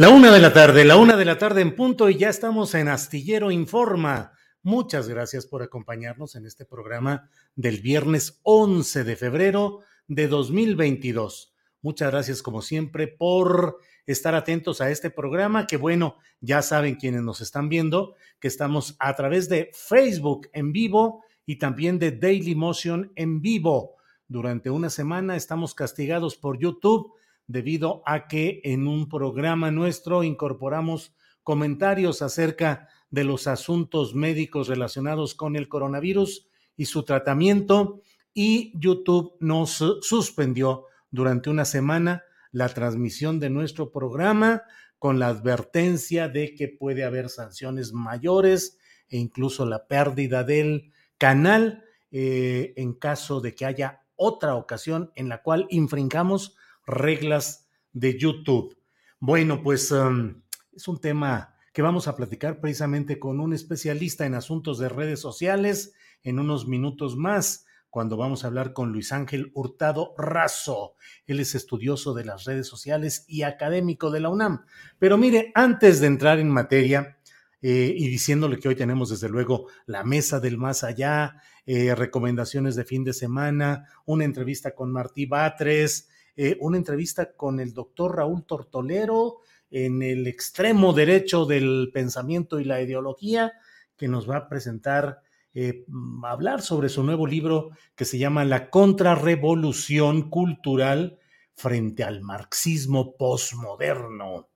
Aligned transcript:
La 0.00 0.08
una 0.08 0.32
de 0.32 0.40
la 0.40 0.54
tarde, 0.54 0.86
la 0.86 0.96
una 0.96 1.14
de 1.14 1.26
la 1.26 1.36
tarde 1.36 1.60
en 1.60 1.76
punto 1.76 2.08
y 2.08 2.16
ya 2.16 2.30
estamos 2.30 2.74
en 2.74 2.88
Astillero 2.88 3.50
Informa. 3.50 4.32
Muchas 4.62 5.10
gracias 5.10 5.44
por 5.44 5.62
acompañarnos 5.62 6.36
en 6.36 6.46
este 6.46 6.64
programa 6.64 7.28
del 7.54 7.82
viernes 7.82 8.40
11 8.44 9.04
de 9.04 9.16
febrero 9.16 9.80
de 10.08 10.26
2022. 10.26 11.54
Muchas 11.82 12.12
gracias 12.12 12.40
como 12.40 12.62
siempre 12.62 13.08
por 13.08 13.76
estar 14.06 14.34
atentos 14.34 14.80
a 14.80 14.88
este 14.90 15.10
programa 15.10 15.66
que 15.66 15.76
bueno, 15.76 16.16
ya 16.40 16.62
saben 16.62 16.94
quienes 16.94 17.20
nos 17.20 17.42
están 17.42 17.68
viendo 17.68 18.14
que 18.40 18.48
estamos 18.48 18.96
a 19.00 19.14
través 19.14 19.50
de 19.50 19.70
Facebook 19.74 20.48
en 20.54 20.72
vivo 20.72 21.24
y 21.44 21.58
también 21.58 21.98
de 21.98 22.12
Daily 22.12 22.54
Motion 22.54 23.12
en 23.16 23.42
vivo. 23.42 23.96
Durante 24.26 24.70
una 24.70 24.88
semana 24.88 25.36
estamos 25.36 25.74
castigados 25.74 26.36
por 26.36 26.58
YouTube 26.58 27.12
debido 27.50 28.02
a 28.06 28.28
que 28.28 28.60
en 28.62 28.86
un 28.86 29.08
programa 29.08 29.72
nuestro 29.72 30.22
incorporamos 30.22 31.14
comentarios 31.42 32.22
acerca 32.22 32.88
de 33.10 33.24
los 33.24 33.48
asuntos 33.48 34.14
médicos 34.14 34.68
relacionados 34.68 35.34
con 35.34 35.56
el 35.56 35.68
coronavirus 35.68 36.48
y 36.76 36.84
su 36.84 37.02
tratamiento 37.02 38.02
y 38.32 38.72
YouTube 38.78 39.36
nos 39.40 39.84
suspendió 40.02 40.84
durante 41.10 41.50
una 41.50 41.64
semana 41.64 42.22
la 42.52 42.68
transmisión 42.68 43.40
de 43.40 43.50
nuestro 43.50 43.90
programa 43.90 44.62
con 45.00 45.18
la 45.18 45.26
advertencia 45.26 46.28
de 46.28 46.54
que 46.54 46.68
puede 46.68 47.04
haber 47.04 47.28
sanciones 47.30 47.92
mayores 47.92 48.78
e 49.08 49.18
incluso 49.18 49.66
la 49.66 49.88
pérdida 49.88 50.44
del 50.44 50.92
canal 51.18 51.82
eh, 52.12 52.74
en 52.76 52.94
caso 52.94 53.40
de 53.40 53.56
que 53.56 53.66
haya 53.66 54.02
otra 54.14 54.54
ocasión 54.54 55.10
en 55.16 55.28
la 55.28 55.42
cual 55.42 55.66
infringamos 55.70 56.54
reglas 56.90 57.68
de 57.92 58.18
YouTube. 58.18 58.76
Bueno, 59.18 59.62
pues 59.62 59.90
um, 59.92 60.42
es 60.72 60.88
un 60.88 61.00
tema 61.00 61.54
que 61.72 61.82
vamos 61.82 62.08
a 62.08 62.16
platicar 62.16 62.60
precisamente 62.60 63.18
con 63.18 63.40
un 63.40 63.52
especialista 63.52 64.26
en 64.26 64.34
asuntos 64.34 64.78
de 64.78 64.88
redes 64.88 65.20
sociales 65.20 65.94
en 66.22 66.38
unos 66.38 66.66
minutos 66.66 67.16
más, 67.16 67.66
cuando 67.90 68.16
vamos 68.16 68.44
a 68.44 68.48
hablar 68.48 68.72
con 68.72 68.92
Luis 68.92 69.12
Ángel 69.12 69.50
Hurtado 69.54 70.14
Razo. 70.16 70.94
Él 71.26 71.40
es 71.40 71.54
estudioso 71.54 72.14
de 72.14 72.24
las 72.24 72.44
redes 72.44 72.66
sociales 72.66 73.24
y 73.26 73.42
académico 73.42 74.10
de 74.10 74.20
la 74.20 74.28
UNAM. 74.28 74.64
Pero 74.98 75.18
mire, 75.18 75.50
antes 75.54 76.00
de 76.00 76.06
entrar 76.06 76.38
en 76.38 76.50
materia, 76.50 77.18
eh, 77.62 77.94
y 77.94 78.08
diciéndole 78.08 78.58
que 78.58 78.68
hoy 78.68 78.74
tenemos 78.74 79.10
desde 79.10 79.28
luego 79.28 79.66
la 79.86 80.02
mesa 80.02 80.40
del 80.40 80.56
más 80.56 80.82
allá, 80.82 81.42
eh, 81.66 81.94
recomendaciones 81.94 82.74
de 82.74 82.84
fin 82.84 83.04
de 83.04 83.12
semana, 83.12 83.86
una 84.06 84.24
entrevista 84.24 84.74
con 84.74 84.92
Martí 84.92 85.26
Batres, 85.26 86.08
eh, 86.36 86.56
una 86.60 86.76
entrevista 86.76 87.32
con 87.32 87.60
el 87.60 87.72
doctor 87.72 88.16
Raúl 88.16 88.44
Tortolero 88.44 89.38
en 89.70 90.02
el 90.02 90.26
extremo 90.26 90.92
derecho 90.92 91.46
del 91.46 91.90
pensamiento 91.92 92.60
y 92.60 92.64
la 92.64 92.82
ideología, 92.82 93.52
que 93.96 94.08
nos 94.08 94.28
va 94.28 94.36
a 94.36 94.48
presentar, 94.48 95.20
eh, 95.52 95.84
hablar 96.24 96.62
sobre 96.62 96.88
su 96.88 97.02
nuevo 97.02 97.26
libro 97.26 97.70
que 97.94 98.04
se 98.04 98.18
llama 98.18 98.44
La 98.44 98.70
contrarrevolución 98.70 100.30
cultural 100.30 101.18
frente 101.54 102.04
al 102.04 102.20
marxismo 102.20 103.16
posmoderno. 103.16 104.48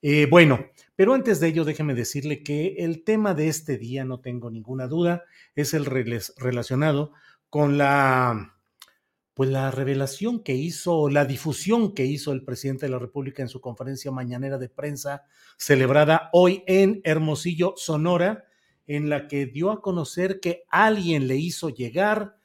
Eh, 0.00 0.26
bueno, 0.30 0.66
pero 0.94 1.14
antes 1.14 1.40
de 1.40 1.48
ello, 1.48 1.64
déjeme 1.64 1.94
decirle 1.94 2.42
que 2.42 2.76
el 2.78 3.02
tema 3.04 3.34
de 3.34 3.48
este 3.48 3.78
día, 3.78 4.04
no 4.04 4.20
tengo 4.20 4.50
ninguna 4.50 4.86
duda, 4.86 5.24
es 5.54 5.74
el 5.74 5.84
relacionado 5.84 7.12
con 7.50 7.78
la 7.78 8.57
pues 9.38 9.50
la 9.50 9.70
revelación 9.70 10.42
que 10.42 10.56
hizo, 10.56 11.08
la 11.08 11.24
difusión 11.24 11.94
que 11.94 12.04
hizo 12.04 12.32
el 12.32 12.42
presidente 12.42 12.86
de 12.86 12.90
la 12.90 12.98
República 12.98 13.40
en 13.40 13.48
su 13.48 13.60
conferencia 13.60 14.10
mañanera 14.10 14.58
de 14.58 14.68
prensa 14.68 15.26
celebrada 15.56 16.28
hoy 16.32 16.64
en 16.66 17.00
Hermosillo, 17.04 17.74
Sonora, 17.76 18.46
en 18.88 19.08
la 19.08 19.28
que 19.28 19.46
dio 19.46 19.70
a 19.70 19.80
conocer 19.80 20.40
que 20.40 20.64
alguien 20.70 21.28
le 21.28 21.36
hizo 21.36 21.68
llegar 21.68 22.36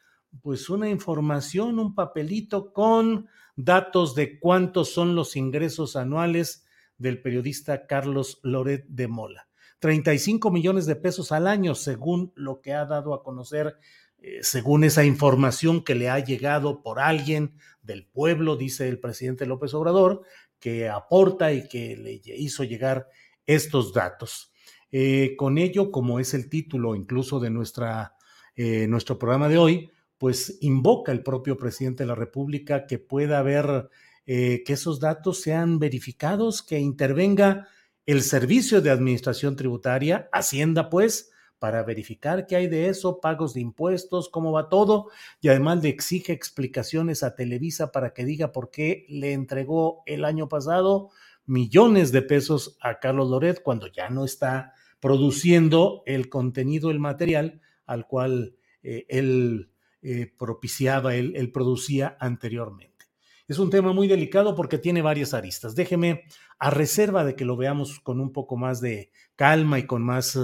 pues 0.43 0.69
una 0.69 0.87
información, 0.87 1.79
un 1.79 1.95
papelito 1.95 2.71
con 2.71 3.27
datos 3.55 4.13
de 4.13 4.39
cuántos 4.39 4.93
son 4.93 5.15
los 5.15 5.35
ingresos 5.35 5.95
anuales 5.95 6.63
del 6.99 7.23
periodista 7.23 7.87
Carlos 7.87 8.39
Loret 8.43 8.85
de 8.87 9.07
Mola. 9.07 9.47
35 9.79 10.51
millones 10.51 10.85
de 10.85 10.95
pesos 10.95 11.31
al 11.31 11.47
año, 11.47 11.73
según 11.73 12.31
lo 12.35 12.61
que 12.61 12.71
ha 12.71 12.85
dado 12.85 13.15
a 13.15 13.23
conocer 13.23 13.79
eh, 14.23 14.39
según 14.41 14.85
esa 14.85 15.03
información 15.03 15.84
que 15.84 15.95
le 15.95 16.09
ha 16.09 16.17
llegado 16.17 16.81
por 16.81 17.01
alguien 17.01 17.56
del 17.81 18.06
pueblo, 18.06 18.56
dice 18.56 18.88
el 18.88 18.97
presidente 18.97 19.45
López 19.45 19.73
Obrador, 19.73 20.22
que 20.59 20.88
aporta 20.88 21.51
y 21.51 21.67
que 21.67 21.97
le 21.97 22.22
hizo 22.38 22.63
llegar 22.63 23.09
estos 23.45 23.94
datos. 23.94 24.53
Eh, 24.94 25.35
con 25.38 25.57
ello, 25.57 25.91
como 25.91 26.22
es 26.22 26.33
el 26.33 26.50
título 26.50 26.95
incluso 26.95 27.42
de 27.42 27.50
nuestra, 27.50 28.15
eh, 28.56 28.88
nuestro 28.88 29.19
programa 29.19 29.50
de 29.50 29.57
hoy, 29.57 29.92
pues 30.18 30.57
invoca 30.62 31.12
el 31.12 31.21
propio 31.21 31.57
presidente 31.57 32.03
de 32.03 32.07
la 32.07 32.15
República 32.15 32.88
que 32.88 33.00
pueda 33.00 33.39
haber, 33.39 33.89
que 34.25 34.63
esos 34.68 35.01
datos 35.01 35.42
sean 35.42 35.80
verificados, 35.80 36.62
que 36.63 36.80
intervenga 36.80 37.68
el 38.06 38.21
Servicio 38.21 38.80
de 38.80 38.89
Administración 38.89 39.57
Tributaria, 39.57 40.30
Hacienda, 40.31 40.89
pues, 40.89 41.32
para 41.63 41.81
verificar 41.81 42.45
qué 42.45 42.57
hay 42.57 42.68
de 42.68 42.89
eso, 42.89 43.21
pagos 43.21 43.54
de 43.54 43.62
impuestos, 43.62 44.27
cómo 44.27 44.51
va 44.51 44.68
todo, 44.68 45.07
y 45.39 45.48
además 45.48 45.81
le 45.81 45.88
exige 45.88 46.33
explicaciones 46.33 47.24
a 47.24 47.36
Televisa 47.36 47.94
para 47.94 48.13
que 48.13 48.25
diga 48.25 48.51
por 48.51 48.69
qué 48.69 49.06
le 49.07 49.31
entregó 49.31 50.04
el 50.06 50.25
año 50.25 50.50
pasado 50.50 51.12
millones 51.45 52.12
de 52.12 52.21
pesos 52.21 52.77
a 52.81 53.00
Carlos 53.00 53.30
Loret 53.30 53.63
cuando 53.63 53.88
ya 53.88 54.10
no 54.10 54.25
está 54.25 54.74
produciendo 55.00 56.04
el 56.06 56.27
contenido, 56.27 56.92
el 56.92 57.00
material 57.00 57.62
al 57.86 58.07
cual 58.07 58.57
eh, 58.81 59.06
él 59.07 59.69
eh, 60.01 60.30
propiciaba, 60.38 61.16
él, 61.16 61.31
él 61.38 61.54
producía 61.54 62.18
anteriormente. 62.19 63.06
es 63.48 63.57
un 63.57 63.69
tema 63.69 63.94
muy 63.94 64.09
delicado 64.09 64.54
porque 64.54 64.80
tiene 64.80 65.01
varias 65.01 65.33
aristas. 65.33 65.75
Déjeme, 65.75 66.25
a 66.59 66.71
reserva 66.71 67.24
de 67.24 67.38
que 67.38 67.45
lo 67.45 67.56
veamos 67.56 68.01
con 68.01 68.19
un 68.19 68.33
poco 68.33 68.57
más 68.57 68.81
de 68.81 69.12
calma 69.38 69.80
y 69.80 69.88
con 69.88 70.04
más 70.04 70.38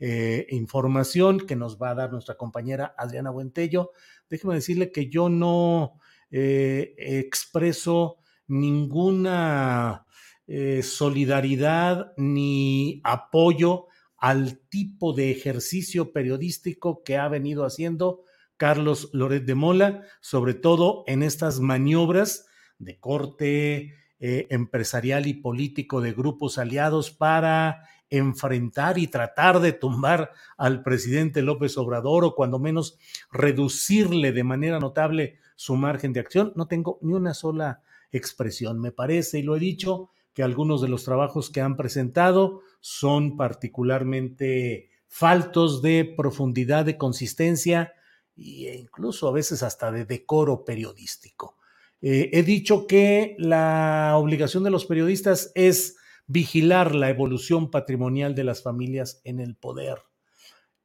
eh, 0.00 0.46
información 0.50 1.38
que 1.38 1.54
nos 1.54 1.78
va 1.78 1.90
a 1.90 1.94
dar 1.94 2.10
nuestra 2.10 2.36
compañera 2.36 2.94
Adriana 2.98 3.30
Buentello, 3.30 3.92
déjeme 4.28 4.54
decirle 4.54 4.90
que 4.90 5.08
yo 5.08 5.28
no 5.28 6.00
eh, 6.32 6.94
expreso 6.98 8.16
ninguna 8.48 10.04
eh, 10.48 10.82
solidaridad 10.82 12.12
ni 12.16 13.00
apoyo 13.04 13.86
al 14.16 14.58
tipo 14.68 15.12
de 15.12 15.30
ejercicio 15.30 16.12
periodístico 16.12 17.04
que 17.04 17.16
ha 17.16 17.28
venido 17.28 17.64
haciendo 17.64 18.22
Carlos 18.56 19.10
Loret 19.12 19.44
de 19.44 19.54
Mola, 19.54 20.02
sobre 20.20 20.54
todo 20.54 21.04
en 21.06 21.22
estas 21.22 21.60
maniobras 21.60 22.46
de 22.78 22.98
corte 22.98 23.94
empresarial 24.18 25.26
y 25.26 25.34
político 25.34 26.00
de 26.00 26.14
grupos 26.14 26.56
aliados 26.56 27.10
para 27.10 27.82
enfrentar 28.16 28.98
y 28.98 29.08
tratar 29.08 29.60
de 29.60 29.72
tumbar 29.72 30.32
al 30.56 30.82
presidente 30.82 31.42
López 31.42 31.76
Obrador 31.78 32.24
o 32.24 32.34
cuando 32.34 32.58
menos 32.58 32.98
reducirle 33.30 34.32
de 34.32 34.44
manera 34.44 34.80
notable 34.80 35.38
su 35.56 35.76
margen 35.76 36.12
de 36.12 36.20
acción. 36.20 36.52
No 36.56 36.66
tengo 36.66 36.98
ni 37.02 37.12
una 37.12 37.34
sola 37.34 37.82
expresión. 38.12 38.80
Me 38.80 38.92
parece, 38.92 39.38
y 39.38 39.42
lo 39.42 39.56
he 39.56 39.60
dicho, 39.60 40.10
que 40.34 40.42
algunos 40.42 40.82
de 40.82 40.88
los 40.88 41.04
trabajos 41.04 41.50
que 41.50 41.60
han 41.60 41.76
presentado 41.76 42.62
son 42.80 43.36
particularmente 43.36 44.90
faltos 45.06 45.80
de 45.80 46.12
profundidad, 46.16 46.84
de 46.84 46.98
consistencia 46.98 47.92
e 48.36 48.76
incluso 48.80 49.28
a 49.28 49.32
veces 49.32 49.62
hasta 49.62 49.92
de 49.92 50.04
decoro 50.04 50.64
periodístico. 50.64 51.56
Eh, 52.02 52.30
he 52.32 52.42
dicho 52.42 52.86
que 52.86 53.36
la 53.38 54.14
obligación 54.16 54.64
de 54.64 54.70
los 54.70 54.86
periodistas 54.86 55.52
es 55.54 55.96
vigilar 56.26 56.94
la 56.94 57.10
evolución 57.10 57.70
patrimonial 57.70 58.34
de 58.34 58.44
las 58.44 58.62
familias 58.62 59.20
en 59.24 59.40
el 59.40 59.56
poder. 59.56 59.98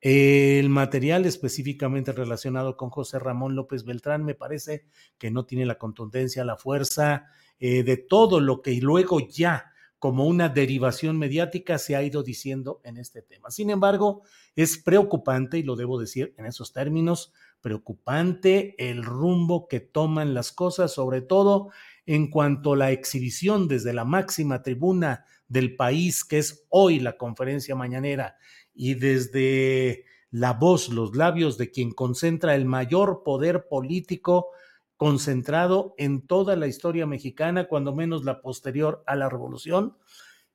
El 0.01 0.69
material 0.69 1.25
específicamente 1.25 2.13
relacionado 2.13 2.77
con 2.77 2.89
José 2.89 3.19
Ramón 3.19 3.55
López 3.55 3.83
Beltrán 3.83 4.23
me 4.23 4.35
parece 4.35 4.85
que 5.17 5.29
no 5.29 5.45
tiene 5.45 5.65
la 5.65 5.77
contundencia, 5.77 6.45
la 6.45 6.55
fuerza 6.55 7.25
eh, 7.59 7.83
de 7.83 7.97
todo 7.97 8.39
lo 8.39 8.61
que 8.61 8.75
luego 8.75 9.19
ya 9.19 9.73
como 9.99 10.25
una 10.25 10.47
derivación 10.47 11.19
mediática 11.19 11.77
se 11.77 11.97
ha 11.97 12.01
ido 12.01 12.23
diciendo 12.23 12.79
en 12.85 12.97
este 12.97 13.21
tema. 13.21 13.51
Sin 13.51 13.69
embargo, 13.69 14.23
es 14.55 14.77
preocupante, 14.77 15.57
y 15.57 15.63
lo 15.63 15.75
debo 15.75 15.99
decir 15.99 16.33
en 16.37 16.45
esos 16.45 16.71
términos, 16.71 17.33
preocupante 17.59 18.75
el 18.77 19.03
rumbo 19.03 19.67
que 19.67 19.81
toman 19.81 20.33
las 20.33 20.53
cosas, 20.53 20.93
sobre 20.93 21.21
todo 21.21 21.71
en 22.09 22.27
cuanto 22.31 22.73
a 22.73 22.75
la 22.75 22.91
exhibición 22.91 23.67
desde 23.67 23.93
la 23.93 24.03
máxima 24.03 24.63
tribuna 24.63 25.25
del 25.47 25.75
país, 25.75 26.25
que 26.25 26.39
es 26.39 26.65
hoy 26.69 26.99
la 26.99 27.17
conferencia 27.17 27.75
mañanera, 27.75 28.35
y 28.73 28.95
desde 28.95 30.05
la 30.31 30.53
voz, 30.53 30.89
los 30.89 31.15
labios 31.15 31.59
de 31.59 31.69
quien 31.69 31.91
concentra 31.91 32.55
el 32.55 32.65
mayor 32.65 33.21
poder 33.23 33.67
político 33.67 34.47
concentrado 34.97 35.93
en 35.99 36.25
toda 36.25 36.55
la 36.55 36.65
historia 36.65 37.05
mexicana, 37.05 37.67
cuando 37.67 37.93
menos 37.93 38.25
la 38.25 38.41
posterior 38.41 39.03
a 39.05 39.15
la 39.15 39.29
revolución. 39.29 39.95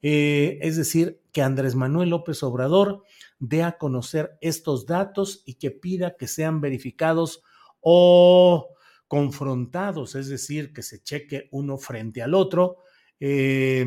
Eh, 0.03 0.59
es 0.61 0.77
decir, 0.77 1.23
que 1.31 1.43
Andrés 1.43 1.77
Manuel 1.77 2.11
López 2.11 2.43
Obrador 2.43 3.05
dé 3.39 3.63
a 3.63 3.79
conocer 3.79 4.39
estos 4.41 4.87
datos 4.87 5.45
y 5.47 5.55
que 5.55 5.71
pida 5.71 6.17
que 6.17 6.27
sean 6.27 6.61
verificados 6.61 7.45
o 7.81 8.74
confrontados, 9.15 10.17
es 10.17 10.27
decir, 10.27 10.73
que 10.73 10.83
se 10.83 11.01
cheque 11.01 11.49
uno 11.53 11.79
frente 11.79 12.21
al 12.21 12.35
otro 12.35 12.79
eh, 13.21 13.87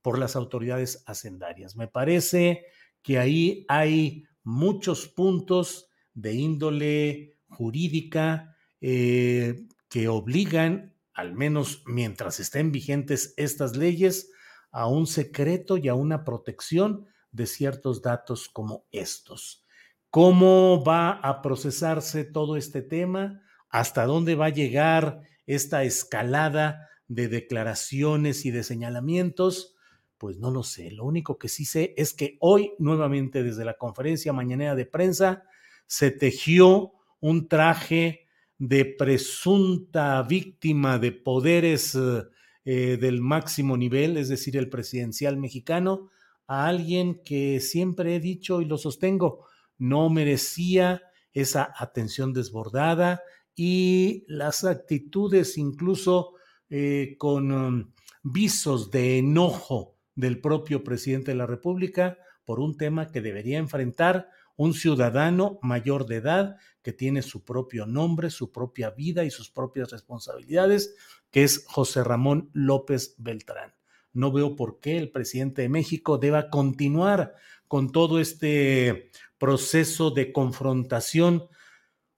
por 0.00 0.18
las 0.18 0.36
autoridades 0.36 1.04
hacendarias. 1.04 1.76
Me 1.76 1.86
parece 1.86 2.64
que 3.02 3.18
ahí 3.18 3.66
hay 3.68 4.24
muchos 4.42 5.06
puntos 5.06 5.90
de 6.14 6.32
índole 6.32 7.36
jurídica 7.46 8.56
eh, 8.80 9.66
que 9.90 10.08
obligan, 10.08 10.94
al 11.12 11.34
menos 11.34 11.82
mientras 11.84 12.40
estén 12.40 12.72
vigentes 12.72 13.34
estas 13.36 13.76
leyes, 13.76 14.30
a 14.70 14.86
un 14.86 15.06
secreto 15.06 15.76
y 15.76 15.88
a 15.88 15.94
una 15.94 16.24
protección 16.24 17.04
de 17.32 17.44
ciertos 17.44 18.00
datos 18.00 18.48
como 18.48 18.86
estos. 18.92 19.66
¿Cómo 20.08 20.82
va 20.82 21.10
a 21.10 21.42
procesarse 21.42 22.24
todo 22.24 22.56
este 22.56 22.80
tema? 22.80 23.42
¿Hasta 23.74 24.06
dónde 24.06 24.36
va 24.36 24.46
a 24.46 24.50
llegar 24.50 25.22
esta 25.46 25.82
escalada 25.82 26.90
de 27.08 27.26
declaraciones 27.26 28.46
y 28.46 28.52
de 28.52 28.62
señalamientos? 28.62 29.74
Pues 30.16 30.38
no 30.38 30.52
lo 30.52 30.62
sé. 30.62 30.92
Lo 30.92 31.04
único 31.04 31.38
que 31.38 31.48
sí 31.48 31.64
sé 31.64 31.92
es 31.96 32.14
que 32.14 32.36
hoy, 32.38 32.74
nuevamente 32.78 33.42
desde 33.42 33.64
la 33.64 33.76
conferencia 33.76 34.32
mañanera 34.32 34.76
de 34.76 34.86
prensa, 34.86 35.42
se 35.88 36.12
tejió 36.12 36.92
un 37.18 37.48
traje 37.48 38.28
de 38.58 38.84
presunta 38.84 40.22
víctima 40.22 41.00
de 41.00 41.10
poderes 41.10 41.98
eh, 42.64 42.96
del 42.96 43.20
máximo 43.20 43.76
nivel, 43.76 44.18
es 44.18 44.28
decir, 44.28 44.56
el 44.56 44.70
presidencial 44.70 45.36
mexicano, 45.36 46.10
a 46.46 46.68
alguien 46.68 47.22
que 47.24 47.58
siempre 47.58 48.14
he 48.14 48.20
dicho 48.20 48.62
y 48.62 48.66
lo 48.66 48.78
sostengo, 48.78 49.48
no 49.78 50.10
merecía 50.10 51.02
esa 51.32 51.74
atención 51.76 52.32
desbordada 52.32 53.20
y 53.54 54.24
las 54.28 54.64
actitudes 54.64 55.58
incluso 55.58 56.34
eh, 56.70 57.16
con 57.18 57.52
um, 57.52 57.92
visos 58.22 58.90
de 58.90 59.18
enojo 59.18 59.96
del 60.14 60.40
propio 60.40 60.82
presidente 60.82 61.32
de 61.32 61.36
la 61.36 61.46
República 61.46 62.18
por 62.44 62.60
un 62.60 62.76
tema 62.76 63.10
que 63.10 63.20
debería 63.20 63.58
enfrentar 63.58 64.28
un 64.56 64.74
ciudadano 64.74 65.58
mayor 65.62 66.06
de 66.06 66.16
edad 66.16 66.56
que 66.82 66.92
tiene 66.92 67.22
su 67.22 67.44
propio 67.44 67.86
nombre, 67.86 68.30
su 68.30 68.52
propia 68.52 68.90
vida 68.90 69.24
y 69.24 69.30
sus 69.30 69.50
propias 69.50 69.90
responsabilidades, 69.90 70.94
que 71.30 71.42
es 71.42 71.64
José 71.66 72.04
Ramón 72.04 72.50
López 72.52 73.14
Beltrán. 73.18 73.74
No 74.12 74.30
veo 74.30 74.54
por 74.54 74.78
qué 74.78 74.96
el 74.96 75.10
presidente 75.10 75.62
de 75.62 75.68
México 75.68 76.18
deba 76.18 76.50
continuar 76.50 77.34
con 77.66 77.90
todo 77.90 78.20
este 78.20 79.10
proceso 79.38 80.10
de 80.10 80.32
confrontación, 80.32 81.48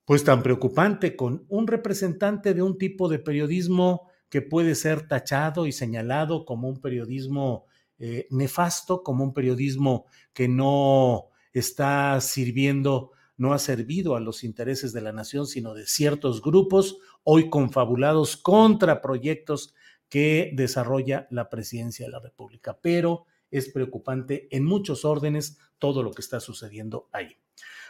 pues 0.07 0.23
tan 0.23 0.43
preocupante 0.43 1.17
con 1.17 1.45
un 1.49 1.67
representante 1.67 2.55
de 2.55 2.63
un 2.63 2.79
tipo 2.79 3.09
de 3.09 3.19
periodismo 3.19 4.09
que 4.31 4.41
puede 4.41 4.77
ser 4.77 5.09
tachado 5.09 5.67
y 5.67 5.73
señalado 5.73 6.45
como 6.45 6.69
un 6.69 6.81
periodismo 6.81 7.67
eh, 7.99 8.29
nefasto, 8.31 9.03
como 9.03 9.25
un 9.25 9.35
periodismo 9.35 10.07
que 10.33 10.47
no 10.47 11.27
está 11.53 12.21
sirviendo, 12.21 13.11
no 13.37 13.53
ha 13.53 13.59
servido 13.59 14.15
a 14.15 14.21
los 14.21 14.45
intereses 14.45 14.93
de 14.93 15.01
la 15.01 15.13
nación, 15.13 15.47
sino 15.47 15.75
de 15.75 15.87
ciertos 15.87 16.41
grupos, 16.41 16.99
hoy 17.25 17.51
confabulados 17.51 18.37
contra 18.37 19.03
proyectos 19.03 19.75
que 20.09 20.53
desarrolla 20.55 21.27
la 21.31 21.49
presidencia 21.49 22.07
de 22.07 22.13
la 22.13 22.21
República. 22.21 22.79
Pero 22.81 23.25
es 23.51 23.71
preocupante 23.71 24.47
en 24.53 24.65
muchos 24.65 25.05
órdenes 25.05 25.59
todo 25.81 26.05
lo 26.05 26.13
que 26.13 26.23
está 26.23 26.39
sucediendo 26.39 27.09
ahí. 27.13 27.37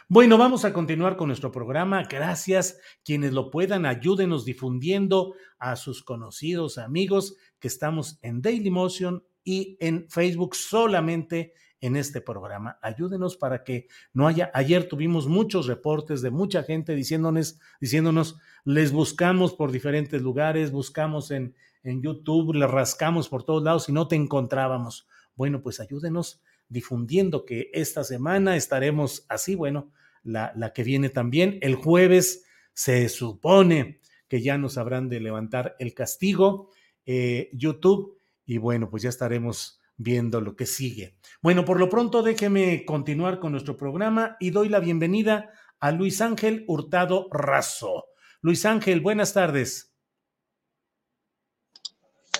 Bueno, 0.09 0.37
vamos 0.37 0.63
a 0.63 0.71
continuar 0.71 1.17
con 1.17 1.27
nuestro 1.27 1.51
programa. 1.51 2.01
Gracias. 2.03 2.79
Quienes 3.03 3.33
lo 3.33 3.51
puedan, 3.51 3.85
ayúdenos 3.85 4.45
difundiendo 4.45 5.33
a 5.59 5.75
sus 5.75 6.01
conocidos, 6.01 6.77
amigos, 6.77 7.35
que 7.59 7.67
estamos 7.67 8.17
en 8.21 8.41
Daily 8.41 8.69
Motion 8.69 9.25
y 9.43 9.75
en 9.81 10.09
Facebook 10.09 10.55
solamente 10.55 11.51
en 11.81 11.97
este 11.97 12.21
programa. 12.21 12.79
Ayúdenos 12.81 13.35
para 13.35 13.65
que 13.65 13.87
no 14.13 14.29
haya. 14.29 14.49
Ayer 14.53 14.87
tuvimos 14.87 15.27
muchos 15.27 15.67
reportes 15.67 16.21
de 16.21 16.31
mucha 16.31 16.63
gente 16.63 16.95
diciéndonos, 16.95 17.59
diciéndonos, 17.81 18.37
les 18.63 18.93
buscamos 18.93 19.55
por 19.55 19.73
diferentes 19.73 20.21
lugares, 20.21 20.71
buscamos 20.71 21.31
en, 21.31 21.53
en 21.83 22.01
YouTube, 22.01 22.55
le 22.55 22.65
rascamos 22.65 23.27
por 23.27 23.43
todos 23.43 23.61
lados 23.61 23.89
y 23.89 23.91
no 23.91 24.07
te 24.07 24.15
encontrábamos. 24.15 25.05
Bueno, 25.35 25.61
pues 25.61 25.81
ayúdenos 25.81 26.41
difundiendo 26.69 27.45
que 27.45 27.69
esta 27.73 28.03
semana 28.03 28.55
estaremos 28.55 29.25
así, 29.29 29.55
bueno, 29.55 29.91
la, 30.23 30.51
la 30.55 30.73
que 30.73 30.83
viene 30.83 31.09
también. 31.09 31.57
El 31.61 31.75
jueves 31.75 32.45
se 32.73 33.09
supone 33.09 33.99
que 34.27 34.41
ya 34.41 34.57
nos 34.57 34.77
habrán 34.77 35.09
de 35.09 35.19
levantar 35.19 35.75
el 35.79 35.93
castigo. 35.93 36.69
Eh, 37.05 37.49
YouTube 37.53 38.17
y 38.45 38.57
bueno, 38.57 38.89
pues 38.89 39.03
ya 39.03 39.09
estaremos 39.09 39.81
viendo 39.97 40.41
lo 40.41 40.55
que 40.55 40.65
sigue. 40.65 41.17
Bueno, 41.41 41.65
por 41.65 41.79
lo 41.79 41.89
pronto 41.89 42.21
déjeme 42.21 42.85
continuar 42.85 43.39
con 43.39 43.51
nuestro 43.51 43.77
programa 43.77 44.37
y 44.39 44.51
doy 44.51 44.69
la 44.69 44.79
bienvenida 44.79 45.51
a 45.79 45.91
Luis 45.91 46.21
Ángel 46.21 46.65
Hurtado 46.67 47.27
Razo. 47.31 48.05
Luis 48.41 48.65
Ángel, 48.65 49.01
buenas 49.01 49.33
tardes. 49.33 49.96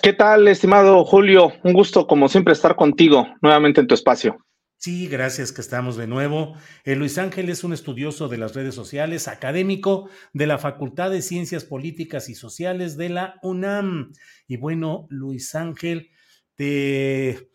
¿Qué 0.02 0.12
tal, 0.12 0.46
estimado 0.48 1.04
Julio? 1.04 1.52
Un 1.64 1.72
gusto, 1.72 2.06
como 2.06 2.28
siempre, 2.28 2.52
estar 2.52 2.76
contigo 2.76 3.26
nuevamente 3.42 3.80
en 3.80 3.86
tu 3.86 3.94
espacio. 3.94 4.38
Sí, 4.76 5.08
gracias 5.08 5.50
que 5.50 5.60
estamos 5.60 5.96
de 5.96 6.06
nuevo. 6.06 6.54
Eh, 6.84 6.94
Luis 6.94 7.18
Ángel 7.18 7.48
es 7.48 7.64
un 7.64 7.72
estudioso 7.72 8.28
de 8.28 8.38
las 8.38 8.54
redes 8.54 8.74
sociales, 8.74 9.26
académico 9.26 10.08
de 10.32 10.46
la 10.46 10.58
Facultad 10.58 11.10
de 11.10 11.20
Ciencias 11.20 11.64
Políticas 11.64 12.28
y 12.28 12.36
Sociales 12.36 12.96
de 12.96 13.08
la 13.08 13.34
UNAM. 13.42 14.12
Y 14.46 14.56
bueno, 14.56 15.06
Luis 15.10 15.54
Ángel, 15.56 16.10
te 16.54 17.30
eh, 17.30 17.48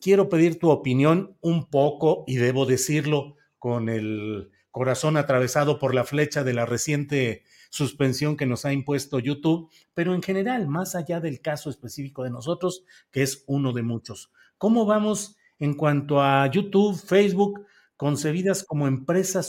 quiero 0.00 0.28
pedir 0.28 0.58
tu 0.58 0.70
opinión 0.70 1.36
un 1.40 1.70
poco, 1.70 2.24
y 2.26 2.36
debo 2.36 2.66
decirlo 2.66 3.36
con 3.58 3.88
el 3.88 4.50
corazón 4.72 5.16
atravesado 5.16 5.78
por 5.78 5.94
la 5.94 6.04
flecha 6.04 6.42
de 6.42 6.54
la 6.54 6.66
reciente 6.66 7.44
suspensión 7.68 8.36
que 8.36 8.46
nos 8.46 8.64
ha 8.64 8.72
impuesto 8.72 9.18
YouTube, 9.18 9.70
pero 9.94 10.14
en 10.14 10.22
general, 10.22 10.68
más 10.68 10.94
allá 10.94 11.20
del 11.20 11.40
caso 11.40 11.70
específico 11.70 12.24
de 12.24 12.30
nosotros, 12.30 12.84
que 13.10 13.22
es 13.22 13.44
uno 13.46 13.72
de 13.72 13.82
muchos. 13.82 14.30
¿Cómo 14.58 14.86
vamos? 14.86 15.38
en 15.58 15.74
cuanto 15.74 16.22
a 16.22 16.46
YouTube, 16.46 16.98
Facebook, 16.98 17.66
concebidas 17.96 18.64
como 18.64 18.86
empresas 18.86 19.48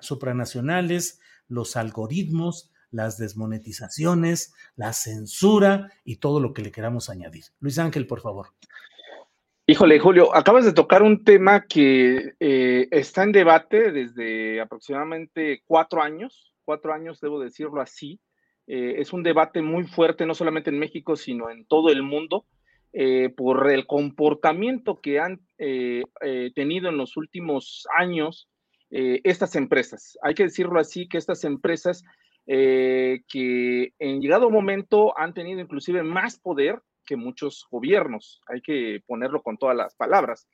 supranacionales, 0.00 1.20
los 1.48 1.76
algoritmos, 1.76 2.72
las 2.90 3.18
desmonetizaciones, 3.18 4.54
la 4.76 4.92
censura 4.92 5.90
y 6.04 6.16
todo 6.16 6.40
lo 6.40 6.52
que 6.52 6.62
le 6.62 6.72
queramos 6.72 7.08
añadir. 7.10 7.44
Luis 7.60 7.78
Ángel, 7.78 8.06
por 8.06 8.20
favor. 8.20 8.48
Híjole, 9.66 9.98
Julio, 9.98 10.34
acabas 10.34 10.64
de 10.64 10.72
tocar 10.72 11.02
un 11.02 11.24
tema 11.24 11.66
que 11.66 12.34
eh, 12.38 12.88
está 12.92 13.24
en 13.24 13.32
debate 13.32 13.90
desde 13.90 14.60
aproximadamente 14.60 15.62
cuatro 15.66 16.02
años, 16.02 16.54
cuatro 16.66 16.92
años, 16.92 17.20
debo 17.20 17.40
decirlo 17.40 17.80
así. 17.80 18.20
Eh, 18.66 18.96
es 18.98 19.12
un 19.14 19.22
debate 19.22 19.62
muy 19.62 19.84
fuerte, 19.84 20.26
no 20.26 20.34
solamente 20.34 20.68
en 20.68 20.78
México, 20.78 21.16
sino 21.16 21.48
en 21.48 21.64
todo 21.64 21.88
el 21.90 22.02
mundo. 22.02 22.44
Eh, 22.92 23.28
por 23.28 23.70
el 23.70 23.86
comportamiento 23.86 25.00
que 25.00 25.20
han 25.20 25.40
eh, 25.58 26.02
tenido 26.54 26.88
en 26.88 26.96
los 26.96 27.16
últimos 27.16 27.86
años 27.96 28.48
estas 28.88 29.56
empresas. 29.56 30.16
Hay 30.22 30.34
que 30.34 30.44
decirlo 30.44 30.78
así, 30.78 31.08
que 31.08 31.18
estas 31.18 31.44
empresas 31.44 32.04
que 32.46 33.92
en 33.98 34.20
llegado 34.20 34.48
momento 34.48 35.18
han 35.18 35.34
tenido 35.34 35.60
inclusive 35.60 36.04
más 36.04 36.38
poder 36.38 36.80
que 37.04 37.16
muchos 37.16 37.66
gobiernos, 37.70 38.40
hay 38.46 38.62
que 38.62 39.02
ponerlo 39.06 39.42
con 39.42 39.58
todas 39.58 39.76
las 39.76 39.94
palabras. 39.96 40.48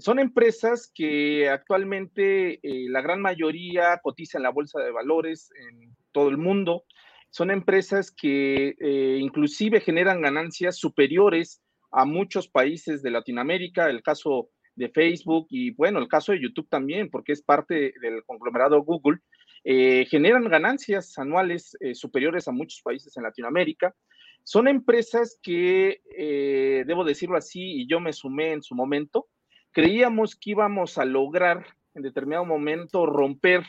Son 0.00 0.18
empresas 0.18 0.90
que 0.94 1.48
actualmente 1.48 2.58
la 2.62 3.00
gran 3.00 3.20
mayoría 3.20 4.00
cotiza 4.02 4.38
en 4.38 4.42
la 4.44 4.50
bolsa 4.50 4.80
de 4.80 4.90
valores 4.90 5.50
en 5.56 5.94
todo 6.12 6.28
el 6.28 6.38
mundo. 6.38 6.84
Son 7.30 7.50
empresas 7.50 8.10
que 8.10 8.74
inclusive 9.20 9.80
generan 9.80 10.20
ganancias 10.20 10.76
superiores 10.76 11.62
a 11.92 12.04
muchos 12.04 12.48
países 12.48 13.02
de 13.02 13.10
Latinoamérica, 13.10 13.88
el 13.88 14.02
caso 14.02 14.50
de 14.74 14.88
Facebook 14.88 15.46
y 15.50 15.72
bueno, 15.72 15.98
el 15.98 16.08
caso 16.08 16.32
de 16.32 16.40
YouTube 16.40 16.68
también, 16.68 17.10
porque 17.10 17.32
es 17.32 17.42
parte 17.42 17.92
del 18.00 18.24
conglomerado 18.24 18.82
Google, 18.82 19.18
eh, 19.64 20.06
generan 20.08 20.44
ganancias 20.48 21.18
anuales 21.18 21.76
eh, 21.80 21.94
superiores 21.94 22.48
a 22.48 22.52
muchos 22.52 22.80
países 22.82 23.16
en 23.16 23.24
Latinoamérica. 23.24 23.94
Son 24.42 24.68
empresas 24.68 25.38
que, 25.42 26.00
eh, 26.16 26.84
debo 26.86 27.04
decirlo 27.04 27.36
así, 27.36 27.60
y 27.60 27.86
yo 27.86 28.00
me 28.00 28.12
sumé 28.12 28.52
en 28.52 28.62
su 28.62 28.74
momento, 28.74 29.28
creíamos 29.72 30.36
que 30.36 30.50
íbamos 30.50 30.98
a 30.98 31.04
lograr 31.04 31.66
en 31.94 32.02
determinado 32.02 32.44
momento 32.44 33.06
romper 33.06 33.64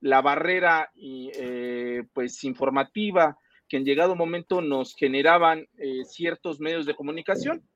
la 0.00 0.20
barrera 0.20 0.90
pues 2.12 2.44
informativa 2.44 3.38
que 3.68 3.76
en 3.76 3.84
llegado 3.84 4.14
momento 4.14 4.60
nos 4.60 4.94
generaban 4.94 5.66
eh, 5.78 6.04
ciertos 6.04 6.60
medios 6.60 6.86
de 6.86 6.94
comunicación. 6.94 7.66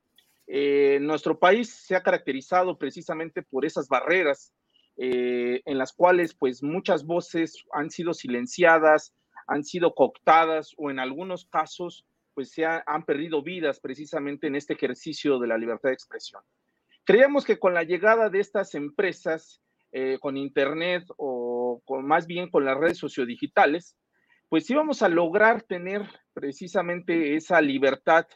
Eh, 0.47 0.99
nuestro 1.01 1.39
país 1.39 1.71
se 1.71 1.95
ha 1.95 2.03
caracterizado 2.03 2.79
precisamente 2.79 3.43
por 3.43 3.65
esas 3.65 3.89
barreras 3.89 4.53
eh, 4.97 5.61
en 5.65 5.79
las 5.79 5.93
cuales 5.93 6.35
pues 6.35 6.63
muchas 6.63 7.05
voces 7.05 7.65
han 7.73 7.91
sido 7.91 8.15
silenciadas, 8.15 9.15
han 9.47 9.65
sido 9.65 9.95
cooptadas 9.95 10.75
o 10.77 10.91
en 10.91 10.99
algunos 10.99 11.47
casos 11.47 12.05
pues 12.35 12.51
se 12.51 12.65
han 12.65 13.05
perdido 13.05 13.43
vidas 13.43 13.81
precisamente 13.81 14.47
en 14.47 14.55
este 14.55 14.75
ejercicio 14.75 15.41
de 15.41 15.49
la 15.49 15.59
libertad 15.59 15.89
de 15.89 15.95
expresión. 15.95 16.41
Creíamos 17.09 17.47
que 17.47 17.59
con 17.59 17.73
la 17.73 17.85
llegada 17.85 18.29
de 18.29 18.38
estas 18.38 18.75
empresas, 18.75 19.62
con 20.21 20.37
Internet 20.37 21.05
o 21.17 21.81
más 22.03 22.27
bien 22.27 22.50
con 22.50 22.67
las 22.67 22.77
redes 22.77 22.99
sociodigitales, 22.99 23.97
pues 24.50 24.69
íbamos 24.69 25.00
a 25.00 25.09
lograr 25.09 25.62
tener 25.62 26.03
precisamente 26.35 27.35
esa 27.35 27.62
libertad 27.62 28.27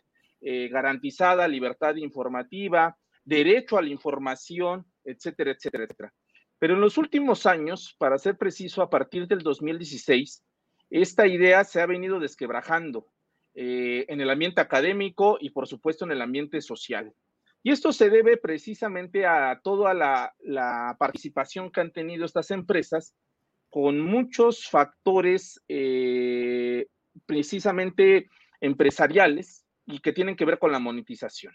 eh, 0.40 0.68
garantizada, 0.68 1.46
libertad 1.48 1.96
informativa, 1.96 2.96
derecho 3.24 3.76
a 3.76 3.82
la 3.82 3.90
información, 3.90 4.86
etcétera, 5.04 5.52
etcétera, 5.52 5.84
etcétera. 5.84 6.14
Pero 6.58 6.74
en 6.74 6.80
los 6.80 6.98
últimos 6.98 7.44
años, 7.44 7.94
para 7.98 8.16
ser 8.16 8.38
preciso, 8.38 8.80
a 8.80 8.88
partir 8.88 9.26
del 9.26 9.40
2016, 9.40 10.42
esta 10.88 11.26
idea 11.26 11.64
se 11.64 11.82
ha 11.82 11.86
venido 11.86 12.20
desquebrajando 12.20 13.06
eh, 13.54 14.04
en 14.08 14.20
el 14.22 14.30
ambiente 14.30 14.60
académico 14.60 15.36
y, 15.40 15.50
por 15.50 15.66
supuesto, 15.66 16.06
en 16.06 16.12
el 16.12 16.22
ambiente 16.22 16.60
social. 16.60 17.12
Y 17.62 17.70
esto 17.70 17.92
se 17.92 18.10
debe 18.10 18.36
precisamente 18.36 19.24
a 19.24 19.60
toda 19.62 19.94
la, 19.94 20.96
participación 20.98 21.70
que 21.70 21.80
han 21.80 21.92
tenido 21.92 22.24
estas 22.24 22.50
empresas 22.50 23.14
con 23.70 24.00
muchos 24.00 24.68
factores 24.68 25.62
eh, 25.68 26.86
precisamente 27.24 28.28
empresariales 28.60 29.64
y 29.86 30.00
que 30.00 30.12
tienen 30.12 30.36
que 30.36 30.44
ver 30.44 30.58
con 30.58 30.72
la 30.72 30.78
monetización. 30.78 31.54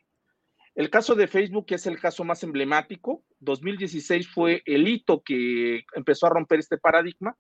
El 0.76 0.90
caso 0.90 1.16
de 1.16 1.28
Facebook 1.28 1.66
es 1.70 1.88
el 1.88 2.00
caso 2.00 2.24
más 2.24 2.44
emblemático. 2.44 3.24
2016 3.40 4.28
fue 4.28 4.62
el 4.66 4.88
hito 4.88 5.22
que 5.24 5.84
empezó 5.96 6.28
a 6.28 6.30
romper 6.30 6.60
este 6.60 6.78
paradigma 6.78 7.36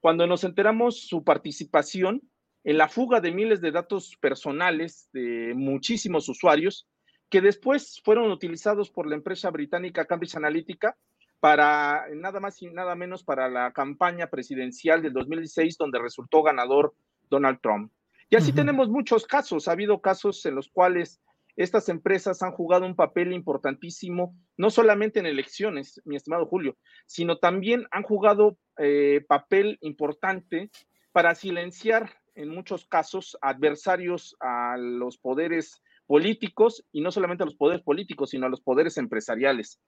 cuando 0.00 0.26
nos 0.26 0.44
enteramos 0.44 1.06
su 1.06 1.22
participación 1.22 2.22
en 2.64 2.78
la 2.78 2.88
fuga 2.88 3.20
de 3.20 3.32
miles 3.32 3.60
de 3.60 3.70
datos 3.70 4.16
personales 4.20 5.08
de 5.12 5.52
muchísimos 5.54 6.28
usuarios 6.28 6.88
que 7.30 7.40
después 7.40 8.00
fueron 8.04 8.30
utilizados 8.30 8.90
por 8.90 9.06
la 9.06 9.14
empresa 9.14 9.50
británica 9.50 10.04
Cambridge 10.04 10.36
Analytica 10.36 10.96
para 11.38 12.06
nada 12.14 12.40
más 12.40 12.60
y 12.60 12.66
nada 12.66 12.94
menos 12.94 13.22
para 13.22 13.48
la 13.48 13.72
campaña 13.72 14.28
presidencial 14.28 15.00
del 15.00 15.12
2016 15.14 15.78
donde 15.78 16.00
resultó 16.00 16.42
ganador 16.42 16.94
Donald 17.30 17.60
Trump. 17.62 17.92
Y 18.28 18.36
así 18.36 18.52
tenemos 18.52 18.88
muchos 18.88 19.26
casos. 19.26 19.66
Ha 19.66 19.72
habido 19.72 20.00
casos 20.00 20.44
en 20.44 20.54
los 20.54 20.68
cuales 20.68 21.20
estas 21.56 21.88
empresas 21.88 22.42
han 22.42 22.52
jugado 22.52 22.86
un 22.86 22.94
papel 22.94 23.32
importantísimo, 23.32 24.36
no 24.56 24.70
solamente 24.70 25.18
en 25.18 25.26
elecciones, 25.26 26.00
mi 26.04 26.16
estimado 26.16 26.46
Julio, 26.46 26.76
sino 27.06 27.38
también 27.38 27.86
han 27.90 28.02
jugado 28.02 28.56
eh, 28.78 29.24
papel 29.28 29.78
importante 29.80 30.70
para 31.12 31.34
silenciar 31.34 32.10
en 32.34 32.50
muchos 32.50 32.86
casos 32.86 33.36
adversarios 33.40 34.36
a 34.40 34.76
los 34.78 35.18
poderes 35.18 35.82
políticos 36.10 36.84
y 36.90 37.02
no 37.02 37.12
solamente 37.12 37.44
a 37.44 37.46
los 37.46 37.54
poderes 37.54 37.84
políticos, 37.84 38.30
sino 38.30 38.46
a 38.46 38.48
los 38.48 38.60
poderes 38.60 38.96
empresariales. 38.96 39.78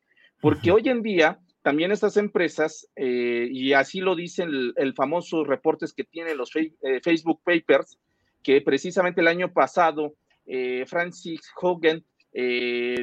Porque 0.41 0.71
hoy 0.71 0.89
en 0.89 1.03
día 1.03 1.41
también 1.63 1.91
estas 1.91 2.17
empresas, 2.17 2.89
eh, 2.95 3.49
y 3.51 3.73
así 3.73 4.01
lo 4.01 4.15
dicen 4.15 4.49
el, 4.77 4.95
famoso 4.95 5.43
reportes 5.43 5.93
que 5.93 6.05
tienen 6.05 6.37
los 6.37 6.55
eh, 6.55 7.01
Facebook 7.03 7.41
Papers, 7.43 7.99
que 8.41 8.61
precisamente 8.61 9.21
el 9.21 9.27
año 9.27 9.53
pasado 9.53 10.15
eh, 10.47 10.85
Francis 10.87 11.41
Hogan 11.61 12.05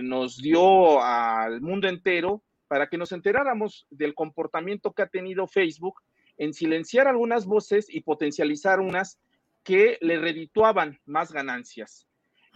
nos 0.02 0.38
dio 0.38 1.04
al 1.04 1.60
mundo 1.60 1.90
entero 1.90 2.42
para 2.70 2.88
que 2.88 2.98
nos 2.98 3.12
enteráramos 3.12 3.86
del 3.90 4.16
comportamiento 4.16 4.94
que 4.94 5.02
ha 5.02 5.08
tenido 5.08 5.46
Facebook 5.46 5.96
en 6.38 6.54
silenciar 6.54 7.10
algunas 7.10 7.46
voces 7.46 7.94
y 7.94 8.00
potencializar 8.00 8.80
unas 8.80 9.20
que 9.66 9.98
le 10.00 10.20
redituaban 10.20 11.02
más 11.06 11.34
ganancias. 11.34 12.09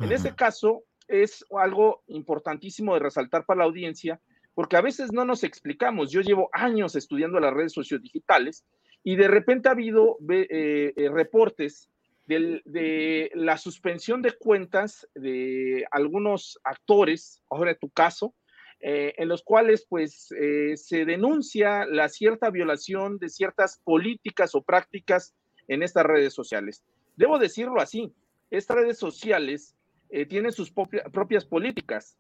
En 0.04 0.12
ese 0.12 0.36
caso, 0.36 0.84
es 1.08 1.46
algo 1.58 2.04
importantísimo 2.08 2.94
de 2.94 3.00
resaltar 3.00 3.46
para 3.46 3.60
la 3.60 3.64
audiencia, 3.64 4.20
porque 4.54 4.76
a 4.76 4.82
veces 4.82 5.14
no 5.14 5.24
nos 5.24 5.46
explicamos. 5.46 6.12
Yo 6.12 6.20
llevo 6.20 6.50
años 6.52 6.98
estudiando 6.98 7.40
las 7.40 7.54
redes 7.54 7.72
sociodigitales 7.72 8.66
y 9.02 9.16
de 9.16 9.30
repente 9.30 9.70
ha 9.70 9.72
habido 9.72 10.18
eh, 10.30 10.94
eh, 10.98 11.10
reportes 11.10 11.90
de, 12.26 13.32
la 13.34 13.58
suspensión 13.58 14.22
de 14.22 14.34
cuentas 14.34 15.08
de 15.16 15.86
algunos 15.90 16.60
actores, 16.66 17.42
ahora 17.50 17.72
en 17.72 17.80
tu 17.80 17.90
caso, 17.90 18.36
eh, 18.82 19.14
en 19.18 19.30
los 19.30 19.42
cuales 19.42 19.86
pues 19.88 20.28
se 20.76 21.06
denuncia 21.06 21.86
la 21.86 22.10
cierta 22.10 22.50
violación 22.50 23.20
de 23.20 23.30
ciertas 23.30 23.80
políticas 23.86 24.54
o 24.54 24.64
prácticas 24.64 25.34
en 25.70 25.82
estas 25.82 26.04
redes 26.04 26.34
sociales. 26.34 26.84
Debo 27.16 27.40
decirlo 27.40 27.80
así, 27.80 28.14
estas 28.52 28.78
redes 28.78 29.00
sociales 29.00 29.78
tienen 30.29 30.51
sus 30.51 30.72
propias 30.72 31.46
políticas 31.46 32.17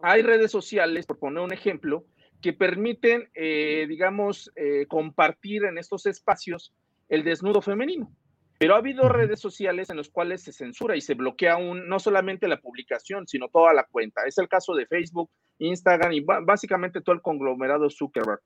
hay 0.00 0.22
redes 0.22 0.50
sociales, 0.50 1.06
por 1.06 1.18
poner 1.18 1.42
un 1.42 1.52
ejemplo, 1.52 2.04
que 2.42 2.52
permiten, 2.52 3.30
eh, 3.34 3.86
digamos, 3.88 4.52
eh, 4.56 4.86
compartir 4.86 5.64
en 5.64 5.78
estos 5.78 6.06
espacios 6.06 6.74
el 7.08 7.24
desnudo 7.24 7.62
femenino. 7.62 8.14
Pero 8.58 8.74
ha 8.74 8.78
habido 8.78 9.08
redes 9.08 9.40
sociales 9.40 9.90
en 9.90 9.96
las 9.96 10.08
cuales 10.08 10.42
se 10.42 10.52
censura 10.52 10.96
y 10.96 11.00
se 11.00 11.14
bloquea 11.14 11.56
un, 11.56 11.88
no 11.88 11.98
solamente 11.98 12.48
la 12.48 12.60
publicación, 12.60 13.26
sino 13.26 13.48
toda 13.48 13.72
la 13.72 13.84
cuenta. 13.84 14.24
Es 14.26 14.38
el 14.38 14.48
caso 14.48 14.74
de 14.74 14.86
Facebook, 14.86 15.30
Instagram 15.58 16.12
y 16.12 16.20
básicamente 16.20 17.00
todo 17.00 17.14
el 17.14 17.22
conglomerado 17.22 17.88
Zuckerberg. 17.90 18.40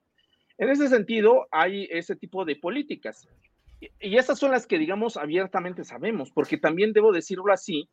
En 0.59 0.71
ese 0.71 0.89
sentido, 0.89 1.47
hay 1.51 1.89
ese 1.91 2.17
tipo 2.17 2.45
de 2.45 2.57
políticas. 2.57 3.29
Y 4.01 4.17
esas 4.17 4.39
son 4.39 4.51
las 4.51 4.67
que, 4.67 4.79
digamos, 4.79 5.17
abiertamente 5.17 5.85
sabemos, 5.85 6.31
porque 6.31 6.57
también 6.57 6.93
debo 6.93 7.13
decirlo 7.13 7.53
así, 7.53 7.89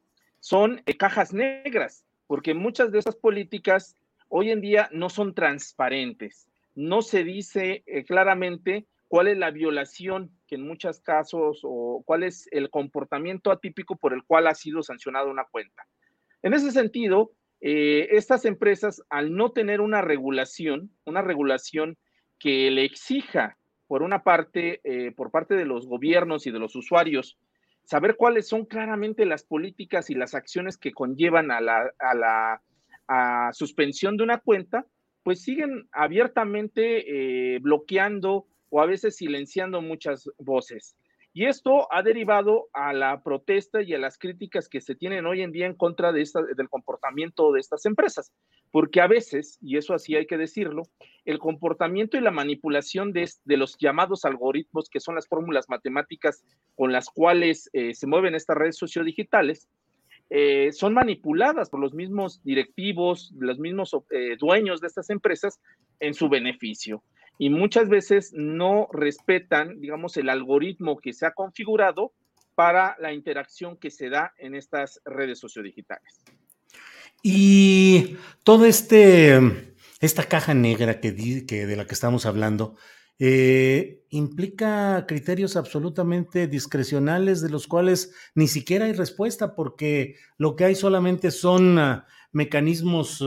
son 0.45 0.83
eh, 0.85 0.95
cajas 0.95 1.33
negras, 1.33 2.05
porque 2.27 2.53
muchas 2.53 2.91
de 2.91 2.99
esas 2.99 3.15
políticas 3.15 3.97
hoy 4.29 4.51
en 4.51 4.61
día 4.61 4.89
no 4.91 5.09
son 5.09 5.33
transparentes. 5.33 6.47
No 6.75 7.01
se 7.01 7.23
dice 7.23 7.83
eh, 7.87 8.03
claramente 8.03 8.85
cuál 9.07 9.27
es 9.27 9.39
la 9.39 9.49
violación 9.49 10.29
que 10.45 10.53
en 10.53 10.67
muchos 10.67 10.99
casos 10.99 11.61
o 11.63 12.03
cuál 12.05 12.21
es 12.21 12.47
el 12.51 12.69
comportamiento 12.69 13.49
atípico 13.49 13.95
por 13.95 14.13
el 14.13 14.23
cual 14.23 14.45
ha 14.45 14.53
sido 14.53 14.83
sancionada 14.83 15.25
una 15.31 15.45
cuenta. 15.45 15.87
En 16.43 16.53
ese 16.53 16.69
sentido, 16.69 17.31
eh, 17.59 18.09
estas 18.11 18.45
empresas, 18.45 19.01
al 19.09 19.35
no 19.35 19.51
tener 19.51 19.81
una 19.81 20.03
regulación, 20.03 20.91
una 21.05 21.23
regulación 21.23 21.97
que 22.37 22.69
le 22.69 22.85
exija, 22.85 23.57
por 23.87 24.03
una 24.03 24.23
parte, 24.23 24.81
por 25.15 25.31
parte 25.31 25.55
de 25.55 25.65
los 25.65 25.87
gobiernos 25.87 26.45
y 26.47 26.51
de 26.51 26.57
los 26.59 26.75
usuarios, 26.75 27.37
saber 27.85 28.15
cuáles 28.17 28.47
son 28.47 28.65
claramente 28.65 29.25
las 29.25 29.43
políticas 29.43 30.09
y 30.09 30.15
las 30.15 30.35
acciones 30.35 30.77
que 30.77 30.91
conllevan 30.91 31.51
a 31.51 31.61
la, 31.61 31.91
a 31.99 32.15
la 32.15 32.61
suspensión 33.53 34.17
de 34.17 34.23
una 34.23 34.39
cuenta, 34.39 34.85
pues 35.23 35.41
siguen 35.41 35.87
abiertamente 35.91 37.55
eh, 37.55 37.59
bloqueando 37.59 38.47
o 38.69 38.81
a 38.81 38.85
veces 38.85 39.15
silenciando 39.15 39.81
muchas 39.81 40.29
voces. 40.37 40.95
Y 41.37 41.47
esto 41.47 41.93
ha 41.93 42.01
derivado 42.01 42.69
a 42.71 42.93
la 42.93 43.21
protesta 43.21 43.81
y 43.81 43.93
a 43.93 43.99
las 43.99 44.17
críticas 44.17 44.69
que 44.69 44.79
se 44.79 44.95
tienen 44.95 45.25
hoy 45.25 45.41
en 45.41 45.51
día 45.51 45.65
en 45.65 45.73
contra 45.73 46.13
de 46.13 46.23
del 46.55 46.69
comportamiento 46.69 47.51
de 47.51 47.59
estas 47.59 47.85
empresas, 47.85 48.31
porque 48.71 49.01
a 49.01 49.07
veces, 49.07 49.59
y 49.61 49.75
eso 49.75 49.93
así 49.93 50.15
hay 50.15 50.27
que 50.27 50.37
decirlo, 50.37 50.83
el 51.25 51.39
comportamiento 51.39 52.15
y 52.15 52.21
la 52.21 52.31
manipulación 52.31 53.11
de, 53.11 53.29
de 53.43 53.57
los 53.57 53.75
llamados 53.77 54.23
algoritmos, 54.23 54.89
que 54.89 55.01
son 55.01 55.15
las 55.15 55.27
fórmulas 55.27 55.67
matemáticas 55.67 56.41
con 56.73 56.93
las 56.93 57.09
cuales 57.09 57.69
eh, 57.73 57.93
se 57.95 58.07
mueven 58.07 58.33
estas 58.33 58.55
redes 58.55 58.77
sociodigitales, 58.77 59.67
eh, 60.29 60.71
son 60.71 60.93
manipuladas 60.93 61.69
por 61.69 61.81
los 61.81 61.93
mismos 61.93 62.41
directivos, 62.45 63.33
los 63.37 63.59
mismos 63.59 63.93
eh, 64.09 64.37
dueños 64.39 64.79
de 64.79 64.87
estas 64.87 65.09
empresas 65.09 65.59
en 65.99 66.13
su 66.13 66.29
beneficio 66.29 67.03
y 67.37 67.49
muchas 67.49 67.89
veces 67.89 68.31
no 68.33 68.87
respetan, 68.91 69.79
digamos, 69.81 70.17
el 70.17 70.29
algoritmo 70.29 70.97
que 70.97 71.13
se 71.13 71.25
ha 71.25 71.31
configurado 71.31 72.13
para 72.55 72.95
la 72.99 73.13
interacción 73.13 73.77
que 73.77 73.91
se 73.91 74.09
da 74.09 74.33
en 74.37 74.55
estas 74.55 75.01
redes 75.03 75.39
sociodigitales. 75.39 76.23
Y 77.21 78.17
todo 78.43 78.65
este, 78.65 79.39
esta 79.99 80.23
caja 80.23 80.53
negra 80.53 81.01
que, 81.01 81.11
de 81.11 81.75
la 81.75 81.85
que 81.85 81.93
estamos 81.93 82.25
hablando, 82.25 82.77
eh, 83.17 84.05
implica 84.09 85.05
criterios 85.07 85.55
absolutamente 85.55 86.47
discrecionales 86.47 87.41
de 87.41 87.49
los 87.49 87.67
cuales 87.67 88.13
ni 88.35 88.47
siquiera 88.47 88.85
hay 88.85 88.93
respuesta 88.93 89.55
porque 89.55 90.15
lo 90.37 90.55
que 90.55 90.65
hay 90.65 90.75
solamente 90.75 91.31
son 91.31 91.77
uh, 91.77 92.01
mecanismos 92.33 93.23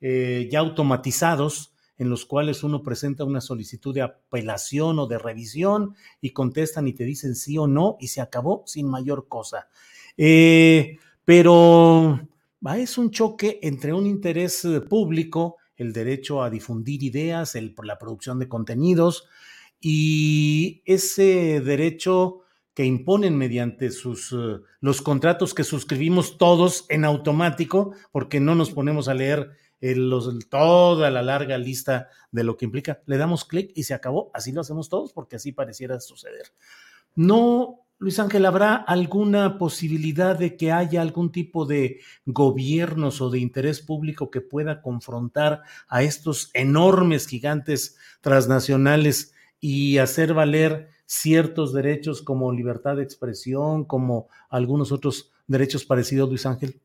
eh, 0.00 0.48
ya 0.50 0.58
automatizados 0.58 1.73
en 1.98 2.10
los 2.10 2.24
cuales 2.26 2.62
uno 2.62 2.82
presenta 2.82 3.24
una 3.24 3.40
solicitud 3.40 3.94
de 3.94 4.02
apelación 4.02 4.98
o 4.98 5.06
de 5.06 5.18
revisión 5.18 5.94
y 6.20 6.30
contestan 6.30 6.88
y 6.88 6.92
te 6.92 7.04
dicen 7.04 7.34
sí 7.36 7.56
o 7.58 7.66
no 7.66 7.96
y 8.00 8.08
se 8.08 8.20
acabó 8.20 8.64
sin 8.66 8.88
mayor 8.88 9.28
cosa. 9.28 9.68
Eh, 10.16 10.98
pero 11.24 12.20
es 12.76 12.98
un 12.98 13.10
choque 13.10 13.58
entre 13.62 13.92
un 13.92 14.06
interés 14.06 14.64
eh, 14.64 14.80
público, 14.80 15.56
el 15.76 15.92
derecho 15.92 16.42
a 16.42 16.50
difundir 16.50 17.02
ideas, 17.02 17.56
la 17.82 17.98
producción 17.98 18.38
de 18.38 18.48
contenidos 18.48 19.26
y 19.80 20.82
ese 20.84 21.60
derecho 21.60 22.40
que 22.74 22.84
imponen 22.84 23.36
mediante 23.38 23.90
sus, 23.90 24.32
eh, 24.32 24.60
los 24.80 25.00
contratos 25.00 25.54
que 25.54 25.62
suscribimos 25.62 26.38
todos 26.38 26.86
en 26.88 27.04
automático, 27.04 27.92
porque 28.10 28.40
no 28.40 28.54
nos 28.54 28.72
ponemos 28.72 29.08
a 29.08 29.14
leer 29.14 29.50
toda 30.48 31.10
la 31.10 31.22
larga 31.22 31.58
lista 31.58 32.08
de 32.30 32.44
lo 32.44 32.56
que 32.56 32.64
implica. 32.64 33.02
Le 33.06 33.18
damos 33.18 33.44
clic 33.44 33.72
y 33.74 33.84
se 33.84 33.94
acabó. 33.94 34.30
Así 34.34 34.52
lo 34.52 34.60
hacemos 34.60 34.88
todos 34.88 35.12
porque 35.12 35.36
así 35.36 35.52
pareciera 35.52 36.00
suceder. 36.00 36.52
No, 37.14 37.84
Luis 37.98 38.18
Ángel, 38.18 38.44
¿habrá 38.44 38.74
alguna 38.74 39.56
posibilidad 39.56 40.36
de 40.36 40.56
que 40.56 40.72
haya 40.72 41.00
algún 41.00 41.30
tipo 41.30 41.64
de 41.64 42.00
gobiernos 42.26 43.20
o 43.20 43.30
de 43.30 43.38
interés 43.38 43.80
público 43.80 44.30
que 44.30 44.40
pueda 44.40 44.82
confrontar 44.82 45.62
a 45.88 46.02
estos 46.02 46.50
enormes 46.54 47.26
gigantes 47.26 47.96
transnacionales 48.20 49.32
y 49.60 49.98
hacer 49.98 50.34
valer 50.34 50.88
ciertos 51.06 51.72
derechos 51.72 52.20
como 52.22 52.52
libertad 52.52 52.96
de 52.96 53.04
expresión, 53.04 53.84
como 53.84 54.28
algunos 54.48 54.92
otros 54.92 55.30
derechos 55.46 55.84
parecidos, 55.84 56.28
Luis 56.28 56.46
Ángel? 56.46 56.80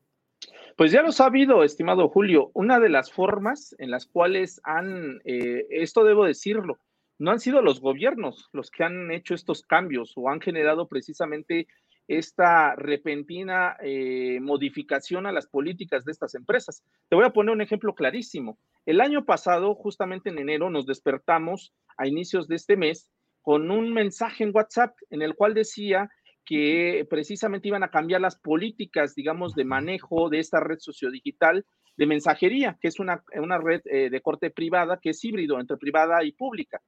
Pues 0.80 0.92
ya 0.92 1.02
lo 1.02 1.12
sabido, 1.12 1.62
estimado 1.62 2.08
Julio. 2.08 2.50
Una 2.54 2.80
de 2.80 2.88
las 2.88 3.12
formas 3.12 3.76
en 3.76 3.90
las 3.90 4.06
cuales 4.06 4.62
han, 4.64 5.20
eh, 5.26 5.66
esto 5.68 6.04
debo 6.04 6.24
decirlo, 6.24 6.78
no 7.18 7.32
han 7.32 7.38
sido 7.38 7.60
los 7.60 7.82
gobiernos 7.82 8.48
los 8.54 8.70
que 8.70 8.84
han 8.84 9.10
hecho 9.10 9.34
estos 9.34 9.60
cambios 9.60 10.14
o 10.16 10.30
han 10.30 10.40
generado 10.40 10.88
precisamente 10.88 11.68
esta 12.08 12.76
repentina 12.76 13.76
eh, 13.82 14.38
modificación 14.40 15.26
a 15.26 15.32
las 15.32 15.46
políticas 15.46 16.06
de 16.06 16.12
estas 16.12 16.34
empresas. 16.34 16.82
Te 17.10 17.14
voy 17.14 17.26
a 17.26 17.34
poner 17.34 17.54
un 17.54 17.60
ejemplo 17.60 17.94
clarísimo. 17.94 18.58
El 18.86 19.02
año 19.02 19.26
pasado, 19.26 19.74
justamente 19.74 20.30
en 20.30 20.38
enero, 20.38 20.70
nos 20.70 20.86
despertamos 20.86 21.74
a 21.98 22.06
inicios 22.06 22.48
de 22.48 22.56
este 22.56 22.78
mes 22.78 23.10
con 23.42 23.70
un 23.70 23.92
mensaje 23.92 24.44
en 24.44 24.52
WhatsApp 24.54 24.96
en 25.10 25.20
el 25.20 25.34
cual 25.34 25.52
decía 25.52 26.08
que 26.50 27.06
precisamente 27.08 27.68
iban 27.68 27.84
a 27.84 27.92
cambiar 27.92 28.20
las 28.20 28.34
políticas, 28.34 29.14
digamos, 29.14 29.54
de 29.54 29.64
manejo 29.64 30.28
de 30.28 30.40
esta 30.40 30.58
red 30.58 30.80
sociodigital 30.80 31.64
de 31.96 32.06
mensajería, 32.06 32.76
que 32.80 32.88
es 32.88 32.98
una, 32.98 33.22
una 33.36 33.58
red 33.58 33.82
eh, 33.84 34.10
de 34.10 34.20
corte 34.20 34.50
privada, 34.50 34.98
que 35.00 35.10
es 35.10 35.24
híbrido 35.24 35.60
entre 35.60 35.76
privada 35.76 36.24
y 36.24 36.32
pública. 36.32 36.82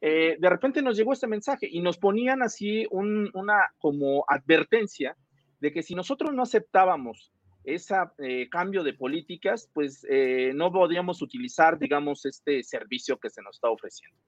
Eh, 0.00 0.36
de 0.40 0.50
repente 0.50 0.82
nos 0.82 0.96
llegó 0.96 1.12
este 1.12 1.28
mensaje 1.28 1.68
y 1.70 1.82
nos 1.82 1.98
ponían 1.98 2.42
así 2.42 2.84
una 2.90 3.68
como 3.78 4.24
advertencia 4.26 5.16
de 5.60 5.70
que 5.70 5.84
si 5.84 5.94
nosotros 5.94 6.34
no 6.34 6.42
aceptábamos 6.42 7.32
ese 7.62 7.94
eh, 8.18 8.48
cambio 8.48 8.82
de 8.82 8.94
políticas, 8.94 9.70
pues 9.72 10.04
no 10.52 10.72
podíamos 10.72 11.22
utilizar, 11.22 11.78
digamos, 11.78 12.26
este 12.26 12.64
servicio 12.64 13.18
que 13.18 13.30
se 13.30 13.40
nos 13.40 13.54
está 13.54 13.70
ofreciendo. 13.70 14.18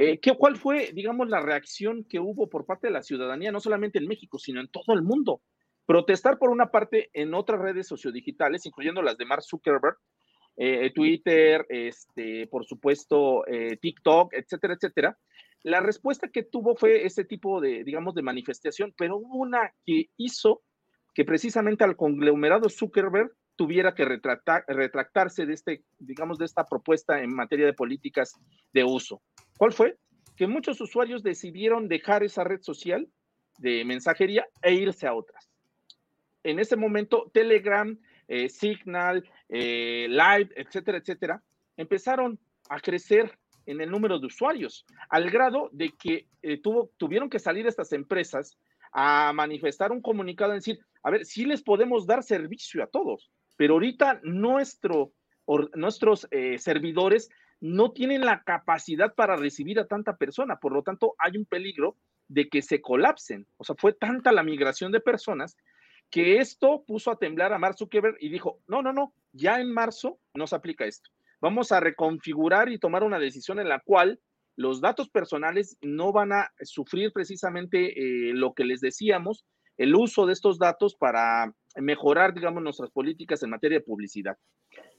Eh, 0.00 0.20
¿qué, 0.20 0.32
¿Cuál 0.36 0.56
fue, 0.56 0.92
digamos, 0.94 1.28
la 1.28 1.40
reacción 1.40 2.04
que 2.04 2.20
hubo 2.20 2.48
por 2.48 2.64
parte 2.64 2.86
de 2.86 2.92
la 2.92 3.02
ciudadanía, 3.02 3.50
no 3.50 3.58
solamente 3.58 3.98
en 3.98 4.06
México, 4.06 4.38
sino 4.38 4.60
en 4.60 4.68
todo 4.68 4.94
el 4.94 5.02
mundo? 5.02 5.42
Protestar 5.86 6.38
por 6.38 6.50
una 6.50 6.70
parte 6.70 7.10
en 7.14 7.34
otras 7.34 7.60
redes 7.60 7.88
sociodigitales, 7.88 8.64
incluyendo 8.64 9.02
las 9.02 9.18
de 9.18 9.24
Mark 9.24 9.42
Zuckerberg, 9.42 9.96
eh, 10.56 10.92
Twitter, 10.94 11.66
este, 11.68 12.46
por 12.46 12.64
supuesto, 12.64 13.44
eh, 13.48 13.76
TikTok, 13.76 14.34
etcétera, 14.34 14.74
etcétera. 14.74 15.18
La 15.64 15.80
respuesta 15.80 16.28
que 16.28 16.44
tuvo 16.44 16.76
fue 16.76 17.04
ese 17.04 17.24
tipo 17.24 17.60
de, 17.60 17.82
digamos, 17.82 18.14
de 18.14 18.22
manifestación, 18.22 18.94
pero 18.96 19.16
una 19.16 19.72
que 19.84 20.10
hizo 20.16 20.62
que 21.12 21.24
precisamente 21.24 21.82
al 21.82 21.96
conglomerado 21.96 22.68
Zuckerberg 22.68 23.32
tuviera 23.56 23.96
que 23.96 24.04
retractarse 24.04 25.44
de 25.44 25.54
este, 25.54 25.82
digamos, 25.98 26.38
de 26.38 26.44
esta 26.44 26.64
propuesta 26.64 27.20
en 27.20 27.34
materia 27.34 27.66
de 27.66 27.72
políticas 27.72 28.34
de 28.72 28.84
uso. 28.84 29.20
¿Cuál 29.58 29.72
fue? 29.72 29.96
Que 30.36 30.46
muchos 30.46 30.80
usuarios 30.80 31.22
decidieron 31.24 31.88
dejar 31.88 32.22
esa 32.22 32.44
red 32.44 32.62
social 32.62 33.08
de 33.58 33.84
mensajería 33.84 34.46
e 34.62 34.72
irse 34.72 35.06
a 35.06 35.14
otras. 35.14 35.50
En 36.44 36.60
ese 36.60 36.76
momento, 36.76 37.28
Telegram, 37.34 37.98
eh, 38.28 38.48
Signal, 38.48 39.28
eh, 39.48 40.06
Live, 40.08 40.50
etcétera, 40.54 40.98
etcétera, 40.98 41.42
empezaron 41.76 42.38
a 42.70 42.78
crecer 42.78 43.36
en 43.66 43.80
el 43.80 43.90
número 43.90 44.20
de 44.20 44.26
usuarios, 44.26 44.86
al 45.10 45.28
grado 45.28 45.70
de 45.72 45.90
que 45.90 46.28
eh, 46.42 46.58
tuvo, 46.58 46.92
tuvieron 46.96 47.28
que 47.28 47.40
salir 47.40 47.66
estas 47.66 47.92
empresas 47.92 48.56
a 48.92 49.32
manifestar 49.34 49.90
un 49.90 50.00
comunicado 50.00 50.52
en 50.52 50.58
decir, 50.58 50.78
a 51.02 51.10
ver, 51.10 51.26
sí 51.26 51.44
les 51.44 51.62
podemos 51.62 52.06
dar 52.06 52.22
servicio 52.22 52.82
a 52.82 52.86
todos, 52.86 53.30
pero 53.56 53.74
ahorita 53.74 54.20
nuestro, 54.22 55.12
nuestros 55.74 56.28
servidores 56.58 57.28
no 57.60 57.92
tienen 57.92 58.24
la 58.24 58.42
capacidad 58.42 59.14
para 59.14 59.36
recibir 59.36 59.80
a 59.80 59.86
tanta 59.86 60.16
persona, 60.16 60.56
por 60.60 60.72
lo 60.72 60.82
tanto 60.82 61.14
hay 61.18 61.36
un 61.36 61.44
peligro 61.44 61.96
de 62.28 62.48
que 62.48 62.62
se 62.62 62.80
colapsen. 62.80 63.46
O 63.56 63.64
sea, 63.64 63.74
fue 63.76 63.92
tanta 63.92 64.32
la 64.32 64.42
migración 64.42 64.92
de 64.92 65.00
personas 65.00 65.56
que 66.10 66.38
esto 66.38 66.84
puso 66.86 67.10
a 67.10 67.18
temblar 67.18 67.52
a 67.52 67.58
Mark 67.58 67.76
Zuckerberg 67.76 68.16
y 68.20 68.28
dijo, 68.28 68.60
no, 68.66 68.82
no, 68.82 68.92
no, 68.92 69.12
ya 69.32 69.60
en 69.60 69.72
marzo 69.72 70.18
no 70.34 70.46
se 70.46 70.56
aplica 70.56 70.84
esto. 70.84 71.10
Vamos 71.40 71.72
a 71.72 71.80
reconfigurar 71.80 72.68
y 72.68 72.78
tomar 72.78 73.02
una 73.02 73.18
decisión 73.18 73.60
en 73.60 73.68
la 73.68 73.80
cual 73.80 74.20
los 74.56 74.80
datos 74.80 75.08
personales 75.08 75.76
no 75.80 76.12
van 76.12 76.32
a 76.32 76.50
sufrir 76.62 77.12
precisamente 77.12 78.28
eh, 78.28 78.32
lo 78.34 78.54
que 78.54 78.64
les 78.64 78.80
decíamos, 78.80 79.44
el 79.76 79.94
uso 79.94 80.26
de 80.26 80.32
estos 80.32 80.58
datos 80.58 80.96
para 80.96 81.54
mejorar, 81.76 82.34
digamos, 82.34 82.62
nuestras 82.62 82.90
políticas 82.90 83.42
en 83.42 83.50
materia 83.50 83.78
de 83.78 83.84
publicidad. 83.84 84.36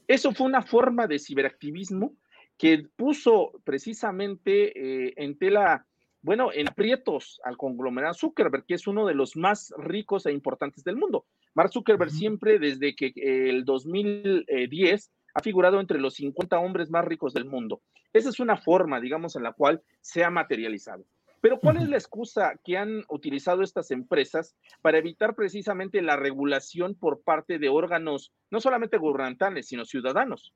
Eso 0.06 0.32
fue 0.32 0.46
una 0.46 0.62
forma 0.62 1.06
de 1.06 1.18
ciberactivismo 1.18 2.14
que 2.60 2.86
puso 2.94 3.52
precisamente 3.64 5.06
eh, 5.06 5.14
en 5.16 5.38
tela, 5.38 5.86
bueno, 6.20 6.50
en 6.52 6.66
prietos 6.66 7.40
al 7.42 7.56
conglomerado 7.56 8.12
Zuckerberg, 8.12 8.66
que 8.66 8.74
es 8.74 8.86
uno 8.86 9.06
de 9.06 9.14
los 9.14 9.34
más 9.34 9.72
ricos 9.78 10.26
e 10.26 10.32
importantes 10.32 10.84
del 10.84 10.96
mundo. 10.96 11.24
Mark 11.54 11.72
Zuckerberg 11.72 12.10
siempre, 12.10 12.58
desde 12.58 12.94
que 12.94 13.14
el 13.16 13.64
2010, 13.64 15.10
ha 15.32 15.40
figurado 15.40 15.80
entre 15.80 15.98
los 15.98 16.16
50 16.16 16.58
hombres 16.58 16.90
más 16.90 17.06
ricos 17.06 17.32
del 17.32 17.46
mundo. 17.46 17.80
Esa 18.12 18.28
es 18.28 18.40
una 18.40 18.58
forma, 18.58 19.00
digamos, 19.00 19.36
en 19.36 19.44
la 19.44 19.54
cual 19.54 19.82
se 20.02 20.22
ha 20.22 20.28
materializado. 20.28 21.06
Pero 21.40 21.60
¿cuál 21.60 21.78
es 21.78 21.88
la 21.88 21.96
excusa 21.96 22.60
que 22.62 22.76
han 22.76 23.04
utilizado 23.08 23.62
estas 23.62 23.90
empresas 23.90 24.54
para 24.82 24.98
evitar 24.98 25.34
precisamente 25.34 26.02
la 26.02 26.16
regulación 26.16 26.94
por 26.94 27.22
parte 27.22 27.58
de 27.58 27.70
órganos, 27.70 28.34
no 28.50 28.60
solamente 28.60 28.98
gubernamentales, 28.98 29.66
sino 29.66 29.86
ciudadanos? 29.86 30.52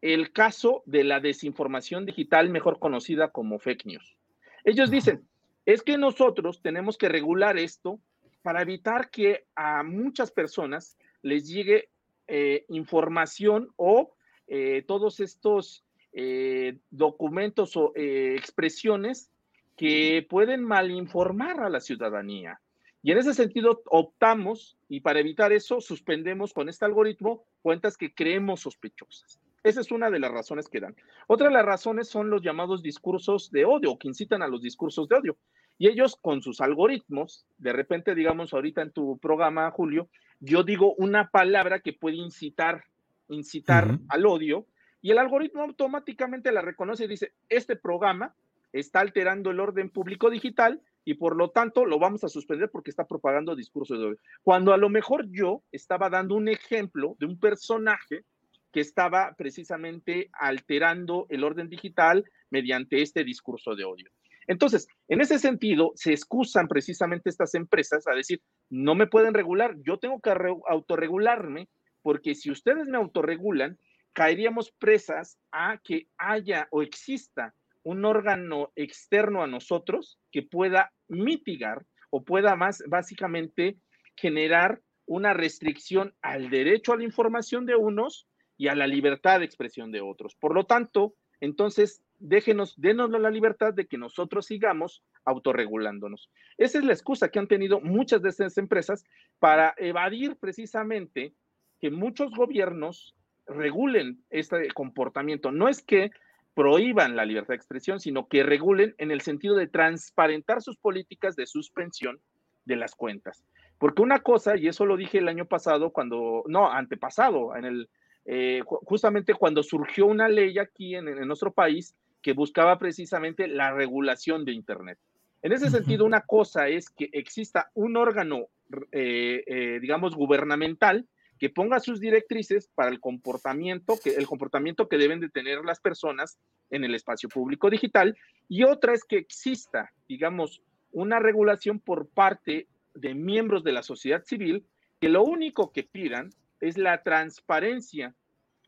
El 0.00 0.32
caso 0.32 0.82
de 0.86 1.04
la 1.04 1.20
desinformación 1.20 2.06
digital, 2.06 2.50
mejor 2.50 2.78
conocida 2.78 3.30
como 3.30 3.58
fake 3.58 3.86
news. 3.86 4.16
Ellos 4.64 4.90
dicen, 4.90 5.26
es 5.66 5.82
que 5.82 5.98
nosotros 5.98 6.62
tenemos 6.62 6.96
que 6.96 7.08
regular 7.08 7.58
esto 7.58 8.00
para 8.42 8.62
evitar 8.62 9.10
que 9.10 9.44
a 9.54 9.82
muchas 9.82 10.30
personas 10.30 10.96
les 11.22 11.48
llegue 11.48 11.90
eh, 12.26 12.64
información 12.68 13.70
o 13.76 14.14
eh, 14.46 14.84
todos 14.86 15.20
estos 15.20 15.84
eh, 16.12 16.78
documentos 16.90 17.76
o 17.76 17.92
expresiones 17.94 19.30
que 19.76 20.26
pueden 20.28 20.64
malinformar 20.64 21.60
a 21.60 21.70
la 21.70 21.80
ciudadanía. 21.80 22.60
Y 23.02 23.12
en 23.12 23.18
ese 23.18 23.34
sentido 23.34 23.82
optamos 23.86 24.76
y 24.88 25.00
para 25.00 25.20
evitar 25.20 25.52
eso 25.52 25.80
suspendemos 25.80 26.52
con 26.52 26.68
este 26.68 26.84
algoritmo 26.84 27.44
cuentas 27.62 27.96
que 27.96 28.12
creemos 28.12 28.60
sospechosas. 28.60 29.40
Esa 29.62 29.80
es 29.80 29.90
una 29.90 30.10
de 30.10 30.18
las 30.18 30.30
razones 30.30 30.68
que 30.68 30.80
dan. 30.80 30.94
Otra 31.26 31.48
de 31.48 31.54
las 31.54 31.64
razones 31.64 32.08
son 32.08 32.30
los 32.30 32.42
llamados 32.42 32.82
discursos 32.82 33.50
de 33.50 33.64
odio, 33.64 33.98
que 33.98 34.08
incitan 34.08 34.42
a 34.42 34.48
los 34.48 34.62
discursos 34.62 35.08
de 35.08 35.16
odio. 35.16 35.36
Y 35.78 35.88
ellos 35.88 36.16
con 36.20 36.42
sus 36.42 36.60
algoritmos, 36.60 37.46
de 37.58 37.72
repente, 37.72 38.14
digamos, 38.14 38.52
ahorita 38.52 38.82
en 38.82 38.90
tu 38.90 39.18
programa, 39.18 39.70
Julio, 39.70 40.08
yo 40.40 40.62
digo 40.62 40.94
una 40.94 41.30
palabra 41.30 41.80
que 41.80 41.92
puede 41.92 42.16
incitar, 42.16 42.84
incitar 43.28 43.98
al 44.08 44.26
odio, 44.26 44.66
y 45.00 45.10
el 45.10 45.18
algoritmo 45.18 45.62
automáticamente 45.62 46.50
la 46.52 46.60
reconoce 46.60 47.04
y 47.04 47.08
dice, 47.08 47.32
este 47.48 47.76
programa 47.76 48.34
está 48.72 49.00
alterando 49.00 49.50
el 49.50 49.60
orden 49.60 49.90
público 49.90 50.30
digital 50.30 50.80
y 51.04 51.14
por 51.14 51.36
lo 51.36 51.50
tanto 51.50 51.86
lo 51.86 51.98
vamos 51.98 52.24
a 52.24 52.28
suspender 52.28 52.70
porque 52.70 52.90
está 52.90 53.06
propagando 53.06 53.56
discursos 53.56 53.98
de 53.98 54.04
odio. 54.04 54.18
Cuando 54.42 54.72
a 54.72 54.76
lo 54.76 54.88
mejor 54.88 55.26
yo 55.30 55.62
estaba 55.72 56.10
dando 56.10 56.34
un 56.34 56.48
ejemplo 56.48 57.16
de 57.18 57.26
un 57.26 57.38
personaje 57.38 58.24
que 58.72 58.80
estaba 58.80 59.34
precisamente 59.36 60.30
alterando 60.32 61.26
el 61.30 61.44
orden 61.44 61.68
digital 61.68 62.24
mediante 62.50 63.02
este 63.02 63.24
discurso 63.24 63.74
de 63.74 63.84
odio. 63.84 64.10
Entonces, 64.46 64.88
en 65.08 65.20
ese 65.20 65.38
sentido, 65.38 65.92
se 65.94 66.12
excusan 66.12 66.68
precisamente 66.68 67.28
estas 67.28 67.54
empresas 67.54 68.06
a 68.06 68.14
decir, 68.14 68.40
no 68.70 68.94
me 68.94 69.06
pueden 69.06 69.34
regular, 69.34 69.76
yo 69.84 69.98
tengo 69.98 70.20
que 70.20 70.32
autorregularme, 70.68 71.68
porque 72.02 72.34
si 72.34 72.50
ustedes 72.50 72.88
me 72.88 72.96
autorregulan, 72.96 73.78
caeríamos 74.14 74.72
presas 74.72 75.38
a 75.52 75.78
que 75.84 76.08
haya 76.16 76.66
o 76.70 76.82
exista 76.82 77.54
un 77.82 78.04
órgano 78.04 78.72
externo 78.74 79.42
a 79.42 79.46
nosotros 79.46 80.18
que 80.32 80.42
pueda 80.42 80.92
mitigar 81.08 81.84
o 82.10 82.24
pueda 82.24 82.56
más 82.56 82.82
básicamente 82.86 83.76
generar 84.16 84.80
una 85.06 85.34
restricción 85.34 86.14
al 86.22 86.50
derecho 86.50 86.92
a 86.92 86.96
la 86.96 87.04
información 87.04 87.66
de 87.66 87.76
unos 87.76 88.26
y 88.58 88.68
a 88.68 88.74
la 88.74 88.86
libertad 88.86 89.38
de 89.38 89.46
expresión 89.46 89.90
de 89.92 90.02
otros. 90.02 90.34
Por 90.34 90.54
lo 90.54 90.66
tanto, 90.66 91.14
entonces, 91.40 92.02
déjenos, 92.18 92.74
denos 92.76 93.10
la 93.10 93.30
libertad 93.30 93.72
de 93.72 93.86
que 93.86 93.96
nosotros 93.96 94.46
sigamos 94.46 95.02
autorregulándonos. 95.24 96.30
Esa 96.58 96.78
es 96.78 96.84
la 96.84 96.92
excusa 96.92 97.28
que 97.28 97.38
han 97.38 97.46
tenido 97.46 97.80
muchas 97.80 98.20
de 98.20 98.30
estas 98.30 98.58
empresas 98.58 99.04
para 99.38 99.74
evadir 99.78 100.36
precisamente 100.36 101.32
que 101.80 101.90
muchos 101.90 102.32
gobiernos 102.32 103.14
regulen 103.46 104.22
este 104.30 104.68
comportamiento. 104.72 105.52
No 105.52 105.68
es 105.68 105.80
que 105.80 106.10
prohíban 106.54 107.14
la 107.14 107.24
libertad 107.24 107.50
de 107.50 107.56
expresión, 107.56 108.00
sino 108.00 108.26
que 108.26 108.42
regulen 108.42 108.96
en 108.98 109.12
el 109.12 109.20
sentido 109.20 109.54
de 109.54 109.68
transparentar 109.68 110.60
sus 110.60 110.76
políticas 110.76 111.36
de 111.36 111.46
suspensión 111.46 112.20
de 112.64 112.74
las 112.74 112.96
cuentas. 112.96 113.44
Porque 113.78 114.02
una 114.02 114.18
cosa, 114.18 114.56
y 114.56 114.66
eso 114.66 114.84
lo 114.84 114.96
dije 114.96 115.18
el 115.18 115.28
año 115.28 115.46
pasado, 115.46 115.92
cuando, 115.92 116.42
no, 116.48 116.68
antepasado, 116.68 117.54
en 117.54 117.64
el, 117.64 117.88
eh, 118.30 118.60
justamente 118.66 119.32
cuando 119.32 119.62
surgió 119.62 120.04
una 120.04 120.28
ley 120.28 120.58
aquí 120.58 120.94
en, 120.94 121.06
nuestro 121.26 121.50
país 121.50 121.94
que 122.20 122.34
buscaba 122.34 122.78
precisamente 122.78 123.48
la 123.48 123.72
regulación 123.72 124.44
de 124.44 124.52
Internet. 124.52 124.98
En 125.40 125.52
ese 125.52 125.70
sentido, 125.70 126.04
una 126.04 126.20
cosa 126.20 126.68
es 126.68 126.90
que 126.90 127.08
exista 127.14 127.70
un 127.72 127.96
órgano, 127.96 128.48
eh, 128.92 129.44
eh, 129.46 129.78
digamos, 129.80 130.14
gubernamental 130.14 131.06
que 131.38 131.48
ponga 131.48 131.80
sus 131.80 132.00
directrices 132.00 132.68
para 132.74 132.90
el 132.90 133.00
comportamiento 133.00 133.94
que 134.02 134.10
el 134.10 134.26
comportamiento 134.26 134.90
que 134.90 134.98
deben 134.98 135.20
de 135.20 135.30
tener 135.30 135.64
las 135.64 135.80
personas 135.80 136.38
en 136.68 136.84
el 136.84 136.94
espacio 136.94 137.30
público 137.30 137.70
digital 137.70 138.14
y 138.46 138.64
otra 138.64 138.92
es 138.92 139.04
que 139.04 139.16
exista, 139.16 139.90
digamos, 140.06 140.60
una 140.92 141.18
regulación 141.18 141.80
por 141.80 142.08
parte 142.08 142.66
de 142.92 143.14
miembros 143.14 143.64
de 143.64 143.72
la 143.72 143.82
sociedad 143.82 144.22
civil 144.24 144.66
que 145.00 145.08
lo 145.08 145.22
único 145.22 145.72
que 145.72 145.84
pidan 145.84 146.30
es 146.60 146.78
la 146.78 147.02
transparencia 147.02 148.14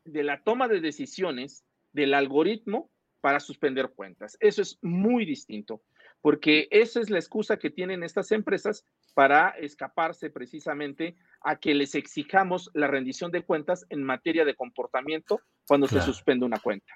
de 0.03 0.23
la 0.23 0.41
toma 0.43 0.67
de 0.67 0.81
decisiones 0.81 1.63
del 1.93 2.13
algoritmo 2.13 2.89
para 3.21 3.39
suspender 3.39 3.89
cuentas. 3.95 4.37
Eso 4.39 4.61
es 4.61 4.79
muy 4.81 5.25
distinto, 5.25 5.81
porque 6.21 6.67
esa 6.71 6.99
es 6.99 7.09
la 7.09 7.19
excusa 7.19 7.57
que 7.57 7.69
tienen 7.69 8.03
estas 8.03 8.31
empresas 8.31 8.83
para 9.13 9.49
escaparse 9.49 10.29
precisamente 10.29 11.15
a 11.41 11.57
que 11.57 11.73
les 11.73 11.95
exijamos 11.95 12.71
la 12.73 12.87
rendición 12.87 13.31
de 13.31 13.43
cuentas 13.43 13.85
en 13.89 14.03
materia 14.03 14.45
de 14.45 14.55
comportamiento 14.55 15.41
cuando 15.67 15.87
se 15.87 16.01
suspende 16.01 16.45
una 16.45 16.59
cuenta. 16.59 16.93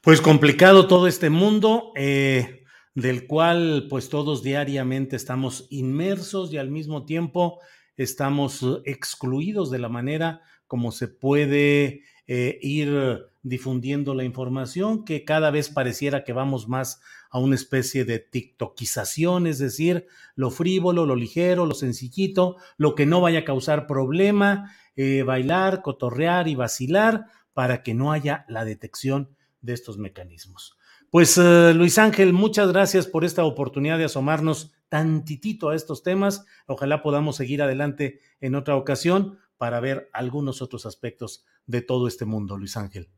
Pues 0.00 0.20
complicado 0.20 0.88
todo 0.88 1.06
este 1.06 1.30
mundo, 1.30 1.92
eh, 1.94 2.64
del 2.94 3.26
cual 3.26 3.86
pues 3.88 4.08
todos 4.08 4.42
diariamente 4.42 5.16
estamos 5.16 5.66
inmersos 5.70 6.52
y 6.52 6.58
al 6.58 6.70
mismo 6.70 7.04
tiempo 7.04 7.60
estamos 7.96 8.64
excluidos 8.84 9.70
de 9.70 9.78
la 9.78 9.88
manera 9.88 10.42
como 10.66 10.90
se 10.90 11.08
puede 11.08 12.02
eh, 12.26 12.58
ir 12.62 13.26
difundiendo 13.42 14.14
la 14.14 14.24
información, 14.24 15.04
que 15.04 15.24
cada 15.24 15.50
vez 15.50 15.68
pareciera 15.68 16.24
que 16.24 16.32
vamos 16.32 16.68
más 16.68 17.00
a 17.28 17.38
una 17.38 17.56
especie 17.56 18.04
de 18.04 18.20
tiktokización, 18.20 19.46
es 19.46 19.58
decir, 19.58 20.06
lo 20.34 20.50
frívolo, 20.50 21.04
lo 21.06 21.16
ligero, 21.16 21.66
lo 21.66 21.74
sencillito, 21.74 22.56
lo 22.76 22.94
que 22.94 23.04
no 23.04 23.20
vaya 23.20 23.40
a 23.40 23.44
causar 23.44 23.86
problema, 23.86 24.72
eh, 24.96 25.24
bailar, 25.24 25.82
cotorrear 25.82 26.46
y 26.48 26.54
vacilar 26.54 27.26
para 27.52 27.82
que 27.82 27.94
no 27.94 28.12
haya 28.12 28.44
la 28.48 28.64
detección 28.64 29.34
de 29.60 29.74
estos 29.74 29.98
mecanismos. 29.98 30.76
Pues 31.10 31.36
eh, 31.36 31.72
Luis 31.74 31.98
Ángel, 31.98 32.32
muchas 32.32 32.72
gracias 32.72 33.06
por 33.06 33.24
esta 33.24 33.44
oportunidad 33.44 33.98
de 33.98 34.04
asomarnos 34.04 34.72
tantitito 34.92 35.70
a 35.70 35.74
estos 35.74 36.02
temas. 36.02 36.44
Ojalá 36.66 37.02
podamos 37.02 37.36
seguir 37.36 37.62
adelante 37.62 38.20
en 38.42 38.54
otra 38.54 38.76
ocasión 38.76 39.38
para 39.56 39.80
ver 39.80 40.10
algunos 40.12 40.60
otros 40.60 40.84
aspectos 40.84 41.46
de 41.64 41.80
todo 41.80 42.06
este 42.06 42.26
mundo, 42.26 42.58
Luis 42.58 42.76
Ángel. 42.76 43.08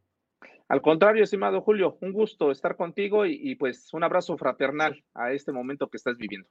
Al 0.68 0.82
contrario, 0.82 1.24
estimado 1.24 1.60
Julio, 1.62 1.98
un 2.00 2.12
gusto 2.12 2.52
estar 2.52 2.76
contigo 2.76 3.26
y, 3.26 3.56
pues 3.56 3.92
un 3.92 4.04
abrazo 4.04 4.38
fraternal 4.38 5.04
a 5.14 5.32
este 5.32 5.50
momento 5.50 5.88
que 5.88 5.96
estás 5.96 6.16
viviendo. 6.16 6.48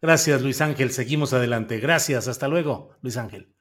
Gracias, 0.00 0.40
Luis 0.40 0.60
Ángel. 0.60 0.90
Seguimos 0.90 1.32
adelante. 1.32 1.80
Gracias. 1.80 2.28
Hasta 2.28 2.46
luego, 2.46 2.90
Luis 3.02 3.16
Ángel. 3.16 3.52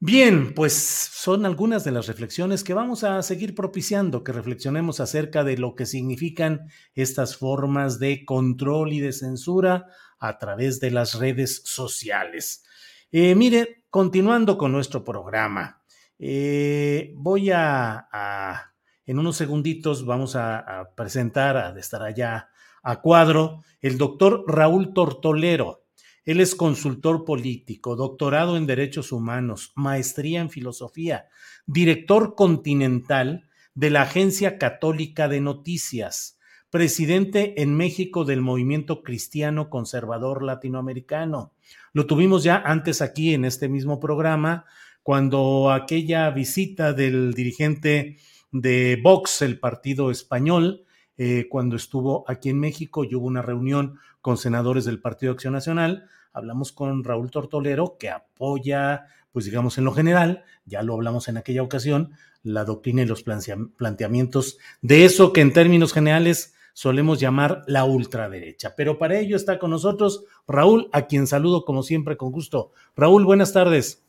Bien, 0.00 0.54
pues 0.54 0.74
son 0.74 1.44
algunas 1.44 1.84
de 1.84 1.90
las 1.90 2.06
reflexiones 2.06 2.62
que 2.62 2.74
vamos 2.74 3.02
a 3.04 3.20
seguir 3.22 3.54
propiciando, 3.54 4.22
que 4.22 4.32
reflexionemos 4.32 5.00
acerca 5.00 5.42
de 5.42 5.58
lo 5.58 5.74
que 5.74 5.86
significan 5.86 6.68
estas 6.94 7.36
formas 7.36 7.98
de 7.98 8.24
control 8.24 8.92
y 8.92 9.00
de 9.00 9.12
censura 9.12 9.86
a 10.18 10.38
través 10.38 10.78
de 10.78 10.92
las 10.92 11.14
redes 11.14 11.62
sociales. 11.64 12.64
Eh, 13.10 13.34
mire, 13.34 13.84
continuando 13.90 14.56
con 14.56 14.70
nuestro 14.70 15.02
programa, 15.02 15.82
eh, 16.18 17.12
voy 17.16 17.50
a 17.50 18.68
en 19.08 19.18
unos 19.18 19.38
segunditos 19.38 20.04
vamos 20.04 20.36
a, 20.36 20.90
presentar, 20.94 21.56
a 21.56 21.78
estar 21.78 22.02
allá 22.02 22.50
a 22.82 23.00
cuadro, 23.00 23.62
el 23.80 23.96
doctor 23.96 24.44
Raúl 24.46 24.92
Tortolero. 24.92 25.86
Él 26.28 26.40
es 26.40 26.54
consultor 26.54 27.24
político, 27.24 27.96
doctorado 27.96 28.58
en 28.58 28.66
Derechos 28.66 29.12
Humanos, 29.12 29.72
maestría 29.76 30.42
en 30.42 30.50
Filosofía, 30.50 31.24
director 31.64 32.34
continental 32.34 33.48
de 33.74 33.88
la 33.88 34.02
Agencia 34.02 34.58
Católica 34.58 35.26
de 35.28 35.40
Noticias, 35.40 36.38
presidente 36.68 37.62
en 37.62 37.74
México 37.74 38.26
del 38.26 38.42
movimiento 38.42 39.02
cristiano 39.02 39.70
conservador 39.70 40.42
latinoamericano. 40.42 41.54
Lo 41.94 42.04
tuvimos 42.04 42.44
ya 42.44 42.58
antes 42.58 43.00
aquí 43.00 43.32
en 43.32 43.46
este 43.46 43.70
mismo 43.70 43.98
programa, 43.98 44.66
cuando 45.02 45.72
aquella 45.72 46.28
visita 46.28 46.92
del 46.92 47.32
dirigente 47.32 48.18
de 48.52 49.00
Vox, 49.02 49.40
el 49.40 49.58
partido 49.58 50.10
español, 50.10 50.84
eh, 51.16 51.46
cuando 51.48 51.74
estuvo 51.74 52.26
aquí 52.28 52.50
en 52.50 52.60
México 52.60 53.02
y 53.02 53.14
hubo 53.14 53.26
una 53.26 53.40
reunión 53.40 53.98
con 54.20 54.36
senadores 54.36 54.84
del 54.84 55.00
Partido 55.00 55.32
Acción 55.32 55.54
Nacional, 55.54 56.06
hablamos 56.38 56.72
con 56.72 57.04
Raúl 57.04 57.30
Tortolero, 57.30 57.96
que 57.98 58.10
apoya, 58.10 59.06
pues 59.32 59.44
digamos 59.44 59.78
en 59.78 59.84
lo 59.84 59.92
general, 59.92 60.44
ya 60.64 60.82
lo 60.82 60.94
hablamos 60.94 61.28
en 61.28 61.36
aquella 61.36 61.62
ocasión, 61.62 62.12
la 62.42 62.64
doctrina 62.64 63.02
y 63.02 63.06
los 63.06 63.22
planteamientos 63.22 64.58
de 64.80 65.04
eso 65.04 65.32
que 65.32 65.40
en 65.40 65.52
términos 65.52 65.92
generales 65.92 66.54
solemos 66.72 67.18
llamar 67.18 67.64
la 67.66 67.84
ultraderecha. 67.84 68.74
Pero 68.76 68.98
para 68.98 69.18
ello 69.18 69.36
está 69.36 69.58
con 69.58 69.70
nosotros 69.70 70.24
Raúl, 70.46 70.88
a 70.92 71.06
quien 71.06 71.26
saludo 71.26 71.64
como 71.64 71.82
siempre 71.82 72.16
con 72.16 72.30
gusto. 72.30 72.72
Raúl, 72.96 73.24
buenas 73.24 73.52
tardes. 73.52 74.04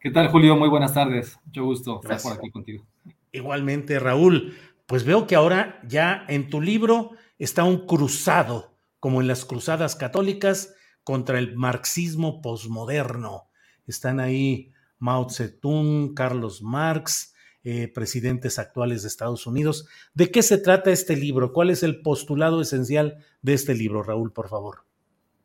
¿Qué 0.00 0.10
tal, 0.10 0.28
Julio? 0.28 0.56
Muy 0.56 0.68
buenas 0.68 0.94
tardes. 0.94 1.38
Mucho 1.44 1.64
gusto 1.64 2.00
estar 2.02 2.20
por 2.22 2.32
aquí 2.32 2.50
contigo. 2.50 2.86
Igualmente, 3.32 3.98
Raúl. 3.98 4.54
Pues 4.86 5.04
veo 5.04 5.26
que 5.26 5.34
ahora 5.34 5.80
ya 5.86 6.24
en 6.28 6.48
tu 6.48 6.60
libro 6.60 7.10
está 7.38 7.64
un 7.64 7.86
cruzado, 7.86 8.72
como 9.00 9.20
en 9.20 9.26
las 9.26 9.44
cruzadas 9.44 9.96
católicas, 9.96 10.75
contra 11.06 11.38
el 11.38 11.54
marxismo 11.54 12.42
posmoderno. 12.42 13.44
Están 13.86 14.18
ahí 14.18 14.72
Mao 14.98 15.30
Zedong, 15.30 16.14
Carlos 16.14 16.62
Marx, 16.62 17.32
eh, 17.62 17.86
presidentes 17.86 18.58
actuales 18.58 19.02
de 19.02 19.08
Estados 19.08 19.46
Unidos. 19.46 19.88
¿De 20.14 20.32
qué 20.32 20.42
se 20.42 20.58
trata 20.58 20.90
este 20.90 21.14
libro? 21.14 21.52
¿Cuál 21.52 21.70
es 21.70 21.84
el 21.84 22.02
postulado 22.02 22.60
esencial 22.60 23.18
de 23.40 23.54
este 23.54 23.76
libro, 23.76 24.02
Raúl, 24.02 24.32
por 24.32 24.48
favor? 24.48 24.84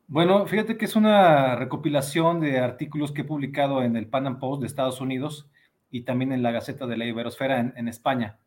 Bueno, 0.08 0.46
fíjate 0.48 0.76
que 0.76 0.86
es 0.86 0.96
una 0.96 1.54
recopilación 1.54 2.40
de 2.40 2.58
artículos 2.58 3.12
que 3.12 3.20
he 3.20 3.24
publicado 3.24 3.84
en 3.84 3.96
el 3.96 4.08
Pan 4.08 4.26
Am 4.26 4.40
Post 4.40 4.62
de 4.62 4.66
Estados 4.66 5.00
Unidos 5.00 5.48
y 5.92 6.02
también 6.02 6.32
en 6.32 6.42
la 6.42 6.50
Gaceta 6.50 6.88
de 6.88 6.96
la 6.96 7.04
Iberosfera 7.04 7.72
en, 7.76 7.86
España. 7.86 8.40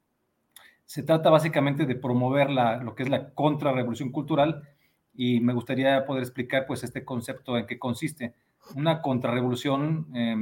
Se 0.83 1.01
trata 1.01 1.29
básicamente 1.29 1.85
de 1.85 1.95
promover 1.95 2.49
la, 2.49 2.83
lo 2.83 2.93
que 2.93 3.03
es 3.03 3.09
la 3.09 3.33
contrarrevolución 3.33 4.11
cultural 4.11 4.74
y 5.15 5.39
me 5.39 5.53
gustaría 5.53 6.05
poder 6.05 6.23
explicar 6.23 6.65
pues 6.65 6.83
este 6.83 7.05
concepto 7.05 7.57
en 7.57 7.65
qué 7.65 7.79
consiste. 7.79 8.33
Una 8.75 9.01
contrarrevolución, 9.01 10.07
eh, 10.13 10.35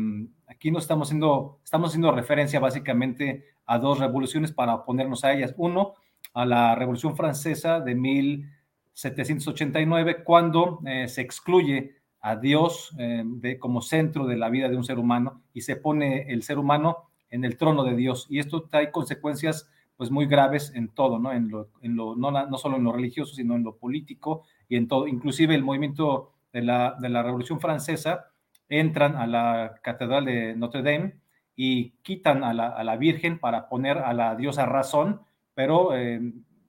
aquí 0.48 0.72
no 0.72 0.80
estamos 0.80 1.10
haciendo, 1.10 1.60
estamos 1.64 1.90
haciendo 1.90 2.12
referencia 2.12 2.60
básicamente 2.60 3.46
a 3.66 3.80
dos 3.80 4.00
revoluciones 4.00 4.52
para 4.52 4.76
oponernos 4.76 5.24
a 5.24 5.34
ellas. 5.34 5.54
Uno, 5.58 5.94
a 6.34 6.46
la 6.46 6.76
Revolución 6.76 7.16
Francesa 7.16 7.80
de 7.80 7.96
1789, 7.96 10.24
cuando 10.24 10.82
eh, 10.86 11.08
se 11.08 11.22
excluye 11.22 11.96
a 12.22 12.36
Dios 12.38 12.96
em, 12.98 13.40
de, 13.40 13.60
como 13.60 13.82
centro 13.82 14.26
de 14.26 14.38
la 14.38 14.50
vida 14.50 14.70
de 14.70 14.78
un 14.78 14.84
ser 14.84 14.98
humano 14.98 15.44
y 15.54 15.62
se 15.62 15.76
pone 15.76 16.32
el 16.32 16.42
ser 16.44 16.58
humano 16.58 17.10
en 17.30 17.44
el 17.44 17.58
trono 17.58 17.84
de 17.84 17.96
Dios. 17.96 18.26
Y 18.30 18.40
esto 18.40 18.64
trae 18.64 18.92
consecuencias 18.92 19.70
pues 19.98 20.10
muy 20.10 20.26
graves 20.26 20.72
en 20.74 20.90
todo, 20.90 21.20
¿no? 21.20 21.34
En 21.34 21.50
lo, 21.50 21.70
en 21.82 21.96
lo, 21.96 22.16
no, 22.16 22.32
no 22.32 22.58
solo 22.58 22.78
en 22.78 22.84
lo 22.84 22.94
religioso, 22.94 23.36
sino 23.36 23.56
en 23.56 23.64
lo 23.64 23.76
político 23.76 24.44
y 24.74 24.76
en 24.76 24.88
todo, 24.88 25.08
inclusive 25.08 25.54
el 25.54 25.64
movimiento 25.64 26.32
de 26.52 26.64
la, 26.64 26.96
de 27.00 27.08
la 27.08 27.22
Revolución 27.22 27.60
Francesa, 27.60 28.32
entran 28.68 29.16
a 29.16 29.28
la 29.28 29.76
Catedral 29.84 30.26
de 30.26 30.56
Notre 30.56 30.82
Dame 30.82 31.18
y 31.56 31.92
quitan 32.02 32.44
a 32.44 32.56
la, 32.56 32.70
a 32.70 32.84
la 32.84 32.98
Virgen 32.98 33.38
para 33.38 33.70
poner 33.70 34.00
a 34.00 34.14
la 34.14 34.36
diosa 34.36 34.66
razón, 34.66 35.22
pero 35.54 35.96
eh, 35.96 36.20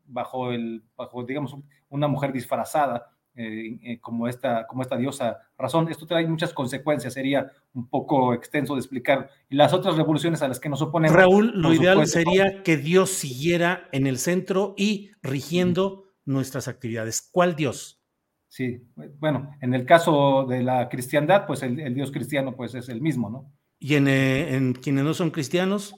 bajo, 0.06 0.52
el, 0.52 0.82
bajo, 0.94 1.24
digamos, 1.24 1.56
una 1.88 2.06
mujer 2.06 2.30
disfrazada. 2.32 3.10
Eh, 3.36 3.80
eh, 3.82 3.98
como, 4.00 4.28
esta, 4.28 4.64
como 4.68 4.82
esta 4.82 4.96
diosa 4.96 5.40
razón. 5.58 5.88
Esto 5.88 6.06
trae 6.06 6.24
muchas 6.24 6.52
consecuencias, 6.52 7.14
sería 7.14 7.50
un 7.72 7.88
poco 7.88 8.32
extenso 8.32 8.74
de 8.74 8.80
explicar. 8.80 9.28
Y 9.50 9.56
las 9.56 9.72
otras 9.72 9.96
revoluciones 9.96 10.40
a 10.42 10.46
las 10.46 10.60
que 10.60 10.68
nos 10.68 10.80
oponemos. 10.82 11.16
Raúl, 11.16 11.50
lo 11.52 11.72
ideal 11.72 12.06
sería 12.06 12.62
que 12.62 12.76
Dios 12.76 13.10
siguiera 13.10 13.88
en 13.90 14.06
el 14.06 14.18
centro 14.18 14.74
y 14.76 15.10
rigiendo 15.20 16.04
nuestras 16.24 16.68
actividades. 16.68 17.28
¿Cuál 17.32 17.56
Dios? 17.56 18.00
Sí, 18.48 18.86
bueno, 19.18 19.50
en 19.60 19.74
el 19.74 19.84
caso 19.84 20.46
de 20.48 20.62
la 20.62 20.88
cristiandad, 20.88 21.46
pues 21.46 21.62
el, 21.62 21.94
Dios 21.94 22.12
cristiano 22.12 22.54
pues 22.54 22.74
es 22.74 22.88
el 22.88 23.00
mismo, 23.00 23.28
¿no? 23.28 23.52
¿Y 23.80 23.96
en, 23.96 24.06
eh, 24.06 24.54
en, 24.54 24.74
quienes 24.74 25.04
no 25.04 25.12
son 25.12 25.30
cristianos? 25.30 25.96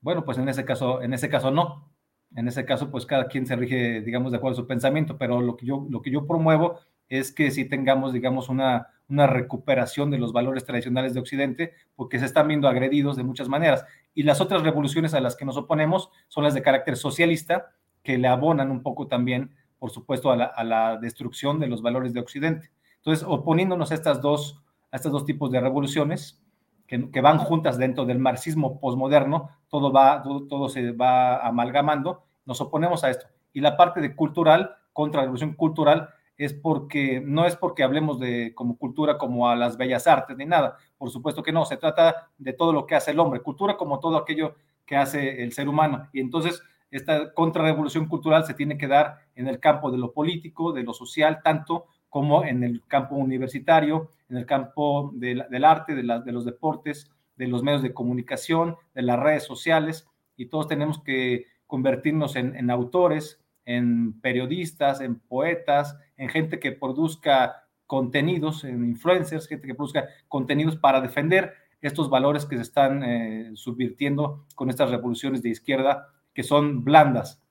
Bueno, 0.00 0.24
pues 0.24 0.38
en 0.38 0.48
ese 0.48 0.64
caso, 0.64 1.02
en 1.02 1.12
ese 1.12 1.28
caso 1.28 1.50
no. 1.50 1.92
En 2.36 2.46
ese 2.46 2.64
caso, 2.64 2.90
pues 2.90 3.06
cada 3.06 3.26
quien 3.26 3.46
se 3.46 3.56
rige, 3.56 4.00
digamos, 4.02 4.30
de 4.30 4.38
acuerdo 4.38 4.54
a 4.58 4.62
su 4.62 4.66
pensamiento, 4.66 5.16
pero 5.18 5.40
lo 5.40 5.56
que 5.56 5.66
yo, 5.66 5.86
lo 5.90 6.02
que 6.02 6.10
yo 6.10 6.26
promuevo 6.26 6.78
es 7.08 7.32
que 7.32 7.50
si 7.50 7.64
tengamos, 7.64 8.12
digamos, 8.12 8.48
una, 8.48 8.88
una 9.08 9.26
recuperación 9.26 10.10
de 10.10 10.18
los 10.18 10.32
valores 10.32 10.64
tradicionales 10.64 11.14
de 11.14 11.20
Occidente, 11.20 11.72
porque 11.96 12.18
se 12.18 12.26
están 12.26 12.48
viendo 12.48 12.68
agredidos 12.68 13.16
de 13.16 13.24
muchas 13.24 13.48
maneras. 13.48 13.84
Y 14.14 14.22
las 14.24 14.40
otras 14.40 14.62
revoluciones 14.62 15.14
a 15.14 15.20
las 15.20 15.36
que 15.36 15.46
nos 15.46 15.56
oponemos 15.56 16.10
son 16.28 16.44
las 16.44 16.54
de 16.54 16.62
carácter 16.62 16.96
socialista, 16.96 17.72
que 18.08 18.16
le 18.16 18.26
abonan 18.26 18.70
un 18.70 18.82
poco 18.82 19.06
también, 19.06 19.50
por 19.78 19.90
supuesto, 19.90 20.30
a 20.30 20.64
la, 20.64 20.96
destrucción 20.96 21.60
de 21.60 21.66
los 21.66 21.82
valores 21.82 22.14
de 22.14 22.20
Occidente. 22.20 22.70
Entonces, 22.96 23.22
oponiéndonos 23.28 23.90
a, 23.90 23.94
estas 23.96 24.22
dos, 24.22 24.62
a 24.90 24.96
estos 24.96 25.12
dos 25.12 25.26
tipos 25.26 25.50
de 25.50 25.60
revoluciones, 25.60 26.42
que, 26.86 27.20
van 27.20 27.36
juntas 27.36 27.76
dentro 27.76 28.06
del 28.06 28.18
marxismo 28.18 28.80
posmoderno, 28.80 29.50
todo, 29.68 29.92
va, 29.92 30.22
todo, 30.22 30.48
todo, 30.48 30.70
se 30.70 30.92
va 30.92 31.46
amalgamando, 31.46 32.24
nos 32.46 32.62
oponemos 32.62 33.04
a 33.04 33.10
esto. 33.10 33.26
Y 33.52 33.60
la 33.60 33.76
parte 33.76 34.00
de 34.00 34.16
cultural, 34.16 34.76
contra 34.94 35.20
la 35.20 35.24
revolución 35.24 35.52
cultural, 35.52 36.08
es 36.38 36.54
porque 36.54 37.20
no 37.22 37.44
es 37.44 37.56
porque 37.56 37.82
hablemos 37.82 38.18
de 38.18 38.54
como 38.54 38.78
cultura 38.78 39.18
como 39.18 39.50
a 39.50 39.54
las 39.54 39.76
bellas 39.76 40.06
artes 40.06 40.34
ni 40.34 40.46
nada, 40.46 40.78
por 40.96 41.10
supuesto 41.10 41.42
que 41.42 41.52
no, 41.52 41.66
se 41.66 41.76
trata 41.76 42.30
de 42.38 42.54
todo 42.54 42.72
lo 42.72 42.86
que 42.86 42.94
hace 42.94 43.10
el 43.10 43.20
hombre, 43.20 43.40
cultura 43.40 43.76
como 43.76 44.00
todo 44.00 44.16
aquello 44.16 44.54
que 44.86 44.96
hace 44.96 45.42
el 45.42 45.52
ser 45.52 45.68
humano. 45.68 46.08
Y 46.14 46.20
entonces 46.20 46.62
esta 46.90 47.32
contrarrevolución 47.32 48.06
cultural 48.06 48.44
se 48.44 48.54
tiene 48.54 48.78
que 48.78 48.88
dar 48.88 49.18
en 49.34 49.46
el 49.48 49.60
campo 49.60 49.90
de 49.90 49.98
lo 49.98 50.12
político, 50.12 50.72
de 50.72 50.82
lo 50.82 50.92
social, 50.92 51.40
tanto 51.42 51.86
como 52.08 52.44
en 52.44 52.64
el 52.64 52.82
campo 52.86 53.16
universitario, 53.16 54.12
en 54.28 54.38
el 54.38 54.46
campo 54.46 55.10
del 55.14 55.64
arte, 55.64 55.94
de, 55.94 56.02
los 56.02 56.44
deportes, 56.44 57.10
de 57.36 57.48
los 57.48 57.62
medios 57.62 57.82
de 57.82 57.92
comunicación, 57.92 58.76
de 58.94 59.02
las 59.02 59.18
redes 59.18 59.44
sociales, 59.44 60.08
y 60.36 60.46
todos 60.46 60.68
tenemos 60.68 61.02
que 61.02 61.46
convertirnos 61.66 62.36
en, 62.36 62.56
en 62.56 62.70
autores, 62.70 63.42
en 63.64 64.18
periodistas, 64.20 65.00
en 65.00 65.18
poetas, 65.20 65.98
en 66.16 66.30
gente 66.30 66.58
que 66.58 66.72
produzca 66.72 67.68
contenidos, 67.86 68.64
en 68.64 68.84
influencers, 68.84 69.46
gente 69.46 69.66
que 69.66 69.74
produzca 69.74 70.08
contenidos 70.28 70.76
para 70.76 71.00
defender 71.00 71.54
estos 71.80 72.10
valores 72.10 72.44
que 72.46 72.56
se 72.56 72.62
están 72.62 73.02
eh, 73.02 73.50
subvirtiendo 73.54 74.46
con 74.54 74.70
estas 74.70 74.90
revoluciones 74.90 75.42
de 75.42 75.50
izquierda 75.50 76.08
que 76.38 76.44
son 76.44 76.84
blandas. 76.84 77.42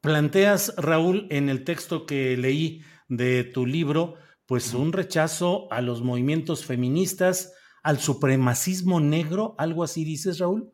Planteas, 0.00 0.74
Raúl, 0.78 1.26
en 1.28 1.50
el 1.50 1.62
texto 1.62 2.06
que 2.06 2.34
leí 2.38 2.80
de 3.08 3.44
tu 3.44 3.66
libro, 3.66 4.14
pues 4.46 4.72
un 4.72 4.94
rechazo 4.94 5.70
a 5.70 5.82
los 5.82 6.00
movimientos 6.00 6.64
feministas, 6.64 7.52
al 7.82 7.98
supremacismo 7.98 8.98
negro, 8.98 9.54
algo 9.58 9.84
así 9.84 10.04
dices, 10.04 10.38
Raúl. 10.38 10.72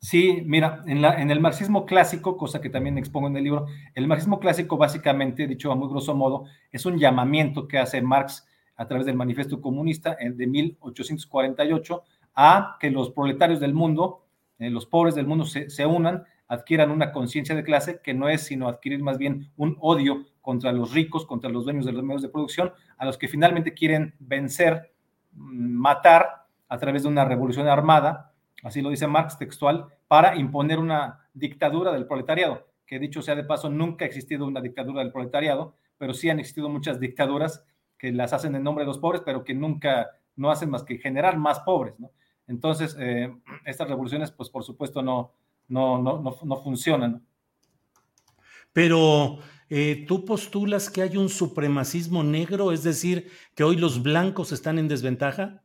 Sí, 0.00 0.42
mira, 0.44 0.82
en, 0.86 1.00
la, 1.00 1.18
en, 1.18 1.30
el 1.30 1.40
marxismo 1.40 1.86
clásico, 1.86 2.36
cosa 2.36 2.60
que 2.60 2.68
también 2.68 2.98
expongo 2.98 3.28
en 3.28 3.38
el 3.38 3.44
libro, 3.44 3.64
el 3.94 4.06
marxismo 4.06 4.38
clásico 4.38 4.76
básicamente, 4.76 5.46
dicho 5.46 5.72
a 5.72 5.76
muy 5.76 5.88
grosso 5.88 6.14
modo, 6.14 6.44
es 6.70 6.84
un 6.84 6.98
llamamiento 6.98 7.66
que 7.66 7.78
hace 7.78 8.02
Marx 8.02 8.46
a 8.76 8.86
través 8.86 9.06
del 9.06 9.16
manifiesto 9.16 9.62
comunista 9.62 10.14
de 10.20 10.46
1848 10.46 12.02
a 12.34 12.76
que 12.78 12.90
los 12.90 13.12
proletarios 13.12 13.60
del 13.60 13.72
mundo, 13.72 14.26
eh, 14.58 14.68
los 14.68 14.84
pobres 14.84 15.14
del 15.14 15.26
mundo 15.26 15.46
se, 15.46 15.70
se 15.70 15.86
unan 15.86 16.24
adquieran 16.48 16.90
una 16.90 17.12
conciencia 17.12 17.54
de 17.54 17.64
clase 17.64 18.00
que 18.02 18.14
no 18.14 18.28
es 18.28 18.42
sino 18.42 18.68
adquirir 18.68 19.02
más 19.02 19.18
bien 19.18 19.50
un 19.56 19.76
odio 19.80 20.26
contra 20.40 20.72
los 20.72 20.92
ricos, 20.92 21.26
contra 21.26 21.50
los 21.50 21.64
dueños 21.64 21.86
de 21.86 21.92
los 21.92 22.02
medios 22.02 22.22
de 22.22 22.28
producción, 22.28 22.72
a 22.98 23.06
los 23.06 23.16
que 23.16 23.28
finalmente 23.28 23.74
quieren 23.74 24.14
vencer, 24.18 24.92
mm, 25.32 25.72
matar 25.72 26.46
a 26.68 26.78
través 26.78 27.02
de 27.02 27.08
una 27.08 27.24
revolución 27.24 27.68
armada, 27.68 28.32
así 28.62 28.82
lo 28.82 28.90
dice 28.90 29.06
Marx 29.06 29.38
textual, 29.38 29.86
para 30.08 30.36
imponer 30.36 30.78
una 30.78 31.28
dictadura 31.32 31.92
del 31.92 32.06
proletariado, 32.06 32.68
que 32.86 32.98
dicho 32.98 33.22
sea 33.22 33.34
de 33.34 33.44
paso, 33.44 33.70
nunca 33.70 34.04
ha 34.04 34.08
existido 34.08 34.46
una 34.46 34.60
dictadura 34.60 35.02
del 35.02 35.12
proletariado, 35.12 35.76
pero 35.98 36.12
sí 36.12 36.28
han 36.28 36.38
existido 36.38 36.68
muchas 36.68 37.00
dictaduras 37.00 37.64
que 37.98 38.12
las 38.12 38.32
hacen 38.32 38.54
en 38.54 38.62
nombre 38.62 38.84
de 38.84 38.88
los 38.88 38.98
pobres, 38.98 39.22
pero 39.24 39.44
que 39.44 39.54
nunca 39.54 40.10
no 40.36 40.50
hacen 40.50 40.70
más 40.70 40.82
que 40.82 40.98
generar 40.98 41.38
más 41.38 41.60
pobres. 41.60 41.94
Entonces, 42.46 42.96
eh, 42.98 43.34
estas 43.64 43.88
revoluciones, 43.88 44.30
pues 44.30 44.50
por 44.50 44.64
supuesto, 44.64 45.02
no, 45.02 45.32
no, 45.68 46.00
no, 46.02 46.20
no, 46.20 46.36
no 46.42 46.56
funcionan. 46.62 47.24
Pero 48.72 49.38
eh, 49.70 50.04
tú 50.06 50.24
postulas 50.24 50.90
que 50.90 51.02
hay 51.02 51.16
un 51.16 51.28
supremacismo 51.28 52.22
negro, 52.22 52.72
es 52.72 52.82
decir, 52.82 53.30
que 53.54 53.64
hoy 53.64 53.76
los 53.76 54.02
blancos 54.02 54.52
están 54.52 54.78
en 54.78 54.88
desventaja. 54.88 55.62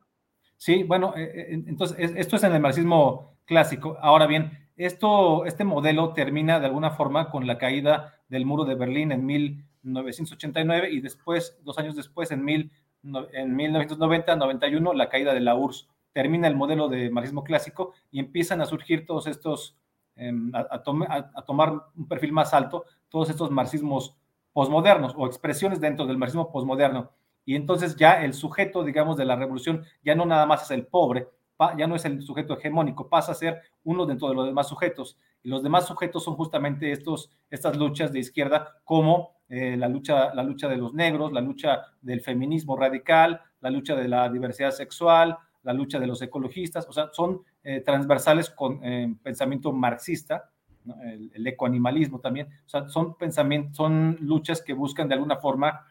Sí, 0.56 0.82
bueno, 0.82 1.14
eh, 1.16 1.32
eh, 1.34 1.62
entonces 1.66 2.12
esto 2.16 2.36
es 2.36 2.42
en 2.44 2.54
el 2.54 2.60
marxismo 2.60 3.38
clásico. 3.44 3.98
Ahora 4.00 4.26
bien, 4.26 4.68
esto, 4.76 5.44
este 5.44 5.64
modelo 5.64 6.12
termina 6.12 6.60
de 6.60 6.66
alguna 6.66 6.90
forma 6.90 7.30
con 7.30 7.46
la 7.46 7.58
caída 7.58 8.14
del 8.28 8.46
muro 8.46 8.64
de 8.64 8.74
Berlín 8.74 9.12
en 9.12 9.26
1989 9.26 10.90
y 10.90 11.00
después, 11.00 11.58
dos 11.62 11.78
años 11.78 11.96
después, 11.96 12.30
en, 12.30 12.44
mil, 12.44 12.70
en 13.02 13.56
1990-91, 13.56 14.94
la 14.94 15.08
caída 15.08 15.34
de 15.34 15.40
la 15.40 15.54
URSS. 15.54 15.88
Termina 16.12 16.48
el 16.48 16.56
modelo 16.56 16.88
de 16.88 17.10
marxismo 17.10 17.44
clásico 17.44 17.92
y 18.10 18.20
empiezan 18.20 18.60
a 18.60 18.66
surgir 18.66 19.06
todos 19.06 19.26
estos, 19.26 19.76
em, 20.16 20.50
a, 20.54 20.82
tomar 20.82 21.72
un 21.96 22.08
perfil 22.08 22.32
más 22.32 22.54
alto, 22.54 22.84
todos 23.08 23.30
estos 23.30 23.50
marxismos 23.50 24.16
posmodernos 24.52 25.14
o 25.16 25.26
expresiones 25.26 25.80
dentro 25.80 26.06
del 26.06 26.18
marxismo 26.18 26.50
posmoderno. 26.50 27.10
Y 27.44 27.54
entonces 27.56 27.96
ya 27.96 28.22
el 28.22 28.34
sujeto, 28.34 28.84
digamos, 28.84 29.16
de 29.16 29.24
la 29.24 29.36
revolución 29.36 29.84
ya 30.04 30.14
no 30.14 30.26
nada 30.26 30.46
más 30.46 30.62
es 30.64 30.70
el 30.72 30.86
pobre, 30.86 31.28
ya 31.76 31.86
no 31.86 31.94
es 31.94 32.04
el 32.04 32.22
sujeto 32.22 32.56
hegemónico, 32.56 33.08
pasa 33.08 33.32
a 33.32 33.34
ser 33.34 33.60
uno 33.84 34.06
dentro 34.06 34.28
de 34.28 34.34
los 34.34 34.46
demás 34.46 34.68
sujetos. 34.68 35.18
Y 35.42 35.48
los 35.48 35.62
demás 35.62 35.86
sujetos 35.86 36.24
son 36.24 36.34
justamente 36.34 36.90
estos, 36.90 37.30
estas 37.50 37.76
luchas 37.76 38.12
de 38.12 38.18
izquierda, 38.18 38.80
como 38.84 39.40
eh, 39.48 39.76
la, 39.76 39.88
lucha, 39.88 40.34
la 40.34 40.42
lucha 40.42 40.68
de 40.68 40.76
los 40.76 40.94
negros, 40.94 41.32
la 41.32 41.40
lucha 41.40 41.82
del 42.00 42.20
feminismo 42.20 42.76
radical, 42.76 43.40
la 43.60 43.70
lucha 43.70 43.94
de 43.94 44.08
la 44.08 44.28
diversidad 44.28 44.70
sexual, 44.70 45.36
la 45.62 45.72
lucha 45.72 45.98
de 45.98 46.06
los 46.06 46.22
ecologistas, 46.22 46.86
o 46.88 46.92
sea, 46.92 47.10
son 47.12 47.42
eh, 47.62 47.80
transversales 47.80 48.50
con 48.50 48.84
eh, 48.84 49.14
pensamiento 49.22 49.72
marxista, 49.72 50.50
el, 51.34 51.46
ecoanimalismo 51.46 52.20
también, 52.20 52.48
o 52.64 52.68
sea, 52.68 52.88
son, 52.88 53.16
pensamientos, 53.16 53.76
son 53.76 54.16
luchas 54.20 54.62
que 54.62 54.72
buscan 54.72 55.08
de 55.08 55.14
alguna 55.14 55.36
forma 55.36 55.86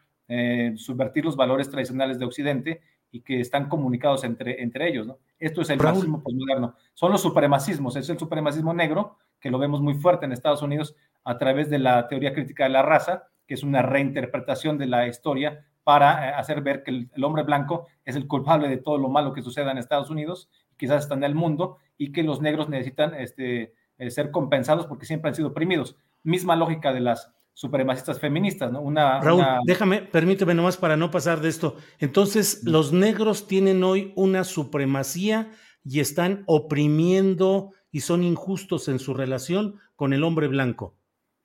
subvertir 0.76 1.24
los 1.24 1.34
valores 1.34 1.68
tradicionales 1.68 2.20
de 2.20 2.24
Occidente 2.24 2.80
y 3.10 3.20
que 3.22 3.40
están 3.40 3.68
comunicados 3.68 4.24
entre, 4.24 4.62
entre 4.62 4.88
ellos. 4.88 5.06
¿no? 5.06 5.18
Esto 5.38 5.62
es 5.62 5.70
el 5.70 5.78
marxismo 5.78 6.22
postmoderno. 6.22 6.74
Son 6.94 7.10
los 7.10 7.20
supremacismos, 7.20 7.96
es 7.96 8.08
el 8.08 8.18
supremacismo 8.18 8.72
negro, 8.72 9.18
que 9.40 9.50
lo 9.50 9.58
vemos 9.58 9.80
muy 9.80 9.94
fuerte 9.94 10.26
en 10.26 10.32
Estados 10.32 10.62
Unidos 10.62 10.94
a 11.24 11.38
través 11.38 11.70
de 11.70 11.78
la 11.78 12.06
teoría 12.08 12.32
crítica 12.32 12.64
de 12.64 12.70
la 12.70 12.82
raza, 12.82 13.24
que 13.46 13.54
es 13.54 13.62
una 13.62 13.82
reinterpretación 13.82 14.78
de 14.78 14.86
la 14.86 15.06
historia 15.08 15.66
para 15.82 16.28
eh, 16.28 16.32
hacer 16.34 16.60
ver 16.60 16.82
que 16.82 17.08
el, 17.12 17.24
hombre 17.24 17.42
blanco 17.42 17.86
es 18.04 18.16
el 18.16 18.26
culpable 18.26 18.68
de 18.68 18.76
todo 18.76 18.98
lo 18.98 19.08
malo 19.08 19.32
que 19.32 19.42
suceda 19.42 19.72
en 19.72 19.78
Estados 19.78 20.10
Unidos, 20.10 20.48
quizás 20.80 21.04
está 21.04 21.14
en 21.14 21.24
el 21.24 21.34
mundo, 21.34 21.76
y 21.98 22.10
que 22.10 22.22
los 22.22 22.40
negros 22.40 22.68
necesitan 22.68 23.14
este, 23.14 23.74
eh, 23.98 24.10
ser 24.10 24.30
compensados 24.30 24.86
porque 24.86 25.04
siempre 25.04 25.28
han 25.28 25.34
sido 25.34 25.48
oprimidos. 25.48 25.96
Misma 26.22 26.56
lógica 26.56 26.92
de 26.92 27.00
las 27.00 27.32
supremacistas 27.52 28.18
feministas, 28.18 28.72
¿no? 28.72 28.80
Una, 28.80 29.20
Raúl, 29.20 29.44
déjame, 29.66 30.00
permíteme 30.00 30.54
nomás 30.54 30.78
para 30.78 30.96
no 30.96 31.10
pasar 31.10 31.40
de 31.40 31.50
esto. 31.50 31.76
Entonces, 31.98 32.62
los 32.64 32.92
negros 32.94 33.46
tienen 33.46 33.84
hoy 33.84 34.14
una 34.16 34.44
supremacía 34.44 35.50
y 35.84 36.00
están 36.00 36.42
oprimiendo 36.46 37.72
y 37.90 38.00
son 38.00 38.22
injustos 38.22 38.88
en 38.88 38.98
su 38.98 39.12
relación 39.12 39.78
con 39.94 40.14
el 40.14 40.24
hombre 40.24 40.48
blanco. 40.48 40.96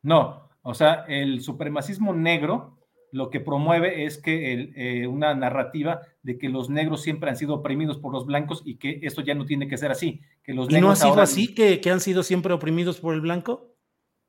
No, 0.01 0.49
o 0.61 0.73
sea, 0.73 1.03
el 1.07 1.41
supremacismo 1.41 2.13
negro 2.13 2.74
lo 3.15 3.29
que 3.29 3.39
promueve 3.39 4.03
es 4.05 4.17
que 4.17 4.73
eh, 4.75 5.07
una 5.07 5.33
narrativa 5.33 6.01
de 6.21 6.37
que 6.37 6.49
los 6.49 6.69
negros 6.69 7.01
siempre 7.01 7.29
han 7.29 7.37
sido 7.37 7.55
oprimidos 7.55 7.97
por 7.97 8.11
los 8.11 8.25
blancos 8.25 8.61
y 8.65 8.75
que 8.75 8.99
esto 9.03 9.21
ya 9.21 9.33
no 9.33 9.45
tiene 9.45 9.69
que 9.69 9.77
ser 9.77 9.89
así. 9.89 10.19
Que 10.43 10.53
los 10.53 10.69
¿Y 10.69 10.81
no 10.81 10.91
ha 10.91 10.97
sido 10.97 11.21
así 11.21 11.55
que, 11.55 11.79
que 11.79 11.91
han 11.91 12.01
sido 12.01 12.23
siempre 12.23 12.53
oprimidos 12.53 12.99
por 12.99 13.13
el 13.13 13.21
blanco? 13.21 13.73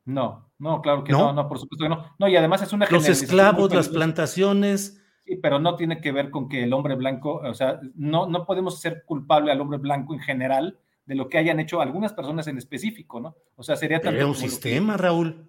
No, 0.05 0.49
no, 0.57 0.81
claro 0.81 1.03
que 1.03 1.11
no, 1.11 1.33
no, 1.33 1.49
por 1.49 1.59
supuesto 1.59 1.83
que 1.83 1.89
no. 1.89 2.15
No, 2.17 2.29
y 2.29 2.37
además 2.37 2.61
es 2.61 2.71
una 2.71 2.87
Los 2.89 3.09
esclavos, 3.09 3.73
las 3.75 3.89
plantaciones. 3.89 5.03
Sí, 5.25 5.35
pero 5.35 5.59
no 5.59 5.75
tiene 5.75 5.99
que 5.99 6.13
ver 6.13 6.31
con 6.31 6.47
que 6.47 6.63
el 6.63 6.71
hombre 6.71 6.95
blanco, 6.95 7.41
o 7.43 7.53
sea, 7.53 7.81
no, 7.93 8.25
no 8.27 8.45
podemos 8.45 8.79
ser 8.79 9.03
culpable 9.05 9.51
al 9.51 9.59
hombre 9.59 9.79
blanco 9.79 10.13
en 10.13 10.21
general 10.21 10.79
de 11.05 11.15
lo 11.15 11.27
que 11.27 11.37
hayan 11.37 11.59
hecho 11.59 11.81
algunas 11.81 12.13
personas 12.13 12.47
en 12.47 12.57
específico, 12.57 13.19
¿no? 13.19 13.35
O 13.57 13.63
sea, 13.63 13.75
sería 13.75 13.99
también. 13.99 14.27
un 14.27 14.35
sistema, 14.35 14.95
Raúl. 14.95 15.46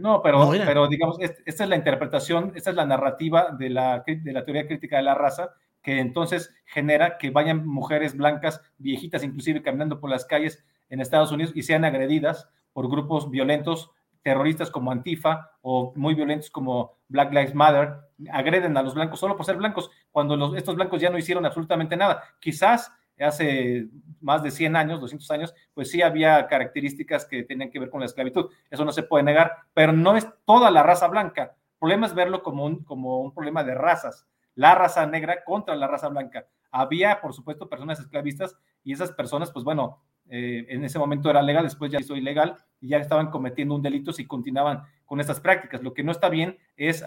No, 0.00 0.22
pero, 0.22 0.50
pero 0.50 0.88
digamos, 0.88 1.18
esta 1.20 1.64
es 1.64 1.68
la 1.68 1.76
interpretación, 1.76 2.52
esta 2.54 2.70
es 2.70 2.76
la 2.76 2.86
narrativa 2.86 3.50
de 3.50 3.68
la, 3.68 4.02
de 4.06 4.32
la 4.32 4.44
teoría 4.46 4.66
crítica 4.66 4.96
de 4.96 5.02
la 5.02 5.14
raza, 5.14 5.50
que 5.82 5.98
entonces 5.98 6.54
genera 6.64 7.18
que 7.18 7.28
vayan 7.28 7.66
mujeres 7.66 8.16
blancas, 8.16 8.62
viejitas, 8.78 9.22
inclusive 9.22 9.62
caminando 9.62 10.00
por 10.00 10.08
las 10.08 10.24
calles 10.24 10.64
en 10.88 11.02
Estados 11.02 11.32
Unidos 11.32 11.52
y 11.54 11.64
sean 11.64 11.84
agredidas 11.84 12.48
por 12.72 12.88
grupos 12.88 13.30
violentos, 13.30 13.90
terroristas 14.22 14.70
como 14.70 14.90
Antifa 14.90 15.50
o 15.60 15.92
muy 15.96 16.14
violentos 16.14 16.50
como 16.50 16.94
Black 17.08 17.32
Lives 17.32 17.54
Matter, 17.54 17.96
agreden 18.32 18.76
a 18.78 18.82
los 18.82 18.94
blancos 18.94 19.20
solo 19.20 19.36
por 19.36 19.44
ser 19.44 19.56
blancos, 19.56 19.90
cuando 20.10 20.34
los, 20.34 20.56
estos 20.56 20.76
blancos 20.76 21.00
ya 21.00 21.10
no 21.10 21.18
hicieron 21.18 21.44
absolutamente 21.44 21.96
nada. 21.96 22.24
Quizás 22.38 22.90
hace 23.24 23.88
más 24.20 24.42
de 24.42 24.50
100 24.50 24.76
años, 24.76 25.00
200 25.00 25.30
años, 25.30 25.54
pues 25.74 25.90
sí 25.90 26.02
había 26.02 26.46
características 26.46 27.24
que 27.24 27.42
tenían 27.44 27.70
que 27.70 27.78
ver 27.78 27.90
con 27.90 28.00
la 28.00 28.06
esclavitud. 28.06 28.50
Eso 28.70 28.84
no 28.84 28.92
se 28.92 29.02
puede 29.02 29.24
negar, 29.24 29.52
pero 29.74 29.92
no 29.92 30.16
es 30.16 30.28
toda 30.44 30.70
la 30.70 30.82
raza 30.82 31.08
blanca. 31.08 31.42
El 31.42 31.78
problema 31.78 32.06
es 32.06 32.14
verlo 32.14 32.42
como 32.42 32.64
un, 32.64 32.84
como 32.84 33.20
un 33.20 33.32
problema 33.32 33.64
de 33.64 33.74
razas. 33.74 34.26
La 34.54 34.74
raza 34.74 35.06
negra 35.06 35.42
contra 35.44 35.74
la 35.76 35.86
raza 35.86 36.08
blanca. 36.08 36.46
Había, 36.70 37.20
por 37.20 37.32
supuesto, 37.32 37.68
personas 37.68 37.98
esclavistas 37.98 38.56
y 38.84 38.92
esas 38.92 39.12
personas, 39.12 39.50
pues 39.50 39.64
bueno, 39.64 40.00
eh, 40.28 40.66
en 40.68 40.84
ese 40.84 40.98
momento 40.98 41.28
era 41.28 41.42
legal, 41.42 41.64
después 41.64 41.90
ya 41.90 41.98
hizo 41.98 42.14
ilegal 42.14 42.56
y 42.80 42.88
ya 42.88 42.98
estaban 42.98 43.30
cometiendo 43.30 43.74
un 43.74 43.82
delito 43.82 44.12
si 44.12 44.26
continuaban 44.26 44.84
con 45.04 45.20
estas 45.20 45.40
prácticas. 45.40 45.82
Lo 45.82 45.92
que 45.92 46.04
no 46.04 46.12
está 46.12 46.28
bien 46.28 46.56
es, 46.76 47.04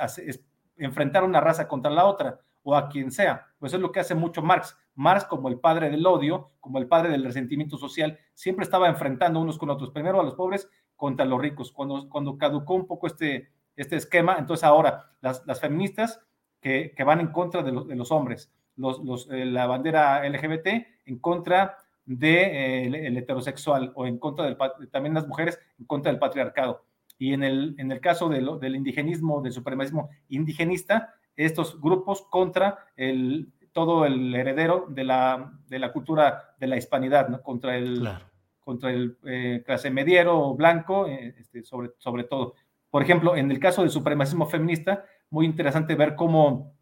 enfrentar 0.76 1.23
una 1.23 1.39
raza 1.39 1.67
contra 1.67 1.89
la 1.89 2.06
otra 2.06 2.41
o 2.63 2.76
a 2.76 2.89
quien 2.89 3.12
sea. 3.12 3.45
Pues 3.60 3.73
es 3.73 3.80
lo 3.80 3.91
que 3.91 3.99
hace 3.99 4.15
mucho 4.15 4.41
Marx. 4.41 4.78
Marx, 4.95 5.26
como 5.26 5.49
el 5.49 5.60
padre 5.60 5.89
del 5.89 6.06
odio, 6.06 6.52
como 6.60 6.80
el 6.80 6.88
padre 6.88 7.10
del 7.10 7.23
resentimiento 7.23 7.78
social, 7.78 8.17
siempre 8.34 8.63
estaba 8.63 8.88
enfrentando 8.88 9.39
unos 9.39 9.58
con 9.58 9.69
otros. 9.69 9.91
Primero 9.91 10.19
a 10.19 10.23
los 10.23 10.36
pobres 10.36 10.69
contra 10.95 11.26
los 11.26 11.41
ricos. 11.41 11.71
Cuando, 11.71 12.10
cuando 12.10 12.38
caducó 12.38 12.76
un 12.76 12.88
poco 12.88 13.08
este, 13.08 13.49
este 13.76 13.97
esquema, 13.97 14.38
entonces 14.38 14.63
ahora 14.63 15.12
las, 15.21 15.45
las 15.45 15.60
feministas 15.60 16.19
que, 16.62 16.93
que, 16.95 17.04
van 17.04 17.19
en 17.19 17.28
contra 17.28 17.62
de, 17.62 17.71
de 17.71 17.95
los 17.95 18.12
hombres, 18.12 18.52
los, 18.76 19.04
los, 19.04 19.30
eh, 19.32 19.45
la 19.45 19.67
bandera 19.67 20.28
LGBT 20.28 20.67
en 21.06 21.19
contra 21.19 21.78
de, 22.06 22.86
eh, 22.86 23.08
el 23.08 23.17
heterosexual 23.17 23.91
o 23.95 24.06
en 24.06 24.17
contra 24.17 24.45
del, 24.45 24.58
también 24.91 25.15
las 25.15 25.28
mujeres 25.28 25.60
en 25.80 25.86
contra 25.86 26.12
del 26.12 26.19
patriarcado. 26.19 26.86
Y 27.17 27.34
en 27.34 27.43
el, 27.43 27.76
en 27.78 27.91
el 27.91 28.02
caso 28.02 28.28
de 28.28 28.41
del 28.60 28.76
indigenismo, 28.76 29.41
del 29.41 29.54
supremacismo 29.54 30.10
indigenista, 30.30 31.13
estos 31.36 31.80
grupos 31.80 32.22
contra 32.30 32.86
el, 32.96 33.52
todo 33.72 34.06
el 34.06 34.34
heredero 34.36 34.86
de 34.89 35.04
la, 35.04 35.52
de 35.67 35.80
la 35.80 35.91
cultura 35.91 36.56
de 36.60 36.67
la 36.67 36.78
hispanidad, 36.78 37.30
¿no? 37.30 37.41
contra 37.41 37.76
el, 37.76 38.08
contra 38.60 38.91
el 38.91 39.17
eh, 39.26 39.63
clase 39.65 39.89
mediero 39.89 40.54
blanco, 40.54 41.08
eh, 41.08 41.36
este, 41.39 41.63
sobre, 41.63 41.91
sobre 41.98 42.24
todo. 42.24 42.54
Por 42.89 43.02
ejemplo, 43.02 43.36
en 43.36 43.52
el 43.52 43.60
caso 43.60 43.82
del 43.82 43.89
supremacismo 43.89 44.48
feminista, 44.48 45.06
muy 45.30 45.46
interesante 45.46 45.96
ver 45.96 46.15
cómo 46.15 46.74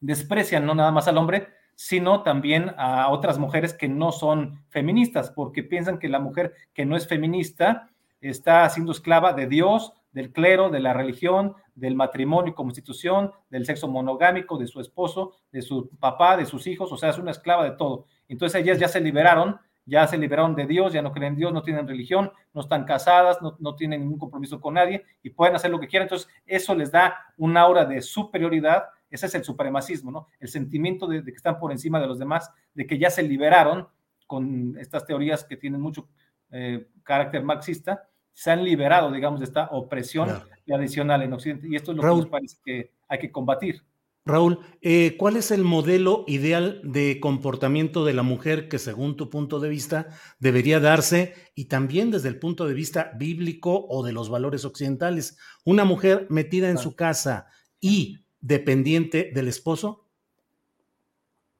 desprecian 0.00 0.64
no 0.64 0.74
nada 0.74 0.90
más 0.90 1.06
al 1.06 1.18
hombre, 1.18 1.48
sino 1.74 2.22
también 2.22 2.74
a 2.76 3.08
otras 3.10 3.38
mujeres 3.38 3.74
que 3.74 3.88
no 3.88 4.12
son 4.12 4.64
feministas, 4.68 5.30
porque 5.30 5.62
piensan 5.62 5.98
que 5.98 6.08
la 6.08 6.18
mujer 6.18 6.54
que 6.74 6.84
no 6.84 6.96
es 6.96 7.06
feminista 7.06 7.90
está 8.20 8.68
siendo 8.68 8.92
esclava 8.92 9.32
de 9.32 9.46
Dios, 9.46 9.92
del 10.12 10.32
clero, 10.32 10.70
de 10.70 10.80
la 10.80 10.92
religión, 10.92 11.54
del 11.74 11.94
matrimonio 11.94 12.54
como 12.54 12.70
institución, 12.70 13.32
del 13.48 13.64
sexo 13.64 13.88
monogámico, 13.88 14.58
de 14.58 14.66
su 14.66 14.80
esposo, 14.80 15.36
de 15.52 15.62
su 15.62 15.88
papá, 15.98 16.36
de 16.36 16.46
sus 16.46 16.66
hijos, 16.66 16.92
o 16.92 16.96
sea, 16.96 17.10
es 17.10 17.18
una 17.18 17.30
esclava 17.30 17.64
de 17.64 17.72
todo. 17.72 18.06
Entonces 18.28 18.62
ellas 18.62 18.78
ya 18.78 18.88
se 18.88 19.00
liberaron, 19.00 19.58
ya 19.86 20.06
se 20.06 20.18
liberaron 20.18 20.54
de 20.54 20.66
Dios, 20.66 20.92
ya 20.92 21.02
no 21.02 21.12
creen 21.12 21.32
en 21.32 21.38
Dios, 21.38 21.52
no 21.52 21.62
tienen 21.62 21.88
religión, 21.88 22.32
no 22.52 22.60
están 22.60 22.84
casadas, 22.84 23.40
no, 23.42 23.56
no 23.58 23.74
tienen 23.76 24.00
ningún 24.00 24.18
compromiso 24.18 24.60
con 24.60 24.74
nadie 24.74 25.04
y 25.22 25.30
pueden 25.30 25.56
hacer 25.56 25.70
lo 25.70 25.80
que 25.80 25.88
quieran. 25.88 26.06
Entonces 26.06 26.28
eso 26.46 26.74
les 26.74 26.92
da 26.92 27.16
un 27.36 27.56
aura 27.56 27.84
de 27.84 28.02
superioridad 28.02 28.84
ese 29.10 29.26
es 29.26 29.34
el 29.34 29.44
supremacismo, 29.44 30.10
¿no? 30.10 30.28
El 30.38 30.48
sentimiento 30.48 31.06
de, 31.06 31.24
que 31.24 31.30
están 31.30 31.58
por 31.58 31.72
encima 31.72 32.00
de 32.00 32.06
los 32.06 32.18
demás, 32.18 32.50
de 32.74 32.86
que 32.86 32.98
ya 32.98 33.10
se 33.10 33.22
liberaron 33.22 33.88
con 34.26 34.76
estas 34.78 35.04
teorías 35.04 35.44
que 35.44 35.56
tienen 35.56 35.80
mucho 35.80 36.08
eh, 36.50 36.88
carácter 37.02 37.42
marxista, 37.42 38.08
se 38.40 38.50
han 38.50 38.64
liberado, 38.64 39.12
digamos, 39.12 39.38
de 39.38 39.44
esta 39.44 39.66
opresión 39.66 40.30
tradicional 40.64 41.20
en 41.20 41.34
Occidente. 41.34 41.68
Y 41.68 41.76
esto 41.76 41.90
es 41.90 41.98
lo 41.98 42.02
que 42.02 42.08
nos 42.08 42.26
parece 42.26 42.56
que 42.64 42.90
hay 43.06 43.18
que 43.18 43.30
combatir. 43.30 43.82
Raúl, 44.24 44.60
eh, 44.80 45.16
¿cuál 45.18 45.36
es 45.36 45.50
el 45.50 45.62
modelo 45.62 46.24
ideal 46.26 46.80
de 46.82 47.20
comportamiento 47.20 48.02
de 48.06 48.14
la 48.14 48.22
mujer 48.22 48.70
que 48.70 48.78
según 48.78 49.14
tu 49.18 49.28
punto 49.28 49.60
de 49.60 49.68
vista 49.68 50.08
debería 50.38 50.80
darse 50.80 51.34
y 51.54 51.66
también 51.66 52.10
desde 52.10 52.28
el 52.28 52.38
punto 52.38 52.66
de 52.66 52.72
vista 52.72 53.12
bíblico 53.18 53.86
o 53.90 54.02
de 54.02 54.12
los 54.12 54.30
valores 54.30 54.64
occidentales? 54.64 55.36
Una 55.66 55.84
mujer 55.84 56.26
metida 56.30 56.70
en 56.70 56.78
su 56.78 56.96
casa 56.96 57.48
y 57.78 58.24
dependiente 58.40 59.32
del 59.34 59.48
esposo? 59.48 60.06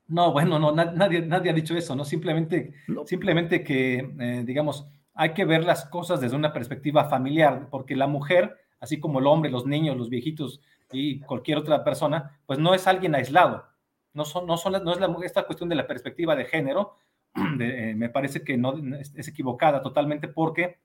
No, 0.08 0.32
bueno, 0.32 0.58
no, 0.58 0.72
nadie, 0.72 1.20
nadie 1.20 1.50
ha 1.50 1.54
dicho 1.54 1.76
eso, 1.76 1.94
¿no? 1.94 2.06
Simplemente, 2.06 2.72
simplemente 3.04 3.62
que, 3.62 4.14
eh, 4.18 4.44
digamos, 4.46 4.88
hay 5.20 5.34
que 5.34 5.44
ver 5.44 5.64
las 5.64 5.84
cosas 5.84 6.18
desde 6.22 6.34
una 6.34 6.50
perspectiva 6.50 7.04
familiar, 7.04 7.68
porque 7.70 7.94
la 7.94 8.06
mujer, 8.06 8.56
así 8.80 8.98
como 8.98 9.18
el 9.18 9.26
hombre, 9.26 9.50
los 9.50 9.66
niños, 9.66 9.98
los 9.98 10.08
viejitos 10.08 10.62
y 10.92 11.20
cualquier 11.20 11.58
otra 11.58 11.84
persona, 11.84 12.40
pues 12.46 12.58
no 12.58 12.72
es 12.72 12.86
alguien 12.86 13.14
aislado. 13.14 13.66
No, 14.14 14.24
son, 14.24 14.46
no, 14.46 14.56
son, 14.56 14.82
no 14.82 14.92
es 14.92 14.98
la, 14.98 15.14
esta 15.22 15.42
cuestión 15.42 15.68
de 15.68 15.74
la 15.74 15.86
perspectiva 15.86 16.34
de 16.34 16.46
género, 16.46 16.96
eh, 17.60 17.92
me 17.94 18.08
parece 18.08 18.42
que 18.42 18.56
no 18.56 18.72
es, 18.96 19.12
es 19.14 19.28
equivocada 19.28 19.82
totalmente 19.82 20.26
porque 20.26 20.78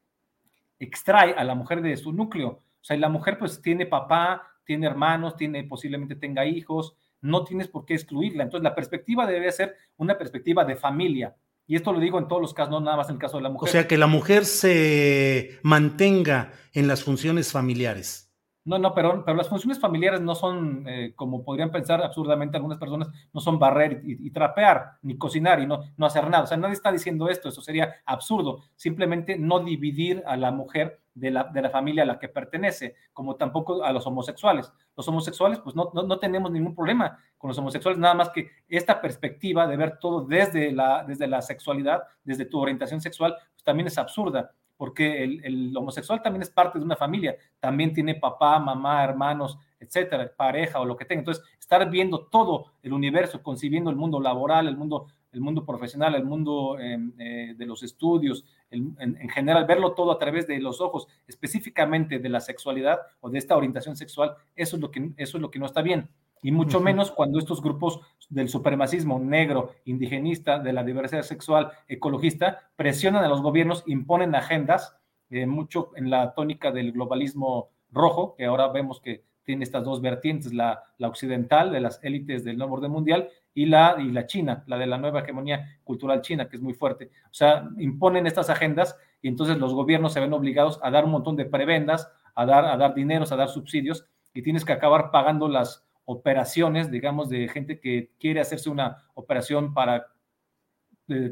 extrae 0.79 1.31
a 1.31 1.45
la 1.45 1.55
mujer 1.55 1.81
de 1.81 1.95
su 1.95 2.11
núcleo. 2.11 2.49
O 2.49 2.83
sea, 2.83 2.97
la 2.97 3.07
mujer 3.07 3.39
pues 3.39 3.61
tiene 3.61 3.85
papá, 3.85 4.51
tiene 4.65 4.85
hermanos, 4.85 5.37
tiene 5.37 5.63
posiblemente 5.63 6.17
tenga 6.17 6.45
hijos, 6.45 6.97
no 7.21 7.45
tienes 7.45 7.69
por 7.69 7.85
qué 7.85 7.93
excluirla. 7.93 8.43
Entonces, 8.43 8.65
la 8.65 8.75
perspectiva 8.75 9.25
debe 9.25 9.49
ser 9.53 9.77
una 9.95 10.17
perspectiva 10.17 10.65
de 10.65 10.75
familia. 10.75 11.37
Y 11.67 11.75
esto 11.75 11.91
lo 11.91 11.99
digo 11.99 12.19
en 12.19 12.27
todos 12.27 12.41
los 12.41 12.53
casos, 12.53 12.71
no 12.71 12.79
nada 12.79 12.97
más 12.97 13.09
en 13.09 13.15
el 13.15 13.21
caso 13.21 13.37
de 13.37 13.43
la 13.43 13.49
mujer. 13.49 13.69
O 13.69 13.71
sea, 13.71 13.87
que 13.87 13.97
la 13.97 14.07
mujer 14.07 14.45
se 14.45 15.59
mantenga 15.63 16.51
en 16.73 16.87
las 16.87 17.03
funciones 17.03 17.51
familiares. 17.51 18.25
No, 18.65 18.79
no, 18.79 18.95
pero, 18.95 19.23
pero 19.23 19.37
las 19.37 19.47
funciones 19.47 19.79
familiares 19.79 20.21
no 20.21 20.33
son, 20.33 20.85
eh, 20.87 21.13
como 21.15 21.43
podrían 21.43 21.71
pensar 21.71 22.01
absurdamente 22.01 22.57
algunas 22.57 22.79
personas, 22.79 23.09
no 23.31 23.39
son 23.39 23.59
barrer 23.59 24.01
y, 24.03 24.31
trapear, 24.31 24.93
ni 25.03 25.19
cocinar 25.19 25.59
y 25.59 25.67
no, 25.67 25.83
no 25.97 26.05
hacer 26.07 26.27
nada. 26.29 26.45
O 26.45 26.47
sea, 26.47 26.57
nadie 26.57 26.73
está 26.73 26.91
diciendo 26.91 27.29
esto, 27.29 27.49
eso 27.49 27.61
sería 27.61 27.93
absurdo. 28.05 28.63
Simplemente 28.75 29.37
no 29.37 29.59
dividir 29.59 30.23
a 30.25 30.35
la 30.35 30.51
mujer 30.51 30.99
de 31.15 31.31
la, 31.31 31.45
de 31.45 31.61
la 31.61 31.69
familia 31.69 32.03
a 32.03 32.05
la 32.05 32.19
que 32.19 32.27
pertenece, 32.27 32.95
como 33.13 33.35
tampoco 33.35 33.83
a 33.83 33.91
los 33.91 34.05
homosexuales. 34.05 34.71
Los 34.95 35.07
homosexuales, 35.07 35.59
pues 35.59 35.75
no, 35.75 35.89
no, 35.93 36.19
tenemos 36.19 36.51
ningún 36.51 36.75
problema 36.75 37.17
con 37.37 37.47
los 37.47 37.57
homosexuales, 37.57 37.97
nada 37.97 38.13
más 38.13 38.29
que 38.29 38.51
esta 38.67 39.01
perspectiva 39.01 39.65
de 39.65 39.77
ver 39.77 39.97
todo 39.97 40.21
desde 40.21 40.71
la, 40.71 41.03
desde 41.03 41.27
la 41.27 41.41
sexualidad, 41.41 42.03
desde 42.23 42.45
tu 42.45 42.59
orientación 42.59 43.01
sexual, 43.01 43.35
pues 43.53 43.63
también 43.63 43.87
es 43.87 43.97
absurda 43.97 44.51
porque 44.77 45.23
el, 45.23 45.75
homosexual 45.75 46.21
también 46.21 46.41
es 46.41 46.49
parte 46.49 46.79
de 46.79 46.85
una 46.85 46.95
familia, 46.95 47.37
también 47.59 47.93
tiene 47.93 48.15
papá, 48.15 48.59
mamá, 48.59 49.03
hermanos, 49.03 49.57
etcétera, 49.79 50.31
pareja 50.35 50.79
o 50.79 50.85
lo 50.85 50.97
que 50.97 51.05
tenga. 51.05 51.19
Entonces, 51.19 51.43
estar 51.59 51.89
viendo 51.89 52.25
todo 52.27 52.73
el 52.83 52.93
universo, 52.93 53.41
concibiendo 53.41 53.89
el 53.89 53.95
mundo 53.95 54.19
laboral, 54.19 54.67
el 54.67 54.75
mundo, 54.75 55.07
el 55.31 55.41
mundo 55.41 55.65
profesional, 55.65 56.15
el 56.15 56.25
mundo 56.25 56.77
em, 56.79 57.13
eh, 57.17 57.53
de 57.57 57.65
los 57.65 57.83
estudios, 57.83 58.45
en, 58.71 59.29
general, 59.29 59.65
verlo 59.65 59.93
todo 59.93 60.11
a 60.11 60.19
través 60.19 60.47
de 60.47 60.59
los 60.59 60.81
ojos, 60.81 61.07
específicamente 61.27 62.19
de 62.19 62.29
la 62.29 62.39
sexualidad 62.39 62.99
o 63.21 63.29
de 63.29 63.37
esta 63.37 63.55
orientación 63.55 63.95
sexual, 63.95 64.35
eso 64.55 64.75
es 64.75 64.81
lo 64.81 64.91
que, 64.91 65.11
eso 65.17 65.37
es 65.37 65.41
lo 65.41 65.51
que 65.51 65.59
no 65.59 65.65
está 65.65 65.81
bien. 65.81 66.09
Y 66.41 66.51
mucho 66.51 66.79
menos 66.79 67.11
cuando 67.11 67.39
estos 67.39 67.61
grupos 67.61 68.01
del 68.29 68.49
supremacismo 68.49 69.19
negro, 69.19 69.71
indigenista, 69.85 70.59
de 70.59 70.73
la 70.73 70.83
diversidad 70.83 71.23
sexual, 71.23 71.71
ecologista, 71.87 72.69
presionan 72.75 73.23
a 73.23 73.27
los 73.29 73.41
gobiernos, 73.41 73.83
imponen 73.87 74.35
agendas, 74.35 74.95
eh, 75.29 75.47
mucho 75.47 75.91
en 75.95 76.09
la 76.09 76.33
tónica 76.35 76.71
del 76.71 76.91
globalismo 76.91 77.69
rojo, 77.91 78.35
que 78.35 78.45
ahora 78.45 78.67
vemos 78.67 78.99
que 79.01 79.23
tiene 79.43 79.63
estas 79.63 79.83
dos 79.83 80.01
vertientes, 80.01 80.53
la, 80.53 80.83
la 80.97 81.07
occidental 81.07 81.71
de 81.71 81.79
las 81.79 82.03
élites 82.03 82.43
del 82.43 82.57
nuevo 82.57 82.75
orden 82.75 82.91
mundial 82.91 83.29
y 83.55 83.65
la, 83.65 83.95
y 83.97 84.11
la 84.11 84.27
china, 84.27 84.63
la 84.67 84.77
de 84.77 84.85
la 84.85 84.99
nueva 84.99 85.21
hegemonía 85.21 85.79
cultural 85.83 86.21
china, 86.21 86.47
que 86.47 86.57
es 86.57 86.61
muy 86.61 86.75
fuerte. 86.75 87.09
O 87.25 87.33
sea, 87.33 87.67
imponen 87.79 88.27
estas 88.27 88.51
agendas 88.51 88.95
y 89.23 89.29
entonces 89.29 89.57
los 89.57 89.73
gobiernos 89.73 90.13
se 90.13 90.19
ven 90.19 90.33
obligados 90.33 90.79
a 90.83 90.91
dar 90.91 91.05
un 91.05 91.11
montón 91.11 91.35
de 91.35 91.45
prebendas, 91.45 92.07
a 92.35 92.45
dar, 92.45 92.65
a 92.65 92.77
dar 92.77 92.93
dineros, 92.93 93.31
a 93.31 93.35
dar 93.35 93.49
subsidios, 93.49 94.05
y 94.33 94.43
tienes 94.43 94.63
que 94.63 94.73
acabar 94.73 95.09
pagando 95.09 95.47
las, 95.47 95.85
operaciones, 96.05 96.91
digamos, 96.91 97.29
de 97.29 97.47
gente 97.49 97.79
que 97.79 98.11
quiere 98.19 98.39
hacerse 98.39 98.69
una 98.69 99.03
operación 99.15 99.73
para 99.73 100.07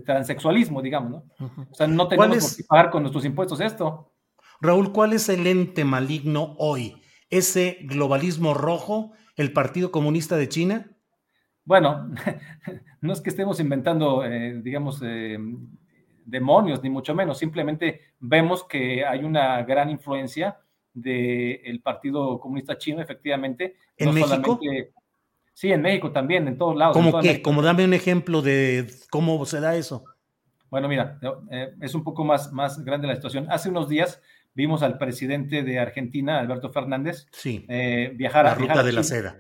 transexualismo, 0.06 0.82
digamos, 0.82 1.12
¿no? 1.12 1.48
O 1.72 1.74
sea, 1.74 1.88
no 1.88 2.08
tenemos 2.08 2.58
que 2.58 2.64
pagar 2.64 2.92
con 2.92 3.04
nuestros 3.04 3.26
impuestos 3.26 3.60
esto. 3.60 4.12
Raúl, 4.62 4.92
¿cuál 4.92 5.14
es 5.14 5.30
el 5.30 5.48
ente 5.48 5.84
maligno 5.84 6.56
hoy? 6.58 7.02
¿Ese 7.30 7.80
globalismo 7.84 8.54
rojo, 8.54 9.14
el 9.36 9.52
Partido 9.52 9.92
Comunista 9.92 10.38
de 10.38 10.50
China? 10.50 10.92
Bueno, 11.66 12.10
no 13.02 13.14
es 13.14 13.22
que 13.22 13.30
estemos 13.30 13.60
inventando, 13.60 14.26
eh, 14.26 14.60
digamos, 14.62 15.02
eh, 15.04 15.38
demonios, 16.26 16.82
ni 16.84 16.90
mucho 16.90 17.16
menos, 17.16 17.38
simplemente 17.38 18.02
vemos 18.20 18.64
que 18.64 19.06
hay 19.06 19.24
una 19.24 19.64
gran 19.64 19.90
influencia 19.90 20.58
del 20.94 21.82
Partido 21.82 22.40
Comunista 22.40 22.78
Chino, 22.78 23.02
efectivamente. 23.02 23.76
¿En 23.98 24.14
México? 24.14 24.60
Sí, 25.54 25.72
en 25.72 25.82
México 25.82 26.12
también, 26.12 26.48
en 26.48 26.58
todos 26.58 26.76
lados. 26.76 26.98
¿Cómo 26.98 27.20
qué? 27.22 27.42
Como 27.42 27.62
dame 27.62 27.86
un 27.86 27.94
ejemplo 27.94 28.42
de 28.42 28.88
cómo 29.12 29.46
se 29.46 29.60
da 29.60 29.76
eso. 29.76 30.04
Bueno, 30.70 30.88
mira, 30.88 31.20
eh, 31.52 31.74
es 31.82 31.94
un 31.94 32.04
poco 32.04 32.26
más, 32.26 32.52
más 32.52 32.84
grande 32.84 33.08
la 33.08 33.16
situación. 33.16 33.46
Hace 33.52 33.70
unos 33.70 33.88
días 33.88 34.22
vimos 34.56 34.82
al 34.82 34.98
presidente 34.98 35.62
de 35.62 35.78
Argentina, 35.78 36.40
Alberto 36.40 36.72
Fernández, 36.72 37.28
sí. 37.32 37.64
eh, 37.70 38.12
viajar 38.16 38.46
la 38.46 38.56
ruta 38.56 38.82
de 38.82 38.92
la 38.92 39.04
seda. 39.04 39.38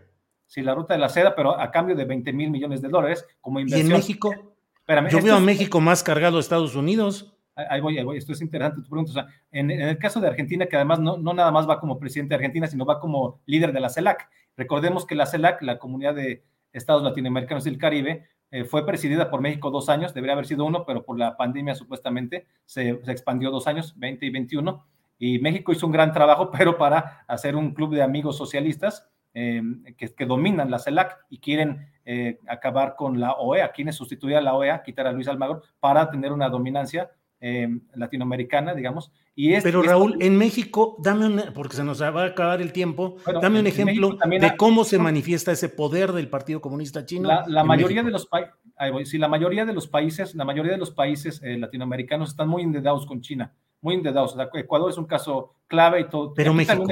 Sí, 0.53 0.61
la 0.61 0.75
ruta 0.75 0.93
de 0.93 0.99
la 0.99 1.09
seda, 1.09 1.33
pero 1.33 1.59
a 1.59 1.71
cambio 1.71 1.95
de 1.95 2.05
20 2.05 2.31
mil 2.31 2.51
millones 2.51 2.79
de 2.79 2.87
dólares 2.87 3.25
como 3.41 3.59
inversión. 3.59 3.87
¿Y 3.87 3.91
en 3.91 3.97
México? 3.97 4.53
Espérame, 4.75 5.09
Yo 5.09 5.19
veo 5.19 5.35
a 5.35 5.39
México 5.39 5.81
más 5.81 6.03
cargado 6.03 6.37
a 6.37 6.39
Estados 6.39 6.75
Unidos. 6.75 7.35
Ahí 7.55 7.81
voy, 7.81 7.97
ahí 7.97 8.03
voy, 8.03 8.17
esto 8.19 8.33
es 8.33 8.41
interesante 8.41 8.83
tu 8.83 8.87
pregunta. 8.87 9.09
O 9.09 9.13
sea, 9.15 9.25
en, 9.51 9.71
el 9.71 9.97
caso 9.97 10.21
de 10.21 10.27
Argentina, 10.27 10.67
que 10.67 10.75
además 10.75 10.99
no, 10.99 11.17
no, 11.17 11.33
nada 11.33 11.49
más 11.49 11.67
va 11.67 11.79
como 11.79 11.97
presidente 11.97 12.33
de 12.33 12.35
Argentina, 12.35 12.67
sino 12.67 12.85
va 12.85 12.99
como 12.99 13.41
líder 13.47 13.73
de 13.73 13.79
la 13.79 13.89
CELAC. 13.89 14.29
Recordemos 14.55 15.07
que 15.07 15.15
la 15.15 15.25
CELAC, 15.25 15.63
la 15.63 15.79
Comunidad 15.79 16.13
de 16.13 16.43
Estados 16.71 17.01
Latinoamericanos 17.01 17.63
del 17.63 17.79
Caribe, 17.79 18.27
eh, 18.51 18.63
fue 18.63 18.85
presidida 18.85 19.31
por 19.31 19.41
México 19.41 19.71
dos 19.71 19.89
años, 19.89 20.13
debería 20.13 20.33
haber 20.33 20.45
sido 20.45 20.65
uno, 20.65 20.85
pero 20.85 21.03
por 21.03 21.17
la 21.17 21.35
pandemia 21.35 21.73
supuestamente 21.73 22.45
se, 22.65 23.03
se, 23.03 23.11
expandió 23.11 23.49
dos 23.49 23.65
años, 23.65 23.97
20 23.97 24.23
y 24.23 24.29
21. 24.29 24.85
Y 25.17 25.39
México 25.39 25.71
hizo 25.71 25.87
un 25.87 25.93
gran 25.93 26.13
trabajo, 26.13 26.51
pero 26.55 26.77
para 26.77 27.25
hacer 27.27 27.55
un 27.55 27.73
club 27.73 27.95
de 27.95 28.03
amigos 28.03 28.37
socialistas 28.37 29.09
eh, 29.33 29.61
que, 29.97 30.13
que, 30.13 30.25
dominan 30.25 30.69
la 30.69 30.79
CELAC 30.79 31.25
y 31.29 31.39
quieren 31.39 31.87
eh, 32.05 32.39
acabar 32.47 32.95
con 32.95 33.19
la 33.19 33.33
OEA, 33.33 33.71
quieren 33.71 33.93
sustituir 33.93 34.35
a 34.35 34.41
la 34.41 34.53
OEA, 34.53 34.83
quitar 34.83 35.07
a 35.07 35.11
Luis 35.11 35.27
Almagro, 35.27 35.63
para 35.79 36.09
tener 36.09 36.31
una 36.31 36.49
dominancia 36.49 37.11
eh, 37.45 37.67
latinoamericana, 37.95 38.73
digamos. 38.73 39.11
Y 39.35 39.59
Pero 39.59 39.81
Raúl, 39.81 40.17
en 40.21 40.37
México, 40.37 40.95
dame 40.99 41.25
un, 41.25 41.41
porque 41.53 41.75
se 41.75 41.83
nos 41.83 42.01
va 42.01 42.23
a 42.23 42.25
acabar 42.27 42.61
el 42.61 42.71
tiempo, 42.71 43.17
dame 43.41 43.59
un 43.59 43.67
ejemplo 43.67 44.17
de 44.25 44.55
cómo 44.55 44.85
se 44.85 44.97
manifiesta 44.97 45.51
ese 45.51 45.67
poder 45.67 46.13
del 46.13 46.29
Partido 46.29 46.61
Comunista 46.61 47.05
Chino. 47.05 47.29
La, 47.47 47.63
mayoría 47.65 48.01
de 48.01 48.11
los 48.11 48.27
países, 48.27 48.53
sí, 49.09 49.17
la 49.17 49.27
mayoría 49.27 49.65
de 49.65 49.73
los 49.73 49.87
países, 49.87 50.35
la 50.35 50.45
mayoría 50.45 50.71
de 50.71 50.77
los 50.77 50.91
países 50.91 51.41
eh, 51.43 51.57
latinoamericanos 51.57 52.29
están 52.29 52.47
muy 52.47 52.63
endedados 52.63 53.05
con 53.05 53.19
China, 53.19 53.53
muy 53.81 53.95
endedados. 53.95 54.37
Ecuador 54.53 54.89
es 54.89 54.97
un 54.97 55.05
caso 55.05 55.55
clave 55.67 56.01
y 56.01 56.09
todo. 56.09 56.33
Pero 56.33 56.53
México. 56.53 56.85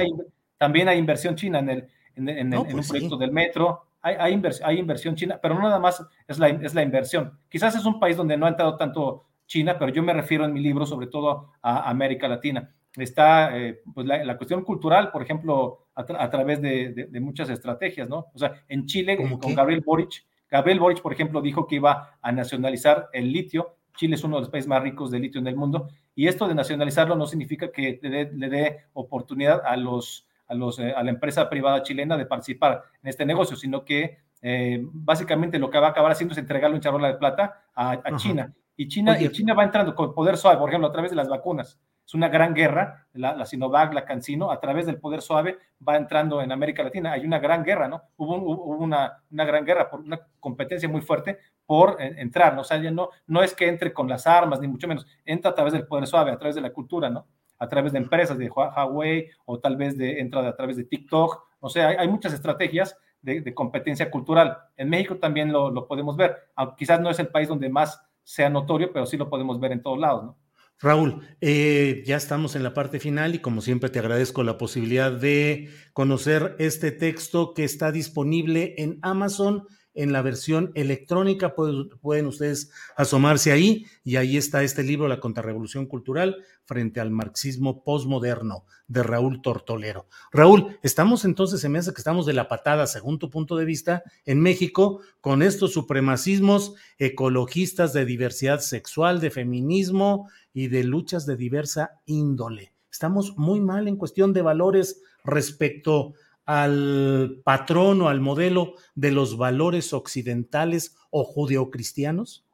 También 0.58 0.88
hay, 0.88 0.98
inversión 0.98 1.34
china 1.34 1.60
en 1.60 1.68
el, 1.70 1.88
en, 2.16 2.54
un 2.56 2.66
pues 2.66 2.88
proyecto 2.88 3.16
del 3.16 3.32
metro. 3.32 3.84
Hay, 4.00 4.16
hay, 4.18 4.42
hay, 4.64 4.78
inversión 4.78 5.14
china, 5.14 5.38
pero 5.40 5.54
no 5.54 5.62
nada 5.62 5.78
más 5.78 6.04
es 6.26 6.38
la, 6.38 6.48
es 6.48 6.74
la 6.74 6.82
inversión. 6.82 7.38
Quizás 7.48 7.74
es 7.76 7.84
un 7.84 8.00
país 8.00 8.16
donde 8.16 8.36
no 8.36 8.46
ha 8.46 8.50
entrado 8.50 8.76
tanto 8.76 9.26
China, 9.46 9.78
pero 9.78 9.92
yo 9.92 10.02
me 10.02 10.12
refiero 10.12 10.44
en 10.44 10.52
mi 10.52 10.60
libro 10.60 10.86
sobre 10.86 11.06
todo 11.08 11.52
a 11.60 11.88
América 11.88 12.26
Latina. 12.26 12.74
Está 12.96 13.56
eh, 13.56 13.82
pues 13.94 14.06
la, 14.06 14.36
cuestión 14.36 14.64
cultural, 14.64 15.10
por 15.10 15.22
ejemplo, 15.22 15.86
a, 15.94 16.30
través 16.30 16.60
de, 16.60 17.08
muchas 17.20 17.48
estrategias, 17.50 18.08
¿no? 18.08 18.26
O 18.34 18.38
sea, 18.38 18.64
en 18.68 18.86
Chile, 18.86 19.16
con 19.16 19.54
Gabriel 19.54 19.82
Boric, 19.84 20.24
Gabriel 20.50 20.80
Boric, 20.80 21.00
por 21.00 21.12
ejemplo, 21.12 21.40
dijo 21.40 21.66
que 21.66 21.76
iba 21.76 22.18
a 22.20 22.32
nacionalizar 22.32 23.08
el 23.12 23.32
litio. 23.32 23.76
Chile 23.96 24.16
es 24.16 24.24
uno 24.24 24.36
de 24.36 24.42
los 24.42 24.50
países 24.50 24.68
más 24.68 24.82
ricos 24.82 25.10
de 25.10 25.18
litio 25.18 25.40
en 25.40 25.46
el 25.46 25.56
mundo, 25.56 25.88
y 26.14 26.28
esto 26.28 26.46
de 26.46 26.54
nacionalizarlo 26.54 27.16
no 27.16 27.26
significa 27.26 27.70
que 27.70 27.98
le 28.02 28.48
dé, 28.48 28.80
oportunidad 28.92 29.62
a, 29.64 29.76
los, 29.76 30.26
a, 30.52 30.54
los, 30.54 30.78
eh, 30.78 30.92
a 30.94 31.02
la 31.02 31.10
empresa 31.10 31.48
privada 31.48 31.82
chilena 31.82 32.16
de 32.16 32.26
participar 32.26 32.84
en 33.02 33.08
este 33.08 33.24
negocio, 33.24 33.56
sino 33.56 33.84
que 33.84 34.18
eh, 34.42 34.80
básicamente 34.82 35.58
lo 35.58 35.70
que 35.70 35.78
va 35.78 35.88
a 35.88 35.90
acabar 35.90 36.12
haciendo 36.12 36.32
es 36.32 36.38
entregarle 36.38 36.76
un 36.76 36.82
charola 36.82 37.08
de 37.08 37.14
plata 37.14 37.62
a, 37.74 38.16
China. 38.16 38.52
Y 38.76 38.88
China, 38.88 39.20
y 39.20 39.28
China 39.30 39.54
va 39.54 39.64
entrando 39.64 39.94
con 39.94 40.14
poder 40.14 40.36
suave, 40.36 40.58
por 40.58 40.68
ejemplo, 40.68 40.88
a 40.88 40.92
través 40.92 41.10
de 41.10 41.16
las 41.16 41.28
vacunas. 41.28 41.78
Es 42.04 42.14
una 42.14 42.28
gran 42.28 42.52
guerra, 42.52 43.06
la, 43.12 43.34
la 43.34 43.46
Sinovac, 43.46 43.94
la 43.94 44.04
Cancino, 44.04 44.50
a 44.50 44.60
través 44.60 44.86
del 44.86 44.98
poder 44.98 45.22
suave 45.22 45.58
va 45.86 45.96
entrando 45.96 46.42
en 46.42 46.50
América 46.52 46.82
Latina. 46.82 47.12
Hay 47.12 47.24
una 47.24 47.38
gran 47.38 47.62
guerra, 47.62 47.86
¿no? 47.86 48.02
Hubo, 48.16 48.36
una, 48.36 49.22
una, 49.30 49.44
gran 49.44 49.64
guerra, 49.64 49.88
por 49.88 50.00
una 50.00 50.20
competencia 50.40 50.88
muy 50.88 51.00
fuerte 51.00 51.38
por 51.64 51.96
entrar, 52.00 52.54
¿no? 52.54 52.62
O 52.62 52.64
sea, 52.64 52.78
ya 52.78 52.90
no, 52.90 53.10
no 53.28 53.42
es 53.42 53.54
que 53.54 53.68
entre 53.68 53.92
con 53.92 54.08
las 54.08 54.26
armas, 54.26 54.60
ni 54.60 54.68
mucho 54.68 54.88
menos, 54.88 55.06
entra 55.24 55.52
a 55.52 55.54
través 55.54 55.72
del 55.72 55.86
poder 55.86 56.06
suave, 56.06 56.32
a 56.32 56.38
través 56.38 56.56
de 56.56 56.60
la 56.60 56.72
cultura, 56.72 57.08
¿no? 57.08 57.26
A 57.62 57.68
través 57.68 57.92
de 57.92 57.98
empresas 57.98 58.36
de 58.36 58.50
Huawei 58.50 59.28
o 59.44 59.60
tal 59.60 59.76
vez 59.76 59.96
de, 59.96 60.18
entra 60.18 60.48
a 60.48 60.56
través 60.56 60.76
de 60.76 60.84
TikTok. 60.84 61.44
O 61.60 61.68
sea, 61.68 61.88
hay, 61.88 62.08
muchas 62.08 62.32
estrategias 62.32 62.96
de, 63.20 63.54
competencia 63.54 64.10
cultural. 64.10 64.58
En 64.76 64.90
México 64.90 65.18
también 65.18 65.52
lo, 65.52 65.86
podemos 65.86 66.16
ver, 66.16 66.36
quizás 66.76 67.00
no 67.00 67.10
es 67.10 67.18
el 67.20 67.28
país 67.28 67.48
donde 67.48 67.68
más 67.68 68.02
sea 68.24 68.50
notorio, 68.50 68.92
pero 68.92 69.06
sí 69.06 69.16
lo 69.16 69.30
podemos 69.30 69.60
ver 69.60 69.72
en 69.72 69.82
todos 69.82 69.98
lados, 69.98 70.24
¿no? 70.24 70.38
Raúl, 70.80 71.20
eh, 71.40 72.02
ya 72.04 72.16
estamos 72.16 72.56
en 72.56 72.64
la 72.64 72.74
parte 72.74 72.98
final 72.98 73.36
y 73.36 73.38
como 73.38 73.60
siempre 73.60 73.88
te 73.88 74.00
agradezco 74.00 74.42
la 74.42 74.58
posibilidad 74.58 75.12
de 75.12 75.68
conocer 75.92 76.56
este 76.58 76.90
texto 76.90 77.54
que 77.54 77.62
está 77.62 77.92
disponible 77.92 78.74
en 78.78 78.98
Amazon 79.02 79.64
en 79.94 80.12
la 80.12 80.22
versión 80.22 80.72
electrónica. 80.74 81.54
Pueden, 81.54 82.26
ustedes 82.26 82.70
asomarse 82.96 83.52
ahí 83.52 83.86
y 84.04 84.16
ahí 84.16 84.36
está 84.36 84.62
este 84.62 84.82
libro, 84.82 85.08
La 85.08 85.20
Contrarrevolución 85.20 85.86
Cultural 85.86 86.36
frente 86.64 87.00
al 87.00 87.10
marxismo 87.10 87.82
posmoderno 87.82 88.64
de 88.86 89.02
Raúl 89.02 89.42
Tortolero. 89.42 90.06
Raúl, 90.32 90.78
estamos 90.82 91.24
entonces, 91.24 91.60
se 91.60 91.68
me 91.68 91.78
hace 91.78 91.92
que 91.92 92.00
estamos 92.00 92.26
de 92.26 92.32
la 92.32 92.48
patada, 92.48 92.86
según 92.86 93.18
tu 93.18 93.30
punto 93.30 93.56
de 93.56 93.64
vista, 93.64 94.02
en 94.24 94.40
México 94.40 95.00
con 95.20 95.42
estos 95.42 95.72
supremacismos 95.72 96.74
ecologistas 96.98 97.92
de 97.92 98.04
diversidad 98.04 98.60
sexual, 98.60 99.20
de 99.20 99.30
feminismo 99.30 100.28
y 100.52 100.68
de 100.68 100.84
luchas 100.84 101.26
de 101.26 101.36
diversa 101.36 102.00
índole. 102.06 102.72
Estamos 102.90 103.36
muy 103.38 103.60
mal 103.60 103.88
en 103.88 103.96
cuestión 103.96 104.32
de 104.32 104.42
valores 104.42 105.02
respecto 105.24 106.12
al 106.44 107.40
patrón 107.44 108.02
o 108.02 108.08
al 108.08 108.20
modelo 108.20 108.74
de 108.94 109.12
los 109.12 109.36
valores 109.36 109.92
occidentales 109.92 110.96
o 111.10 111.24
judeocristianos? 111.24 112.44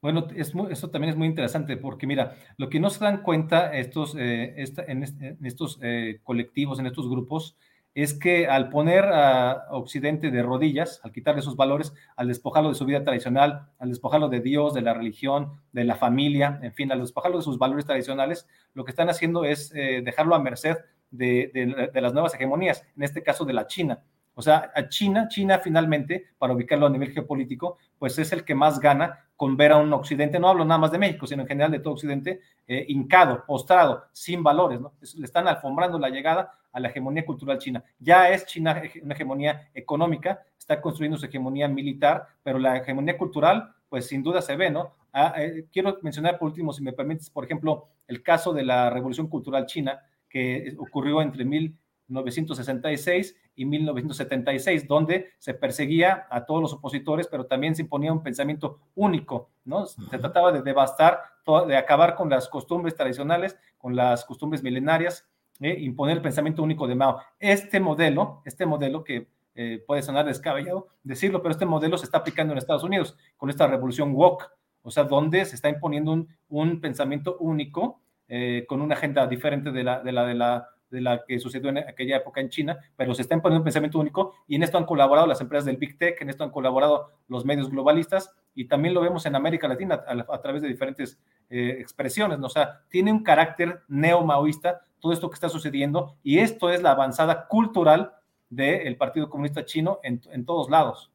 Bueno, 0.00 0.28
eso 0.36 0.90
también 0.90 1.10
es 1.10 1.16
muy 1.16 1.26
interesante 1.26 1.76
porque 1.76 2.06
mira, 2.06 2.36
lo 2.56 2.68
que 2.68 2.78
no 2.78 2.88
se 2.88 3.04
dan 3.04 3.22
cuenta 3.22 3.74
estos, 3.74 4.14
eh, 4.16 4.54
en, 4.86 5.02
estos 5.44 5.78
eh, 5.82 6.20
colectivos, 6.22 6.78
en 6.78 6.86
estos 6.86 7.08
grupos, 7.08 7.56
es 7.94 8.14
que 8.14 8.46
al 8.46 8.68
poner 8.68 9.06
a 9.06 9.66
Occidente 9.70 10.30
de 10.30 10.42
rodillas, 10.44 11.00
al 11.02 11.10
quitarle 11.10 11.42
sus 11.42 11.56
valores, 11.56 11.92
al 12.14 12.28
despojarlo 12.28 12.68
de 12.68 12.76
su 12.76 12.84
vida 12.84 13.02
tradicional, 13.02 13.70
al 13.80 13.88
despojarlo 13.88 14.28
de 14.28 14.38
Dios, 14.38 14.72
de 14.72 14.82
la 14.82 14.94
religión, 14.94 15.54
de 15.72 15.82
la 15.82 15.96
familia, 15.96 16.60
en 16.62 16.72
fin, 16.72 16.92
al 16.92 17.00
despojarlo 17.00 17.38
de 17.38 17.42
sus 17.42 17.58
valores 17.58 17.86
tradicionales, 17.86 18.46
lo 18.74 18.84
que 18.84 18.92
están 18.92 19.10
haciendo 19.10 19.44
es 19.44 19.72
eh, 19.74 20.00
dejarlo 20.04 20.36
a 20.36 20.38
merced 20.38 20.76
de, 21.10 21.90
las 21.94 22.12
nuevas 22.12 22.34
hegemonías, 22.34 22.84
en 22.96 23.02
este 23.02 23.22
caso 23.22 23.44
de 23.44 23.52
la 23.52 23.66
China. 23.66 24.00
O 24.34 24.42
sea, 24.42 24.70
a 24.74 24.88
China, 24.88 25.26
China 25.28 25.58
finalmente, 25.58 26.26
para 26.38 26.52
ubicarlo 26.52 26.86
a 26.86 26.90
nivel 26.90 27.12
geopolítico, 27.12 27.78
pues 27.98 28.18
es 28.18 28.32
el 28.32 28.44
que 28.44 28.54
más 28.54 28.78
gana 28.78 29.26
con 29.34 29.56
ver 29.56 29.72
a 29.72 29.78
un 29.78 29.92
Occidente, 29.92 30.38
no 30.38 30.48
hablo 30.48 30.64
nada 30.64 30.78
más 30.78 30.92
de 30.92 30.98
México, 30.98 31.26
sino 31.26 31.42
en 31.42 31.48
general 31.48 31.72
de 31.72 31.80
todo 31.80 31.94
Occidente, 31.94 32.40
eh, 32.66 32.84
hincado, 32.88 33.44
postrado, 33.46 34.04
sin 34.12 34.42
valores, 34.42 34.80
¿no? 34.80 34.92
le 35.00 35.24
están 35.24 35.48
alfombrando 35.48 35.98
la 35.98 36.08
llegada 36.08 36.52
a 36.72 36.80
la 36.80 36.88
hegemonía 36.88 37.24
cultural 37.24 37.58
china. 37.58 37.82
Ya 37.98 38.30
es 38.30 38.46
China 38.46 38.80
una 39.02 39.14
hegemonía 39.14 39.70
económica, 39.74 40.42
está 40.58 40.80
construyendo 40.80 41.18
su 41.18 41.26
hegemonía 41.26 41.66
militar, 41.68 42.26
pero 42.42 42.58
la 42.58 42.76
hegemonía 42.76 43.16
cultural, 43.16 43.74
pues 43.88 44.06
sin 44.06 44.22
duda 44.22 44.42
se 44.42 44.56
ve, 44.56 44.70
¿no? 44.70 44.94
Ah, 45.12 45.34
eh, 45.38 45.66
quiero 45.72 45.98
mencionar 46.02 46.38
por 46.38 46.48
último, 46.48 46.72
si 46.72 46.82
me 46.82 46.92
permites, 46.92 47.30
por 47.30 47.44
ejemplo, 47.44 47.88
el 48.06 48.22
caso 48.22 48.52
de 48.52 48.64
la 48.64 48.90
Revolución 48.90 49.28
Cultural 49.28 49.66
China, 49.66 50.00
que 50.28 50.74
ocurrió 50.78 51.22
entre 51.22 51.44
1966 51.44 53.36
y 53.56 53.64
1976, 53.64 54.86
donde 54.86 55.30
se 55.38 55.54
perseguía 55.54 56.26
a 56.30 56.44
todos 56.46 56.62
los 56.62 56.72
opositores, 56.72 57.26
pero 57.26 57.46
también 57.46 57.74
se 57.74 57.82
imponía 57.82 58.12
un 58.12 58.22
pensamiento 58.22 58.78
único, 58.94 59.50
¿no? 59.64 59.86
Se 59.86 60.18
trataba 60.18 60.52
de 60.52 60.62
devastar, 60.62 61.20
de 61.66 61.76
acabar 61.76 62.14
con 62.14 62.30
las 62.30 62.48
costumbres 62.48 62.94
tradicionales, 62.94 63.58
con 63.76 63.96
las 63.96 64.24
costumbres 64.24 64.62
milenarias, 64.62 65.26
¿eh? 65.60 65.76
imponer 65.80 66.18
el 66.18 66.22
pensamiento 66.22 66.62
único 66.62 66.86
de 66.86 66.94
Mao. 66.94 67.20
Este 67.38 67.80
modelo, 67.80 68.42
este 68.44 68.66
modelo 68.66 69.02
que 69.02 69.28
eh, 69.54 69.82
puede 69.84 70.02
sonar 70.02 70.24
descabellado 70.24 70.86
decirlo, 71.02 71.42
pero 71.42 71.52
este 71.52 71.66
modelo 71.66 71.98
se 71.98 72.04
está 72.04 72.18
aplicando 72.18 72.52
en 72.52 72.58
Estados 72.58 72.84
Unidos 72.84 73.16
con 73.36 73.50
esta 73.50 73.66
revolución 73.66 74.14
woke, 74.14 74.48
o 74.82 74.90
sea, 74.92 75.04
donde 75.04 75.44
se 75.44 75.56
está 75.56 75.68
imponiendo 75.68 76.12
un, 76.12 76.28
un 76.48 76.80
pensamiento 76.80 77.36
único 77.38 78.00
eh, 78.28 78.64
con 78.68 78.80
una 78.80 78.94
agenda 78.94 79.26
diferente 79.26 79.70
de 79.70 79.84
la, 79.84 80.00
de 80.00 80.12
la, 80.12 80.26
de 80.26 80.34
la 80.34 80.68
de 80.90 81.00
la 81.00 81.24
que 81.26 81.38
sucedió 81.38 81.70
en 81.70 81.78
aquella 81.78 82.16
época 82.16 82.40
en 82.40 82.48
China, 82.48 82.78
pero 82.96 83.14
se 83.14 83.22
está 83.22 83.34
imponiendo 83.34 83.60
un 83.60 83.64
pensamiento 83.64 83.98
único 83.98 84.34
y 84.46 84.56
en 84.56 84.62
esto 84.62 84.78
han 84.78 84.86
colaborado 84.86 85.26
las 85.26 85.40
empresas 85.40 85.66
del 85.66 85.76
Big 85.76 85.98
Tech, 85.98 86.20
en 86.20 86.30
esto 86.30 86.44
han 86.44 86.50
colaborado 86.50 87.12
los 87.28 87.44
medios 87.44 87.70
globalistas 87.70 88.34
y 88.54 88.66
también 88.66 88.94
lo 88.94 89.00
vemos 89.00 89.26
en 89.26 89.34
América 89.34 89.68
Latina 89.68 90.02
a, 90.06 90.40
través 90.40 90.62
de 90.62 90.68
diferentes 90.68 91.18
eh, 91.50 91.76
expresiones, 91.78 92.38
¿no? 92.38 92.46
o 92.46 92.50
sea, 92.50 92.82
tiene 92.88 93.12
un 93.12 93.22
carácter 93.22 93.82
neo-maoísta 93.88 94.82
todo 95.00 95.12
esto 95.12 95.30
que 95.30 95.34
está 95.34 95.48
sucediendo 95.48 96.16
y 96.22 96.38
esto 96.38 96.70
es 96.70 96.82
la 96.82 96.92
avanzada 96.92 97.46
cultural 97.46 98.12
del 98.50 98.96
Partido 98.96 99.28
Comunista 99.28 99.64
Chino 99.64 100.00
en, 100.02 100.44
todos 100.46 100.70
lados. 100.70 101.12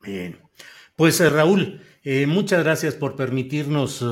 Bien, 0.00 0.38
pues 0.94 1.20
eh, 1.20 1.28
Raúl, 1.28 1.82
eh, 2.04 2.26
muchas 2.26 2.62
gracias 2.62 2.94
por 2.94 3.16
permitirnos 3.16 4.02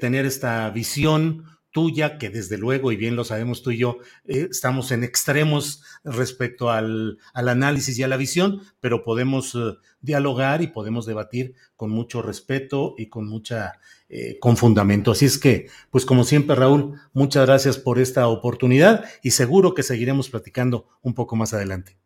tener 0.00 0.24
esta 0.24 0.70
visión 0.70 1.44
tuya, 1.70 2.18
que 2.18 2.30
desde 2.30 2.58
luego, 2.58 2.92
y 2.92 2.96
bien 2.96 3.16
lo 3.16 3.24
sabemos 3.24 3.62
tú 3.62 3.70
y 3.70 3.78
yo, 3.78 3.98
eh, 4.24 4.48
estamos 4.50 4.90
en 4.90 5.04
extremos 5.04 5.84
respecto 6.02 6.70
al, 6.70 7.18
análisis 7.34 7.98
y 7.98 8.02
a 8.02 8.08
la 8.08 8.16
visión, 8.16 8.62
pero 8.80 9.04
podemos 9.04 9.54
eh, 9.54 9.74
dialogar 10.00 10.62
y 10.62 10.68
podemos 10.68 11.06
debatir 11.06 11.54
con 11.76 11.90
mucho 11.90 12.22
respeto 12.22 12.94
y 12.96 13.06
con 13.06 13.28
mucha, 13.28 13.80
eh, 14.08 14.38
con 14.40 14.56
fundamento. 14.56 15.12
Así 15.12 15.26
es 15.26 15.38
que, 15.38 15.68
pues 15.90 16.04
como 16.04 16.24
siempre, 16.24 16.56
Raúl, 16.56 16.98
muchas 17.12 17.46
gracias 17.46 17.78
por 17.78 17.98
esta 17.98 18.26
oportunidad 18.28 19.04
y 19.22 19.32
seguro 19.32 19.74
que 19.74 19.82
seguiremos 19.82 20.30
platicando 20.30 20.88
un 21.02 21.14
poco 21.14 21.36
más 21.36 21.54
adelante. 21.54 21.96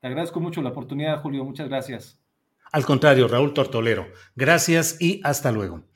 Te 0.00 0.06
agradezco 0.06 0.38
mucho 0.38 0.62
la 0.62 0.70
oportunidad, 0.70 1.20
Julio. 1.22 1.44
Muchas 1.44 1.68
gracias. 1.68 2.20
Al 2.70 2.84
contrario, 2.84 3.26
Raúl 3.26 3.54
Tortolero. 3.54 4.06
Gracias 4.36 5.00
y 5.00 5.20
hasta 5.24 5.50
luego. 5.50 5.87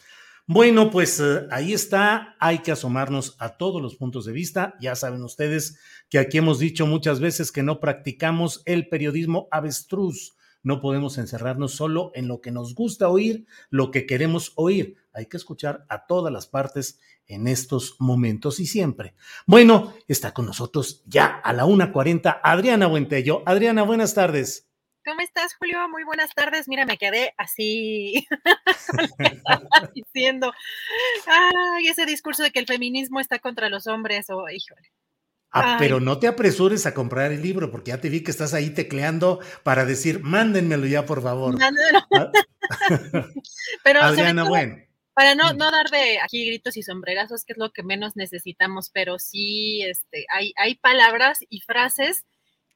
Bueno, 0.53 0.91
pues 0.91 1.19
eh, 1.19 1.47
ahí 1.51 1.73
está, 1.73 2.37
hay 2.39 2.59
que 2.59 2.73
asomarnos 2.73 3.37
a 3.39 3.57
todos 3.57 3.81
los 3.81 3.97
puntos 3.97 4.27
de 4.27 4.33
vista. 4.33 4.75
Ya 4.83 4.95
saben 4.95 5.23
ustedes 5.23 5.79
que 6.11 6.19
aquí 6.19 6.37
hemos 6.37 6.59
dicho 6.59 6.87
muchas 6.87 7.21
veces 7.21 7.51
que 7.51 7.63
no 7.63 7.81
practicamos 7.81 8.61
el 8.67 8.91
periodismo 8.91 9.49
avestruz. 9.51 10.37
No 10.63 10.83
podemos 10.83 11.17
encerrarnos 11.17 11.73
solo 11.73 12.13
en 12.15 12.29
lo 12.29 12.43
que 12.43 12.51
nos 12.51 12.75
gusta 12.75 13.09
oír, 13.09 13.47
lo 13.71 13.91
que 13.91 14.05
queremos 14.05 14.53
oír. 14.57 14.97
Hay 15.15 15.25
que 15.25 15.39
escuchar 15.39 15.87
a 15.89 16.07
todas 16.07 16.31
las 16.31 16.49
partes 16.49 17.01
en 17.27 17.49
estos 17.49 17.97
momentos 17.99 18.61
y 18.61 18.67
siempre. 18.67 19.15
Bueno, 19.47 19.95
está 20.07 20.35
con 20.35 20.45
nosotros 20.45 21.03
ya 21.07 21.29
a 21.29 21.55
la 21.55 21.65
1.40 21.65 22.41
Adriana 22.45 22.89
Buentello. 22.89 23.43
Adriana, 23.47 23.85
buenas 23.85 24.13
tardes. 24.13 24.72
¿Cómo 25.05 25.21
estás, 25.21 25.55
Julio? 25.55 25.89
Muy 25.89 26.05
buenas 26.05 26.33
tardes. 26.33 26.69
Mira, 26.69 26.87
me 26.87 26.97
quedé 26.97 27.35
así 27.37 28.27
diciendo, 29.95 30.53
ay, 31.27 31.89
ese 31.89 32.07
discurso 32.07 32.45
de 32.45 32.53
que 32.53 32.61
el 32.61 32.67
feminismo 32.67 33.19
está 33.19 33.41
contra 33.41 33.69
los 33.69 33.89
hombres, 33.89 34.31
o 34.31 34.49
híjole. 34.49 34.93
Ah, 35.51 35.77
pero 35.79 36.01
no 36.01 36.19
te 36.19 36.29
apresures 36.29 36.87
a 36.87 36.95
comprar 36.95 37.33
el 37.33 37.43
libro, 37.43 37.71
porque 37.71 37.91
ya 37.91 38.01
te 38.01 38.09
vi 38.09 38.23
que 38.23 38.31
estás 38.31 38.55
ahí 38.55 38.71
tecleando 38.71 39.41
para 39.65 39.85
decir, 39.85 40.21
mándenmelo 40.23 40.87
ya, 40.87 41.05
por 41.05 41.21
favor. 41.21 41.59
Ah. 41.61 42.31
pero, 43.85 44.03
Adriana, 44.03 44.45
bueno. 44.49 44.77
Para 45.15 45.35
no, 45.35 45.53
no 45.53 45.71
dar 45.71 45.91
de 45.91 46.21
aquí 46.21 46.47
gritos 46.47 46.77
y 46.79 46.83
sombrerazos, 46.83 47.45
que 47.45 47.53
es 47.53 47.59
lo 47.59 47.71
que 47.71 47.83
menos 47.83 48.17
necesitamos, 48.17 48.89
pero 48.89 49.19
sí 49.19 49.83
este, 49.83 50.25
hay, 50.31 50.55
hay 50.57 50.77
palabras 50.77 51.41
y 51.51 51.61
frases 51.61 52.25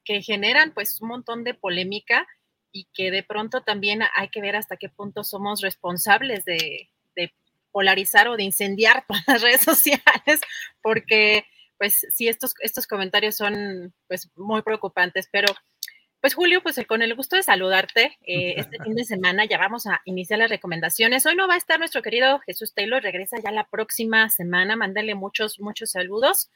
que 0.07 0.21
generan 0.21 0.71
pues 0.73 1.01
un 1.01 1.09
montón 1.09 1.43
de 1.43 1.53
polémica 1.53 2.25
y 2.71 2.87
que 2.93 3.11
de 3.11 3.23
pronto 3.23 3.61
también 3.61 4.01
hay 4.15 4.29
que 4.29 4.39
ver 4.39 4.55
hasta 4.55 4.77
qué 4.77 4.87
punto 4.87 5.25
somos 5.25 5.61
responsables 5.61 6.45
de, 6.45 6.89
polarizar 7.69 8.27
o 8.27 8.37
de 8.37 8.43
incendiar 8.43 9.05
todas 9.07 9.23
las 9.27 9.41
redes 9.41 9.61
sociales, 9.61 10.41
porque 10.81 11.45
pues 11.77 12.07
sí, 12.11 12.27
estos, 12.27 12.55
estos 12.61 12.87
comentarios 12.87 13.35
son 13.35 13.93
pues 14.07 14.31
muy 14.35 14.63
preocupantes, 14.63 15.27
pero 15.31 15.53
pues 16.21 16.33
Julio, 16.33 16.63
pues 16.63 16.79
con 16.87 17.03
el 17.03 17.13
gusto 17.13 17.35
de 17.35 17.43
saludarte 17.43 18.17
eh, 18.25 18.55
este 18.57 18.81
fin 18.81 18.95
de 18.95 19.03
semana, 19.03 19.45
ya 19.45 19.59
vamos 19.59 19.85
a 19.85 20.01
iniciar 20.05 20.39
las 20.39 20.49
recomendaciones. 20.49 21.25
Hoy 21.25 21.35
no 21.35 21.47
va 21.47 21.53
a 21.53 21.57
estar 21.57 21.77
nuestro 21.77 22.01
querido 22.01 22.39
Jesús 22.39 22.73
Taylor, 22.73 23.03
regresa 23.03 23.37
ya 23.43 23.51
la 23.51 23.67
próxima 23.67 24.29
semana, 24.29 24.75
mándale 24.75 25.13
muchos, 25.13 25.59
muchos 25.59 25.91
saludos. 25.91 26.49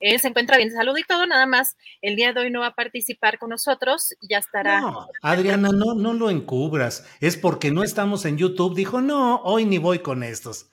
Él 0.00 0.20
se 0.20 0.28
encuentra 0.28 0.56
bien 0.56 0.70
salud 0.70 0.96
y 0.96 1.02
todo, 1.02 1.26
nada 1.26 1.46
más 1.46 1.76
el 2.02 2.16
día 2.16 2.32
de 2.32 2.40
hoy 2.40 2.50
no 2.50 2.60
va 2.60 2.68
a 2.68 2.74
participar 2.74 3.38
con 3.38 3.50
nosotros, 3.50 4.14
ya 4.20 4.38
estará. 4.38 4.80
No, 4.80 5.08
Adriana, 5.22 5.70
no, 5.72 5.94
no 5.94 6.12
lo 6.12 6.30
encubras, 6.30 7.06
es 7.20 7.36
porque 7.36 7.70
no 7.70 7.82
estamos 7.82 8.24
en 8.24 8.38
YouTube, 8.38 8.76
dijo, 8.76 9.00
no, 9.00 9.42
hoy 9.42 9.64
ni 9.64 9.78
voy 9.78 9.98
con 9.98 10.22
estos. 10.22 10.70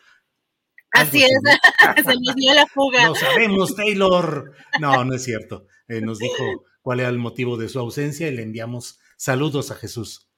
Así 0.91 1.23
es, 1.23 1.31
se 2.05 2.15
nos 2.19 2.35
dio 2.35 2.53
la 2.53 2.65
fuga. 2.67 3.07
Lo 3.07 3.15
sabemos, 3.15 3.75
Taylor. 3.75 4.53
No, 4.79 5.03
no 5.03 5.13
es 5.13 5.23
cierto. 5.23 5.67
Eh, 5.89 5.99
nos 5.99 6.19
dijo 6.19 6.43
cuál 6.81 7.01
era 7.01 7.09
el 7.09 7.17
motivo 7.17 7.57
de 7.57 7.67
su 7.67 7.79
ausencia 7.79 8.27
y 8.27 8.35
le 8.35 8.43
enviamos 8.43 8.99
saludos 9.17 9.71
a 9.71 9.75
Jesús. 9.75 10.29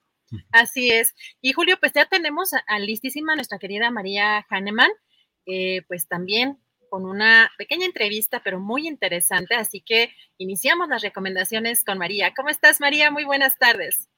Así 0.52 0.90
es. 0.90 1.14
Y 1.42 1.54
Julio, 1.54 1.78
pues 1.80 1.94
ya 1.94 2.08
tenemos 2.08 2.52
a, 2.54 2.80
listísima 2.80 3.36
nuestra 3.36 3.60
querida 3.60 3.92
María 3.92 4.46
Hahnemann, 4.50 4.92
eh, 5.46 5.84
pues 5.88 6.08
también 6.08 6.58
con 6.90 7.06
una 7.06 7.52
pequeña 7.58 7.86
entrevista, 7.86 8.42
pero 8.44 8.60
muy 8.60 8.88
interesante. 8.88 9.56
Así 9.56 9.82
que 9.82 10.12
iniciamos 10.38 10.88
las 10.90 11.02
recomendaciones 11.02 11.84
con 11.84 11.98
María. 11.98 12.34
¿Cómo 12.36 12.50
estás, 12.50 12.80
María? 12.80 13.12
Muy 13.12 13.26
buenas 13.26 13.58
tardes. 13.58 14.10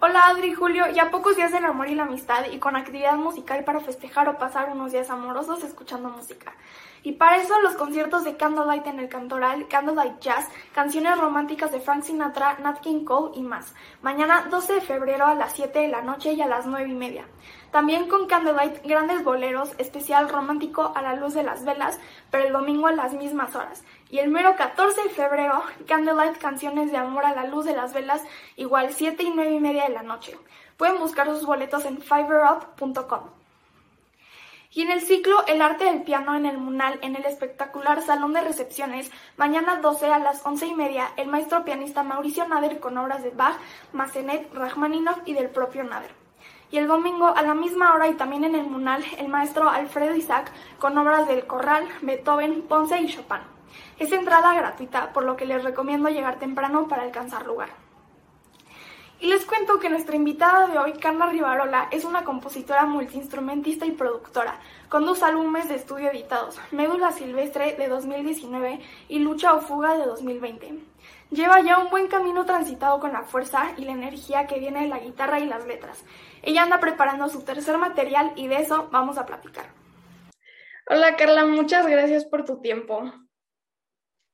Hola 0.00 0.28
Adri 0.28 0.54
Julio, 0.54 0.84
ya 0.92 1.10
pocos 1.10 1.34
días 1.34 1.50
del 1.50 1.64
amor 1.64 1.88
y 1.88 1.96
la 1.96 2.04
amistad 2.04 2.44
y 2.52 2.58
con 2.58 2.76
actividad 2.76 3.16
musical 3.16 3.64
para 3.64 3.80
festejar 3.80 4.28
o 4.28 4.38
pasar 4.38 4.70
unos 4.70 4.92
días 4.92 5.10
amorosos 5.10 5.64
escuchando 5.64 6.08
música. 6.08 6.54
Y 7.02 7.12
para 7.12 7.38
eso 7.38 7.60
los 7.62 7.74
conciertos 7.74 8.22
de 8.22 8.36
Candlelight 8.36 8.86
en 8.86 9.00
el 9.00 9.08
Cantoral, 9.08 9.66
Candlelight 9.66 10.20
Jazz, 10.20 10.46
canciones 10.72 11.18
románticas 11.18 11.72
de 11.72 11.80
Frank 11.80 12.04
Sinatra, 12.04 12.58
Nat 12.60 12.80
King 12.80 13.04
Cole 13.04 13.36
y 13.36 13.42
más. 13.42 13.74
Mañana 14.00 14.46
12 14.48 14.74
de 14.74 14.80
febrero 14.82 15.26
a 15.26 15.34
las 15.34 15.54
7 15.54 15.76
de 15.76 15.88
la 15.88 16.02
noche 16.02 16.32
y 16.32 16.42
a 16.42 16.46
las 16.46 16.64
9 16.64 16.88
y 16.88 16.94
media. 16.94 17.24
También 17.70 18.08
con 18.08 18.26
Candlelight, 18.26 18.82
grandes 18.84 19.22
boleros, 19.22 19.74
especial 19.76 20.28
romántico 20.30 20.92
a 20.94 21.02
la 21.02 21.16
luz 21.16 21.34
de 21.34 21.42
las 21.42 21.64
velas, 21.64 22.00
pero 22.30 22.44
el 22.44 22.52
domingo 22.52 22.86
a 22.86 22.92
las 22.92 23.12
mismas 23.12 23.54
horas. 23.54 23.84
Y 24.10 24.20
el 24.20 24.30
mero 24.30 24.56
14 24.56 25.02
de 25.02 25.10
febrero, 25.10 25.62
Candlelight, 25.86 26.38
canciones 26.38 26.90
de 26.90 26.96
amor 26.96 27.26
a 27.26 27.34
la 27.34 27.44
luz 27.44 27.66
de 27.66 27.76
las 27.76 27.92
velas, 27.92 28.22
igual 28.56 28.94
7 28.94 29.22
y 29.22 29.30
9 29.34 29.52
y 29.52 29.60
media 29.60 29.84
de 29.84 29.94
la 29.94 30.02
noche. 30.02 30.38
Pueden 30.78 30.98
buscar 30.98 31.26
sus 31.26 31.44
boletos 31.44 31.84
en 31.84 32.00
fiverup.com. 32.00 33.38
Y 34.70 34.82
en 34.82 34.90
el 34.90 35.00
ciclo 35.00 35.46
El 35.46 35.62
arte 35.62 35.84
del 35.84 36.02
piano 36.02 36.34
en 36.34 36.46
el 36.46 36.58
Munal, 36.58 36.98
en 37.02 37.16
el 37.16 37.24
espectacular 37.24 38.02
Salón 38.02 38.32
de 38.32 38.42
Recepciones, 38.42 39.10
mañana 39.36 39.76
12 39.76 40.06
a 40.06 40.18
las 40.18 40.44
11 40.44 40.66
y 40.66 40.74
media, 40.74 41.10
el 41.16 41.28
maestro 41.28 41.64
pianista 41.64 42.02
Mauricio 42.02 42.46
Nader 42.46 42.78
con 42.78 42.96
obras 42.96 43.22
de 43.22 43.30
Bach, 43.30 43.58
Massenet, 43.92 44.52
Rachmaninoff 44.54 45.18
y 45.24 45.34
del 45.34 45.50
propio 45.50 45.84
Nader. 45.84 46.17
Y 46.70 46.76
el 46.78 46.86
domingo, 46.86 47.28
a 47.28 47.42
la 47.42 47.54
misma 47.54 47.94
hora 47.94 48.08
y 48.08 48.14
también 48.14 48.44
en 48.44 48.54
el 48.54 48.66
Munal, 48.66 49.02
el 49.18 49.28
maestro 49.28 49.70
Alfredo 49.70 50.14
Isaac 50.14 50.52
con 50.78 50.98
obras 50.98 51.26
del 51.26 51.46
Corral, 51.46 51.88
Beethoven, 52.02 52.62
Ponce 52.62 53.00
y 53.00 53.08
Chopin. 53.08 53.38
Es 53.98 54.12
entrada 54.12 54.54
gratuita, 54.54 55.12
por 55.12 55.24
lo 55.24 55.36
que 55.36 55.46
les 55.46 55.64
recomiendo 55.64 56.08
llegar 56.08 56.38
temprano 56.38 56.86
para 56.86 57.02
alcanzar 57.02 57.46
lugar. 57.46 57.70
Y 59.20 59.26
les 59.26 59.44
cuento 59.44 59.80
que 59.80 59.90
nuestra 59.90 60.14
invitada 60.14 60.68
de 60.68 60.78
hoy, 60.78 60.92
Carla 60.92 61.26
Rivarola, 61.26 61.88
es 61.90 62.04
una 62.04 62.22
compositora 62.22 62.86
multiinstrumentista 62.86 63.84
y 63.84 63.90
productora, 63.90 64.60
con 64.88 65.04
dos 65.06 65.24
álbumes 65.24 65.68
de 65.68 65.74
estudio 65.74 66.10
editados, 66.10 66.60
Médula 66.70 67.10
Silvestre 67.10 67.74
de 67.76 67.88
2019 67.88 68.80
y 69.08 69.18
Lucha 69.18 69.54
o 69.54 69.60
Fuga 69.60 69.98
de 69.98 70.06
2020. 70.06 70.78
Lleva 71.30 71.60
ya 71.62 71.78
un 71.78 71.90
buen 71.90 72.06
camino 72.06 72.44
transitado 72.44 73.00
con 73.00 73.12
la 73.12 73.22
fuerza 73.22 73.72
y 73.76 73.84
la 73.84 73.92
energía 73.92 74.46
que 74.46 74.60
viene 74.60 74.82
de 74.82 74.88
la 74.88 75.00
guitarra 75.00 75.40
y 75.40 75.46
las 75.46 75.66
letras. 75.66 76.04
Ella 76.42 76.62
anda 76.62 76.80
preparando 76.80 77.28
su 77.28 77.42
tercer 77.42 77.78
material 77.78 78.32
y 78.36 78.48
de 78.48 78.56
eso 78.56 78.88
vamos 78.90 79.18
a 79.18 79.26
platicar. 79.26 79.72
Hola 80.86 81.16
Carla, 81.16 81.44
muchas 81.44 81.86
gracias 81.86 82.24
por 82.24 82.44
tu 82.44 82.60
tiempo. 82.60 83.12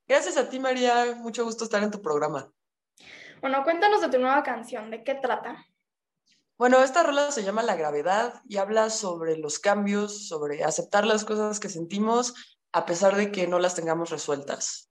Gracias 0.06 0.36
a 0.36 0.48
ti 0.48 0.60
María, 0.60 1.14
mucho 1.16 1.44
gusto 1.44 1.64
estar 1.64 1.82
en 1.82 1.90
tu 1.90 2.00
programa. 2.02 2.52
Bueno, 3.40 3.62
cuéntanos 3.64 4.00
de 4.00 4.08
tu 4.08 4.18
nueva 4.18 4.42
canción, 4.42 4.90
¿de 4.90 5.02
qué 5.02 5.14
trata? 5.14 5.66
Bueno, 6.56 6.82
esta 6.84 7.02
rola 7.02 7.32
se 7.32 7.42
llama 7.42 7.62
La 7.62 7.74
gravedad 7.74 8.40
y 8.48 8.58
habla 8.58 8.90
sobre 8.90 9.36
los 9.36 9.58
cambios, 9.58 10.28
sobre 10.28 10.62
aceptar 10.62 11.04
las 11.04 11.24
cosas 11.24 11.58
que 11.58 11.68
sentimos 11.68 12.34
a 12.72 12.86
pesar 12.86 13.16
de 13.16 13.32
que 13.32 13.46
no 13.46 13.58
las 13.58 13.74
tengamos 13.74 14.10
resueltas. 14.10 14.90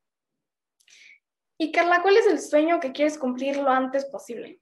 Y 1.57 1.72
Carla, 1.72 2.01
¿cuál 2.01 2.18
es 2.18 2.28
el 2.28 2.41
sueño 2.41 2.80
que 2.80 2.91
quieres 2.91 3.18
cumplir 3.18 3.57
lo 3.57 3.70
antes 3.70 4.05
posible? 4.05 4.59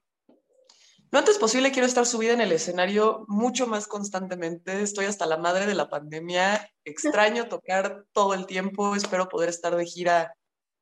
Lo 1.12 1.20
antes 1.20 1.38
posible 1.38 1.74
quiero 1.74 1.86
estar 1.86 2.06
subida 2.06 2.32
en 2.32 2.40
el 2.40 2.54
escenario 2.54 3.26
mucho 3.28 3.68
más 3.68 3.86
constantemente. 3.86 4.82
Estoy 4.82 5.06
hasta 5.06 5.26
la 5.26 5.36
madre 5.36 5.66
de 5.66 5.76
la 5.76 5.90
pandemia. 5.90 6.72
Extraño 6.86 7.50
tocar 7.50 8.06
todo 8.14 8.34
el 8.34 8.46
tiempo. 8.46 8.96
Espero 8.96 9.28
poder 9.28 9.50
estar 9.50 9.76
de 9.76 9.86
gira 9.86 10.34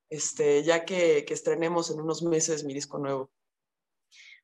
este, 0.08 0.64
ya 0.64 0.86
que, 0.86 1.26
que 1.26 1.34
estrenemos 1.34 1.90
en 1.90 2.00
unos 2.02 2.22
meses 2.22 2.64
mi 2.64 2.76
disco 2.76 3.00
nuevo. 3.00 3.32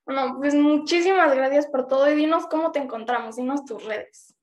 Bueno, 0.04 0.36
pues 0.40 0.56
muchísimas 0.56 1.32
gracias 1.32 1.68
por 1.68 1.86
todo 1.86 2.10
y 2.10 2.16
dinos 2.16 2.46
cómo 2.48 2.72
te 2.72 2.80
encontramos, 2.80 3.36
dinos 3.36 3.64
tus 3.64 3.84
redes. 3.84 4.34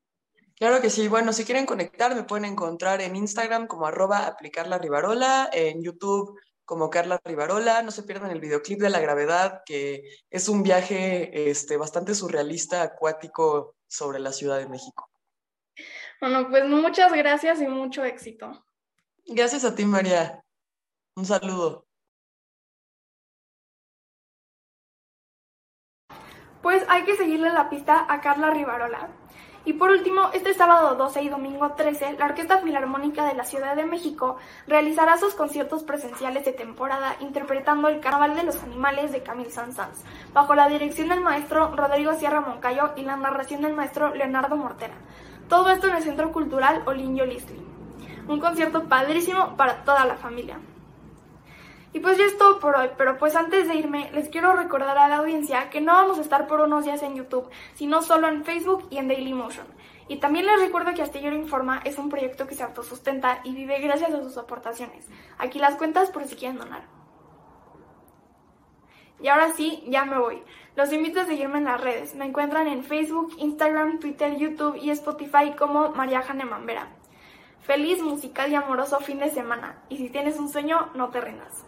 Claro 0.56 0.82
que 0.82 0.90
sí, 0.90 1.10
bueno, 1.10 1.34
si 1.34 1.44
quieren 1.44 1.66
conectar 1.66 2.16
me 2.16 2.24
pueden 2.24 2.46
encontrar 2.46 3.02
en 3.02 3.18
Instagram 3.18 3.68
como 3.68 3.86
arroba 3.86 4.28
aplicar 4.28 4.70
rivarola, 4.82 5.50
en 5.52 5.84
YouTube 5.84 6.40
como 6.66 6.90
Carla 6.90 7.20
Rivarola, 7.24 7.82
no 7.82 7.92
se 7.92 8.04
pierdan 8.04 8.32
el 8.32 8.40
videoclip 8.40 8.80
de 8.80 8.90
La 8.90 9.00
Gravedad, 9.00 9.62
que 9.66 10.04
es 10.30 10.48
un 10.50 10.64
viaje 10.64 11.50
este, 11.50 11.78
bastante 11.78 12.16
surrealista, 12.16 12.82
acuático 12.82 13.76
sobre 13.88 14.20
la 14.20 14.32
Ciudad 14.32 14.58
de 14.58 14.68
México. 14.68 15.10
Bueno, 16.22 16.50
pues 16.50 16.66
muchas 16.66 17.12
gracias 17.12 17.62
y 17.62 17.68
mucho 17.68 18.04
éxito. 18.04 18.66
Gracias 19.26 19.66
a 19.66 19.76
ti, 19.76 19.86
María. 19.86 20.44
Un 21.16 21.26
saludo. 21.26 21.86
Pues 26.62 26.86
hay 26.88 27.04
que 27.04 27.18
seguirle 27.18 27.52
la 27.52 27.70
pista 27.70 28.06
a 28.08 28.22
Carla 28.22 28.52
Rivarola. 28.52 29.23
Y 29.66 29.74
por 29.74 29.92
último, 29.92 30.30
este 30.34 30.54
sábado 30.54 30.96
12 30.96 31.24
y 31.24 31.30
domingo 31.30 31.72
13, 31.72 32.18
la 32.20 32.26
Orquesta 32.26 32.58
Filarmónica 32.58 33.26
de 33.26 33.34
la 33.34 33.46
Ciudad 33.46 33.78
de 33.78 33.86
México 33.86 34.36
realizará 34.68 35.18
sus 35.18 35.36
conciertos 35.36 35.84
presenciales 35.84 36.44
de 36.44 36.52
temporada 36.52 37.16
interpretando 37.22 37.88
el 37.88 38.02
Carnaval 38.02 38.36
de 38.36 38.44
los 38.44 38.62
Animales 38.62 39.14
de 39.14 39.24
Camille 39.24 39.52
Saint-Saëns, 39.52 40.04
bajo 40.34 40.54
la 40.54 40.68
dirección 40.68 41.08
del 41.08 41.22
maestro 41.22 41.74
Rodrigo 41.78 42.14
Sierra 42.16 42.42
Moncayo 42.42 42.92
y 42.98 43.04
la 43.04 43.16
narración 43.16 43.62
del 43.62 43.74
maestro 43.74 44.14
Leonardo 44.14 44.58
Mortera. 44.58 44.96
Todo 45.48 45.70
esto 45.70 45.88
en 45.88 45.96
el 45.96 46.04
Centro 46.04 46.34
Cultural 46.34 46.84
Olinio 46.86 47.26
Lisli. 47.26 47.66
Un 48.28 48.42
concierto 48.42 48.84
padrísimo 48.90 49.56
para 49.56 49.86
toda 49.86 50.04
la 50.04 50.16
familia. 50.16 50.60
Y 51.94 52.00
pues 52.00 52.18
ya 52.18 52.26
es 52.26 52.38
todo 52.40 52.60
por 52.60 52.76
hoy, 52.76 52.90
pero 52.98 53.20
pues 53.20 53.36
antes 53.36 53.68
de 53.68 53.76
irme 53.76 54.10
les 54.14 54.28
quiero 54.30 54.54
recordar 54.54 54.98
a 54.98 55.08
la 55.08 55.18
audiencia 55.18 55.70
que 55.70 55.80
no 55.80 55.94
vamos 55.94 56.18
a 56.18 56.22
estar 56.22 56.48
por 56.48 56.60
unos 56.62 56.86
días 56.86 57.04
en 57.04 57.16
YouTube, 57.16 57.50
sino 57.76 58.02
solo 58.02 58.28
en 58.28 58.44
Facebook 58.44 58.88
y 58.90 58.98
en 58.98 59.08
Dailymotion. 59.08 59.68
Y 60.08 60.18
también 60.18 60.48
les 60.48 60.60
recuerdo 60.60 60.94
que 60.94 61.04
Astillero 61.04 61.36
Informa 61.36 61.82
es 61.86 62.00
un 62.00 62.10
proyecto 62.10 62.48
que 62.48 62.56
se 62.56 62.64
autosustenta 62.64 63.42
y 63.44 63.54
vive 63.54 63.80
gracias 63.80 64.12
a 64.12 64.24
sus 64.24 64.38
aportaciones. 64.38 65.08
Aquí 65.38 65.60
las 65.60 65.76
cuentas 65.76 66.10
por 66.10 66.26
si 66.26 66.36
quieren 66.36 66.58
donar. 66.58 66.84
Y 69.22 69.28
ahora 69.30 69.54
sí, 69.54 69.84
ya 69.88 70.04
me 70.04 70.18
voy. 70.18 70.44
Los 70.76 70.92
invito 70.92 71.22
a 71.22 71.26
seguirme 71.26 71.60
en 71.60 71.66
las 71.66 71.80
redes. 71.80 72.16
Me 72.16 72.26
encuentran 72.26 72.68
en 72.68 72.84
Facebook, 72.84 73.34
Instagram, 73.38 74.00
Twitter, 74.00 74.36
YouTube 74.36 74.76
y 74.76 74.90
Spotify 74.90 75.54
como 75.58 75.90
María 75.90 76.24
Janeman 76.24 76.66
Vera. 76.66 76.90
Feliz, 77.62 78.02
musical 78.02 78.52
y 78.52 78.56
amoroso 78.56 79.00
fin 79.00 79.20
de 79.20 79.30
semana. 79.30 79.82
Y 79.88 79.98
si 79.98 80.10
tienes 80.10 80.38
un 80.38 80.50
sueño, 80.50 80.90
no 80.96 81.10
te 81.10 81.22
rindas. 81.22 81.63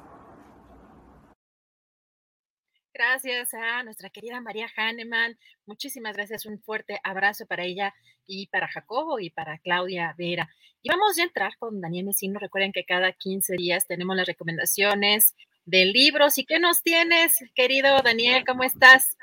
Gracias 2.97 3.53
a 3.53 3.83
nuestra 3.83 4.09
querida 4.09 4.39
María 4.39 4.69
Hahnemann. 4.73 5.37
Muchísimas 5.65 6.15
gracias. 6.15 6.45
Un 6.45 6.61
fuerte 6.61 6.97
abrazo 7.03 7.45
para 7.45 7.65
ella 7.65 7.93
y 8.25 8.47
para 8.47 8.69
Jacobo 8.69 9.19
y 9.19 9.31
para 9.31 9.57
Claudia 9.57 10.15
Vera. 10.17 10.49
Y 10.81 10.87
vamos 10.87 11.17
a 11.17 11.23
entrar 11.23 11.57
con 11.57 11.81
Daniel 11.81 12.05
Mesino. 12.05 12.39
Recuerden 12.39 12.71
que 12.71 12.85
cada 12.85 13.11
15 13.11 13.57
días 13.57 13.85
tenemos 13.85 14.15
las 14.15 14.25
recomendaciones 14.25 15.35
de 15.65 15.83
libros. 15.83 16.37
¿Y 16.37 16.45
qué 16.45 16.57
nos 16.57 16.81
tienes, 16.83 17.35
querido 17.53 18.01
Daniel? 18.01 18.45
¿Cómo 18.47 18.63
estás? 18.63 19.17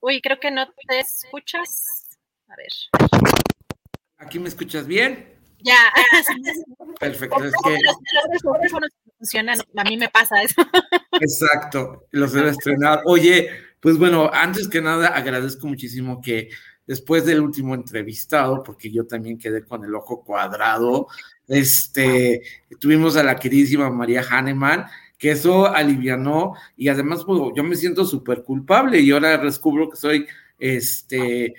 Uy, 0.00 0.20
creo 0.22 0.40
que 0.40 0.50
no 0.50 0.66
te 0.88 0.98
escuchas. 0.98 2.18
A 2.48 2.56
ver. 2.56 2.72
¿Aquí 4.16 4.40
me 4.40 4.48
escuchas 4.48 4.88
bien? 4.88 5.35
Ya. 5.60 5.92
Perfecto. 7.00 7.44
Es 7.44 7.52
que 7.64 7.76
funcionan, 9.18 9.58
a 9.76 9.84
mí 9.84 9.96
me 9.96 10.08
pasa 10.08 10.42
eso. 10.42 10.62
Exacto, 11.20 12.06
los 12.10 12.32
debe 12.32 12.50
estrenar. 12.50 13.02
Oye, 13.04 13.48
pues 13.80 13.98
bueno, 13.98 14.30
antes 14.32 14.68
que 14.68 14.80
nada 14.80 15.08
agradezco 15.08 15.66
muchísimo 15.66 16.20
que 16.20 16.50
después 16.86 17.24
del 17.24 17.40
último 17.40 17.74
entrevistado, 17.74 18.62
porque 18.62 18.90
yo 18.90 19.06
también 19.06 19.38
quedé 19.38 19.64
con 19.64 19.84
el 19.84 19.94
ojo 19.94 20.22
cuadrado, 20.24 21.08
este, 21.48 22.42
tuvimos 22.78 23.16
a 23.16 23.22
la 23.22 23.36
queridísima 23.36 23.90
María 23.90 24.22
Hahnemann, 24.22 24.86
que 25.18 25.30
eso 25.30 25.66
alivianó 25.66 26.54
y 26.76 26.88
además 26.88 27.24
pues, 27.24 27.40
yo 27.56 27.64
me 27.64 27.76
siento 27.76 28.04
súper 28.04 28.42
culpable 28.42 29.00
y 29.00 29.10
ahora 29.10 29.38
descubro 29.38 29.88
que 29.88 29.96
soy, 29.96 30.26
este, 30.58 31.54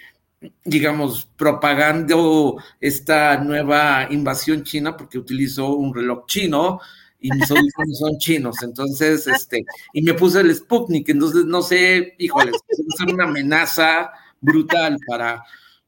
digamos, 0.63 1.27
propagando 1.35 2.57
esta 2.79 3.37
nueva 3.37 4.07
invasión 4.09 4.63
china 4.63 4.95
porque 4.95 5.17
utilizo 5.17 5.73
un 5.75 5.93
reloj 5.93 6.25
chino 6.27 6.79
y 7.19 7.31
mis 7.31 7.49
audífonos 7.49 7.97
son 7.97 8.17
chinos, 8.19 8.61
entonces, 8.61 9.25
este, 9.25 9.65
y 9.93 10.03
me 10.03 10.13
puse 10.13 10.39
el 10.41 10.53
Sputnik, 10.53 11.09
entonces 11.09 11.45
no 11.45 11.63
sé, 11.63 12.13
híjole, 12.19 12.51
es 12.67 12.99
una 13.11 13.23
amenaza 13.23 14.11
brutal 14.39 14.97
para, 15.07 15.43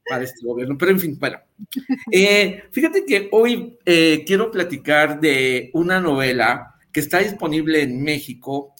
para 0.08 0.24
este 0.24 0.44
gobierno, 0.44 0.76
pero 0.76 0.90
en 0.90 0.98
fin, 1.00 1.16
bueno. 1.20 1.38
Eh, 2.10 2.64
fíjate 2.72 3.04
que 3.04 3.28
hoy 3.30 3.78
eh, 3.84 4.24
quiero 4.26 4.50
platicar 4.50 5.20
de 5.20 5.70
una 5.74 6.00
novela 6.00 6.74
que 6.90 7.00
está 7.00 7.18
disponible 7.18 7.82
en 7.82 8.02
México 8.02 8.74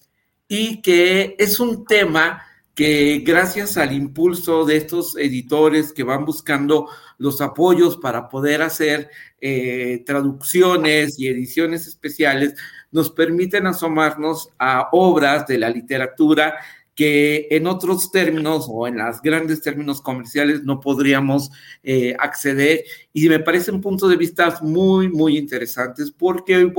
y 0.48 0.82
que 0.82 1.36
es 1.38 1.60
un 1.60 1.84
tema 1.84 2.42
que 2.74 3.22
gracias 3.24 3.76
al 3.76 3.92
impulso 3.92 4.64
de 4.64 4.76
estos 4.76 5.16
editores 5.16 5.92
que 5.92 6.04
van 6.04 6.24
buscando 6.24 6.88
los 7.18 7.40
apoyos 7.40 7.96
para 7.96 8.28
poder 8.28 8.62
hacer 8.62 9.10
eh, 9.40 10.02
traducciones 10.06 11.18
y 11.18 11.28
ediciones 11.28 11.86
especiales, 11.86 12.54
nos 12.92 13.10
permiten 13.10 13.66
asomarnos 13.66 14.50
a 14.58 14.88
obras 14.92 15.46
de 15.46 15.58
la 15.58 15.68
literatura 15.68 16.54
que 16.94 17.48
en 17.50 17.66
otros 17.66 18.10
términos 18.10 18.66
o 18.68 18.86
en 18.86 18.98
los 18.98 19.22
grandes 19.22 19.62
términos 19.62 20.02
comerciales 20.02 20.64
no 20.64 20.80
podríamos 20.80 21.50
eh, 21.82 22.14
acceder. 22.18 22.84
Y 23.12 23.28
me 23.28 23.38
parecen 23.38 23.80
puntos 23.80 24.10
de 24.10 24.16
vista 24.16 24.58
muy, 24.62 25.08
muy 25.08 25.38
interesantes 25.38 26.10
porque 26.10 26.56
hoy 26.56 26.72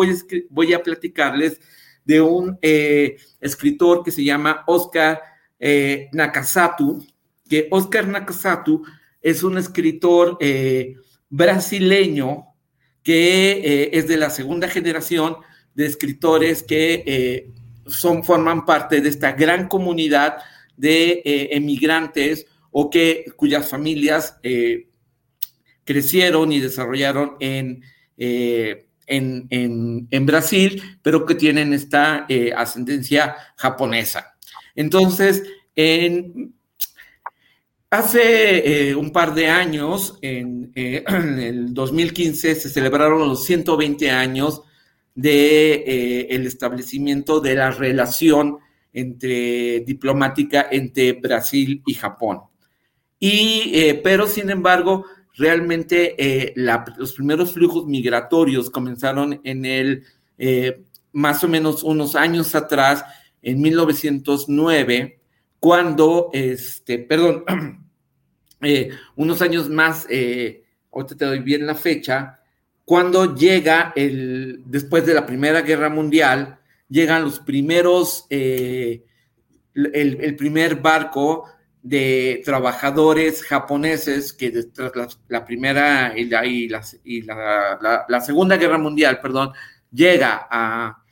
voy 0.50 0.74
a, 0.74 0.84
platicarles 0.84 1.60
de 2.06 2.22
un 2.22 2.58
eh, 2.62 3.18
escritor 3.40 4.04
que 4.04 4.12
se 4.12 4.24
llama 4.24 4.64
Oscar 4.68 5.31
Nakasatu, 6.12 7.06
que 7.48 7.68
Oscar 7.70 8.08
Nakasatu 8.08 8.84
es 9.22 9.44
un 9.44 9.58
escritor 9.58 10.38
eh, 10.40 10.96
brasileño 11.30 12.48
que 13.04 13.52
eh, 13.52 13.90
es 13.94 14.08
de 14.08 14.18
la 14.18 14.30
segunda 14.30 14.68
generación 14.68 15.38
de 15.76 15.86
escritores 15.86 16.64
que 16.64 17.04
eh, 17.06 17.52
son, 17.88 18.24
forman 18.24 18.66
parte 18.66 19.02
de 19.02 19.10
esta 19.10 19.34
gran 19.34 19.68
comunidad 19.68 20.38
de 20.78 21.22
emigrantes 21.52 22.48
o 22.72 22.90
que 22.90 23.26
cuyas 23.36 23.68
familias 23.68 24.38
eh, 24.44 24.88
crecieron 25.84 26.52
y 26.52 26.60
desarrollaron 26.60 27.36
en, 27.40 27.84
eh, 28.18 28.88
en, 29.08 30.26
Brasil, 30.26 30.82
pero 31.02 31.26
que 31.26 31.36
tienen 31.36 31.74
esta 31.74 32.26
eh, 32.30 32.54
ascendencia 32.56 33.36
japonesa. 33.58 34.31
Entonces, 34.76 35.44
en, 35.76 36.54
hace 37.90 38.96
un 38.96 39.12
par 39.12 39.34
de 39.34 39.48
años, 39.48 40.18
en, 40.22 40.72
en, 40.76 41.40
el 41.40 41.74
2015, 41.74 42.56
se 42.56 42.70
celebraron 42.70 43.28
los 43.28 43.46
120 43.46 44.10
años 44.12 44.62
de 45.14 46.28
el 46.30 46.48
establecimiento 46.48 47.42
de 47.42 47.56
la 47.56 47.72
relación 47.72 48.60
entre 48.94 49.82
diplomática 49.82 50.68
entre 50.72 51.14
Brasil 51.14 51.82
y 51.86 51.94
Japón. 51.94 52.42
Y, 53.20 53.72
eh, 53.74 54.02
pero 54.04 54.28
sin 54.28 54.50
embargo, 54.50 55.06
realmente 55.36 56.16
eh, 56.18 56.54
los 56.56 57.14
primeros 57.14 57.54
flujos 57.54 57.86
migratorios 57.86 58.70
comenzaron 58.70 59.40
en 59.44 59.66
el, 59.66 60.04
eh, 60.38 60.84
más 61.14 61.44
o 61.44 61.48
menos 61.48 61.84
unos 61.84 62.16
años 62.16 62.56
atrás, 62.56 63.06
en 63.42 63.62
1909, 63.62 65.20
cuando, 65.60 66.30
este, 66.34 67.00
perdón, 67.00 67.44
unos 69.16 69.42
años 69.42 69.70
más, 69.70 70.08
ahorita 70.92 71.16
te 71.18 71.26
doy 71.26 71.40
bien 71.40 71.66
la 71.66 71.76
fecha, 71.76 72.40
cuando 72.86 73.36
llega 73.36 73.94
el, 73.96 74.64
después 74.66 75.06
de 75.06 75.14
la 75.14 75.26
Primera 75.26 75.62
Guerra 75.62 75.90
Mundial, 75.90 76.60
llegan 76.90 77.24
los 77.24 77.40
primeros, 77.40 78.26
el, 78.30 79.04
el 79.74 80.36
primer 80.36 80.76
barco 80.78 81.46
de 81.84 82.42
trabajadores 82.46 83.44
japoneses 83.44 84.34
que 84.34 84.52
tras 84.52 85.20
la, 85.28 85.44
primera 85.44 86.14
y, 86.16 86.26
la, 86.26 86.46
y, 86.46 87.22
la, 87.22 88.22
segunda 88.24 88.58
guerra 88.58 88.78
mundial, 88.78 89.20
perdón, 89.20 89.52
llega 89.92 90.48
a, 90.50 91.04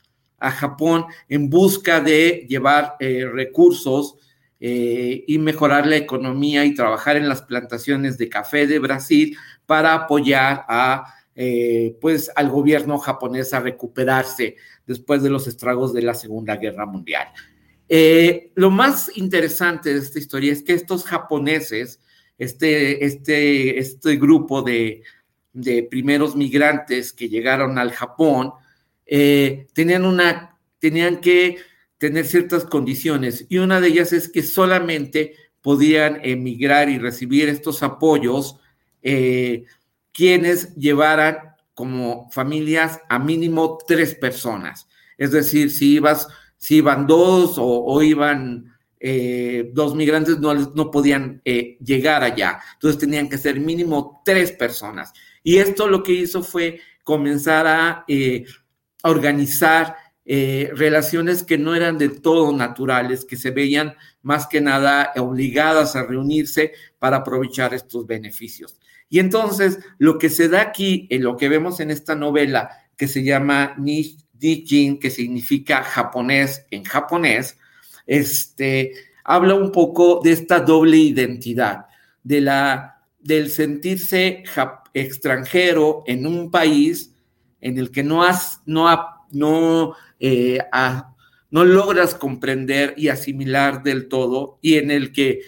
Japón 0.51 1.05
en 1.27 1.49
busca 1.49 1.99
de 1.99 2.45
llevar 2.47 2.95
eh, 2.99 3.25
recursos 3.31 4.15
eh, 4.59 5.23
y 5.27 5.37
mejorar 5.37 5.87
la 5.87 5.97
economía 5.97 6.65
y 6.65 6.73
trabajar 6.73 7.17
en 7.17 7.29
las 7.29 7.41
plantaciones 7.41 8.17
de 8.17 8.29
café 8.29 8.67
de 8.67 8.79
Brasil 8.79 9.37
para 9.65 9.93
apoyar 9.93 10.65
a 10.67 11.13
eh, 11.35 11.95
pues 12.01 12.29
al 12.35 12.49
gobierno 12.49 12.97
japonés 12.97 13.53
a 13.53 13.61
recuperarse 13.61 14.57
después 14.85 15.23
de 15.23 15.29
los 15.29 15.47
estragos 15.47 15.93
de 15.93 16.01
la 16.01 16.13
Segunda 16.13 16.57
Guerra 16.57 16.85
Mundial. 16.85 17.27
Lo 18.55 18.69
más 18.69 19.15
interesante 19.15 19.93
de 19.93 19.99
esta 19.99 20.19
historia 20.19 20.51
es 20.51 20.61
que 20.61 20.73
estos 20.73 21.05
japoneses, 21.05 22.01
este, 22.37 23.05
este, 23.05 23.79
este 23.79 24.17
grupo 24.17 24.61
de, 24.61 25.03
primeros 25.89 26.35
migrantes 26.35 27.11
que 27.13 27.29
llegaron 27.29 27.77
al 27.77 27.91
Japón, 27.91 28.51
eh, 29.11 29.65
tenían, 29.73 30.05
una, 30.05 30.55
tenían 30.77 31.19
que 31.19 31.57
tener 31.97 32.27
ciertas 32.27 32.63
condiciones 32.63 33.47
y 33.49 33.57
una 33.57 33.81
de 33.81 33.87
ellas 33.87 34.13
es 34.13 34.29
que 34.29 34.43
solamente 34.43 35.33
podían 35.61 36.19
emigrar 36.23 36.89
y 36.89 36.99
recibir 36.99 37.49
estos 37.49 37.81
apoyos 37.81 38.59
eh, 39.01 39.65
quienes 40.11 40.75
llevaran 40.75 41.55
como 41.73 42.29
familias 42.29 42.99
a 43.09 43.17
mínimo 43.17 43.79
tres 43.87 44.13
personas. 44.13 44.87
Es 45.17 45.31
decir, 45.31 45.71
si 45.71 45.95
ibas 45.95 46.27
si 46.55 46.75
iban 46.75 47.07
dos 47.07 47.55
o, 47.57 48.03
iban 48.03 48.77
eh, 48.99 49.71
dos 49.73 49.95
migrantes, 49.95 50.37
no, 50.39 50.53
no 50.53 50.91
podían 50.91 51.41
llegar 51.43 52.21
allá. 52.21 52.59
Entonces 52.73 52.99
tenían 52.99 53.27
que 53.29 53.37
ser 53.37 53.59
mínimo 53.59 54.21
tres 54.23 54.51
personas. 54.51 55.13
Y 55.41 55.57
esto 55.57 55.87
lo 55.87 56.03
que 56.03 56.11
hizo 56.11 56.43
fue 56.43 56.81
comenzar 57.03 57.65
a, 57.65 58.05
eh, 59.03 59.09
organizar 59.09 59.95
relaciones 60.25 61.41
que 61.41 61.57
no 61.57 61.73
eran 61.73 61.97
de 61.97 62.09
todo 62.09 62.55
naturales, 62.55 63.25
que 63.25 63.35
se 63.35 63.49
veían 63.49 63.95
más 64.21 64.45
que 64.45 64.61
nada 64.61 65.11
obligadas 65.17 65.95
a 65.95 66.05
reunirse 66.05 66.73
para 66.99 67.17
aprovechar 67.17 67.73
estos 67.73 68.05
beneficios. 68.05 68.79
Y 69.09 69.17
entonces 69.17 69.79
lo 69.97 70.19
que 70.19 70.29
se 70.29 70.47
da 70.47 70.61
aquí, 70.61 71.07
en 71.09 71.23
lo 71.23 71.35
que 71.35 71.49
vemos 71.49 71.79
en 71.79 71.89
esta 71.89 72.13
novela 72.15 72.69
que 72.95 73.07
se 73.07 73.23
llama 73.23 73.73
Nish 73.79 74.17
Dijin, 74.33 74.99
que 74.99 75.09
significa 75.09 75.83
japonés 75.83 76.65
en 76.69 76.83
japonés, 76.83 77.57
este, 78.05 78.93
habla 79.23 79.55
un 79.55 79.71
poco 79.71 80.21
de 80.23 80.31
esta 80.31 80.59
doble 80.59 80.97
identidad, 80.97 81.87
de 82.23 82.41
la, 82.41 83.03
del 83.19 83.49
sentirse 83.49 84.43
extranjero 84.93 86.03
en 86.05 86.27
un 86.27 86.51
país 86.51 87.13
en 87.61 87.77
el 87.77 87.91
que 87.91 88.03
no, 88.03 88.23
has, 88.23 88.61
no, 88.65 88.87
no, 89.31 89.95
eh, 90.19 90.59
no 91.51 91.65
logras 91.65 92.15
comprender 92.15 92.93
y 92.97 93.09
asimilar 93.09 93.83
del 93.83 94.07
todo 94.07 94.59
y 94.61 94.75
en 94.75 94.91
el 94.91 95.11
que 95.11 95.41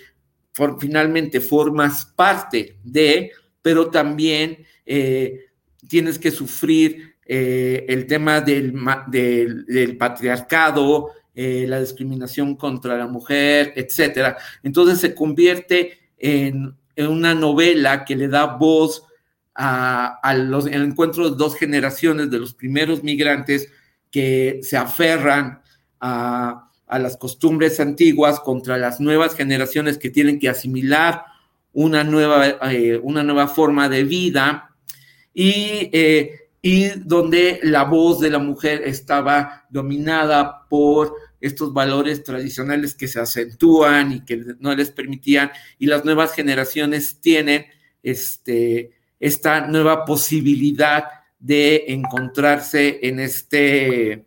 finalmente 0.80 1.40
formas 1.40 2.06
parte 2.06 2.78
de, 2.84 3.32
pero 3.62 3.90
también 3.90 4.66
eh, 4.86 5.46
tienes 5.88 6.20
que 6.20 6.32
sufrir 6.32 7.16
eh, 7.26 7.86
el 7.88 8.08
tema 8.08 8.42
del, 8.42 8.74
del, 9.08 9.98
patriarcado, 9.98 11.12
la 11.34 11.80
discriminación 11.80 12.56
contra 12.56 12.98
la 12.98 13.08
mujer, 13.08 13.74
etcétera. 13.76 14.38
Entonces 14.64 15.00
se 15.00 15.16
convierte 15.16 16.02
en, 16.18 16.76
una 16.98 17.34
novela 17.34 18.06
que 18.06 18.16
le 18.16 18.28
da 18.28 18.46
voz 18.46 19.04
a, 19.64 20.34
los 20.36 20.66
el 20.66 20.84
encuentro 20.84 21.30
de 21.30 21.36
dos 21.36 21.56
generaciones 21.56 22.32
de 22.32 22.40
los 22.40 22.54
primeros 22.54 23.04
migrantes 23.04 23.70
que 24.10 24.60
se 24.64 24.78
aferran 24.78 25.62
a, 26.00 26.68
las 26.88 27.16
costumbres 27.16 27.80
antiguas 27.80 28.42
contra 28.42 28.78
las 28.78 29.00
nuevas 29.00 29.36
generaciones 29.36 29.98
que 29.98 30.10
tienen 30.10 30.40
que 30.40 30.50
asimilar 30.50 31.24
una 31.72 32.04
nueva, 32.04 32.48
eh, 32.70 33.00
una 33.02 33.24
nueva 33.24 33.48
forma 33.48 33.88
de 33.88 34.04
vida. 34.04 34.76
Y 35.34 35.90
y 36.62 36.90
donde 37.00 37.60
la 37.64 37.84
voz 37.84 38.20
de 38.20 38.30
la 38.30 38.40
mujer 38.40 38.84
estaba 38.86 39.66
dominada 39.70 40.68
por 40.70 41.16
estos 41.40 41.74
valores 41.74 42.24
tradicionales 42.24 42.94
que 42.94 43.08
se 43.08 43.20
acentúan 43.20 44.12
y 44.12 44.26
que 44.26 44.44
no 44.60 44.76
les 44.76 44.92
permitían, 44.92 45.52
y 45.80 45.88
las 45.88 46.06
nuevas 46.06 46.34
generaciones 46.34 47.20
tienen 47.20 47.66
este, 48.04 48.92
esta 49.22 49.68
nueva 49.68 50.04
posibilidad 50.04 51.06
de 51.40 51.86
encontrarse 51.88 53.00
en 53.04 53.20
este, 53.20 54.26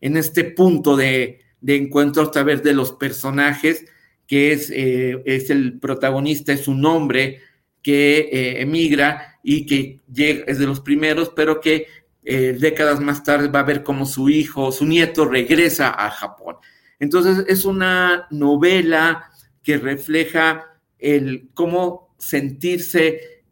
en 0.00 0.16
este 0.16 0.44
punto 0.44 0.96
de, 0.96 1.40
encuentro 1.66 2.24
a 2.24 2.30
través 2.30 2.62
de 2.62 2.74
los 2.74 2.92
personajes, 2.92 3.86
que 4.26 4.52
es, 4.52 4.70
eh, 4.70 5.22
es 5.24 5.50
el 5.50 5.78
protagonista, 5.78 6.52
es 6.52 6.66
un 6.66 6.84
hombre 6.84 7.40
que 7.80 8.28
eh, 8.32 8.60
emigra 8.60 9.38
y 9.42 9.66
que 9.66 10.00
llega, 10.12 10.44
es 10.46 10.58
de 10.58 10.66
los 10.66 10.80
primeros, 10.80 11.30
pero 11.34 11.60
que 11.60 11.86
eh, 12.24 12.56
décadas 12.58 13.00
más 13.00 13.22
tarde 13.22 13.48
va 13.48 13.60
a 13.60 13.64
ver 13.64 13.84
cómo 13.84 14.04
su 14.04 14.28
hijo, 14.28 14.72
su 14.72 14.84
nieto 14.84 15.26
regresa 15.26 15.90
a 15.90 16.10
Japón. 16.10 16.56
Entonces 16.98 17.44
es 17.46 17.64
una 17.64 18.26
novela 18.30 19.30
que 19.62 19.78
refleja 19.78 20.64
el 20.98 21.50
cómo 21.54 22.16
sentirse 22.18 23.42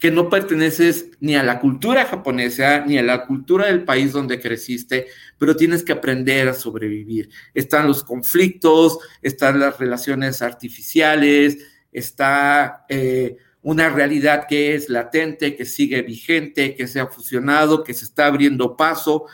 que 0.00 0.10
no 0.10 0.30
perteneces 0.30 1.10
ni 1.20 1.36
a 1.36 1.42
la 1.42 1.60
cultura 1.60 2.06
japonesa 2.06 2.84
ni 2.86 2.96
a 2.96 3.02
la 3.02 3.26
cultura 3.26 3.66
del 3.66 3.84
país 3.84 4.12
donde 4.12 4.40
creciste, 4.40 5.08
pero 5.38 5.54
tienes 5.54 5.84
que 5.84 5.92
aprender 5.92 6.48
a 6.48 6.54
sobrevivir. 6.54 7.28
Están 7.52 7.86
los 7.86 8.02
conflictos, 8.02 8.98
están 9.20 9.60
las 9.60 9.78
relaciones 9.78 10.40
artificiales, 10.40 11.58
está 11.92 12.86
eh, 12.88 13.36
una 13.60 13.90
realidad 13.90 14.46
que 14.48 14.74
es 14.74 14.88
latente, 14.88 15.54
que 15.54 15.66
sigue 15.66 16.00
vigente, 16.00 16.74
que 16.74 16.86
se 16.86 16.98
ha 16.98 17.06
fusionado, 17.06 17.84
que 17.84 17.92
se 17.92 18.06
está 18.06 18.24
abriendo 18.24 18.78
paso. 18.78 19.26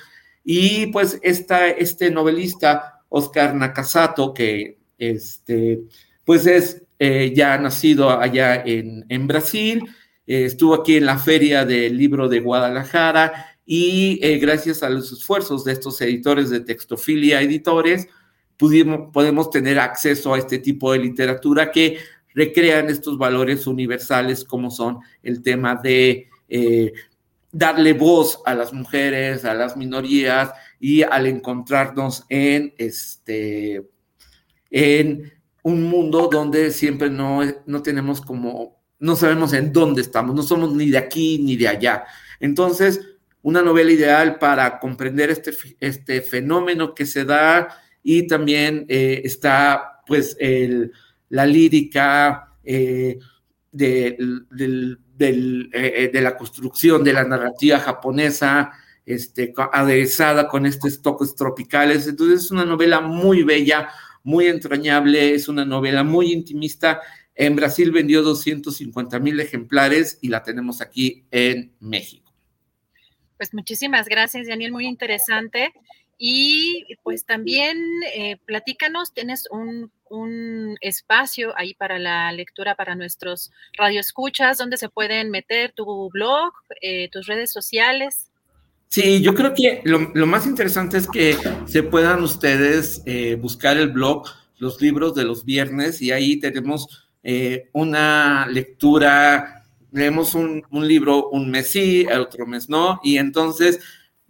Y 0.42 0.86
pues 0.86 1.20
esta, 1.22 1.68
este 1.68 2.10
novelista, 2.10 3.02
Oscar 3.08 3.54
Nakasato, 3.54 4.34
que 4.34 4.78
este, 4.98 5.82
pues 6.24 6.44
es 6.46 6.82
eh, 6.98 7.32
ya 7.36 7.56
nacido 7.56 8.10
allá 8.10 8.56
en, 8.64 9.04
en 9.08 9.28
Brasil, 9.28 9.84
eh, 10.26 10.44
estuvo 10.44 10.74
aquí 10.74 10.96
en 10.96 11.06
la 11.06 11.18
Feria 11.18 11.64
del 11.64 11.96
Libro 11.96 12.28
de 12.28 12.40
Guadalajara 12.40 13.46
y 13.64 14.18
eh, 14.22 14.38
gracias 14.38 14.82
a 14.82 14.90
los 14.90 15.12
esfuerzos 15.12 15.64
de 15.64 15.72
estos 15.72 16.00
editores 16.00 16.50
de 16.50 16.60
Textofilia 16.60 17.42
Editores, 17.42 18.08
pudimos, 18.56 19.12
podemos 19.12 19.50
tener 19.50 19.78
acceso 19.78 20.34
a 20.34 20.38
este 20.38 20.58
tipo 20.58 20.92
de 20.92 20.98
literatura 20.98 21.70
que 21.70 21.98
recrean 22.34 22.88
estos 22.90 23.18
valores 23.18 23.66
universales 23.66 24.44
como 24.44 24.70
son 24.70 24.98
el 25.22 25.42
tema 25.42 25.76
de 25.76 26.28
eh, 26.48 26.92
darle 27.50 27.94
voz 27.94 28.40
a 28.44 28.54
las 28.54 28.72
mujeres, 28.72 29.44
a 29.44 29.54
las 29.54 29.76
minorías 29.76 30.52
y 30.78 31.02
al 31.02 31.26
encontrarnos 31.26 32.24
en 32.28 32.74
este 32.78 33.86
en 34.70 35.32
un 35.62 35.82
mundo 35.84 36.28
donde 36.30 36.70
siempre 36.70 37.10
no, 37.10 37.40
no 37.66 37.82
tenemos 37.82 38.20
como, 38.20 38.75
no 38.98 39.16
sabemos 39.16 39.52
en 39.52 39.72
dónde 39.72 40.02
estamos, 40.02 40.34
no 40.34 40.42
somos 40.42 40.72
ni 40.72 40.90
de 40.90 40.98
aquí 40.98 41.38
ni 41.38 41.56
de 41.56 41.68
allá. 41.68 42.04
Entonces, 42.40 43.00
una 43.42 43.62
novela 43.62 43.92
ideal 43.92 44.38
para 44.38 44.78
comprender 44.78 45.30
este, 45.30 45.52
este 45.80 46.20
fenómeno 46.20 46.94
que 46.94 47.06
se 47.06 47.24
da 47.24 47.68
y 48.02 48.26
también 48.26 48.86
eh, 48.88 49.22
está 49.24 50.00
pues 50.06 50.36
el, 50.38 50.92
la 51.28 51.46
lírica 51.46 52.54
eh, 52.64 53.18
de, 53.72 54.16
eh, 55.18 56.10
de, 56.12 56.20
la 56.20 56.36
construcción 56.36 57.04
de 57.04 57.12
la 57.12 57.24
narrativa 57.24 57.78
japonesa, 57.78 58.72
este, 59.04 59.52
aderezada 59.72 60.48
con 60.48 60.66
estos 60.66 61.00
toques 61.02 61.34
tropicales. 61.34 62.06
Entonces 62.06 62.44
es 62.44 62.50
una 62.50 62.64
novela 62.64 63.00
muy 63.00 63.42
bella, 63.42 63.88
muy 64.24 64.46
entrañable, 64.46 65.34
es 65.34 65.48
una 65.48 65.64
novela 65.64 66.02
muy 66.02 66.32
intimista. 66.32 67.00
En 67.36 67.54
Brasil 67.54 67.92
vendió 67.92 68.22
250 68.22 69.18
mil 69.20 69.38
ejemplares 69.38 70.18
y 70.22 70.28
la 70.28 70.42
tenemos 70.42 70.80
aquí 70.80 71.24
en 71.30 71.72
México. 71.80 72.32
Pues 73.36 73.52
muchísimas 73.52 74.08
gracias, 74.08 74.46
Daniel, 74.46 74.72
muy 74.72 74.86
interesante. 74.86 75.72
Y 76.18 76.96
pues 77.02 77.26
también 77.26 77.78
eh, 78.14 78.38
platícanos, 78.46 79.12
tienes 79.12 79.48
un, 79.50 79.90
espacio 80.80 81.52
ahí 81.58 81.74
para 81.74 81.98
la 81.98 82.30
lectura 82.30 82.76
para 82.76 82.94
nuestros 82.94 83.50
radioescuchas, 83.76 84.56
donde 84.56 84.76
se 84.76 84.88
pueden 84.88 85.30
meter 85.30 85.72
tu 85.72 86.08
blog, 86.10 86.52
eh, 86.80 87.08
tus 87.10 87.26
redes 87.26 87.52
sociales. 87.52 88.30
Sí, 88.88 89.20
yo 89.20 89.34
creo 89.34 89.52
que 89.52 89.82
lo, 89.84 90.26
más 90.26 90.46
interesante 90.46 90.96
es 90.96 91.08
que 91.08 91.36
se 91.66 91.82
puedan 91.82 92.22
ustedes 92.22 93.02
eh, 93.04 93.34
buscar 93.34 93.76
el 93.76 93.88
blog, 93.88 94.26
los 94.58 94.80
libros 94.80 95.14
de 95.14 95.24
los 95.24 95.44
viernes, 95.44 96.00
y 96.00 96.12
ahí 96.12 96.38
tenemos 96.38 97.05
eh, 97.28 97.70
una 97.72 98.46
lectura, 98.46 99.64
leemos 99.90 100.36
un, 100.36 100.62
libro 100.70 101.28
un 101.30 101.50
mes 101.50 101.72
sí, 101.72 102.06
el 102.08 102.20
otro 102.20 102.46
mes 102.46 102.68
no, 102.68 103.00
y 103.02 103.18
entonces 103.18 103.80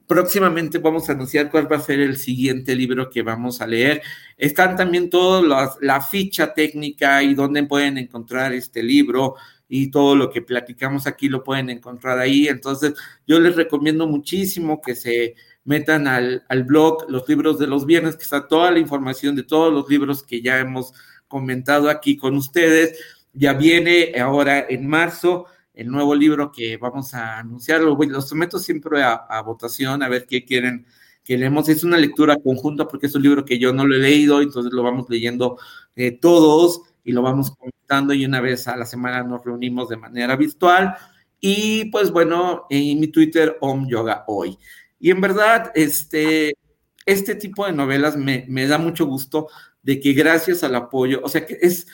próximamente 0.07 0.78
vamos 0.78 1.07
a 1.09 1.12
anunciar 1.12 1.51
cuál 1.51 1.70
va 1.70 1.76
a 1.76 1.80
ser 1.80 2.01
el 2.01 2.16
siguiente 2.16 2.74
libro 2.74 3.11
que 3.11 3.20
vamos 3.20 3.61
a 3.61 3.66
leer. 3.66 4.01
Están 4.38 4.76
también 4.76 5.11
todas 5.11 5.76
la 5.82 6.01
ficha 6.01 6.55
técnica 6.55 7.22
y 7.22 7.34
dónde 7.34 7.64
pueden 7.64 7.99
encontrar 7.99 8.55
este 8.55 8.82
libro, 8.82 9.34
y 9.68 9.90
todo 9.90 10.14
lo 10.14 10.30
que 10.30 10.42
platicamos 10.42 11.07
aquí 11.07 11.28
lo 11.28 11.42
pueden 11.42 11.70
encontrar 11.70 12.18
ahí. 12.18 12.49
Entonces, 12.49 12.94
yo 13.26 13.40
les 13.40 13.57
recomiendo 13.57 14.07
muchísimo 14.07 14.80
que 14.80 14.94
se 14.94 15.34
metan 15.64 16.07
al, 16.07 16.44
blog 16.64 17.11
Los 17.11 17.28
Libros 17.28 17.59
de 17.59 17.66
los 17.66 17.86
Viernes, 17.86 18.16
que 18.16 18.22
está 18.22 18.47
toda 18.47 18.70
la 18.70 18.78
información 18.78 19.34
de 19.34 19.42
todos 19.42 19.72
los 19.72 19.88
libros 19.88 20.22
que 20.22 20.40
ya 20.40 20.59
hemos 20.61 20.92
comentado 21.29 21.91
aquí 21.91 22.16
con 22.16 22.37
ustedes. 22.37 22.99
Ya 23.33 23.53
viene 23.53 24.12
ahora 24.18 24.66
en 24.68 24.87
marzo 24.87 25.47
el 25.74 25.91
nuevo 25.91 26.14
libro 26.14 26.51
que 26.51 26.79
vamos 26.79 27.14
a 27.14 27.39
anunciar. 27.39 27.83
Lo, 27.83 27.97
someto 28.22 28.59
siempre 28.59 29.03
a, 29.03 29.43
votación 29.43 30.03
a 30.03 30.09
ver 30.09 30.27
qué 30.27 30.45
quieren 30.45 30.87
que 31.22 31.37
leemos. 31.37 31.68
Es 31.68 31.85
una 31.85 31.99
lectura 31.99 32.37
conjunta 32.43 32.89
porque 32.89 33.07
es 33.07 33.14
un 33.14 33.22
libro 33.22 33.45
que 33.45 33.59
yo 33.59 33.72
no 33.72 33.87
lo 33.87 33.95
he 33.95 33.99
leído, 33.99 34.41
entonces 34.41 34.72
lo 34.72 34.83
vamos 34.83 35.07
leyendo 35.11 35.59
eh, 35.95 36.12
todos 36.12 36.83
y 37.05 37.12
lo 37.12 37.22
vamos 37.22 37.51
comentando 37.51 38.14
y 38.14 38.24
una 38.24 38.41
vez 38.41 38.66
a 38.68 38.77
la 38.77 38.87
semana 38.87 39.22
nos 39.22 39.45
reunimos 39.45 39.89
de 39.89 39.97
manera 39.99 40.35
virtual. 40.35 40.97
Y 41.41 41.85
pues 41.91 42.11
bueno, 42.11 42.66
en 42.70 42.99
mi 42.99 43.09
Twitter, 43.09 43.59
Om 43.61 43.87
Yoga 43.87 44.24
Hoy. 44.27 44.59
Y 44.99 45.11
en 45.11 45.20
verdad, 45.20 45.72
este, 45.74 46.57
este 47.05 47.35
tipo 47.35 47.66
de 47.66 47.72
novelas 47.72 48.16
me, 48.16 48.47
me 48.49 48.66
da 48.66 48.79
mucho 48.79 49.05
gusto 49.05 49.49
de 49.87 50.01
que 50.01 50.12
gracias 50.14 50.64
al 50.64 50.74
apoyo, 50.74 51.20
o 51.22 51.28
sea 51.28 51.47
que 51.47 51.57
es, 51.62 51.87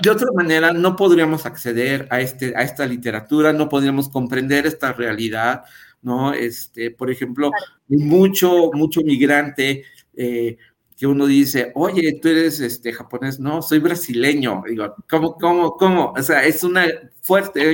de 0.00 0.10
otra 0.10 0.28
manera 0.32 0.72
no 0.72 0.94
podríamos 0.94 1.44
acceder 1.44 2.06
a, 2.08 2.20
este, 2.20 2.54
a 2.56 2.62
esta 2.62 2.86
literatura, 2.86 3.52
no 3.52 3.68
podríamos 3.68 4.08
comprender 4.08 4.64
esta 4.64 4.92
realidad, 4.92 5.64
¿no? 6.02 6.32
Este, 6.32 6.92
por 6.92 7.10
ejemplo, 7.10 7.50
mucho, 7.88 8.70
mucho 8.74 9.00
migrante 9.00 9.82
eh, 10.16 10.56
que 10.96 11.06
uno 11.08 11.26
dice, 11.26 11.72
oye, 11.74 12.20
tú 12.22 12.28
eres 12.28 12.60
este, 12.60 12.92
japonés, 12.92 13.40
no, 13.40 13.60
soy 13.60 13.80
brasileño. 13.80 14.62
Digo, 14.68 14.94
¿cómo, 15.08 15.34
cómo, 15.34 15.72
cómo? 15.72 16.12
O 16.16 16.22
sea, 16.22 16.44
es 16.44 16.62
una 16.62 16.86
fuerte, 17.22 17.72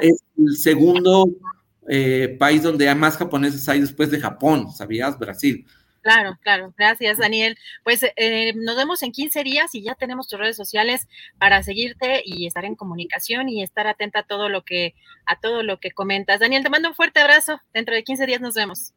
es 0.00 0.24
el 0.36 0.56
segundo 0.56 1.26
eh, 1.88 2.36
país 2.40 2.64
donde 2.64 2.88
hay 2.88 2.96
más 2.96 3.16
japoneses 3.16 3.68
hay 3.68 3.82
después 3.82 4.10
de 4.10 4.18
Japón, 4.18 4.72
¿sabías? 4.72 5.16
Brasil. 5.16 5.64
Claro, 6.08 6.38
claro. 6.40 6.72
Gracias, 6.78 7.18
Daniel. 7.18 7.58
Pues 7.84 8.02
eh, 8.16 8.54
nos 8.54 8.76
vemos 8.76 9.02
en 9.02 9.12
15 9.12 9.44
días 9.44 9.74
y 9.74 9.82
ya 9.82 9.94
tenemos 9.94 10.26
tus 10.26 10.38
redes 10.38 10.56
sociales 10.56 11.06
para 11.38 11.62
seguirte 11.62 12.22
y 12.24 12.46
estar 12.46 12.64
en 12.64 12.76
comunicación 12.76 13.50
y 13.50 13.62
estar 13.62 13.86
atenta 13.86 14.20
a 14.20 14.22
todo 14.22 14.48
lo 14.48 14.64
que 14.64 14.94
a 15.26 15.38
todo 15.38 15.62
lo 15.62 15.80
que 15.80 15.90
comentas. 15.90 16.40
Daniel, 16.40 16.62
te 16.62 16.70
mando 16.70 16.88
un 16.88 16.94
fuerte 16.94 17.20
abrazo. 17.20 17.60
Dentro 17.74 17.94
de 17.94 18.04
15 18.04 18.24
días 18.24 18.40
nos 18.40 18.54
vemos. 18.54 18.94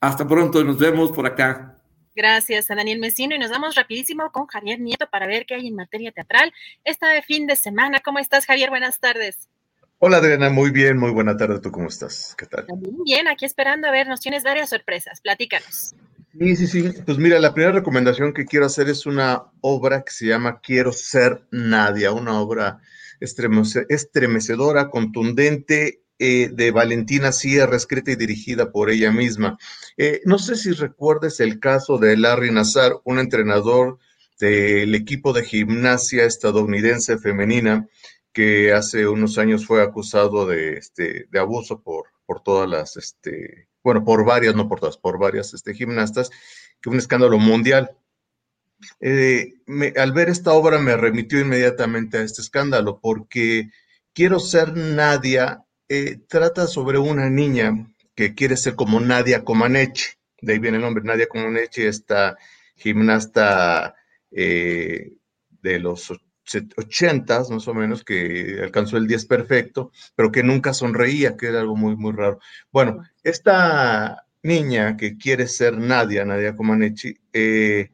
Hasta 0.00 0.24
pronto, 0.24 0.62
nos 0.62 0.78
vemos 0.78 1.10
por 1.10 1.26
acá. 1.26 1.76
Gracias 2.14 2.70
a 2.70 2.76
Daniel 2.76 3.00
Mesino 3.00 3.34
y 3.34 3.38
nos 3.40 3.50
vamos 3.50 3.74
rapidísimo 3.74 4.30
con 4.30 4.46
Javier 4.46 4.78
Nieto 4.78 5.10
para 5.10 5.26
ver 5.26 5.46
qué 5.46 5.54
hay 5.56 5.66
en 5.66 5.74
materia 5.74 6.12
teatral 6.12 6.52
esta 6.84 7.08
fin 7.22 7.48
de 7.48 7.56
semana. 7.56 7.98
¿Cómo 8.04 8.20
estás, 8.20 8.46
Javier? 8.46 8.70
Buenas 8.70 9.00
tardes. 9.00 9.48
Hola, 9.98 10.18
Adriana, 10.18 10.48
muy 10.48 10.70
bien, 10.70 10.96
muy 10.96 11.10
buena 11.10 11.36
tarde. 11.36 11.58
¿Tú 11.60 11.72
cómo 11.72 11.88
estás? 11.88 12.36
¿Qué 12.38 12.46
tal? 12.46 12.66
bien, 13.04 13.26
aquí 13.26 13.46
esperando 13.46 13.88
a 13.88 13.90
ver, 13.90 14.06
nos 14.06 14.20
tienes 14.20 14.44
varias 14.44 14.70
sorpresas. 14.70 15.20
Platícanos. 15.20 15.96
Sí, 16.38 16.54
sí, 16.54 16.66
sí. 16.66 16.92
Pues 17.04 17.18
mira, 17.18 17.40
la 17.40 17.52
primera 17.52 17.72
recomendación 17.72 18.32
que 18.32 18.44
quiero 18.44 18.66
hacer 18.66 18.88
es 18.88 19.04
una 19.04 19.50
obra 19.60 20.02
que 20.02 20.12
se 20.12 20.26
llama 20.26 20.60
Quiero 20.60 20.92
ser 20.92 21.42
Nadia, 21.50 22.12
una 22.12 22.40
obra 22.40 22.80
estremecedora, 23.20 24.90
contundente 24.90 26.04
eh, 26.18 26.50
de 26.52 26.70
Valentina 26.70 27.32
Sierra, 27.32 27.76
escrita 27.76 28.12
y 28.12 28.16
dirigida 28.16 28.70
por 28.70 28.90
ella 28.90 29.10
misma. 29.10 29.58
Eh, 29.96 30.20
no 30.24 30.38
sé 30.38 30.54
si 30.54 30.70
recuerdes 30.72 31.40
el 31.40 31.58
caso 31.58 31.98
de 31.98 32.16
Larry 32.16 32.52
Nazar, 32.52 32.92
un 33.04 33.18
entrenador 33.18 33.98
del 34.38 34.94
equipo 34.94 35.32
de 35.32 35.44
gimnasia 35.44 36.24
estadounidense 36.24 37.18
femenina 37.18 37.88
que 38.32 38.72
hace 38.72 39.08
unos 39.08 39.36
años 39.38 39.66
fue 39.66 39.82
acusado 39.82 40.46
de, 40.46 40.74
este, 40.74 41.26
de 41.30 41.38
abuso 41.40 41.82
por, 41.82 42.06
por 42.24 42.42
todas 42.42 42.68
las, 42.68 42.96
este, 42.96 43.69
bueno, 43.82 44.04
por 44.04 44.24
varias, 44.24 44.54
no 44.54 44.68
por 44.68 44.80
todas, 44.80 44.96
por 44.96 45.18
varias 45.18 45.54
este, 45.54 45.74
gimnastas, 45.74 46.30
que 46.80 46.90
un 46.90 46.98
escándalo 46.98 47.38
mundial. 47.38 47.96
Eh, 49.00 49.54
al 49.96 50.12
ver 50.12 50.30
esta 50.30 50.52
obra 50.52 50.78
me 50.78 50.96
remitió 50.96 51.38
inmediatamente 51.38 52.16
a 52.16 52.22
este 52.22 52.40
escándalo 52.40 52.98
porque 52.98 53.70
quiero 54.14 54.40
ser 54.40 54.74
Nadia 54.74 55.64
eh, 55.88 56.18
trata 56.28 56.66
sobre 56.66 56.98
una 56.98 57.28
niña 57.28 57.92
que 58.14 58.34
quiere 58.34 58.56
ser 58.56 58.76
como 58.76 59.00
Nadia 59.00 59.44
Comaneci, 59.44 60.12
de 60.40 60.52
ahí 60.52 60.58
viene 60.58 60.76
el 60.78 60.82
nombre, 60.82 61.04
Nadia 61.04 61.26
Comaneci, 61.26 61.82
esta 61.82 62.38
gimnasta 62.76 63.94
eh, 64.30 65.12
de 65.62 65.78
los 65.78 66.12
ochentas, 66.76 67.50
más 67.50 67.66
o 67.68 67.74
menos, 67.74 68.04
que 68.04 68.60
alcanzó 68.62 68.96
el 68.96 69.06
10 69.06 69.26
perfecto, 69.26 69.92
pero 70.14 70.32
que 70.32 70.42
nunca 70.42 70.72
sonreía, 70.74 71.36
que 71.36 71.46
era 71.46 71.60
algo 71.60 71.76
muy, 71.76 71.96
muy 71.96 72.12
raro. 72.12 72.40
Bueno, 72.72 73.02
esta 73.22 74.26
niña 74.42 74.96
que 74.96 75.16
quiere 75.16 75.46
ser 75.46 75.78
Nadia, 75.78 76.24
Nadia 76.24 76.56
Comaneci, 76.56 77.16
eh, 77.32 77.90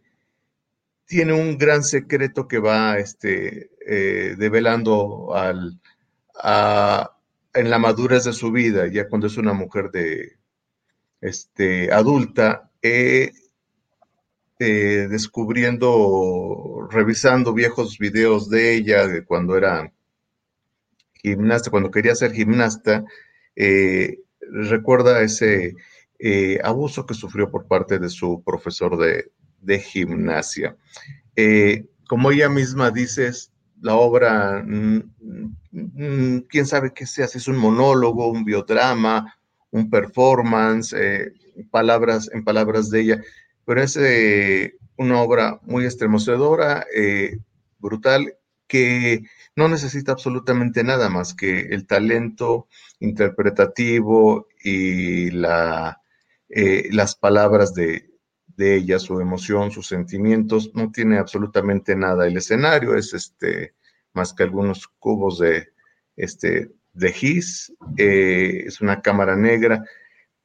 tiene 1.06 1.32
un 1.32 1.56
gran 1.56 1.84
secreto 1.84 2.48
que 2.48 2.58
va 2.58 2.98
este, 2.98 3.70
develando 4.36 5.34
al, 5.34 5.80
a, 6.42 7.16
en 7.54 7.70
la 7.70 7.78
madurez 7.78 8.24
de 8.24 8.32
su 8.32 8.52
vida, 8.52 8.86
ya 8.86 9.08
cuando 9.08 9.26
es 9.26 9.36
una 9.36 9.52
mujer 9.52 9.90
de 9.90 10.36
este, 11.20 11.92
adulta, 11.92 12.70
eh, 12.82 13.32
descubriendo, 14.58 16.88
revisando 16.90 17.52
viejos 17.52 17.98
videos 17.98 18.48
de 18.48 18.74
ella 18.74 19.06
de 19.06 19.24
cuando 19.24 19.56
era 19.56 19.92
gimnasta, 21.14 21.70
cuando 21.70 21.90
quería 21.90 22.14
ser 22.14 22.32
gimnasta, 22.32 23.04
eh, 23.54 24.20
recuerda 24.40 25.22
ese 25.22 25.74
eh, 26.18 26.58
abuso 26.64 27.04
que 27.04 27.14
sufrió 27.14 27.50
por 27.50 27.66
parte 27.66 27.98
de 27.98 28.08
su 28.08 28.42
profesor 28.42 28.96
de, 28.96 29.30
gimnasia. 29.80 30.76
como 32.08 32.30
ella 32.30 32.48
misma 32.48 32.90
dice, 32.90 33.30
la 33.80 33.96
obra, 33.96 34.62
mm, 34.64 36.38
quién 36.48 36.66
sabe 36.66 36.92
qué 36.94 37.06
sea, 37.06 37.28
si 37.28 37.38
es 37.38 37.48
un 37.48 37.56
monólogo, 37.56 38.28
un 38.28 38.44
biodrama, 38.44 39.36
un 39.70 39.90
performance, 39.90 40.92
eh, 40.92 41.32
palabras, 41.70 42.30
en 42.32 42.44
palabras 42.44 42.90
de 42.90 43.00
ella, 43.00 43.22
pero 43.66 43.82
es 43.82 43.96
eh, 43.98 44.78
una 44.96 45.20
obra 45.20 45.60
muy 45.64 45.84
estremecedora, 45.84 46.86
eh, 46.94 47.38
brutal, 47.78 48.34
que 48.66 49.24
no 49.54 49.68
necesita 49.68 50.12
absolutamente 50.12 50.82
nada 50.82 51.10
más 51.10 51.34
que 51.34 51.60
el 51.60 51.86
talento 51.86 52.68
interpretativo 52.98 54.48
y 54.64 55.30
la, 55.30 56.00
las 56.48 57.14
palabras 57.14 57.74
de, 57.74 58.10
ella, 58.58 58.98
su 58.98 59.20
emoción, 59.20 59.70
sus 59.70 59.86
sentimientos, 59.86 60.72
no 60.74 60.90
tiene 60.90 61.18
absolutamente 61.18 61.94
nada. 61.94 62.26
El 62.26 62.38
escenario 62.38 62.96
es 62.96 63.12
este, 63.12 63.74
más 64.14 64.32
que 64.32 64.44
algunos 64.44 64.88
cubos 64.98 65.38
de, 65.38 65.68
este, 66.16 66.72
de 66.96 67.12
gis, 67.12 67.72
eh, 67.98 68.64
es 68.66 68.80
una 68.80 69.02
cámara 69.02 69.36
negra, 69.36 69.84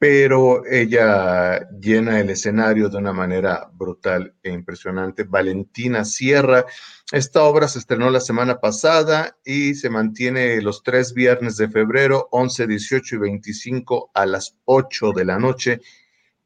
pero 0.02 0.66
ella 0.66 1.70
llena 1.78 2.18
el 2.18 2.30
escenario 2.30 2.88
de 2.88 2.96
una 2.96 3.12
manera 3.12 3.70
brutal 3.72 4.34
e 4.42 4.50
impresionante. 4.50 5.22
Valentina 5.22 6.04
Sierra, 6.04 6.66
esta 7.12 7.44
obra 7.44 7.68
se 7.68 7.78
estrenó 7.78 8.10
la 8.10 8.18
semana 8.18 8.58
pasada 8.58 9.36
y 9.44 9.76
se 9.76 9.90
mantiene 9.90 10.60
los 10.60 10.82
tres 10.82 11.14
viernes 11.14 11.56
de 11.56 11.68
febrero, 11.68 12.26
11, 12.32 12.66
18 12.66 13.14
y 13.14 13.18
25 13.18 14.10
a 14.12 14.26
las 14.26 14.58
8 14.64 15.12
de 15.12 15.24
la 15.24 15.38
noche 15.38 15.80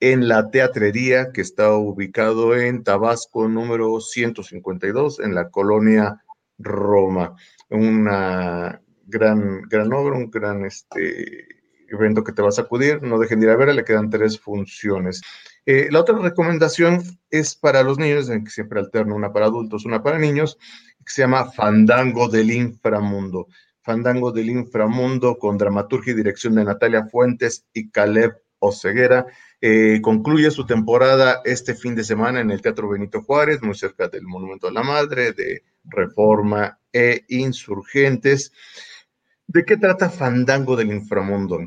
en 0.00 0.28
la 0.28 0.50
teatrería 0.50 1.32
que 1.32 1.40
está 1.40 1.72
ubicado 1.72 2.54
en 2.54 2.84
Tabasco 2.84 3.48
número 3.48 4.02
152 4.02 5.20
en 5.20 5.34
la 5.34 5.48
colonia 5.48 6.22
Roma. 6.58 7.34
Una 7.70 8.82
gran, 9.06 9.62
gran 9.62 9.90
obra, 9.94 10.18
un 10.18 10.30
gran 10.30 10.66
este, 10.66 11.55
evento 11.88 12.24
que 12.24 12.32
te 12.32 12.42
vas 12.42 12.58
a 12.58 12.62
acudir. 12.62 13.02
No 13.02 13.18
dejen 13.18 13.40
de 13.40 13.46
ir 13.46 13.50
a 13.52 13.56
verla, 13.56 13.74
le 13.74 13.84
quedan 13.84 14.10
tres 14.10 14.38
funciones. 14.38 15.22
Eh, 15.64 15.88
la 15.90 16.00
otra 16.00 16.18
recomendación 16.18 17.02
es 17.30 17.54
para 17.54 17.82
los 17.82 17.98
niños, 17.98 18.28
en 18.30 18.44
que 18.44 18.50
siempre 18.50 18.80
alterno 18.80 19.14
una 19.14 19.32
para 19.32 19.46
adultos, 19.46 19.84
una 19.84 20.02
para 20.02 20.18
niños, 20.18 20.58
que 21.04 21.12
se 21.12 21.22
llama 21.22 21.50
Fandango 21.50 22.28
del 22.28 22.50
Inframundo. 22.50 23.48
Fandango 23.82 24.32
del 24.32 24.50
Inframundo 24.50 25.38
con 25.38 25.58
dramaturgia 25.58 26.12
y 26.12 26.16
dirección 26.16 26.54
de 26.56 26.64
Natalia 26.64 27.06
Fuentes 27.06 27.66
y 27.72 27.90
Caleb 27.90 28.36
Oceguera. 28.58 29.26
Eh, 29.60 30.00
concluye 30.02 30.50
su 30.50 30.66
temporada 30.66 31.40
este 31.44 31.74
fin 31.74 31.94
de 31.94 32.04
semana 32.04 32.40
en 32.40 32.50
el 32.50 32.60
Teatro 32.60 32.88
Benito 32.88 33.22
Juárez, 33.22 33.62
muy 33.62 33.74
cerca 33.74 34.08
del 34.08 34.22
Monumento 34.22 34.68
a 34.68 34.72
la 34.72 34.82
Madre, 34.82 35.32
de 35.32 35.62
Reforma 35.84 36.78
e 36.92 37.24
Insurgentes. 37.28 38.52
¿De 39.46 39.64
qué 39.64 39.76
trata 39.76 40.10
Fandango 40.10 40.76
del 40.76 40.92
Inframundo? 40.92 41.60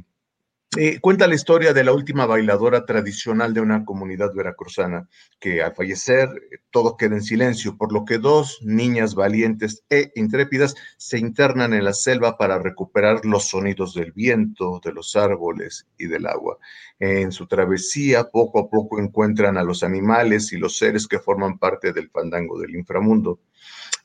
Eh, 0.77 0.99
cuenta 0.99 1.27
la 1.27 1.33
historia 1.33 1.73
de 1.73 1.83
la 1.83 1.93
última 1.93 2.27
bailadora 2.27 2.85
tradicional 2.85 3.55
de 3.55 3.61
una 3.61 3.85
comunidad 3.85 4.35
veracruzana, 4.35 5.09
que 5.39 5.63
al 5.63 5.73
fallecer 5.73 6.29
todo 6.69 6.95
queda 6.95 7.15
en 7.15 7.23
silencio, 7.23 7.75
por 7.75 7.91
lo 7.91 8.05
que 8.05 8.19
dos 8.19 8.59
niñas 8.61 9.15
valientes 9.15 9.83
e 9.89 10.11
intrépidas 10.13 10.75
se 10.97 11.17
internan 11.17 11.73
en 11.73 11.85
la 11.85 11.93
selva 11.93 12.37
para 12.37 12.59
recuperar 12.59 13.25
los 13.25 13.47
sonidos 13.47 13.95
del 13.95 14.11
viento, 14.11 14.79
de 14.85 14.93
los 14.93 15.15
árboles 15.15 15.87
y 15.97 16.05
del 16.05 16.27
agua. 16.27 16.59
En 16.99 17.31
su 17.31 17.47
travesía, 17.47 18.25
poco 18.25 18.59
a 18.59 18.69
poco 18.69 18.99
encuentran 18.99 19.57
a 19.57 19.63
los 19.63 19.81
animales 19.81 20.53
y 20.53 20.57
los 20.57 20.77
seres 20.77 21.07
que 21.07 21.17
forman 21.17 21.57
parte 21.57 21.93
del 21.93 22.11
fandango 22.11 22.59
del 22.59 22.75
inframundo. 22.75 23.39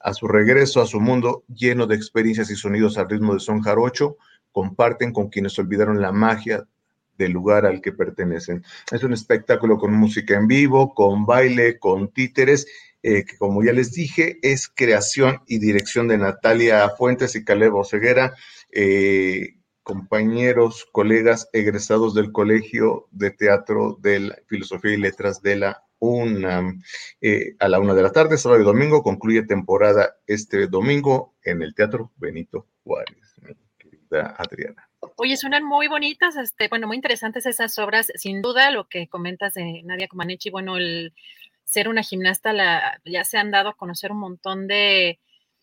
A 0.01 0.15
su 0.15 0.29
regreso 0.29 0.81
a 0.81 0.87
su 0.87 0.99
mundo 0.99 1.45
lleno 1.49 1.87
de 1.87 1.95
experiencias 1.95 2.51
y 2.51 2.57
sonidos 2.57 2.97
al 2.97 3.09
ritmo 3.09 3.35
de 3.35 3.41
son 3.41 3.61
jarocho, 3.61 4.17
comparten 4.55 5.13
con 5.13 5.31
quienes 5.31 5.59
olvidaron 5.59 6.01
la 6.01 6.13
magia 6.13 6.65
del 7.19 7.33
lugar 7.33 7.67
al 7.67 7.81
que 7.81 7.91
pertenecen. 7.93 8.65
Es 8.91 9.03
un 9.03 9.13
espectáculo 9.13 9.79
con 9.79 9.93
música 9.93 10.37
en 10.37 10.47
vivo, 10.47 10.95
con 10.95 11.27
baile, 11.27 11.81
con 11.81 12.13
títeres, 12.13 12.67
eh, 13.03 13.25
que 13.25 13.37
como 13.37 13.65
ya 13.65 13.73
les 13.73 13.93
dije, 13.93 14.39
es 14.43 14.69
creación 14.69 15.43
y 15.49 15.59
dirección 15.59 16.07
de 16.07 16.19
Natalia 16.19 16.89
Fuentes 16.97 17.35
y 17.35 17.45
Caleb 17.45 17.75
Oseguera, 17.75 18.35
eh, 18.71 19.57
compañeros, 19.83 20.87
colegas 20.93 21.49
egresados 21.53 22.15
del 22.15 22.31
Colegio 22.31 23.09
de 23.11 23.33
Teatro 23.33 23.99
de 24.01 24.21
la 24.21 24.39
Filosofía 24.47 24.93
y 24.93 24.99
Letras 24.99 25.43
de 25.43 25.57
la 25.57 25.85
UNAM. 25.99 26.81
Eh, 27.21 27.57
a 27.59 27.69
la 27.69 27.81
una 27.81 27.95
de 27.95 28.03
la 28.03 28.13
tarde, 28.13 28.39
sábado 28.39 28.63
y 28.63 28.65
domingo, 28.65 29.03
concluye 29.03 29.43
temporada 29.43 30.15
este 30.29 30.69
domingo 30.69 31.35
en 31.43 31.61
el 31.61 31.75
Teatro 31.75 32.13
Benito 32.17 32.69
Juárez. 32.85 33.24
Adriana. 34.21 34.89
Oye, 35.17 35.37
suenan 35.37 35.65
muy 35.65 35.89
bonitas, 35.89 36.37
este, 36.37 36.69
bueno, 36.69 36.87
muy 36.87 36.97
interesantes 36.97 37.47
esas 37.47 37.79
obras. 37.79 38.11
Sin 38.17 38.43
duda, 38.43 38.71
lo 38.71 38.89
que 38.89 39.09
comentas 39.09 39.55
de 39.55 39.83
Nadia 39.85 40.09
Comaneci, 40.09 40.51
bueno, 40.51 40.77
el 40.77 41.13
ser 41.65 41.89
una 41.89 42.03
gimnasta, 42.03 42.53
la, 42.53 43.01
ya 43.05 43.25
se 43.25 43.39
han 43.39 43.51
dado 43.51 43.71
a 43.71 43.77
conocer 43.77 44.13
un 44.13 44.19
montón 44.19 44.67
de, 44.67 45.19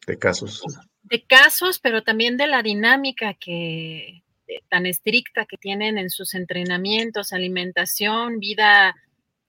de 0.07 0.17
casos. 0.17 0.63
De 1.03 1.23
casos, 1.23 1.79
pero 1.79 2.03
también 2.03 2.37
de 2.37 2.47
la 2.47 2.61
dinámica 2.63 3.33
que 3.33 4.23
eh, 4.47 4.61
tan 4.69 4.85
estricta 4.85 5.45
que 5.45 5.57
tienen 5.57 5.97
en 5.97 6.09
sus 6.09 6.33
entrenamientos, 6.33 7.33
alimentación, 7.33 8.39
vida 8.39 8.95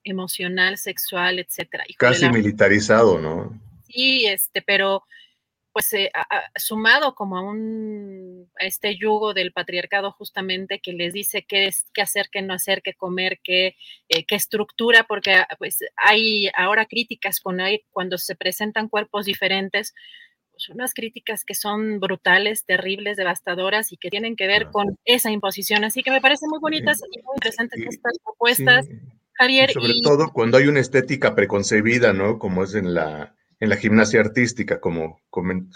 emocional, 0.04 0.78
sexual, 0.78 1.38
etcétera. 1.38 1.84
Casi 1.96 2.28
militarizado, 2.28 3.18
¿no? 3.18 3.58
Sí, 3.86 4.26
este, 4.26 4.62
pero 4.62 5.04
pues 5.72 5.92
eh, 5.94 6.10
sumado 6.56 7.14
como 7.14 7.36
a 7.36 7.42
un 7.42 8.50
este 8.58 8.96
yugo 8.96 9.34
del 9.34 9.52
patriarcado 9.52 10.12
justamente 10.12 10.80
que 10.80 10.92
les 10.92 11.12
dice 11.12 11.44
qué 11.48 11.66
es 11.66 11.86
qué 11.94 12.02
hacer, 12.02 12.28
qué 12.30 12.42
no 12.42 12.54
hacer, 12.54 12.82
qué 12.82 12.94
comer, 12.94 13.40
qué, 13.42 13.76
eh, 14.08 14.24
qué 14.26 14.34
estructura, 14.34 15.04
porque 15.04 15.34
ah, 15.34 15.48
pues 15.58 15.78
hay 15.96 16.50
ahora 16.56 16.86
críticas 16.86 17.40
con 17.40 17.58
cuando 17.90 18.18
se 18.18 18.34
presentan 18.34 18.88
cuerpos 18.88 19.24
diferentes, 19.26 19.94
pues 20.50 20.68
unas 20.68 20.94
críticas 20.94 21.44
que 21.44 21.54
son 21.54 22.00
brutales, 22.00 22.64
terribles, 22.64 23.16
devastadoras 23.16 23.92
y 23.92 23.96
que 23.96 24.10
tienen 24.10 24.36
que 24.36 24.46
ver 24.46 24.70
con 24.70 24.98
esa 25.04 25.30
imposición. 25.30 25.84
Así 25.84 26.02
que 26.02 26.10
me 26.10 26.20
parecen 26.20 26.50
muy 26.50 26.58
bonitas 26.60 27.00
y 27.10 27.22
muy 27.22 27.34
interesantes 27.36 27.80
estas 27.88 28.18
propuestas, 28.22 28.88
Javier. 29.34 29.70
sobre 29.70 29.94
todo 30.02 30.32
cuando 30.32 30.58
hay 30.58 30.66
una 30.66 30.80
estética 30.80 31.34
preconcebida, 31.34 32.12
¿no? 32.12 32.38
Como 32.38 32.64
es 32.64 32.74
en 32.74 32.94
la 32.94 33.34
en 33.62 33.68
la 33.68 33.76
gimnasia 33.76 34.18
artística, 34.20 34.80
como 34.80 35.20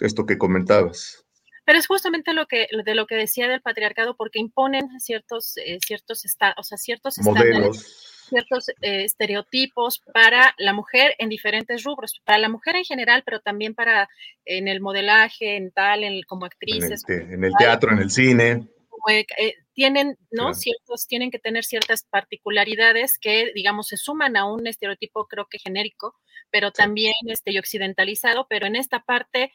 esto 0.00 0.26
que 0.26 0.38
comentabas. 0.38 1.24
Pero 1.64 1.78
es 1.78 1.86
justamente 1.86 2.32
lo 2.32 2.46
que, 2.46 2.66
de 2.84 2.94
lo 2.96 3.06
que 3.06 3.14
decía 3.14 3.46
del 3.46 3.60
patriarcado, 3.60 4.16
porque 4.16 4.40
imponen 4.40 4.88
ciertos, 4.98 5.56
eh, 5.58 5.78
ciertos, 5.86 6.24
o 6.56 6.62
sea, 6.64 6.78
ciertos 6.78 7.18
modelos, 7.18 8.26
ciertos 8.28 8.70
eh, 8.80 9.04
estereotipos 9.04 10.02
para 10.12 10.52
la 10.58 10.72
mujer 10.72 11.14
en 11.18 11.28
diferentes 11.28 11.84
rubros, 11.84 12.20
para 12.24 12.38
la 12.38 12.48
mujer 12.48 12.74
en 12.74 12.84
general, 12.84 13.22
pero 13.24 13.38
también 13.38 13.76
para 13.76 14.08
en 14.44 14.66
el 14.66 14.80
modelaje, 14.80 15.54
en 15.54 15.70
tal, 15.70 16.02
en, 16.02 16.22
como 16.26 16.44
actrices. 16.44 17.04
En 17.08 17.44
el, 17.44 17.52
teatro, 17.56 17.92
en 17.92 17.98
el 17.98 18.10
cine. 18.10 18.66
Eh, 19.08 19.54
tienen, 19.74 20.18
¿no? 20.32 20.54
Ciertos, 20.54 21.06
tienen 21.06 21.30
que 21.30 21.38
tener 21.38 21.64
ciertas 21.64 22.04
particularidades 22.10 23.16
que, 23.20 23.52
digamos, 23.54 23.86
se 23.86 23.96
suman 23.96 24.36
a 24.36 24.44
un 24.44 24.66
estereotipo, 24.66 25.28
creo 25.28 25.46
que 25.48 25.60
genérico, 25.60 26.16
pero 26.56 26.72
también 26.72 27.12
este, 27.26 27.52
y 27.52 27.58
occidentalizado, 27.58 28.46
pero 28.48 28.66
en 28.66 28.76
esta 28.76 29.00
parte 29.00 29.52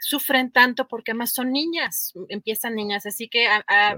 sufren 0.00 0.50
tanto 0.50 0.88
porque 0.88 1.12
además 1.12 1.32
son 1.32 1.52
niñas, 1.52 2.12
empiezan 2.28 2.74
niñas, 2.74 3.06
así 3.06 3.28
que 3.28 3.46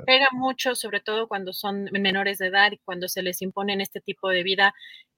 pega 0.06 0.28
mucho, 0.32 0.74
sobre 0.74 1.00
todo 1.00 1.28
cuando 1.28 1.52
son 1.52 1.88
menores 1.92 2.38
de 2.38 2.48
edad 2.48 2.72
y 2.72 2.78
cuando 2.78 3.08
se 3.08 3.22
les 3.22 3.42
imponen 3.42 3.80
este 3.80 4.00
tipo 4.00 4.28
de 4.28 4.42
vida 4.42 4.74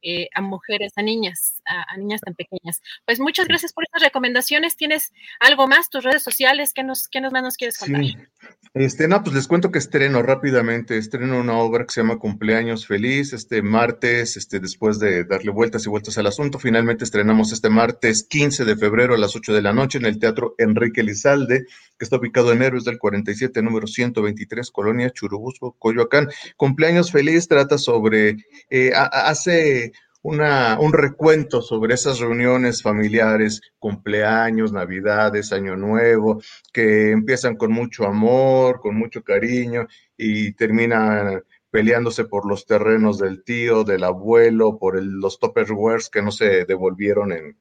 eh, 0.06 0.28
a 0.34 0.42
mujeres, 0.42 0.92
a 0.96 1.02
niñas, 1.02 1.62
a, 1.64 1.96
niñas 1.96 2.20
tan 2.20 2.34
pequeñas. 2.34 2.82
Pues 3.06 3.20
muchas 3.20 3.48
gracias 3.48 3.72
por 3.72 3.84
estas 3.84 4.02
recomendaciones. 4.02 4.76
¿Tienes 4.76 5.14
algo 5.40 5.66
más, 5.66 5.88
tus 5.88 6.04
redes 6.04 6.22
sociales? 6.22 6.72
¿Qué, 6.74 6.84
nos, 6.84 7.08
qué 7.08 7.22
nos 7.22 7.32
más 7.32 7.42
nos 7.42 7.56
quieres 7.56 7.78
contar? 7.78 8.04
Sí. 8.04 8.16
Este, 8.74 9.08
no, 9.08 9.22
pues 9.22 9.34
les 9.34 9.48
cuento 9.48 9.70
que 9.70 9.78
estreno 9.78 10.22
rápidamente, 10.22 10.98
estreno 10.98 11.38
una 11.40 11.56
obra 11.56 11.86
que 11.86 11.92
se 11.94 12.02
llama 12.02 12.18
Cumpleaños 12.18 12.86
Feliz, 12.86 13.32
este 13.32 13.62
martes, 13.62 14.36
este, 14.36 14.60
después 14.60 14.98
de 14.98 15.24
darle 15.24 15.52
vueltas 15.52 15.86
y 15.86 15.88
vueltas 15.88 16.18
al 16.18 16.26
asunto, 16.26 16.58
finalmente 16.58 17.04
estrenamos 17.04 17.52
este 17.52 17.70
martes 17.70 18.24
15 18.24 18.64
de 18.66 18.76
febrero 18.76 19.14
a 19.14 19.18
las 19.18 19.34
8 19.34 19.54
de 19.54 19.62
la 19.62 19.72
noche 19.72 19.98
en 19.98 20.04
el 20.04 20.18
Teatro 20.18 20.54
Enrique 20.74 21.02
Lizalde, 21.02 21.64
que 21.98 22.04
está 22.04 22.16
ubicado 22.16 22.52
en 22.52 22.62
Héroes 22.62 22.84
del 22.84 22.98
47, 22.98 23.62
número 23.62 23.86
123, 23.86 24.70
Colonia 24.70 25.10
Churubusco, 25.10 25.76
Coyoacán. 25.78 26.28
Cumpleaños 26.56 27.12
Feliz 27.12 27.48
trata 27.48 27.78
sobre, 27.78 28.36
eh, 28.70 28.92
hace 28.94 29.92
una, 30.22 30.78
un 30.80 30.92
recuento 30.92 31.60
sobre 31.60 31.94
esas 31.94 32.18
reuniones 32.18 32.82
familiares, 32.82 33.60
cumpleaños, 33.78 34.72
navidades, 34.72 35.52
año 35.52 35.76
nuevo, 35.76 36.40
que 36.72 37.10
empiezan 37.10 37.56
con 37.56 37.72
mucho 37.72 38.06
amor, 38.06 38.80
con 38.80 38.96
mucho 38.96 39.22
cariño 39.22 39.86
y 40.16 40.52
terminan 40.52 41.42
peleándose 41.70 42.24
por 42.24 42.48
los 42.48 42.66
terrenos 42.66 43.18
del 43.18 43.42
tío, 43.44 43.84
del 43.84 44.04
abuelo, 44.04 44.78
por 44.78 45.02
los 45.02 45.38
topperwares 45.38 46.08
que 46.08 46.22
no 46.22 46.30
se 46.30 46.64
devolvieron 46.64 47.32
en, 47.32 47.58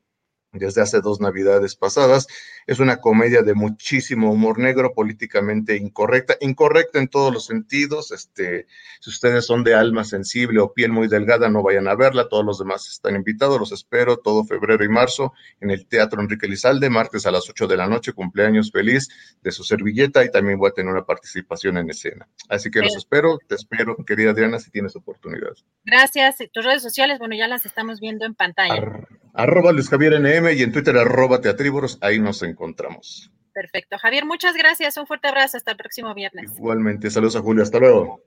desde 0.53 0.81
hace 0.81 1.01
dos 1.01 1.19
navidades 1.19 1.75
pasadas. 1.75 2.27
Es 2.67 2.79
una 2.79 2.97
comedia 2.97 3.41
de 3.41 3.53
muchísimo 3.53 4.31
humor 4.31 4.59
negro, 4.59 4.93
políticamente 4.93 5.75
incorrecta, 5.75 6.35
incorrecta 6.39 6.99
en 6.99 7.07
todos 7.07 7.33
los 7.33 7.45
sentidos. 7.45 8.11
Este, 8.11 8.67
si 9.01 9.09
ustedes 9.09 9.45
son 9.45 9.63
de 9.63 9.73
alma 9.73 10.03
sensible 10.03 10.59
o 10.59 10.73
piel 10.73 10.91
muy 10.91 11.07
delgada, 11.07 11.49
no 11.49 11.63
vayan 11.63 11.87
a 11.87 11.95
verla. 11.95 12.29
Todos 12.29 12.45
los 12.45 12.59
demás 12.59 12.87
están 12.87 13.15
invitados. 13.15 13.59
Los 13.59 13.71
espero 13.71 14.17
todo 14.17 14.45
febrero 14.45 14.83
y 14.85 14.89
marzo 14.89 15.33
en 15.59 15.71
el 15.71 15.87
Teatro 15.87 16.21
Enrique 16.21 16.47
Lizalde, 16.47 16.89
martes 16.89 17.25
a 17.25 17.31
las 17.31 17.49
8 17.49 17.67
de 17.67 17.77
la 17.77 17.87
noche. 17.87 18.13
Cumpleaños 18.13 18.71
feliz 18.71 19.09
de 19.41 19.51
su 19.51 19.63
servilleta 19.63 20.23
y 20.23 20.31
también 20.31 20.59
voy 20.59 20.69
a 20.69 20.73
tener 20.73 20.91
una 20.91 21.05
participación 21.05 21.77
en 21.77 21.89
escena. 21.89 22.27
Así 22.47 22.69
que 22.69 22.81
los 22.81 22.95
espero. 22.95 23.39
Te 23.47 23.55
espero, 23.55 23.95
querida 24.05 24.31
Adriana, 24.31 24.59
si 24.59 24.69
tienes 24.69 24.95
oportunidad. 24.95 25.53
Gracias. 25.83 26.37
Tus 26.51 26.63
redes 26.63 26.83
sociales, 26.83 27.19
bueno, 27.19 27.35
ya 27.35 27.47
las 27.47 27.65
estamos 27.65 27.99
viendo 27.99 28.25
en 28.25 28.35
pantalla. 28.35 29.07
arroba 29.33 29.71
Luis 29.71 29.89
Javier 29.89 30.19
NM 30.19 30.42
y 30.51 30.61
en 30.61 30.71
Twitter 30.71 30.97
arroba 30.97 31.39
teatrívoros, 31.39 31.97
ahí 32.01 32.19
nos 32.19 32.43
encontramos. 32.43 33.31
Perfecto. 33.53 33.97
Javier, 33.97 34.25
muchas 34.25 34.55
gracias. 34.55 34.97
Un 34.97 35.07
fuerte 35.07 35.27
abrazo. 35.27 35.57
Hasta 35.57 35.71
el 35.71 35.77
próximo 35.77 36.13
viernes. 36.13 36.51
Igualmente. 36.57 37.09
Saludos 37.09 37.35
a 37.35 37.41
Julio. 37.41 37.63
Hasta 37.63 37.79
luego. 37.79 38.23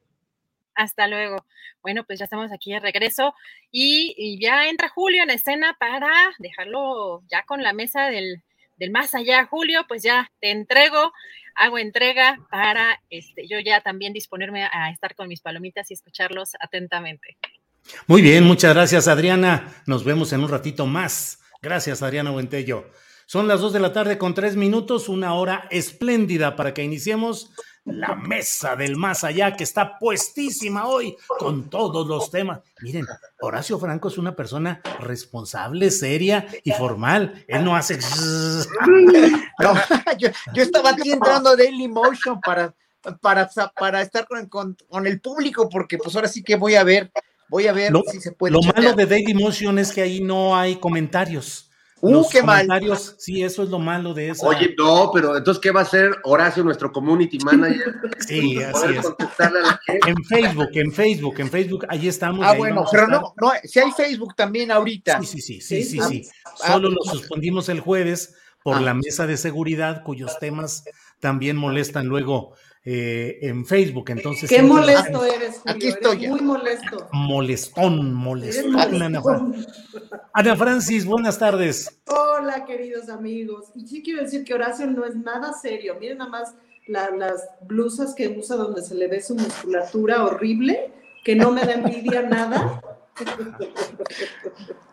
Hasta 0.75 1.09
luego. 1.09 1.45
Bueno, 1.83 2.05
pues 2.05 2.19
ya 2.19 2.25
estamos 2.25 2.53
aquí 2.53 2.73
de 2.73 2.81
regreso 2.81 3.35
y, 3.71 4.39
ya 4.41 4.69
entra 4.69 4.89
Julio 4.89 5.23
en 5.23 5.31
escena 5.31 5.77
para 5.79 6.11
dejarlo 6.39 7.23
ya 7.31 7.45
con 7.45 7.63
la 7.63 7.73
mesa 7.73 8.07
del, 8.07 8.43
del, 8.77 8.91
más 8.91 9.15
allá. 9.15 9.47
Julio, 9.47 9.85
pues 9.89 10.03
ya 10.03 10.31
te 10.41 10.51
entrego, 10.51 11.13
hago 11.55 11.79
entrega 11.79 12.39
para 12.51 13.01
este, 13.09 13.47
yo 13.49 13.59
ya 13.61 13.81
también 13.81 14.13
disponerme 14.13 14.65
a 14.65 14.91
estar 14.91 15.15
con 15.15 15.29
mis 15.29 15.41
palomitas 15.41 15.91
y 15.91 15.95
escucharlos 15.95 16.53
atentamente. 16.61 17.37
Muy 18.07 18.21
bien, 18.21 18.45
muchas 18.45 18.75
gracias 18.75 19.09
Adriana. 19.09 19.83
Nos 19.87 20.05
vemos 20.05 20.33
en 20.33 20.41
un 20.41 20.49
ratito 20.49 20.87
más. 20.87 21.41
Gracias, 21.63 22.03
Adriana 22.03 22.31
Buentello. 22.31 22.85
Son 23.27 23.49
las 23.49 23.61
dos 23.61 23.73
de 23.73 23.81
la 23.81 23.93
tarde 23.93 24.19
con 24.19 24.35
tres 24.35 24.55
minutos, 24.55 25.09
una 25.09 25.35
hora 25.35 25.67
espléndida 25.71 26.55
para 26.55 26.73
que 26.73 26.85
iniciemos 26.85 27.51
la 27.87 28.15
mesa 28.17 28.77
del 28.77 28.97
más 28.97 29.25
allá 29.25 29.53
que 29.53 29.65
está 29.65 29.99
puestísima 29.99 30.87
hoy 30.87 31.17
con 31.39 31.71
todos 31.71 32.07
los 32.07 32.31
temas. 32.31 32.61
Miren, 32.83 33.07
Horacio 33.41 33.79
Franco 33.79 34.09
es 34.09 34.19
una 34.19 34.35
persona 34.35 34.83
responsable, 35.01 35.91
seria 35.91 36.47
y 36.65 36.73
formal. 36.73 37.45
Él 37.47 37.65
no 37.65 37.77
hace... 37.77 37.99
yo, 40.19 40.29
estaba 40.55 40.91
aquí 40.91 41.13
entrando 41.13 41.57
Motion 41.89 42.41
para, 42.41 42.75
para, 43.21 43.49
para 43.75 44.03
estar 44.03 44.27
con, 44.27 44.77
con, 44.89 45.07
el 45.07 45.21
público 45.21 45.69
porque 45.69 45.99
pues 45.99 46.15
ahora 46.17 46.29
sí 46.29 46.43
que 46.43 46.57
voy 46.57 46.75
a 46.75 46.83
ver 46.83 47.13
Voy 47.49 47.67
a 47.67 47.73
ver 47.73 47.93
si 48.11 48.21
se 48.21 48.33
puede. 48.33 48.53
Lo 48.53 48.61
malo 48.61 48.93
de 48.95 49.07
Daily 49.07 49.35
Motion 49.35 49.79
es 49.79 49.93
que 49.93 50.03
ahí 50.03 50.21
no 50.21 50.57
hay 50.57 50.77
comentarios. 50.77 51.67
Uh, 52.01 52.29
qué 52.31 52.41
comentarios, 52.41 53.09
mal. 53.09 53.17
Sí, 53.19 53.43
eso 53.43 53.63
es 53.63 53.71
lo 53.71 53.79
malo 53.79 54.13
de 54.13 54.29
eso. 54.29 54.47
Oye, 54.47 54.75
no, 54.77 55.11
pero 55.15 55.37
entonces, 55.37 55.61
¿qué 55.61 55.71
va 55.71 55.81
a 55.81 55.83
hacer 55.85 56.15
Horacio, 56.25 56.63
nuestro 56.63 56.93
community 56.93 57.39
manager? 57.39 57.95
Sí, 58.27 58.63
así 58.63 58.97
es. 58.97 59.07
En 60.07 60.25
Facebook, 60.25 60.69
en 60.73 60.93
Facebook, 60.93 61.35
en 61.39 61.51
Facebook, 61.51 61.87
ahí 61.89 62.09
estamos. 62.09 62.45
Ah, 62.45 62.55
bueno, 62.55 62.85
pero 62.91 63.07
no, 63.07 63.35
no, 63.41 63.53
si 63.65 63.79
hay 63.79 63.93
Facebook 63.93 64.35
también 64.35 64.71
ahorita. 64.71 65.21
Sí, 65.21 65.27
sí, 65.27 65.41
sí, 65.41 65.61
sí, 65.61 65.83
sí, 65.85 66.01
sí. 66.01 66.29
Ah, 66.45 66.73
Solo 66.73 66.91
lo 66.91 67.03
suspendimos 67.03 67.69
el 67.69 67.81
jueves 67.81 68.35
por 68.63 68.77
ah. 68.77 68.81
la 68.81 68.95
mesa 68.95 69.27
de 69.27 69.37
seguridad, 69.37 70.03
cuyos 70.03 70.39
temas 70.39 70.85
también 71.21 71.57
molestan 71.57 72.07
luego 72.07 72.55
eh, 72.89 73.39
en 73.43 73.67
Facebook. 73.67 74.11
Entonces, 74.11 74.49
Qué 74.49 74.63
molesto 74.63 75.25
eres. 75.25 75.61
Aquí 75.67 75.89
estoy. 75.89 76.29
muy 76.29 76.41
molesto. 76.41 77.09
Molestón, 77.11 78.15
molestón. 78.15 78.79
Ana, 78.79 79.21
Ana, 80.33 80.57
Francis, 80.57 81.05
buenas 81.05 81.37
tardes. 81.37 81.99
Hola, 82.07 82.65
queridos 82.65 83.09
amigos. 83.09 83.73
Y 83.75 83.89
sí 83.89 84.05
quiero 84.05 84.23
decir 84.23 84.45
que 84.45 84.55
Horacio 84.55 84.87
no 84.87 85.05
es 85.05 85.17
nada 85.17 85.53
serio. 85.53 85.97
Miren 85.99 86.19
nada 86.19 86.31
más 86.31 86.55
las 86.87 87.49
blusas 87.63 88.15
que 88.15 88.29
usa 88.29 88.55
donde 88.55 88.81
se 88.83 88.95
le 88.95 89.09
ve 89.09 89.21
su 89.21 89.35
musculatura 89.35 90.25
horrible, 90.25 90.93
que 91.25 91.35
no 91.35 91.51
me 91.51 91.63
da 91.63 91.73
envidia 91.73 92.23
nada. 92.29 92.81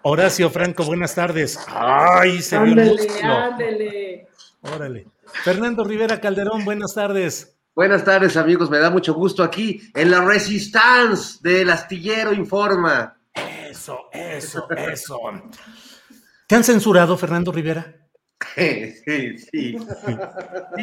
Horacio 0.02 0.50
Franco, 0.50 0.84
buenas 0.84 1.14
tardes. 1.14 1.60
Ay, 1.68 2.42
se 2.42 2.56
Ándele, 2.56 3.08
ándele. 3.22 4.28
Órale. 4.62 5.06
Fernando 5.44 5.84
Rivera 5.84 6.20
Calderón, 6.20 6.66
buenas 6.66 6.96
tardes. 6.96 7.53
Buenas 7.76 8.06
tardes, 8.06 8.38
amigos. 8.38 8.70
Me 8.70 8.78
da 8.78 8.92
mucho 8.92 9.16
gusto 9.16 9.42
aquí 9.42 9.82
en 9.96 10.12
la 10.12 10.24
Resistance 10.24 11.40
del 11.42 11.72
Astillero 11.72 12.32
Informa. 12.32 13.18
Eso, 13.34 13.98
eso, 14.12 14.68
eso. 14.70 15.18
¿Te 16.46 16.56
han 16.56 16.64
censurado, 16.64 17.18
Fernando 17.18 17.52
Rivera? 17.52 17.96
sí, 18.56 19.38
sí. 19.40 19.78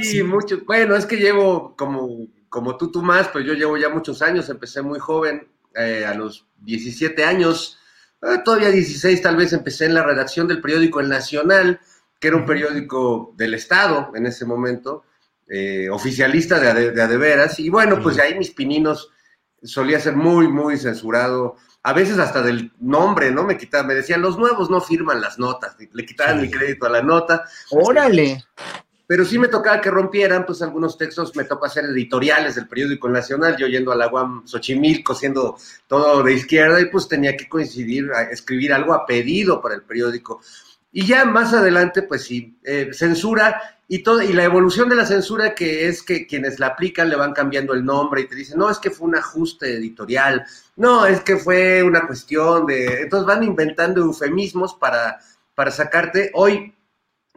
Sí, 0.03 0.23
mucho. 0.25 0.63
Bueno, 0.67 0.97
es 0.97 1.07
que 1.07 1.17
llevo 1.17 1.77
como, 1.77 2.27
como 2.49 2.77
tú, 2.77 2.91
tú 2.91 3.03
más, 3.03 3.29
pero 3.29 3.45
yo 3.45 3.55
llevo 3.55 3.77
ya 3.77 3.89
muchos 3.89 4.21
años. 4.21 4.49
Empecé 4.49 4.83
muy 4.83 4.99
joven, 4.99 5.47
eh, 5.77 6.05
a 6.05 6.15
los 6.15 6.49
17 6.59 7.25
años, 7.25 7.79
eh, 8.21 8.39
todavía 8.45 8.71
16 8.71 9.23
tal 9.23 9.37
vez, 9.37 9.53
empecé 9.53 9.85
en 9.85 9.95
la 9.95 10.03
redacción 10.03 10.49
del 10.49 10.61
periódico 10.61 10.99
El 10.99 11.09
Nacional, 11.09 11.79
que 12.19 12.27
era 12.27 12.37
un 12.37 12.47
periódico 12.47 13.33
del 13.37 13.55
Estado 13.55 14.11
en 14.17 14.27
ese 14.27 14.45
momento 14.45 15.05
eh, 15.53 15.91
oficialista 15.91 16.61
de, 16.61 16.93
de, 16.93 17.17
veras, 17.17 17.59
y 17.59 17.69
bueno, 17.69 18.01
pues 18.01 18.21
ahí 18.21 18.39
mis 18.39 18.51
pininos 18.51 19.11
solía 19.61 19.99
ser 19.99 20.15
muy, 20.15 20.47
muy 20.47 20.79
censurado, 20.79 21.57
a 21.83 21.93
veces 21.93 22.19
hasta 22.19 22.41
del 22.41 22.73
nombre, 22.79 23.33
¿no? 23.33 23.43
Me 23.43 23.59
quitaban, 23.59 23.89
me 23.89 23.95
decían, 23.95 24.23
los 24.23 24.39
nuevos 24.39 24.71
no 24.71 24.81
firman 24.81 25.21
las 25.21 25.41
notas, 25.41 25.77
le 25.93 26.07
quitaban 26.07 26.41
mi 26.41 26.49
crédito 26.49 26.87
a 26.87 26.91
la 26.91 27.03
nota. 27.03 27.45
Órale. 27.71 28.45
Pero 29.09 29.25
sí 29.25 29.41
me 29.41 29.49
tocaba 29.49 29.81
que 29.81 29.91
rompieran, 29.91 30.47
pues 30.47 30.63
algunos 30.63 30.97
textos 30.97 31.35
me 31.35 31.43
tocó 31.43 31.67
hacer 31.67 31.85
editoriales 31.87 32.55
del 32.55 32.69
periódico 32.69 33.09
Nacional, 33.09 33.57
yo 33.59 33.67
yendo 33.67 33.91
a 33.91 33.97
la 33.97 34.07
UAM 34.07 34.47
Xochimilco, 34.47 35.17
siendo 35.17 35.57
todo 35.89 36.23
de 36.23 36.35
izquierda, 36.35 36.81
y 36.81 36.85
pues 36.85 37.09
tenía 37.09 37.37
que 37.37 37.49
coincidir, 37.49 38.13
a 38.13 38.31
escribir 38.31 38.73
algo 38.73 38.95
a 38.95 39.05
pedido 39.05 39.61
para 39.61 39.75
el 39.75 39.83
periódico. 39.83 40.41
Y 40.93 41.07
ya 41.07 41.25
más 41.25 41.53
adelante, 41.53 42.03
pues 42.03 42.25
sí, 42.25 42.59
eh, 42.65 42.91
censura 42.93 43.79
y, 43.87 44.03
todo, 44.03 44.23
y 44.23 44.33
la 44.33 44.45
evolución 44.45 44.89
de 44.89 44.97
la 44.97 45.07
censura 45.07 45.55
que 45.55 45.87
es 45.87 46.03
que 46.03 46.27
quienes 46.27 46.59
la 46.59 46.69
aplican 46.69 47.09
le 47.09 47.17
van 47.17 47.33
cambiando 47.33 47.75
el 47.75 47.85
nombre 47.85 48.23
y 48.23 48.29
te 48.29 48.35
dicen, 48.35 48.59
no, 48.59 48.71
es 48.71 48.79
que 48.79 48.91
fue 48.91 49.09
un 49.09 49.17
ajuste 49.17 49.75
editorial, 49.75 50.45
no, 50.77 51.07
es 51.07 51.21
que 51.21 51.37
fue 51.37 51.83
una 51.83 52.07
cuestión 52.07 52.67
de... 52.67 53.03
Entonces 53.03 53.27
van 53.27 53.45
inventando 53.45 54.01
eufemismos 54.01 54.75
para, 54.75 55.19
para 55.55 55.71
sacarte. 55.71 56.31
Hoy 56.35 56.75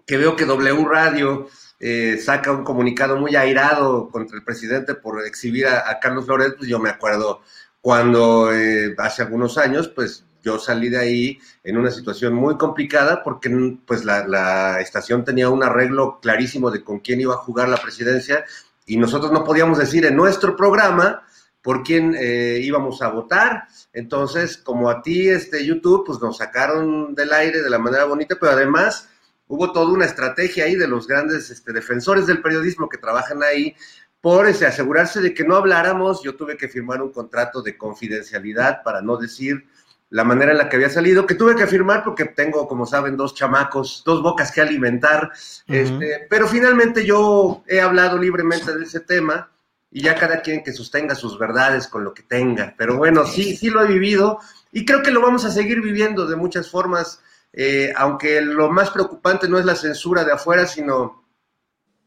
que 0.06 0.18
veo 0.18 0.36
que 0.36 0.46
W 0.46 0.86
Radio 0.86 1.48
eh, 1.80 2.18
saca 2.18 2.52
un 2.52 2.64
comunicado 2.64 3.18
muy 3.18 3.36
airado 3.36 4.10
contra 4.10 4.38
el 4.38 4.44
presidente 4.44 4.96
por 4.96 5.26
exhibir 5.26 5.68
a, 5.68 6.00
Carlos 6.00 6.26
Flores, 6.26 6.54
pues 6.58 6.70
yo 6.70 6.80
me 6.80 6.90
acuerdo 6.90 7.42
cuando 7.82 8.54
eh, 8.54 8.96
hace 8.98 9.22
algunos 9.22 9.58
años, 9.58 9.90
pues 9.90 10.26
yo 10.44 10.60
salí 10.60 10.90
de 10.90 11.00
ahí 11.00 11.40
en 11.64 11.78
una 11.78 11.90
situación 11.90 12.34
muy 12.34 12.58
complicada 12.58 13.24
porque 13.24 13.50
pues 13.86 14.04
la, 14.04 14.80
estación 14.82 15.24
tenía 15.24 15.50
un 15.50 15.64
arreglo 15.64 16.20
clarísimo 16.22 16.70
de 16.70 16.84
con 16.84 17.00
quién 17.00 17.22
iba 17.22 17.34
a 17.34 17.38
jugar 17.38 17.70
la 17.70 17.78
presidencia 17.78 18.44
y 18.86 18.98
nosotros 18.98 19.32
no 19.32 19.46
podíamos 19.46 19.78
decir 19.78 20.06
en 20.06 20.18
nuestro 20.18 20.56
programa 20.56 21.24
por 21.62 21.82
quién 21.82 22.14
eh, 22.20 22.60
íbamos 22.62 23.02
a 23.02 23.08
votar. 23.08 23.68
Entonces, 23.94 24.58
como 24.58 24.90
a 24.90 25.02
ti, 25.02 25.30
este 25.30 25.66
YouTube, 25.66 26.06
pues 26.06 26.20
nos 26.20 26.38
sacaron 26.38 27.16
del 27.16 27.32
aire 27.32 27.62
de 27.62 27.70
la 27.70 27.80
manera 27.80 28.04
bonita, 28.04 28.36
pero 28.38 28.52
además 28.52 29.08
hubo 29.48 29.72
toda 29.72 29.94
una 29.94 30.04
estrategia 30.04 30.66
ahí 30.66 30.76
de 30.76 30.90
los 30.90 31.08
grandes 31.08 31.50
este, 31.50 31.72
defensores 31.72 32.28
del 32.28 32.42
periodismo 32.42 32.90
que 32.90 32.98
trabajan 32.98 33.42
ahí 33.44 33.74
por 34.20 34.48
ese, 34.48 34.66
asegurarse 34.66 35.22
de 35.22 35.34
que 35.34 35.46
no 35.46 35.56
habláramos. 35.56 36.22
Yo 36.22 36.36
tuve 36.36 36.58
que 36.58 36.68
firmar 36.68 37.02
un 37.02 37.14
contrato 37.14 37.62
de 37.62 37.78
confidencialidad 37.78 38.84
para 38.84 39.02
no 39.02 39.16
decir 39.16 39.66
la 40.14 40.24
manera 40.24 40.52
en 40.52 40.60
la 40.60 40.70
que 40.70 40.76
había 40.76 40.92
salido, 40.92 41.26
que 41.26 41.34
tuve 41.34 41.56
que 41.56 41.66
firmar 41.66 42.04
porque 42.04 42.26
tengo, 42.26 42.68
como 42.68 42.86
saben, 42.86 43.18
dos 43.18 43.34
chamacos, 43.34 44.04
dos 44.06 44.22
bocas 44.22 44.52
que 44.52 44.62
alimentar, 44.62 45.32
este, 45.68 46.28
pero 46.30 46.48
finalmente 46.48 47.04
yo 47.04 47.64
he 47.68 47.82
hablado 47.82 48.20
libremente 48.20 48.78
de 48.78 48.84
ese 48.84 49.00
tema 49.00 49.50
y 49.90 50.04
ya 50.04 50.14
cada 50.14 50.44
quien 50.44 50.64
que 50.64 50.72
sostenga 50.72 51.16
sus 51.16 51.40
verdades 51.40 51.88
con 51.88 52.04
lo 52.04 52.14
que 52.14 52.22
tenga, 52.22 52.76
pero 52.78 52.96
bueno, 52.96 53.26
sí, 53.26 53.58
sí 53.58 53.72
lo 53.72 53.84
he 53.84 53.88
vivido 53.88 54.38
y 54.72 54.86
creo 54.86 55.02
que 55.02 55.10
lo 55.10 55.20
vamos 55.20 55.46
a 55.46 55.52
seguir 55.52 55.82
viviendo 55.82 56.28
de 56.28 56.36
muchas 56.36 56.70
formas, 56.70 57.20
eh, 57.52 57.92
aunque 57.96 58.40
lo 58.40 58.70
más 58.70 58.92
preocupante 58.92 59.50
no 59.50 59.58
es 59.58 59.66
la 59.66 59.76
censura 59.76 60.24
de 60.24 60.34
afuera, 60.34 60.68
sino 60.68 61.24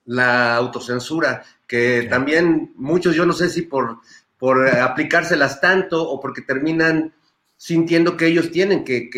la 0.04 0.54
autocensura, 0.54 1.42
que 1.66 2.06
también 2.08 2.72
muchos, 2.76 3.16
yo 3.16 3.26
no 3.26 3.32
sé 3.32 3.48
si 3.48 3.62
por, 3.62 3.98
por 4.38 4.68
aplicárselas 4.68 5.60
tanto 5.60 6.08
o 6.08 6.20
porque 6.20 6.42
terminan 6.42 7.15
sintiendo 7.56 8.16
que 8.16 8.26
ellos 8.26 8.50
tienen 8.50 8.84
que, 8.84 9.08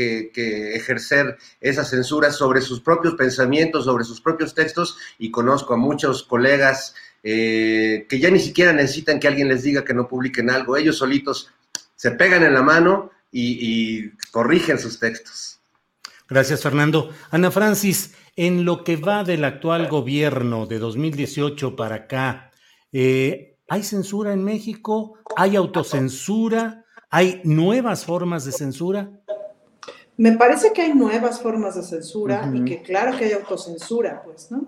ejercer 0.75 1.37
esa 1.61 1.85
censura 1.85 2.31
sobre 2.31 2.61
sus 2.61 2.81
propios 2.81 3.15
pensamientos, 3.15 3.85
sobre 3.85 4.05
sus 4.05 4.21
propios 4.21 4.55
textos, 4.55 4.97
y 5.19 5.31
conozco 5.31 5.75
a 5.75 5.77
muchos 5.77 6.23
colegas 6.23 6.95
eh, 7.23 8.07
que 8.09 8.21
ya 8.21 8.31
ni 8.31 8.39
siquiera 8.39 8.73
necesitan 8.73 9.19
que 9.19 9.29
alguien 9.29 9.49
les 9.49 9.65
diga 9.65 9.85
que 9.85 9.95
no 9.95 10.09
publiquen 10.09 10.51
algo, 10.51 10.77
ellos 10.77 10.99
solitos 10.99 11.51
se 11.97 12.13
pegan 12.13 12.45
en 12.45 12.55
la 12.55 12.63
mano 12.63 13.11
y, 13.33 14.11
corrigen 14.31 14.79
sus 14.79 14.99
textos. 14.99 15.59
Gracias, 16.29 16.63
Fernando. 16.63 17.11
Ana 17.31 17.51
Francis, 17.51 18.15
en 18.37 18.65
lo 18.65 18.85
que 18.85 18.97
va 18.97 19.25
del 19.25 19.45
actual 19.45 19.89
gobierno 19.89 20.67
de 20.67 20.79
2018 20.79 21.75
para 21.75 21.97
acá, 21.97 22.51
eh, 22.93 23.57
¿hay 23.69 23.83
censura 23.83 24.33
en 24.33 24.45
México? 24.45 25.19
¿Hay 25.37 25.57
autocensura? 25.57 26.85
¿Hay 27.11 27.41
nuevas 27.45 28.05
formas 28.05 28.45
de 28.45 28.53
censura? 28.53 29.11
Me 30.17 30.33
parece 30.33 30.73
que 30.73 30.83
hay 30.83 30.95
nuevas 30.95 31.41
formas 31.41 31.77
de 31.77 31.83
censura 31.83 32.51
y 32.53 32.65
que 32.65 32.83
claro 32.83 33.17
que 33.17 33.27
hay 33.27 33.33
autocensura, 33.33 34.23
pues, 34.25 34.51
¿no? 34.51 34.67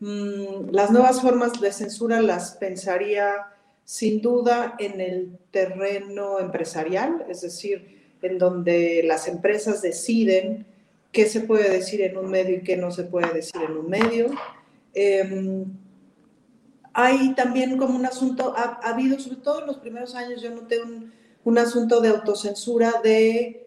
Mm, 0.00 0.70
las 0.70 0.90
nuevas 0.90 1.20
formas 1.20 1.60
de 1.60 1.72
censura 1.72 2.20
las 2.22 2.52
pensaría 2.52 3.34
sin 3.84 4.20
duda 4.20 4.74
en 4.78 5.00
el 5.00 5.38
terreno 5.50 6.38
empresarial, 6.40 7.26
es 7.28 7.42
decir, 7.42 8.16
en 8.22 8.38
donde 8.38 9.02
las 9.04 9.28
empresas 9.28 9.82
deciden 9.82 10.66
qué 11.12 11.26
se 11.26 11.40
puede 11.40 11.70
decir 11.70 12.00
en 12.02 12.16
un 12.16 12.30
medio 12.30 12.56
y 12.56 12.62
qué 12.62 12.76
no 12.76 12.90
se 12.90 13.04
puede 13.04 13.32
decir 13.32 13.60
en 13.62 13.76
un 13.76 13.88
medio. 13.88 14.30
Em, 14.94 15.64
hay 16.92 17.34
también 17.34 17.76
como 17.76 17.96
un 17.96 18.06
asunto, 18.06 18.54
ha, 18.56 18.80
habido, 18.82 19.18
sobre 19.18 19.36
todo 19.36 19.60
en 19.60 19.66
los 19.66 19.78
primeros 19.78 20.14
años, 20.14 20.42
yo 20.42 20.50
noté 20.50 20.80
un, 20.82 21.12
un 21.48 21.56
asunto 21.56 22.02
de 22.02 22.10
autocensura 22.10 23.00
de 23.02 23.66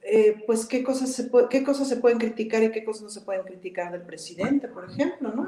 eh, 0.00 0.42
pues 0.46 0.64
qué 0.64 0.82
cosas, 0.82 1.12
se 1.12 1.30
qué 1.50 1.62
cosas 1.62 1.86
se 1.86 1.96
pueden 1.96 2.18
criticar 2.18 2.62
y 2.62 2.70
qué 2.70 2.82
cosas 2.82 3.02
no 3.02 3.08
se 3.10 3.20
pueden 3.20 3.42
criticar 3.42 3.92
del 3.92 4.00
presidente, 4.02 4.68
por 4.68 4.88
ejemplo, 4.90 5.30
¿no? 5.34 5.46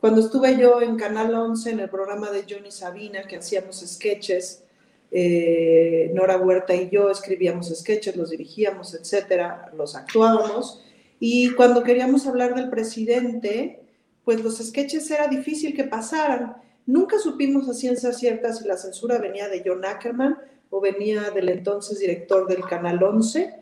cuando 0.00 0.22
estuve 0.22 0.56
yo 0.56 0.80
en 0.80 0.96
Canal 0.96 1.34
11 1.34 1.70
en 1.72 1.80
el 1.80 1.90
programa 1.90 2.30
de 2.30 2.46
Johnny 2.48 2.70
Sabina, 2.70 3.24
que 3.24 3.36
hacíamos 3.36 3.80
sketches, 3.86 4.64
eh, 5.10 6.10
Nora 6.14 6.38
Huerta 6.38 6.74
y 6.74 6.88
yo 6.88 7.10
escribíamos 7.10 7.68
sketches, 7.68 8.16
los 8.16 8.30
dirigíamos, 8.30 8.94
etcétera, 8.94 9.70
los 9.76 9.94
actuábamos, 9.94 10.82
y 11.18 11.50
cuando 11.50 11.82
queríamos 11.82 12.26
hablar 12.26 12.54
del 12.54 12.70
presidente, 12.70 13.82
pues 14.24 14.42
los 14.42 14.56
sketches 14.56 15.10
era 15.10 15.28
difícil 15.28 15.74
que 15.74 15.84
pasaran. 15.84 16.56
Nunca 16.86 17.18
supimos 17.18 17.68
a 17.68 17.74
ciencia 17.74 18.14
cierta 18.14 18.54
si 18.54 18.66
la 18.66 18.78
censura 18.78 19.18
venía 19.18 19.50
de 19.50 19.62
John 19.64 19.84
Ackerman 19.84 20.38
o 20.70 20.80
venía 20.80 21.30
del 21.30 21.48
entonces 21.48 21.98
director 21.98 22.46
del 22.46 22.62
Canal 22.64 23.02
11, 23.02 23.54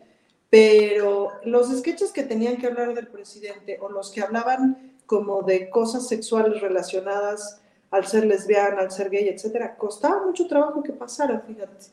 pero 0.49 1.29
los 1.43 1.67
sketches 1.77 2.11
que 2.11 2.23
tenían 2.23 2.57
que 2.57 2.67
hablar 2.67 2.93
del 2.93 3.07
presidente 3.07 3.77
o 3.81 3.89
los 3.89 4.11
que 4.11 4.21
hablaban 4.21 4.93
como 5.05 5.41
de 5.41 5.69
cosas 5.69 6.07
sexuales 6.07 6.61
relacionadas 6.61 7.61
al 7.91 8.05
ser 8.05 8.25
lesbiana, 8.25 8.81
al 8.81 8.91
ser 8.91 9.09
gay, 9.09 9.27
etcétera, 9.27 9.75
costaba 9.75 10.25
mucho 10.25 10.47
trabajo 10.47 10.83
que 10.83 10.93
pasara, 10.93 11.39
fíjate. 11.39 11.87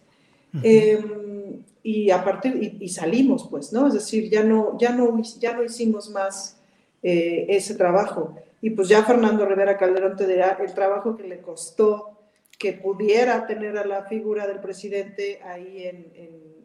Em, 0.62 1.62
y 1.82 2.10
a 2.10 2.24
partir, 2.24 2.76
y, 2.80 2.88
salimos, 2.88 3.46
pues, 3.50 3.72
¿no? 3.72 3.86
Es 3.86 3.94
decir, 3.94 4.30
ya 4.30 4.42
no, 4.42 4.76
ya 4.78 4.92
no, 4.92 5.20
ya 5.38 5.54
no 5.54 5.62
hicimos 5.62 6.10
más 6.10 6.58
eh, 7.02 7.46
ese 7.48 7.74
trabajo. 7.74 8.34
Y 8.60 8.70
pues 8.70 8.88
ya 8.88 9.04
Fernando 9.04 9.46
Rivera 9.46 9.76
Calderón 9.76 10.16
te 10.16 10.26
dirá 10.26 10.58
el 10.60 10.72
trabajo 10.74 11.16
que 11.16 11.24
le 11.24 11.40
costó 11.40 12.15
que 12.58 12.72
pudiera 12.72 13.46
tener 13.46 13.76
a 13.76 13.84
la 13.84 14.04
figura 14.04 14.46
del 14.46 14.60
presidente 14.60 15.40
ahí 15.42 15.86
en 15.86 16.56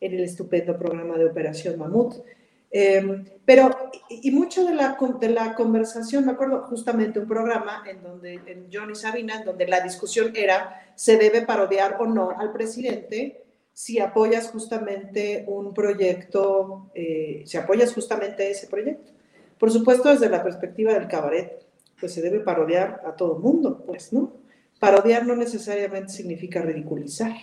en 0.00 0.14
el 0.14 0.20
estupendo 0.20 0.78
programa 0.78 1.16
de 1.16 1.26
Operación 1.26 1.78
Mamut. 1.78 2.14
Em, 2.70 3.24
pero, 3.46 3.90
y, 4.10 4.30
mucho 4.30 4.64
de 4.64 4.74
la, 4.74 4.96
de 5.18 5.28
la 5.30 5.54
conversación, 5.54 6.26
me 6.26 6.32
acuerdo 6.32 6.62
justamente 6.64 7.18
un 7.18 7.26
programa 7.26 7.82
en 7.88 8.02
donde, 8.02 8.34
en 8.46 8.68
Johnny 8.70 8.94
Sabina, 8.94 9.38
en 9.38 9.44
donde 9.44 9.66
la 9.66 9.80
discusión 9.80 10.32
era, 10.34 10.92
¿se 10.94 11.16
debe 11.16 11.42
parodiar 11.42 11.96
o 11.98 12.06
no 12.06 12.30
al 12.30 12.52
presidente 12.52 13.44
si 13.72 14.00
apoyas 14.00 14.50
justamente 14.50 15.44
un 15.46 15.72
proyecto, 15.72 16.90
eh, 16.94 17.42
si 17.46 17.56
apoyas 17.56 17.94
justamente 17.94 18.50
ese 18.50 18.66
proyecto? 18.66 19.12
Por 19.58 19.70
supuesto, 19.70 20.10
desde 20.10 20.28
la 20.28 20.42
perspectiva 20.42 20.92
del 20.92 21.08
cabaret, 21.08 21.64
pues 21.98 22.12
se 22.12 22.20
debe 22.20 22.40
parodiar 22.40 23.00
a 23.06 23.16
todo 23.16 23.38
mundo, 23.38 23.82
pues, 23.86 24.12
¿no? 24.12 24.32
Parodiar 24.78 25.26
no 25.26 25.34
necesariamente 25.34 26.12
significa 26.12 26.62
ridiculizar. 26.62 27.36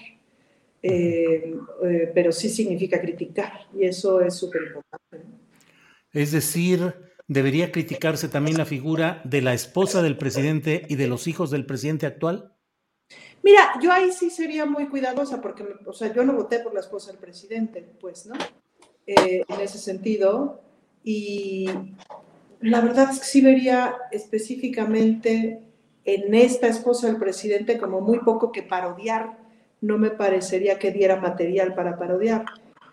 Eh, 0.88 1.56
eh, 1.84 2.12
pero 2.14 2.32
sí 2.32 2.48
significa 2.48 3.02
criticar 3.02 3.66
y 3.76 3.86
eso 3.86 4.22
es 4.22 4.36
súper 4.36 4.62
importante. 4.68 5.28
Es 6.14 6.32
decir, 6.32 6.94
¿debería 7.28 7.72
criticarse 7.72 8.30
también 8.30 8.57
la 8.57 8.66
figura 8.66 9.20
de 9.24 9.41
la 9.41 9.56
esposa 9.56 10.03
del 10.03 10.16
presidente 10.16 10.86
y 10.88 10.94
de 10.94 11.07
los 11.07 11.26
hijos 11.26 11.49
del 11.49 11.66
presidente 11.66 12.06
actual? 12.06 12.53
Mira, 13.41 13.74
yo 13.82 13.91
ahí 13.91 14.12
sí 14.12 14.30
sería 14.30 14.68
muy 14.68 14.88
cuidadosa 14.88 15.41
porque, 15.41 15.66
o 15.88 15.94
sea, 15.94 16.14
yo 16.14 16.24
no 16.24 16.34
voté 16.34 16.60
por 16.60 16.76
la 16.76 16.82
esposa 16.82 17.12
del 17.12 17.20
presidente, 17.20 17.82
pues, 17.99 18.28
¿no? 18.28 18.36
Eh, 19.07 19.44
en 19.48 19.62
ese 19.62 19.80
sentido. 19.80 20.62
Y 21.03 21.68
la 22.62 22.82
verdad 22.82 23.10
es 23.12 23.20
que 23.20 23.26
sí 23.26 23.41
vería 23.41 23.95
específicamente 24.12 25.62
en 26.06 26.36
esta 26.36 26.68
esposa 26.68 27.07
del 27.07 27.18
presidente 27.18 27.77
como 27.77 27.99
muy 27.99 28.19
poco 28.19 28.52
que 28.52 28.64
parodiar 28.64 29.38
no 29.82 29.98
me 29.98 30.11
parecería 30.11 30.80
que 30.80 30.91
diera 30.91 31.18
material 31.18 31.73
para 31.73 31.98
parodiar. 31.98 32.45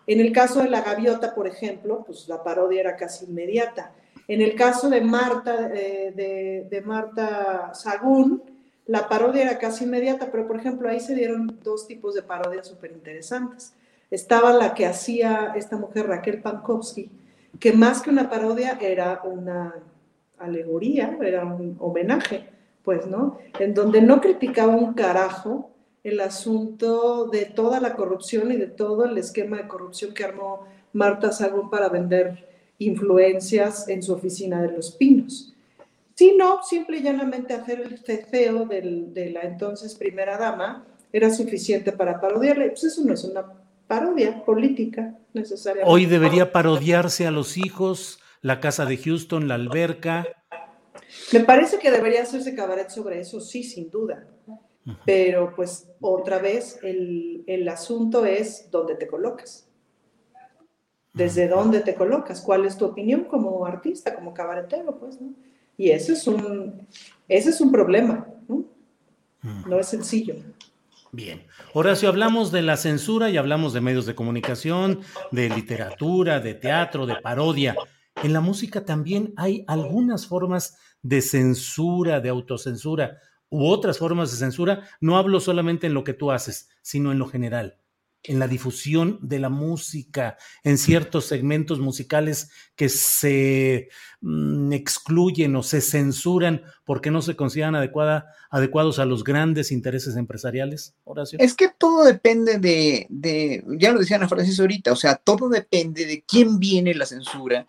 En 0.06 0.20
el 0.20 0.32
caso 0.32 0.62
de 0.62 0.68
la 0.68 0.82
gaviota, 0.82 1.34
por 1.34 1.46
ejemplo, 1.46 2.02
pues 2.04 2.28
la 2.28 2.42
parodia 2.42 2.80
era 2.80 2.96
casi 2.96 3.26
inmediata. 3.26 3.92
En 4.28 4.40
el 4.40 4.54
caso 4.54 4.90
de 4.90 5.00
Marta, 5.00 5.70
eh, 5.74 6.66
de, 6.68 6.80
Marta 6.82 7.72
Sagún, 7.74 8.42
la 8.86 9.08
parodia 9.08 9.42
era 9.42 9.58
casi 9.58 9.84
inmediata, 9.84 10.30
pero 10.30 10.46
por 10.46 10.56
ejemplo 10.56 10.88
ahí 10.88 11.00
se 11.00 11.14
dieron 11.14 11.58
dos 11.62 11.86
tipos 11.86 12.14
de 12.14 12.22
parodias 12.22 12.66
súper 12.66 12.92
interesantes. 12.92 13.74
Estaba 14.10 14.52
la 14.52 14.74
que 14.74 14.86
hacía 14.86 15.52
esta 15.54 15.76
mujer 15.76 16.06
Raquel 16.06 16.42
Pankowski, 16.42 17.10
que 17.60 17.72
más 17.72 18.02
que 18.02 18.10
una 18.10 18.28
parodia 18.28 18.78
era 18.80 19.20
una 19.24 19.74
alegoría, 20.38 21.16
era 21.22 21.44
un 21.44 21.76
homenaje, 21.78 22.51
pues, 22.84 23.06
¿no? 23.06 23.38
En 23.58 23.74
donde 23.74 24.02
no 24.02 24.20
criticaba 24.20 24.74
un 24.76 24.94
carajo, 24.94 25.70
el 26.04 26.20
asunto 26.20 27.26
de 27.26 27.44
toda 27.44 27.80
la 27.80 27.94
corrupción 27.94 28.50
y 28.50 28.56
de 28.56 28.66
todo 28.66 29.04
el 29.04 29.16
esquema 29.18 29.58
de 29.58 29.68
corrupción 29.68 30.12
que 30.14 30.24
armó 30.24 30.66
Marta 30.92 31.30
Sagún 31.30 31.70
para 31.70 31.88
vender 31.88 32.48
influencias 32.78 33.88
en 33.88 34.02
su 34.02 34.12
oficina 34.12 34.60
de 34.62 34.72
Los 34.72 34.92
Pinos. 34.92 35.54
Si 36.14 36.36
no, 36.36 36.62
simple 36.62 36.98
y 36.98 37.02
llanamente 37.02 37.54
hacer 37.54 37.80
el 37.80 37.98
ceceo 37.98 38.66
de 38.66 39.30
la 39.32 39.42
entonces 39.42 39.94
primera 39.94 40.36
dama 40.36 40.84
era 41.12 41.30
suficiente 41.30 41.92
para 41.92 42.20
parodiarle. 42.20 42.70
Pues 42.70 42.84
eso 42.84 43.02
no 43.04 43.14
es 43.14 43.24
una 43.24 43.44
parodia 43.86 44.44
política 44.44 45.14
necesariamente. 45.32 45.92
Hoy 45.92 46.06
debería 46.06 46.52
parodiarse 46.52 47.26
a 47.26 47.30
los 47.30 47.56
hijos, 47.56 48.20
la 48.40 48.60
casa 48.60 48.86
de 48.86 48.96
Houston, 48.96 49.48
la 49.48 49.54
alberca. 49.54 50.26
Me 51.32 51.40
parece 51.40 51.78
que 51.78 51.90
debería 51.90 52.22
hacerse 52.22 52.54
cabaret 52.54 52.88
sobre 52.90 53.20
eso, 53.20 53.40
sí, 53.40 53.62
sin 53.62 53.90
duda. 53.90 54.26
Pero 55.04 55.54
pues 55.54 55.88
otra 56.00 56.38
vez 56.38 56.80
el, 56.82 57.44
el, 57.46 57.68
asunto 57.68 58.26
es 58.26 58.68
dónde 58.70 58.96
te 58.96 59.06
colocas. 59.06 59.68
¿Desde 61.12 61.46
dónde 61.46 61.80
te 61.80 61.94
colocas? 61.94 62.40
¿Cuál 62.40 62.64
es 62.64 62.76
tu 62.76 62.86
opinión 62.86 63.24
como 63.24 63.64
artista, 63.64 64.14
como 64.14 64.34
cabaretero? 64.34 64.98
Pues, 64.98 65.20
¿no? 65.20 65.34
Y 65.76 65.90
ese 65.90 66.14
es 66.14 66.26
un, 66.26 66.86
ese 67.28 67.50
es 67.50 67.60
un 67.60 67.70
problema, 67.70 68.26
¿no? 68.48 68.64
No 69.66 69.78
es 69.78 69.88
sencillo. 69.88 70.36
Bien. 71.10 71.44
Horacio, 71.74 72.08
hablamos 72.08 72.52
de 72.52 72.62
la 72.62 72.76
censura 72.76 73.28
y 73.30 73.36
hablamos 73.36 73.72
de 73.72 73.80
medios 73.80 74.06
de 74.06 74.14
comunicación, 74.14 75.00
de 75.30 75.48
literatura, 75.50 76.40
de 76.40 76.54
teatro, 76.54 77.06
de 77.06 77.16
parodia. 77.16 77.76
En 78.22 78.32
la 78.32 78.40
música 78.40 78.84
también 78.84 79.34
hay 79.36 79.64
algunas 79.66 80.26
formas 80.26 80.76
de 81.02 81.22
censura, 81.22 82.20
de 82.20 82.28
autocensura 82.28 83.18
u 83.50 83.66
otras 83.66 83.98
formas 83.98 84.30
de 84.30 84.38
censura, 84.38 84.88
no 85.00 85.18
hablo 85.18 85.40
solamente 85.40 85.88
en 85.88 85.94
lo 85.94 86.04
que 86.04 86.14
tú 86.14 86.30
haces, 86.30 86.68
sino 86.80 87.10
en 87.10 87.18
lo 87.18 87.26
general, 87.26 87.78
en 88.22 88.38
la 88.38 88.46
difusión 88.46 89.18
de 89.20 89.40
la 89.40 89.48
música, 89.48 90.38
en 90.62 90.78
ciertos 90.78 91.26
segmentos 91.26 91.80
musicales 91.80 92.50
que 92.76 92.88
se 92.88 93.88
mm, 94.20 94.72
excluyen 94.72 95.56
o 95.56 95.64
se 95.64 95.80
censuran 95.80 96.62
porque 96.84 97.10
no 97.10 97.20
se 97.22 97.34
consideran 97.34 97.74
adecuada, 97.74 98.26
adecuados 98.50 99.00
a 99.00 99.04
los 99.04 99.24
grandes 99.24 99.72
intereses 99.72 100.16
empresariales, 100.16 100.94
Horacio. 101.02 101.40
Es 101.40 101.54
que 101.54 101.68
todo 101.76 102.04
depende 102.04 102.58
de, 102.58 103.06
de, 103.10 103.64
ya 103.78 103.90
lo 103.90 103.98
decía 103.98 104.16
Ana 104.16 104.28
Francis 104.28 104.60
ahorita, 104.60 104.92
o 104.92 104.96
sea, 104.96 105.16
todo 105.16 105.48
depende 105.48 106.06
de 106.06 106.24
quién 106.24 106.60
viene 106.60 106.94
la 106.94 107.04
censura, 107.04 107.66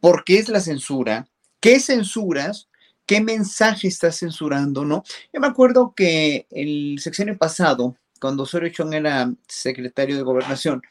por 0.00 0.24
qué 0.24 0.38
es 0.38 0.48
la 0.48 0.60
censura, 0.60 1.28
qué 1.60 1.80
censuras 1.80 2.68
qué 3.06 3.20
mensaje 3.20 3.88
está 3.88 4.10
censurando, 4.12 4.84
¿no? 4.84 5.04
Yo 5.32 5.40
me 5.40 5.46
acuerdo 5.46 5.94
que 5.96 6.46
el 6.50 6.98
sexenio 6.98 7.38
pasado, 7.38 7.96
cuando 8.20 8.42
Osorio 8.42 8.68
Chong 8.70 8.92
era 8.94 9.32
secretario 9.46 10.16
de 10.16 10.22
gobernación, 10.22 10.82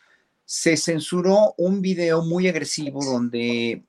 se 0.46 0.78
censuró 0.78 1.54
un 1.58 1.82
video 1.82 2.24
muy 2.24 2.48
agresivo 2.48 3.04
donde 3.04 3.84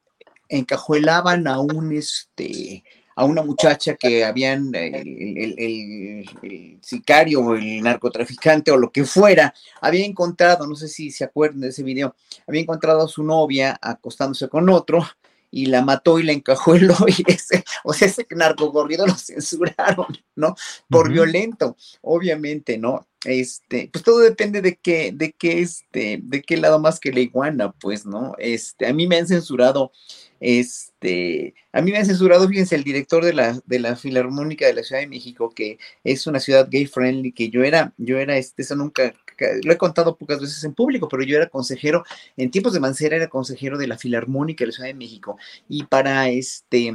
encajuelaban 0.49 1.47
a 1.47 1.61
un, 1.61 1.93
este, 1.93 2.83
a 3.17 3.25
una 3.25 3.43
muchacha 3.43 3.97
que 3.97 4.25
habían, 4.25 4.75
el, 4.75 5.55
el, 5.59 6.79
sicario 6.83 7.41
o 7.41 7.55
el 7.55 7.83
narcotraficante 7.83 8.71
o 8.71 8.77
lo 8.77 8.93
que 8.93 9.05
fuera, 9.05 9.55
había 9.81 10.05
encontrado, 10.05 10.67
no 10.67 10.77
sé 10.77 10.87
si 10.87 11.11
se 11.11 11.25
acuerdan 11.25 11.63
de 11.63 11.69
ese 11.69 11.83
video, 11.83 12.15
había 12.47 12.61
encontrado 12.61 13.03
a 13.03 13.09
su 13.09 13.25
novia 13.25 13.79
acostándose 13.81 14.49
con 14.49 14.69
otro 14.69 15.05
y 15.51 15.67
la 15.67 15.81
mató 15.83 16.19
y 16.19 16.25
la 16.25 16.33
encajó 16.33 16.75
el 16.75 16.91
y 17.09 17.33
ese, 17.33 17.65
o 17.85 17.95
sea, 17.95 18.09
ese 18.09 18.27
narcocorrido 18.31 19.07
lo 19.07 19.15
censuraron, 19.15 20.07
¿no? 20.35 20.55
Por 20.89 21.11
violento, 21.11 21.77
obviamente, 22.03 22.77
¿no? 22.77 23.07
Este, 23.27 23.91
pues 23.93 24.05
todo 24.05 24.21
depende 24.21 24.63
de 24.63 24.77
qué, 24.77 25.11
de 25.13 25.33
qué, 25.33 25.61
este, 25.61 26.21
de 26.23 26.43
qué 26.43 26.57
lado 26.57 26.79
más 26.79 27.01
que 27.01 27.13
la 27.13 27.19
iguana, 27.19 27.73
pues, 27.73 28.07
¿no? 28.07 28.37
Este, 28.39 28.87
a 28.87 28.93
mí 28.93 29.09
me 29.09 29.17
han 29.17 29.27
censurado, 29.27 29.91
este, 30.39 31.55
a 31.73 31.83
mí 31.83 31.91
me 31.91 31.99
han 31.99 32.07
censurado, 32.07 32.49
fíjense, 32.49 32.77
el 32.77 32.85
director 32.85 33.25
de 33.25 33.33
la, 33.33 33.61
de 33.67 33.81
la 33.81 33.97
Filarmónica 33.97 34.65
de 34.69 34.75
la 34.75 34.85
Ciudad 34.85 35.01
de 35.01 35.09
México, 35.09 35.51
que 35.51 35.81
es 36.05 36.29
una 36.29 36.39
ciudad 36.39 36.69
gay 36.71 36.87
friendly, 36.87 37.33
que 37.33 37.51
yo 37.51 37.65
era, 37.65 37.93
yo 37.97 38.19
era, 38.19 38.37
este, 38.37 38.63
eso 38.63 38.77
nunca, 38.77 39.13
lo 39.65 39.73
he 39.73 39.77
contado 39.77 40.17
pocas 40.17 40.41
veces 40.41 40.63
en 40.63 40.75
público, 40.75 41.09
pero 41.09 41.25
yo 41.25 41.37
era 41.37 41.49
consejero, 41.49 42.05
en 42.37 42.53
tiempos 42.53 42.75
de 42.75 42.81
Mancera 42.81 43.17
era 43.17 43.29
consejero 43.29 43.77
de 43.77 43.89
la 43.89 43.99
Filarmónica 43.99 44.63
de 44.63 44.67
la 44.69 44.73
Ciudad 44.73 44.89
de 44.89 44.95
México, 44.95 45.37
y 45.69 45.83
para, 45.83 46.29
este, 46.29 46.95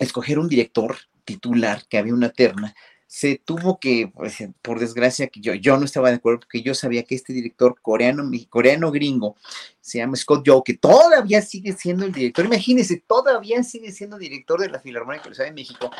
escoger 0.00 0.40
un 0.40 0.48
director 0.48 0.96
titular, 1.24 1.84
que 1.88 1.98
había 1.98 2.14
una 2.14 2.30
terna, 2.30 2.74
se 3.06 3.40
tuvo 3.42 3.78
que, 3.78 4.10
pues, 4.12 4.36
por 4.62 4.80
desgracia, 4.80 5.28
que 5.28 5.40
yo, 5.40 5.54
yo 5.54 5.76
no 5.76 5.84
estaba 5.84 6.08
de 6.10 6.16
acuerdo 6.16 6.40
porque 6.40 6.62
yo 6.62 6.74
sabía 6.74 7.04
que 7.04 7.14
este 7.14 7.32
director 7.32 7.76
coreano, 7.80 8.28
coreano 8.50 8.90
gringo, 8.90 9.36
se 9.80 9.98
llama 9.98 10.16
Scott 10.16 10.42
Joe, 10.46 10.62
que 10.64 10.74
todavía 10.74 11.40
sigue 11.40 11.72
siendo 11.72 12.04
el 12.04 12.12
director, 12.12 12.44
imagínense, 12.44 13.02
todavía 13.06 13.62
sigue 13.62 13.92
siendo 13.92 14.18
director 14.18 14.60
de 14.60 14.70
la 14.70 14.80
Filarmónica 14.80 15.30
de 15.30 15.52
México. 15.52 15.90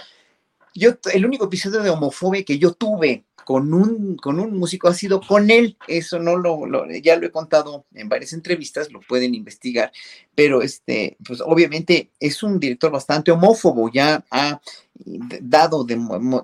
Yo, 0.75 0.91
el 1.13 1.25
único 1.25 1.47
episodio 1.47 1.83
de 1.83 1.91
homofobia 1.91 2.45
que 2.45 2.59
yo 2.59 2.73
tuve 2.75 3.25
con 3.45 3.73
un, 3.73 4.17
con 4.17 4.41
un 4.41 4.59
músico 4.59 4.89
ha 4.89 4.95
sido 4.95 5.21
con 5.21 5.51
él. 5.51 5.77
Eso 5.87 6.19
no 6.19 6.37
lo, 6.37 6.67
ya 7.03 7.17
lo 7.17 7.27
he 7.27 7.31
contado 7.31 7.85
en 7.95 8.09
varias 8.09 8.33
entrevistas, 8.33 8.91
lo 8.91 9.01
pueden 9.01 9.35
investigar, 9.35 9.93
pero 10.35 10.63
este, 10.63 11.17
pues 11.25 11.41
obviamente 11.41 12.11
es 12.21 12.43
un 12.43 12.59
director 12.59 12.91
bastante 12.91 13.31
homófobo, 13.31 13.91
ya 13.93 14.25
ha 14.31 14.61
dado 14.99 15.85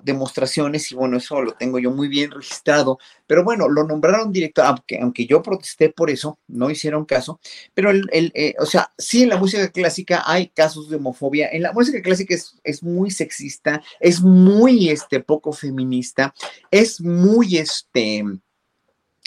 demostraciones 0.03 0.91
y 0.91 0.95
bueno, 0.95 1.17
eso 1.17 1.41
lo 1.41 1.53
tengo 1.53 1.79
yo 1.79 1.91
muy 1.91 2.07
bien 2.07 2.31
registrado, 2.31 2.99
pero 3.25 3.43
bueno, 3.43 3.67
lo 3.67 3.83
nombraron 3.83 4.31
director, 4.31 4.65
aunque, 4.65 4.99
aunque 4.99 5.25
yo 5.25 5.41
protesté 5.41 5.89
por 5.89 6.09
eso, 6.09 6.37
no 6.47 6.69
hicieron 6.69 7.05
caso, 7.05 7.39
pero 7.73 7.89
el, 7.89 8.07
el 8.11 8.31
eh, 8.35 8.53
o 8.59 8.65
sea, 8.65 8.91
sí 8.97 9.23
en 9.23 9.29
la 9.29 9.37
música 9.37 9.67
clásica 9.69 10.23
hay 10.25 10.49
casos 10.49 10.89
de 10.89 10.97
homofobia, 10.97 11.49
en 11.51 11.63
la 11.63 11.73
música 11.73 12.01
clásica 12.01 12.35
es, 12.35 12.59
es 12.63 12.83
muy 12.83 13.11
sexista, 13.11 13.81
es 13.99 14.21
muy 14.21 14.89
este, 14.89 15.19
poco 15.19 15.51
feminista, 15.53 16.33
es 16.69 16.82
muy 17.01 17.57
este 17.57 18.23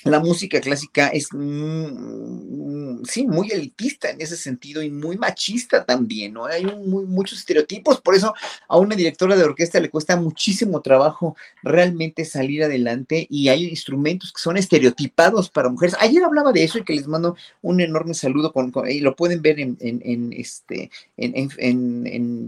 la 0.04 0.20
música 0.20 0.60
clásica 0.60 1.08
es, 1.08 1.28
mm, 1.32 3.02
sí, 3.04 3.26
muy 3.26 3.50
elitista 3.50 4.10
en 4.10 4.20
ese 4.20 4.36
sentido 4.36 4.82
y 4.82 4.90
muy 4.90 5.16
machista 5.16 5.84
también, 5.84 6.34
¿no? 6.34 6.46
Hay 6.46 6.64
muchos 6.64 7.38
estereotipos, 7.38 8.00
por 8.00 8.14
eso 8.14 8.34
a 8.68 8.78
una 8.78 8.94
directora 8.94 9.36
de 9.36 9.44
orquesta 9.44 9.80
le 9.80 9.90
cuesta 9.90 10.16
muchísimo 10.16 10.80
trabajo 10.80 11.36
realmente 11.62 12.24
salir 12.24 12.62
adelante 12.62 13.26
y 13.30 13.48
hay 13.48 13.64
instrumentos 13.64 14.32
que 14.32 14.40
son 14.40 14.56
estereotipados 14.56 15.50
para 15.50 15.68
mujeres. 15.68 15.96
Ayer 15.98 16.22
hablaba 16.22 16.52
de 16.52 16.64
eso 16.64 16.78
y 16.78 16.84
que 16.84 16.94
les 16.94 17.06
mando 17.08 17.36
un 17.62 17.80
enorme 17.80 18.14
saludo 18.14 18.52
y 18.88 19.00
lo 19.00 19.16
pueden 19.16 19.42
ver 19.42 19.60
en, 19.60 20.32
este, 20.36 20.90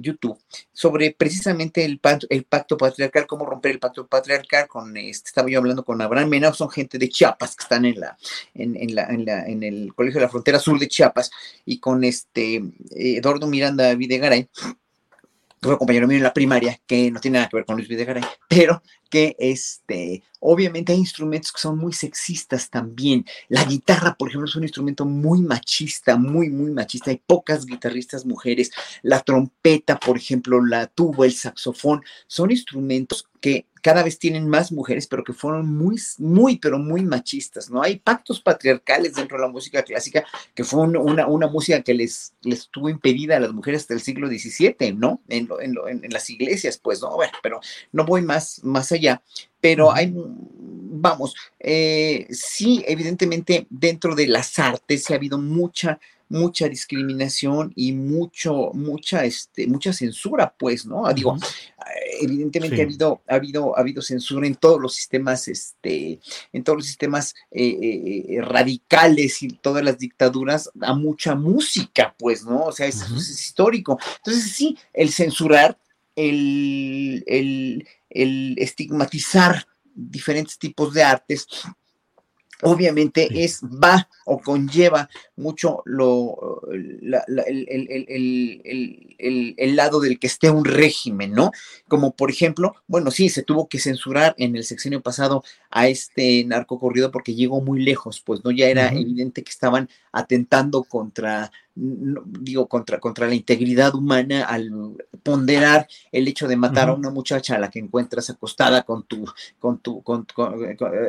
YouTube, 0.01 0.39
sobre 0.73 1.15
precisamente 1.16 1.85
el 1.85 1.99
pacto, 1.99 2.27
el 2.31 2.45
pacto 2.45 2.77
patriarcal, 2.77 3.27
cómo 3.27 3.47
romper 3.47 3.73
el 3.73 3.79
pacto 3.79 4.07
patriarcal 4.07 4.69
con, 4.69 4.97
este, 4.97 5.29
estaba 5.29 5.51
yo 5.51 5.59
hablando 5.59 5.85
con 5.85 6.01
Abraham 6.01 6.29
Mena, 6.29 6.53
son 6.53 6.70
gente 6.70 6.99
de 6.99 7.09
Chiapas, 7.09 7.38
que 7.39 7.62
están 7.62 7.85
en, 7.85 8.01
la, 8.01 8.16
en, 8.55 8.94
la, 8.94 9.05
en, 9.05 9.24
la, 9.24 9.47
en 9.47 9.62
el 9.62 9.94
Colegio 9.94 10.20
de 10.20 10.27
la 10.27 10.31
Frontera 10.31 10.59
Sur 10.59 10.78
de 10.78 10.89
Chiapas, 10.89 11.31
y 11.65 11.78
con 11.78 12.05
este 12.05 12.62
Eduardo 12.90 13.47
Miranda 13.47 13.94
Videgaray, 13.94 14.44
que 14.44 15.66
fue 15.66 15.78
compañero 15.78 16.06
mío 16.06 16.19
en 16.19 16.23
la 16.23 16.35
primaria, 16.35 16.78
que 16.86 17.10
no 17.10 17.20
tiene 17.20 17.39
nada 17.39 17.48
que 17.48 17.56
ver 17.56 17.65
con 17.65 17.77
Luis 17.77 17.89
Videgaray, 17.89 18.23
pero 18.48 18.82
que 19.09 19.36
este, 19.39 20.22
obviamente 20.40 20.93
hay 20.93 20.98
instrumentos 20.98 21.52
que 21.52 21.60
son 21.60 21.78
muy 21.78 21.93
sexistas 21.93 22.70
también. 22.70 23.24
La 23.48 23.64
guitarra, 23.64 24.14
por 24.14 24.28
ejemplo, 24.28 24.48
es 24.48 24.56
un 24.56 24.64
instrumento 24.64 25.05
muy 25.05 25.40
machista, 25.40 26.16
muy, 26.16 26.51
muy 26.51 26.70
machista. 26.70 27.10
Hay 27.10 27.22
pocas 27.24 27.66
guitarristas 27.66 28.26
mujeres. 28.26 28.70
La 29.02 29.20
trompeta, 29.20 29.98
por 29.98 30.16
ejemplo, 30.16 30.64
la 30.64 30.86
tuba, 30.86 31.26
el 31.26 31.32
saxofón, 31.32 32.02
son 32.26 32.51
instrumentos 32.51 33.28
que 33.40 33.66
cada 33.82 34.02
vez 34.02 34.18
tienen 34.18 34.48
más 34.48 34.72
mujeres, 34.72 35.06
pero 35.06 35.24
que 35.24 35.32
fueron 35.32 35.74
muy, 35.76 35.97
muy, 36.18 36.59
pero 36.59 36.78
muy 36.78 37.02
machistas, 37.02 37.70
¿no? 37.70 37.82
Hay 37.82 37.98
pactos 37.98 38.40
patriarcales 38.40 39.14
dentro 39.14 39.39
de 39.39 39.44
la 39.44 39.51
música 39.51 39.82
clásica, 39.82 40.24
que 40.55 40.64
fue 40.64 40.80
una, 40.80 41.26
una 41.26 41.47
música 41.47 41.82
que 41.82 41.94
les, 41.94 42.35
les 42.43 42.60
estuvo 42.60 42.89
impedida 42.89 43.36
a 43.36 43.40
las 43.40 43.52
mujeres 43.52 43.82
hasta 43.82 43.94
el 43.94 44.01
siglo 44.01 44.28
XVII, 44.28 44.94
¿no? 44.94 45.22
En, 45.28 45.48
en, 45.60 46.10
las 46.10 46.28
iglesias, 46.30 46.78
pues, 46.78 47.01
¿no? 47.01 47.14
Bueno, 47.14 47.32
pero 47.43 47.60
no 47.93 48.05
voy 48.05 48.22
más, 48.22 48.62
más 48.64 48.90
allá, 48.93 48.98
pero 49.61 49.93
hay, 49.93 50.12
vamos, 50.15 51.35
eh, 51.59 52.27
sí, 52.31 52.85
evidentemente 52.87 53.66
dentro 53.70 54.15
de 54.15 54.27
las 54.29 54.59
artes 54.59 55.05
se 55.05 55.12
ha 55.12 55.16
habido 55.16 55.39
mucha 55.39 55.99
mucha 56.29 56.69
discriminación 56.69 57.73
y 57.75 57.93
mucho, 57.93 58.70
mucha, 58.75 59.25
este, 59.25 59.66
mucha 59.66 59.93
censura, 59.93 60.55
pues, 60.59 60.85
¿no? 60.85 61.07
Ah, 61.07 61.12
digo, 61.12 61.37
eh, 61.37 62.19
evidentemente 62.20 62.81
ha 62.81 62.85
habido, 62.85 63.23
ha 63.27 63.35
habido, 63.35 63.77
ha 63.77 63.81
habido 63.81 64.03
censura 64.03 64.47
en 64.47 64.55
todos 64.55 64.81
los 64.81 64.95
sistemas, 64.95 65.49
este, 65.49 66.20
en 66.53 66.65
todos 66.65 66.79
los 66.79 66.87
sistemas 66.87 67.35
eh, 67.51 68.27
eh, 68.29 68.41
radicales 68.43 69.43
y 69.43 69.49
todas 69.49 69.83
las 69.85 69.99
dictaduras 69.99 70.70
a 70.81 70.95
mucha 70.95 71.35
música, 71.35 72.15
pues, 72.19 72.45
¿no? 72.45 72.65
O 72.65 72.73
sea, 72.73 72.87
eso 72.87 73.05
es 73.16 73.31
histórico. 73.31 73.99
Entonces, 74.19 74.53
sí, 74.53 74.77
el 74.93 75.11
censurar, 75.11 75.79
el, 76.15 77.25
el, 77.27 77.89
el 78.10 78.56
estigmatizar 78.59 79.66
diferentes 79.94 80.59
tipos 80.59 80.94
de 80.94 81.02
artes, 81.02 81.47
obviamente 82.62 83.28
es, 83.44 83.60
va 83.62 84.09
o 84.24 84.39
conlleva 84.40 85.09
mucho 85.36 85.82
lo, 85.85 86.60
el, 86.72 87.14
el, 89.56 89.76
lado 89.76 90.01
del 90.01 90.18
que 90.18 90.26
esté 90.26 90.51
un 90.51 90.64
régimen, 90.64 91.32
¿no? 91.32 91.52
Como 91.86 92.14
por 92.14 92.30
ejemplo, 92.30 92.74
bueno, 92.86 93.10
sí, 93.10 93.28
se 93.28 93.43
tuvo 93.43 93.68
que 93.68 93.78
censurar 93.78 94.35
en 94.39 94.56
el 94.56 94.64
sexenio 94.64 95.01
pasado 95.01 95.44
a 95.70 95.89
este 95.89 96.44
narco 96.44 96.78
corrido 96.78 97.10
porque 97.10 97.35
llegó 97.35 97.60
muy 97.60 97.80
lejos, 97.80 98.20
pues 98.24 98.44
no 98.44 98.51
ya 98.51 98.68
era 98.68 98.89
evidente 98.89 99.43
que 99.43 99.51
estaban 99.51 99.89
atentando 100.12 100.82
contra 100.85 101.52
digo, 101.80 102.66
contra, 102.66 102.98
contra 102.98 103.26
la 103.26 103.34
integridad 103.34 103.94
humana 103.94 104.44
al 104.44 104.70
ponderar 105.22 105.86
el 106.10 106.26
hecho 106.26 106.48
de 106.48 106.56
matar 106.56 106.88
a 106.88 106.94
una 106.94 107.10
muchacha 107.10 107.55
a 107.55 107.59
la 107.59 107.70
que 107.70 107.78
encuentras 107.78 108.30
acostada 108.30 108.82
con 108.82 109.05
tu, 109.05 109.24
con 109.59 109.78
tu, 109.78 110.02
con, 110.02 110.26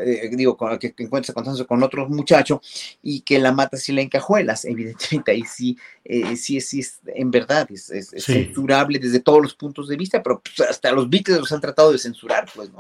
eh, 0.06 0.30
digo, 0.34 0.56
con 0.56 0.72
la 0.72 0.80
que 0.80 0.94
encuentras 0.98 1.32
acostándose 1.32 1.66
con 1.66 1.82
otro 1.82 2.08
muchacho 2.08 2.62
y 3.02 3.22
que 3.22 3.40
la 3.40 3.52
matas 3.52 3.88
y 3.90 3.94
la 3.94 4.02
encajuelas. 4.02 4.66
Evidentemente 4.66 5.32
ahí 5.32 5.44
sí, 5.44 5.78
eh, 6.04 6.36
sí, 6.36 6.62
sí, 6.62 6.82
es, 6.82 7.00
en 7.08 7.32
verdad, 7.32 7.68
es, 7.72 7.92
censurable 8.18 9.00
desde 9.00 9.20
todos 9.20 9.42
los 9.42 9.56
puntos 9.56 9.88
de 9.88 9.98
vista, 9.98 10.22
pero 10.22 10.42
pues, 10.42 10.70
hasta 10.70 10.92
los 10.92 11.10
Beatles 11.10 11.40
los 11.40 11.52
han 11.52 11.62
tratado 11.62 11.92
de 11.92 11.98
censurar, 11.98 12.48
pues, 12.54 12.70
¿no? 12.72 12.80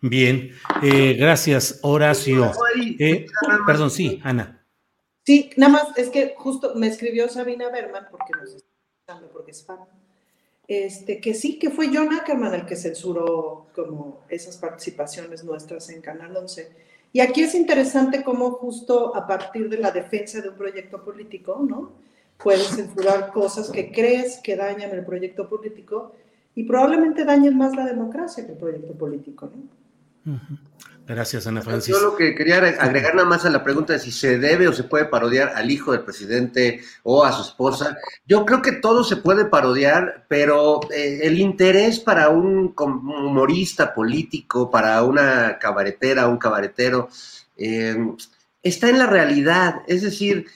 Bien, 0.00 0.50
eh, 0.82 1.14
gracias, 1.14 1.80
Horacio. 1.82 2.52
perdón, 3.66 3.90
sí, 3.90 4.20
Ana. 4.22 4.63
Sí, 5.24 5.50
nada 5.56 5.72
más, 5.72 5.98
es 5.98 6.10
que 6.10 6.34
justo 6.36 6.74
me 6.74 6.86
escribió 6.86 7.28
Sabina 7.28 7.70
Berman, 7.70 8.08
porque 8.10 8.32
nos 8.38 8.54
está 8.54 8.68
escuchando, 9.06 9.32
porque 9.32 9.52
es 9.52 9.64
fan, 9.64 9.80
este, 10.66 11.20
que 11.20 11.34
sí, 11.34 11.58
que 11.58 11.70
fue 11.70 11.90
John 11.92 12.12
Ackerman 12.12 12.54
el 12.54 12.66
que 12.66 12.76
censuró 12.76 13.66
como 13.74 14.20
esas 14.28 14.56
participaciones 14.56 15.44
nuestras 15.44 15.90
en 15.90 16.00
Canal 16.00 16.36
11. 16.36 16.70
Y 17.12 17.20
aquí 17.20 17.42
es 17.42 17.54
interesante 17.54 18.22
cómo 18.22 18.50
justo 18.52 19.14
a 19.14 19.26
partir 19.26 19.68
de 19.68 19.78
la 19.78 19.90
defensa 19.90 20.40
de 20.40 20.48
un 20.48 20.56
proyecto 20.56 21.04
político, 21.04 21.64
¿no? 21.66 21.92
Puedes 22.42 22.68
censurar 22.68 23.30
cosas 23.32 23.70
que 23.70 23.92
crees 23.92 24.38
que 24.38 24.56
dañan 24.56 24.90
el 24.90 25.04
proyecto 25.04 25.48
político 25.48 26.12
y 26.54 26.64
probablemente 26.64 27.24
dañen 27.24 27.56
más 27.56 27.76
la 27.76 27.84
democracia 27.84 28.44
que 28.44 28.52
el 28.52 28.58
proyecto 28.58 28.92
político, 28.94 29.50
¿no? 29.54 30.40
Gracias, 31.06 31.46
Ana 31.46 31.60
Francis. 31.60 31.94
Yo 31.94 32.00
lo 32.00 32.16
que 32.16 32.34
quería 32.34 32.56
agregar 32.56 33.14
nada 33.14 33.28
más 33.28 33.44
a 33.44 33.50
la 33.50 33.62
pregunta 33.62 33.92
de 33.92 33.98
si 33.98 34.10
se 34.10 34.38
debe 34.38 34.68
o 34.68 34.72
se 34.72 34.84
puede 34.84 35.04
parodiar 35.04 35.52
al 35.54 35.70
hijo 35.70 35.92
del 35.92 36.00
presidente 36.00 36.82
o 37.02 37.24
a 37.24 37.32
su 37.32 37.42
esposa. 37.42 37.98
Yo 38.26 38.46
creo 38.46 38.62
que 38.62 38.72
todo 38.72 39.04
se 39.04 39.16
puede 39.16 39.44
parodiar, 39.44 40.24
pero 40.28 40.80
eh, 40.90 41.20
el 41.22 41.38
interés 41.38 42.00
para 42.00 42.30
un 42.30 42.74
humorista 42.78 43.92
político, 43.92 44.70
para 44.70 45.02
una 45.02 45.58
cabaretera, 45.58 46.26
un 46.26 46.38
cabaretero, 46.38 47.10
eh, 47.58 47.96
está 48.62 48.88
en 48.88 48.98
la 48.98 49.06
realidad. 49.06 49.82
Es 49.86 50.00
decir, 50.02 50.46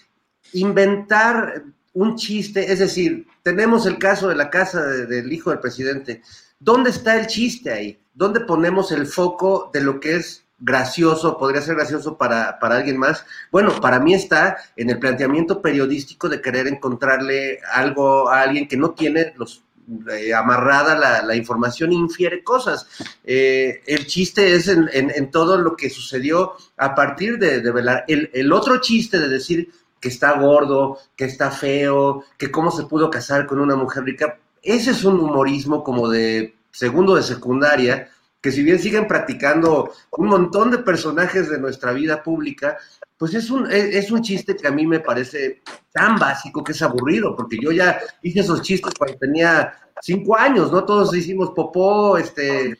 inventar 0.55 1.63
un 1.93 2.17
chiste, 2.17 2.73
es 2.73 2.79
decir, 2.79 3.27
tenemos 3.43 3.85
el 3.85 3.99
caso 3.99 4.29
de 4.29 4.35
la 4.37 4.49
casa 4.49 4.83
del 4.83 5.31
hijo 5.31 5.51
del 5.51 5.61
presidente. 5.61 6.23
¿Dónde 6.59 6.91
está 6.91 7.21
el 7.21 7.27
chiste 7.27 7.71
ahí? 7.71 7.99
¿Dónde 8.19 8.41
ponemos 8.41 8.91
el 8.91 9.07
foco 9.07 9.71
de 9.73 9.81
lo 9.81 10.01
que 10.01 10.17
es 10.17 10.45
gracioso, 10.59 11.39
podría 11.39 11.63
ser 11.63 11.77
gracioso 11.77 12.19
para, 12.19 12.59
para, 12.59 12.79
alguien 12.79 12.99
más. 12.99 13.25
Bueno, 13.53 13.81
para 13.81 14.01
mí 14.01 14.13
está 14.13 14.57
en 14.75 14.91
el 14.91 14.99
planteamiento 14.99 15.63
periodístico 15.63 16.29
de 16.29 16.41
querer 16.41 16.67
encontrarle 16.67 17.61
algo 17.73 18.29
a 18.29 18.43
alguien 18.43 18.67
que 18.67 18.77
no 18.77 18.91
tiene 18.91 19.33
los 19.37 19.63
eh, 20.11 20.35
amarrada 20.35 21.23
la, 21.23 21.37
información 21.37 21.93
infiere 21.93 22.43
cosas. 22.43 22.89
Eh, 23.23 23.83
el 23.87 24.07
chiste 24.09 24.57
es 24.57 24.67
en, 24.67 25.31
todo 25.31 25.57
lo 25.57 25.77
que 25.77 25.89
sucedió 25.89 26.55
a 26.77 26.97
partir 26.97 27.39
de, 27.39 27.61
de 27.61 27.71
velar. 27.71 28.05
El, 28.09 28.31
el, 28.35 28.53
otro 28.53 28.81
chiste 28.81 29.21
de 29.21 29.29
decir 29.29 29.71
que 30.01 30.09
está 30.09 30.33
gordo, 30.33 30.99
que 31.15 31.27
está 31.27 31.53
feo, 31.53 32.25
que 32.37 32.51
cómo 32.51 32.73
se 32.73 32.83
pudo 32.83 33.11
casar 33.11 33.47
con 33.47 33.61
una 33.61 33.77
mujer 33.77 34.03
rica, 34.03 34.41
ese 34.63 34.91
es 34.91 35.05
un 35.05 35.21
humorismo 35.21 35.85
como 35.85 36.09
de 36.09 36.58
segundo 36.79 37.17
de 37.17 37.25
secundaria, 37.25 38.09
que 38.41 38.53
si 38.53 38.63
bien 38.63 38.79
siguen 38.79 39.09
practicando 39.09 39.93
un 40.17 40.29
montón 40.29 40.71
de 40.71 40.79
personajes 40.79 41.51
de 41.51 41.59
nuestra 41.59 41.93
vida 41.93 42.23
pública, 42.23 42.79
pues 43.17 43.35
es 43.35 43.51
un, 43.51 43.69
es 43.69 44.13
un 44.13 44.23
chiste 44.23 44.55
que 44.55 44.69
a 44.69 44.71
mí 44.71 44.87
me 44.87 45.01
parece 45.01 45.61
tan 45.93 46.17
básico 46.17 46.63
que 46.63 46.71
es 46.71 46.81
aburrido, 46.81 47.35
porque 47.35 47.59
yo 47.61 47.73
ya 47.73 47.99
hice 48.23 48.41
esos 48.41 48.63
chistes 48.63 48.95
cuando 48.97 49.19
tenía 49.19 49.75
cinco 50.01 50.37
años, 50.37 50.71
¿no? 50.71 50.85
Todos 50.85 51.17
hicimos 51.17 51.51
popó, 51.51 52.17
este, 52.17 52.79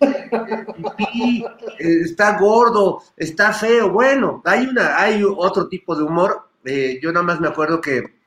pipí, 0.97 1.45
está 1.81 2.39
gordo, 2.39 3.03
está 3.17 3.53
feo. 3.53 3.91
Bueno, 3.91 4.43
hay, 4.45 4.65
una, 4.65 4.97
hay 4.97 5.25
otro 5.25 5.69
tipo 5.69 5.97
de 5.97 6.05
humor. 6.05 6.51
Eh, 6.65 7.01
yo 7.03 7.11
nada 7.11 7.27
más 7.27 7.41
me 7.41 7.49
acuerdo 7.49 7.81
que 7.81 8.18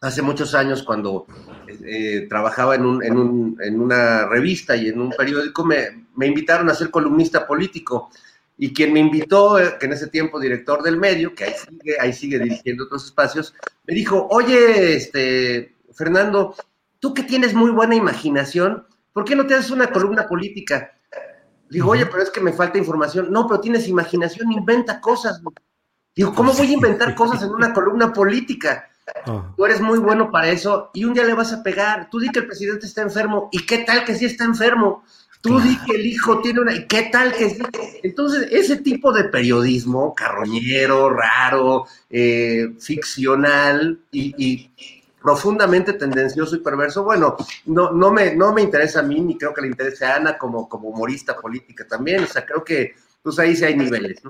hace 0.00 0.22
muchos 0.22 0.54
años 0.54 0.82
cuando 0.82 1.26
eh, 1.84 2.26
trabajaba 2.28 2.74
en, 2.74 2.86
un, 2.86 3.04
en, 3.04 3.16
un, 3.16 3.58
en, 3.60 3.80
una 3.80 4.26
revista 4.26 4.76
y 4.76 4.88
en 4.88 5.00
un 5.00 5.10
periódico, 5.10 5.64
me, 5.64 6.06
me, 6.16 6.26
invitaron 6.26 6.70
a 6.70 6.74
ser 6.74 6.90
columnista 6.90 7.46
político. 7.46 8.10
Y 8.56 8.72
quien 8.72 8.92
me 8.92 9.00
invitó, 9.00 9.58
eh, 9.58 9.76
que 9.78 9.86
en 9.86 9.92
ese 9.92 10.08
tiempo 10.08 10.40
director 10.40 10.82
del 10.82 10.96
medio, 10.96 11.34
que 11.34 11.44
ahí 11.44 11.54
sigue, 11.54 11.96
ahí 12.00 12.12
sigue 12.12 12.38
dirigiendo 12.38 12.84
otros 12.84 13.04
espacios, 13.06 13.54
me 13.86 13.94
dijo, 13.94 14.26
oye, 14.30 14.96
este, 14.96 15.76
Fernando, 15.92 16.54
tú 16.98 17.14
que 17.14 17.22
tienes 17.22 17.54
muy 17.54 17.70
buena 17.70 17.94
imaginación, 17.94 18.84
¿por 19.12 19.24
qué 19.24 19.36
no 19.36 19.46
te 19.46 19.54
haces 19.54 19.70
una 19.70 19.90
columna 19.90 20.26
política? 20.26 20.92
Digo, 21.70 21.90
oye, 21.90 22.06
pero 22.06 22.22
es 22.22 22.30
que 22.30 22.40
me 22.40 22.52
falta 22.52 22.78
información. 22.78 23.30
No, 23.30 23.46
pero 23.46 23.60
tienes 23.60 23.88
imaginación, 23.88 24.50
inventa 24.50 25.00
cosas. 25.00 25.42
Digo, 26.14 26.34
¿cómo 26.34 26.52
voy 26.52 26.68
a 26.68 26.72
inventar 26.72 27.14
cosas 27.14 27.42
en 27.42 27.50
una 27.50 27.72
columna 27.72 28.12
política? 28.12 28.87
Ah. 29.26 29.52
Tú 29.56 29.64
eres 29.64 29.80
muy 29.80 29.98
bueno 29.98 30.30
para 30.30 30.48
eso 30.48 30.90
y 30.94 31.04
un 31.04 31.14
día 31.14 31.24
le 31.24 31.34
vas 31.34 31.52
a 31.52 31.62
pegar. 31.62 32.08
Tú 32.10 32.18
di 32.18 32.30
que 32.30 32.40
el 32.40 32.46
presidente 32.46 32.86
está 32.86 33.02
enfermo 33.02 33.48
y 33.52 33.64
qué 33.66 33.78
tal 33.78 34.04
que 34.04 34.14
sí 34.14 34.24
está 34.24 34.44
enfermo. 34.44 35.04
Tú 35.40 35.60
di 35.60 35.78
que 35.86 35.94
el 35.94 36.06
hijo 36.06 36.40
tiene 36.40 36.60
una... 36.60 36.74
¿Y 36.74 36.86
qué 36.86 37.02
tal 37.12 37.32
que 37.32 37.50
sí? 37.50 37.62
Entonces, 38.02 38.48
ese 38.50 38.78
tipo 38.78 39.12
de 39.12 39.24
periodismo 39.24 40.12
carroñero, 40.14 41.10
raro, 41.10 41.86
eh, 42.10 42.74
ficcional 42.80 44.00
y, 44.10 44.70
profundamente 45.22 45.92
tendencioso 45.92 46.56
y 46.56 46.60
perverso, 46.60 47.04
bueno, 47.04 47.36
no, 47.66 47.92
no, 47.92 48.10
me, 48.10 48.34
no 48.34 48.52
me 48.52 48.62
interesa 48.62 49.00
a 49.00 49.02
mí 49.02 49.20
ni 49.20 49.36
creo 49.36 49.54
que 49.54 49.60
le 49.60 49.68
interese 49.68 50.04
a 50.06 50.16
Ana 50.16 50.38
como, 50.38 50.68
como 50.68 50.88
humorista 50.88 51.36
política 51.36 51.86
también. 51.86 52.24
O 52.24 52.26
sea, 52.26 52.44
creo 52.44 52.64
que 52.64 52.94
pues 53.22 53.38
ahí 53.38 53.54
sí 53.54 53.64
hay 53.64 53.76
niveles. 53.76 54.20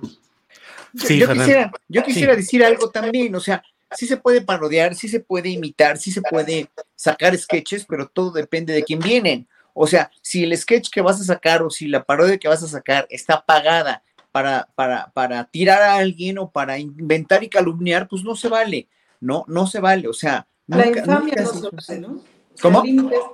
yo, 0.92 1.32
quisiera, 1.32 1.72
yo 1.88 2.02
quisiera 2.02 2.36
decir 2.36 2.64
algo 2.64 2.90
también, 2.90 3.34
o 3.34 3.40
sea, 3.40 3.62
sí 3.92 4.06
se 4.06 4.16
puede 4.16 4.40
parodiar, 4.40 4.94
sí 4.94 5.08
se 5.08 5.20
puede 5.20 5.50
imitar, 5.50 5.98
sí 5.98 6.10
se 6.10 6.22
puede 6.22 6.68
sacar 6.94 7.36
sketches, 7.36 7.86
pero 7.86 8.08
todo 8.08 8.32
depende 8.32 8.72
de 8.72 8.82
quién 8.82 9.00
vienen. 9.00 9.48
O 9.74 9.86
sea, 9.86 10.10
si 10.22 10.44
el 10.44 10.56
sketch 10.56 10.90
que 10.90 11.00
vas 11.00 11.20
a 11.20 11.24
sacar 11.24 11.62
o 11.62 11.70
si 11.70 11.86
la 11.86 12.04
parodia 12.04 12.38
que 12.38 12.48
vas 12.48 12.62
a 12.62 12.68
sacar 12.68 13.06
está 13.10 13.44
pagada 13.44 14.02
para, 14.32 14.68
para, 14.74 15.10
para 15.12 15.44
tirar 15.44 15.82
a 15.82 15.96
alguien 15.96 16.38
o 16.38 16.50
para 16.50 16.78
inventar 16.78 17.44
y 17.44 17.48
calumniar, 17.48 18.08
pues 18.08 18.24
no 18.24 18.34
se 18.34 18.48
vale, 18.48 18.88
¿no? 19.20 19.44
No 19.48 19.66
se 19.66 19.80
vale, 19.80 20.08
o 20.08 20.12
sea... 20.12 20.46
La 20.66 20.86
infamia 20.86 21.34
no 21.36 21.52
se 21.52 21.70
vale, 21.70 22.00
¿no? 22.00 22.22
¿Cómo? 22.60 22.82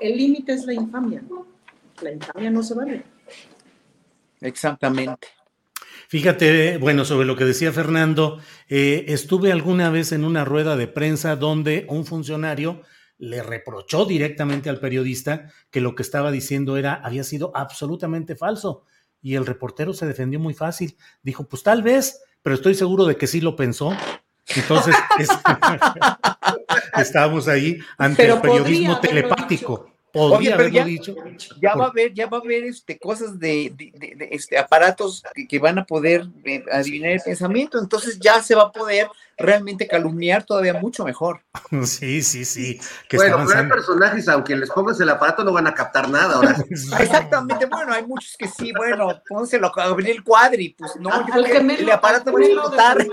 El 0.00 0.16
límite 0.16 0.52
es 0.52 0.64
la 0.66 0.74
infamia, 0.74 1.22
¿no? 1.28 1.46
La 2.02 2.12
infamia 2.12 2.50
no 2.50 2.62
se 2.62 2.74
vale. 2.74 3.04
Exactamente. 4.40 5.28
Fíjate, 6.08 6.78
bueno, 6.78 7.04
sobre 7.04 7.26
lo 7.26 7.36
que 7.36 7.44
decía 7.44 7.72
Fernando, 7.72 8.40
eh, 8.68 9.06
estuve 9.08 9.52
alguna 9.52 9.90
vez 9.90 10.12
en 10.12 10.24
una 10.24 10.44
rueda 10.44 10.76
de 10.76 10.86
prensa 10.86 11.36
donde 11.36 11.86
un 11.88 12.04
funcionario 12.04 12.82
le 13.18 13.42
reprochó 13.42 14.04
directamente 14.04 14.68
al 14.68 14.80
periodista 14.80 15.50
que 15.70 15.80
lo 15.80 15.94
que 15.94 16.02
estaba 16.02 16.30
diciendo 16.30 16.76
era 16.76 16.94
había 16.94 17.24
sido 17.24 17.52
absolutamente 17.54 18.36
falso 18.36 18.84
y 19.22 19.36
el 19.36 19.46
reportero 19.46 19.94
se 19.94 20.06
defendió 20.06 20.38
muy 20.38 20.54
fácil. 20.54 20.96
Dijo, 21.22 21.48
pues 21.48 21.62
tal 21.62 21.82
vez, 21.82 22.20
pero 22.42 22.56
estoy 22.56 22.74
seguro 22.74 23.06
de 23.06 23.16
que 23.16 23.26
sí 23.26 23.40
lo 23.40 23.56
pensó. 23.56 23.96
Entonces, 24.54 24.94
estábamos 26.98 27.48
ahí 27.48 27.78
ante 27.96 28.26
el 28.26 28.40
periodismo 28.40 29.00
telepático. 29.00 29.93
Podría 30.14 30.56
ya, 30.68 30.84
dicho. 30.84 31.16
Ya 31.60 31.74
va 31.74 31.86
a 31.86 31.88
haber, 31.88 32.14
ya 32.14 32.28
va 32.28 32.38
a 32.38 32.40
haber 32.40 32.62
este, 32.62 33.00
cosas 33.00 33.36
de, 33.40 33.74
este, 34.30 34.56
aparatos 34.56 35.24
que, 35.48 35.58
van 35.58 35.80
a 35.80 35.84
poder 35.84 36.28
eh, 36.44 36.64
adivinar 36.70 37.10
el 37.10 37.20
pensamiento, 37.20 37.80
entonces 37.80 38.20
ya 38.20 38.40
se 38.40 38.54
va 38.54 38.62
a 38.62 38.72
poder 38.72 39.08
realmente 39.36 39.88
calumniar 39.88 40.44
todavía 40.44 40.74
mucho 40.74 41.04
mejor. 41.04 41.42
Sí, 41.84 42.22
sí, 42.22 42.44
sí. 42.44 42.80
bueno, 43.12 43.44
pero 43.44 43.58
hay 43.58 43.68
personajes, 43.68 44.28
aunque 44.28 44.54
les 44.54 44.70
pongas 44.70 45.00
el 45.00 45.08
aparato, 45.08 45.42
no 45.42 45.52
van 45.52 45.66
a 45.66 45.74
captar 45.74 46.08
nada 46.08 46.36
ahora. 46.36 46.56
Exactamente, 46.70 47.66
bueno, 47.66 47.92
hay 47.92 48.06
muchos 48.06 48.36
que 48.36 48.46
sí, 48.46 48.72
bueno, 48.76 49.20
pónselo 49.28 49.72
a 49.76 49.82
abrir 49.82 50.10
el 50.10 50.22
cuadri, 50.22 50.76
pues 50.78 50.94
no, 51.00 51.10
el 51.34 51.90
aparato 51.90 52.32
va 52.32 52.38
a 52.38 52.42
explotar. 52.44 53.06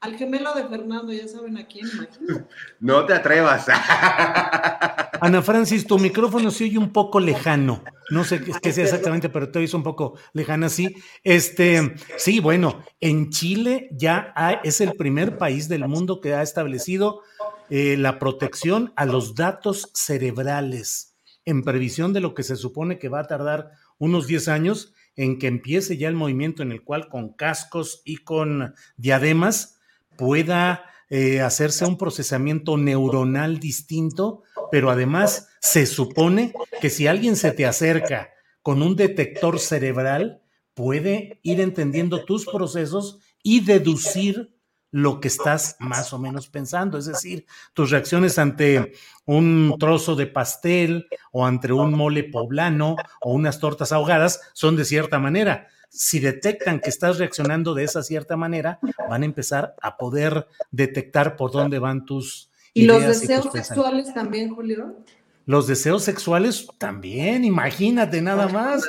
Al 0.00 0.16
gemelo 0.16 0.54
de 0.54 0.64
Fernando, 0.64 1.12
ya 1.12 1.28
saben 1.28 1.58
a 1.58 1.66
quién, 1.66 1.86
imagino. 1.86 2.46
No 2.80 3.04
te 3.04 3.12
atrevas. 3.12 3.66
Ana 5.20 5.42
Francis, 5.42 5.86
tu 5.86 5.98
micrófono 5.98 6.50
se 6.50 6.64
oye 6.64 6.78
un 6.78 6.90
poco 6.90 7.20
lejano. 7.20 7.84
No 8.08 8.24
sé 8.24 8.40
qué 8.62 8.72
sea 8.72 8.84
exactamente, 8.84 9.28
pero 9.28 9.50
te 9.50 9.58
oyes 9.58 9.74
un 9.74 9.82
poco 9.82 10.18
lejana, 10.32 10.70
sí. 10.70 10.96
Este, 11.22 11.96
sí, 12.16 12.40
bueno, 12.40 12.82
en 12.98 13.28
Chile 13.28 13.90
ya 13.92 14.32
es 14.64 14.80
el 14.80 14.94
primer 14.94 15.36
país 15.36 15.68
del 15.68 15.86
mundo 15.86 16.22
que 16.22 16.32
ha 16.32 16.40
establecido 16.40 17.20
eh, 17.68 17.98
la 17.98 18.18
protección 18.18 18.94
a 18.96 19.04
los 19.04 19.34
datos 19.34 19.90
cerebrales 19.92 21.14
en 21.44 21.62
previsión 21.62 22.14
de 22.14 22.20
lo 22.20 22.34
que 22.34 22.42
se 22.42 22.56
supone 22.56 22.98
que 22.98 23.10
va 23.10 23.20
a 23.20 23.26
tardar 23.26 23.72
unos 23.98 24.26
10 24.26 24.48
años 24.48 24.94
en 25.14 25.38
que 25.38 25.46
empiece 25.46 25.98
ya 25.98 26.08
el 26.08 26.14
movimiento 26.14 26.62
en 26.62 26.72
el 26.72 26.82
cual 26.82 27.08
con 27.08 27.34
cascos 27.34 28.00
y 28.06 28.16
con 28.18 28.74
diademas 28.96 29.79
pueda 30.20 30.84
eh, 31.08 31.40
hacerse 31.40 31.86
un 31.86 31.96
procesamiento 31.96 32.76
neuronal 32.76 33.58
distinto, 33.58 34.42
pero 34.70 34.90
además 34.90 35.48
se 35.60 35.86
supone 35.86 36.52
que 36.82 36.90
si 36.90 37.06
alguien 37.06 37.36
se 37.36 37.52
te 37.52 37.64
acerca 37.64 38.28
con 38.60 38.82
un 38.82 38.96
detector 38.96 39.58
cerebral, 39.58 40.42
puede 40.74 41.40
ir 41.42 41.62
entendiendo 41.62 42.26
tus 42.26 42.44
procesos 42.44 43.18
y 43.42 43.60
deducir 43.60 44.54
lo 44.90 45.20
que 45.20 45.28
estás 45.28 45.76
más 45.78 46.12
o 46.12 46.18
menos 46.18 46.48
pensando, 46.48 46.98
es 46.98 47.06
decir, 47.06 47.46
tus 47.72 47.90
reacciones 47.90 48.38
ante 48.38 48.92
un 49.24 49.76
trozo 49.78 50.16
de 50.16 50.26
pastel 50.26 51.06
o 51.32 51.46
ante 51.46 51.72
un 51.72 51.94
mole 51.94 52.24
poblano 52.24 52.96
o 53.22 53.32
unas 53.32 53.58
tortas 53.58 53.90
ahogadas 53.90 54.42
son 54.52 54.76
de 54.76 54.84
cierta 54.84 55.18
manera 55.18 55.68
si 55.90 56.20
detectan 56.20 56.80
que 56.80 56.88
estás 56.88 57.18
reaccionando 57.18 57.74
de 57.74 57.84
esa 57.84 58.02
cierta 58.02 58.36
manera, 58.36 58.78
van 59.08 59.22
a 59.22 59.26
empezar 59.26 59.74
a 59.82 59.96
poder 59.96 60.46
detectar 60.70 61.36
por 61.36 61.50
dónde 61.50 61.78
van 61.78 62.06
tus... 62.06 62.48
¿Y 62.72 62.86
los 62.86 63.02
deseos 63.02 63.48
sexuales 63.52 64.14
también, 64.14 64.54
Julio? 64.54 64.96
Los 65.46 65.66
deseos 65.66 66.04
sexuales 66.04 66.68
también, 66.78 67.44
imagínate 67.44 68.22
nada 68.22 68.46
más. 68.46 68.88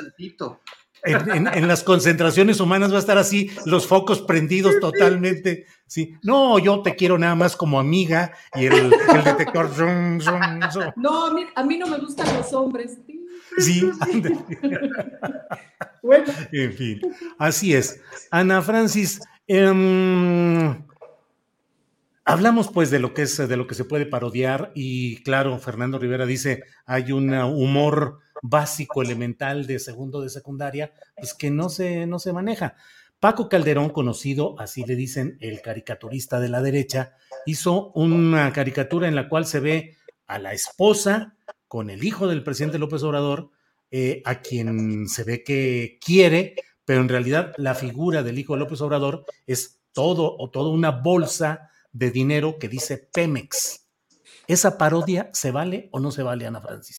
En, 1.04 1.66
las 1.66 1.82
concentraciones 1.82 2.60
humanas 2.60 2.92
va 2.92 2.96
a 2.96 3.00
estar 3.00 3.18
así, 3.18 3.50
los 3.66 3.88
focos 3.88 4.20
prendidos 4.20 4.78
totalmente. 4.80 5.66
Sí. 5.88 6.14
No, 6.22 6.60
yo 6.60 6.80
te 6.82 6.94
quiero 6.94 7.18
nada 7.18 7.34
más 7.34 7.56
como 7.56 7.80
amiga 7.80 8.32
y 8.54 8.66
el, 8.66 8.90
detector. 9.24 9.68
No, 10.96 11.26
a 11.26 11.34
mí, 11.34 11.46
a 11.56 11.64
mí 11.64 11.78
no 11.78 11.88
me 11.88 11.98
gustan 11.98 12.32
los 12.36 12.52
hombres. 12.52 12.98
Sí. 13.58 13.82
bueno. 16.02 16.32
En 16.52 16.72
fin, 16.72 17.00
así 17.38 17.74
es. 17.74 18.00
Ana 18.30 18.62
Francis, 18.62 19.20
em, 19.46 20.84
hablamos 22.24 22.70
pues 22.70 22.90
de 22.90 22.98
lo 22.98 23.14
que 23.14 23.22
es, 23.22 23.36
de 23.36 23.56
lo 23.56 23.66
que 23.66 23.74
se 23.74 23.84
puede 23.84 24.06
parodiar 24.06 24.72
y 24.74 25.22
claro, 25.22 25.58
Fernando 25.58 25.98
Rivera 25.98 26.26
dice, 26.26 26.64
hay 26.86 27.12
un 27.12 27.32
humor 27.34 28.20
básico, 28.42 29.02
elemental 29.02 29.66
de 29.66 29.78
segundo 29.78 30.20
de 30.20 30.30
secundaria, 30.30 30.92
pues 31.16 31.34
que 31.34 31.50
no 31.50 31.68
se, 31.68 32.06
no 32.06 32.18
se 32.18 32.32
maneja. 32.32 32.74
Paco 33.20 33.48
Calderón, 33.48 33.90
conocido, 33.90 34.58
así 34.58 34.84
le 34.84 34.96
dicen, 34.96 35.38
el 35.40 35.62
caricaturista 35.62 36.40
de 36.40 36.48
la 36.48 36.60
derecha, 36.60 37.14
hizo 37.46 37.92
una 37.92 38.52
caricatura 38.52 39.06
en 39.06 39.14
la 39.14 39.28
cual 39.28 39.46
se 39.46 39.60
ve 39.60 39.96
a 40.26 40.40
la 40.40 40.52
esposa 40.52 41.36
con 41.72 41.88
el 41.88 42.04
hijo 42.04 42.26
del 42.26 42.44
presidente 42.44 42.78
López 42.78 43.02
Obrador, 43.02 43.48
eh, 43.90 44.20
a 44.26 44.42
quien 44.42 45.08
se 45.08 45.24
ve 45.24 45.42
que 45.42 45.98
quiere, 46.04 46.54
pero 46.84 47.00
en 47.00 47.08
realidad 47.08 47.54
la 47.56 47.74
figura 47.74 48.22
del 48.22 48.38
hijo 48.38 48.52
de 48.52 48.58
López 48.58 48.82
Obrador 48.82 49.24
es 49.46 49.80
todo 49.94 50.36
o 50.36 50.50
toda 50.50 50.68
una 50.68 50.90
bolsa 50.90 51.70
de 51.90 52.10
dinero 52.10 52.58
que 52.58 52.68
dice 52.68 53.08
Pemex. 53.10 53.86
¿Esa 54.46 54.76
parodia 54.76 55.30
se 55.32 55.50
vale 55.50 55.88
o 55.92 56.00
no 56.00 56.10
se 56.10 56.22
vale, 56.22 56.46
Ana 56.46 56.60
Francis? 56.60 56.98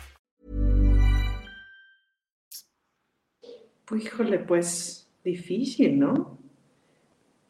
Híjole, 3.95 4.39
pues 4.39 5.07
difícil, 5.23 5.99
¿no? 5.99 6.37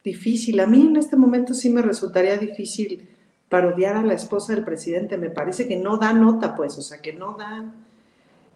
Difícil. 0.04 0.58
A 0.60 0.66
mí 0.66 0.80
en 0.82 0.96
este 0.96 1.16
momento 1.16 1.54
sí 1.54 1.70
me 1.70 1.82
resultaría 1.82 2.36
difícil 2.36 3.08
parodiar 3.48 3.96
a 3.96 4.02
la 4.02 4.14
esposa 4.14 4.54
del 4.54 4.64
presidente. 4.64 5.16
Me 5.16 5.30
parece 5.30 5.68
que 5.68 5.76
no 5.76 5.96
da 5.96 6.12
nota, 6.12 6.54
pues, 6.56 6.76
o 6.78 6.82
sea, 6.82 7.00
que 7.00 7.12
no 7.12 7.36
da. 7.36 7.72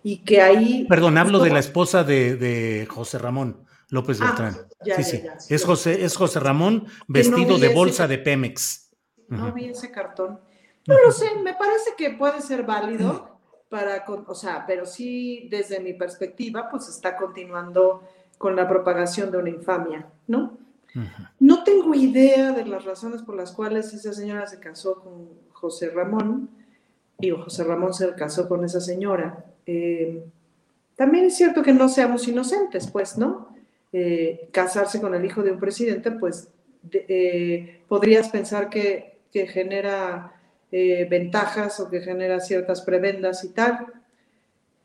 Y 0.02 0.18
que 0.18 0.40
ahí. 0.40 0.86
Perdón, 0.88 1.18
hablo 1.18 1.38
de 1.38 1.50
la 1.50 1.58
esposa 1.60 2.02
de, 2.04 2.36
de 2.36 2.86
José 2.90 3.18
Ramón 3.18 3.58
López 3.90 4.18
Ah, 4.20 4.26
Beltrán. 4.26 4.56
ya, 4.84 4.96
sí, 4.96 5.02
ya, 5.02 5.04
sí. 5.04 5.22
ya, 5.24 5.54
Es 5.54 5.60
sí. 5.62 5.66
José, 5.66 6.04
es 6.04 6.16
José 6.16 6.40
Ramón 6.40 6.86
vestido 7.06 7.58
de 7.58 7.66
ese- 7.66 7.74
bolsa 7.74 8.08
de 8.08 8.18
Pemex. 8.18 8.90
No 9.28 9.52
vi 9.52 9.66
ese 9.66 9.90
cartón. 9.90 10.40
No 10.86 10.94
lo 11.04 11.10
sé, 11.12 11.26
me 11.42 11.54
parece 11.54 11.90
que 11.98 12.10
puede 12.10 12.40
ser 12.40 12.62
válido 12.62 13.35
para, 13.68 14.05
con- 14.05 14.24
o 14.28 14.34
sea, 14.34 14.64
pero 14.66 14.86
sí 14.86 15.48
desde 15.51 15.80
mi 15.80 15.93
perspectiva, 15.94 16.68
pues 16.70 16.88
está 16.88 17.16
continuando 17.16 18.02
con 18.38 18.55
la 18.56 18.68
propagación 18.68 19.30
de 19.30 19.38
una 19.38 19.51
infamia, 19.51 20.06
¿no? 20.26 20.59
No 21.40 21.62
tengo 21.62 21.94
idea 21.94 22.52
de 22.52 22.64
las 22.64 22.84
razones 22.86 23.20
por 23.20 23.36
las 23.36 23.52
cuales 23.52 23.93
esa 23.93 24.14
señora 24.14 24.47
se 24.47 24.59
casó 24.60 25.01
con 25.01 25.28
José 25.52 25.90
Ramón, 25.90 26.48
y 27.18 27.30
José 27.30 27.64
Ramón 27.64 27.93
se 27.93 28.14
casó 28.14 28.48
con 28.48 28.64
esa 28.64 28.80
señora. 28.80 29.44
Eh, 29.66 30.22
también 30.97 31.26
es 31.26 31.36
cierto 31.36 31.62
que 31.62 31.72
no 31.74 31.88
seamos 31.90 32.26
inocentes, 32.28 32.86
pues, 32.90 33.18
¿no? 33.18 33.48
Eh, 33.93 34.48
casarse 34.52 35.01
con 35.01 35.14
el 35.14 35.24
hijo 35.24 35.43
de 35.43 35.51
un 35.52 35.59
presidente, 35.59 36.10
pues, 36.12 36.48
de- 36.82 37.05
eh, 37.09 37.82
podrías 37.88 38.28
pensar 38.30 38.70
que, 38.70 39.18
que 39.32 39.47
genera 39.47 40.35
eh, 40.72 41.06
ventajas 41.09 41.80
o 41.80 41.88
que 41.88 42.01
genera 42.01 42.40
ciertas 42.40 42.82
prebendas 42.82 43.44
y 43.44 43.51
tal, 43.51 43.86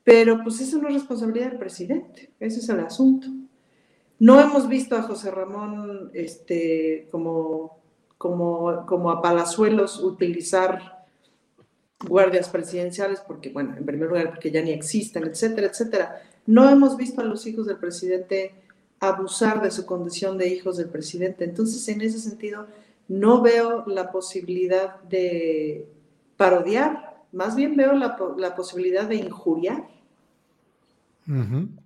pero 0.03 0.41
pues 0.43 0.59
eso 0.61 0.77
no 0.77 0.87
es 0.87 0.95
responsabilidad 0.95 1.49
del 1.49 1.59
presidente, 1.59 2.31
ese 2.39 2.59
es 2.59 2.69
el 2.69 2.79
asunto. 2.79 3.27
No 4.19 4.39
hemos 4.39 4.67
visto 4.67 4.95
a 4.95 5.01
José 5.01 5.31
Ramón 5.31 6.11
este, 6.13 7.07
como, 7.09 7.79
como, 8.17 8.85
como 8.85 9.09
a 9.09 9.21
Palazuelos 9.21 9.99
utilizar 9.99 11.05
guardias 12.07 12.49
presidenciales, 12.49 13.19
porque, 13.21 13.49
bueno, 13.49 13.75
en 13.77 13.85
primer 13.85 14.09
lugar, 14.09 14.29
porque 14.29 14.51
ya 14.51 14.61
ni 14.61 14.71
existen, 14.71 15.23
etcétera, 15.23 15.67
etcétera. 15.67 16.21
No 16.45 16.69
hemos 16.69 16.97
visto 16.97 17.21
a 17.21 17.25
los 17.25 17.45
hijos 17.47 17.65
del 17.65 17.77
presidente 17.77 18.53
abusar 18.99 19.61
de 19.61 19.71
su 19.71 19.85
condición 19.85 20.37
de 20.37 20.47
hijos 20.49 20.77
del 20.77 20.89
presidente. 20.89 21.43
Entonces, 21.43 21.87
en 21.87 22.01
ese 22.01 22.19
sentido, 22.19 22.67
no 23.11 23.41
veo 23.41 23.83
la 23.87 24.09
posibilidad 24.11 25.01
de 25.01 25.85
parodiar, 26.37 27.23
más 27.33 27.55
bien 27.55 27.75
veo 27.75 27.93
la, 27.93 28.15
po- 28.15 28.35
la 28.37 28.55
posibilidad 28.55 29.03
de 29.03 29.15
injuriar. 29.15 29.83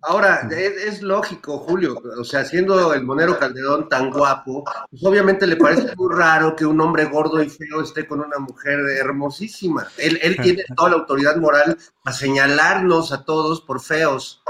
Ahora, 0.02 0.48
es, 0.50 0.84
es 0.94 1.02
lógico, 1.02 1.58
Julio, 1.58 2.02
o 2.18 2.24
sea, 2.24 2.46
siendo 2.46 2.94
el 2.94 3.04
monero 3.04 3.38
Calderón 3.38 3.90
tan 3.90 4.10
guapo, 4.10 4.64
pues 4.90 5.04
obviamente 5.04 5.46
le 5.46 5.58
parece 5.58 5.94
muy 5.96 6.14
raro 6.16 6.56
que 6.56 6.66
un 6.66 6.80
hombre 6.80 7.06
gordo 7.06 7.42
y 7.44 7.50
feo 7.50 7.82
esté 7.82 8.08
con 8.08 8.22
una 8.22 8.40
mujer 8.40 8.80
hermosísima. 8.98 9.88
Él, 9.98 10.18
él 10.22 10.38
tiene 10.42 10.64
toda 10.76 10.92
la 10.92 10.96
autoridad 10.98 11.36
moral 11.38 11.78
para 12.04 12.16
señalarnos 12.16 13.12
a 13.12 13.26
todos 13.26 13.62
por 13.62 13.82
feos. 13.82 14.42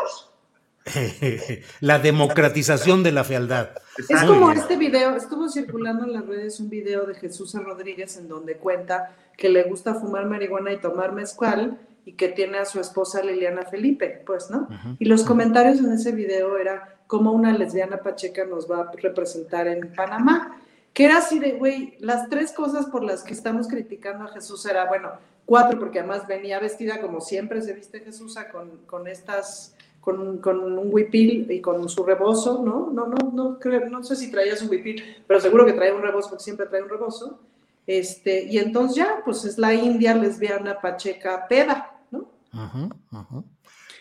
La 1.79 1.99
democratización 1.99 3.03
de 3.03 3.11
la 3.11 3.23
fealdad. 3.23 3.69
Es 3.97 4.09
Muy 4.09 4.27
como 4.27 4.47
bien. 4.47 4.59
este 4.59 4.77
video, 4.77 5.15
estuvo 5.15 5.49
circulando 5.49 6.05
en 6.05 6.13
las 6.13 6.25
redes 6.25 6.59
un 6.59 6.69
video 6.69 7.05
de 7.05 7.15
Jesús 7.15 7.53
Rodríguez 7.53 8.17
en 8.17 8.27
donde 8.27 8.57
cuenta 8.57 9.15
que 9.37 9.49
le 9.49 9.63
gusta 9.63 9.95
fumar 9.95 10.25
marihuana 10.25 10.73
y 10.73 10.77
tomar 10.77 11.11
mezcal 11.13 11.79
y 12.05 12.13
que 12.13 12.29
tiene 12.29 12.59
a 12.59 12.65
su 12.65 12.79
esposa 12.79 13.23
Liliana 13.23 13.63
Felipe, 13.63 14.21
pues, 14.25 14.51
¿no? 14.51 14.67
Y 14.99 15.05
los 15.05 15.23
comentarios 15.23 15.79
en 15.79 15.91
ese 15.91 16.11
video 16.11 16.57
era 16.57 16.97
cómo 17.07 17.31
una 17.31 17.51
lesbiana 17.57 17.97
pacheca 17.97 18.45
nos 18.45 18.69
va 18.69 18.81
a 18.81 18.91
representar 18.91 19.67
en 19.67 19.91
Panamá, 19.93 20.61
que 20.93 21.05
era 21.05 21.17
así 21.17 21.39
de, 21.39 21.53
güey, 21.53 21.95
las 21.99 22.29
tres 22.29 22.51
cosas 22.51 22.85
por 22.85 23.03
las 23.03 23.23
que 23.23 23.33
estamos 23.33 23.67
criticando 23.67 24.25
a 24.25 24.27
Jesús 24.27 24.65
era, 24.65 24.85
bueno, 24.85 25.11
cuatro, 25.45 25.79
porque 25.79 25.99
además 25.99 26.27
venía 26.27 26.59
vestida 26.59 27.01
como 27.01 27.21
siempre 27.21 27.61
se 27.61 27.73
viste 27.73 27.99
Jesús 27.99 28.35
con, 28.51 28.77
con 28.85 29.07
estas 29.07 29.74
con, 30.05 30.37
con 30.37 30.59
un 30.63 30.93
huipil 30.93 31.51
y 31.51 31.59
con 31.59 31.89
su 31.89 32.05
rebozo, 32.05 32.61
¿no? 32.63 32.91
No, 32.93 33.07
no, 33.07 33.31
no, 33.33 33.59
creo, 33.59 33.89
no 33.89 34.03
sé 34.03 34.15
si 34.15 34.29
traía 34.31 34.55
su 34.55 34.67
huipil, 34.67 35.03
pero 35.27 35.39
seguro 35.41 35.65
que 35.65 35.73
traía 35.73 35.95
un 35.95 36.03
rebozo, 36.03 36.29
porque 36.29 36.43
siempre 36.43 36.67
trae 36.67 36.83
un 36.83 36.89
rebozo. 36.89 37.39
Este, 37.87 38.43
y 38.43 38.59
entonces 38.59 38.97
ya, 38.97 39.21
pues 39.25 39.43
es 39.45 39.57
la 39.57 39.73
india 39.73 40.13
lesbiana 40.15 40.79
pacheca 40.79 41.47
peda, 41.47 41.99
¿no? 42.11 42.29
Ajá, 42.51 42.89
ajá. 43.11 43.43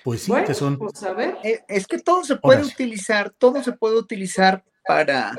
Pues 0.02 0.22
sí, 0.22 0.30
Bueno, 0.30 0.46
que 0.46 0.54
son. 0.54 0.78
pues 0.78 1.02
a 1.02 1.14
ver. 1.14 1.38
Eh, 1.42 1.64
Es 1.68 1.86
que 1.86 1.98
todo 1.98 2.22
se 2.22 2.36
puede 2.36 2.62
utilizar, 2.62 3.30
todo 3.30 3.62
se 3.62 3.72
puede 3.72 3.96
utilizar 3.98 4.62
para, 4.86 5.34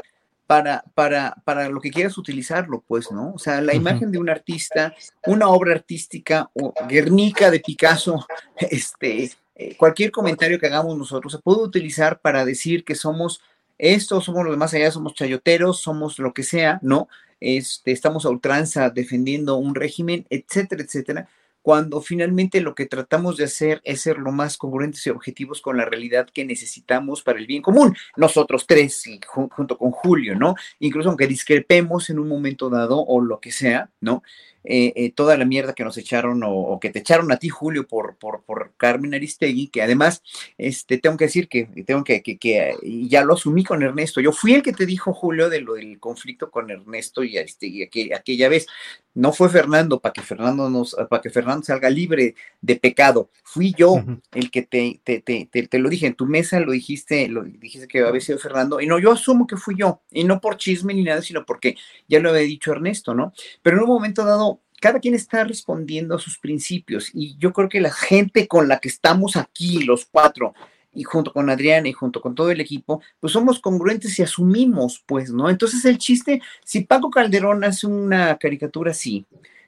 para, 0.48 0.84
para, 0.96 1.36
para 1.46 1.70
lo 1.70 1.80
que 1.80 1.92
quieras 1.92 2.18
utilizarlo, 2.18 2.84
pues, 2.88 3.12
¿no? 3.12 3.34
O 3.34 3.38
sea, 3.38 3.62
la 3.62 3.74
Ujú. 3.74 3.82
imagen 3.82 4.12
de 4.12 4.18
un 4.18 4.30
artista, 4.30 4.96
una 5.28 5.48
obra 5.50 5.74
artística, 5.76 6.50
o 6.56 6.74
Guernica 6.90 7.52
de 7.52 7.60
Picasso, 7.60 8.26
este, 8.58 9.32
eh, 9.56 9.76
cualquier 9.78 10.12
comentario 10.12 10.60
que 10.60 10.68
hagamos 10.68 10.98
nosotros 10.98 11.34
se 11.34 11.40
puede 11.40 11.62
utilizar 11.62 12.20
para 12.20 12.46
decir 12.46 12.84
que 12.84 12.96
somos 12.96 13.42
esto, 13.78 14.22
somos 14.22 14.44
los 14.44 14.54
demás 14.54 14.74
allá, 14.74 14.92
somos 14.92 15.14
chayoteros, 15.14 15.82
somos 15.82 16.20
lo 16.20 16.34
que 16.34 16.44
sea, 16.44 16.80
¿no? 16.82 17.08
Este, 17.40 17.92
estamos 17.92 18.26
a 18.26 18.30
ultranza 18.30 18.90
defendiendo 18.90 19.58
un 19.58 19.76
régimen, 19.76 20.26
etcétera, 20.30 20.84
etcétera 20.84 21.30
cuando 21.66 22.00
finalmente 22.00 22.62
lo 22.62 22.76
que 22.76 22.86
tratamos 22.86 23.38
de 23.38 23.46
hacer 23.46 23.82
es 23.84 24.02
ser 24.02 24.20
lo 24.20 24.32
más 24.32 24.56
congruentes 24.56 25.08
y 25.08 25.10
objetivos 25.10 25.62
con 25.62 25.78
la 25.78 25.86
realidad 25.86 26.30
que 26.32 26.46
necesitamos 26.46 27.24
para 27.24 27.40
el 27.40 27.48
bien 27.48 27.64
común. 27.64 27.98
Nosotros 28.16 28.68
tres, 28.68 29.08
y 29.08 29.20
ju- 29.20 29.50
junto 29.52 29.76
con 29.76 29.90
Julio, 29.90 30.36
¿no? 30.36 30.54
Incluso 30.78 31.10
aunque 31.10 31.26
discrepemos 31.26 32.12
en 32.12 32.20
un 32.20 32.28
momento 32.28 32.70
dado 32.70 33.00
o 33.00 33.20
lo 33.20 33.40
que 33.40 33.52
sea, 33.52 33.90
¿no? 34.00 34.22
Eh, 34.64 34.94
eh, 34.96 35.12
toda 35.12 35.38
la 35.38 35.46
mierda 35.46 35.74
que 35.74 35.84
nos 35.84 35.98
echaron 35.98 36.42
o, 36.44 36.80
que 36.80 36.92
te 36.92 37.00
echaron 37.00 37.32
a 37.32 37.38
ti, 37.38 37.50
Julio, 37.50 37.88
por, 37.88 38.16
por, 38.18 38.44
por 38.44 38.74
Carmen 38.78 39.16
Aristegui, 39.16 39.68
que 39.70 39.82
además, 39.82 40.22
este, 40.60 41.00
tengo 41.00 41.18
que 41.18 41.26
decir 41.26 41.48
que, 41.48 41.66
tengo 41.86 42.04
que, 42.04 42.22
que, 42.22 42.38
que, 42.38 42.76
ya 43.08 43.24
lo 43.24 43.34
asumí 43.34 43.64
con 43.64 43.82
Ernesto. 43.82 44.22
Yo 44.22 44.32
fui 44.32 44.54
el 44.54 44.62
que 44.62 44.74
te 44.74 44.86
dijo, 44.86 45.14
Julio, 45.14 45.50
de 45.50 45.62
lo 45.62 45.74
del 45.74 46.00
conflicto 46.00 46.52
con 46.52 46.70
Ernesto 46.70 47.24
y 47.24 47.38
Aristegui 47.40 47.84
aquella 48.14 48.50
vez 48.50 48.68
No 49.16 49.32
fue 49.32 49.50
Fernando 49.50 50.00
para 50.00 50.14
que 50.14 50.22
Fernando 50.22 50.70
nos, 50.70 50.96
para 51.10 51.22
que 51.22 51.30
Fernando 51.30 51.64
salga 51.64 51.90
libre 51.90 52.36
de 52.62 52.76
pecado. 52.76 53.30
Fui 53.44 53.74
yo 53.76 54.04
el 54.34 54.52
que 54.52 54.62
te, 54.62 55.00
te, 55.04 55.22
te, 55.22 55.48
te, 55.48 55.80
lo 55.80 55.90
dije 55.90 56.06
en 56.06 56.16
tu 56.16 56.26
mesa, 56.26 56.60
lo 56.60 56.74
dijiste, 56.74 57.28
lo 57.30 57.44
dijiste 57.44 57.88
que 57.88 58.02
había 58.02 58.22
sido 58.22 58.38
Fernando, 58.38 58.82
y 58.82 58.88
no, 58.88 59.00
yo 59.00 59.12
asumo 59.12 59.48
que 59.48 59.56
fui 59.56 59.76
yo, 59.78 60.02
y 60.12 60.26
no 60.26 60.42
por 60.42 60.58
chisme 60.58 60.94
ni 60.94 61.04
nada, 61.04 61.22
sino 61.22 61.46
porque 61.46 61.76
ya 62.08 62.20
lo 62.20 62.30
había 62.30 62.42
dicho 62.42 62.74
Ernesto, 62.74 63.16
¿no? 63.16 63.34
Pero 63.62 63.78
en 63.78 63.84
un 63.84 63.90
momento 63.90 64.26
dado, 64.26 64.60
cada 64.82 65.00
quien 65.00 65.16
está 65.16 65.46
respondiendo 65.46 66.16
a 66.16 66.20
sus 66.20 66.38
principios, 66.38 67.10
y 67.14 67.38
yo 67.38 67.54
creo 67.54 67.70
que 67.70 67.80
la 67.80 67.92
gente 67.92 68.48
con 68.48 68.68
la 68.68 68.80
que 68.80 68.90
estamos 68.90 69.38
aquí, 69.38 69.84
los 69.84 70.06
cuatro, 70.06 70.54
y 70.96 71.04
junto 71.04 71.32
con 71.34 71.50
Adriana 71.50 71.88
y 71.88 71.94
junto 71.94 72.22
con 72.22 72.34
todo 72.34 72.50
el 72.52 72.62
equipo, 72.62 73.02
pues 73.20 73.34
somos 73.34 73.60
congruentes 73.60 74.18
y 74.18 74.24
asumimos, 74.24 75.04
pues, 75.06 75.32
¿no? 75.32 75.50
Entonces 75.50 75.84
el 75.86 75.98
chiste, 75.98 76.42
si 76.64 76.82
Paco 76.82 77.10
Calderón 77.12 77.64
hace 77.64 77.86
una 77.88 78.38
caricatura 78.38 78.92
así, 78.92 79.26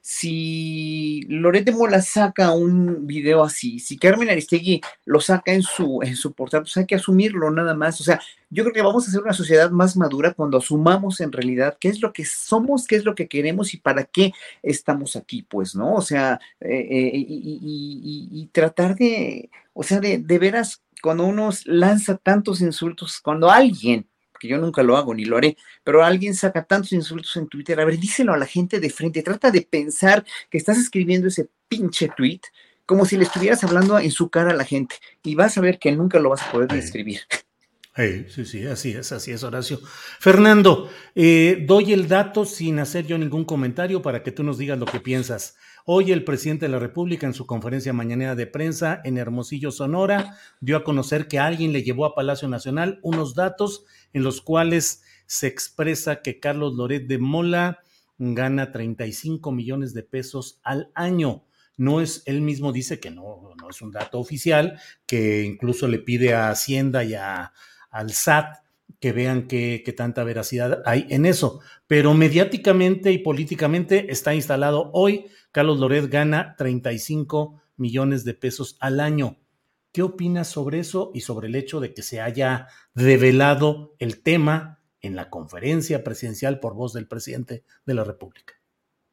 si 0.09 1.23
Lorete 1.27 1.73
Mola 1.73 2.01
saca 2.01 2.53
un 2.53 3.05
video 3.05 3.43
así, 3.43 3.77
si 3.79 3.97
Carmen 3.97 4.29
Aristegui 4.29 4.79
lo 5.03 5.19
saca 5.19 5.51
en 5.51 5.63
su, 5.63 5.99
en 6.01 6.15
su 6.15 6.31
portal, 6.31 6.61
pues 6.61 6.77
hay 6.77 6.85
que 6.85 6.95
asumirlo 6.95 7.51
nada 7.51 7.73
más. 7.73 7.99
O 7.99 8.05
sea, 8.05 8.21
yo 8.49 8.63
creo 8.63 8.73
que 8.73 8.81
vamos 8.81 9.05
a 9.05 9.11
ser 9.11 9.19
una 9.21 9.33
sociedad 9.33 9.69
más 9.69 9.97
madura 9.97 10.33
cuando 10.33 10.59
asumamos 10.59 11.19
en 11.19 11.33
realidad 11.33 11.77
qué 11.77 11.89
es 11.89 12.01
lo 12.01 12.13
que 12.13 12.23
somos, 12.23 12.87
qué 12.87 12.95
es 12.95 13.03
lo 13.03 13.15
que 13.15 13.27
queremos 13.27 13.73
y 13.73 13.79
para 13.79 14.05
qué 14.05 14.31
estamos 14.63 15.17
aquí, 15.17 15.41
pues, 15.41 15.75
¿no? 15.75 15.95
O 15.95 16.01
sea, 16.01 16.39
eh, 16.61 16.87
eh, 16.89 17.11
y, 17.13 18.49
tratar 18.53 18.95
de, 18.95 19.49
o 19.73 19.83
sea, 19.83 19.99
de 19.99 20.39
veras 20.39 20.81
cuando 21.07 21.23
uno 21.23 21.51
lanza 21.63 22.17
tantos 22.17 22.59
insultos, 22.59 23.21
cuando 23.21 23.49
alguien, 23.49 24.09
que 24.37 24.49
yo 24.49 24.57
nunca 24.57 24.83
lo 24.83 24.97
hago 24.97 25.15
ni 25.15 25.23
lo 25.23 25.37
haré, 25.37 25.55
pero 25.81 26.03
alguien 26.03 26.35
saca 26.35 26.65
tantos 26.65 26.91
insultos 26.91 27.33
en 27.37 27.47
Twitter, 27.47 27.79
a 27.79 27.85
ver, 27.85 27.97
díselo 27.97 28.33
a 28.33 28.37
la 28.37 28.45
gente 28.45 28.81
de 28.81 28.89
frente, 28.89 29.23
trata 29.23 29.49
de 29.49 29.61
pensar 29.61 30.25
que 30.49 30.57
estás 30.57 30.77
escribiendo 30.77 31.29
ese 31.29 31.47
pinche 31.69 32.09
tweet 32.09 32.41
como 32.85 33.05
si 33.05 33.15
le 33.15 33.23
estuvieras 33.23 33.63
hablando 33.63 33.97
en 33.97 34.11
su 34.11 34.27
cara 34.29 34.51
a 34.51 34.53
la 34.53 34.65
gente 34.65 34.95
y 35.23 35.35
vas 35.35 35.57
a 35.57 35.61
ver 35.61 35.79
que 35.79 35.93
nunca 35.93 36.19
lo 36.19 36.31
vas 36.31 36.41
a 36.41 36.51
poder 36.51 36.73
escribir. 36.73 37.21
sí, 38.27 38.45
sí, 38.45 38.67
así 38.67 38.91
es, 38.91 39.13
así 39.13 39.31
es, 39.31 39.43
Horacio. 39.43 39.79
Fernando, 40.19 40.89
eh, 41.15 41.63
doy 41.65 41.93
el 41.93 42.09
dato 42.09 42.43
sin 42.43 42.79
hacer 42.79 43.07
yo 43.07 43.17
ningún 43.17 43.45
comentario 43.45 44.01
para 44.01 44.23
que 44.23 44.33
tú 44.33 44.43
nos 44.43 44.57
digas 44.57 44.77
lo 44.77 44.85
que 44.85 44.99
piensas. 44.99 45.55
Hoy 45.89 46.11
el 46.11 46.25
presidente 46.25 46.65
de 46.65 46.71
la 46.73 46.79
República 46.79 47.27
en 47.27 47.33
su 47.33 47.45
conferencia 47.45 47.93
mañanera 47.93 48.35
de 48.35 48.45
prensa 48.45 48.99
en 49.05 49.17
Hermosillo, 49.17 49.71
Sonora, 49.71 50.37
dio 50.59 50.75
a 50.75 50.83
conocer 50.83 51.29
que 51.29 51.39
alguien 51.39 51.71
le 51.71 51.81
llevó 51.81 52.03
a 52.03 52.13
Palacio 52.13 52.49
Nacional 52.49 52.99
unos 53.03 53.35
datos 53.35 53.85
en 54.11 54.21
los 54.21 54.41
cuales 54.41 55.03
se 55.27 55.47
expresa 55.47 56.21
que 56.21 56.41
Carlos 56.41 56.73
Loret 56.73 57.07
de 57.07 57.19
Mola 57.19 57.79
gana 58.17 58.73
35 58.73 59.49
millones 59.53 59.93
de 59.93 60.03
pesos 60.03 60.59
al 60.61 60.91
año. 60.93 61.45
No 61.77 62.01
es, 62.01 62.21
él 62.25 62.41
mismo 62.41 62.73
dice 62.73 62.99
que 62.99 63.09
no, 63.09 63.53
no 63.57 63.69
es 63.69 63.81
un 63.81 63.93
dato 63.93 64.19
oficial, 64.19 64.81
que 65.05 65.45
incluso 65.45 65.87
le 65.87 65.99
pide 65.99 66.33
a 66.33 66.49
Hacienda 66.49 67.05
y 67.05 67.13
a, 67.13 67.53
al 67.91 68.11
SAT 68.11 68.57
que 68.99 69.11
vean 69.11 69.47
qué, 69.47 69.93
tanta 69.95 70.23
veracidad 70.23 70.81
hay 70.85 71.05
en 71.09 71.25
eso. 71.25 71.59
Pero 71.87 72.13
mediáticamente 72.13 73.11
y 73.11 73.19
políticamente 73.19 74.11
está 74.11 74.33
instalado 74.33 74.89
hoy, 74.93 75.27
Carlos 75.51 75.79
Loret 75.79 76.09
gana 76.09 76.55
35 76.57 77.61
millones 77.77 78.23
de 78.23 78.33
pesos 78.33 78.77
al 78.79 78.99
año. 78.99 79.37
¿Qué 79.91 80.03
opinas 80.03 80.47
sobre 80.47 80.79
eso 80.79 81.11
y 81.13 81.21
sobre 81.21 81.47
el 81.47 81.55
hecho 81.55 81.79
de 81.79 81.93
que 81.93 82.03
se 82.03 82.21
haya 82.21 82.67
revelado 82.93 83.95
el 83.99 84.21
tema 84.21 84.79
en 85.01 85.15
la 85.15 85.29
conferencia 85.29 86.03
presidencial 86.03 86.59
por 86.59 86.73
voz 86.73 86.93
del 86.93 87.07
presidente 87.07 87.63
de 87.85 87.93
la 87.93 88.03
República? 88.03 88.53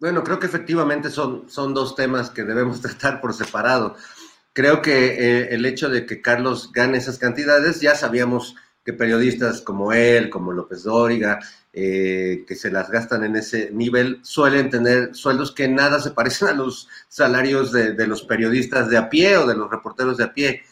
Bueno, 0.01 0.24
creo 0.24 0.39
que 0.39 0.47
efectivamente 0.47 1.11
son, 1.11 1.48
son 1.48 1.73
dos 1.73 1.94
temas 1.94 2.31
que 2.31 2.44
debemos 2.44 2.81
tratar 2.82 3.20
por 3.20 3.32
separado. 3.35 3.97
Creo 4.52 4.82
que 4.82 5.06
eh, 5.06 5.55
el 5.55 5.66
hecho 5.66 5.89
de 5.89 6.06
que 6.06 6.20
Carlos 6.20 6.70
gane 6.73 6.98
esas 6.98 7.19
cantidades, 7.19 7.81
ya 7.81 7.94
sabíamos 7.94 8.56
que 8.85 8.93
periodistas 8.93 9.62
como 9.62 9.93
él, 9.93 10.28
como 10.28 10.52
López 10.52 10.82
Dóriga, 10.82 11.40
eh, 11.73 12.44
que 12.47 12.55
se 12.55 12.70
las 12.70 12.90
gastan 12.90 13.24
en 13.24 13.36
ese 13.36 13.70
nivel, 13.73 14.20
suelen 14.23 14.69
tener 14.69 15.15
sueldos 15.15 15.52
que 15.52 15.66
nada 15.66 16.01
se 16.01 16.11
parecen 16.11 16.48
a 16.48 16.52
los 16.52 16.89
salarios 17.09 17.73
de, 17.73 18.06
los 18.06 18.23
periodistas 18.23 18.90
de 18.90 18.98
a 18.98 19.09
pie 19.09 19.39
o 19.39 19.47
de 19.47 19.56
los 19.56 19.70
reporteros 19.70 20.19
de 20.19 20.24
a 20.24 20.32
pie. 20.35 20.62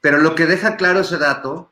Pero 0.00 0.18
lo 0.18 0.34
que 0.34 0.46
deja 0.46 0.76
claro 0.76 1.00
ese 1.00 1.16
dato, 1.16 1.70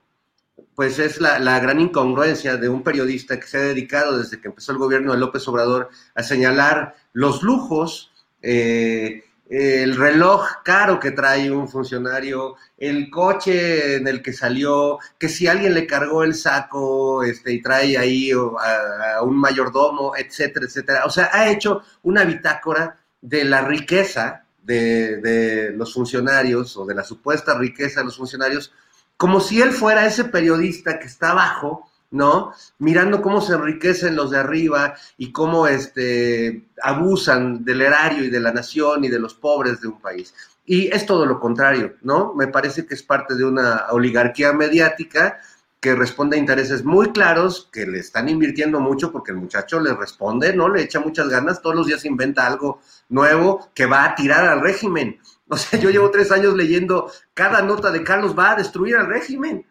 pues 0.76 1.00
es 1.00 1.20
la, 1.20 1.58
gran 1.58 1.80
incongruencia 1.80 2.56
de 2.56 2.68
un 2.68 2.84
periodista 2.84 3.38
que 3.38 3.46
se 3.46 3.58
ha 3.58 3.62
dedicado 3.62 4.18
desde 4.18 4.40
que 4.40 4.48
empezó 4.48 4.72
el 4.72 4.78
gobierno 4.78 5.12
de 5.12 5.18
López 5.18 5.46
Obrador 5.48 5.90
a 6.14 6.22
señalar 6.22 6.94
los 7.12 7.42
lujos, 7.42 8.12
eh, 8.40 9.24
el 9.54 9.96
reloj 9.96 10.62
caro 10.64 10.98
que 10.98 11.10
trae 11.10 11.50
un 11.50 11.68
funcionario, 11.68 12.56
el 12.78 13.10
coche 13.10 13.96
en 13.96 14.08
el 14.08 14.22
que 14.22 14.32
salió, 14.32 14.98
que 15.18 15.28
si 15.28 15.46
alguien 15.46 15.74
le 15.74 15.86
cargó 15.86 16.24
el 16.24 16.34
saco 16.34 17.22
este, 17.22 17.52
y 17.52 17.60
trae 17.60 17.98
ahí 17.98 18.30
a, 18.32 19.20
un 19.22 19.36
mayordomo, 19.36 20.16
etcétera, 20.16 20.64
etcétera. 20.64 21.04
O 21.04 21.10
sea, 21.10 21.28
ha 21.34 21.50
hecho 21.50 21.82
una 22.02 22.24
bitácora 22.24 22.96
de 23.20 23.44
la 23.44 23.60
riqueza 23.60 24.46
de, 24.62 25.18
de 25.18 25.72
los 25.72 25.92
funcionarios 25.92 26.74
o 26.78 26.86
de 26.86 26.94
la 26.94 27.04
supuesta 27.04 27.58
riqueza 27.58 28.00
de 28.00 28.06
los 28.06 28.16
funcionarios, 28.16 28.72
como 29.18 29.38
si 29.38 29.60
él 29.60 29.72
fuera 29.72 30.06
ese 30.06 30.24
periodista 30.24 30.98
que 30.98 31.08
está 31.08 31.32
abajo 31.32 31.91
¿no? 32.12 32.52
Mirando 32.78 33.20
cómo 33.20 33.40
se 33.40 33.54
enriquecen 33.54 34.14
los 34.14 34.30
de 34.30 34.38
arriba 34.38 34.94
y 35.16 35.32
cómo 35.32 35.66
este, 35.66 36.68
abusan 36.80 37.64
del 37.64 37.82
erario 37.82 38.24
y 38.24 38.30
de 38.30 38.40
la 38.40 38.52
nación 38.52 39.04
y 39.04 39.08
de 39.08 39.18
los 39.18 39.34
pobres 39.34 39.80
de 39.80 39.88
un 39.88 40.00
país. 40.00 40.32
Y 40.64 40.86
es 40.94 41.04
todo 41.06 41.26
lo 41.26 41.40
contrario, 41.40 41.96
¿no? 42.02 42.34
Me 42.34 42.46
parece 42.46 42.86
que 42.86 42.94
es 42.94 43.02
parte 43.02 43.34
de 43.34 43.44
una 43.44 43.86
oligarquía 43.90 44.52
mediática 44.52 45.40
que 45.80 45.96
responde 45.96 46.36
a 46.36 46.38
intereses 46.38 46.84
muy 46.84 47.10
claros, 47.10 47.68
que 47.72 47.84
le 47.86 47.98
están 47.98 48.28
invirtiendo 48.28 48.78
mucho 48.78 49.10
porque 49.10 49.32
el 49.32 49.38
muchacho 49.38 49.80
le 49.80 49.92
responde, 49.92 50.54
¿no? 50.54 50.68
Le 50.68 50.82
echa 50.82 51.00
muchas 51.00 51.28
ganas, 51.28 51.60
todos 51.60 51.74
los 51.74 51.88
días 51.88 52.04
inventa 52.04 52.46
algo 52.46 52.80
nuevo 53.08 53.68
que 53.74 53.86
va 53.86 54.04
a 54.04 54.14
tirar 54.14 54.46
al 54.46 54.60
régimen. 54.60 55.18
O 55.48 55.56
sea, 55.58 55.78
yo 55.78 55.90
llevo 55.90 56.10
tres 56.10 56.32
años 56.32 56.54
leyendo 56.54 57.10
cada 57.34 57.60
nota 57.60 57.90
de 57.90 58.02
Carlos 58.02 58.38
va 58.38 58.52
a 58.52 58.56
destruir 58.56 58.96
al 58.96 59.08
régimen. 59.08 59.66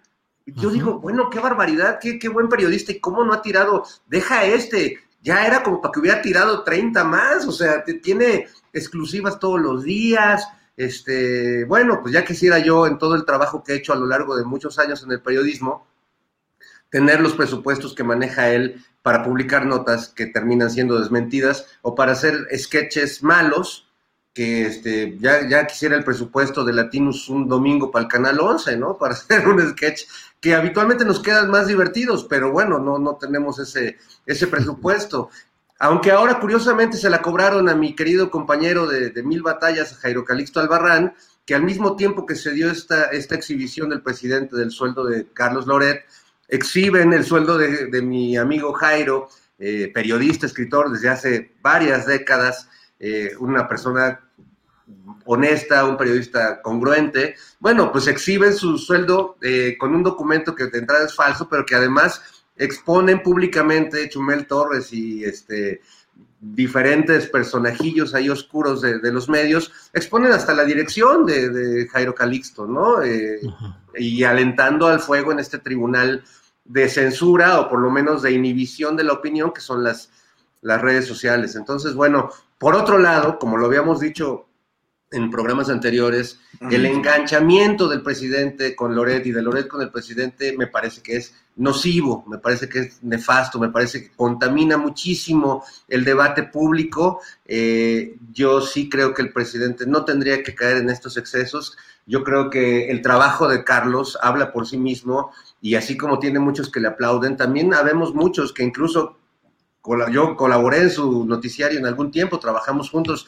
Yo 0.46 0.70
digo, 0.70 1.00
bueno, 1.00 1.30
qué 1.30 1.40
barbaridad, 1.40 2.00
qué, 2.02 2.18
qué 2.18 2.28
buen 2.28 2.50
periodista 2.50 2.92
y 2.92 3.00
cómo 3.00 3.24
no 3.24 3.34
ha 3.34 3.42
tirado, 3.42 3.86
deja 4.08 4.44
este, 4.46 5.00
ya 5.22 5.46
era 5.46 5.64
como 5.64 5.82
para 5.82 5.92
que 5.92 6.00
hubiera 6.00 6.22
tirado 6.22 6.64
30 6.64 7.04
más, 7.04 7.48
o 7.48 7.52
sea, 7.52 7.84
tiene 7.84 8.48
exclusivas 8.74 9.40
todos 9.40 9.60
los 9.60 9.84
días, 9.84 10.48
este, 10.76 11.66
bueno, 11.66 12.00
pues 12.02 12.14
ya 12.14 12.26
quisiera 12.26 12.60
yo 12.60 12.88
en 12.88 12.98
todo 12.98 13.16
el 13.16 13.26
trabajo 13.26 13.64
que 13.64 13.74
he 13.74 13.78
hecho 13.78 13.94
a 13.94 13.98
lo 13.98 14.08
largo 14.08 14.36
de 14.36 14.44
muchos 14.44 14.80
años 14.80 15.04
en 15.04 15.12
el 15.12 15.22
periodismo, 15.22 15.88
tener 16.90 17.22
los 17.22 17.34
presupuestos 17.34 17.94
que 17.94 18.04
maneja 18.04 18.50
él 18.50 18.84
para 19.02 19.24
publicar 19.24 19.66
notas 19.66 20.10
que 20.10 20.26
terminan 20.26 20.70
siendo 20.70 21.00
desmentidas 21.00 21.68
o 21.82 21.96
para 21.96 22.14
hacer 22.14 22.48
sketches 22.58 23.24
malos 23.24 23.88
que 24.34 24.66
este, 24.66 25.18
ya, 25.20 25.48
ya 25.48 25.68
quisiera 25.68 25.96
el 25.96 26.04
presupuesto 26.04 26.64
de 26.64 26.74
Latinus 26.74 27.28
un 27.30 27.48
domingo 27.48 27.92
para 27.92 28.04
el 28.04 28.12
Canal 28.12 28.40
11, 28.40 28.78
¿no? 28.78 28.98
Para 29.00 29.14
hacer 29.14 29.48
un 29.48 29.62
sketch 29.72 30.04
que 30.42 30.56
habitualmente 30.56 31.06
nos 31.06 31.22
quedan 31.22 31.52
más 31.52 31.68
divertidos, 31.68 32.26
pero 32.28 32.52
bueno, 32.52 32.80
no, 32.80 32.98
no 32.98 33.16
tenemos 33.16 33.60
ese, 33.60 34.00
ese 34.26 34.48
presupuesto. 34.48 35.30
Aunque 35.78 36.12
ahora 36.12 36.40
curiosamente 36.40 36.98
se 36.98 37.10
la 37.10 37.22
cobraron 37.22 37.70
a 37.70 37.76
mi 37.76 37.96
querido 37.96 38.30
compañero 38.30 38.88
de, 38.88 39.14
Mil 39.24 39.44
Batallas, 39.44 39.98
Jairo 39.98 40.26
Calixto 40.26 40.60
Albarrán, 40.60 41.14
que 41.46 41.56
al 41.56 41.64
mismo 41.64 41.96
tiempo 41.96 42.26
que 42.26 42.36
se 42.36 42.52
dio 42.52 42.72
esta, 42.72 43.06
esta 43.06 43.36
exhibición 43.36 43.90
del 43.90 44.02
presidente 44.02 44.56
del 44.56 44.72
sueldo 44.72 45.06
de 45.06 45.28
Carlos 45.32 45.68
Loret, 45.68 46.06
exhiben 46.48 47.14
el 47.14 47.24
sueldo 47.24 47.58
de, 47.58 48.02
mi 48.02 48.36
amigo 48.36 48.74
Jairo, 48.74 49.30
eh, 49.60 49.92
periodista, 49.94 50.48
escritor 50.48 50.92
desde 50.92 51.10
hace 51.10 51.56
varias 51.62 52.06
décadas, 52.08 52.68
eh, 53.00 53.32
una 53.40 53.68
persona 53.68 54.20
honesta, 55.26 55.86
un 55.86 55.98
periodista 55.98 56.62
congruente, 56.62 57.36
bueno, 57.60 57.92
pues 57.92 58.08
exhiben 58.08 58.54
su 58.56 58.78
sueldo 58.78 59.38
eh, 59.42 59.76
con 59.80 59.94
un 59.94 60.04
documento 60.04 60.56
que 60.56 60.68
de 60.68 60.80
entrada 60.80 61.06
es 61.06 61.16
falso, 61.16 61.48
pero 61.48 61.66
que 61.66 61.76
además 61.76 62.22
exponen 62.56 63.24
públicamente 63.24 64.10
Chumel 64.10 64.46
Torres 64.48 64.92
y 64.94 65.24
este 65.24 65.82
diferentes 66.42 67.28
personajillos 67.28 68.16
ahí 68.16 68.28
oscuros 68.28 68.82
de, 68.82 69.12
los 69.12 69.30
medios, 69.30 69.72
exponen 69.94 70.32
hasta 70.32 70.56
la 70.56 70.66
dirección 70.66 71.24
de, 71.24 71.88
Jairo 71.92 72.16
Calixto, 72.16 72.66
¿no? 72.66 73.04
Eh, 73.04 73.40
y 73.96 74.24
alentando 74.24 74.88
al 74.88 75.00
fuego 75.00 75.32
en 75.32 75.40
este 75.40 75.60
tribunal 75.60 76.24
de 76.66 76.90
censura 76.90 77.60
o 77.60 77.70
por 77.70 77.80
lo 77.80 77.92
menos 77.92 78.24
de 78.24 78.32
inhibición 78.32 78.96
de 78.96 79.04
la 79.04 79.14
opinión 79.14 79.54
que 79.54 79.62
son 79.62 79.84
las, 79.84 80.10
las 80.62 80.82
redes 80.82 81.06
sociales. 81.06 81.56
Entonces, 81.56 81.94
bueno, 81.94 82.32
por 82.58 82.76
otro 82.76 82.98
lado, 82.98 83.38
como 83.38 83.58
lo 83.58 83.68
habíamos 83.68 84.00
dicho 84.00 84.48
en 85.12 85.30
programas 85.30 85.70
anteriores, 85.70 86.40
el 86.70 86.86
enganchamiento 86.86 87.90
del 87.90 88.02
presidente 88.02 88.76
con 88.76 88.96
Loret 88.96 89.26
y 89.26 89.32
de 89.32 89.42
Loret 89.42 89.68
con 89.68 89.82
el 89.82 89.92
presidente 89.92 90.56
me 90.58 90.68
parece 90.68 91.02
que 91.02 91.18
es 91.18 91.34
nocivo, 91.58 92.24
me 92.28 92.38
parece 92.38 92.70
que 92.70 92.80
es 92.80 93.04
nefasto, 93.04 93.60
me 93.60 93.70
parece 93.70 94.04
que 94.04 94.12
contamina 94.16 94.78
muchísimo 94.78 95.66
el 95.90 96.06
debate 96.06 96.44
público. 96.44 97.20
Eh, 97.46 98.16
yo 98.32 98.62
sí 98.62 98.90
creo 98.90 99.14
que 99.14 99.22
el 99.22 99.34
presidente 99.34 99.86
no 99.86 100.06
tendría 100.06 100.44
que 100.44 100.56
caer 100.56 100.78
en 100.78 100.90
estos 100.90 101.18
excesos. 101.18 101.78
Yo 102.06 102.24
creo 102.24 102.50
que 102.50 102.90
el 102.90 103.02
trabajo 103.02 103.50
de 103.50 103.66
Carlos 103.66 104.18
habla 104.22 104.54
por 104.54 104.66
sí 104.66 104.78
mismo 104.78 105.32
y 105.62 105.76
así 105.76 105.98
como 105.98 106.20
tiene 106.20 106.40
muchos 106.40 106.72
que 106.72 106.80
le 106.80 106.88
aplauden, 106.88 107.36
también 107.36 107.74
habemos 107.74 108.16
muchos 108.16 108.54
que 108.54 108.64
incluso 108.64 109.18
yo 110.12 110.36
colaboré 110.36 110.82
en 110.82 110.90
su 110.92 111.26
noticiario 111.26 111.80
en 111.80 111.88
algún 111.88 112.12
tiempo, 112.12 112.40
trabajamos 112.40 112.90
juntos, 112.92 113.28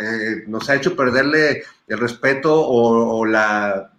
eh, 0.00 0.44
nos 0.46 0.68
ha 0.68 0.76
hecho 0.76 0.96
perderle 0.96 1.62
el 1.86 1.98
respeto 1.98 2.54
o, 2.54 3.24
la, 3.24 3.92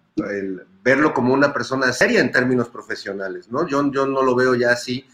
verlo 0.84 1.14
como 1.14 1.34
una 1.34 1.54
persona 1.54 1.92
seria 1.94 2.22
en 2.22 2.32
términos 2.32 2.70
profesionales, 2.70 3.50
¿no? 3.50 3.68
Yo, 3.68 3.92
yo 3.92 4.06
no 4.06 4.24
lo 4.24 4.36
veo 4.36 4.56
ya 4.56 4.72
así, 4.72 5.06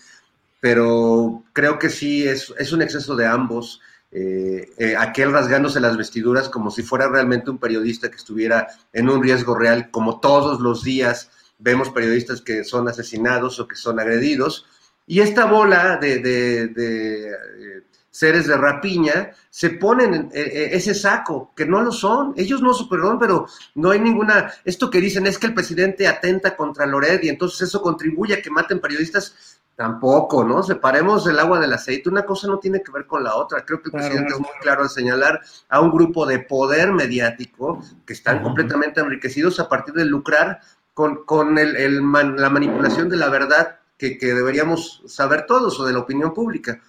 pero 0.59 1.43
creo 1.53 1.77
que 1.79 1.89
sí 1.89 2.27
es, 2.27 2.53
es 2.57 2.71
un 2.71 2.81
exceso 2.81 3.15
de 3.15 3.27
ambos. 3.27 3.81
Eh, 4.11 4.69
eh, 4.77 4.95
aquel 4.97 5.33
rasgándose 5.33 5.81
las 5.81 5.97
vestiduras 5.97 6.47
como 6.47 6.71
si 6.71 6.83
fuera 6.83 7.09
realmente 7.09 7.49
un 7.49 7.57
periodista 7.57 8.09
que 8.09 8.15
estuviera 8.15 8.67
en 8.93 9.09
un 9.09 9.21
riesgo 9.21 9.55
real, 9.55 9.91
como 9.91 10.21
todos 10.21 10.61
los 10.61 10.83
días 10.83 11.31
vemos 11.59 11.89
periodistas 11.89 12.41
que 12.41 12.63
son 12.63 12.87
asesinados 12.87 13.59
o 13.59 13.67
que 13.67 13.75
son 13.75 13.99
agredidos, 13.99 14.65
y 15.05 15.19
esta 15.19 15.45
bola 15.45 15.97
de 15.97 16.21
seres 18.15 18.47
de 18.47 18.55
rapiña, 18.55 19.31
se 19.49 19.71
ponen 19.71 20.13
en, 20.13 20.29
ese 20.31 20.95
saco, 20.95 21.51
que 21.53 21.65
no 21.65 21.81
lo 21.81 21.91
son. 21.91 22.33
Ellos 22.37 22.61
no, 22.61 22.71
perdón, 22.89 23.19
pero 23.19 23.45
no 23.75 23.91
hay 23.91 23.99
ninguna. 23.99 24.53
Esto 24.63 24.89
que 24.89 25.01
dicen 25.01 25.27
es 25.27 25.37
que 25.37 25.47
el 25.47 25.53
presidente 25.53 26.07
atenta 26.07 26.55
contra 26.55 26.85
Lored 26.85 27.23
y 27.23 27.27
entonces 27.27 27.67
eso 27.67 27.81
contribuye 27.81 28.35
a 28.35 28.41
que 28.41 28.49
maten 28.49 28.79
periodistas. 28.79 29.59
Tampoco, 29.75 30.45
¿no? 30.45 30.63
Separemos 30.63 31.27
el 31.27 31.37
agua 31.37 31.59
del 31.59 31.73
aceite. 31.73 32.07
Una 32.07 32.25
cosa 32.25 32.47
no 32.47 32.59
tiene 32.59 32.81
que 32.81 32.93
ver 32.93 33.05
con 33.05 33.21
la 33.21 33.35
otra. 33.35 33.65
Creo 33.65 33.81
que 33.81 33.89
el 33.89 33.91
presidente 33.91 34.31
es 34.31 34.39
muy 34.39 34.47
claro 34.61 34.83
al 34.83 34.89
señalar 34.89 35.41
a 35.67 35.81
un 35.81 35.91
grupo 35.91 36.25
de 36.25 36.39
poder 36.39 36.93
mediático 36.93 37.83
que 38.05 38.13
están 38.13 38.41
completamente 38.41 39.01
enriquecidos 39.01 39.59
a 39.59 39.67
partir 39.67 39.93
de 39.93 40.05
lucrar 40.05 40.61
con, 40.93 41.25
con 41.25 41.57
el, 41.57 41.95
la 42.37 42.49
manipulación 42.49 43.09
de 43.09 43.17
la 43.17 43.27
verdad 43.27 43.79
que, 43.97 44.17
que 44.17 44.27
deberíamos 44.27 45.03
saber 45.07 45.45
todos 45.45 45.77
o 45.81 45.85
de 45.85 45.91
la 45.91 45.99
opinión 45.99 46.33
pública. 46.33 46.79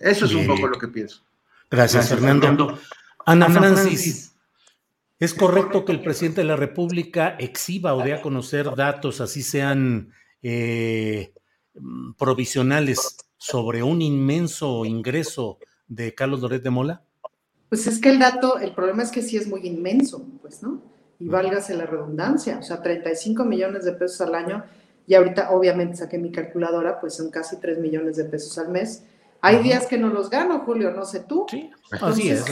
Eso 0.00 0.26
es 0.26 0.34
un 0.34 0.46
poco 0.46 0.68
lo 0.68 0.78
que 0.78 0.88
pienso. 0.88 1.22
Gracias, 1.70 2.08
Fernando. 2.08 2.78
Ana, 3.26 3.48
Francis, 3.48 4.34
¿es 5.18 5.34
correcto 5.34 5.84
que 5.84 5.92
el 5.92 6.02
presidente 6.02 6.40
de 6.40 6.46
la 6.46 6.56
República 6.56 7.36
exhiba 7.38 7.94
o 7.94 8.02
dé 8.02 8.14
a 8.14 8.22
conocer 8.22 8.74
datos, 8.74 9.20
así 9.20 9.42
sean 9.42 10.12
eh, 10.42 11.32
provisionales, 12.18 13.16
sobre 13.36 13.82
un 13.82 14.02
inmenso 14.02 14.84
ingreso 14.84 15.58
de 15.88 16.14
Carlos 16.14 16.40
Loret 16.40 16.62
de 16.62 16.70
Mola? 16.70 17.02
Pues 17.68 17.86
es 17.86 18.00
que 18.00 18.10
el 18.10 18.18
dato, 18.18 18.58
el 18.58 18.74
problema 18.74 19.02
es 19.02 19.10
que 19.10 19.22
sí 19.22 19.36
es 19.36 19.46
muy 19.46 19.66
inmenso, 19.66 20.26
pues, 20.42 20.62
¿no? 20.62 20.82
Y 21.18 21.28
válgase 21.28 21.74
la 21.74 21.86
redundancia, 21.86 22.58
o 22.58 22.62
sea, 22.62 22.82
35 22.82 23.44
millones 23.44 23.84
de 23.84 23.92
pesos 23.92 24.20
al 24.22 24.34
año, 24.34 24.64
y 25.06 25.14
ahorita 25.14 25.50
obviamente 25.50 25.96
saqué 25.96 26.18
mi 26.18 26.32
calculadora, 26.32 27.00
pues 27.00 27.14
son 27.14 27.30
casi 27.30 27.56
3 27.56 27.78
millones 27.78 28.16
de 28.16 28.24
pesos 28.24 28.58
al 28.58 28.70
mes 28.70 29.04
hay 29.42 29.62
días 29.62 29.86
que 29.86 29.98
no 29.98 30.08
los 30.08 30.28
gano, 30.30 30.60
Julio, 30.60 30.90
no 30.90 31.04
sé 31.04 31.20
tú. 31.20 31.46
Sí, 31.48 31.70
así 31.90 32.30
es. 32.30 32.44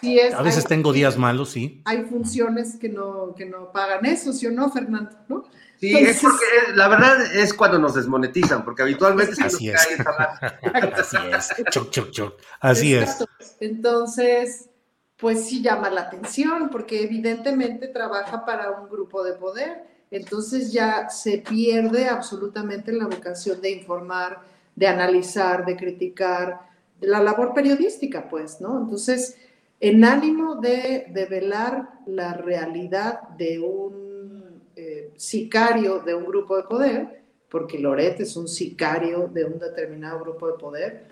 Sí, 0.00 0.20
a 0.20 0.42
veces 0.42 0.64
tengo 0.64 0.92
días 0.92 1.18
malos, 1.18 1.50
sí. 1.50 1.82
Hay 1.84 2.04
funciones 2.04 2.76
que 2.76 2.88
no, 2.88 3.34
que 3.34 3.46
no 3.46 3.72
pagan 3.72 4.06
eso, 4.06 4.32
¿sí 4.32 4.46
o 4.46 4.50
no, 4.50 4.70
Fernando? 4.70 5.10
¿No? 5.28 5.44
Sí, 5.78 5.94
es 5.94 6.20
porque 6.22 6.44
la 6.74 6.88
verdad 6.88 7.36
es 7.36 7.52
cuando 7.52 7.78
nos 7.78 7.94
desmonetizan, 7.94 8.64
porque 8.64 8.82
habitualmente 8.82 9.42
así 9.42 9.68
es. 9.68 9.86
así 10.94 11.16
es. 11.32 11.70
Choc, 11.70 11.90
choc, 11.90 12.10
choc. 12.10 12.40
Así 12.60 12.94
es. 12.94 13.24
Entonces, 13.60 14.70
pues 15.18 15.46
sí 15.46 15.62
llama 15.62 15.90
la 15.90 16.02
atención, 16.02 16.70
porque 16.70 17.02
evidentemente 17.02 17.88
trabaja 17.88 18.46
para 18.46 18.70
un 18.70 18.88
grupo 18.88 19.22
de 19.22 19.34
poder. 19.34 19.84
Entonces 20.10 20.72
ya 20.72 21.10
se 21.10 21.38
pierde 21.38 22.08
absolutamente 22.08 22.92
la 22.92 23.06
vocación 23.06 23.60
de 23.60 23.70
informar 23.70 24.40
de 24.76 24.86
analizar, 24.86 25.64
de 25.64 25.76
criticar, 25.76 26.60
de 27.00 27.08
la 27.08 27.20
labor 27.20 27.52
periodística, 27.54 28.28
pues, 28.28 28.60
¿no? 28.60 28.78
Entonces, 28.78 29.36
en 29.80 30.04
ánimo 30.04 30.56
de, 30.56 31.06
velar 31.28 32.00
la 32.06 32.34
realidad 32.34 33.22
de 33.36 33.58
un 33.58 34.62
eh, 34.76 35.12
sicario 35.16 36.00
de 36.00 36.14
un 36.14 36.26
grupo 36.26 36.56
de 36.56 36.62
poder, 36.64 37.22
porque 37.50 37.78
Loret 37.78 38.20
es 38.20 38.36
un 38.36 38.48
sicario 38.48 39.28
de 39.28 39.44
un 39.44 39.58
determinado 39.58 40.20
grupo 40.20 40.46
de 40.48 40.54
poder, 40.54 41.06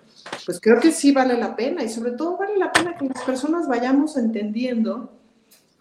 pues 0.45 0.59
creo 0.59 0.79
que 0.79 0.91
sí 0.91 1.11
vale 1.11 1.37
la 1.37 1.55
pena 1.55 1.83
y 1.83 1.89
sobre 1.89 2.11
todo 2.11 2.37
vale 2.37 2.57
la 2.57 2.71
pena 2.71 2.97
que 2.97 3.05
las 3.05 3.23
personas 3.23 3.67
vayamos 3.67 4.17
entendiendo 4.17 5.11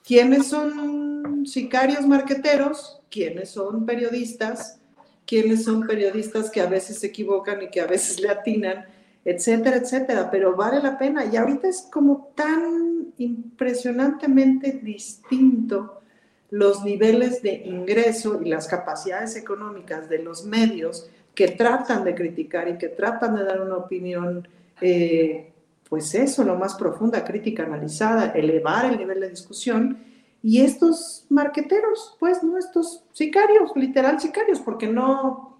quiénes 0.04 0.46
son 0.46 1.46
sicarios 1.46 2.06
marqueteros, 2.06 3.00
quiénes 3.10 3.50
son 3.50 3.86
periodistas, 3.86 4.80
quiénes 5.26 5.64
son 5.64 5.86
periodistas 5.86 6.50
que 6.50 6.60
a 6.60 6.66
veces 6.66 6.98
se 6.98 7.08
equivocan 7.08 7.62
y 7.62 7.68
que 7.68 7.80
a 7.80 7.86
veces 7.86 8.20
le 8.20 8.28
atinan, 8.28 8.86
etcétera, 9.24 9.76
etcétera, 9.76 10.30
pero 10.30 10.54
vale 10.54 10.82
la 10.82 10.98
pena. 10.98 11.24
Y 11.24 11.36
ahorita 11.36 11.68
es 11.68 11.88
como 11.90 12.32
tan 12.34 13.12
impresionantemente 13.18 14.72
distinto 14.72 16.00
los 16.50 16.84
niveles 16.84 17.42
de 17.42 17.62
ingreso 17.64 18.40
y 18.42 18.48
las 18.48 18.68
capacidades 18.68 19.36
económicas 19.36 20.08
de 20.08 20.20
los 20.20 20.44
medios 20.44 21.10
que 21.34 21.48
tratan 21.48 22.04
de 22.04 22.14
criticar 22.14 22.68
y 22.68 22.78
que 22.78 22.88
tratan 22.88 23.34
de 23.34 23.44
dar 23.44 23.60
una 23.60 23.76
opinión, 23.76 24.46
eh, 24.80 25.50
pues 25.88 26.14
eso, 26.14 26.44
lo 26.44 26.56
más 26.56 26.74
profunda, 26.74 27.24
crítica, 27.24 27.64
analizada, 27.64 28.32
elevar 28.32 28.84
el 28.84 28.98
nivel 28.98 29.20
de 29.20 29.30
discusión 29.30 29.98
y 30.44 30.60
estos 30.60 31.24
marqueteros, 31.30 32.18
pues, 32.20 32.42
¿no? 32.42 32.58
Estos 32.58 33.02
sicarios, 33.14 33.70
literal 33.76 34.20
sicarios, 34.20 34.60
porque 34.60 34.86
no, 34.86 35.58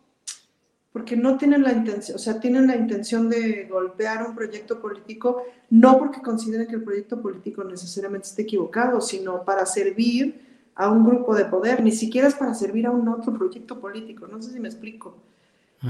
porque 0.93 1.17
no 1.17 1.39
tienen 1.39 1.63
la 1.63 1.73
intención, 1.73 2.17
o 2.17 2.19
sea, 2.19 2.39
tienen 2.39 2.67
la 2.67 2.77
intención 2.77 3.31
de 3.31 3.65
golpear 3.65 4.27
un 4.29 4.35
proyecto 4.35 4.83
político, 4.83 5.43
no 5.71 5.99
porque 5.99 6.21
consideren 6.21 6.67
que 6.67 6.75
el 6.75 6.85
proyecto 6.85 7.23
político 7.23 7.65
necesariamente 7.65 8.29
esté 8.29 8.43
equivocado, 8.43 9.01
sino 9.01 9.43
para 9.43 9.65
servir 9.65 10.69
a 10.75 10.91
un 10.91 11.03
grupo 11.03 11.35
de 11.35 11.47
poder, 11.47 11.83
ni 11.83 11.93
siquiera 11.93 12.29
es 12.29 12.35
para 12.35 12.53
servir 12.53 12.87
a 12.87 12.91
un 12.91 13.09
otro 13.09 13.33
proyecto 13.33 13.81
político, 13.81 14.27
no 14.27 14.43
sé 14.43 14.53
si 14.53 14.61
me 14.61 14.69
explico. 14.69 15.17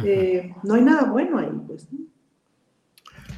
Eh, 0.05 0.55
no 0.63 0.75
hay 0.75 0.83
nada 0.83 1.11
bueno 1.11 1.39
ahí, 1.39 1.51
pues. 1.67 1.89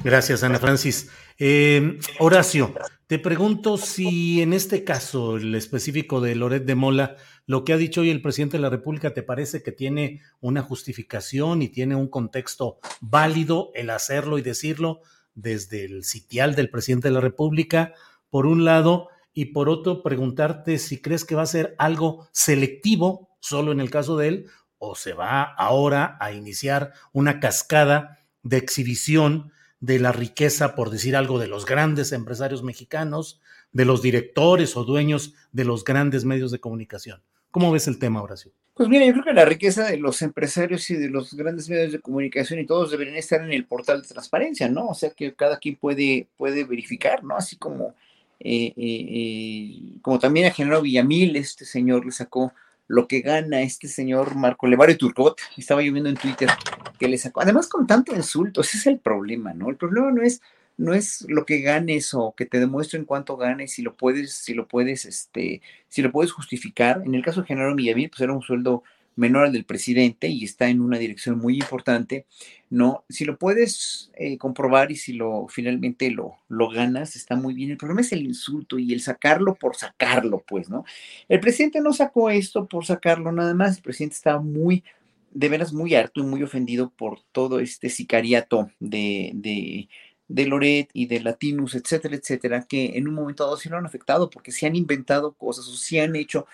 Gracias, 0.03 0.43
Ana 0.43 0.59
Francis. 0.59 1.09
Eh, 1.39 1.99
Horacio, 2.17 2.73
te 3.05 3.19
pregunto 3.19 3.77
si 3.77 4.41
en 4.41 4.53
este 4.53 4.83
caso, 4.83 5.37
el 5.37 5.53
específico 5.53 6.19
de 6.19 6.33
Loret 6.33 6.65
de 6.65 6.73
Mola, 6.73 7.15
lo 7.45 7.63
que 7.63 7.73
ha 7.73 7.77
dicho 7.77 8.01
hoy 8.01 8.09
el 8.09 8.23
presidente 8.23 8.57
de 8.57 8.63
la 8.63 8.71
República, 8.71 9.13
¿te 9.13 9.21
parece 9.21 9.61
que 9.61 9.71
tiene 9.71 10.21
una 10.39 10.63
justificación 10.63 11.61
y 11.61 11.69
tiene 11.69 11.95
un 11.95 12.07
contexto 12.07 12.79
válido 13.01 13.69
el 13.75 13.91
hacerlo 13.91 14.39
y 14.39 14.41
decirlo 14.41 15.01
desde 15.35 15.85
el 15.85 16.03
sitial 16.05 16.55
del 16.55 16.71
presidente 16.71 17.09
de 17.09 17.13
la 17.13 17.21
República, 17.21 17.93
por 18.31 18.47
un 18.47 18.65
lado, 18.65 19.09
y 19.31 19.45
por 19.45 19.69
otro, 19.69 20.01
preguntarte 20.01 20.79
si 20.79 20.99
crees 20.99 21.23
que 21.23 21.35
va 21.35 21.43
a 21.43 21.45
ser 21.45 21.75
algo 21.77 22.27
selectivo, 22.31 23.37
solo 23.39 23.71
en 23.71 23.79
el 23.79 23.91
caso 23.91 24.17
de 24.17 24.27
él, 24.27 24.45
o 24.79 24.95
se 24.95 25.13
va 25.13 25.43
ahora 25.43 26.17
a 26.19 26.31
iniciar 26.31 26.93
una 27.13 27.39
cascada 27.39 28.17
de 28.41 28.57
exhibición 28.57 29.51
de 29.79 29.99
la 29.99 30.11
riqueza, 30.11 30.75
por 30.75 30.89
decir 30.89 31.15
algo, 31.15 31.39
de 31.39 31.47
los 31.47 31.65
grandes 31.65 32.11
empresarios 32.11 32.63
mexicanos, 32.63 33.39
de 33.71 33.85
los 33.85 34.01
directores 34.01 34.75
o 34.75 34.83
dueños 34.83 35.33
de 35.51 35.65
los 35.65 35.83
grandes 35.83 36.25
medios 36.25 36.51
de 36.51 36.59
comunicación. 36.59 37.21
¿Cómo 37.51 37.71
ves 37.71 37.87
el 37.87 37.99
tema, 37.99 38.21
Horacio? 38.21 38.51
Pues 38.73 38.89
mira, 38.89 39.05
yo 39.05 39.13
creo 39.13 39.25
que 39.25 39.33
la 39.33 39.45
riqueza 39.45 39.85
de 39.87 39.97
los 39.97 40.21
empresarios 40.21 40.87
y 40.91 40.95
de 40.95 41.09
los 41.09 41.33
grandes 41.33 41.67
medios 41.67 41.91
de 41.91 41.99
comunicación 41.99 42.59
y 42.59 42.65
todos 42.65 42.91
deberían 42.91 43.17
estar 43.17 43.41
en 43.41 43.51
el 43.51 43.65
portal 43.65 44.03
de 44.03 44.07
transparencia, 44.07 44.69
¿no? 44.69 44.89
O 44.89 44.93
sea 44.93 45.09
que 45.09 45.33
cada 45.33 45.57
quien 45.57 45.75
puede, 45.75 46.27
puede 46.37 46.63
verificar, 46.63 47.23
¿no? 47.23 47.35
Así 47.35 47.55
como, 47.55 47.95
eh, 48.39 48.73
eh, 48.75 48.75
eh, 48.77 49.79
como 50.03 50.19
también 50.19 50.45
a 50.45 50.51
General 50.51 50.83
Villamil, 50.83 51.35
este 51.35 51.65
señor 51.65 52.05
le 52.05 52.11
sacó 52.11 52.53
lo 52.87 53.07
que 53.07 53.21
gana 53.21 53.61
este 53.61 53.87
señor 53.87 54.35
Marco 54.35 54.67
Levario 54.67 54.97
Turcot, 54.97 55.39
estaba 55.57 55.81
yo 55.81 55.91
viendo 55.91 56.09
en 56.09 56.15
Twitter 56.15 56.49
que 56.97 57.07
le 57.07 57.17
sacó, 57.17 57.41
además 57.41 57.67
con 57.67 57.85
tanto 57.85 58.15
insulto, 58.15 58.61
ese 58.61 58.77
es 58.77 58.87
el 58.87 58.99
problema, 58.99 59.53
¿no? 59.53 59.69
El 59.69 59.75
problema 59.75 60.11
no 60.11 60.21
es, 60.21 60.41
no 60.77 60.93
es 60.93 61.25
lo 61.27 61.45
que 61.45 61.61
ganes 61.61 62.13
o 62.13 62.33
que 62.35 62.45
te 62.45 62.59
demuestren 62.59 63.05
cuánto 63.05 63.37
ganes, 63.37 63.73
si 63.73 63.81
lo 63.81 63.95
puedes, 63.95 64.33
si 64.33 64.53
lo 64.53 64.67
puedes, 64.67 65.05
este, 65.05 65.61
si 65.89 66.01
lo 66.01 66.11
puedes 66.11 66.31
justificar. 66.31 67.01
En 67.05 67.13
el 67.15 67.23
caso 67.23 67.41
de 67.41 67.47
Genaro 67.47 67.75
Villamil, 67.75 68.09
pues 68.09 68.21
era 68.21 68.33
un 68.33 68.41
sueldo 68.41 68.83
menor 69.17 69.45
al 69.45 69.51
del 69.51 69.65
presidente 69.65 70.29
y 70.29 70.45
está 70.45 70.69
en 70.69 70.79
una 70.79 70.97
dirección 70.97 71.37
muy 71.37 71.55
importante, 71.55 72.25
¿no? 72.69 73.03
Si 73.09 73.25
lo 73.25 73.37
puedes 73.37 74.11
eh, 74.15 74.37
comprobar 74.37 74.91
y 74.91 74.95
si 74.95 75.13
lo 75.13 75.47
finalmente 75.49 76.09
lo, 76.11 76.37
lo 76.47 76.69
ganas, 76.69 77.15
está 77.15 77.35
muy 77.35 77.53
bien. 77.53 77.71
El 77.71 77.77
problema 77.77 78.01
es 78.01 78.13
el 78.13 78.25
insulto 78.25 78.79
y 78.79 78.93
el 78.93 79.01
sacarlo 79.01 79.55
por 79.55 79.75
sacarlo, 79.75 80.43
pues, 80.47 80.69
¿no? 80.69 80.85
El 81.27 81.39
presidente 81.41 81.81
no 81.81 81.91
sacó 81.93 82.29
esto 82.29 82.67
por 82.67 82.85
sacarlo 82.85 83.31
nada 83.31 83.53
más, 83.53 83.77
el 83.77 83.83
presidente 83.83 84.15
estaba 84.15 84.39
muy, 84.39 84.83
de 85.31 85.49
veras 85.49 85.73
muy 85.73 85.95
harto 85.95 86.21
y 86.21 86.23
muy 86.23 86.43
ofendido 86.43 86.91
por 86.91 87.19
todo 87.31 87.59
este 87.59 87.89
sicariato 87.89 88.71
de, 88.79 89.31
de 89.33 89.89
de 90.27 90.45
Loret 90.45 90.89
y 90.93 91.07
de 91.07 91.21
Latinus, 91.21 91.75
etcétera, 91.75 92.15
etcétera, 92.15 92.65
que 92.67 92.97
en 92.97 93.07
un 93.07 93.13
momento 93.13 93.45
dado 93.45 93.57
se 93.57 93.69
lo 93.69 93.77
han 93.77 93.85
afectado 93.85 94.29
porque 94.29 94.51
se 94.51 94.65
han 94.65 94.75
inventado 94.75 95.33
cosas 95.33 95.67
o 95.67 95.75
se 95.75 96.01
han 96.01 96.15
hecho 96.15 96.47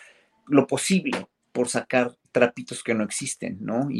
lo 0.47 0.67
posible 0.67 1.27
por 1.51 1.69
sacar 1.69 2.15
trapitos 2.33 2.83
que 2.83 2.93
no 2.93 3.05
existen, 3.05 3.57
¿no? 3.61 3.87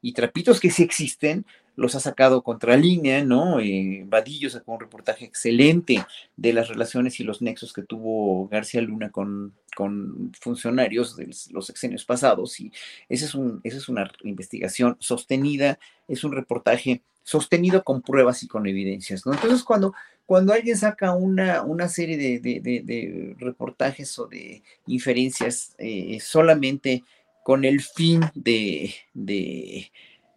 Y, 0.00 0.12
trapitos 0.12 0.60
que 0.60 0.70
sí 0.70 0.82
existen, 0.82 1.44
los 1.76 1.94
ha 1.94 2.00
sacado 2.00 2.42
contra 2.42 2.76
línea, 2.76 3.22
¿no? 3.22 3.60
Eh, 3.60 4.06
sacó 4.48 4.72
un 4.72 4.80
reportaje 4.80 5.26
excelente 5.26 6.04
de 6.36 6.52
las 6.52 6.68
relaciones 6.68 7.20
y 7.20 7.24
los 7.24 7.42
nexos 7.42 7.72
que 7.72 7.82
tuvo 7.82 8.48
García 8.48 8.80
Luna 8.80 9.10
con, 9.10 9.54
con 9.76 10.32
funcionarios 10.40 11.16
de 11.16 11.28
los 11.50 11.66
sexenios 11.66 12.04
pasados, 12.04 12.58
y 12.58 12.72
esa 13.08 13.26
es, 13.26 13.34
un, 13.34 13.60
es 13.62 13.88
una 13.88 14.10
investigación 14.24 14.96
sostenida, 14.98 15.78
es 16.08 16.24
un 16.24 16.32
reportaje 16.32 17.02
sostenido 17.28 17.84
con 17.84 18.00
pruebas 18.00 18.42
y 18.42 18.48
con 18.48 18.66
evidencias, 18.66 19.26
¿no? 19.26 19.34
Entonces, 19.34 19.62
cuando, 19.62 19.92
cuando 20.24 20.54
alguien 20.54 20.78
saca 20.78 21.12
una, 21.12 21.62
una 21.62 21.86
serie 21.88 22.16
de, 22.16 22.40
de, 22.40 23.36
reportajes 23.38 24.18
o 24.18 24.26
de 24.26 24.62
inferencias 24.86 25.74
eh, 25.76 26.18
solamente 26.20 27.04
con 27.48 27.64
el 27.64 27.80
fin 27.80 28.20
de, 28.34 28.94
de, 29.14 29.90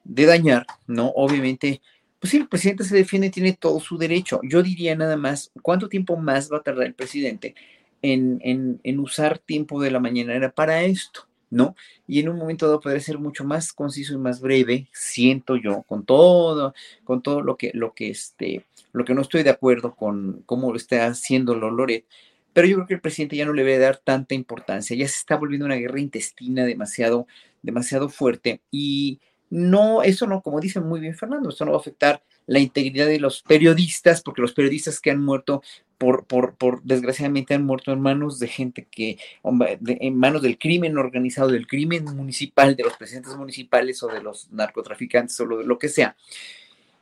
dañar, 0.05 0.65
¿no? 0.87 1.09
Obviamente, 1.09 1.81
pues 2.17 2.31
sí, 2.31 2.37
el 2.37 2.47
presidente 2.47 2.85
se 2.85 2.95
defiende, 2.95 3.29
tiene 3.29 3.51
todo 3.51 3.81
su 3.81 3.97
derecho. 3.97 4.39
Yo 4.43 4.63
diría 4.63 4.95
nada 4.95 5.17
más, 5.17 5.51
¿cuánto 5.61 5.89
tiempo 5.89 6.15
más 6.15 6.49
va 6.49 6.59
a 6.59 6.63
tardar 6.63 6.85
el 6.85 6.93
presidente 6.93 7.53
en, 8.01 8.39
en, 8.81 8.99
usar 9.01 9.39
tiempo 9.39 9.81
de 9.81 9.91
la 9.91 9.99
mañanera 9.99 10.51
para 10.51 10.83
esto? 10.83 11.27
¿no? 11.49 11.75
Y 12.07 12.21
en 12.21 12.29
un 12.29 12.37
momento 12.37 12.65
dado 12.65 12.79
podría 12.79 13.01
ser 13.01 13.19
mucho 13.19 13.43
más 13.43 13.73
conciso 13.73 14.13
y 14.13 14.17
más 14.17 14.39
breve, 14.39 14.87
siento 14.93 15.57
yo, 15.57 15.81
con 15.81 16.05
todo, 16.05 16.73
con 17.03 17.21
todo 17.21 17.41
lo 17.41 17.57
que, 17.57 17.71
lo 17.73 17.93
que, 17.93 18.09
este, 18.09 18.65
lo 18.93 19.03
que 19.03 19.13
no 19.13 19.21
estoy 19.21 19.43
de 19.43 19.49
acuerdo 19.49 19.95
con 19.95 20.43
cómo 20.45 20.71
lo 20.71 20.77
está 20.77 21.07
haciendo 21.07 21.55
Loret, 21.55 22.05
pero 22.53 22.67
yo 22.67 22.75
creo 22.75 22.87
que 22.87 22.93
el 22.95 23.01
presidente 23.01 23.35
ya 23.35 23.45
no 23.45 23.53
le 23.53 23.63
debe 23.63 23.79
dar 23.79 23.97
tanta 23.97 24.35
importancia, 24.35 24.95
ya 24.95 25.07
se 25.07 25.17
está 25.17 25.35
volviendo 25.35 25.65
una 25.65 25.75
guerra 25.75 25.99
intestina 25.99 26.65
demasiado, 26.65 27.27
demasiado 27.61 28.09
fuerte 28.09 28.61
y 28.71 29.19
no, 29.51 30.01
eso 30.01 30.27
no, 30.27 30.41
como 30.41 30.61
dice 30.61 30.79
muy 30.79 31.01
bien 31.01 31.13
Fernando, 31.13 31.49
esto 31.49 31.65
no 31.65 31.71
va 31.71 31.77
a 31.77 31.81
afectar 31.81 32.23
la 32.47 32.59
integridad 32.59 33.05
de 33.05 33.19
los 33.19 33.43
periodistas, 33.43 34.21
porque 34.21 34.41
los 34.41 34.53
periodistas 34.53 35.01
que 35.01 35.11
han 35.11 35.23
muerto 35.23 35.61
por, 35.97 36.25
por, 36.25 36.55
por 36.55 36.81
desgraciadamente 36.83 37.53
han 37.53 37.65
muerto 37.65 37.91
en 37.91 37.99
manos 37.99 38.39
de 38.39 38.47
gente 38.47 38.87
que, 38.89 39.19
en 39.43 40.17
manos 40.17 40.41
del 40.41 40.57
crimen 40.57 40.97
organizado, 40.97 41.49
del 41.49 41.67
crimen 41.67 42.05
municipal, 42.05 42.77
de 42.77 42.83
los 42.83 42.95
presidentes 42.95 43.35
municipales 43.35 44.01
o 44.03 44.07
de 44.07 44.23
los 44.23 44.49
narcotraficantes 44.51 45.37
o 45.41 45.45
lo, 45.45 45.63
lo 45.63 45.77
que 45.77 45.89
sea. 45.89 46.15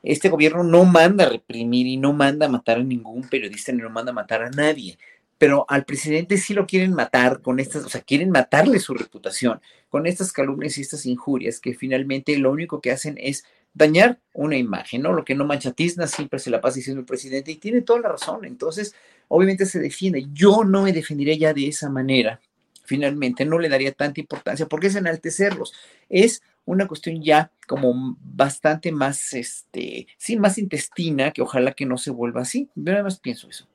Este 0.02 0.30
gobierno 0.30 0.64
no 0.64 0.86
manda 0.86 1.26
a 1.26 1.30
reprimir 1.30 1.86
y 1.86 1.98
no 1.98 2.14
manda 2.14 2.48
a 2.48 2.50
matar 2.50 2.80
a 2.80 2.84
ningún 2.84 3.30
periodista 3.30 3.72
ni 3.72 3.82
no 3.82 3.90
manda 3.90 4.12
a 4.12 4.16
matar 4.16 4.42
a 4.42 4.50
nadie 4.50 4.98
pero 5.40 5.66
al 5.70 5.86
presidente 5.86 6.38
sí 6.38 6.54
lo 6.54 6.68
quieren 6.68 6.94
matar 6.94 7.42
con 7.42 7.60
estas, 7.60 7.86
o 7.86 7.90
sea, 7.90 8.02
quieren 8.02 8.30
matarle 8.30 8.78
su 8.80 8.94
reputación 8.94 9.62
con 9.88 10.06
estas 10.06 10.34
calumnias 10.34 10.78
y 10.78 10.82
estas 10.82 11.06
injurias 11.06 11.60
que 11.60 11.74
finalmente 11.74 12.38
lo 12.38 12.52
único 12.52 12.82
que 12.82 12.92
hacen 12.92 13.18
es 13.18 13.46
dañar 13.74 14.20
una 14.34 14.58
imagen, 14.58 15.02
¿no? 15.02 15.14
Lo 15.14 15.24
que 15.24 15.36
no 15.36 15.46
mancha 15.46 15.72
tizna 15.72 16.08
siempre 16.08 16.40
se 16.40 16.50
la 16.50 16.60
pasa 16.60 16.76
diciendo 16.76 17.00
el 17.00 17.06
presidente 17.06 17.52
y 17.52 17.56
tiene 17.56 17.82
toda 17.82 18.02
la 18.02 18.10
razón, 18.10 18.44
entonces 18.44 18.94
obviamente 19.30 19.66
se 19.66 19.80
defiende. 19.80 20.28
Yo 20.34 20.66
no 20.66 20.84
me 20.84 20.92
defendiría 20.92 21.36
ya 21.36 21.54
de 21.54 21.70
esa 21.70 21.90
manera, 21.90 22.42
finalmente 22.84 23.46
no 23.46 23.60
le 23.60 23.70
daría 23.70 23.94
tanta 23.94 24.20
importancia 24.20 24.68
porque 24.68 24.88
es 24.88 24.96
enaltecerlos, 24.96 25.74
es 26.10 26.42
una 26.66 26.86
cuestión 26.86 27.24
ya 27.24 27.50
como 27.66 28.18
bastante 28.22 28.92
más, 28.92 29.34
este, 29.34 30.08
sí, 30.18 30.36
más 30.36 30.58
intestina, 30.58 31.32
que 31.32 31.42
ojalá 31.42 31.72
que 31.72 31.86
no 31.86 31.98
se 31.98 32.12
vuelva 32.12 32.42
así. 32.42 32.70
Yo 32.76 32.92
nada 32.92 33.04
más 33.04 33.20
pienso 33.20 33.50
eso. 33.50 33.68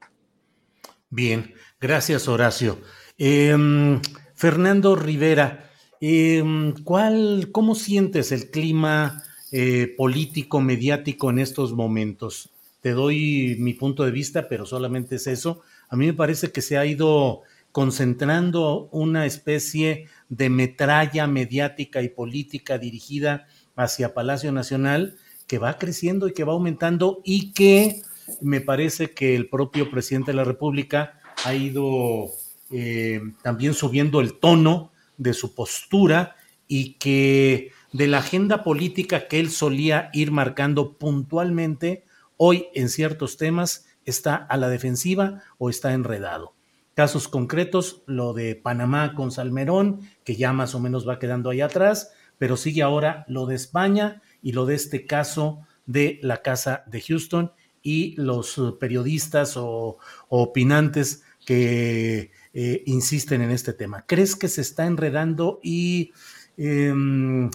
Bien, 1.15 1.55
gracias 1.81 2.27
Horacio. 2.27 2.81
Em, 3.19 4.01
Fernando 4.35 4.97
Rivera, 4.97 5.71
em, 6.01 6.75
¿cuál, 6.83 7.51
¿cómo 7.53 7.77
sientes 7.77 8.33
el 8.33 8.51
clima 8.51 9.23
eh, 9.53 9.95
político, 9.97 10.61
mediático 10.61 11.31
en 11.31 11.39
estos 11.39 11.73
momentos? 11.73 12.51
Te 12.81 12.91
doy 12.91 13.55
mi 13.61 13.75
punto 13.75 14.03
de 14.03 14.11
vista, 14.11 14.49
pero 14.49 14.67
solamente 14.67 15.15
es 15.15 15.29
eso. 15.29 15.61
A 15.89 15.95
mí 15.95 16.07
me 16.07 16.15
parece 16.15 16.51
que 16.51 16.61
se 16.61 16.79
ha 16.79 16.85
ido 16.85 17.43
concentrando 17.71 18.89
una 18.91 19.25
especie 19.25 20.09
de 20.29 20.51
metralla 20.51 21.29
mediática 21.29 22.03
y 22.03 22.09
política 22.09 22.77
dirigida 22.77 23.47
hacia 23.77 24.15
Palacio 24.15 24.51
Nacional 24.51 25.17
que 25.47 25.59
va 25.59 25.79
creciendo 25.79 26.27
y 26.27 26.35
que 26.35 26.43
va 26.43 26.55
aumentando 26.55 27.21
y 27.25 27.53
que 27.53 28.03
me 28.41 28.61
parece 28.61 29.11
que 29.11 29.35
el 29.35 29.49
propio 29.49 29.91
presidente 29.91 30.33
de 30.33 30.37
la 30.37 30.45
República 30.45 31.21
ha 31.45 31.55
ido 31.55 32.31
eh, 32.71 33.21
también 33.43 33.75
subiendo 33.75 34.21
el 34.21 34.39
tono 34.39 34.93
de 35.17 35.35
su 35.35 35.55
postura 35.55 36.37
y 36.67 36.95
que 36.95 37.73
de 37.93 38.07
la 38.07 38.19
agenda 38.19 38.65
política 38.65 39.29
que 39.29 39.39
él 39.39 39.51
solía 39.51 40.11
ir 40.13 40.33
marcando 40.33 40.95
puntualmente, 40.95 42.05
hoy 42.37 42.67
en 42.75 42.89
ciertos 42.89 43.37
temas 43.37 43.87
está 44.05 44.35
a 44.35 44.57
la 44.57 44.69
defensiva 44.69 45.43
o 45.59 45.71
está 45.71 45.93
enredado. 45.93 46.55
Casos 46.95 47.29
concretos, 47.29 48.03
lo 48.07 48.33
de 48.33 48.55
Panamá 48.55 49.15
con 49.15 49.31
Salmerón, 49.31 50.01
que 50.25 50.37
ya 50.37 50.53
más 50.53 50.75
o 50.75 50.81
menos 50.81 51.09
va 51.09 51.19
quedando 51.19 51.51
ahí 51.51 51.61
atrás, 51.61 52.13
pero 52.39 52.57
sigue 52.57 52.83
ahora 52.83 53.25
lo 53.29 53.47
de 53.47 53.57
España 53.57 54.23
y 54.43 54.53
lo 54.53 54.67
de 54.67 54.75
este 54.75 55.07
caso 55.07 55.61
de 55.87 56.19
la 56.23 56.43
Casa 56.43 56.85
de 56.87 57.01
Houston 57.01 57.53
y 57.85 58.17
los 58.17 58.59
eh, 58.59 58.73
periodistas 58.81 59.57
o, 59.57 59.99
opinantes 60.29 61.23
que 61.47 62.33
eh, 62.55 62.83
insisten 62.87 63.43
en 63.43 63.51
este 63.51 63.75
tema. 63.75 64.05
¿Crees 64.09 64.35
que 64.35 64.49
se 64.49 64.63
está 64.63 64.87
enredando 64.87 65.61
y 65.63 66.13
em, 66.57 67.51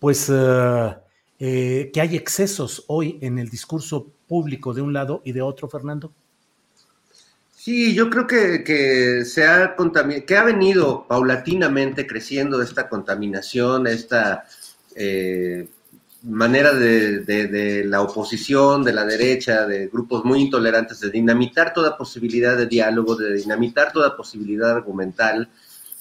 pues 0.00 0.32
eh, 0.32 1.90
que 1.92 2.00
hay 2.00 2.16
excesos 2.16 2.84
hoy 2.88 3.18
en 3.20 3.38
el 3.38 3.50
discurso 3.50 4.10
público 4.26 4.72
de 4.72 4.80
un 4.80 4.94
lado 4.94 5.20
y 5.24 5.32
de 5.32 5.42
otro, 5.42 5.68
Fernando? 5.68 6.12
Sí, 7.54 7.94
yo 7.94 8.08
creo 8.10 8.26
que, 8.26 9.24
se 9.24 9.46
ha 9.46 9.76
que 10.26 10.36
ha 10.36 10.44
venido 10.44 11.06
paulatinamente 11.06 12.06
creciendo 12.06 12.62
esta 12.62 12.88
contaminación, 12.88 13.86
esta 13.86 14.44
manera 16.24 16.72
de, 16.72 17.84
la 17.86 18.00
oposición, 18.00 18.82
de 18.82 18.92
la 18.92 19.04
derecha, 19.04 19.66
de 19.66 19.88
grupos 19.88 20.24
muy 20.24 20.40
intolerantes, 20.40 21.00
de 21.00 21.10
dinamitar 21.10 21.72
toda 21.72 21.96
posibilidad 21.96 22.56
de 22.56 22.66
diálogo, 22.66 23.14
de 23.14 23.34
dinamitar 23.34 23.92
toda 23.92 24.16
posibilidad 24.16 24.70
argumental, 24.70 25.48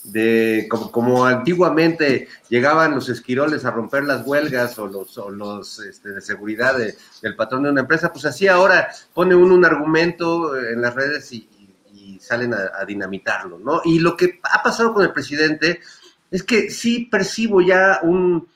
de 0.04 0.68
como, 0.70 1.26
antiguamente 1.26 2.28
llegaban 2.50 2.96
los 2.96 3.08
esquiroles 3.08 3.64
a 3.64 3.72
romper 3.72 4.04
las 4.04 4.26
huelgas 4.26 4.78
o 4.80 4.88
los, 4.88 5.80
este, 5.80 6.10
de 6.10 6.22
seguridad 6.22 6.76
del 7.22 7.36
patrón 7.36 7.64
de 7.64 7.72
una 7.72 7.82
empresa, 7.82 8.12
pues 8.12 8.26
así 8.26 8.48
ahora 8.48 8.90
pone 9.14 9.36
uno 9.36 9.56
un 9.56 9.66
argumento 9.66 10.58
en 10.58 10.82
las 10.82 10.96
redes 10.96 11.32
y, 11.34 11.50
salen 12.20 12.54
a 12.54 12.86
dinamitarlo, 12.86 13.60
¿no? 13.60 13.82
Y 13.84 14.00
lo 14.00 14.16
que 14.16 14.40
ha 14.44 14.64
pasado 14.64 14.94
con 14.94 15.04
el 15.04 15.12
presidente 15.12 15.82
es 16.32 16.42
que 16.42 16.70
sí 16.70 17.10
percibo 17.12 17.60
ya 17.60 18.00
un, 18.02 18.48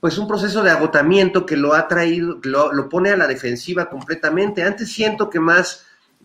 pues 0.00 0.16
un 0.18 0.26
proceso 0.26 0.62
de 0.62 0.70
agotamiento 0.70 1.44
que 1.44 1.56
lo 1.56 1.74
ha 1.74 1.86
traído, 1.86 2.40
lo, 2.42 2.72
lo 2.72 2.88
pone 2.88 3.10
a 3.10 3.16
la 3.16 3.26
defensiva 3.26 3.90
completamente. 3.90 4.62
Antes 4.62 4.90
siento 4.90 5.28
que 5.28 5.40
más 5.40 5.84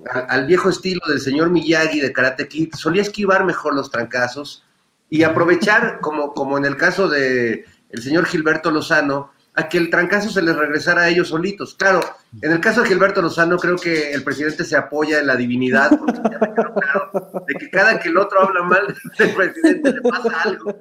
al, 0.09 0.45
viejo 0.45 0.69
estilo 0.69 1.01
del 1.07 1.19
señor 1.19 1.49
Miyagi 1.49 1.99
de 1.99 2.11
Karate 2.11 2.47
Kid, 2.47 2.73
solía 2.75 3.01
esquivar 3.01 3.45
mejor 3.45 3.75
los 3.75 3.91
trancazos 3.91 4.63
y 5.09 5.23
aprovechar, 5.23 5.99
como, 6.01 6.33
como 6.33 6.57
en 6.57 6.65
el 6.65 6.77
caso 6.77 7.07
de 7.07 7.65
el 7.89 8.03
señor 8.03 8.25
Gilberto 8.25 8.71
Lozano, 8.71 9.31
a 9.57 9.69
que 9.69 9.77
el 9.77 9.89
trancazo 9.89 10.29
se 10.29 10.41
les 10.41 10.55
regresara 10.55 11.03
a 11.03 11.09
ellos 11.09 11.29
solitos. 11.29 11.75
Claro, 11.75 12.01
en 12.41 12.51
el 12.51 12.59
caso 12.59 12.81
de 12.81 12.89
Gilberto 12.89 13.21
Lozano, 13.21 13.57
creo 13.57 13.77
que 13.77 14.11
el 14.11 14.21
presidente 14.21 14.65
se 14.65 14.75
apoya 14.75 15.19
en 15.19 15.27
la 15.27 15.37
divinidad, 15.37 15.97
porque 15.97 16.19
ya 16.29 16.39
me 16.39 16.53
claro 16.53 17.45
de 17.47 17.53
que 17.53 17.69
cada 17.69 17.97
que 17.99 18.09
el 18.09 18.17
otro 18.17 18.41
habla 18.41 18.63
mal 18.63 18.95
del 19.17 19.33
presidente 19.33 19.93
le 19.93 20.01
pasa 20.01 20.41
algo. 20.43 20.75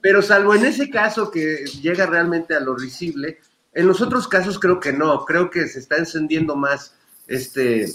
Pero 0.00 0.22
salvo 0.22 0.54
en 0.54 0.66
ese 0.66 0.88
caso 0.90 1.30
que 1.30 1.64
llega 1.82 2.06
realmente 2.06 2.54
a 2.54 2.60
lo 2.60 2.76
risible, 2.76 3.40
en 3.72 3.86
los 3.86 4.00
otros 4.00 4.28
casos 4.28 4.58
creo 4.60 4.78
que 4.78 4.92
no, 4.92 5.24
creo 5.24 5.50
que 5.50 5.66
se 5.66 5.80
está 5.80 5.96
encendiendo 5.96 6.54
más 6.54 6.94
este, 7.26 7.88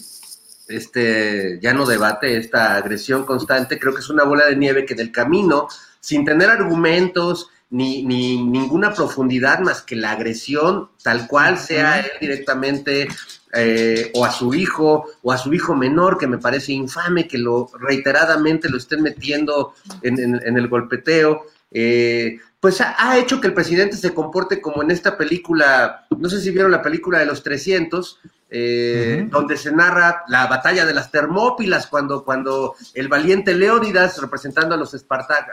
este 0.67 1.59
ya 1.61 1.73
no 1.73 1.85
debate, 1.85 2.37
esta 2.37 2.75
agresión 2.75 3.25
constante, 3.25 3.79
creo 3.79 3.93
que 3.93 4.01
es 4.01 4.09
una 4.09 4.25
bola 4.25 4.45
de 4.47 4.57
nieve 4.57 4.85
que 4.85 4.95
del 4.95 5.13
camino 5.13 5.69
sin 6.01 6.25
tener 6.25 6.49
argumentos 6.49 7.49
ni, 7.73 8.03
ni 8.03 8.37
ninguna 8.37 8.93
profundidad 8.93 9.59
más 9.59 9.81
que 9.81 9.95
la 9.95 10.11
agresión, 10.11 10.89
tal 11.01 11.27
cual 11.27 11.57
sea 11.57 12.01
él 12.01 12.11
directamente 12.21 13.07
eh, 13.51 14.11
o 14.13 14.23
a 14.23 14.31
su 14.31 14.53
hijo 14.53 15.05
o 15.23 15.31
a 15.31 15.39
su 15.39 15.51
hijo 15.55 15.75
menor, 15.75 16.19
que 16.19 16.27
me 16.27 16.37
parece 16.37 16.71
infame 16.71 17.27
que 17.27 17.39
lo 17.39 17.71
reiteradamente 17.79 18.69
lo 18.69 18.77
estén 18.77 19.01
metiendo 19.01 19.73
en, 20.03 20.57
el 20.57 20.67
golpeteo. 20.67 21.47
Eh, 21.71 22.37
pues 22.59 22.79
ha, 22.79 23.17
hecho 23.17 23.41
que 23.41 23.47
el 23.47 23.55
presidente 23.55 23.97
se 23.97 24.13
comporte 24.13 24.61
como 24.61 24.83
en 24.83 24.91
esta 24.91 25.17
película, 25.17 26.05
no 26.15 26.29
sé 26.29 26.41
si 26.41 26.51
vieron 26.51 26.71
la 26.71 26.83
película 26.83 27.17
de 27.17 27.25
los 27.25 27.41
300, 27.41 28.19
eh, 28.55 29.27
donde 29.31 29.57
se 29.57 29.71
narra 29.71 30.25
la 30.27 30.45
batalla 30.45 30.85
de 30.85 30.93
las 30.93 31.09
Termópilas, 31.09 31.87
cuando, 31.87 32.23
cuando 32.23 32.75
el 32.93 33.07
valiente 33.07 33.55
Leónidas, 33.55 34.21
representando 34.21 34.75
a 34.75 34.77
los, 34.77 34.95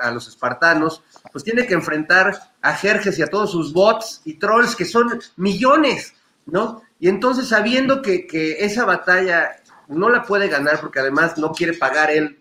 a 0.02 0.10
los 0.10 0.28
espartanos, 0.28 1.02
pues 1.32 1.42
tiene 1.42 1.66
que 1.66 1.72
enfrentar 1.72 2.38
a 2.60 2.74
Jerjes 2.74 3.18
y 3.18 3.22
a 3.22 3.28
todos 3.28 3.52
sus 3.52 3.72
bots 3.72 4.20
y 4.26 4.34
trolls, 4.34 4.76
que 4.76 4.84
son 4.84 5.18
millones, 5.36 6.12
¿no? 6.44 6.82
Y 6.98 7.08
entonces, 7.08 7.48
sabiendo 7.48 8.02
que, 8.02 8.26
esa 8.60 8.84
batalla 8.84 9.48
no 9.88 10.10
la 10.10 10.22
puede 10.22 10.48
ganar, 10.48 10.78
porque 10.78 11.00
además 11.00 11.38
no 11.38 11.52
quiere 11.52 11.72
pagar 11.72 12.10
él 12.10 12.38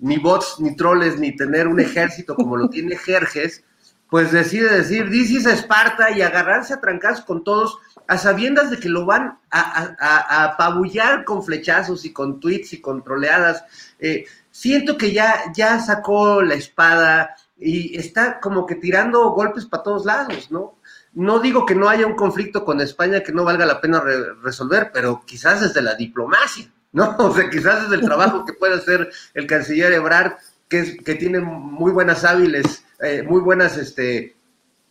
ni 0.00 0.18
bots, 0.18 0.56
ni 0.58 0.74
trolls, 0.74 1.20
ni 1.20 1.36
tener 1.36 1.68
un 1.68 1.78
ejército 1.78 2.34
como 2.34 2.56
lo 2.56 2.68
tiene 2.68 2.96
Jerjes, 2.96 3.62
pues 4.10 4.32
decide 4.32 4.68
decir, 4.68 5.08
dices 5.08 5.46
Esparta 5.46 6.10
y 6.10 6.22
agarrarse 6.22 6.74
a 6.74 6.80
trancas 6.80 7.20
con 7.22 7.44
todos, 7.44 7.78
a 8.08 8.18
sabiendas 8.18 8.70
de 8.70 8.78
que 8.78 8.88
lo 8.88 9.06
van 9.06 9.38
a, 9.50 10.44
apabullar 10.44 11.24
con 11.24 11.44
flechazos 11.44 12.04
y 12.04 12.12
con 12.12 12.40
tweets 12.40 12.72
y 12.72 12.80
con 12.80 13.04
troleadas. 13.04 13.64
Eh, 14.00 14.24
siento 14.50 14.98
que 14.98 15.12
ya, 15.12 15.52
ya 15.54 15.78
sacó 15.80 16.42
la 16.42 16.54
espada 16.54 17.36
y 17.56 17.96
está 17.96 18.40
como 18.40 18.66
que 18.66 18.74
tirando 18.74 19.30
golpes 19.30 19.66
para 19.66 19.82
todos 19.84 20.04
lados, 20.04 20.50
¿no? 20.50 20.78
No 21.12 21.38
digo 21.40 21.66
que 21.66 21.74
no 21.74 21.88
haya 21.88 22.06
un 22.06 22.14
conflicto 22.14 22.64
con 22.64 22.80
España 22.80 23.22
que 23.22 23.32
no 23.32 23.44
valga 23.44 23.66
la 23.66 23.80
pena 23.80 24.02
resolver, 24.42 24.90
pero 24.92 25.22
quizás 25.26 25.60
desde 25.60 25.82
la 25.82 25.94
diplomacia, 25.94 26.70
¿no? 26.92 27.16
O 27.18 27.34
sea, 27.34 27.50
quizás 27.50 27.82
desde 27.82 27.96
el 27.96 28.02
trabajo 28.02 28.44
que 28.44 28.54
puede 28.54 28.74
hacer 28.74 29.10
el 29.34 29.46
canciller 29.46 29.92
Ebrard, 29.92 30.34
que, 30.70 30.96
que 30.96 31.16
tiene 31.16 31.40
muy 31.40 31.92
buenas 31.92 32.24
hábiles, 32.24 32.84
eh, 33.00 33.22
muy 33.22 33.40
buenas, 33.40 33.76
este, 33.76 34.36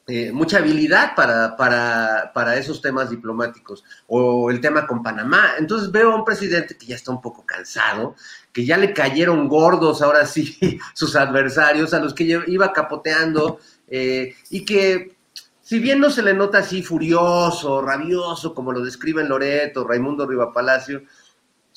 eh, 0.07 0.31
mucha 0.31 0.57
habilidad 0.57 1.15
para, 1.15 1.55
para, 1.55 2.31
para, 2.33 2.57
esos 2.57 2.81
temas 2.81 3.09
diplomáticos, 3.09 3.83
o 4.07 4.51
el 4.51 4.59
tema 4.59 4.85
con 4.85 5.01
Panamá. 5.01 5.51
Entonces 5.57 5.91
veo 5.91 6.11
a 6.11 6.15
un 6.15 6.25
presidente 6.25 6.77
que 6.77 6.85
ya 6.85 6.95
está 6.95 7.11
un 7.11 7.21
poco 7.21 7.45
cansado, 7.45 8.15
que 8.51 8.65
ya 8.65 8.77
le 8.77 8.93
cayeron 8.93 9.47
gordos 9.47 10.01
ahora 10.01 10.25
sí 10.25 10.79
sus 10.93 11.15
adversarios, 11.15 11.93
a 11.93 11.99
los 11.99 12.13
que 12.13 12.41
iba 12.47 12.73
capoteando, 12.73 13.59
eh, 13.87 14.35
y 14.49 14.65
que 14.65 15.15
si 15.61 15.79
bien 15.79 15.99
no 15.99 16.09
se 16.09 16.23
le 16.23 16.33
nota 16.33 16.57
así 16.57 16.81
furioso, 16.81 17.81
rabioso, 17.81 18.53
como 18.55 18.71
lo 18.71 18.83
describen 18.83 19.29
Loreto, 19.29 19.87
Raimundo 19.87 20.27
Palacio, 20.51 21.03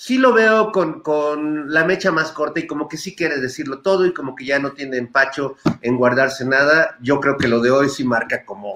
sí 0.02 0.18
lo 0.18 0.32
veo 0.32 0.72
con, 0.72 1.72
la 1.72 1.84
mecha 1.84 2.10
más 2.10 2.32
corta 2.32 2.58
y 2.58 2.66
como 2.66 2.88
que 2.88 2.96
sí 2.96 3.14
quiere 3.14 3.38
decirlo 3.38 3.82
todo 3.82 4.04
y 4.04 4.12
como 4.12 4.34
que 4.34 4.44
ya 4.44 4.58
no 4.58 4.72
tiene 4.72 4.96
empacho 4.96 5.54
en 5.80 5.96
guardarse 5.96 6.44
nada. 6.44 6.98
Yo 7.00 7.20
creo 7.20 7.38
que 7.38 7.46
lo 7.46 7.60
de 7.60 7.70
hoy 7.70 7.88
sí 7.88 8.02
marca 8.02 8.44
como 8.44 8.74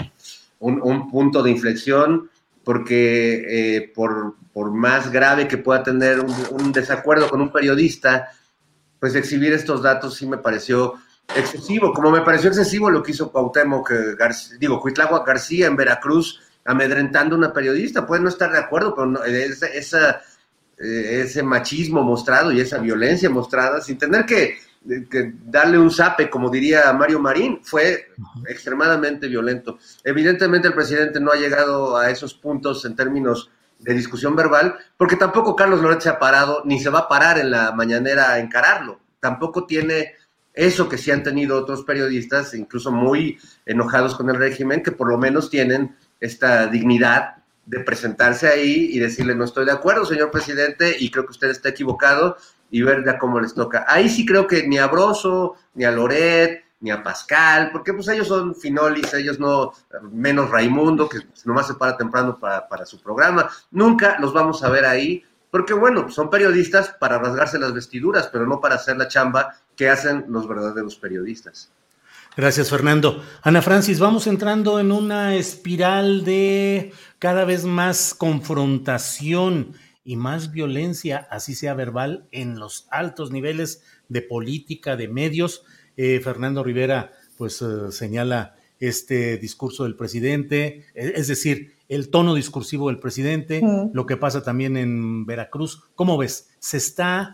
un, 0.60 1.10
punto 1.10 1.42
de 1.42 1.50
inflexión, 1.50 2.30
porque 2.62 3.42
eh, 3.48 3.92
por, 3.92 4.36
más 4.70 5.10
grave 5.10 5.48
que 5.48 5.58
pueda 5.58 5.82
tener 5.82 6.20
un, 6.20 6.32
un, 6.52 6.70
desacuerdo 6.70 7.28
con 7.28 7.40
un 7.40 7.50
periodista, 7.50 8.28
pues 9.00 9.16
exhibir 9.16 9.52
estos 9.52 9.82
datos 9.82 10.14
sí 10.14 10.28
me 10.28 10.38
pareció 10.38 10.94
excesivo, 11.34 11.92
como 11.92 12.12
me 12.12 12.20
pareció 12.20 12.50
excesivo 12.50 12.88
lo 12.88 13.02
que 13.02 13.10
hizo 13.10 13.32
Cuauhtémoc, 13.32 13.90
García, 14.16 14.58
digo, 14.60 14.80
Cuitláhuac 14.80 15.26
García 15.26 15.66
en 15.66 15.74
Veracruz, 15.74 16.40
amedrentando 16.64 17.34
a 17.34 17.38
una 17.38 17.52
periodista. 17.52 18.06
Puede 18.06 18.22
no 18.22 18.28
estar 18.28 18.52
de 18.52 18.58
acuerdo, 18.58 18.94
pero 18.94 19.24
esa, 19.24 19.66
eh, 19.66 20.16
ese 20.78 21.42
machismo 21.42 22.02
mostrado 22.02 22.52
y 22.52 22.60
esa 22.60 22.78
violencia 22.78 23.30
mostrada, 23.30 23.80
sin 23.80 23.98
tener 23.98 24.26
que, 24.26 24.58
darle 25.44 25.78
un 25.78 25.90
zape, 25.90 26.30
como 26.30 26.48
diría 26.48 26.92
Mario 26.92 27.18
Marín, 27.18 27.60
fue 27.62 28.08
extremadamente 28.48 29.26
violento. 29.26 29.78
Evidentemente 30.04 30.68
el 30.68 30.74
presidente 30.74 31.18
no 31.18 31.32
ha 31.32 31.36
llegado 31.36 31.96
a 31.96 32.10
esos 32.10 32.34
puntos 32.34 32.84
en 32.84 32.94
términos 32.94 33.50
de 33.80 33.94
discusión 33.94 34.36
verbal, 34.36 34.76
porque 34.96 35.16
tampoco 35.16 35.56
Carlos 35.56 35.82
Loret 35.82 36.00
se 36.00 36.08
ha 36.08 36.18
parado, 36.18 36.62
ni 36.64 36.78
se 36.78 36.90
va 36.90 37.00
a 37.00 37.08
parar 37.08 37.38
en 37.38 37.50
la 37.50 37.72
mañanera 37.72 38.32
a 38.32 38.38
encararlo. 38.38 39.00
Tampoco 39.18 39.66
tiene 39.66 40.14
eso 40.54 40.88
que 40.88 40.98
sí 40.98 41.10
han 41.10 41.22
tenido 41.22 41.58
otros 41.58 41.82
periodistas, 41.84 42.54
incluso 42.54 42.90
muy 42.92 43.38
enojados 43.66 44.14
con 44.14 44.30
el 44.30 44.36
régimen, 44.36 44.82
que 44.82 44.92
por 44.92 45.08
lo 45.08 45.18
menos 45.18 45.50
tienen 45.50 45.96
esta 46.20 46.66
dignidad 46.68 47.35
de 47.66 47.80
presentarse 47.80 48.48
ahí 48.48 48.88
y 48.92 48.98
decirle, 48.98 49.34
no 49.34 49.44
estoy 49.44 49.66
de 49.66 49.72
acuerdo, 49.72 50.06
señor 50.06 50.30
presidente, 50.30 50.96
y 50.98 51.10
creo 51.10 51.24
que 51.26 51.32
usted 51.32 51.50
está 51.50 51.68
equivocado, 51.68 52.36
y 52.70 52.82
ver 52.82 53.04
ya 53.04 53.18
cómo 53.18 53.40
les 53.40 53.54
toca. 53.54 53.84
Ahí 53.88 54.08
sí 54.08 54.24
creo 54.26 54.46
que 54.46 54.66
ni 54.66 54.78
a 54.78 54.86
Broso, 54.86 55.54
ni 55.74 55.84
a 55.84 55.90
Loret, 55.90 56.64
ni 56.80 56.90
a 56.90 57.02
Pascal, 57.02 57.70
porque 57.72 57.92
pues 57.92 58.08
ellos 58.08 58.28
son 58.28 58.54
finolis, 58.54 59.12
ellos 59.14 59.38
no, 59.38 59.72
menos 60.12 60.50
Raimundo, 60.50 61.08
que 61.08 61.18
nomás 61.44 61.66
se 61.66 61.74
para 61.74 61.96
temprano 61.96 62.38
para, 62.38 62.68
para 62.68 62.84
su 62.84 63.00
programa, 63.00 63.48
nunca 63.70 64.18
los 64.20 64.32
vamos 64.32 64.62
a 64.62 64.68
ver 64.68 64.84
ahí, 64.84 65.24
porque 65.50 65.72
bueno, 65.72 66.10
son 66.10 66.28
periodistas 66.28 66.90
para 67.00 67.18
rasgarse 67.18 67.58
las 67.58 67.72
vestiduras, 67.72 68.28
pero 68.28 68.46
no 68.46 68.60
para 68.60 68.74
hacer 68.74 68.96
la 68.96 69.08
chamba 69.08 69.54
que 69.74 69.88
hacen 69.88 70.26
los 70.28 70.46
verdaderos 70.46 70.96
periodistas. 70.96 71.72
Gracias, 72.36 72.68
Fernando. 72.68 73.22
Ana 73.40 73.62
Francis, 73.62 73.98
vamos 73.98 74.26
entrando 74.26 74.78
en 74.78 74.92
una 74.92 75.36
espiral 75.36 76.22
de 76.22 76.92
cada 77.18 77.46
vez 77.46 77.64
más 77.64 78.12
confrontación 78.12 79.72
y 80.04 80.16
más 80.16 80.52
violencia, 80.52 81.26
así 81.30 81.54
sea 81.54 81.72
verbal, 81.72 82.28
en 82.32 82.58
los 82.58 82.88
altos 82.90 83.30
niveles 83.30 83.82
de 84.10 84.20
política, 84.20 84.96
de 84.96 85.08
medios. 85.08 85.64
Eh, 85.96 86.20
Fernando 86.22 86.62
Rivera, 86.62 87.12
pues 87.38 87.62
eh, 87.62 87.90
señala 87.90 88.56
este 88.80 89.38
discurso 89.38 89.84
del 89.84 89.96
presidente, 89.96 90.84
e, 90.94 91.14
es 91.16 91.28
decir, 91.28 91.76
el 91.88 92.10
tono 92.10 92.34
discursivo 92.34 92.88
del 92.88 92.98
presidente, 92.98 93.62
lo 93.94 94.04
que 94.04 94.18
pasa 94.18 94.42
también 94.42 94.76
en 94.76 95.24
Veracruz. 95.24 95.84
¿Cómo 95.94 96.18
ves? 96.18 96.50
¿Se 96.58 96.76
está 96.76 97.32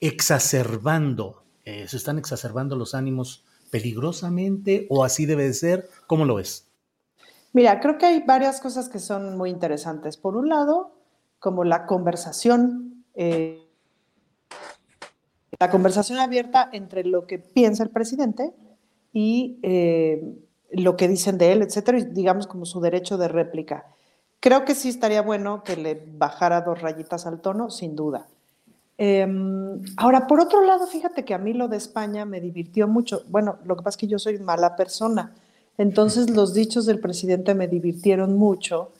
exacerbando 0.00 1.42
eh, 1.66 1.88
se 1.88 1.96
están 1.96 2.16
exacerbando 2.16 2.76
los 2.76 2.94
ánimos 2.94 3.44
peligrosamente 3.76 4.86
o 4.88 5.04
así 5.04 5.26
debe 5.26 5.44
de 5.44 5.52
ser? 5.52 5.90
¿Cómo 6.06 6.24
lo 6.24 6.36
ves? 6.36 6.66
Mira, 7.52 7.78
creo 7.80 7.98
que 7.98 8.06
hay 8.06 8.22
varias 8.22 8.58
cosas 8.60 8.88
que 8.88 8.98
son 8.98 9.36
muy 9.36 9.50
interesantes. 9.50 10.16
Por 10.16 10.34
un 10.36 10.48
lado, 10.48 10.92
como 11.38 11.62
la 11.62 11.84
conversación, 11.84 13.04
eh, 13.14 13.62
la 15.60 15.70
conversación 15.70 16.18
abierta 16.18 16.70
entre 16.72 17.04
lo 17.04 17.26
que 17.26 17.38
piensa 17.38 17.82
el 17.82 17.90
presidente 17.90 18.54
y 19.12 19.58
eh, 19.62 20.22
lo 20.70 20.96
que 20.96 21.08
dicen 21.08 21.36
de 21.36 21.52
él, 21.52 21.60
etcétera, 21.60 21.98
y 21.98 22.04
digamos 22.04 22.46
como 22.46 22.64
su 22.64 22.80
derecho 22.80 23.18
de 23.18 23.28
réplica. 23.28 23.86
Creo 24.40 24.64
que 24.64 24.74
sí 24.74 24.88
estaría 24.88 25.20
bueno 25.20 25.64
que 25.64 25.76
le 25.76 26.02
bajara 26.14 26.62
dos 26.62 26.80
rayitas 26.80 27.26
al 27.26 27.42
tono, 27.42 27.68
sin 27.68 27.94
duda. 27.94 28.28
Em, 28.98 29.82
ahora, 29.98 30.26
por 30.26 30.40
otro 30.40 30.62
lado, 30.62 30.86
fíjate 30.86 31.24
que 31.24 31.34
a 31.34 31.38
mí 31.38 31.52
lo 31.52 31.68
de 31.68 31.76
España 31.76 32.24
me 32.24 32.40
divirtió 32.40 32.88
mucho. 32.88 33.22
Bueno, 33.28 33.58
lo 33.64 33.76
que 33.76 33.82
pasa 33.82 33.96
es 33.96 34.00
que 34.00 34.06
yo 34.06 34.18
soy 34.18 34.38
mala 34.38 34.74
persona, 34.76 35.34
entonces 35.76 36.30
los 36.30 36.54
dichos 36.54 36.86
del 36.86 37.00
presidente 37.00 37.54
me 37.54 37.68
divirtieron 37.68 38.36
mucho. 38.36 38.92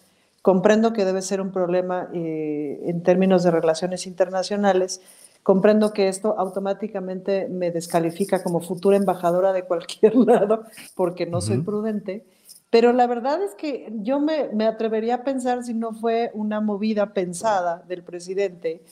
Comprendo 0.42 0.92
que 0.92 1.04
debe 1.04 1.22
ser 1.22 1.40
un 1.40 1.50
problema 1.50 2.08
eh, 2.12 2.80
en 2.84 3.02
términos 3.02 3.42
de 3.42 3.50
relaciones 3.50 4.06
internacionales. 4.06 5.00
Comprendo 5.42 5.92
que 5.92 6.08
esto 6.08 6.36
automáticamente 6.38 7.48
me 7.48 7.70
descalifica 7.70 8.42
como 8.42 8.60
futura 8.60 8.96
embajadora 8.96 9.52
de 9.52 9.64
cualquier 9.64 10.14
lado 10.26 10.64
porque 10.94 11.26
no 11.26 11.40
soy 11.40 11.58
prudente. 11.58 12.24
Pero 12.70 12.92
la 12.92 13.06
verdad 13.06 13.42
es 13.42 13.54
que 13.54 13.92
yo 14.02 14.20
me, 14.20 14.48
me 14.52 14.66
atrevería 14.66 15.16
a 15.16 15.24
pensar 15.24 15.64
si 15.64 15.72
no 15.72 15.92
fue 15.92 16.30
una 16.34 16.60
movida 16.60 17.12
pensada 17.12 17.82
del 17.88 18.02
presidente 18.02 18.82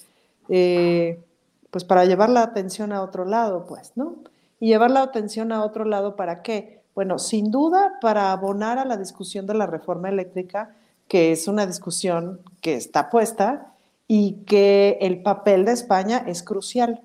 eh, 0.48 1.22
pues 1.70 1.84
para 1.84 2.04
llevar 2.04 2.30
la 2.30 2.42
atención 2.42 2.92
a 2.92 3.02
otro 3.02 3.24
lado, 3.24 3.66
pues, 3.66 3.92
¿no? 3.96 4.16
Y 4.60 4.68
llevar 4.68 4.90
la 4.90 5.02
atención 5.02 5.52
a 5.52 5.64
otro 5.64 5.84
lado 5.84 6.16
para 6.16 6.42
qué? 6.42 6.82
Bueno, 6.94 7.18
sin 7.18 7.50
duda 7.50 7.98
para 8.00 8.32
abonar 8.32 8.78
a 8.78 8.84
la 8.84 8.96
discusión 8.96 9.46
de 9.46 9.54
la 9.54 9.66
reforma 9.66 10.08
eléctrica, 10.08 10.74
que 11.08 11.32
es 11.32 11.48
una 11.48 11.66
discusión 11.66 12.40
que 12.60 12.74
está 12.74 13.10
puesta 13.10 13.74
y 14.06 14.44
que 14.46 14.98
el 15.00 15.22
papel 15.22 15.64
de 15.64 15.72
España 15.72 16.24
es 16.26 16.42
crucial. 16.42 17.02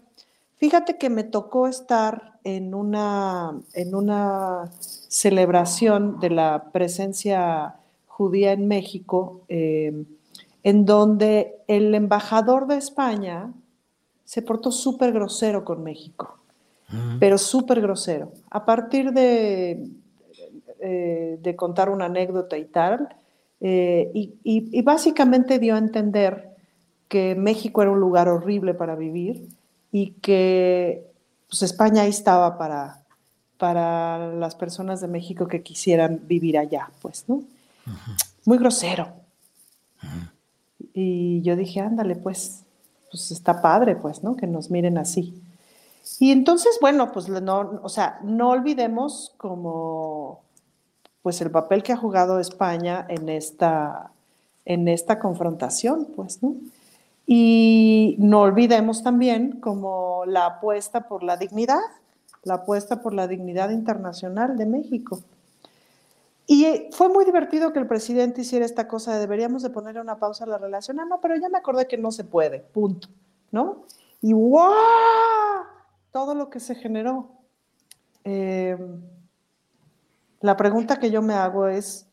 Fíjate 0.58 0.98
que 0.98 1.10
me 1.10 1.24
tocó 1.24 1.68
estar 1.68 2.38
en 2.44 2.74
una, 2.74 3.60
en 3.74 3.96
una 3.96 4.70
celebración 4.80 6.20
de 6.20 6.30
la 6.30 6.70
presencia 6.72 7.76
judía 8.08 8.52
en 8.52 8.68
México, 8.68 9.42
eh, 9.48 10.04
en 10.64 10.86
donde 10.86 11.56
el 11.68 11.94
embajador 11.96 12.68
de 12.68 12.78
España 12.78 13.52
se 14.26 14.42
portó 14.42 14.72
súper 14.72 15.12
grosero 15.12 15.64
con 15.64 15.84
México. 15.84 16.36
pero 17.20 17.38
súper 17.38 17.82
grosero. 17.82 18.32
A 18.50 18.66
partir 18.66 19.12
de, 19.12 19.90
eh, 20.80 21.38
de 21.40 21.56
contar 21.56 21.90
una 21.92 22.06
anécdota 22.06 22.58
y 22.58 22.66
tal, 22.66 23.16
eh, 23.62 24.10
y, 24.14 24.82
básicamente 24.82 25.60
dio 25.60 25.76
a 25.76 25.78
entender 25.78 26.56
que 27.08 27.36
México 27.36 27.82
era 27.82 27.92
un 27.92 28.00
lugar 28.00 28.30
horrible 28.30 28.74
para 28.74 28.96
vivir 28.96 29.50
y 29.92 30.12
que 30.22 31.04
pues, 31.50 31.64
España 31.64 32.04
ahí 32.04 32.10
estaba 32.10 32.58
para, 32.58 33.02
para 33.58 34.34
las 34.34 34.56
personas 34.56 35.02
de 35.02 35.08
México 35.08 35.48
que 35.48 35.62
quisieran 35.62 36.22
vivir 36.28 36.58
allá, 36.58 36.90
pues, 37.02 37.26
¿no? 37.28 37.44
Muy 38.46 38.58
grosero. 38.58 39.10
Y 40.94 41.42
yo 41.42 41.56
dije, 41.56 41.82
ándale, 41.82 42.16
pues, 42.16 42.64
pues 43.12 43.32
está 43.32 43.62
padre, 43.62 43.96
pues, 43.96 44.24
¿no? 44.24 44.36
Que 44.36 44.48
nos 44.48 44.70
miren 44.70 44.98
así. 44.98 45.42
Y 46.20 46.32
entonces, 46.32 46.78
bueno, 46.82 47.12
pues 47.12 47.30
no, 47.30 47.80
o 47.84 47.90
sea, 47.90 48.20
no 48.24 48.50
olvidemos 48.50 49.34
como 49.38 50.42
pues 51.22 51.42
el 51.42 51.52
papel 51.52 51.84
que 51.84 51.94
ha 51.94 51.98
jugado 51.98 52.40
España 52.40 53.06
en 53.10 53.30
esta, 53.30 54.12
en 54.66 54.88
esta 54.88 55.20
confrontación, 55.20 56.08
pues, 56.16 56.42
¿no? 56.42 56.56
Y 57.28 58.16
no 58.18 58.42
olvidemos 58.42 59.04
también 59.04 59.60
como 59.60 60.24
la 60.26 60.46
apuesta 60.46 61.08
por 61.08 61.22
la 61.22 61.38
dignidad, 61.38 61.80
la 62.44 62.56
apuesta 62.56 63.02
por 63.02 63.14
la 63.14 63.28
dignidad 63.28 63.70
internacional 63.70 64.58
de 64.58 64.66
México. 64.66 65.20
Y 66.52 66.90
fue 66.94 67.10
muy 67.10 67.26
divertido 67.26 67.72
que 67.72 67.78
el 67.78 67.86
presidente 67.86 68.42
hiciera 68.42 68.66
esta 68.66 68.88
cosa 68.88 69.14
de 69.14 69.20
deberíamos 69.20 69.62
de 69.62 69.70
poner 69.70 70.00
una 70.00 70.18
pausa 70.18 70.46
a 70.46 70.48
la 70.48 70.58
relación. 70.58 71.00
Ah, 71.00 71.06
no, 71.06 71.22
pero 71.22 71.36
ya 71.36 71.48
me 71.48 71.60
acordé 71.60 71.88
que 71.88 71.96
no 71.96 72.12
se 72.12 72.24
puede, 72.24 72.62
punto, 72.62 73.08
¿no? 73.52 73.84
Y 74.20 74.34
¡wow! 74.34 74.72
Todo 76.12 76.34
lo 76.34 76.50
que 76.50 76.60
se 76.60 76.74
generó. 76.74 77.30
Eh, 78.24 78.76
la 80.42 80.58
pregunta 80.58 80.98
que 80.98 81.12
yo 81.12 81.22
me 81.22 81.36
hago 81.36 81.68
es, 81.68 82.08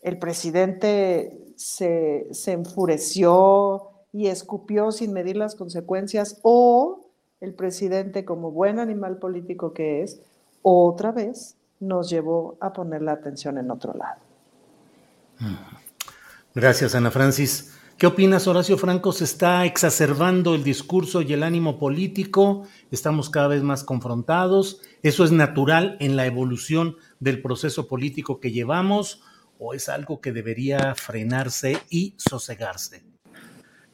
¿el 0.00 0.18
presidente 0.18 1.52
se, 1.56 2.30
enfureció 2.46 3.90
y 4.14 4.28
escupió 4.28 4.92
sin 4.92 5.12
medir 5.12 5.36
las 5.36 5.54
consecuencias 5.56 6.40
o 6.40 7.10
el 7.42 7.52
presidente, 7.52 8.24
como 8.24 8.50
buen 8.50 8.78
animal 8.78 9.18
político 9.18 9.74
que 9.74 10.02
es, 10.02 10.22
otra 10.62 11.12
vez 11.12 11.58
nos 11.86 12.10
llevó 12.10 12.56
a 12.60 12.72
poner 12.72 13.02
la 13.02 13.12
atención 13.12 13.58
en 13.58 13.70
otro 13.70 13.94
lado? 13.94 14.20
Gracias, 16.54 16.94
Ana 16.94 17.10
Francis. 17.10 17.72
¿Qué 17.98 18.08
opinas, 18.08 18.48
Horacio 18.48 18.76
Franco? 18.76 19.12
¿Se 19.12 19.22
está 19.22 19.64
exacerbando 19.64 20.56
el 20.56 20.64
discurso 20.64 21.22
y 21.22 21.32
el 21.32 21.44
ánimo 21.44 21.78
político? 21.78 22.66
¿Estamos 22.90 23.30
cada 23.30 23.48
vez 23.48 23.62
más 23.62 23.84
confrontados? 23.84 24.80
¿Eso 25.02 25.24
es 25.24 25.30
natural 25.30 25.96
en 26.00 26.16
la 26.16 26.26
evolución 26.26 26.96
del 27.20 27.40
proceso 27.40 27.86
político 27.86 28.40
que 28.40 28.50
llevamos 28.50 29.22
o 29.58 29.74
es 29.74 29.88
algo 29.88 30.20
que 30.20 30.32
debería 30.32 30.94
frenarse 30.96 31.78
y 31.88 32.14
sosegarse? 32.18 33.13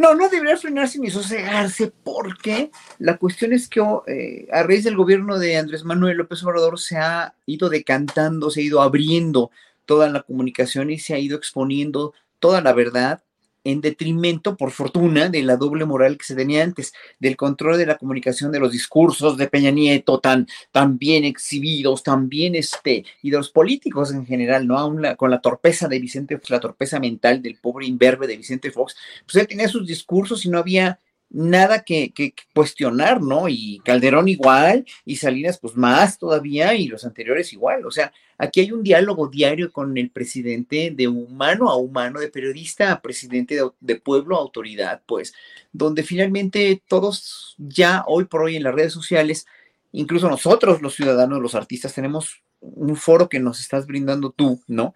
No, 0.00 0.14
no 0.14 0.30
debería 0.30 0.56
frenarse 0.56 0.98
ni 0.98 1.10
sosegarse 1.10 1.92
porque 2.02 2.70
la 2.98 3.18
cuestión 3.18 3.52
es 3.52 3.68
que 3.68 3.82
eh, 4.06 4.48
a 4.50 4.62
raíz 4.62 4.82
del 4.82 4.96
gobierno 4.96 5.38
de 5.38 5.58
Andrés 5.58 5.84
Manuel 5.84 6.16
López 6.16 6.42
Obrador 6.42 6.80
se 6.80 6.96
ha 6.96 7.34
ido 7.44 7.68
decantando, 7.68 8.50
se 8.50 8.60
ha 8.60 8.62
ido 8.62 8.80
abriendo 8.80 9.50
toda 9.84 10.08
la 10.08 10.22
comunicación 10.22 10.88
y 10.88 10.98
se 10.98 11.12
ha 11.12 11.18
ido 11.18 11.36
exponiendo 11.36 12.14
toda 12.38 12.62
la 12.62 12.72
verdad 12.72 13.22
en 13.64 13.80
detrimento, 13.80 14.56
por 14.56 14.70
fortuna, 14.70 15.28
de 15.28 15.42
la 15.42 15.56
doble 15.56 15.84
moral 15.84 16.16
que 16.16 16.24
se 16.24 16.34
tenía 16.34 16.62
antes, 16.62 16.92
del 17.18 17.36
control 17.36 17.78
de 17.78 17.86
la 17.86 17.98
comunicación, 17.98 18.52
de 18.52 18.60
los 18.60 18.72
discursos 18.72 19.36
de 19.36 19.48
Peña 19.48 19.70
Nieto 19.70 20.20
tan, 20.20 20.46
tan 20.72 20.98
bien 20.98 21.24
exhibidos, 21.24 22.02
tan 22.02 22.28
bien, 22.28 22.54
este, 22.54 23.04
y 23.22 23.30
de 23.30 23.36
los 23.36 23.50
políticos 23.50 24.12
en 24.12 24.26
general, 24.26 24.66
¿no? 24.66 24.78
Aún 24.78 25.02
con 25.16 25.30
la 25.30 25.40
torpeza 25.40 25.88
de 25.88 25.98
Vicente 25.98 26.36
Fox, 26.36 26.50
la 26.50 26.60
torpeza 26.60 26.98
mental 27.00 27.42
del 27.42 27.56
pobre 27.56 27.86
imberbe 27.86 28.26
de 28.26 28.36
Vicente 28.36 28.70
Fox, 28.70 28.96
pues 29.24 29.36
él 29.36 29.46
tenía 29.46 29.68
sus 29.68 29.86
discursos 29.86 30.44
y 30.44 30.48
no 30.48 30.58
había 30.58 30.98
nada 31.30 31.84
que, 31.84 32.12
cuestionar, 32.54 33.22
¿no? 33.22 33.48
Y 33.48 33.80
Calderón 33.84 34.28
igual, 34.28 34.84
y 35.04 35.16
Salinas 35.16 35.58
pues 35.58 35.76
más 35.76 36.18
todavía, 36.18 36.74
y 36.74 36.88
los 36.88 37.04
anteriores 37.04 37.52
igual. 37.52 37.86
O 37.86 37.90
sea, 37.90 38.12
aquí 38.36 38.60
hay 38.60 38.72
un 38.72 38.82
diálogo 38.82 39.28
diario 39.28 39.72
con 39.72 39.96
el 39.96 40.10
presidente 40.10 40.92
de 40.94 41.08
humano 41.08 41.70
a 41.70 41.76
humano, 41.76 42.20
de 42.20 42.28
periodista 42.28 42.92
a 42.92 43.00
presidente 43.00 43.58
de, 43.80 43.96
pueblo 43.96 44.36
a 44.36 44.40
autoridad, 44.40 45.02
pues, 45.06 45.32
donde 45.72 46.02
finalmente 46.02 46.82
todos 46.88 47.54
ya 47.58 48.04
hoy 48.06 48.24
por 48.24 48.42
hoy 48.42 48.56
en 48.56 48.64
las 48.64 48.74
redes 48.74 48.92
sociales, 48.92 49.46
incluso 49.92 50.28
nosotros 50.28 50.82
los 50.82 50.94
ciudadanos, 50.94 51.40
los 51.40 51.54
artistas, 51.54 51.94
tenemos 51.94 52.42
un 52.60 52.96
foro 52.96 53.28
que 53.28 53.40
nos 53.40 53.60
estás 53.60 53.86
brindando 53.86 54.30
tú, 54.30 54.60
¿no? 54.66 54.92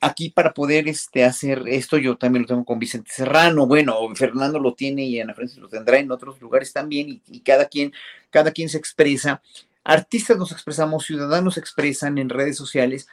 Aquí 0.00 0.30
para 0.30 0.54
poder 0.54 0.88
este, 0.88 1.24
hacer 1.24 1.64
esto, 1.66 1.98
yo 1.98 2.16
también 2.16 2.42
lo 2.42 2.48
tengo 2.48 2.64
con 2.64 2.78
Vicente 2.78 3.10
Serrano, 3.12 3.66
bueno, 3.66 3.96
Fernando 4.14 4.58
lo 4.58 4.74
tiene 4.74 5.04
y 5.04 5.20
Ana 5.20 5.34
Francis 5.34 5.58
lo 5.58 5.68
tendrá 5.68 5.98
en 5.98 6.10
otros 6.10 6.40
lugares 6.40 6.72
también, 6.72 7.20
y, 7.28 7.40
cada, 7.40 7.66
quien, 7.68 7.92
cada 8.30 8.50
quien 8.50 8.68
se 8.68 8.78
expresa. 8.78 9.42
Artistas 9.84 10.38
nos 10.38 10.52
expresamos, 10.52 11.04
ciudadanos 11.04 11.54
se 11.54 11.60
expresan 11.60 12.18
en 12.18 12.30
redes 12.30 12.56
sociales. 12.56 13.08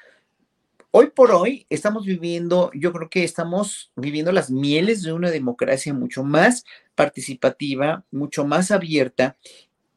Hoy 0.92 1.08
por 1.08 1.32
hoy 1.32 1.66
estamos 1.70 2.06
viviendo, 2.06 2.72
yo 2.74 2.94
creo 2.94 3.10
que 3.10 3.24
estamos 3.24 3.92
viviendo 3.96 4.32
las 4.32 4.50
mieles 4.50 5.04
de 5.04 5.12
una 5.12 5.30
democracia 5.30 5.94
mucho 5.94 6.24
más 6.24 6.64
participativa, 6.96 8.06
mucho 8.12 8.46
más 8.46 8.72
abierta, 8.72 9.36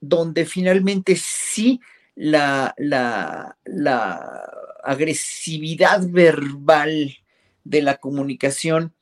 donde 0.01 0.45
finalmente 0.45 1.15
sí 1.17 1.81
la, 2.17 2.75
la, 2.77 3.57
la 3.65 4.51
agresividad 4.85 6.09
verbal 6.09 7.17
de 7.65 7.83
la 7.83 7.97
comunicación 7.99 8.95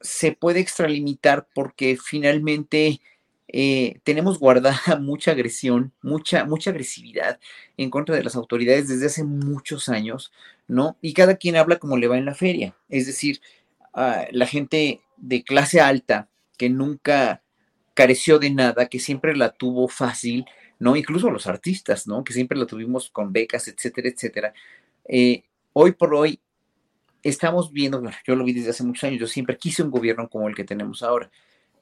se 0.00 0.32
puede 0.32 0.60
extralimitar 0.60 1.48
porque 1.54 1.98
finalmente 2.02 3.00
eh, 3.48 4.00
tenemos 4.04 4.38
guardada 4.38 4.80
mucha 5.00 5.32
agresión, 5.32 5.92
mucha, 6.02 6.44
mucha 6.44 6.70
agresividad 6.70 7.40
en 7.76 7.90
contra 7.90 8.14
de 8.14 8.22
las 8.22 8.36
autoridades 8.36 8.88
desde 8.88 9.06
hace 9.06 9.24
muchos 9.24 9.88
años, 9.88 10.32
¿no? 10.68 10.96
Y 11.00 11.14
cada 11.14 11.36
quien 11.36 11.56
habla 11.56 11.78
como 11.78 11.96
le 11.96 12.08
va 12.08 12.16
en 12.16 12.24
la 12.24 12.34
feria. 12.34 12.76
Es 12.88 13.06
decir, 13.06 13.40
ah, 13.92 14.26
la 14.30 14.46
gente 14.46 15.00
de 15.16 15.42
clase 15.42 15.80
alta 15.80 16.28
que 16.56 16.70
nunca 16.70 17.42
careció 17.94 18.38
de 18.38 18.50
nada, 18.50 18.86
que 18.86 19.00
siempre 19.00 19.36
la 19.36 19.50
tuvo 19.50 19.88
fácil, 19.88 20.44
¿no? 20.78 20.96
Incluso 20.96 21.30
los 21.30 21.46
artistas, 21.46 22.06
¿no? 22.06 22.22
Que 22.24 22.32
siempre 22.32 22.56
la 22.56 22.66
tuvimos 22.66 23.10
con 23.10 23.32
becas, 23.32 23.68
etcétera, 23.68 24.08
etcétera. 24.08 24.54
Eh, 25.12 25.42
hoy 25.72 25.90
por 25.90 26.14
hoy 26.14 26.40
estamos 27.24 27.72
viendo, 27.72 28.00
yo 28.24 28.36
lo 28.36 28.44
vi 28.44 28.52
desde 28.52 28.70
hace 28.70 28.84
muchos 28.84 29.02
años, 29.02 29.18
yo 29.18 29.26
siempre 29.26 29.58
quise 29.58 29.82
un 29.82 29.90
gobierno 29.90 30.28
como 30.28 30.48
el 30.48 30.54
que 30.54 30.62
tenemos 30.62 31.02
ahora, 31.02 31.28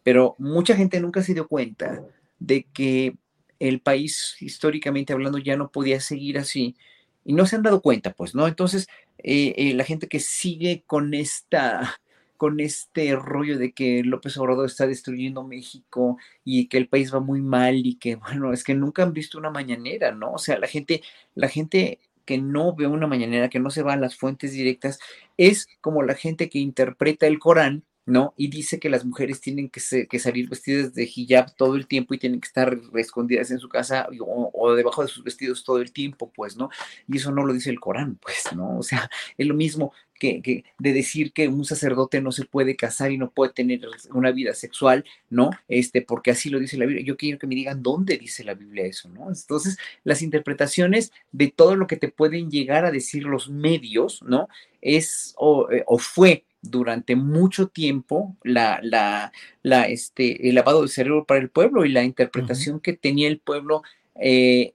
pero 0.02 0.34
mucha 0.38 0.74
gente 0.74 0.98
nunca 0.98 1.22
se 1.22 1.34
dio 1.34 1.46
cuenta 1.46 2.02
de 2.38 2.64
que 2.72 3.16
el 3.58 3.80
país, 3.80 4.34
históricamente 4.40 5.12
hablando, 5.12 5.36
ya 5.36 5.58
no 5.58 5.70
podía 5.70 6.00
seguir 6.00 6.38
así 6.38 6.74
y 7.22 7.34
no 7.34 7.44
se 7.44 7.56
han 7.56 7.62
dado 7.62 7.82
cuenta, 7.82 8.14
pues, 8.14 8.34
¿no? 8.34 8.48
Entonces, 8.48 8.88
eh, 9.18 9.52
eh, 9.58 9.74
la 9.74 9.84
gente 9.84 10.08
que 10.08 10.20
sigue 10.20 10.84
con 10.86 11.12
esta 11.12 12.00
con 12.38 12.60
este 12.60 13.16
rollo 13.16 13.58
de 13.58 13.72
que 13.72 14.04
López 14.04 14.36
Obrador 14.38 14.66
está 14.66 14.86
destruyendo 14.86 15.42
México 15.42 16.18
y 16.44 16.68
que 16.68 16.78
el 16.78 16.88
país 16.88 17.12
va 17.12 17.18
muy 17.18 17.42
mal 17.42 17.84
y 17.84 17.96
que 17.96 18.14
bueno, 18.16 18.54
es 18.54 18.64
que 18.64 18.74
nunca 18.74 19.02
han 19.02 19.12
visto 19.12 19.36
una 19.38 19.50
mañanera, 19.50 20.12
¿no? 20.12 20.32
O 20.32 20.38
sea, 20.38 20.58
la 20.58 20.68
gente 20.68 21.02
la 21.34 21.48
gente 21.48 22.00
que 22.28 22.36
no 22.36 22.74
ve 22.76 22.86
una 22.86 23.06
mañanera, 23.06 23.48
que 23.48 23.58
no 23.58 23.70
se 23.70 23.82
va 23.82 23.94
a 23.94 23.96
las 23.96 24.14
fuentes 24.14 24.52
directas, 24.52 24.98
es 25.38 25.66
como 25.80 26.02
la 26.02 26.14
gente 26.14 26.50
que 26.50 26.58
interpreta 26.58 27.26
el 27.26 27.38
Corán, 27.38 27.84
¿no? 28.08 28.32
Y 28.38 28.48
dice 28.48 28.80
que 28.80 28.88
las 28.88 29.04
mujeres 29.04 29.38
tienen 29.38 29.68
que, 29.68 29.80
salir 29.80 30.48
vestidas 30.48 30.94
de 30.94 31.04
hijab 31.14 31.54
todo 31.54 31.76
el 31.76 31.86
tiempo 31.86 32.14
y 32.14 32.18
tienen 32.18 32.40
que 32.40 32.46
estar 32.46 32.78
escondidas 32.94 33.50
en 33.50 33.58
su 33.58 33.68
casa 33.68 34.08
o, 34.18 34.74
debajo 34.74 35.02
de 35.02 35.08
sus 35.08 35.22
vestidos 35.22 35.62
todo 35.62 35.78
el 35.82 35.92
tiempo, 35.92 36.32
pues, 36.34 36.56
¿no? 36.56 36.70
Y 37.06 37.18
eso 37.18 37.30
no 37.30 37.44
lo 37.44 37.52
dice 37.52 37.68
el 37.68 37.80
Corán, 37.80 38.16
pues, 38.16 38.44
¿no? 38.56 38.78
O 38.78 38.82
sea, 38.82 39.10
es 39.36 39.46
lo 39.46 39.54
mismo 39.54 39.92
que, 40.18 40.64
de 40.78 40.92
decir 40.94 41.34
que 41.34 41.48
un 41.48 41.66
sacerdote 41.66 42.22
no 42.22 42.32
se 42.32 42.46
puede 42.46 42.76
casar 42.76 43.12
y 43.12 43.18
no 43.18 43.30
puede 43.30 43.52
tener 43.52 43.82
una 44.10 44.32
vida 44.32 44.54
sexual, 44.54 45.04
¿no? 45.28 45.50
Este, 45.68 46.00
porque 46.00 46.30
así 46.30 46.48
lo 46.48 46.58
dice 46.58 46.78
la 46.78 46.86
Biblia. 46.86 47.04
Yo 47.04 47.18
quiero 47.18 47.38
que 47.38 47.46
me 47.46 47.54
digan 47.54 47.82
dónde 47.82 48.16
dice 48.16 48.42
la 48.42 48.54
Biblia 48.54 48.86
eso, 48.86 49.10
¿no? 49.10 49.28
Entonces, 49.28 49.76
las 50.02 50.22
interpretaciones 50.22 51.12
de 51.30 51.48
todo 51.48 51.76
lo 51.76 51.86
que 51.86 51.96
te 51.96 52.08
pueden 52.08 52.50
llegar 52.50 52.86
a 52.86 52.90
decir 52.90 53.24
los 53.24 53.50
medios, 53.50 54.22
¿no? 54.22 54.48
Es 54.80 55.34
o, 55.36 55.70
eh, 55.70 55.84
fue 55.98 56.44
durante 56.70 57.16
mucho 57.16 57.68
tiempo 57.68 58.36
la, 58.42 58.80
la, 58.82 59.32
la, 59.62 59.88
este, 59.88 60.48
el 60.48 60.54
lavado 60.54 60.82
de 60.82 60.88
cerebro 60.88 61.24
para 61.24 61.40
el 61.40 61.50
pueblo 61.50 61.84
y 61.84 61.90
la 61.90 62.02
interpretación 62.02 62.80
que 62.80 62.92
tenía 62.92 63.28
el 63.28 63.38
pueblo 63.38 63.82
eh, 64.14 64.72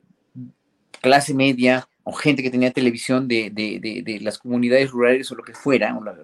clase 1.01 1.33
media, 1.33 1.87
o 2.03 2.13
gente 2.13 2.43
que 2.43 2.49
tenía 2.49 2.71
televisión 2.71 3.27
de, 3.27 3.49
de, 3.49 4.03
de, 4.03 4.19
las 4.21 4.37
comunidades 4.37 4.91
rurales 4.91 5.31
o 5.31 5.35
lo 5.35 5.43
que 5.43 5.53
fuera, 5.53 5.95
o 5.97 6.03
los 6.03 6.17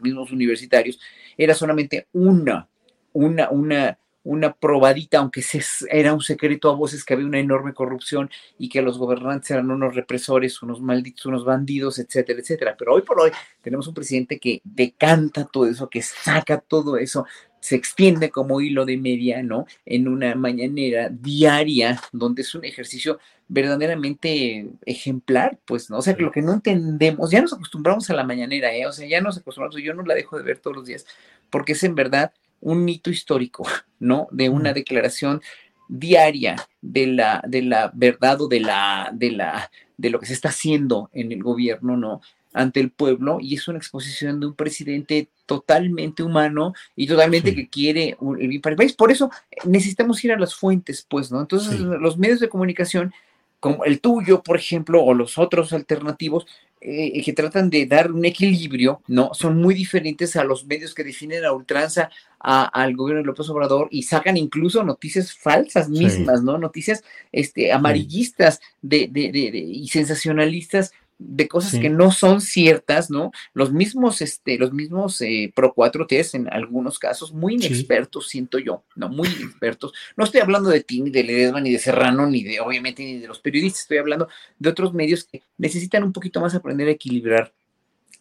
mismos 0.00 0.30
universitarios, 0.30 0.98
era 1.36 1.54
solamente 1.54 2.06
una, 2.12 2.68
una, 3.12 3.50
una, 3.50 3.98
una 4.26 4.52
probadita, 4.52 5.18
aunque 5.18 5.40
se, 5.40 5.62
era 5.88 6.12
un 6.12 6.20
secreto 6.20 6.68
a 6.68 6.74
voces 6.74 7.04
que 7.04 7.14
había 7.14 7.26
una 7.26 7.38
enorme 7.38 7.74
corrupción 7.74 8.28
y 8.58 8.68
que 8.68 8.82
los 8.82 8.98
gobernantes 8.98 9.52
eran 9.52 9.70
unos 9.70 9.94
represores, 9.94 10.60
unos 10.62 10.80
malditos, 10.80 11.26
unos 11.26 11.44
bandidos, 11.44 12.00
etcétera, 12.00 12.40
etcétera. 12.40 12.74
Pero 12.76 12.94
hoy 12.94 13.02
por 13.02 13.20
hoy 13.20 13.30
tenemos 13.62 13.86
un 13.86 13.94
presidente 13.94 14.40
que 14.40 14.60
decanta 14.64 15.44
todo 15.44 15.66
eso, 15.66 15.88
que 15.88 16.02
saca 16.02 16.58
todo 16.58 16.96
eso, 16.96 17.24
se 17.60 17.76
extiende 17.76 18.30
como 18.30 18.60
hilo 18.60 18.84
de 18.84 18.96
media, 18.96 19.42
¿no? 19.44 19.66
En 19.84 20.08
una 20.08 20.34
mañanera 20.34 21.08
diaria, 21.08 22.00
donde 22.12 22.42
es 22.42 22.54
un 22.54 22.64
ejercicio 22.64 23.20
verdaderamente 23.48 24.68
ejemplar, 24.84 25.58
pues, 25.64 25.88
¿no? 25.88 25.98
O 25.98 26.02
sea, 26.02 26.16
que 26.16 26.22
lo 26.24 26.32
que 26.32 26.42
no 26.42 26.52
entendemos, 26.52 27.30
ya 27.30 27.40
nos 27.40 27.52
acostumbramos 27.52 28.10
a 28.10 28.14
la 28.14 28.24
mañanera, 28.24 28.74
¿eh? 28.74 28.86
O 28.86 28.92
sea, 28.92 29.06
ya 29.06 29.20
nos 29.20 29.38
acostumbramos, 29.38 29.80
yo 29.80 29.94
no 29.94 30.02
la 30.02 30.14
dejo 30.14 30.36
de 30.36 30.42
ver 30.42 30.58
todos 30.58 30.76
los 30.76 30.86
días, 30.86 31.06
porque 31.48 31.72
es 31.72 31.84
en 31.84 31.94
verdad 31.94 32.32
un 32.60 32.88
hito 32.88 33.10
histórico, 33.10 33.66
¿no? 33.98 34.28
De 34.30 34.48
una 34.48 34.72
declaración 34.72 35.40
diaria 35.88 36.56
de 36.80 37.06
la, 37.06 37.42
de 37.46 37.62
la 37.62 37.90
verdad 37.94 38.40
o 38.40 38.48
de 38.48 38.60
la, 38.60 39.10
de 39.12 39.30
la, 39.30 39.70
de 39.96 40.10
lo 40.10 40.18
que 40.18 40.26
se 40.26 40.32
está 40.32 40.48
haciendo 40.48 41.10
en 41.12 41.32
el 41.32 41.42
gobierno, 41.42 41.96
¿no? 41.96 42.20
ante 42.56 42.80
el 42.80 42.90
pueblo 42.90 43.38
y 43.38 43.54
es 43.54 43.68
una 43.68 43.76
exposición 43.76 44.40
de 44.40 44.46
un 44.46 44.54
presidente 44.54 45.28
totalmente 45.44 46.22
humano 46.22 46.72
y 46.96 47.06
totalmente 47.06 47.54
que 47.54 47.68
quiere 47.68 48.16
el 48.38 48.48
bien 48.48 48.62
para 48.62 48.72
el 48.72 48.78
país. 48.78 48.94
Por 48.94 49.12
eso 49.12 49.30
necesitamos 49.66 50.24
ir 50.24 50.32
a 50.32 50.38
las 50.38 50.54
fuentes, 50.54 51.06
pues, 51.08 51.30
¿no? 51.30 51.40
Entonces, 51.40 51.78
los 51.78 52.16
medios 52.16 52.40
de 52.40 52.48
comunicación, 52.48 53.12
como 53.60 53.84
el 53.84 54.00
tuyo, 54.00 54.42
por 54.42 54.56
ejemplo, 54.56 55.02
o 55.02 55.14
los 55.14 55.38
otros 55.38 55.72
alternativos, 55.72 56.46
eh, 56.80 57.22
que 57.24 57.32
tratan 57.32 57.70
de 57.70 57.86
dar 57.86 58.12
un 58.12 58.24
equilibrio, 58.24 59.00
¿no? 59.08 59.32
Son 59.32 59.56
muy 59.56 59.74
diferentes 59.74 60.36
a 60.36 60.44
los 60.44 60.66
medios 60.66 60.94
que 60.94 61.04
definen 61.04 61.44
a 61.44 61.52
ultranza 61.52 62.10
al 62.38 62.94
gobierno 62.94 63.22
de 63.22 63.26
López 63.26 63.48
Obrador 63.48 63.88
y 63.90 64.02
sacan 64.02 64.36
incluso 64.36 64.84
noticias 64.84 65.32
falsas 65.32 65.88
mismas, 65.88 66.42
¿no? 66.42 66.58
Noticias 66.58 67.02
este, 67.32 67.72
amarillistas 67.72 68.60
de, 68.82 69.08
de, 69.10 69.32
de, 69.32 69.58
y 69.58 69.88
sensacionalistas 69.88 70.92
de 71.18 71.48
cosas 71.48 71.80
que 71.80 71.88
no 71.88 72.10
son 72.10 72.40
ciertas, 72.40 73.10
¿no? 73.10 73.32
Los 73.54 73.72
mismos, 73.72 74.20
este, 74.20 74.58
los 74.58 74.72
mismos 74.72 75.20
eh, 75.20 75.52
Pro 75.54 75.74
4T 75.74 76.34
en 76.34 76.52
algunos 76.52 76.98
casos, 76.98 77.32
muy 77.32 77.54
inexpertos, 77.54 78.28
siento 78.28 78.58
yo, 78.58 78.84
¿no? 78.94 79.08
Muy 79.08 79.28
inexpertos. 79.28 79.92
No 80.16 80.24
estoy 80.24 80.40
hablando 80.40 80.68
de 80.68 80.82
ti, 80.82 81.00
ni 81.00 81.10
de 81.10 81.24
Ledesma, 81.24 81.60
ni 81.60 81.72
de 81.72 81.78
Serrano, 81.78 82.26
ni 82.26 82.44
de, 82.44 82.60
obviamente, 82.60 83.02
ni 83.02 83.18
de 83.18 83.28
los 83.28 83.40
periodistas, 83.40 83.82
estoy 83.82 83.98
hablando 83.98 84.28
de 84.58 84.68
otros 84.68 84.92
medios 84.92 85.24
que 85.24 85.42
necesitan 85.56 86.04
un 86.04 86.12
poquito 86.12 86.40
más 86.40 86.54
aprender 86.54 86.88
a 86.88 86.92
equilibrar 86.92 87.52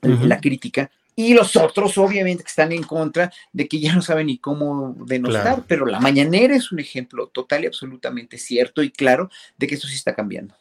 la 0.01 0.39
crítica. 0.39 0.89
Y 1.17 1.33
los 1.33 1.55
otros, 1.55 1.97
obviamente, 1.97 2.43
que 2.43 2.49
están 2.49 2.73
en 2.73 2.83
contra 2.83 3.31
de 3.53 3.67
que 3.67 3.79
ya 3.79 3.95
no 3.95 4.01
saben 4.01 4.27
ni 4.27 4.37
cómo 4.37 4.95
denostar, 5.05 5.63
pero 5.67 5.85
la 5.85 5.99
mañanera 5.99 6.55
es 6.55 6.71
un 6.73 6.79
ejemplo 6.79 7.27
total 7.27 7.63
y 7.63 7.67
absolutamente 7.67 8.37
cierto 8.37 8.83
y 8.83 8.91
claro 8.91 9.29
de 9.57 9.67
que 9.67 9.75
eso 9.75 9.87
sí 9.87 9.95
está 9.95 10.13
cambiando. 10.13 10.55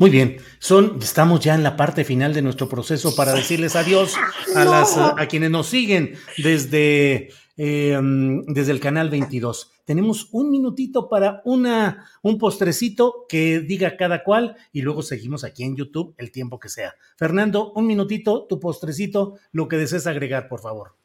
Muy 0.00 0.10
bien, 0.10 0.36
son, 0.60 1.00
estamos 1.02 1.40
ya 1.40 1.56
en 1.56 1.64
la 1.64 1.76
parte 1.76 2.04
final 2.04 2.32
de 2.32 2.40
nuestro 2.40 2.68
proceso 2.68 3.16
para 3.16 3.32
decirles 3.34 3.74
adiós 3.74 4.14
a, 4.54 4.64
las, 4.64 4.96
a 4.96 5.26
quienes 5.26 5.50
nos 5.50 5.66
siguen 5.66 6.14
desde, 6.36 7.30
eh, 7.56 8.00
desde 8.46 8.70
el 8.70 8.78
canal 8.78 9.10
22. 9.10 9.72
Tenemos 9.84 10.28
un 10.30 10.52
minutito 10.52 11.08
para 11.08 11.42
una, 11.44 12.08
un 12.22 12.38
postrecito 12.38 13.26
que 13.28 13.58
diga 13.58 13.96
cada 13.96 14.22
cual 14.22 14.54
y 14.72 14.82
luego 14.82 15.02
seguimos 15.02 15.42
aquí 15.42 15.64
en 15.64 15.74
YouTube 15.74 16.14
el 16.16 16.30
tiempo 16.30 16.60
que 16.60 16.68
sea. 16.68 16.94
Fernando, 17.16 17.72
un 17.72 17.88
minutito, 17.88 18.46
tu 18.48 18.60
postrecito, 18.60 19.34
lo 19.50 19.66
que 19.66 19.78
desees 19.78 20.06
agregar, 20.06 20.46
por 20.46 20.60
favor. 20.60 20.97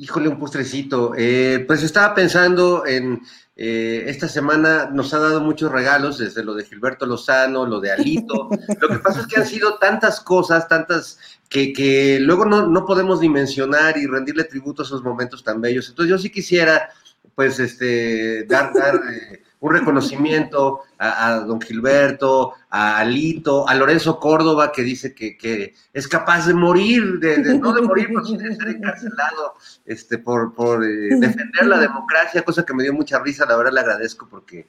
Híjole, 0.00 0.28
un 0.28 0.38
postrecito. 0.38 1.12
Eh, 1.14 1.62
pues 1.66 1.82
estaba 1.82 2.14
pensando 2.14 2.86
en 2.86 3.20
eh, 3.54 4.04
esta 4.06 4.28
semana 4.28 4.88
nos 4.90 5.12
ha 5.12 5.18
dado 5.18 5.42
muchos 5.42 5.70
regalos, 5.70 6.16
desde 6.16 6.42
lo 6.42 6.54
de 6.54 6.64
Gilberto 6.64 7.04
Lozano, 7.04 7.66
lo 7.66 7.80
de 7.80 7.92
Alito. 7.92 8.48
lo 8.80 8.88
que 8.88 8.98
pasa 9.00 9.20
es 9.20 9.26
que 9.26 9.38
han 9.38 9.46
sido 9.46 9.74
tantas 9.74 10.20
cosas, 10.20 10.66
tantas 10.68 11.18
que, 11.50 11.74
que 11.74 12.18
luego 12.18 12.46
no, 12.46 12.66
no, 12.66 12.86
podemos 12.86 13.20
dimensionar 13.20 13.98
y 13.98 14.06
rendirle 14.06 14.44
tributo 14.44 14.80
a 14.80 14.86
esos 14.86 15.02
momentos 15.02 15.44
tan 15.44 15.60
bellos. 15.60 15.90
Entonces 15.90 16.08
yo 16.08 16.16
sí 16.16 16.30
quisiera, 16.30 16.88
pues, 17.34 17.60
este, 17.60 18.44
dar, 18.44 18.72
dar 18.72 18.94
eh, 19.12 19.42
un 19.60 19.72
reconocimiento 19.72 20.80
a, 20.98 21.40
don 21.46 21.60
Gilberto, 21.60 22.54
a 22.70 22.98
Alito, 22.98 23.68
a 23.68 23.74
Lorenzo 23.74 24.18
Córdoba, 24.18 24.72
que 24.72 24.82
dice 24.82 25.14
que, 25.14 25.74
es 25.92 26.08
capaz 26.08 26.46
de 26.46 26.54
morir, 26.54 27.18
de, 27.20 27.38
no 27.58 27.72
de 27.72 27.82
morir, 27.82 28.08
pero 28.08 28.24
sí 28.24 28.36
de 28.36 28.54
ser 28.54 28.68
encarcelado 28.68 29.54
este, 29.84 30.18
por, 30.18 30.54
por 30.54 30.84
eh, 30.84 31.10
defender 31.18 31.66
la 31.66 31.78
democracia, 31.78 32.42
cosa 32.42 32.64
que 32.64 32.74
me 32.74 32.82
dio 32.82 32.94
mucha 32.94 33.18
risa, 33.18 33.46
la 33.46 33.56
verdad 33.56 33.72
le 33.72 33.80
agradezco 33.80 34.26
porque 34.28 34.66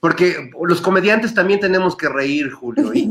porque 0.00 0.50
los 0.60 0.82
comediantes 0.82 1.32
también 1.32 1.60
tenemos 1.60 1.96
que 1.96 2.10
reír, 2.10 2.50
Julio. 2.50 2.92
Y 2.92 3.10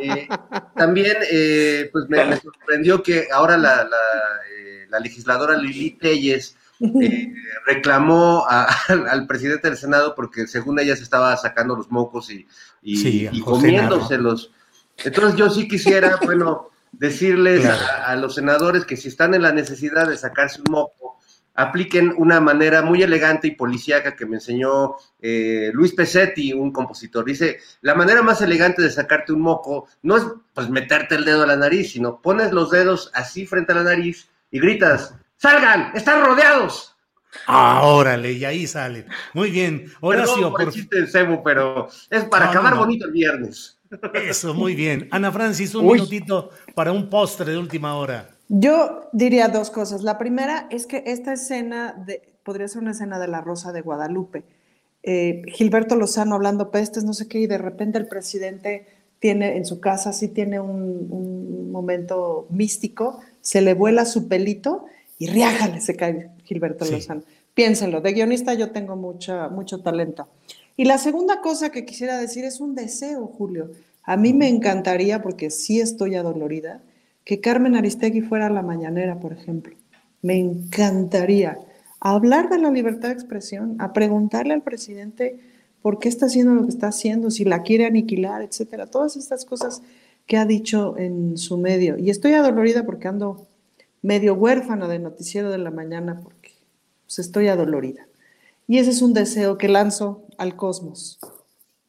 eh, 0.00 0.28
también, 0.74 1.16
eh, 1.30 1.88
pues 1.92 2.06
me, 2.08 2.36
sorprendió 2.38 3.04
que 3.04 3.28
ahora 3.32 3.56
la, 3.56 3.88
la 4.90 4.98
legisladora 4.98 5.56
Lili 5.56 5.92
Telles 5.92 6.56
eh, 7.02 7.34
reclamó 7.66 8.44
al, 8.48 9.26
presidente 9.26 9.68
del 9.68 9.76
Senado 9.76 10.14
porque 10.14 10.46
según 10.46 10.78
ella 10.80 10.96
se 10.96 11.02
estaba 11.02 11.36
sacando 11.36 11.76
los 11.76 11.90
mocos 11.90 12.30
y, 12.30 12.46
y, 12.82 13.40
comiéndoselos. 13.40 14.52
Entonces 15.04 15.36
yo 15.36 15.50
sí 15.50 15.68
quisiera, 15.68 16.18
bueno, 16.24 16.70
decirles 16.92 17.64
a, 17.64 18.14
los 18.16 18.34
senadores 18.34 18.84
que 18.84 18.96
si 18.96 19.08
están 19.08 19.34
en 19.34 19.42
la 19.42 19.52
necesidad 19.52 20.08
de 20.08 20.16
sacarse 20.16 20.60
un 20.66 20.72
moco, 20.72 21.18
apliquen 21.54 22.14
una 22.16 22.40
manera 22.40 22.82
muy 22.82 23.02
elegante 23.02 23.48
y 23.48 23.56
policíaca 23.56 24.16
que 24.16 24.26
me 24.26 24.36
enseñó 24.36 24.96
eh, 25.20 25.70
Luis 25.74 25.94
Pesetti, 25.94 26.52
un 26.52 26.72
compositor. 26.72 27.24
Dice, 27.24 27.58
la 27.82 27.94
manera 27.94 28.22
más 28.22 28.40
elegante 28.40 28.82
de 28.82 28.90
sacarte 28.90 29.32
un 29.32 29.40
moco 29.40 29.86
no 30.02 30.16
es 30.16 30.24
pues 30.54 30.70
meterte 30.70 31.14
el 31.14 31.24
dedo 31.24 31.42
a 31.42 31.46
la 31.46 31.56
nariz, 31.56 31.92
sino 31.92 32.20
pones 32.20 32.52
los 32.52 32.70
dedos 32.70 33.10
así 33.14 33.46
frente 33.46 33.72
a 33.72 33.76
la 33.76 33.84
nariz 33.84 34.28
y 34.50 34.60
gritas, 34.60 35.14
salgan, 35.42 35.90
están 35.94 36.24
rodeados. 36.24 36.94
Ah, 37.46 37.80
órale, 37.84 38.32
y 38.32 38.44
ahí 38.44 38.66
salen. 38.66 39.06
Muy 39.34 39.50
bien. 39.50 39.86
Horacio, 40.00 40.52
por, 40.52 40.66
por... 40.66 41.42
pero 41.42 41.88
es 42.10 42.24
para 42.26 42.50
acabar 42.50 42.76
bonito 42.76 43.06
el 43.06 43.12
viernes. 43.12 43.78
Eso, 44.14 44.54
muy 44.54 44.74
bien. 44.74 45.08
Ana 45.10 45.32
Francis, 45.32 45.74
un 45.74 45.86
minutito 45.86 46.50
para 46.74 46.92
un 46.92 47.10
postre 47.10 47.52
de 47.52 47.58
última 47.58 47.96
hora. 47.96 48.28
Yo 48.48 49.08
diría 49.12 49.48
dos 49.48 49.70
cosas. 49.70 50.02
La 50.02 50.18
primera 50.18 50.66
es 50.70 50.86
que 50.86 51.02
esta 51.06 51.32
escena 51.32 51.94
de, 52.06 52.22
podría 52.44 52.68
ser 52.68 52.82
una 52.82 52.92
escena 52.92 53.18
de 53.18 53.28
La 53.28 53.40
Rosa 53.40 53.72
de 53.72 53.80
Guadalupe. 53.80 54.44
Eh, 55.02 55.42
Gilberto 55.48 55.96
Lozano 55.96 56.36
hablando 56.36 56.70
pestes, 56.70 57.02
no 57.02 57.14
sé 57.14 57.28
qué, 57.28 57.40
y 57.40 57.46
de 57.46 57.58
repente 57.58 57.98
el 57.98 58.06
presidente 58.06 58.86
tiene 59.18 59.56
en 59.56 59.64
su 59.64 59.80
casa, 59.80 60.12
sí 60.12 60.28
tiene 60.28 60.60
un, 60.60 61.08
un 61.10 61.72
momento 61.72 62.46
místico, 62.50 63.20
se 63.40 63.62
le 63.62 63.74
vuela 63.74 64.04
su 64.04 64.28
pelito 64.28 64.84
y 65.18 65.26
riájale 65.26 65.80
se 65.80 65.94
cae 65.96 66.30
Gilberto 66.44 66.84
Lozano. 66.84 67.22
Piénsenlo, 67.54 68.00
de 68.00 68.12
guionista 68.12 68.54
yo 68.54 68.70
tengo 68.70 68.96
mucha, 68.96 69.48
mucho 69.48 69.80
talento. 69.80 70.28
Y 70.76 70.84
la 70.84 70.98
segunda 70.98 71.40
cosa 71.40 71.70
que 71.70 71.84
quisiera 71.84 72.18
decir 72.18 72.44
es 72.44 72.60
un 72.60 72.74
deseo, 72.74 73.26
Julio. 73.26 73.70
A 74.04 74.16
mí 74.16 74.32
me 74.32 74.48
encantaría, 74.48 75.22
porque 75.22 75.50
sí 75.50 75.80
estoy 75.80 76.14
adolorida, 76.14 76.80
que 77.24 77.40
Carmen 77.40 77.76
Aristegui 77.76 78.22
fuera 78.22 78.46
a 78.46 78.50
la 78.50 78.62
mañanera, 78.62 79.20
por 79.20 79.32
ejemplo. 79.32 79.76
Me 80.22 80.38
encantaría 80.38 81.58
hablar 82.00 82.48
de 82.48 82.58
la 82.58 82.70
libertad 82.70 83.08
de 83.08 83.14
expresión, 83.14 83.76
a 83.78 83.92
preguntarle 83.92 84.54
al 84.54 84.62
presidente 84.62 85.38
por 85.82 85.98
qué 85.98 86.08
está 86.08 86.26
haciendo 86.26 86.54
lo 86.54 86.62
que 86.64 86.70
está 86.70 86.88
haciendo, 86.88 87.30
si 87.30 87.44
la 87.44 87.62
quiere 87.62 87.86
aniquilar, 87.86 88.42
etcétera. 88.42 88.86
Todas 88.86 89.16
estas 89.16 89.44
cosas 89.44 89.82
que 90.26 90.36
ha 90.36 90.46
dicho 90.46 90.96
en 90.96 91.36
su 91.36 91.58
medio. 91.58 91.98
Y 91.98 92.10
estoy 92.10 92.32
adolorida 92.32 92.84
porque 92.84 93.08
ando 93.08 93.46
medio 94.02 94.34
huérfana 94.34 94.88
de 94.88 94.98
noticiero 94.98 95.50
de 95.50 95.58
la 95.58 95.70
mañana 95.70 96.20
porque 96.22 96.52
pues, 97.06 97.18
estoy 97.20 97.48
adolorida. 97.48 98.06
Y 98.66 98.78
ese 98.78 98.90
es 98.90 99.02
un 99.02 99.14
deseo 99.14 99.58
que 99.58 99.68
lanzo 99.68 100.26
al 100.38 100.56
cosmos, 100.56 101.18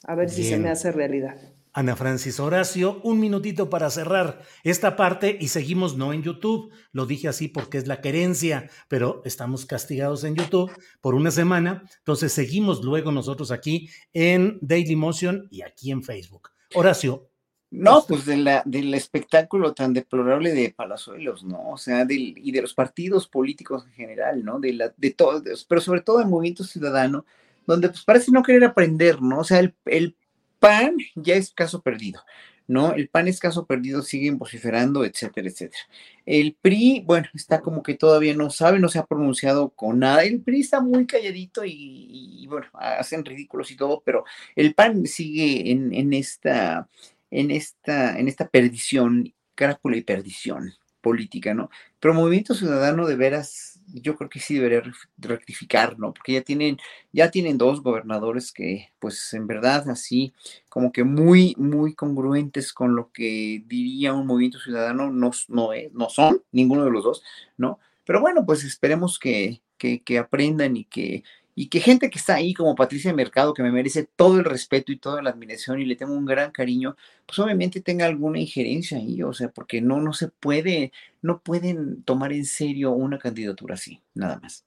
a 0.04 0.16
ver 0.16 0.30
si 0.30 0.44
se 0.44 0.58
me 0.58 0.70
hace 0.70 0.92
realidad. 0.92 1.38
Ana 1.76 1.96
Francis 1.96 2.40
Horacio, 2.40 3.02
un 3.04 3.20
minutito 3.20 3.68
para 3.70 3.90
cerrar 3.90 4.44
esta 4.64 4.96
parte 4.96 5.36
y 5.40 5.48
seguimos 5.48 5.98
no 5.98 6.14
en 6.14 6.22
YouTube, 6.22 6.72
lo 6.92 7.08
dije 7.08 7.28
así 7.28 7.48
porque 7.48 7.80
es 7.80 7.88
la 7.88 8.00
querencia, 8.00 8.70
pero 8.90 9.24
estamos 9.26 9.66
castigados 9.66 10.24
en 10.24 10.36
YouTube 10.36 10.72
por 11.02 11.16
una 11.16 11.32
semana, 11.32 11.84
entonces 11.98 12.32
seguimos 12.32 12.84
luego 12.84 13.12
nosotros 13.12 13.50
aquí 13.50 13.90
en 14.14 14.60
Daily 14.62 14.96
Motion 14.96 15.48
y 15.50 15.64
aquí 15.64 15.90
en 15.90 16.04
Facebook. 16.04 16.50
Horacio, 16.76 17.32
no, 17.74 18.06
pues 18.08 18.28
de 18.28 18.38
la, 18.38 18.62
del 18.66 18.94
espectáculo 18.94 19.74
tan 19.74 19.96
deplorable 19.96 20.54
de 20.54 20.70
Palazuelos, 20.70 21.44
¿no? 21.44 21.72
O 21.72 21.78
sea, 21.78 22.06
del, 22.06 22.36
y 22.38 22.52
de 22.52 22.62
los 22.62 22.76
partidos 22.76 23.28
políticos 23.28 23.84
en 23.88 23.94
general, 23.94 24.46
¿no? 24.46 24.60
De, 24.60 24.74
la, 24.74 24.94
de 24.96 25.10
todos, 25.10 25.66
pero 25.68 25.82
sobre 25.82 26.02
todo 26.02 26.20
del 26.20 26.28
movimiento 26.28 26.64
ciudadano, 26.64 27.26
donde 27.66 27.90
pues 27.90 28.04
parece 28.04 28.32
no 28.32 28.44
querer 28.44 28.64
aprender, 28.64 29.24
¿no? 29.24 29.40
O 29.40 29.44
sea, 29.44 29.60
el, 29.60 29.74
el 29.86 30.16
PAN 30.60 30.98
ya 31.16 31.34
es 31.34 31.52
caso 31.52 31.82
perdido. 31.82 32.22
¿no? 32.68 32.94
El 32.94 33.10
PAN 33.10 33.28
es 33.28 33.40
caso 33.40 33.66
perdido, 33.66 34.02
siguen 34.02 34.38
vociferando, 34.38 35.04
etcétera, 35.04 35.50
etcétera. 35.50 35.84
El 36.26 36.56
PRI, 36.62 37.04
bueno, 37.06 37.28
está 37.34 37.62
como 37.62 37.84
que 37.84 37.96
todavía 37.96 38.34
no 38.34 38.50
sabe, 38.50 38.80
no 38.80 38.88
se 38.88 39.00
ha 39.00 39.06
pronunciado 39.06 39.70
con 39.70 40.00
nada. 40.00 40.24
El 40.24 40.42
PRI 40.42 40.62
está 40.62 40.80
muy 40.80 41.06
calladito 41.06 41.64
y, 41.66 42.46
bueno, 42.48 42.68
hacen 42.74 43.26
ridículos 43.26 43.72
y 43.72 43.76
todo, 43.76 44.02
pero 44.06 44.24
el 44.56 44.74
PAN 44.74 45.06
sigue 45.06 45.72
en, 45.72 45.94
en, 45.94 46.14
esta, 46.14 46.88
en, 47.34 47.52
esta, 47.52 48.18
en 48.20 48.28
esta 48.28 48.48
perdición, 48.48 49.34
crápula 49.56 49.98
y 49.98 50.02
perdición 50.02 50.74
política, 51.02 51.54
¿no? 51.54 51.70
Pero 52.00 52.14
Movimiento 52.14 52.56
Ciudadano 52.56 53.06
de 53.06 53.16
veras 53.16 53.82
yo 53.94 54.16
creo 54.16 54.30
que 54.30 54.40
sí 54.40 54.56
debería 54.56 54.82
rectificar, 55.18 56.00
¿no? 56.00 56.14
Porque 56.14 56.34
ya 56.34 56.42
tienen, 56.42 56.78
ya 57.12 57.30
tienen 57.30 57.58
dos 57.58 57.84
gobernadores 57.84 58.52
que, 58.52 58.90
pues 59.00 59.34
en 59.34 59.46
verdad, 59.46 59.90
así 59.90 60.34
como 60.70 60.92
que 60.92 61.04
muy, 61.04 61.54
muy 61.58 61.94
congruentes 61.94 62.72
con 62.72 62.96
lo 62.96 63.12
que 63.12 63.64
diría 63.68 64.14
un 64.14 64.26
movimiento 64.26 64.60
ciudadano, 64.60 65.12
no, 65.12 65.32
no, 65.50 65.70
no 65.92 66.10
son, 66.10 66.42
ninguno 66.52 66.86
de 66.86 66.92
los 66.92 67.04
dos, 67.04 67.24
¿no? 67.58 67.80
Pero 68.06 68.22
bueno, 68.22 68.46
pues 68.46 68.64
esperemos 68.64 69.20
que, 69.20 69.62
que 69.78 70.18
aprendan 70.18 70.78
y 70.78 70.86
que, 70.86 71.24
y 71.56 71.68
que 71.68 71.80
gente 71.80 72.10
que 72.10 72.18
está 72.18 72.36
ahí 72.36 72.54
como 72.54 72.76
Patricia 72.76 73.14
Mercado, 73.14 73.54
que 73.54 73.64
me 73.64 73.72
merece 73.72 74.08
todo 74.16 74.38
el 74.40 74.46
respeto 74.46 74.92
y 74.92 74.98
toda 74.98 75.22
la 75.22 75.30
admiración 75.30 75.80
y 75.80 75.86
le 75.86 75.96
tengo 75.96 76.14
un 76.14 76.26
gran 76.26 76.52
cariño, 76.52 76.96
pues 77.26 77.38
obviamente 77.40 77.82
tenga 77.82 78.06
alguna 78.06 78.40
injerencia 78.40 78.98
ahí, 78.98 79.22
o 79.22 79.34
sea, 79.34 79.50
porque 79.50 79.82
no, 79.82 80.02
no 80.02 80.14
se 80.14 80.30
puede, 80.30 80.92
no 81.22 81.42
pueden 81.42 82.04
tomar 82.04 82.34
en 82.34 82.46
serio 82.46 82.92
una 82.92 83.20
candidatura 83.20 83.76
así, 83.76 84.02
nada 84.14 84.40
más. 84.40 84.66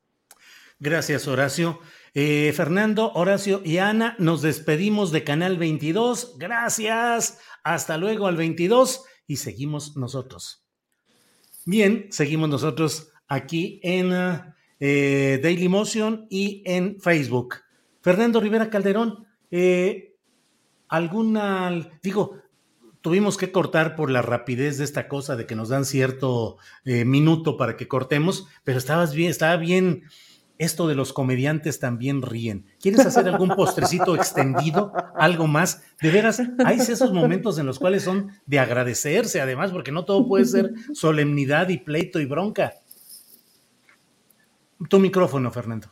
Gracias, 0.78 1.26
Horacio. 1.26 1.80
Eh, 2.12 2.52
Fernando, 2.54 3.12
Horacio 3.14 3.62
y 3.64 3.78
Ana, 3.78 4.14
nos 4.18 4.42
despedimos 4.42 5.10
de 5.10 5.24
Canal 5.24 5.56
22. 5.56 6.36
Gracias. 6.38 7.40
Hasta 7.64 7.96
luego 7.96 8.26
al 8.26 8.36
22 8.36 9.04
y 9.26 9.36
seguimos 9.36 9.96
nosotros. 9.96 10.64
Bien, 11.64 12.06
seguimos 12.10 12.48
nosotros 12.48 13.10
aquí 13.26 13.80
en... 13.82 14.12
Ah, 14.12 14.55
eh, 14.80 15.40
Daily 15.42 15.68
Motion 15.68 16.26
y 16.30 16.62
en 16.66 17.00
Facebook. 17.00 17.56
Fernando 18.00 18.40
Rivera 18.40 18.70
Calderón, 18.70 19.26
eh, 19.50 20.14
alguna, 20.88 21.90
digo, 22.02 22.36
tuvimos 23.00 23.36
que 23.36 23.52
cortar 23.52 23.96
por 23.96 24.10
la 24.10 24.22
rapidez 24.22 24.78
de 24.78 24.84
esta 24.84 25.08
cosa 25.08 25.36
de 25.36 25.46
que 25.46 25.54
nos 25.54 25.68
dan 25.68 25.84
cierto 25.84 26.58
eh, 26.84 27.04
minuto 27.04 27.56
para 27.56 27.76
que 27.76 27.88
cortemos, 27.88 28.46
pero 28.64 28.78
estabas 28.78 29.14
bien, 29.14 29.30
estaba 29.30 29.56
bien. 29.56 30.02
Esto 30.58 30.88
de 30.88 30.94
los 30.94 31.12
comediantes 31.12 31.78
también 31.80 32.22
ríen. 32.22 32.64
¿Quieres 32.80 33.04
hacer 33.04 33.28
algún 33.28 33.50
postrecito 33.50 34.16
extendido? 34.16 34.90
¿Algo 35.14 35.46
más? 35.46 35.82
De 36.00 36.10
veras, 36.10 36.40
hay 36.64 36.78
esos 36.78 37.12
momentos 37.12 37.58
en 37.58 37.66
los 37.66 37.78
cuales 37.78 38.04
son 38.04 38.30
de 38.46 38.58
agradecerse, 38.58 39.42
además, 39.42 39.70
porque 39.70 39.92
no 39.92 40.06
todo 40.06 40.26
puede 40.26 40.46
ser 40.46 40.72
solemnidad 40.94 41.68
y 41.68 41.76
pleito 41.76 42.20
y 42.20 42.24
bronca. 42.24 42.72
Tu 44.88 44.98
micrófono, 44.98 45.50
Fernando. 45.50 45.88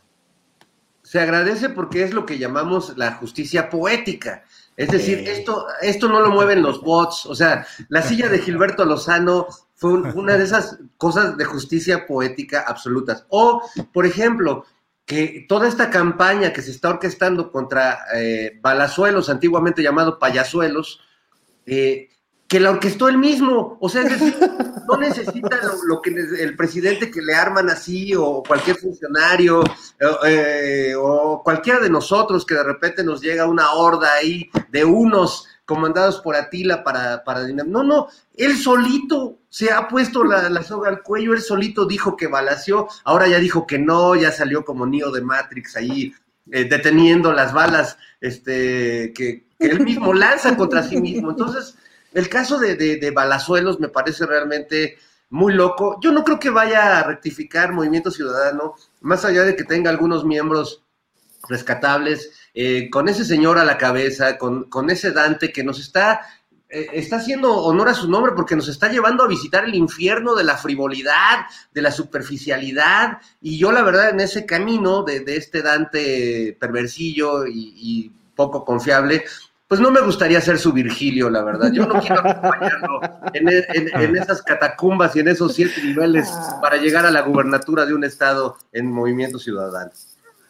Se 1.01 1.19
agradece 1.19 1.69
porque 1.69 2.03
es 2.03 2.13
lo 2.13 2.25
que 2.25 2.37
llamamos 2.39 2.97
la 2.97 3.13
justicia 3.13 3.69
poética. 3.69 4.43
Es 4.75 4.89
decir, 4.89 5.19
esto, 5.27 5.67
esto 5.81 6.07
no 6.09 6.19
lo 6.19 6.31
mueven 6.31 6.61
los 6.61 6.81
bots. 6.81 7.25
O 7.27 7.35
sea, 7.35 7.65
la 7.89 8.01
silla 8.01 8.27
de 8.27 8.39
Gilberto 8.39 8.85
Lozano 8.85 9.47
fue 9.75 9.93
una 9.93 10.37
de 10.37 10.43
esas 10.43 10.79
cosas 10.97 11.37
de 11.37 11.45
justicia 11.45 12.07
poética 12.07 12.65
absolutas. 12.67 13.25
O, 13.29 13.61
por 13.93 14.05
ejemplo, 14.05 14.65
que 15.05 15.45
toda 15.47 15.67
esta 15.67 15.89
campaña 15.89 16.51
que 16.51 16.61
se 16.61 16.71
está 16.71 16.89
orquestando 16.89 17.51
contra 17.51 17.99
eh, 18.15 18.59
Balazuelos, 18.61 19.29
antiguamente 19.29 19.83
llamado 19.83 20.17
Payasuelos, 20.17 21.01
eh, 21.65 22.09
que 22.47 22.59
la 22.59 22.71
orquestó 22.71 23.07
él 23.07 23.17
mismo. 23.17 23.77
O 23.79 23.89
sea, 23.89 24.01
es 24.03 24.11
decir, 24.11 24.35
no 24.87 24.97
necesita 24.97 25.59
lo, 25.87 26.01
que 26.01 26.11
el 26.11 26.55
presidente 26.55 27.11
que 27.11 27.21
le 27.21 27.33
arman 27.33 27.69
así, 27.69 28.13
o 28.15 28.43
cualquier 28.43 28.77
funcionario, 28.77 29.63
eh, 30.25 30.93
o 30.97 31.41
cualquiera 31.43 31.79
de 31.79 31.89
nosotros 31.89 32.45
que 32.45 32.55
de 32.55 32.63
repente 32.63 33.03
nos 33.03 33.21
llega 33.21 33.47
una 33.47 33.71
horda 33.71 34.13
ahí 34.13 34.49
de 34.69 34.85
unos 34.85 35.47
comandados 35.65 36.19
por 36.21 36.35
Atila 36.35 36.83
para, 36.83 37.23
para 37.23 37.47
No, 37.47 37.83
no, 37.83 38.07
él 38.35 38.57
solito 38.57 39.39
se 39.49 39.71
ha 39.71 39.87
puesto 39.87 40.23
la, 40.23 40.61
soga 40.63 40.89
al 40.89 41.01
cuello, 41.01 41.33
él 41.33 41.41
solito 41.41 41.85
dijo 41.85 42.15
que 42.15 42.27
balació, 42.27 42.87
ahora 43.03 43.27
ya 43.27 43.39
dijo 43.39 43.65
que 43.65 43.79
no, 43.79 44.15
ya 44.15 44.31
salió 44.31 44.63
como 44.63 44.85
Neo 44.85 45.11
de 45.11 45.21
Matrix 45.21 45.75
ahí 45.75 46.13
eh, 46.51 46.65
deteniendo 46.65 47.33
las 47.33 47.53
balas 47.53 47.97
este, 48.21 49.11
que, 49.15 49.45
que 49.59 49.65
él 49.65 49.79
mismo 49.79 50.13
lanza 50.13 50.55
contra 50.55 50.83
sí 50.83 51.01
mismo. 51.01 51.31
Entonces, 51.31 51.75
el 52.15 52.29
caso 52.29 52.57
de, 52.57 52.75
de, 52.75 53.11
Balazuelos 53.11 53.79
me 53.81 53.89
parece 53.89 54.25
realmente 54.25 54.97
muy 55.29 55.53
loco. 55.53 55.99
Yo 56.01 56.13
no 56.13 56.23
creo 56.23 56.39
que 56.39 56.49
vaya 56.49 56.99
a 56.99 57.03
rectificar 57.03 57.73
Movimiento 57.73 58.09
Ciudadano, 58.09 58.75
más 59.01 59.25
allá 59.25 59.43
de 59.43 59.55
que 59.55 59.65
tenga 59.65 59.89
algunos 59.89 60.23
miembros 60.23 60.81
rescatables, 61.49 62.31
eh, 62.53 62.89
con 62.89 63.09
ese 63.09 63.25
señor 63.25 63.57
a 63.59 63.65
la 63.65 63.77
cabeza, 63.77 64.37
con, 64.37 64.69
con 64.69 64.89
ese 64.89 65.11
Dante 65.11 65.51
que 65.51 65.65
nos 65.65 65.77
está, 65.77 66.21
eh, 66.69 66.87
está 66.93 67.17
haciendo 67.17 67.53
honor 67.53 67.89
a 67.89 67.93
su 67.93 68.09
nombre 68.09 68.31
porque 68.33 68.55
nos 68.55 68.69
está 68.69 68.87
llevando 68.89 69.25
a 69.25 69.27
visitar 69.27 69.65
el 69.65 69.75
infierno 69.75 70.35
de 70.35 70.45
la 70.45 70.55
frivolidad, 70.55 71.47
de 71.73 71.81
la 71.81 71.91
superficialidad, 71.91 73.19
y 73.41 73.57
yo 73.57 73.73
la 73.73 73.83
verdad 73.83 74.11
en 74.11 74.21
ese 74.21 74.45
camino 74.45 75.03
de, 75.03 75.19
de 75.19 75.35
este 75.35 75.61
Dante 75.61 76.55
perversillo 76.57 77.45
y 77.45 78.09
poco 78.35 78.63
confiable, 78.63 79.25
pues 79.75 79.83
no 79.83 79.91
me 79.91 79.99
gustaría 79.99 80.39
ser 80.39 80.57
su 80.57 80.71
Virgilio, 80.71 81.29
la 81.29 81.43
verdad. 81.43 81.69
Yo 81.73 81.85
no 81.85 81.99
quiero 81.99 82.21
acompañarlo 82.21 83.01
en, 83.33 83.49
en, 83.93 84.15
esas 84.15 84.41
catacumbas 84.41 85.13
y 85.17 85.19
en 85.19 85.27
esos 85.27 85.53
siete 85.53 85.83
niveles 85.83 86.31
para 86.61 86.77
llegar 86.77 87.05
a 87.05 87.11
la 87.11 87.23
gubernatura 87.23 87.85
de 87.85 87.93
un 87.93 88.05
estado 88.05 88.55
en 88.71 88.89
movimiento 88.89 89.37
ciudadano. 89.37 89.91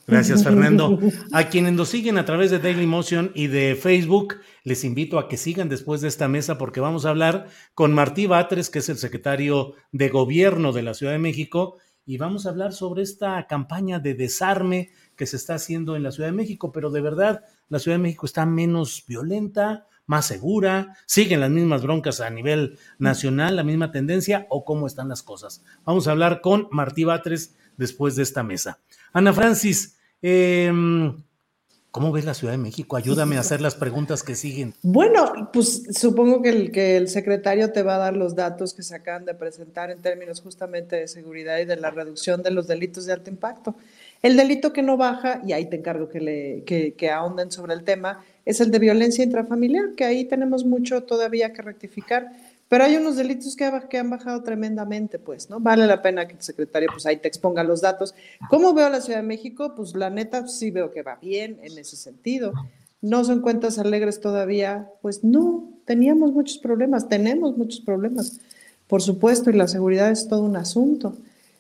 Gracias, 0.06 0.44
Fernando. 0.44 1.00
A 1.32 1.46
quienes 1.46 1.74
nos 1.74 1.90
siguen 1.90 2.20
a 2.20 2.26
través 2.26 2.52
de 2.52 2.60
Daily 2.60 2.86
Motion 2.86 3.32
y 3.34 3.48
de 3.48 3.76
Facebook, 3.76 4.36
les 4.64 4.84
invito 4.84 5.18
a 5.18 5.28
que 5.28 5.38
sigan 5.38 5.70
después 5.70 6.02
de 6.02 6.08
esta 6.08 6.28
mesa 6.28 6.60
porque 6.60 6.80
vamos 6.80 7.08
a 7.08 7.10
hablar 7.10 7.48
con 7.74 7.96
Martí 7.96 8.28
Batres, 8.28 8.70
que 8.70 8.78
es 8.78 8.90
el 8.90 8.98
secretario 8.98 9.74
de 9.92 10.10
Gobierno 10.10 10.72
de 10.72 10.84
la 10.84 10.94
Ciudad 10.94 11.14
de 11.14 11.18
México, 11.18 11.78
y 12.06 12.18
vamos 12.18 12.46
a 12.46 12.50
hablar 12.50 12.74
sobre 12.74 13.02
esta 13.02 13.48
campaña 13.48 13.98
de 13.98 14.14
desarme 14.14 14.92
que 15.16 15.26
se 15.26 15.38
está 15.38 15.56
haciendo 15.56 15.96
en 15.96 16.04
la 16.04 16.12
Ciudad 16.12 16.30
de 16.30 16.36
México, 16.36 16.72
pero 16.72 16.92
de 16.92 17.02
verdad 17.02 17.42
la 17.70 17.80
Ciudad 17.80 17.98
de 17.98 18.04
México 18.04 18.26
está 18.26 18.46
menos 18.46 19.04
violenta, 19.08 19.88
más 20.08 20.26
segura, 20.26 20.96
siguen 21.06 21.40
las 21.40 21.50
mismas 21.50 21.82
broncas 21.82 22.22
a 22.22 22.30
nivel 22.30 22.78
nacional, 23.00 23.56
la 23.56 23.64
misma 23.64 23.92
tendencia 23.92 24.46
o 24.50 24.64
cómo 24.64 24.88
están 24.88 25.10
las 25.10 25.24
cosas. 25.24 25.64
Vamos 25.84 26.08
a 26.08 26.12
hablar 26.12 26.42
con 26.42 26.68
Martí 26.72 27.04
Batres 27.04 27.56
después 27.78 28.16
de 28.16 28.24
esta 28.24 28.44
mesa. 28.44 28.80
Ana 29.14 29.34
Francis, 29.34 29.98
em, 30.22 31.16
¿Cómo 31.96 32.12
ves 32.12 32.26
la 32.26 32.34
Ciudad 32.34 32.52
de 32.52 32.58
México? 32.58 32.98
Ayúdame 32.98 33.38
a 33.38 33.40
hacer 33.40 33.62
las 33.62 33.74
preguntas 33.76 34.22
que 34.22 34.36
siguen. 34.36 34.74
Bueno, 34.82 35.50
pues 35.54 35.84
supongo 35.98 36.42
que 36.42 36.50
el, 36.50 36.70
que 36.70 36.98
el 36.98 37.08
secretario 37.08 37.72
te 37.72 37.84
va 37.84 37.96
a 37.96 38.00
dar 38.00 38.18
los 38.18 38.36
datos 38.36 38.74
que 38.74 38.84
se 38.84 38.94
acaban 38.96 39.24
de 39.24 39.34
presentar 39.34 39.90
en 39.92 40.02
términos 40.02 40.42
justamente 40.42 40.98
de 40.98 41.08
seguridad 41.08 41.58
y 41.60 41.64
de 41.64 41.78
la 41.78 41.92
reducción 41.92 42.44
de 42.44 42.52
los 42.52 42.68
delitos 42.68 43.06
de 43.06 43.14
alto 43.14 43.30
impacto. 43.30 43.78
El 44.26 44.38
delito 44.38 44.74
que 44.74 44.82
no 44.82 44.98
baja, 44.98 45.40
y 45.46 45.54
ahí 45.54 45.70
te 45.70 45.76
encargo 45.76 46.10
que, 46.10 46.20
le, 46.20 46.64
que, 46.64 47.12
ahonden 47.12 47.52
sobre 47.52 47.76
el 47.76 47.84
tema, 47.84 48.26
es 48.44 48.60
el 48.60 48.72
de 48.72 48.80
violencia 48.80 49.24
intrafamiliar, 49.24 49.94
que 49.94 50.04
ahí 50.04 50.26
tenemos 50.26 50.66
mucho 50.66 51.04
todavía 51.04 51.54
que 51.54 51.62
rectificar. 51.62 52.32
Pero 52.68 52.86
hay 52.86 52.96
unos 52.96 53.18
delitos 53.18 53.56
que, 53.56 53.72
que, 53.88 54.00
han 54.00 54.10
bajado 54.10 54.42
tremendamente, 54.42 55.20
pues, 55.20 55.48
¿no? 55.52 55.60
Vale 55.60 55.86
la 55.86 56.02
pena 56.02 56.28
que 56.28 56.34
el 56.34 56.42
secretario, 56.42 56.90
pues, 56.92 57.06
ahí 57.06 57.18
te 57.18 57.28
exponga 57.28 57.64
los 57.64 57.82
datos. 57.82 58.16
¿Cómo 58.50 58.74
veo 58.74 58.90
la 58.90 59.00
Ciudad 59.00 59.20
de 59.20 59.28
México? 59.28 59.76
Pues, 59.76 59.94
la 59.94 60.10
neta, 60.10 60.48
sí 60.48 60.72
veo 60.72 60.92
que 60.92 61.04
va 61.04 61.20
bien 61.22 61.60
en 61.62 61.78
ese 61.78 61.96
sentido. 61.96 62.52
¿No 63.02 63.24
son 63.26 63.42
cuentas 63.42 63.78
alegres 63.78 64.22
todavía? 64.22 64.90
Pues 65.04 65.24
no, 65.24 65.70
teníamos 65.86 66.32
muchos 66.32 66.58
problemas, 66.58 67.08
tenemos 67.08 67.56
muchos 67.56 67.80
problemas, 67.80 68.40
por 68.88 69.04
supuesto, 69.04 69.52
y 69.52 69.54
la 69.54 69.68
seguridad 69.68 70.10
es 70.10 70.28
todo 70.28 70.42
un 70.42 70.58
asunto. 70.58 71.16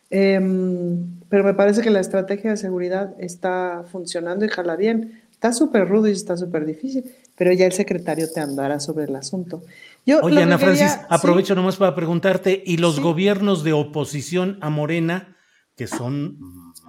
Em, 0.10 1.20
pero 1.30 1.44
me 1.44 1.54
parece 1.54 1.82
que 1.82 1.90
la 1.90 2.00
estrategia 2.00 2.52
de 2.52 2.58
seguridad 2.58 3.16
está 3.20 3.84
funcionando 3.92 4.46
y 4.46 4.50
jala 4.50 4.76
bien. 4.76 5.24
Está 5.32 5.52
súper 5.52 5.88
rudo 5.88 6.08
y 6.08 6.12
está 6.12 6.38
súper 6.38 6.66
difícil, 6.66 7.04
pero 7.36 7.52
ya 7.52 7.66
el 7.66 7.74
secretario 7.74 8.32
te 8.32 8.40
andará 8.40 8.80
sobre 8.80 9.06
el 9.06 9.16
asunto. 9.16 9.64
Yo, 10.06 10.20
Oye, 10.22 10.42
Ana 10.42 10.58
Francis, 10.58 10.98
aprovecho 11.10 11.56
nomás 11.56 11.76
para 11.76 11.94
preguntarte, 11.94 12.64
¿y 12.66 12.78
los 12.78 13.00
gobiernos 13.00 13.64
de 13.64 13.74
oposición 13.74 14.58
a 14.62 14.70
Morena, 14.70 15.36
que 15.76 15.88
son 15.88 16.38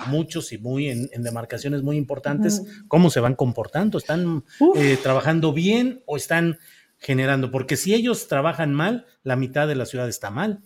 muchos 0.06 0.52
y 0.52 0.58
muy 0.58 0.88
en, 0.88 1.08
demarcaciones 1.22 1.82
muy 1.82 1.96
importantes, 1.96 2.62
cómo 2.88 3.10
se 3.10 3.20
van 3.20 3.34
comportando? 3.34 3.98
¿Están 3.98 4.44
eh, 4.76 4.98
trabajando 5.02 5.52
bien 5.52 6.02
o 6.06 6.16
están 6.16 6.58
generando? 6.98 7.50
Porque 7.50 7.76
si 7.76 7.94
ellos 7.94 8.28
trabajan 8.28 8.72
mal, 8.72 9.06
la 9.24 9.36
mitad 9.36 9.66
de 9.66 9.74
la 9.74 9.86
ciudad 9.86 10.08
está 10.08 10.30
mal. 10.30 10.60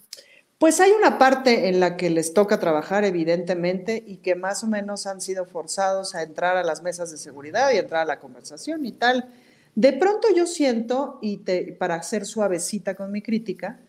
Pues 0.60 0.78
hay 0.78 0.90
una 0.90 1.16
parte 1.16 1.70
en 1.70 1.80
la 1.80 1.96
que 1.96 2.10
les 2.10 2.34
toca 2.34 2.60
trabajar, 2.60 3.06
evidentemente, 3.06 4.04
y 4.06 4.18
que 4.18 4.34
más 4.34 4.62
o 4.62 4.66
menos 4.66 5.06
han 5.06 5.22
sido 5.22 5.46
forzados 5.46 6.14
a 6.14 6.22
entrar 6.22 6.58
a 6.58 6.62
las 6.62 6.82
mesas 6.82 7.10
de 7.10 7.16
seguridad 7.16 7.72
y 7.72 7.78
entrar 7.78 8.02
a 8.02 8.04
la 8.04 8.20
conversación 8.20 8.84
y 8.84 8.92
tal. 8.92 9.30
De 9.74 9.94
pronto 9.94 10.28
yo 10.36 10.44
siento, 10.44 11.18
y 11.22 11.38
para 11.78 12.02
ser 12.02 12.26
suavecita 12.26 12.94
con 12.94 13.10
mi 13.10 13.22
crítica, 13.22 13.80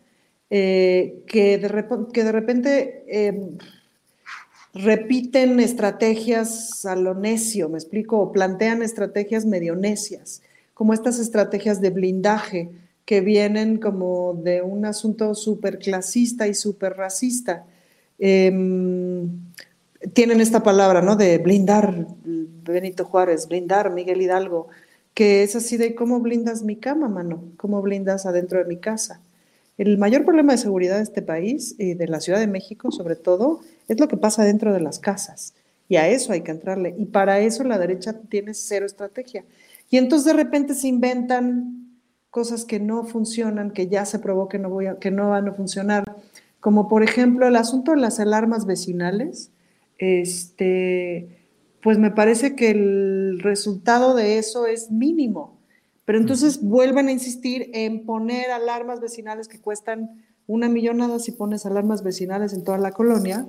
eh, 0.48 1.22
que, 1.26 1.58
de 1.58 1.68
repente 2.32 3.04
em, 3.06 3.58
repiten 4.72 5.60
estrategias 5.60 6.86
a 6.86 6.96
lo 6.96 7.12
necio, 7.12 7.68
me 7.68 7.76
explico, 7.76 8.18
o 8.18 8.32
plantean 8.32 8.80
estrategias 8.80 9.44
medio 9.44 9.76
necias, 9.76 10.40
como 10.72 10.94
estas 10.94 11.18
estrategias 11.18 11.82
de 11.82 11.90
blindaje 11.90 12.70
que 13.12 13.20
vienen 13.20 13.76
como 13.76 14.40
de 14.42 14.62
un 14.62 14.86
asunto 14.86 15.34
súper 15.34 15.78
clasista 15.78 16.48
y 16.48 16.54
súper 16.54 16.96
racista. 16.96 17.66
Em, 18.18 19.28
tienen 20.14 20.40
esta 20.40 20.62
palabra, 20.62 21.02
¿no? 21.02 21.14
De 21.14 21.36
blindar 21.36 22.06
Benito 22.24 23.04
Juárez, 23.04 23.48
blindar 23.48 23.92
Miguel 23.92 24.22
Hidalgo, 24.22 24.68
que 25.12 25.42
es 25.42 25.54
así 25.54 25.76
de 25.76 25.94
cómo 25.94 26.20
blindas 26.20 26.62
mi 26.62 26.76
cama, 26.76 27.06
mano, 27.10 27.44
cómo 27.58 27.82
blindas 27.82 28.24
adentro 28.24 28.60
de 28.60 28.64
mi 28.64 28.78
casa. 28.78 29.20
El 29.76 29.98
mayor 29.98 30.24
problema 30.24 30.52
de 30.52 30.58
seguridad 30.58 30.96
de 30.96 31.02
este 31.02 31.20
país 31.20 31.74
y 31.76 31.92
de 31.92 32.08
la 32.08 32.22
Ciudad 32.22 32.40
de 32.40 32.46
México, 32.46 32.90
sobre 32.90 33.16
todo, 33.16 33.60
es 33.88 34.00
lo 34.00 34.08
que 34.08 34.16
pasa 34.16 34.42
dentro 34.42 34.72
de 34.72 34.80
las 34.80 34.98
casas. 34.98 35.52
Y 35.86 35.96
a 35.96 36.08
eso 36.08 36.32
hay 36.32 36.40
que 36.40 36.52
entrarle. 36.52 36.94
Y 36.96 37.04
para 37.04 37.40
eso 37.40 37.62
la 37.62 37.76
derecha 37.76 38.14
tiene 38.30 38.54
cero 38.54 38.86
estrategia. 38.86 39.44
Y 39.90 39.98
entonces 39.98 40.24
de 40.24 40.42
repente 40.42 40.72
se 40.72 40.88
inventan 40.88 41.81
cosas 42.32 42.64
que 42.64 42.80
no 42.80 43.04
funcionan, 43.04 43.72
que 43.72 43.88
ya 43.88 44.06
se 44.06 44.18
probó 44.18 44.48
que 44.48 44.58
no, 44.58 44.70
voy 44.70 44.86
que 45.00 45.10
no 45.10 45.28
van 45.28 45.48
a 45.48 45.52
funcionar. 45.52 46.02
Como 46.60 46.88
por 46.88 47.02
ejemplo 47.02 47.46
el 47.46 47.56
asunto 47.56 47.90
de 47.92 47.98
las 47.98 48.18
alarmas 48.20 48.64
vecinales. 48.64 49.50
Este, 49.98 51.28
pues 51.82 51.98
me 51.98 52.10
parece 52.10 52.56
que 52.56 52.70
el 52.70 53.38
resultado 53.40 54.16
de 54.16 54.38
eso 54.38 54.66
es 54.66 54.90
mínimo. 54.90 55.58
Pero 56.06 56.18
entonces 56.18 56.62
vuelven 56.62 57.08
a 57.08 57.12
insistir 57.12 57.70
en 57.74 58.06
poner 58.06 58.50
alarmas 58.50 59.00
vecinales 59.00 59.46
que 59.46 59.60
cuestan 59.60 60.24
una 60.46 60.70
millonada 60.70 61.18
si 61.18 61.32
pones 61.32 61.66
alarmas 61.66 62.02
vecinales 62.02 62.54
en 62.54 62.64
toda 62.64 62.78
la 62.78 62.92
colonia, 62.92 63.46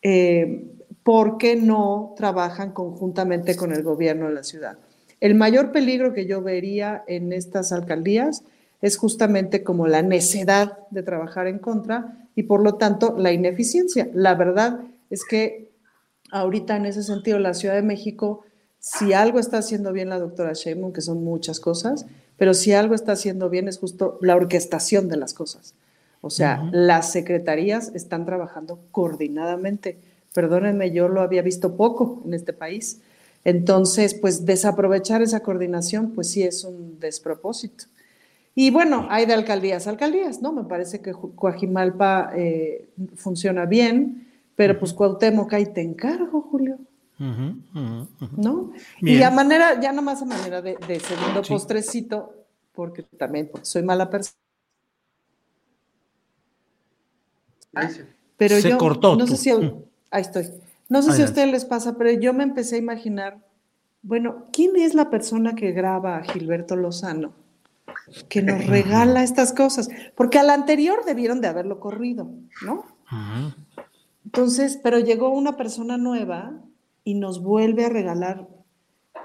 eh, 0.00 0.64
porque 1.02 1.56
no 1.56 2.14
trabajan 2.16 2.72
conjuntamente 2.72 3.54
con 3.54 3.70
el 3.70 3.82
gobierno 3.82 4.28
de 4.28 4.34
la 4.34 4.44
ciudad. 4.44 4.78
El 5.24 5.34
mayor 5.36 5.72
peligro 5.72 6.12
que 6.12 6.26
yo 6.26 6.42
vería 6.42 7.02
en 7.06 7.32
estas 7.32 7.72
alcaldías 7.72 8.44
es 8.82 8.98
justamente 8.98 9.64
como 9.64 9.86
la 9.86 10.02
necedad 10.02 10.80
de 10.90 11.02
trabajar 11.02 11.46
en 11.46 11.58
contra 11.58 12.28
y 12.34 12.42
por 12.42 12.62
lo 12.62 12.74
tanto 12.74 13.16
la 13.16 13.32
ineficiencia. 13.32 14.10
La 14.12 14.34
verdad 14.34 14.80
es 15.08 15.24
que 15.24 15.70
ahorita 16.30 16.76
en 16.76 16.84
ese 16.84 17.02
sentido 17.02 17.38
la 17.38 17.54
Ciudad 17.54 17.74
de 17.74 17.80
México, 17.80 18.42
si 18.78 19.14
algo 19.14 19.38
está 19.38 19.56
haciendo 19.56 19.94
bien 19.94 20.10
la 20.10 20.18
doctora 20.18 20.52
Sheinbaum, 20.52 20.92
que 20.92 21.00
son 21.00 21.24
muchas 21.24 21.58
cosas, 21.58 22.04
pero 22.36 22.52
si 22.52 22.74
algo 22.74 22.94
está 22.94 23.12
haciendo 23.12 23.48
bien 23.48 23.66
es 23.66 23.78
justo 23.78 24.18
la 24.20 24.36
orquestación 24.36 25.08
de 25.08 25.16
las 25.16 25.32
cosas. 25.32 25.74
O 26.20 26.28
sea, 26.28 26.68
las 26.70 27.12
secretarías 27.12 27.92
están 27.94 28.26
trabajando 28.26 28.78
coordinadamente. 28.90 29.96
Perdónenme, 30.34 30.90
yo 30.90 31.08
lo 31.08 31.22
había 31.22 31.40
visto 31.40 31.78
poco 31.78 32.20
en 32.26 32.34
este 32.34 32.52
país. 32.52 33.00
Entonces, 33.44 34.14
pues 34.14 34.46
desaprovechar 34.46 35.20
esa 35.20 35.40
coordinación, 35.40 36.12
pues 36.12 36.30
sí 36.30 36.42
es 36.42 36.64
un 36.64 36.98
despropósito. 36.98 37.84
Y 38.54 38.70
bueno, 38.70 39.06
hay 39.10 39.26
de 39.26 39.34
alcaldías 39.34 39.86
alcaldías, 39.86 40.40
¿no? 40.40 40.52
Me 40.52 40.64
parece 40.64 41.00
que 41.00 41.12
Coajimalpa 41.12 42.32
eh, 42.34 42.88
funciona 43.16 43.66
bien, 43.66 44.28
pero 44.56 44.78
pues 44.78 44.92
Cuauhtémoc 44.92 45.52
ahí 45.52 45.66
te 45.66 45.82
encargo, 45.82 46.40
Julio. 46.40 46.78
¿No? 47.18 48.72
Y 49.00 49.22
a 49.22 49.30
manera, 49.30 49.80
ya 49.80 49.92
nomás 49.92 50.22
a 50.22 50.24
manera 50.24 50.62
de, 50.62 51.00
segundo 51.00 51.42
postrecito, 51.42 52.32
porque 52.72 53.02
también 53.02 53.50
soy 53.62 53.82
mala 53.82 54.08
persona. 54.10 54.38
Pero 58.36 58.60
Se 58.60 58.70
yo 58.70 58.78
cortó. 58.78 59.16
no 59.16 59.26
sé 59.26 59.36
si 59.36 59.50
ahí 59.50 60.22
estoy. 60.22 60.46
No 60.94 61.02
sé 61.02 61.10
si 61.10 61.22
a 61.22 61.24
ustedes 61.24 61.50
les 61.50 61.64
pasa, 61.64 61.98
pero 61.98 62.12
yo 62.12 62.32
me 62.32 62.44
empecé 62.44 62.76
a 62.76 62.78
imaginar, 62.78 63.38
bueno, 64.02 64.46
¿quién 64.52 64.76
es 64.76 64.94
la 64.94 65.10
persona 65.10 65.56
que 65.56 65.72
graba 65.72 66.18
a 66.18 66.22
Gilberto 66.22 66.76
Lozano? 66.76 67.32
Que 68.28 68.42
nos 68.42 68.64
regala 68.68 69.24
estas 69.24 69.52
cosas, 69.52 69.88
porque 70.14 70.38
al 70.38 70.50
anterior 70.50 71.04
debieron 71.04 71.40
de 71.40 71.48
haberlo 71.48 71.80
corrido, 71.80 72.30
¿no? 72.64 72.84
Entonces, 74.24 74.78
pero 74.84 75.00
llegó 75.00 75.30
una 75.30 75.56
persona 75.56 75.96
nueva 75.96 76.52
y 77.02 77.14
nos 77.14 77.42
vuelve 77.42 77.86
a 77.86 77.88
regalar 77.88 78.46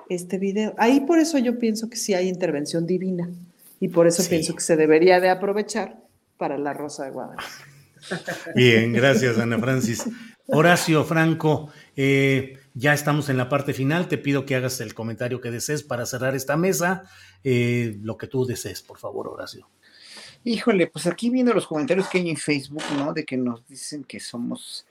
este 0.09 0.39
video. 0.39 0.73
Ahí 0.79 1.01
por 1.01 1.19
eso 1.19 1.37
yo 1.37 1.59
pienso 1.59 1.87
que 1.87 1.97
sí 1.97 2.15
hay 2.15 2.29
intervención 2.29 2.87
divina 2.87 3.29
y 3.79 3.89
por 3.89 4.07
eso 4.07 4.27
pienso 4.27 4.55
que 4.55 4.61
se 4.61 4.75
debería 4.75 5.19
de 5.19 5.29
aprovechar 5.29 5.97
para 6.35 6.57
la 6.57 6.73
Rosa 6.73 7.05
de 7.05 7.11
Guadalupe. 7.11 7.43
Bien, 8.55 8.91
gracias 8.91 9.37
Ana 9.37 9.59
Francis. 9.59 10.09
Horacio 10.51 11.03
Franco, 11.03 11.71
eh, 11.95 12.57
ya 12.73 12.93
estamos 12.93 13.29
en 13.29 13.37
la 13.37 13.49
parte 13.49 13.73
final. 13.73 14.07
Te 14.07 14.17
pido 14.17 14.45
que 14.45 14.55
hagas 14.55 14.81
el 14.81 14.93
comentario 14.93 15.41
que 15.41 15.51
desees 15.51 15.83
para 15.83 16.05
cerrar 16.05 16.35
esta 16.35 16.57
mesa. 16.57 17.03
Eh, 17.43 17.97
lo 18.01 18.17
que 18.17 18.27
tú 18.27 18.45
desees, 18.45 18.81
por 18.81 18.97
favor, 18.97 19.27
Horacio. 19.27 19.69
Híjole, 20.43 20.87
pues 20.87 21.05
aquí 21.05 21.29
viendo 21.29 21.53
los 21.53 21.67
comentarios 21.67 22.07
que 22.07 22.19
hay 22.19 22.29
en 22.29 22.37
Facebook, 22.37 22.83
¿no? 22.97 23.13
De 23.13 23.25
que 23.25 23.37
nos 23.37 23.67
dicen 23.67 24.03
que 24.03 24.19
somos, 24.19 24.85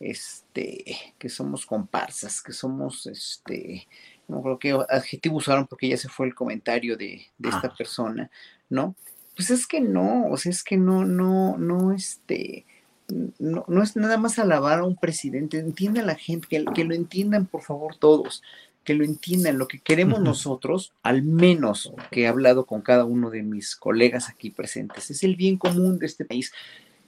este, 0.00 1.14
que 1.18 1.28
somos 1.28 1.66
comparsas, 1.66 2.42
que 2.42 2.52
somos, 2.52 3.06
este, 3.06 3.86
no 4.26 4.42
creo 4.42 4.58
que 4.58 4.78
adjetivo 4.88 5.36
usaron 5.36 5.66
porque 5.66 5.88
ya 5.88 5.96
se 5.96 6.08
fue 6.08 6.26
el 6.26 6.34
comentario 6.34 6.96
de, 6.96 7.26
de 7.36 7.48
esta 7.48 7.68
ah. 7.68 7.74
persona, 7.76 8.30
¿no? 8.70 8.96
Pues 9.36 9.50
es 9.50 9.66
que 9.66 9.80
no, 9.80 10.28
o 10.28 10.36
sea, 10.36 10.50
es 10.50 10.64
que 10.64 10.76
no, 10.76 11.04
no, 11.04 11.58
no, 11.58 11.92
este, 11.92 12.64
no, 13.38 13.64
no, 13.68 13.82
es 13.82 13.96
nada 13.96 14.16
más 14.16 14.38
alabar 14.38 14.80
a 14.80 14.84
un 14.84 14.96
presidente, 14.96 15.58
entienda 15.58 16.02
la 16.02 16.14
gente, 16.14 16.46
que, 16.48 16.64
que, 16.74 16.84
lo 16.84 16.94
entiendan 16.94 17.46
por 17.46 17.62
favor 17.62 17.96
todos, 17.96 18.42
que 18.84 18.94
lo 18.94 19.04
entiendan, 19.04 19.58
lo 19.58 19.68
que 19.68 19.78
queremos 19.78 20.20
nosotros, 20.20 20.92
al 21.02 21.22
menos 21.22 21.92
que 22.10 22.22
he 22.22 22.26
hablado 22.28 22.66
con 22.66 22.82
cada 22.82 23.04
uno 23.04 23.30
de 23.30 23.42
mis 23.42 23.76
colegas 23.76 24.28
aquí 24.28 24.50
presentes, 24.50 25.10
es 25.10 25.22
el 25.22 25.36
bien 25.36 25.56
común 25.56 25.98
de 25.98 26.06
este 26.06 26.24
país. 26.24 26.52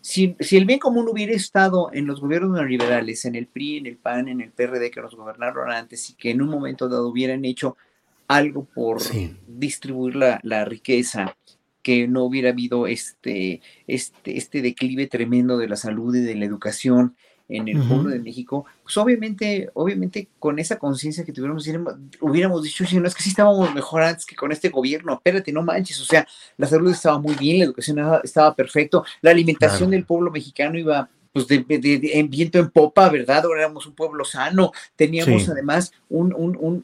Si, 0.01 0.36
si, 0.39 0.56
el 0.56 0.66
bien 0.66 0.78
común 0.78 1.09
hubiera 1.09 1.32
estado 1.32 1.90
en 1.93 2.06
los 2.06 2.20
gobiernos 2.20 2.52
neoliberales, 2.52 3.24
en 3.24 3.35
el 3.35 3.47
PRI, 3.47 3.78
en 3.78 3.86
el 3.86 3.97
PAN, 3.97 4.28
en 4.28 4.40
el 4.40 4.51
PRD 4.51 4.90
que 4.90 5.01
nos 5.01 5.16
gobernaron 5.16 5.70
antes 5.70 6.10
y 6.10 6.14
que 6.14 6.31
en 6.31 6.43
un 6.43 6.48
momento 6.48 6.89
dado 6.89 7.09
hubieran 7.09 7.44
hecho 7.44 7.77
algo 8.28 8.64
por 8.64 8.98
distribuir 9.47 10.16
la, 10.16 10.40
la 10.43 10.64
riqueza, 10.64 11.36
que 11.86 12.08
no 12.08 12.24
hubiera 12.24 12.48
habido 12.48 12.88
este, 12.88 13.60
este, 13.86 14.38
este 14.38 14.60
declive 14.60 15.06
tremendo 15.06 15.56
de 15.56 15.68
la 15.68 15.76
salud 15.76 16.16
y 16.16 16.20
de 16.20 16.34
la 16.34 16.44
educación 16.44 17.14
en 17.48 17.68
el 17.68 17.80
pueblo 17.80 18.10
de 18.10 18.18
México, 18.18 18.66
pues 18.82 18.96
obviamente, 18.96 19.70
obviamente 19.74 20.26
con 20.40 20.58
esa 20.58 20.80
conciencia 20.80 21.24
que 21.24 21.32
tuviéramos, 21.32 21.64
hubiéramos 22.20 22.64
dicho, 22.64 22.84
si 22.84 22.98
no 22.98 23.06
es 23.06 23.14
que 23.14 23.22
sí 23.22 23.28
estábamos 23.28 23.72
mejor 23.72 24.02
antes 24.02 24.26
que 24.26 24.34
con 24.34 24.50
este 24.50 24.68
gobierno, 24.68 25.12
espérate, 25.12 25.52
no 25.52 25.62
manches, 25.62 26.00
o 26.00 26.04
sea, 26.04 26.26
la 26.56 26.66
salud 26.66 26.90
estaba 26.90 27.20
muy 27.20 27.36
bien, 27.36 27.60
la 27.60 27.66
educación 27.66 28.00
estaba 28.24 28.52
perfecto, 28.52 29.04
la 29.20 29.30
alimentación 29.30 29.92
del 29.92 30.04
pueblo 30.04 30.32
mexicano 30.32 30.76
iba 30.76 31.08
pues 31.36 31.48
de, 31.48 32.00
en 32.14 32.30
viento 32.30 32.58
en 32.58 32.70
popa, 32.70 33.10
¿verdad? 33.10 33.44
Ahora 33.44 33.60
éramos 33.60 33.84
un 33.84 33.92
pueblo 33.92 34.24
sano, 34.24 34.72
teníamos 34.96 35.46
además 35.50 35.92
un, 36.08 36.32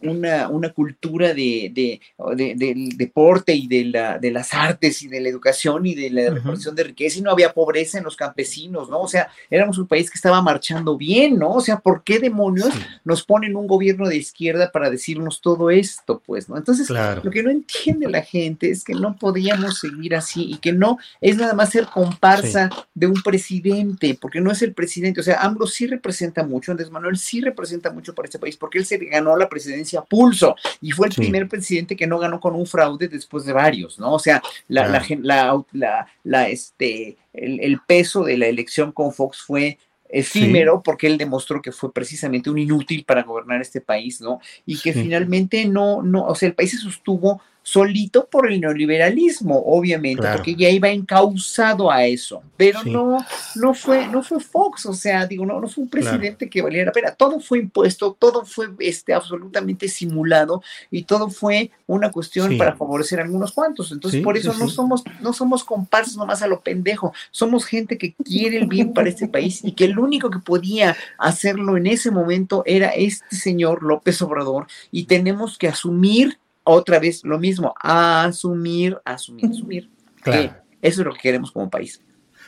una, 0.02 0.48
una, 0.50 0.68
cultura 0.74 1.32
de, 1.32 2.00
del 2.36 2.98
deporte 2.98 3.54
y 3.54 3.66
de, 3.66 3.86
la, 3.86 4.18
de 4.18 4.30
las 4.30 4.52
artes 4.52 5.00
y 5.00 5.08
de 5.08 5.22
la 5.22 5.30
educación 5.30 5.86
y 5.86 5.94
de 5.94 6.10
la 6.10 6.34
repartición 6.34 6.74
de 6.74 6.84
riqueza 6.84 7.18
y 7.18 7.22
no 7.22 7.30
había 7.30 7.54
pobreza 7.54 7.96
en 7.96 8.04
los 8.04 8.14
campesinos, 8.14 8.90
¿no? 8.90 9.00
O 9.00 9.08
sea, 9.08 9.30
éramos 9.48 9.78
un 9.78 9.86
país 9.86 10.10
que 10.10 10.16
estaba 10.16 10.42
marchando 10.42 10.98
bien, 10.98 11.38
¿no? 11.38 11.52
O 11.52 11.62
sea, 11.62 11.78
¿por 11.78 12.04
qué 12.04 12.18
demonios 12.18 12.74
nos 13.04 13.24
ponen 13.24 13.56
un 13.56 13.66
gobierno 13.66 14.06
de 14.06 14.18
izquierda 14.18 14.70
para 14.70 14.90
decirnos 14.90 15.40
todo 15.40 15.70
esto, 15.70 16.20
pues, 16.26 16.50
¿no? 16.50 16.58
Entonces, 16.58 16.90
lo 16.90 17.30
que 17.30 17.42
no 17.42 17.50
entiende 17.50 18.06
la 18.10 18.20
gente 18.20 18.68
es 18.68 18.84
que 18.84 18.92
no 18.92 19.16
podíamos 19.16 19.78
seguir 19.78 20.14
así 20.14 20.44
y 20.50 20.58
que 20.58 20.74
no 20.74 20.98
es 21.22 21.38
nada 21.38 21.54
más 21.54 21.70
ser 21.70 21.86
comparsa 21.86 22.68
de 22.92 23.06
un 23.06 23.22
presidente, 23.22 24.18
porque 24.20 24.41
no 24.42 24.50
es 24.50 24.62
el 24.62 24.74
presidente, 24.74 25.20
o 25.20 25.22
sea, 25.22 25.42
AMLO 25.42 25.66
sí 25.66 25.86
representa 25.86 26.42
mucho, 26.44 26.72
Andrés 26.72 26.90
Manuel 26.90 27.16
sí 27.16 27.40
representa 27.40 27.90
mucho 27.90 28.14
para 28.14 28.26
este 28.26 28.38
país, 28.38 28.56
porque 28.56 28.78
él 28.78 28.86
se 28.86 28.98
ganó 28.98 29.36
la 29.36 29.48
presidencia 29.48 30.00
a 30.00 30.04
pulso 30.04 30.56
y 30.80 30.90
fue 30.90 31.08
el 31.08 31.14
primer 31.14 31.48
presidente 31.48 31.96
que 31.96 32.06
no 32.06 32.18
ganó 32.18 32.40
con 32.40 32.54
un 32.54 32.66
fraude 32.66 33.08
después 33.08 33.44
de 33.44 33.52
varios, 33.52 33.98
¿no? 33.98 34.12
O 34.12 34.18
sea, 34.18 34.42
la, 34.68 35.02
la, 35.22 36.06
la, 36.24 36.48
este, 36.48 37.16
el, 37.32 37.80
peso 37.86 38.24
de 38.24 38.36
la 38.36 38.46
elección 38.46 38.92
con 38.92 39.12
Fox 39.12 39.42
fue 39.42 39.78
efímero 40.08 40.82
porque 40.82 41.06
él 41.06 41.16
demostró 41.16 41.62
que 41.62 41.72
fue 41.72 41.92
precisamente 41.92 42.50
un 42.50 42.58
inútil 42.58 43.04
para 43.04 43.22
gobernar 43.22 43.60
este 43.60 43.80
país, 43.80 44.20
¿no? 44.20 44.40
Y 44.66 44.78
que 44.78 44.92
finalmente 44.92 45.64
no, 45.64 46.02
no, 46.02 46.26
o 46.26 46.34
sea, 46.34 46.48
el 46.48 46.54
país 46.54 46.72
se 46.72 46.78
sostuvo 46.78 47.40
solito 47.62 48.26
por 48.26 48.50
el 48.50 48.60
neoliberalismo, 48.60 49.62
obviamente, 49.66 50.26
porque 50.32 50.54
ya 50.54 50.68
iba 50.68 50.88
encausado 50.88 51.90
a 51.90 52.04
eso, 52.04 52.42
pero 52.56 52.82
no, 52.84 53.24
no 53.54 53.74
fue, 53.74 54.08
no 54.08 54.22
fue 54.22 54.40
Fox, 54.40 54.86
o 54.86 54.92
sea, 54.92 55.26
digo, 55.26 55.46
no, 55.46 55.60
no 55.60 55.68
fue 55.68 55.84
un 55.84 55.90
presidente 55.90 56.50
que 56.50 56.62
valiera 56.62 56.86
la 56.86 56.92
pena, 56.92 57.12
todo 57.12 57.38
fue 57.40 57.58
impuesto, 57.58 58.16
todo 58.18 58.44
fue 58.44 58.70
este, 58.80 59.14
absolutamente 59.14 59.88
simulado 59.88 60.62
y 60.90 61.04
todo 61.04 61.30
fue 61.30 61.70
una 61.86 62.10
cuestión 62.10 62.58
para 62.58 62.74
favorecer 62.74 63.20
a 63.20 63.24
algunos 63.24 63.52
cuantos, 63.52 63.92
entonces 63.92 64.22
por 64.22 64.36
eso 64.36 64.52
no 64.54 64.68
somos, 64.68 65.02
no 65.20 65.32
somos 65.32 65.62
comparsas 65.62 66.16
nomás 66.16 66.42
a 66.42 66.48
lo 66.48 66.60
pendejo, 66.60 67.12
somos 67.30 67.64
gente 67.64 67.96
que 67.96 68.14
quiere 68.14 68.58
el 68.58 68.66
bien 68.66 68.92
para 68.92 69.08
este 69.08 69.28
país 69.28 69.64
y 69.64 69.72
que 69.72 69.84
el 69.84 69.98
único 69.98 70.30
que 70.30 70.40
podía 70.40 70.96
hacerlo 71.18 71.76
en 71.76 71.86
ese 71.86 72.10
momento 72.10 72.62
era 72.66 72.88
este 72.88 73.36
señor 73.36 73.82
López 73.82 74.20
Obrador 74.22 74.66
y 74.90 75.04
tenemos 75.04 75.58
que 75.58 75.68
asumir 75.68 76.38
otra 76.64 76.98
vez 76.98 77.24
lo 77.24 77.38
mismo, 77.38 77.74
asumir, 77.80 78.98
asumir, 79.04 79.50
asumir. 79.50 79.90
Claro. 80.22 80.54
eso 80.80 81.00
es 81.00 81.06
lo 81.06 81.12
que 81.12 81.20
queremos 81.20 81.50
como 81.50 81.68
país. 81.68 82.00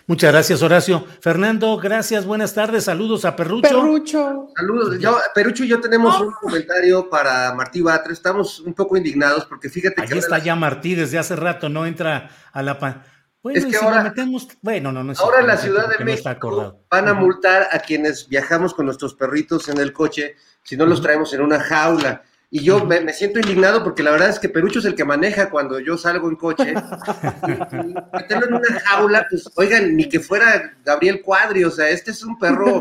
Muchas 0.06 0.32
gracias, 0.32 0.62
Horacio. 0.62 1.06
Fernando, 1.20 1.78
gracias, 1.78 2.26
buenas 2.26 2.52
tardes, 2.52 2.84
saludos 2.84 3.24
a 3.24 3.34
Perrucho. 3.34 3.62
Perrucho. 3.62 4.48
Saludos. 4.54 4.98
Yo, 4.98 5.16
Perrucho 5.34 5.64
y 5.64 5.68
yo 5.68 5.80
tenemos 5.80 6.20
un 6.20 6.32
comentario 6.32 7.08
para 7.08 7.54
Martí 7.54 7.80
Batre. 7.80 8.12
Estamos 8.12 8.60
un 8.60 8.74
poco 8.74 8.98
indignados 8.98 9.46
porque 9.46 9.70
fíjate 9.70 10.02
Ahí 10.02 10.18
está 10.18 10.38
ya 10.38 10.54
Martí 10.56 10.94
desde 10.94 11.16
hace 11.16 11.36
rato, 11.36 11.70
no 11.70 11.86
entra 11.86 12.28
a 12.52 12.62
la... 12.62 12.78
pan. 12.78 13.02
Bueno, 13.42 13.58
es 13.58 13.66
que 13.66 13.76
ahora, 13.76 14.02
metemos... 14.02 14.48
bueno, 14.62 14.90
no, 14.90 15.04
no 15.04 15.12
ahora 15.18 15.40
en 15.40 15.46
la 15.46 15.56
Ciudad 15.56 15.88
de 15.88 16.02
México 16.02 16.80
van 16.90 17.08
a 17.08 17.14
multar 17.14 17.68
a 17.72 17.78
quienes 17.78 18.26
viajamos 18.28 18.72
con 18.72 18.86
nuestros 18.86 19.14
perritos 19.14 19.68
en 19.68 19.78
el 19.78 19.92
coche 19.92 20.36
si 20.62 20.76
no 20.78 20.86
los 20.86 21.02
traemos 21.02 21.32
en 21.34 21.42
una 21.42 21.60
jaula. 21.60 22.22
Y 22.54 22.62
yo 22.62 22.84
me, 22.84 23.12
siento 23.12 23.40
indignado 23.40 23.82
porque 23.82 24.04
la 24.04 24.12
verdad 24.12 24.28
es 24.28 24.38
que 24.38 24.48
Perucho 24.48 24.78
es 24.78 24.84
el 24.84 24.94
que 24.94 25.04
maneja 25.04 25.50
cuando 25.50 25.80
yo 25.80 25.98
salgo 25.98 26.28
en 26.28 26.36
coche. 26.36 26.72
meterlo 28.12 28.46
en 28.46 28.54
una 28.54 28.80
jaula, 28.84 29.26
pues, 29.28 29.50
oigan, 29.56 29.96
ni 29.96 30.08
que 30.08 30.20
fuera 30.20 30.72
Gabriel 30.84 31.20
Cuadri, 31.20 31.64
o 31.64 31.70
sea, 31.72 31.88
este 31.88 32.12
es 32.12 32.22
un 32.22 32.38
perro 32.38 32.78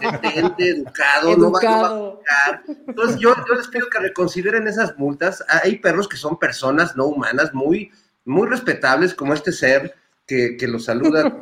inteligente, 0.00 0.70
educado, 0.70 1.36
no 1.36 1.52
va, 1.52 1.60
a 1.60 2.62
Entonces, 2.88 3.20
yo, 3.20 3.34
yo 3.46 3.54
les 3.54 3.68
pido 3.68 3.90
que 3.90 3.98
reconsideren 3.98 4.66
esas 4.68 4.96
multas. 4.96 5.44
Hay 5.62 5.80
perros 5.80 6.08
que 6.08 6.16
son 6.16 6.38
personas 6.38 6.96
no 6.96 7.04
humanas, 7.04 7.52
muy, 7.52 7.92
muy 8.24 8.48
respetables, 8.48 9.14
como 9.14 9.34
este 9.34 9.52
ser. 9.52 9.94
Que, 10.26 10.56
que 10.56 10.66
los 10.66 10.86
saluda, 10.86 11.36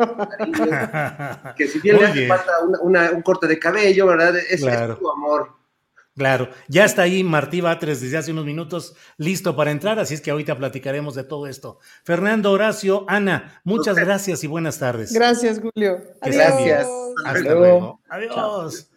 que 1.56 1.68
si 1.68 1.78
bien 1.78 1.98
le 1.98 2.06
hace 2.06 2.26
falta 2.26 2.50
un 2.82 3.22
corte 3.22 3.46
de 3.46 3.56
cabello, 3.56 4.08
¿verdad? 4.08 4.36
Es, 4.36 4.60
es 4.64 4.98
tu 4.98 5.08
amor. 5.08 5.61
Claro, 6.14 6.50
ya 6.68 6.84
está 6.84 7.02
ahí 7.02 7.24
Martí 7.24 7.62
Batres 7.62 8.02
desde 8.02 8.18
hace 8.18 8.32
unos 8.32 8.44
minutos 8.44 8.94
listo 9.16 9.56
para 9.56 9.70
entrar, 9.70 9.98
así 9.98 10.12
es 10.12 10.20
que 10.20 10.30
ahorita 10.30 10.58
platicaremos 10.58 11.14
de 11.14 11.24
todo 11.24 11.46
esto. 11.46 11.78
Fernando, 12.04 12.52
Horacio, 12.52 13.06
Ana, 13.08 13.62
muchas 13.64 13.96
gracias 13.96 14.44
y 14.44 14.46
buenas 14.46 14.78
tardes. 14.78 15.12
Gracias, 15.12 15.58
Julio. 15.58 16.02
Gracias. 16.20 16.86
Hasta 17.24 17.54
luego. 17.54 18.00
Adiós. 18.10 18.90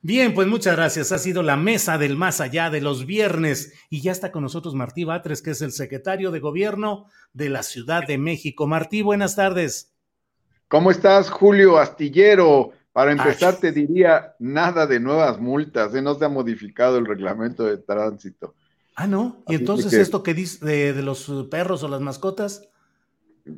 Bien, 0.00 0.34
pues 0.34 0.46
muchas 0.48 0.76
gracias. 0.76 1.12
Ha 1.12 1.18
sido 1.18 1.42
la 1.42 1.56
mesa 1.56 1.96
del 1.96 2.16
más 2.16 2.40
allá 2.40 2.68
de 2.68 2.80
los 2.82 3.06
viernes 3.06 3.72
y 3.88 4.02
ya 4.02 4.12
está 4.12 4.32
con 4.32 4.42
nosotros 4.42 4.74
Martí 4.74 5.04
Batres, 5.04 5.40
que 5.40 5.52
es 5.52 5.62
el 5.62 5.72
secretario 5.72 6.30
de 6.30 6.40
gobierno 6.40 7.06
de 7.32 7.48
la 7.48 7.62
Ciudad 7.62 8.06
de 8.06 8.18
México. 8.18 8.66
Martí, 8.66 9.00
buenas 9.00 9.36
tardes. 9.36 9.94
¿Cómo 10.68 10.90
estás, 10.90 11.30
Julio 11.30 11.78
Astillero? 11.78 12.72
Para 12.94 13.10
empezar, 13.10 13.56
te 13.56 13.72
diría 13.72 14.36
nada 14.38 14.86
de 14.86 15.00
nuevas 15.00 15.40
multas, 15.40 15.92
¿eh? 15.96 16.00
no 16.00 16.14
se 16.14 16.26
ha 16.26 16.28
modificado 16.28 16.96
el 16.96 17.06
reglamento 17.06 17.64
de 17.64 17.78
tránsito. 17.78 18.54
Ah, 18.94 19.08
no. 19.08 19.42
¿Y 19.48 19.56
entonces 19.56 19.92
esto 19.94 20.22
que 20.22 20.32
dice 20.32 20.64
de, 20.64 21.02
los 21.02 21.28
perros 21.50 21.82
o 21.82 21.88
las 21.88 22.00
mascotas? 22.00 22.68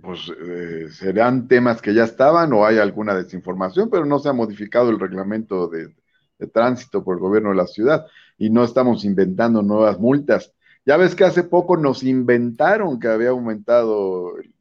Pues 0.01 0.33
eh, 0.41 0.89
serán 0.91 1.49
temas 1.49 1.83
que 1.83 1.93
ya 1.93 2.05
estaban 2.05 2.51
o 2.55 2.65
hay 2.65 2.79
alguna 2.79 3.15
desinformación, 3.15 3.91
pero 3.91 4.07
no 4.07 4.19
se 4.21 4.31
ha 4.31 4.33
modificado 4.33 4.89
el 4.89 4.99
reglamento 4.99 5.69
de, 5.69 5.95
de 6.39 6.47
tránsito 6.47 7.05
por 7.05 7.17
el 7.17 7.21
gobierno 7.21 7.51
de 7.51 7.57
la 7.57 7.67
ciudad 7.67 8.07
y 8.39 8.49
no 8.49 8.65
estamos 8.65 9.05
inventando 9.05 9.61
nuevas 9.61 10.01
multas. 10.01 10.55
Ya 10.87 10.97
ves 10.97 11.15
que 11.15 11.25
hace 11.25 11.43
poco 11.43 11.77
nos 11.77 12.03
inventaron 12.03 12.99
que 12.99 13.09
había 13.09 13.29
aumentado 13.29 14.39
el 14.39 14.56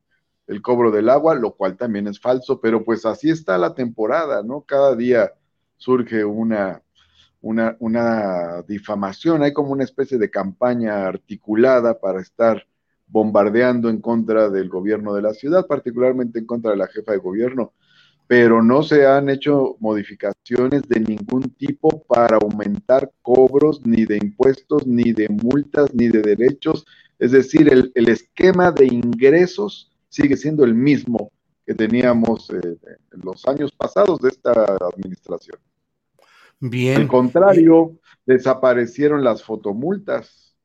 el 0.48 0.62
cobro 0.62 0.92
del 0.92 1.10
agua, 1.10 1.36
lo 1.36 1.56
cual 1.56 1.78
también 1.78 2.08
es 2.08 2.20
falso, 2.20 2.60
pero 2.62 2.84
pues 2.84 3.06
así 3.06 3.30
está 3.30 3.58
la 3.58 3.74
temporada, 3.74 4.44
¿no? 4.44 4.62
Cada 4.62 4.96
día 4.96 5.34
surge 5.78 6.24
una, 6.24 6.82
una, 7.42 7.76
una 7.80 8.62
difamación, 8.68 9.44
hay 9.44 9.54
como 9.54 9.72
una 9.72 9.84
especie 9.84 10.18
de 10.18 10.30
campaña 10.30 11.08
articulada 11.08 12.00
para 12.00 12.22
estar 12.22 12.66
bombardeando 13.08 13.90
en 13.90 14.02
contra 14.02 14.50
del 14.50 14.70
gobierno 14.70 15.14
de 15.14 15.22
la 15.22 15.34
ciudad, 15.34 15.68
particularmente 15.68 16.40
en 16.40 16.46
contra 16.46 16.72
de 16.72 16.78
la 16.78 16.88
jefa 16.88 17.12
de 17.12 17.20
gobierno, 17.20 17.74
pero 18.28 18.64
no 18.64 18.82
se 18.82 19.06
han 19.06 19.30
hecho 19.30 19.78
modificaciones 19.80 20.84
de 20.88 21.00
ningún 21.00 21.44
tipo 21.52 22.04
para 22.08 22.38
aumentar 22.38 23.12
cobros, 23.22 23.86
ni 23.86 24.06
de 24.06 24.18
impuestos, 24.18 24.88
ni 24.88 25.12
de 25.12 25.30
multas, 25.30 25.94
ni 25.94 26.08
de 26.08 26.22
derechos. 26.22 26.86
Es 27.20 27.32
decir, 27.32 27.72
el, 27.72 27.92
el 27.94 28.10
esquema 28.10 28.72
de 28.72 28.88
ingresos 28.88 29.92
sigue 30.16 30.38
siendo 30.38 30.64
el 30.64 30.74
mismo 30.74 31.32
que 31.66 31.74
teníamos 31.74 32.50
eh, 32.50 32.78
en 33.12 33.22
los 33.22 33.46
años 33.48 33.74
pasados 33.74 34.20
de 34.20 34.30
esta 34.30 34.78
administración. 34.94 35.58
Bien. 36.60 37.02
Al 37.02 37.08
contrario, 37.08 38.00
desaparecieron 38.26 39.24
las 39.24 39.44
fotomultas 39.44 40.56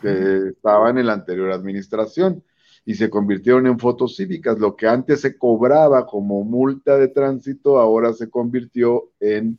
que 0.00 0.50
estaban 0.50 0.98
en 0.98 1.06
la 1.06 1.14
anterior 1.14 1.50
administración 1.50 2.44
y 2.84 2.94
se 2.94 3.10
convirtieron 3.10 3.66
en 3.66 3.80
fotos 3.80 4.14
cívicas. 4.14 4.56
Lo 4.60 4.76
que 4.76 4.86
antes 4.86 5.22
se 5.22 5.36
cobraba 5.36 6.06
como 6.06 6.44
multa 6.44 6.96
de 6.96 7.08
tránsito, 7.08 7.80
ahora 7.80 8.12
se 8.12 8.30
convirtió 8.30 9.10
en 9.18 9.58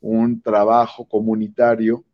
un 0.00 0.42
trabajo 0.42 1.06
comunitario 1.06 2.04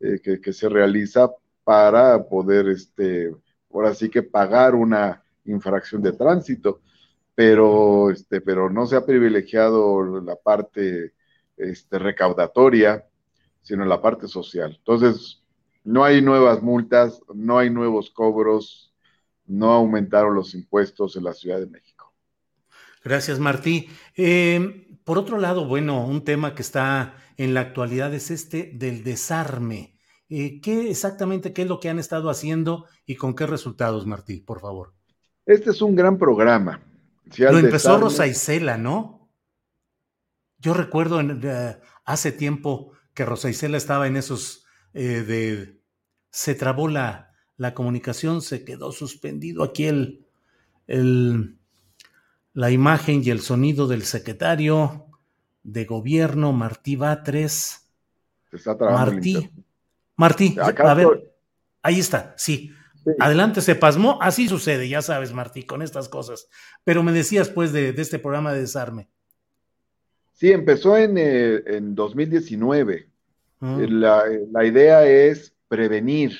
eh, 0.00 0.20
que, 0.22 0.38
que, 0.38 0.52
se 0.52 0.68
realiza 0.68 1.30
para 1.64 2.22
poder, 2.28 2.68
este, 2.68 3.34
ahora 3.72 3.94
sí 3.94 4.10
que 4.10 4.22
pagar 4.22 4.74
una 4.74 5.22
infracción 5.50 6.02
de 6.02 6.12
tránsito, 6.12 6.80
pero, 7.34 8.10
este, 8.10 8.40
pero 8.40 8.70
no 8.70 8.86
se 8.86 8.96
ha 8.96 9.06
privilegiado 9.06 10.20
la 10.20 10.36
parte 10.36 11.14
este, 11.56 11.98
recaudatoria, 11.98 13.06
sino 13.62 13.84
la 13.84 14.00
parte 14.00 14.28
social. 14.28 14.74
Entonces, 14.78 15.42
no 15.84 16.04
hay 16.04 16.22
nuevas 16.22 16.62
multas, 16.62 17.20
no 17.34 17.58
hay 17.58 17.70
nuevos 17.70 18.10
cobros, 18.10 18.94
no 19.46 19.72
aumentaron 19.72 20.34
los 20.34 20.54
impuestos 20.54 21.16
en 21.16 21.24
la 21.24 21.34
Ciudad 21.34 21.58
de 21.58 21.66
México. 21.66 22.12
Gracias, 23.02 23.38
Martí. 23.38 23.88
Eh, 24.16 24.98
por 25.04 25.18
otro 25.18 25.38
lado, 25.38 25.66
bueno, 25.66 26.04
un 26.04 26.24
tema 26.24 26.54
que 26.54 26.62
está 26.62 27.16
en 27.36 27.54
la 27.54 27.60
actualidad 27.60 28.12
es 28.14 28.30
este 28.30 28.70
del 28.74 29.02
desarme. 29.02 29.98
Eh, 30.28 30.60
¿Qué 30.60 30.90
exactamente 30.90 31.52
qué 31.52 31.62
es 31.62 31.68
lo 31.68 31.80
que 31.80 31.88
han 31.88 31.98
estado 31.98 32.30
haciendo 32.30 32.86
y 33.06 33.16
con 33.16 33.34
qué 33.34 33.46
resultados, 33.46 34.06
Martí, 34.06 34.40
por 34.40 34.60
favor? 34.60 34.94
Este 35.50 35.70
es 35.70 35.82
un 35.82 35.96
gran 35.96 36.16
programa. 36.16 36.80
Lo 37.36 37.58
empezó 37.58 37.98
Rosa 37.98 38.28
Isela, 38.28 38.78
¿no? 38.78 39.28
Yo 40.58 40.74
recuerdo 40.74 41.20
hace 42.04 42.30
tiempo 42.30 42.92
que 43.14 43.24
Rosa 43.24 43.50
Isela 43.50 43.76
estaba 43.76 44.06
en 44.06 44.16
esos 44.16 44.64
eh, 44.94 45.22
de... 45.26 45.80
Se 46.30 46.54
trabó 46.54 46.86
la, 46.86 47.32
la, 47.56 47.74
comunicación, 47.74 48.42
se 48.42 48.64
quedó 48.64 48.92
suspendido 48.92 49.64
aquí 49.64 49.86
el, 49.86 50.24
el, 50.86 51.58
la 52.52 52.70
imagen 52.70 53.20
y 53.24 53.30
el 53.30 53.40
sonido 53.40 53.88
del 53.88 54.04
secretario 54.04 55.06
de 55.64 55.84
gobierno, 55.84 56.52
Martí 56.52 56.94
Batres. 56.94 57.90
está 58.52 58.76
Martí. 58.76 59.50
Martí, 60.14 60.56
a 60.60 60.94
ver, 60.94 61.34
ahí 61.82 61.98
está, 61.98 62.34
sí. 62.36 62.72
Adelante, 63.18 63.60
se 63.60 63.74
pasmó. 63.74 64.18
Así 64.20 64.48
sucede, 64.48 64.88
ya 64.88 65.02
sabes, 65.02 65.32
Martí, 65.32 65.64
con 65.64 65.82
estas 65.82 66.08
cosas. 66.08 66.48
Pero 66.84 67.02
me 67.02 67.12
decías, 67.12 67.48
pues, 67.48 67.72
de, 67.72 67.90
este 67.90 68.18
programa 68.18 68.52
de 68.52 68.60
desarme. 68.60 69.08
Sí, 70.32 70.50
empezó 70.52 70.96
en, 70.96 71.18
eh, 71.18 71.62
en 71.66 71.94
2019. 71.94 73.08
Ah. 73.60 73.78
Eh, 73.80 73.88
la, 73.88 74.24
la, 74.50 74.64
idea 74.64 75.04
es 75.06 75.54
prevenir. 75.68 76.32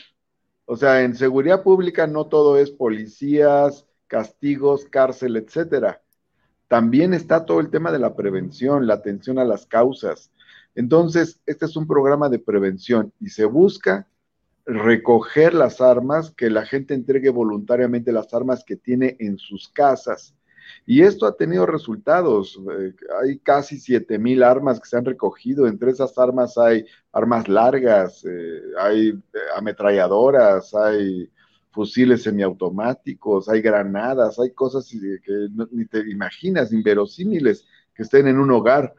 O 0.64 0.76
sea, 0.76 1.02
en 1.02 1.14
seguridad 1.14 1.62
pública 1.62 2.06
no 2.06 2.26
todo 2.26 2.56
es 2.56 2.70
policías, 2.70 3.86
castigos, 4.06 4.86
cárcel, 4.86 5.36
etcétera. 5.36 6.02
También 6.68 7.14
está 7.14 7.44
todo 7.44 7.60
el 7.60 7.70
tema 7.70 7.90
de 7.90 7.98
la 7.98 8.14
prevención, 8.14 8.86
la 8.86 8.94
atención 8.94 9.38
a 9.38 9.44
las 9.44 9.66
causas. 9.66 10.30
Entonces, 10.74 11.40
este 11.46 11.66
es 11.66 11.76
un 11.76 11.86
programa 11.86 12.28
de 12.28 12.38
prevención 12.38 13.12
y 13.20 13.30
se 13.30 13.44
busca 13.44 14.06
recoger 14.66 15.54
las 15.54 15.80
armas, 15.80 16.32
que 16.36 16.50
la 16.50 16.64
gente 16.64 16.94
entregue 16.94 17.30
voluntariamente 17.30 18.12
las 18.12 18.32
armas 18.34 18.64
que 18.64 18.76
tiene 18.76 19.16
en 19.18 19.38
sus 19.38 19.68
casas. 19.68 20.34
Y 20.86 21.02
esto 21.02 21.26
ha 21.26 21.36
tenido 21.36 21.66
resultados. 21.66 22.58
Eh, 22.78 22.92
hay 23.22 23.38
casi 23.38 23.78
7 23.78 24.18
mil 24.18 24.42
armas 24.42 24.80
que 24.80 24.88
se 24.88 24.96
han 24.96 25.04
recogido. 25.04 25.66
Entre 25.66 25.90
esas 25.90 26.16
armas 26.18 26.56
hay 26.58 26.84
armas 27.12 27.48
largas, 27.48 28.24
eh, 28.24 28.60
hay 28.78 29.08
eh, 29.08 29.38
ametralladoras, 29.56 30.74
hay 30.74 31.30
fusiles 31.72 32.22
semiautomáticos, 32.22 33.48
hay 33.48 33.60
granadas, 33.60 34.38
hay 34.40 34.50
cosas 34.52 34.88
que 34.90 35.48
ni 35.70 35.84
te 35.86 36.00
imaginas, 36.10 36.72
inverosímiles, 36.72 37.64
que 37.94 38.02
estén 38.02 38.26
en 38.26 38.38
un 38.38 38.50
hogar. 38.50 38.92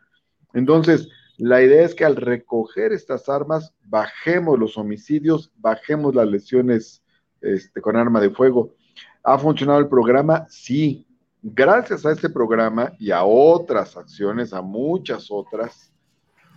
Entonces, 0.54 1.10
la 1.42 1.64
idea 1.64 1.84
es 1.84 1.96
que 1.96 2.06
al 2.06 2.18
recoger 2.18 2.92
estas 2.92 3.28
armas, 3.28 3.74
bajemos 3.86 4.60
los 4.60 4.78
homicidios, 4.78 5.52
bajemos 5.58 6.14
las 6.14 6.28
lesiones 6.28 7.02
este, 7.42 7.82
con 7.82 7.96
arma 7.96 8.22
de 8.22 8.30
fuego. 8.30 8.76
¿Ha 9.24 9.40
funcionado 9.40 9.80
el 9.80 9.88
programa? 9.88 10.46
Sí. 10.50 11.08
Gracias 11.42 12.06
a 12.06 12.12
este 12.12 12.30
programa 12.30 12.94
y 13.00 13.10
a 13.10 13.24
otras 13.24 13.98
acciones, 13.98 14.54
a 14.54 14.62
muchas 14.62 15.32
otras, 15.32 15.92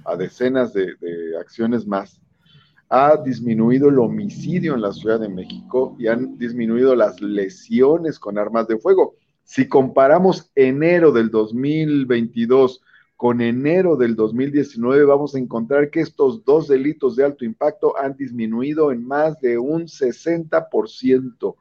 a 0.05 0.16
decenas 0.16 0.74
de, 0.74 0.94
de 1.01 1.39
acciones 1.39 1.86
más, 1.86 2.20
ha 2.90 3.16
disminuido 3.16 3.89
el 3.89 3.98
homicidio 3.98 4.74
en 4.74 4.82
la 4.82 4.93
Ciudad 4.93 5.19
de 5.19 5.31
México 5.31 5.97
y 5.98 6.09
han 6.09 6.36
disminuido 6.36 6.94
las 6.94 7.23
lesiones 7.23 8.19
con 8.19 8.36
armas 8.36 8.69
de 8.69 8.77
fuego. 8.77 9.15
Si 9.44 9.66
comparamos 9.66 10.52
enero 10.55 11.11
del 11.11 11.31
2022 11.31 12.82
con 13.16 13.41
enero 13.41 13.97
del 13.97 14.16
2019, 14.16 15.05
vamos 15.05 15.35
a 15.35 15.39
encontrar 15.39 15.91
que 15.91 16.01
estos 16.01 16.45
dos 16.45 16.69
delitos 16.69 17.16
de 17.16 17.24
alto 17.24 17.45
impacto 17.45 17.97
han 17.97 18.16
disminuido 18.16 18.93
en 18.93 19.07
más 19.07 19.41
de 19.41 19.59
un 19.59 19.85
60%. 19.85 21.57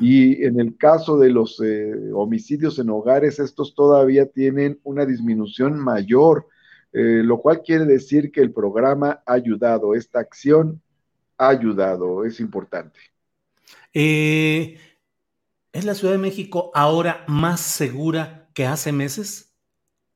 Y 0.00 0.44
en 0.44 0.60
el 0.60 0.76
caso 0.76 1.16
de 1.16 1.30
los 1.30 1.58
eh, 1.64 1.94
homicidios 2.12 2.78
en 2.78 2.90
hogares, 2.90 3.38
estos 3.38 3.74
todavía 3.74 4.26
tienen 4.26 4.78
una 4.84 5.06
disminución 5.06 5.78
mayor. 5.78 6.46
Eh, 6.92 7.22
lo 7.24 7.40
cual 7.40 7.62
quiere 7.62 7.86
decir 7.86 8.30
que 8.30 8.42
el 8.42 8.52
programa 8.52 9.22
ha 9.24 9.32
ayudado, 9.32 9.94
esta 9.94 10.20
acción 10.20 10.82
ha 11.38 11.48
ayudado, 11.48 12.26
es 12.26 12.38
importante. 12.38 12.98
Eh, 13.94 14.78
¿Es 15.72 15.86
la 15.86 15.94
Ciudad 15.94 16.12
de 16.12 16.18
México 16.18 16.70
ahora 16.74 17.24
más 17.28 17.60
segura 17.60 18.50
que 18.52 18.66
hace 18.66 18.92
meses? 18.92 19.51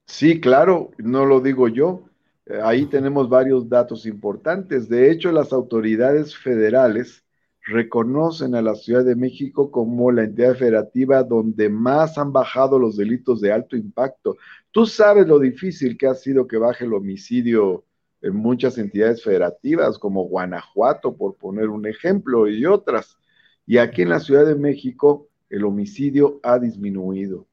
Sí, 0.07 0.41
claro, 0.41 0.91
no 0.99 1.27
lo 1.27 1.41
digo 1.41 1.69
yo. 1.69 2.05
Eh, 2.47 2.61
ahí 2.62 2.87
tenemos 2.87 3.28
varios 3.28 3.69
datos 3.69 4.07
importantes. 4.07 4.89
De 4.89 5.11
hecho, 5.11 5.33
las 5.33 5.53
autoridades 5.53 6.37
federales 6.37 7.24
reconocen 7.62 8.55
a 8.55 8.62
la 8.62 8.77
Ciudad 8.77 9.05
de 9.05 9.16
México 9.16 9.70
como 9.73 10.12
la 10.12 10.23
entidad 10.24 10.55
federativa 10.57 11.24
donde 11.24 11.69
más 11.69 12.16
han 12.19 12.33
bajado 12.33 12.78
los 12.78 12.97
delitos 12.97 13.41
de 13.41 13.53
alto 13.53 13.77
impacto. 13.77 14.37
Tú 14.70 14.87
sabes 14.87 15.27
lo 15.27 15.39
difícil 15.41 15.99
que 15.99 16.07
ha 16.07 16.15
sido 16.15 16.47
que 16.47 16.59
baje 16.59 16.85
el 16.85 16.95
homicidio 16.95 17.85
en 18.23 18.37
muchas 18.37 18.78
entidades 18.78 19.23
federativas, 19.23 19.99
como 19.99 20.24
Guanajuato, 20.28 21.16
por 21.16 21.37
poner 21.37 21.69
un 21.69 21.87
ejemplo, 21.87 22.49
y 22.49 22.65
otras. 22.66 23.19
Y 23.66 23.78
aquí 23.78 24.03
en 24.03 24.11
la 24.11 24.20
Ciudad 24.20 24.47
de 24.47 24.55
México, 24.55 25.28
el 25.51 25.65
homicidio 25.65 26.41
ha 26.43 26.59
disminuido. 26.59 27.47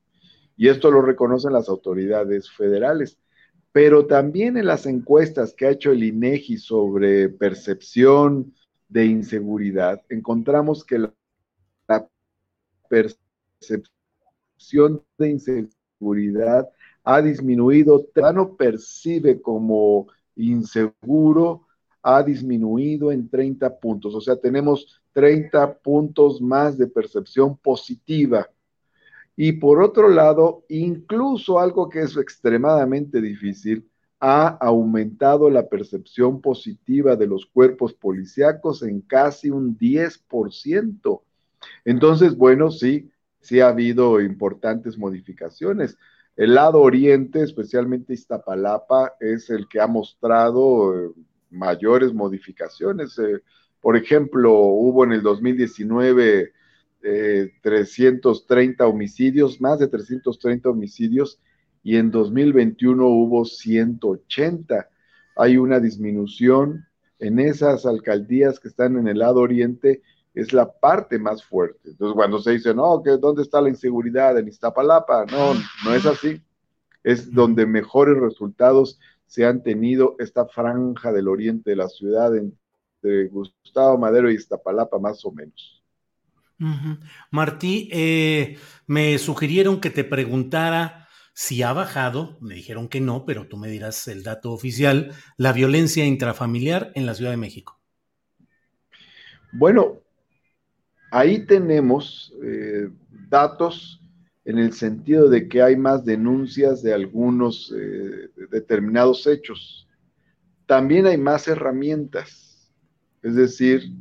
Y 0.55 0.69
esto 0.69 0.91
lo 0.91 1.01
reconocen 1.01 1.53
las 1.53 1.69
autoridades 1.69 2.51
federales. 2.51 3.17
Pero 3.71 4.05
también 4.05 4.57
en 4.57 4.67
las 4.67 4.85
encuestas 4.85 5.53
que 5.53 5.65
ha 5.65 5.71
hecho 5.71 5.91
el 5.91 6.03
INEGI 6.03 6.57
sobre 6.57 7.29
percepción, 7.29 8.53
de 8.93 9.05
inseguridad, 9.07 10.01
encontramos 10.07 10.85
que 10.85 10.99
la, 10.99 11.13
percepción 12.87 13.89
de 15.17 15.29
inseguridad 15.29 16.69
ha 17.03 17.21
disminuido, 17.23 18.07
no 18.33 18.55
percibe 18.55 19.41
como 19.41 20.07
inseguro, 20.35 21.65
ha 22.03 22.21
disminuido 22.21 23.11
en 23.11 23.27
30 23.27 23.79
puntos. 23.79 24.13
O 24.13 24.21
sea, 24.21 24.35
tenemos 24.35 25.01
30 25.13 25.79
puntos 25.79 26.39
más 26.39 26.77
de 26.77 26.85
percepción 26.85 27.57
positiva. 27.57 28.47
Y 29.35 29.53
por 29.53 29.81
otro 29.81 30.09
lado, 30.09 30.63
incluso 30.69 31.59
algo 31.59 31.89
que 31.89 32.01
es 32.01 32.17
extremadamente 32.17 33.21
difícil, 33.21 33.89
ha 34.19 34.47
aumentado 34.47 35.49
la 35.49 35.67
percepción 35.67 36.39
positiva 36.39 37.15
de 37.15 37.27
los 37.27 37.45
cuerpos 37.45 37.93
policíacos 37.93 38.81
en 38.83 39.01
casi 39.01 39.49
un 39.49 39.77
10%. 39.77 41.21
Entonces, 41.83 42.37
bueno, 42.37 42.71
sí, 42.71 43.11
sí 43.41 43.59
ha 43.59 43.67
habido 43.67 44.21
importantes 44.21 44.97
modificaciones. 44.97 45.97
El 46.35 46.55
lado 46.55 46.79
oriente, 46.79 47.43
especialmente 47.43 48.13
Iztapalapa, 48.13 49.13
es 49.19 49.49
el 49.49 49.67
que 49.67 49.81
ha 49.81 49.87
mostrado 49.87 50.95
eh, 50.97 51.11
mayores 51.49 52.13
modificaciones. 52.13 53.19
Eh, 53.19 53.41
por 53.81 53.97
ejemplo, 53.97 54.53
hubo 54.53 55.03
en 55.03 55.11
el 55.11 55.21
2019 55.21 56.53
330 57.03 58.83
eh, 58.83 58.87
homicidios, 58.87 59.59
más 59.59 59.79
de 59.79 59.87
330 59.87 60.69
homicidios 60.69 61.39
y 61.83 61.97
en 61.97 62.11
2021 62.11 63.05
hubo 63.05 63.43
180. 63.43 64.89
Hay 65.35 65.57
una 65.57 65.79
disminución 65.79 66.85
en 67.19 67.39
esas 67.39 67.85
alcaldías 67.85 68.59
que 68.59 68.69
están 68.69 68.97
en 68.97 69.07
el 69.07 69.19
lado 69.19 69.41
oriente, 69.41 70.01
es 70.33 70.53
la 70.53 70.71
parte 70.71 71.19
más 71.19 71.43
fuerte. 71.43 71.89
Entonces, 71.89 72.15
cuando 72.15 72.39
se 72.39 72.51
dice, 72.51 72.73
no, 72.73 73.01
que 73.03 73.11
¿dónde 73.17 73.43
está 73.43 73.61
la 73.61 73.69
inseguridad 73.69 74.37
en 74.37 74.47
Iztapalapa? 74.47 75.25
No, 75.25 75.53
no 75.85 75.93
es 75.93 76.05
así. 76.05 76.41
Es 77.03 77.31
donde 77.31 77.65
mejores 77.65 78.17
resultados 78.17 78.99
se 79.25 79.45
han 79.45 79.61
tenido 79.61 80.15
esta 80.19 80.45
franja 80.45 81.11
del 81.11 81.27
oriente 81.27 81.71
de 81.71 81.75
la 81.75 81.89
ciudad 81.89 82.35
entre 82.35 83.27
Gustavo 83.27 83.97
Madero 83.97 84.31
y 84.31 84.35
Iztapalapa, 84.35 84.97
más 84.99 85.23
o 85.25 85.31
menos. 85.31 85.82
Martí, 87.31 87.89
eh, 87.91 88.57
me 88.87 89.17
sugirieron 89.17 89.81
que 89.81 89.89
te 89.89 90.03
preguntara 90.03 91.07
si 91.33 91.63
ha 91.63 91.73
bajado, 91.73 92.37
me 92.41 92.53
dijeron 92.55 92.87
que 92.87 93.01
no, 93.01 93.25
pero 93.25 93.47
tú 93.47 93.57
me 93.57 93.67
dirás 93.67 94.07
el 94.07 94.23
dato 94.23 94.51
oficial, 94.51 95.11
la 95.37 95.51
violencia 95.51 96.05
intrafamiliar 96.05 96.91
en 96.95 97.05
la 97.05 97.15
Ciudad 97.15 97.31
de 97.31 97.37
México. 97.37 97.79
Bueno, 99.51 99.99
ahí 101.11 101.45
tenemos 101.45 102.33
eh, 102.43 102.89
datos 103.29 104.01
en 104.45 104.57
el 104.57 104.73
sentido 104.73 105.29
de 105.29 105.47
que 105.47 105.61
hay 105.61 105.75
más 105.75 106.05
denuncias 106.05 106.83
de 106.83 106.93
algunos 106.93 107.73
eh, 107.75 108.29
determinados 108.51 109.25
hechos. 109.25 109.87
También 110.65 111.07
hay 111.07 111.17
más 111.17 111.47
herramientas, 111.47 112.71
es 113.21 113.35
decir, 113.35 113.91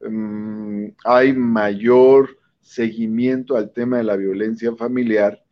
mm, 0.00 0.86
hay 1.04 1.32
mayor 1.32 2.38
seguimiento 2.60 3.56
al 3.56 3.72
tema 3.72 3.98
de 3.98 4.04
la 4.04 4.16
violencia 4.16 4.74
familiar 4.76 5.42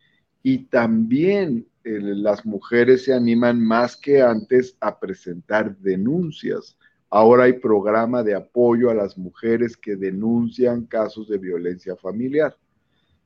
y 0.43 0.67
también 0.67 1.67
eh, 1.85 1.99
las 2.01 2.45
mujeres 2.45 3.05
se 3.05 3.15
animan 3.15 3.61
más 3.61 3.97
que 3.97 4.23
antes 4.23 4.77
a 4.81 4.99
presentar 4.99 5.77
denuncias. 5.79 6.77
Ahora 7.11 7.45
hay 7.45 7.55
programa 7.55 8.23
de 8.23 8.35
apoyo 8.35 8.91
a 8.91 8.95
las 8.95 9.17
mujeres 9.17 9.77
que 9.77 9.97
denuncian 9.97 10.85
casos 10.87 11.29
de 11.29 11.39
violencia 11.39 11.97
familiar. 11.97 12.57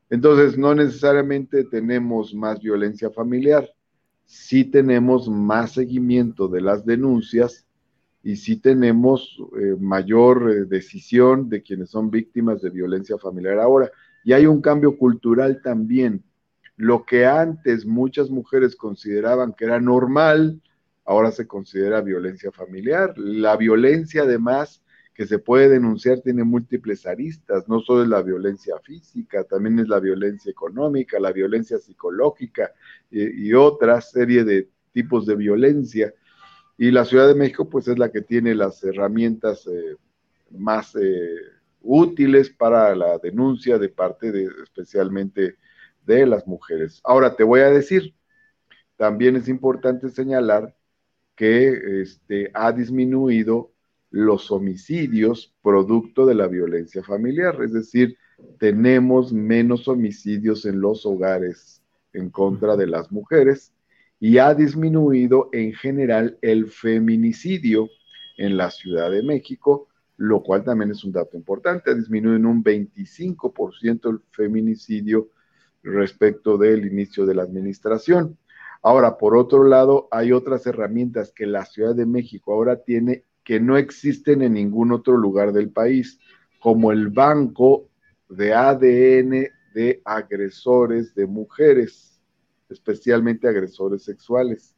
Entonces, 0.08 0.56
no 0.56 0.74
necesariamente 0.74 1.64
tenemos 1.64 2.34
más 2.34 2.60
violencia 2.60 3.10
familiar, 3.10 3.68
sí 4.26 4.64
tenemos 4.64 5.28
más 5.28 5.72
seguimiento 5.72 6.48
de 6.48 6.60
las 6.60 6.84
denuncias 6.84 7.66
y 8.22 8.36
sí 8.36 8.56
tenemos 8.56 9.36
eh, 9.58 9.76
mayor 9.78 10.50
eh, 10.50 10.64
decisión 10.64 11.48
de 11.48 11.62
quienes 11.62 11.90
son 11.90 12.10
víctimas 12.10 12.62
de 12.62 12.70
violencia 12.70 13.18
familiar 13.18 13.58
ahora. 13.58 13.90
Y 14.24 14.32
hay 14.32 14.46
un 14.46 14.60
cambio 14.60 14.96
cultural 14.96 15.60
también 15.62 16.22
lo 16.76 17.04
que 17.04 17.26
antes 17.26 17.84
muchas 17.84 18.30
mujeres 18.30 18.76
consideraban 18.76 19.52
que 19.52 19.66
era 19.66 19.80
normal, 19.80 20.60
ahora 21.04 21.30
se 21.30 21.46
considera 21.46 22.00
violencia 22.00 22.50
familiar. 22.50 23.14
La 23.16 23.56
violencia 23.56 24.22
además 24.22 24.82
que 25.14 25.26
se 25.26 25.38
puede 25.38 25.68
denunciar 25.68 26.20
tiene 26.20 26.42
múltiples 26.42 27.06
aristas, 27.06 27.68
no 27.68 27.80
solo 27.80 28.02
es 28.02 28.08
la 28.08 28.22
violencia 28.22 28.74
física, 28.82 29.44
también 29.44 29.78
es 29.78 29.88
la 29.88 30.00
violencia 30.00 30.50
económica, 30.50 31.20
la 31.20 31.32
violencia 31.32 31.78
psicológica 31.78 32.72
y, 33.10 33.52
otra 33.52 34.00
serie 34.00 34.42
de 34.42 34.68
tipos 34.92 35.26
de 35.26 35.36
violencia. 35.36 36.12
Y 36.76 36.90
la 36.90 37.04
Ciudad 37.04 37.28
de 37.28 37.34
México 37.34 37.68
pues 37.68 37.88
es 37.88 37.98
la 37.98 38.10
que 38.10 38.22
tiene 38.22 38.54
las 38.54 38.82
herramientas 38.84 39.66
eh, 39.66 39.96
más 40.50 40.94
eh, 40.96 41.36
útiles 41.82 42.50
para 42.50 42.94
la 42.94 43.18
denuncia 43.18 43.78
de 43.78 43.88
parte 43.88 44.32
de 44.32 44.48
especialmente 44.62 45.56
de 46.04 46.26
las 46.26 46.46
mujeres. 46.46 47.00
Ahora 47.04 47.36
te 47.36 47.44
voy 47.44 47.60
a 47.60 47.70
decir, 47.70 48.14
también 48.96 49.36
es 49.36 49.48
importante 49.48 50.08
señalar 50.08 50.74
que 51.36 52.02
este, 52.02 52.50
ha 52.54 52.72
disminuido 52.72 53.72
los 54.10 54.50
homicidios 54.50 55.54
producto 55.62 56.26
de 56.26 56.34
la 56.34 56.46
violencia 56.46 57.02
familiar, 57.02 57.58
es 57.62 57.72
decir, 57.72 58.18
tenemos 58.58 59.32
menos 59.32 59.88
homicidios 59.88 60.66
en 60.66 60.80
los 60.80 61.06
hogares 61.06 61.82
en 62.12 62.28
contra 62.30 62.76
de 62.76 62.86
las 62.86 63.10
mujeres 63.10 63.72
y 64.22 64.38
ha 64.38 64.54
disminuido 64.54 65.48
en 65.50 65.72
general 65.72 66.38
el 66.42 66.68
feminicidio 66.68 67.90
en 68.36 68.56
la 68.56 68.70
Ciudad 68.70 69.10
de 69.10 69.20
México, 69.20 69.88
lo 70.16 70.44
cual 70.44 70.62
también 70.62 70.92
es 70.92 71.02
un 71.02 71.10
dato 71.10 71.36
importante, 71.36 71.90
ha 71.90 71.94
disminuido 71.94 72.36
en 72.36 72.46
un 72.46 72.62
25% 72.62 74.10
el 74.10 74.20
feminicidio 74.30 75.30
respecto 75.82 76.56
del 76.56 76.86
inicio 76.86 77.26
de 77.26 77.34
la 77.34 77.42
administración. 77.42 78.38
Ahora, 78.80 79.18
por 79.18 79.36
otro 79.36 79.64
lado, 79.64 80.06
hay 80.12 80.30
otras 80.30 80.68
herramientas 80.68 81.32
que 81.32 81.46
la 81.46 81.64
Ciudad 81.64 81.96
de 81.96 82.06
México 82.06 82.52
ahora 82.52 82.76
tiene 82.76 83.24
que 83.42 83.58
no 83.58 83.76
existen 83.76 84.42
en 84.42 84.52
ningún 84.52 84.92
otro 84.92 85.16
lugar 85.16 85.52
del 85.52 85.70
país, 85.70 86.20
como 86.60 86.92
el 86.92 87.08
banco 87.08 87.88
de 88.28 88.54
ADN 88.54 89.48
de 89.74 90.00
agresores 90.04 91.12
de 91.12 91.26
mujeres, 91.26 92.11
especialmente 92.72 93.48
agresores 93.48 94.02
sexuales. 94.02 94.74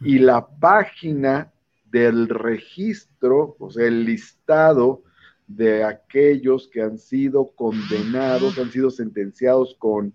Y 0.00 0.18
la 0.18 0.46
página 0.46 1.52
del 1.90 2.28
registro, 2.28 3.56
o 3.58 3.70
sea, 3.70 3.86
el 3.86 4.04
listado 4.04 5.02
de 5.46 5.84
aquellos 5.84 6.68
que 6.68 6.82
han 6.82 6.98
sido 6.98 7.52
condenados, 7.54 8.58
han 8.58 8.70
sido 8.70 8.90
sentenciados 8.90 9.76
con, 9.78 10.14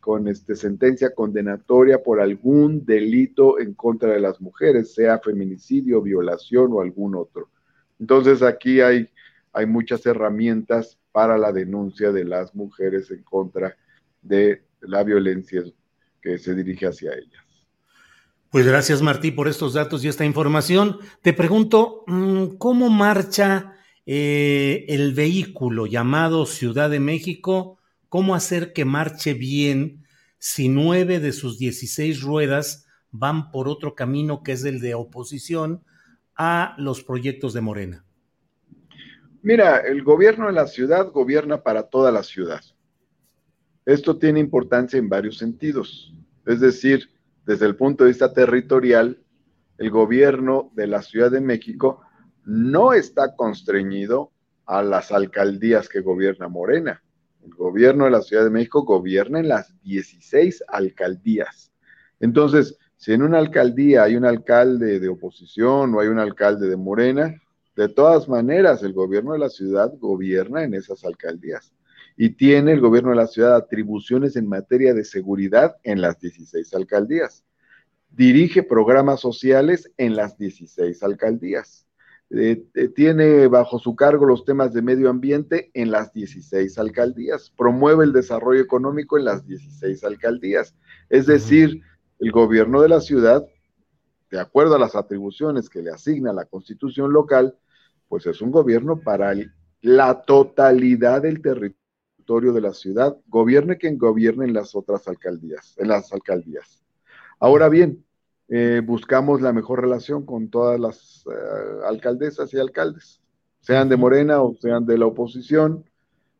con 0.00 0.28
este, 0.28 0.54
sentencia 0.54 1.14
condenatoria 1.14 2.02
por 2.02 2.20
algún 2.20 2.84
delito 2.84 3.58
en 3.58 3.74
contra 3.74 4.12
de 4.12 4.20
las 4.20 4.40
mujeres, 4.40 4.94
sea 4.94 5.18
feminicidio, 5.18 6.02
violación 6.02 6.72
o 6.72 6.80
algún 6.80 7.16
otro. 7.16 7.48
Entonces 7.98 8.42
aquí 8.42 8.80
hay, 8.80 9.08
hay 9.52 9.66
muchas 9.66 10.04
herramientas 10.06 10.98
para 11.12 11.38
la 11.38 11.50
denuncia 11.50 12.12
de 12.12 12.24
las 12.24 12.54
mujeres 12.54 13.10
en 13.10 13.22
contra 13.22 13.76
de 14.22 14.62
la 14.80 15.02
violencia 15.02 15.64
que 16.26 16.38
se 16.38 16.56
dirige 16.56 16.86
hacia 16.86 17.12
ellas. 17.12 17.44
Pues 18.50 18.66
gracias 18.66 19.00
Martí 19.00 19.30
por 19.30 19.46
estos 19.46 19.74
datos 19.74 20.04
y 20.04 20.08
esta 20.08 20.24
información. 20.24 20.98
Te 21.22 21.32
pregunto, 21.32 22.02
mm, 22.08 22.56
¿cómo 22.58 22.90
marcha 22.90 23.74
eh, 24.06 24.86
el 24.88 25.14
vehículo 25.14 25.86
llamado 25.86 26.46
Ciudad 26.46 26.90
de 26.90 26.98
México? 26.98 27.78
¿Cómo 28.08 28.34
hacer 28.34 28.72
que 28.72 28.84
marche 28.84 29.34
bien 29.34 30.04
si 30.38 30.68
nueve 30.68 31.20
de 31.20 31.32
sus 31.32 31.58
16 31.58 32.20
ruedas 32.22 32.86
van 33.12 33.52
por 33.52 33.68
otro 33.68 33.94
camino 33.94 34.42
que 34.42 34.52
es 34.52 34.64
el 34.64 34.80
de 34.80 34.94
oposición 34.94 35.84
a 36.34 36.74
los 36.78 37.04
proyectos 37.04 37.52
de 37.52 37.60
Morena? 37.60 38.04
Mira, 39.42 39.78
el 39.78 40.02
gobierno 40.02 40.48
de 40.48 40.54
la 40.54 40.66
ciudad 40.66 41.12
gobierna 41.12 41.62
para 41.62 41.84
toda 41.84 42.10
la 42.10 42.24
ciudad. 42.24 42.62
Esto 43.86 44.18
tiene 44.18 44.40
importancia 44.40 44.98
en 44.98 45.08
varios 45.08 45.38
sentidos. 45.38 46.12
Es 46.44 46.58
decir, 46.58 47.08
desde 47.46 47.66
el 47.66 47.76
punto 47.76 48.02
de 48.02 48.10
vista 48.10 48.32
territorial, 48.32 49.22
el 49.78 49.90
gobierno 49.90 50.72
de 50.74 50.88
la 50.88 51.02
Ciudad 51.02 51.30
de 51.30 51.40
México 51.40 52.00
no 52.44 52.92
está 52.92 53.36
constreñido 53.36 54.32
a 54.64 54.82
las 54.82 55.12
alcaldías 55.12 55.88
que 55.88 56.00
gobierna 56.00 56.48
Morena. 56.48 57.00
El 57.44 57.54
gobierno 57.54 58.06
de 58.06 58.10
la 58.10 58.22
Ciudad 58.22 58.42
de 58.42 58.50
México 58.50 58.82
gobierna 58.82 59.38
en 59.38 59.46
las 59.46 59.80
16 59.84 60.64
alcaldías. 60.66 61.72
Entonces, 62.18 62.76
si 62.96 63.12
en 63.12 63.22
una 63.22 63.38
alcaldía 63.38 64.02
hay 64.02 64.16
un 64.16 64.24
alcalde 64.24 64.98
de 64.98 65.08
oposición 65.08 65.94
o 65.94 66.00
hay 66.00 66.08
un 66.08 66.18
alcalde 66.18 66.68
de 66.68 66.76
Morena, 66.76 67.40
de 67.76 67.88
todas 67.88 68.28
maneras, 68.28 68.82
el 68.82 68.94
gobierno 68.94 69.34
de 69.34 69.38
la 69.38 69.48
ciudad 69.48 69.92
gobierna 69.96 70.64
en 70.64 70.74
esas 70.74 71.04
alcaldías 71.04 71.75
y 72.16 72.30
tiene 72.30 72.72
el 72.72 72.80
gobierno 72.80 73.10
de 73.10 73.16
la 73.16 73.26
ciudad 73.26 73.54
atribuciones 73.54 74.36
en 74.36 74.48
materia 74.48 74.94
de 74.94 75.04
seguridad 75.04 75.76
en 75.82 76.00
las 76.00 76.18
16 76.18 76.72
alcaldías. 76.74 77.44
Dirige 78.10 78.62
programas 78.62 79.20
sociales 79.20 79.90
en 79.98 80.16
las 80.16 80.38
16 80.38 81.02
alcaldías. 81.02 81.86
Eh, 82.30 82.64
eh, 82.74 82.88
tiene 82.88 83.46
bajo 83.46 83.78
su 83.78 83.94
cargo 83.94 84.24
los 84.24 84.44
temas 84.44 84.72
de 84.72 84.82
medio 84.82 85.10
ambiente 85.10 85.70
en 85.74 85.90
las 85.90 86.12
16 86.14 86.78
alcaldías. 86.78 87.52
Promueve 87.56 88.04
el 88.04 88.12
desarrollo 88.14 88.62
económico 88.62 89.18
en 89.18 89.26
las 89.26 89.46
16 89.46 90.02
alcaldías. 90.02 90.74
Es 91.10 91.26
decir, 91.26 91.82
el 92.18 92.32
gobierno 92.32 92.80
de 92.80 92.88
la 92.88 93.00
ciudad, 93.02 93.44
de 94.30 94.40
acuerdo 94.40 94.74
a 94.74 94.78
las 94.78 94.96
atribuciones 94.96 95.68
que 95.68 95.82
le 95.82 95.90
asigna 95.90 96.32
la 96.32 96.46
constitución 96.46 97.12
local, 97.12 97.58
pues 98.08 98.24
es 98.26 98.40
un 98.40 98.50
gobierno 98.50 99.00
para 99.00 99.34
la 99.82 100.22
totalidad 100.22 101.22
del 101.22 101.42
territorio 101.42 101.85
de 102.26 102.60
la 102.60 102.74
ciudad, 102.74 103.16
gobierne 103.28 103.78
quien 103.78 103.98
gobierne 103.98 104.46
en 104.46 104.52
las 104.52 104.74
otras 104.74 105.06
alcaldías, 105.06 105.74
en 105.78 105.88
las 105.88 106.12
alcaldías. 106.12 106.82
Ahora 107.38 107.68
bien, 107.68 108.04
eh, 108.48 108.82
buscamos 108.84 109.40
la 109.40 109.52
mejor 109.52 109.80
relación 109.80 110.26
con 110.26 110.50
todas 110.50 110.78
las 110.78 111.24
eh, 111.26 111.86
alcaldesas 111.86 112.52
y 112.52 112.58
alcaldes, 112.58 113.20
sean 113.60 113.88
de 113.88 113.96
Morena 113.96 114.42
o 114.42 114.54
sean 114.54 114.86
de 114.86 114.98
la 114.98 115.06
oposición. 115.06 115.84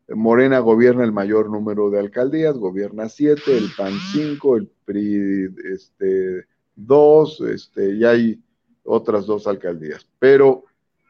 Morena 0.09 0.59
gobierna 0.59 1.03
el 1.03 1.11
mayor 1.11 1.49
número 1.49 1.89
de 1.89 1.99
alcaldías, 1.99 2.57
gobierna 2.57 3.09
siete, 3.09 3.57
el 3.57 3.69
PAN 3.77 3.93
cinco, 4.13 4.55
el 4.55 4.69
PRI 4.85 5.49
este, 5.73 6.47
dos, 6.75 7.41
este, 7.41 7.93
y 7.93 8.05
hay 8.05 8.41
otras 8.83 9.25
dos 9.25 9.47
alcaldías. 9.47 10.07
Pero 10.19 10.63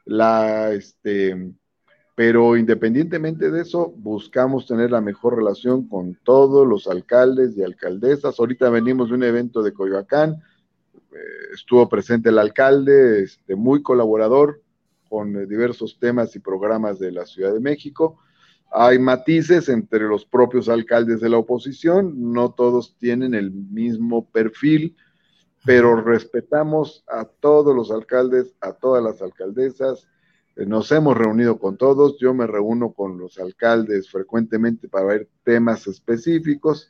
la, 0.06 0.72
este, 0.72 1.52
pero 2.18 2.58
independientemente 2.58 3.52
de 3.52 3.62
eso, 3.62 3.94
buscamos 3.96 4.66
tener 4.66 4.90
la 4.90 5.02
mejor 5.02 5.36
relación 5.36 5.88
con 5.88 6.18
todos 6.24 6.66
los 6.66 6.88
alcaldes 6.88 7.56
y 7.56 7.62
alcaldesas. 7.62 8.40
Ahorita 8.40 8.72
venimos 8.72 9.10
de 9.10 9.14
un 9.14 9.24
evento 9.24 9.62
de 9.62 9.72
Coyoacán, 9.72 10.32
eh, 10.32 11.54
estuvo 11.54 11.88
presente 11.88 12.30
el 12.30 12.40
alcalde, 12.40 13.22
este, 13.22 13.56
muy 13.56 13.84
colaborador 13.84 14.64
con 15.08 15.36
eh, 15.36 15.46
diversos 15.46 16.00
temas 16.00 16.36
y 16.36 16.40
programas 16.40 16.98
de 16.98 17.12
la 17.12 17.28
Ciudad 17.28 17.54
de 17.54 17.60
México. 17.60 18.18
Hay 18.72 18.98
matices 18.98 19.70
entre 19.70 20.08
los 20.08 20.26
propios 20.26 20.70
alcaldes 20.70 21.22
de 21.22 21.30
la 21.30 21.38
oposición, 21.38 22.34
no 22.34 22.50
todos 22.50 22.98
tienen 22.98 23.36
el 23.36 23.52
mismo 23.52 24.28
perfil 24.28 24.96
pero 25.68 26.00
respetamos 26.00 27.04
a 27.10 27.26
todos 27.26 27.76
los 27.76 27.92
alcaldes, 27.92 28.56
a 28.62 28.72
todas 28.72 29.04
las 29.04 29.22
alcaldesas. 29.22 30.08
Eh, 30.58 30.66
nos 30.66 30.92
hemos 30.92 31.16
reunido 31.16 31.60
con 31.60 31.77
todos, 31.77 32.18
yo 32.19 32.34
me 32.34 32.48
reúno 32.48 32.92
con 32.94 33.18
los 33.19 33.38
alcaldes 33.38 34.10
frecuentemente 34.10 34.88
para 34.88 35.06
ver 35.06 35.30
temas 35.44 35.86
específicos. 35.88 36.90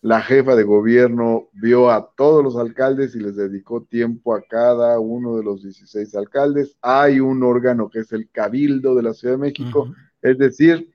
La 0.00 0.22
jefa 0.22 0.54
de 0.54 0.62
gobierno 0.62 1.48
vio 1.52 1.90
a 1.90 2.10
todos 2.16 2.42
los 2.42 2.56
alcaldes 2.56 3.14
y 3.14 3.20
les 3.20 3.36
dedicó 3.36 3.82
tiempo 3.82 4.34
a 4.34 4.42
cada 4.42 4.98
uno 4.98 5.36
de 5.36 5.44
los 5.44 5.62
16 5.62 6.14
alcaldes. 6.14 6.78
Hay 6.80 7.20
un 7.20 7.42
órgano 7.42 7.90
que 7.90 8.00
es 8.00 8.12
el 8.12 8.30
Cabildo 8.30 8.94
de 8.94 9.02
la 9.02 9.12
Ciudad 9.12 9.34
de 9.34 9.40
México, 9.40 9.92
es 10.22 10.38
decir, 10.38 10.94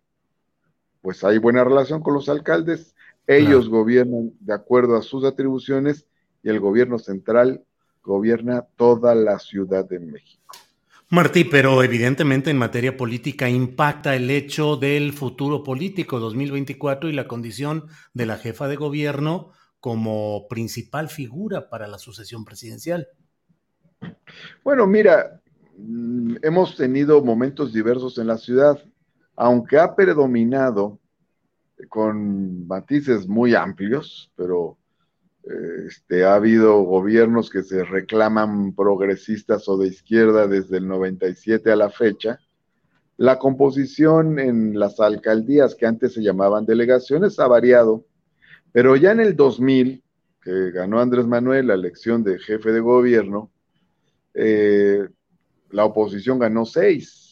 pues 1.01 1.23
hay 1.23 1.37
buena 1.37 1.63
relación 1.63 2.01
con 2.01 2.13
los 2.13 2.29
alcaldes, 2.29 2.95
ellos 3.27 3.69
gobiernan 3.69 4.33
de 4.39 4.53
acuerdo 4.53 4.95
a 4.97 5.01
sus 5.01 5.23
atribuciones 5.23 6.07
y 6.41 6.49
el 6.49 6.59
gobierno 6.59 6.97
central 6.97 7.63
gobierna 8.03 8.65
toda 8.75 9.13
la 9.13 9.37
Ciudad 9.39 9.87
de 9.87 9.99
México. 9.99 10.55
Martí, 11.13 11.43
pero 11.43 11.83
evidentemente 11.83 12.51
en 12.51 12.57
materia 12.57 12.95
política 12.95 13.49
impacta 13.49 14.15
el 14.15 14.29
hecho 14.29 14.77
del 14.77 15.11
futuro 15.11 15.61
político 15.61 16.21
2024 16.21 17.09
y 17.09 17.11
la 17.11 17.27
condición 17.27 17.87
de 18.13 18.25
la 18.25 18.37
jefa 18.37 18.69
de 18.69 18.77
gobierno 18.77 19.51
como 19.81 20.47
principal 20.47 21.09
figura 21.09 21.69
para 21.69 21.89
la 21.89 21.97
sucesión 21.97 22.45
presidencial. 22.45 23.09
Bueno, 24.63 24.87
mira, 24.87 25.41
mm, 25.77 26.37
hemos 26.43 26.77
tenido 26.77 27.21
momentos 27.21 27.73
diversos 27.73 28.17
en 28.17 28.27
la 28.27 28.37
ciudad, 28.37 28.81
aunque 29.35 29.79
ha 29.79 29.93
predominado 29.93 30.97
con 31.89 32.65
matices 32.67 33.27
muy 33.27 33.53
amplios, 33.53 34.31
pero 34.37 34.77
este, 35.43 36.23
ha 36.23 36.35
habido 36.35 36.81
gobiernos 36.83 37.49
que 37.49 37.63
se 37.63 37.83
reclaman 37.83 38.75
progresistas 38.75 39.67
o 39.67 39.77
de 39.77 39.87
izquierda 39.87 40.47
desde 40.47 40.77
el 40.77 40.87
97 40.87 41.71
a 41.71 41.75
la 41.75 41.89
fecha. 41.89 42.39
La 43.17 43.39
composición 43.39 44.39
en 44.39 44.79
las 44.79 44.99
alcaldías 44.99 45.75
que 45.75 45.85
antes 45.85 46.13
se 46.13 46.21
llamaban 46.21 46.65
delegaciones 46.65 47.39
ha 47.39 47.47
variado, 47.47 48.05
pero 48.71 48.95
ya 48.95 49.11
en 49.11 49.19
el 49.19 49.35
2000, 49.35 50.03
que 50.41 50.71
ganó 50.71 50.99
Andrés 50.99 51.27
Manuel 51.27 51.67
la 51.67 51.75
elección 51.75 52.23
de 52.23 52.39
jefe 52.39 52.71
de 52.71 52.79
gobierno, 52.79 53.51
eh, 54.33 55.07
la 55.71 55.85
oposición 55.85 56.39
ganó 56.39 56.65
seis. 56.65 57.31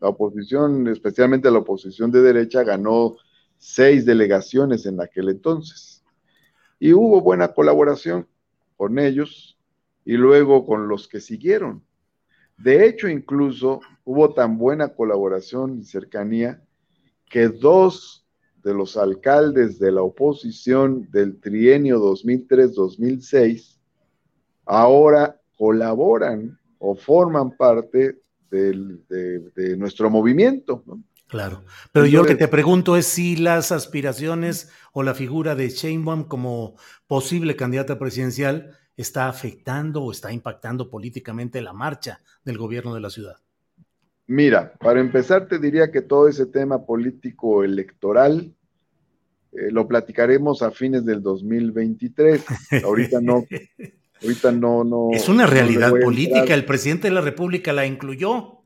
La 0.00 0.08
oposición, 0.08 0.86
especialmente 0.88 1.50
la 1.50 1.58
oposición 1.58 2.10
de 2.10 2.22
derecha, 2.22 2.62
ganó 2.62 3.16
seis 3.58 4.04
delegaciones 4.06 4.86
en 4.86 5.00
aquel 5.00 5.28
entonces 5.28 5.97
y 6.78 6.92
hubo 6.92 7.20
buena 7.20 7.48
colaboración 7.48 8.26
con 8.76 8.98
ellos 8.98 9.58
y 10.04 10.12
luego 10.12 10.64
con 10.64 10.88
los 10.88 11.08
que 11.08 11.20
siguieron. 11.20 11.82
De 12.56 12.86
hecho, 12.86 13.08
incluso 13.08 13.80
hubo 14.04 14.34
tan 14.34 14.58
buena 14.58 14.88
colaboración 14.88 15.78
y 15.78 15.84
cercanía 15.84 16.62
que 17.28 17.48
dos 17.48 18.26
de 18.62 18.74
los 18.74 18.96
alcaldes 18.96 19.78
de 19.78 19.92
la 19.92 20.02
oposición 20.02 21.08
del 21.10 21.40
trienio 21.40 22.00
2003-2006 22.00 23.78
ahora 24.66 25.40
colaboran 25.56 26.58
o 26.78 26.94
forman 26.94 27.56
parte 27.56 28.18
de, 28.50 29.76
nuestro 29.76 30.10
movimiento. 30.10 30.84
Claro, 31.28 31.64
pero 31.92 32.06
yo 32.06 32.22
lo 32.22 32.26
que 32.26 32.36
te 32.36 32.48
pregunto 32.48 32.96
es 32.96 33.06
si 33.06 33.36
las 33.36 33.70
aspiraciones 33.70 34.70
o 34.92 35.02
la 35.02 35.14
figura 35.14 35.54
de 35.54 35.68
Sheinbaum 35.68 36.24
como 36.24 36.76
posible 37.06 37.54
candidata 37.54 37.98
presidencial 37.98 38.78
está 38.96 39.28
afectando 39.28 40.02
o 40.02 40.10
está 40.10 40.32
impactando 40.32 40.90
políticamente 40.90 41.60
la 41.60 41.74
marcha 41.74 42.22
del 42.44 42.56
gobierno 42.56 42.94
de 42.94 43.00
la 43.00 43.10
ciudad. 43.10 43.36
Mira, 44.26 44.72
para 44.80 45.00
empezar 45.00 45.48
te 45.48 45.58
diría 45.58 45.90
que 45.90 46.02
todo 46.02 46.28
ese 46.28 46.46
tema 46.46 46.84
político 46.84 47.62
electoral 47.62 48.54
eh, 49.52 49.70
lo 49.70 49.88
platicaremos 49.88 50.62
a 50.62 50.70
fines 50.70 51.04
del 51.04 51.22
2023. 51.22 52.44
Ahorita 52.84 53.20
no, 53.20 53.44
ahorita 54.22 54.52
no, 54.52 54.84
no. 54.84 55.08
Es 55.12 55.28
una 55.28 55.46
realidad 55.46 55.92
política. 56.02 56.54
El 56.54 56.64
presidente 56.64 57.08
de 57.08 57.14
la 57.14 57.20
República 57.20 57.72
la 57.72 57.86
incluyó. 57.86 58.57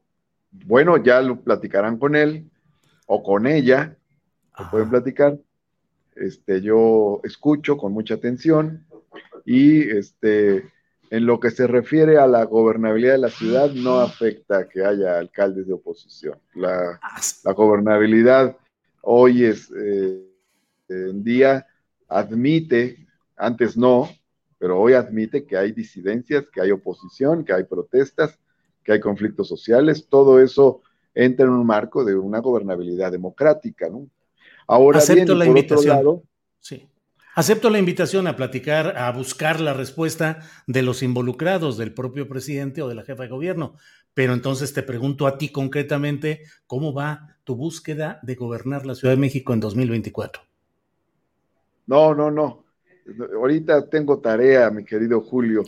Bueno, 0.52 1.02
ya 1.02 1.20
lo 1.20 1.40
platicarán 1.40 1.98
con 1.98 2.14
él 2.14 2.50
o 3.06 3.22
con 3.22 3.46
ella. 3.46 3.96
Lo 4.58 4.70
pueden 4.70 4.90
platicar. 4.90 5.38
Este, 6.14 6.60
yo 6.60 7.20
escucho 7.24 7.76
con 7.76 7.92
mucha 7.92 8.14
atención 8.14 8.86
y 9.44 9.80
este 9.90 10.70
en 11.12 11.26
lo 11.26 11.38
que 11.40 11.50
se 11.50 11.66
refiere 11.66 12.16
a 12.16 12.26
la 12.26 12.44
gobernabilidad 12.44 13.12
de 13.12 13.18
la 13.18 13.28
ciudad, 13.28 13.70
no 13.70 14.00
afecta 14.00 14.66
que 14.66 14.82
haya 14.82 15.18
alcaldes 15.18 15.66
de 15.66 15.74
oposición. 15.74 16.38
La, 16.54 16.98
gobernabilidad 17.54 18.56
hoy 19.02 19.44
es, 19.44 19.70
eh, 19.76 20.26
en 20.88 21.22
día 21.22 21.66
admite, 22.08 23.06
antes 23.36 23.76
no, 23.76 24.08
pero 24.56 24.80
hoy 24.80 24.94
admite 24.94 25.44
que 25.44 25.58
hay 25.58 25.72
disidencias, 25.72 26.46
que 26.50 26.62
hay 26.62 26.70
oposición, 26.70 27.44
que 27.44 27.52
hay 27.52 27.64
protestas, 27.64 28.38
que 28.84 28.92
hay 28.92 29.00
conflictos 29.00 29.48
sociales, 29.48 30.06
todo 30.08 30.40
eso 30.40 30.82
entra 31.14 31.46
en 31.46 31.52
un 31.52 31.66
marco 31.66 32.04
de 32.04 32.16
una 32.16 32.40
gobernabilidad 32.40 33.12
democrática, 33.12 33.88
¿no? 33.88 34.08
Ahora 34.66 34.98
Acepto 34.98 35.34
la 35.34 35.46
invitación. 35.46 36.22
sí. 36.60 36.88
Acepto 37.34 37.70
la 37.70 37.78
invitación 37.78 38.26
a 38.26 38.36
platicar, 38.36 38.98
a 38.98 39.10
buscar 39.10 39.58
la 39.58 39.72
respuesta 39.72 40.40
de 40.66 40.82
los 40.82 41.02
involucrados, 41.02 41.78
del 41.78 41.94
propio 41.94 42.28
presidente 42.28 42.82
o 42.82 42.88
de 42.88 42.94
la 42.94 43.04
jefa 43.04 43.22
de 43.22 43.30
gobierno. 43.30 43.74
Pero 44.12 44.34
entonces 44.34 44.74
te 44.74 44.82
pregunto 44.82 45.26
a 45.26 45.38
ti 45.38 45.48
concretamente, 45.48 46.42
¿cómo 46.66 46.92
va 46.92 47.38
tu 47.44 47.56
búsqueda 47.56 48.20
de 48.22 48.34
gobernar 48.34 48.84
la 48.84 48.94
Ciudad 48.94 49.14
de 49.14 49.20
México 49.20 49.54
en 49.54 49.60
2024? 49.60 50.42
No, 51.86 52.14
no, 52.14 52.30
no. 52.30 52.61
Ahorita 53.34 53.88
tengo 53.88 54.18
tarea, 54.18 54.70
mi 54.70 54.84
querido 54.84 55.20
Julio, 55.20 55.62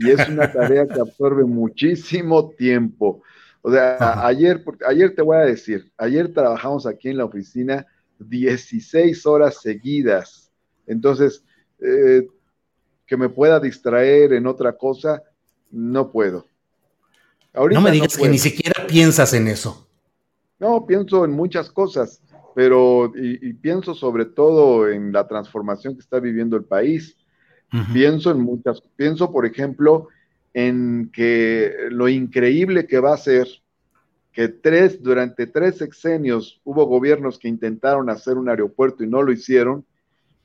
y 0.00 0.10
es 0.10 0.28
una 0.28 0.50
tarea 0.50 0.86
que 0.86 1.00
absorbe 1.00 1.44
muchísimo 1.44 2.50
tiempo. 2.50 3.22
O 3.62 3.70
sea, 3.70 4.26
ayer, 4.26 4.64
ayer 4.86 5.14
te 5.14 5.22
voy 5.22 5.36
a 5.36 5.40
decir, 5.40 5.90
ayer 5.96 6.32
trabajamos 6.32 6.86
aquí 6.86 7.08
en 7.08 7.18
la 7.18 7.24
oficina 7.24 7.86
16 8.18 9.26
horas 9.26 9.60
seguidas 9.60 10.46
entonces, 10.86 11.42
eh, 11.80 12.26
que 13.06 13.16
me 13.16 13.28
pueda 13.28 13.60
distraer 13.60 14.32
en 14.32 14.46
otra 14.46 14.76
cosa, 14.76 15.22
no 15.70 16.10
puedo. 16.10 16.46
no 17.54 17.80
me 17.80 17.90
digas 17.90 18.16
que 18.16 18.28
ni 18.28 18.38
siquiera 18.38 18.86
piensas 18.86 19.32
en 19.34 19.48
eso. 19.48 19.86
No, 20.58 20.86
pienso 20.86 21.24
en 21.24 21.32
muchas 21.32 21.70
cosas, 21.70 22.22
pero 22.56 23.12
y, 23.14 23.52
pienso 23.52 23.94
sobre 23.94 24.24
todo 24.24 24.88
en 24.88 25.12
la 25.12 25.28
transformación 25.28 25.92
que 25.92 26.00
está 26.00 26.20
viviendo 26.20 26.56
el 26.56 26.64
país. 26.64 27.14
Pienso 27.92 28.30
en 28.30 28.40
muchas, 28.40 28.80
pienso 28.96 29.30
por 29.30 29.44
ejemplo 29.44 30.08
en 30.54 31.10
que 31.12 31.70
lo 31.90 32.08
increíble 32.08 32.86
que 32.86 32.98
va 32.98 33.12
a 33.12 33.18
ser 33.18 33.46
que 34.32 34.48
tres, 34.48 35.02
durante 35.02 35.46
tres 35.46 35.76
sexenios 35.76 36.62
hubo 36.64 36.86
gobiernos 36.86 37.38
que 37.38 37.48
intentaron 37.48 38.08
hacer 38.08 38.38
un 38.38 38.48
aeropuerto 38.48 39.04
y 39.04 39.06
no 39.06 39.22
lo 39.22 39.32
hicieron, 39.32 39.84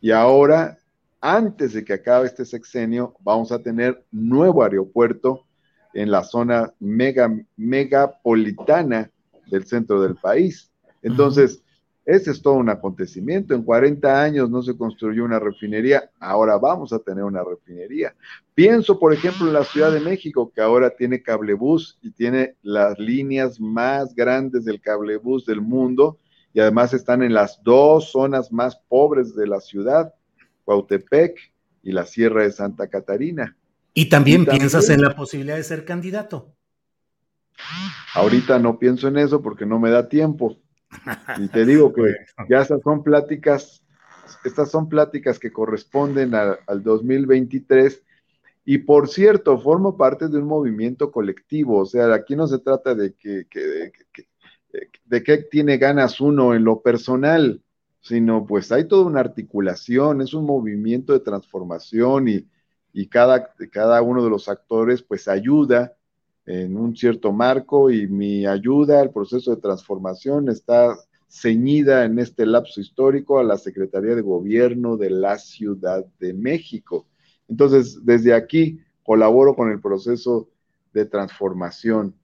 y 0.02 0.12
ahora, 0.12 0.80
antes 1.22 1.72
de 1.72 1.86
que 1.86 1.94
acabe 1.94 2.28
este 2.28 2.44
sexenio, 2.44 3.16
vamos 3.22 3.54
a 3.54 3.64
tener 3.64 4.04
nuevo 4.12 4.64
aeropuerto 4.64 5.46
en 5.94 6.12
la 6.12 6.26
zona 6.26 6.74
mega, 6.82 7.34
megapolitana 7.56 9.10
del 9.48 9.66
centro 9.66 10.02
del 10.02 10.16
país. 10.16 10.70
Entonces, 11.02 11.64
ese 12.06 12.32
es 12.32 12.42
todo 12.42 12.56
un 12.56 12.70
acontecimiento. 12.70 13.54
En 13.54 13.64
40 13.64 14.22
años 14.22 14.50
no 14.50 14.64
se 14.64 14.76
construyó 14.76 15.24
una 15.24 15.40
refinería, 15.40 16.10
ahora 16.20 16.58
vamos 16.58 16.92
a 16.94 17.00
tener 17.00 17.24
una 17.24 17.44
refinería. 17.44 18.16
Pienso, 18.56 19.00
por 19.00 19.14
ejemplo, 19.14 19.48
en 19.48 19.54
la 19.54 19.64
Ciudad 19.64 19.92
de 19.92 20.00
México, 20.00 20.52
que 20.54 20.62
ahora 20.62 20.90
tiene 20.90 21.22
cablebús 21.22 22.00
y 22.02 22.12
tiene 22.12 22.56
las 22.64 22.98
líneas 22.98 23.60
más 23.60 24.16
grandes 24.16 24.66
del 24.66 24.82
cablebús 24.82 25.46
del 25.46 25.62
mundo 25.62 26.18
y 26.54 26.60
además 26.60 26.94
están 26.94 27.24
en 27.24 27.34
las 27.34 27.62
dos 27.64 28.12
zonas 28.12 28.52
más 28.52 28.76
pobres 28.90 29.36
de 29.36 29.48
la 29.48 29.62
ciudad, 29.62 30.14
Cuautepec 30.66 31.38
y 31.84 31.92
la 31.92 32.06
Sierra 32.06 32.44
de 32.44 32.52
Santa 32.52 32.88
Catarina. 32.88 33.56
¿Y 33.94 34.10
también, 34.10 34.46
piensas 34.46 34.90
en 34.90 35.02
la 35.02 35.16
posibilidad 35.16 35.56
de 35.56 35.64
ser 35.64 35.86
candidato? 35.86 36.54
Ahorita 38.14 38.60
no 38.60 38.80
pienso 38.80 39.08
en 39.08 39.18
eso 39.18 39.42
porque 39.42 39.66
no 39.66 39.80
me 39.80 39.92
da 39.92 40.08
tiempo. 40.08 40.58
Y 41.38 41.48
te 41.48 41.66
digo 41.66 41.94
que 41.94 42.16
ya 42.50 42.62
estas 42.62 42.82
son 42.82 43.04
pláticas, 43.04 43.84
estas 44.44 44.72
son 44.72 44.90
pláticas 44.90 45.40
que 45.40 45.52
corresponden 45.52 46.34
al 46.36 46.84
2023 46.84 48.04
y 48.64 48.80
por 48.80 49.08
cierto, 49.08 49.60
formo 49.60 49.98
parte 49.98 50.28
de 50.28 50.38
un 50.38 50.46
movimiento 50.46 51.12
colectivo, 51.12 51.80
o 51.80 51.86
sea, 51.86 52.14
aquí 52.14 52.36
no 52.36 52.48
se 52.48 52.60
trata 52.60 52.94
de 52.94 53.14
que, 53.14 53.48
que, 53.50 53.92
de 55.06 55.24
qué 55.24 55.38
tiene 55.40 55.78
ganas 55.78 56.22
uno 56.22 56.54
en 56.54 56.64
lo 56.64 56.82
personal, 56.82 57.62
sino 58.02 58.46
pues 58.46 58.72
hay 58.72 58.88
toda 58.88 59.06
una 59.06 59.20
articulación, 59.20 60.22
es 60.22 60.34
un 60.34 60.46
movimiento 60.46 61.14
de 61.14 61.20
transformación 61.20 62.28
y, 62.28 62.48
cada, 63.08 63.52
cada 63.72 64.02
uno 64.02 64.24
de 64.24 64.30
los 64.30 64.48
actores 64.48 65.02
pues 65.02 65.28
ayuda 65.28 65.96
en 66.46 66.78
un 66.78 66.96
cierto 66.96 67.32
marco 67.32 67.92
y 67.92 68.08
mi 68.08 68.46
ayuda 68.46 69.02
al 69.02 69.12
proceso 69.12 69.54
de 69.56 69.62
transformación 69.62 70.50
está 70.50 70.98
ceñida 71.30 72.04
en 72.04 72.20
este 72.20 72.46
lapso 72.46 72.82
histórico 72.82 73.40
a 73.40 73.44
la 73.44 73.58
Secretaría 73.58 74.16
de 74.16 74.22
Gobierno 74.22 74.98
de 74.98 75.10
la 75.10 75.38
Ciudad 75.38 76.06
de 76.20 76.34
México. 76.34 77.08
Entonces, 77.48 78.04
desde 78.04 78.34
aquí 78.34 78.80
colaboro 79.04 79.56
con 79.56 79.72
el 79.72 79.80
proceso 79.80 80.50
de 80.94 81.06
transformación. 81.06 82.16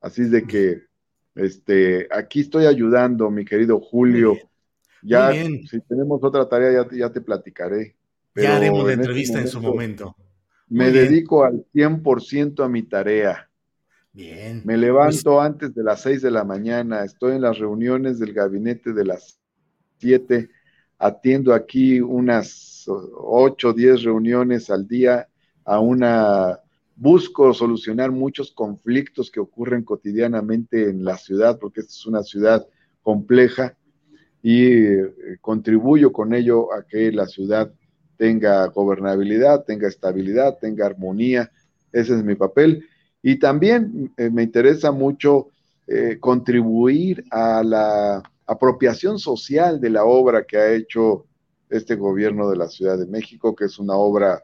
Así 0.00 0.22
es 0.22 0.30
de 0.30 0.46
que 0.46 0.82
este, 1.34 2.08
aquí 2.10 2.40
estoy 2.40 2.66
ayudando, 2.66 3.30
mi 3.30 3.44
querido 3.44 3.80
Julio. 3.80 4.36
Ya, 5.02 5.32
si 5.32 5.80
tenemos 5.88 6.22
otra 6.22 6.48
tarea, 6.48 6.86
ya, 6.92 7.10
te 7.10 7.20
platicaré. 7.20 7.96
ya 8.34 8.56
haremos 8.56 8.84
la 8.84 8.92
este 8.92 9.02
entrevista 9.02 9.40
en 9.40 9.48
su 9.48 9.60
momento. 9.60 10.14
me 10.68 10.90
dedico 10.90 11.44
al 11.44 11.64
100% 11.74 12.64
a 12.64 12.68
mi 12.68 12.82
tarea. 12.82 13.48
Bien. 14.12 14.62
Me 14.64 14.76
levanto 14.76 15.40
antes 15.40 15.74
de 15.74 15.82
las 15.82 16.02
6 16.02 16.22
de 16.22 16.30
la 16.30 16.44
mañana, 16.44 17.04
estoy 17.04 17.36
en 17.36 17.42
las 17.42 17.58
reuniones 17.58 18.18
del 18.18 18.32
gabinete 18.34 18.92
de 18.92 19.04
las 19.04 19.38
7, 19.98 20.50
atiendo 20.98 21.54
aquí 21.54 22.00
unas 22.00 22.84
8 22.86 23.68
o 23.68 23.72
10 23.72 24.02
reuniones 24.02 24.68
al 24.70 24.86
día 24.86 25.28
a 25.64 25.80
una 25.80 26.60
busco 26.94 27.52
solucionar 27.54 28.12
muchos 28.12 28.52
conflictos 28.52 29.30
que 29.30 29.40
ocurren 29.40 29.82
cotidianamente 29.82 30.88
en 30.88 31.04
la 31.04 31.16
ciudad, 31.16 31.58
porque 31.58 31.80
esta 31.80 31.92
es 31.92 32.06
una 32.06 32.22
ciudad 32.22 32.66
compleja 33.02 33.76
y 34.42 34.66
eh, 34.66 35.38
contribuyo 35.40 36.12
con 36.12 36.34
ello 36.34 36.72
a 36.72 36.84
que 36.86 37.10
la 37.12 37.26
ciudad 37.26 37.72
tenga 38.16 38.66
gobernabilidad, 38.66 39.64
tenga 39.64 39.88
estabilidad, 39.88 40.58
tenga 40.60 40.86
armonía. 40.86 41.50
Ese 41.92 42.14
es 42.14 42.22
mi 42.22 42.34
papel. 42.34 42.86
Y 43.22 43.38
también 43.38 44.12
eh, 44.16 44.30
me 44.30 44.42
interesa 44.42 44.90
mucho 44.90 45.48
eh, 45.86 46.18
contribuir 46.20 47.24
a 47.30 47.62
la 47.62 48.22
apropiación 48.46 49.18
social 49.18 49.80
de 49.80 49.90
la 49.90 50.04
obra 50.04 50.44
que 50.44 50.58
ha 50.58 50.72
hecho 50.72 51.26
este 51.70 51.94
gobierno 51.94 52.50
de 52.50 52.56
la 52.56 52.68
Ciudad 52.68 52.98
de 52.98 53.06
México, 53.06 53.54
que 53.54 53.64
es 53.64 53.78
una 53.78 53.94
obra 53.94 54.42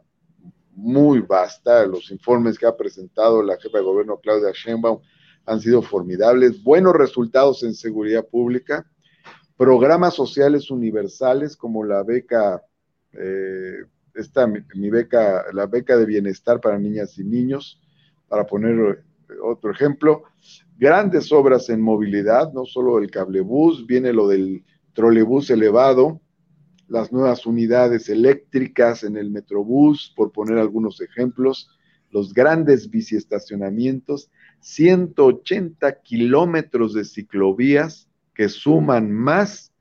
muy 0.75 1.21
vasta. 1.21 1.85
Los 1.87 2.11
informes 2.11 2.59
que 2.59 2.67
ha 2.67 2.77
presentado 2.77 3.43
la 3.43 3.59
jefa 3.59 3.79
de 3.79 3.85
gobierno 3.85 4.19
Claudia 4.19 4.53
Sheinbaum 4.55 5.01
han 5.45 5.61
sido 5.61 5.83
formidables. 5.83 6.63
Buenos 6.63 6.95
resultados 6.95 7.63
en 7.63 7.75
seguridad 7.75 8.27
pública, 8.27 8.87
programas 9.57 10.15
sociales 10.15 10.71
universales 10.71 11.57
como 11.57 11.85
la 11.85 12.03
beca, 12.03 12.63
eh, 13.13 13.79
esta, 14.15 14.47
mi, 14.47 14.91
beca, 14.91 15.47
la 15.53 15.67
beca 15.67 15.97
de 15.97 16.07
bienestar 16.07 16.61
para 16.61 16.79
niñas 16.79 17.19
y 17.19 17.25
niños, 17.25 17.81
para 18.29 18.47
poner 18.47 19.05
otro 19.43 19.71
ejemplo. 19.71 20.25
Grandes 20.77 21.33
obras 21.33 21.69
en 21.71 21.81
movilidad, 21.81 22.53
no 22.53 22.65
solo 22.65 22.99
el 22.99 23.11
cablebús, 23.11 23.87
viene 23.87 24.13
lo 24.13 24.29
del 24.29 24.65
trolebús 24.93 25.51
elevado, 25.51 26.21
las 26.89 27.13
nuevas 27.13 27.47
unidades 27.47 28.09
eléctricas 28.09 29.05
en 29.05 29.17
el 29.17 29.31
Metrobús, 29.31 30.13
por 30.17 30.33
poner 30.33 30.59
algunos 30.59 31.01
ejemplos. 31.01 31.71
los 32.11 32.33
grandes 32.33 32.89
biciestacionamientos, 32.89 34.31
180 34.61 36.01
kilómetros 36.01 36.95
de 36.95 37.05
ciclovías 37.05 38.09
que 38.33 38.49
suman 38.49 39.13
más 39.13 39.75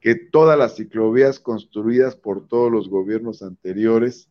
que 0.00 0.16
todas 0.16 0.58
las 0.58 0.74
ciclovías 0.74 1.38
construidas 1.38 2.16
por 2.16 2.48
todos 2.48 2.72
los 2.72 2.88
gobiernos 2.88 3.42
anteriores 3.42 4.28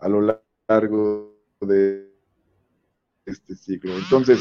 a 0.00 0.08
lo 0.08 0.40
largo 0.68 1.36
de 1.60 2.07
este 3.30 3.54
ciclo. 3.54 3.96
Entonces, 3.96 4.40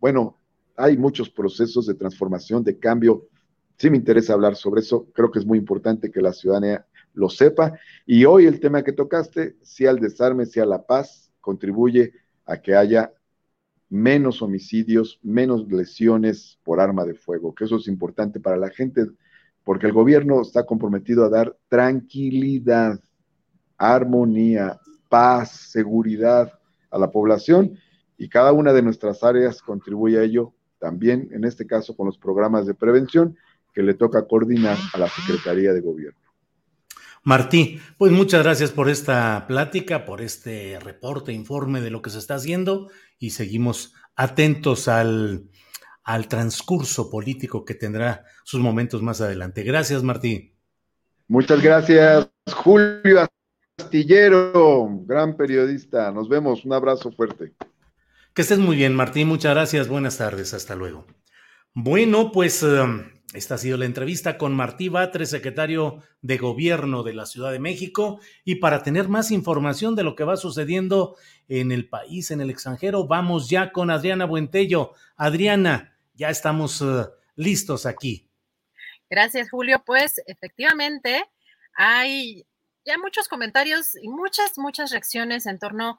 bueno, 0.00 0.38
hay 0.76 0.96
muchos 0.96 1.30
procesos 1.30 1.86
de 1.86 1.94
transformación, 1.94 2.64
de 2.64 2.78
cambio. 2.78 3.28
Sí 3.76 3.90
me 3.90 3.96
interesa 3.96 4.32
hablar 4.32 4.56
sobre 4.56 4.80
eso. 4.80 5.06
Creo 5.12 5.30
que 5.30 5.38
es 5.38 5.46
muy 5.46 5.58
importante 5.58 6.10
que 6.10 6.20
la 6.20 6.32
ciudadanía 6.32 6.86
lo 7.14 7.28
sepa. 7.28 7.78
Y 8.06 8.24
hoy 8.24 8.46
el 8.46 8.60
tema 8.60 8.82
que 8.82 8.92
tocaste, 8.92 9.56
si 9.62 9.86
al 9.86 9.98
desarme, 9.98 10.46
si 10.46 10.60
a 10.60 10.66
la 10.66 10.84
paz, 10.84 11.30
contribuye 11.40 12.12
a 12.46 12.56
que 12.56 12.74
haya 12.74 13.12
menos 13.88 14.40
homicidios, 14.40 15.20
menos 15.22 15.70
lesiones 15.70 16.58
por 16.64 16.80
arma 16.80 17.04
de 17.04 17.14
fuego, 17.14 17.54
que 17.54 17.64
eso 17.64 17.76
es 17.76 17.88
importante 17.88 18.40
para 18.40 18.56
la 18.56 18.70
gente, 18.70 19.06
porque 19.64 19.86
el 19.86 19.92
gobierno 19.92 20.40
está 20.40 20.64
comprometido 20.64 21.24
a 21.24 21.28
dar 21.28 21.56
tranquilidad, 21.68 22.98
armonía, 23.76 24.80
paz, 25.10 25.50
seguridad 25.50 26.50
a 26.90 26.98
la 26.98 27.10
población 27.10 27.78
y 28.22 28.28
cada 28.28 28.52
una 28.52 28.72
de 28.72 28.82
nuestras 28.82 29.24
áreas 29.24 29.60
contribuye 29.62 30.16
a 30.16 30.22
ello 30.22 30.54
también, 30.78 31.28
en 31.32 31.42
este 31.42 31.66
caso, 31.66 31.96
con 31.96 32.06
los 32.06 32.18
programas 32.18 32.66
de 32.66 32.74
prevención 32.74 33.36
que 33.74 33.82
le 33.82 33.94
toca 33.94 34.28
coordinar 34.28 34.78
a 34.94 34.98
la 34.98 35.08
Secretaría 35.08 35.72
de 35.72 35.80
Gobierno. 35.80 36.20
Martí, 37.24 37.80
pues 37.98 38.12
muchas 38.12 38.44
gracias 38.44 38.70
por 38.70 38.88
esta 38.88 39.44
plática, 39.48 40.04
por 40.04 40.20
este 40.20 40.78
reporte, 40.78 41.32
informe 41.32 41.80
de 41.80 41.90
lo 41.90 42.00
que 42.00 42.10
se 42.10 42.18
está 42.18 42.36
haciendo 42.36 42.92
y 43.18 43.30
seguimos 43.30 43.92
atentos 44.14 44.86
al, 44.86 45.48
al 46.04 46.28
transcurso 46.28 47.10
político 47.10 47.64
que 47.64 47.74
tendrá 47.74 48.24
sus 48.44 48.60
momentos 48.60 49.02
más 49.02 49.20
adelante. 49.20 49.64
Gracias, 49.64 50.04
Martí. 50.04 50.54
Muchas 51.26 51.60
gracias, 51.60 52.28
Julio 52.54 53.26
Astillero, 53.80 54.88
gran 55.06 55.36
periodista. 55.36 56.12
Nos 56.12 56.28
vemos, 56.28 56.64
un 56.64 56.72
abrazo 56.72 57.10
fuerte. 57.10 57.52
Que 58.34 58.40
estés 58.42 58.58
muy 58.58 58.76
bien, 58.76 58.94
Martín. 58.94 59.28
Muchas 59.28 59.52
gracias. 59.54 59.88
Buenas 59.88 60.16
tardes. 60.16 60.54
Hasta 60.54 60.74
luego. 60.74 61.06
Bueno, 61.74 62.32
pues 62.32 62.62
um, 62.62 63.02
esta 63.34 63.56
ha 63.56 63.58
sido 63.58 63.76
la 63.76 63.84
entrevista 63.84 64.38
con 64.38 64.54
Martí 64.54 64.88
Batres, 64.88 65.28
secretario 65.28 66.02
de 66.22 66.38
Gobierno 66.38 67.02
de 67.02 67.12
la 67.12 67.26
Ciudad 67.26 67.52
de 67.52 67.58
México. 67.58 68.20
Y 68.42 68.54
para 68.54 68.82
tener 68.82 69.08
más 69.08 69.30
información 69.30 69.96
de 69.96 70.04
lo 70.04 70.16
que 70.16 70.24
va 70.24 70.38
sucediendo 70.38 71.16
en 71.46 71.72
el 71.72 71.90
país, 71.90 72.30
en 72.30 72.40
el 72.40 72.48
extranjero, 72.48 73.06
vamos 73.06 73.50
ya 73.50 73.70
con 73.70 73.90
Adriana 73.90 74.24
Buentello. 74.24 74.94
Adriana, 75.16 75.98
ya 76.14 76.30
estamos 76.30 76.80
uh, 76.80 77.10
listos 77.36 77.84
aquí. 77.84 78.30
Gracias, 79.10 79.50
Julio. 79.50 79.82
Pues 79.84 80.22
efectivamente 80.26 81.22
hay 81.74 82.46
ya 82.86 82.96
muchos 82.96 83.28
comentarios 83.28 83.94
y 84.00 84.08
muchas, 84.08 84.56
muchas 84.56 84.90
reacciones 84.90 85.44
en 85.44 85.58
torno 85.58 85.90
a 85.90 85.98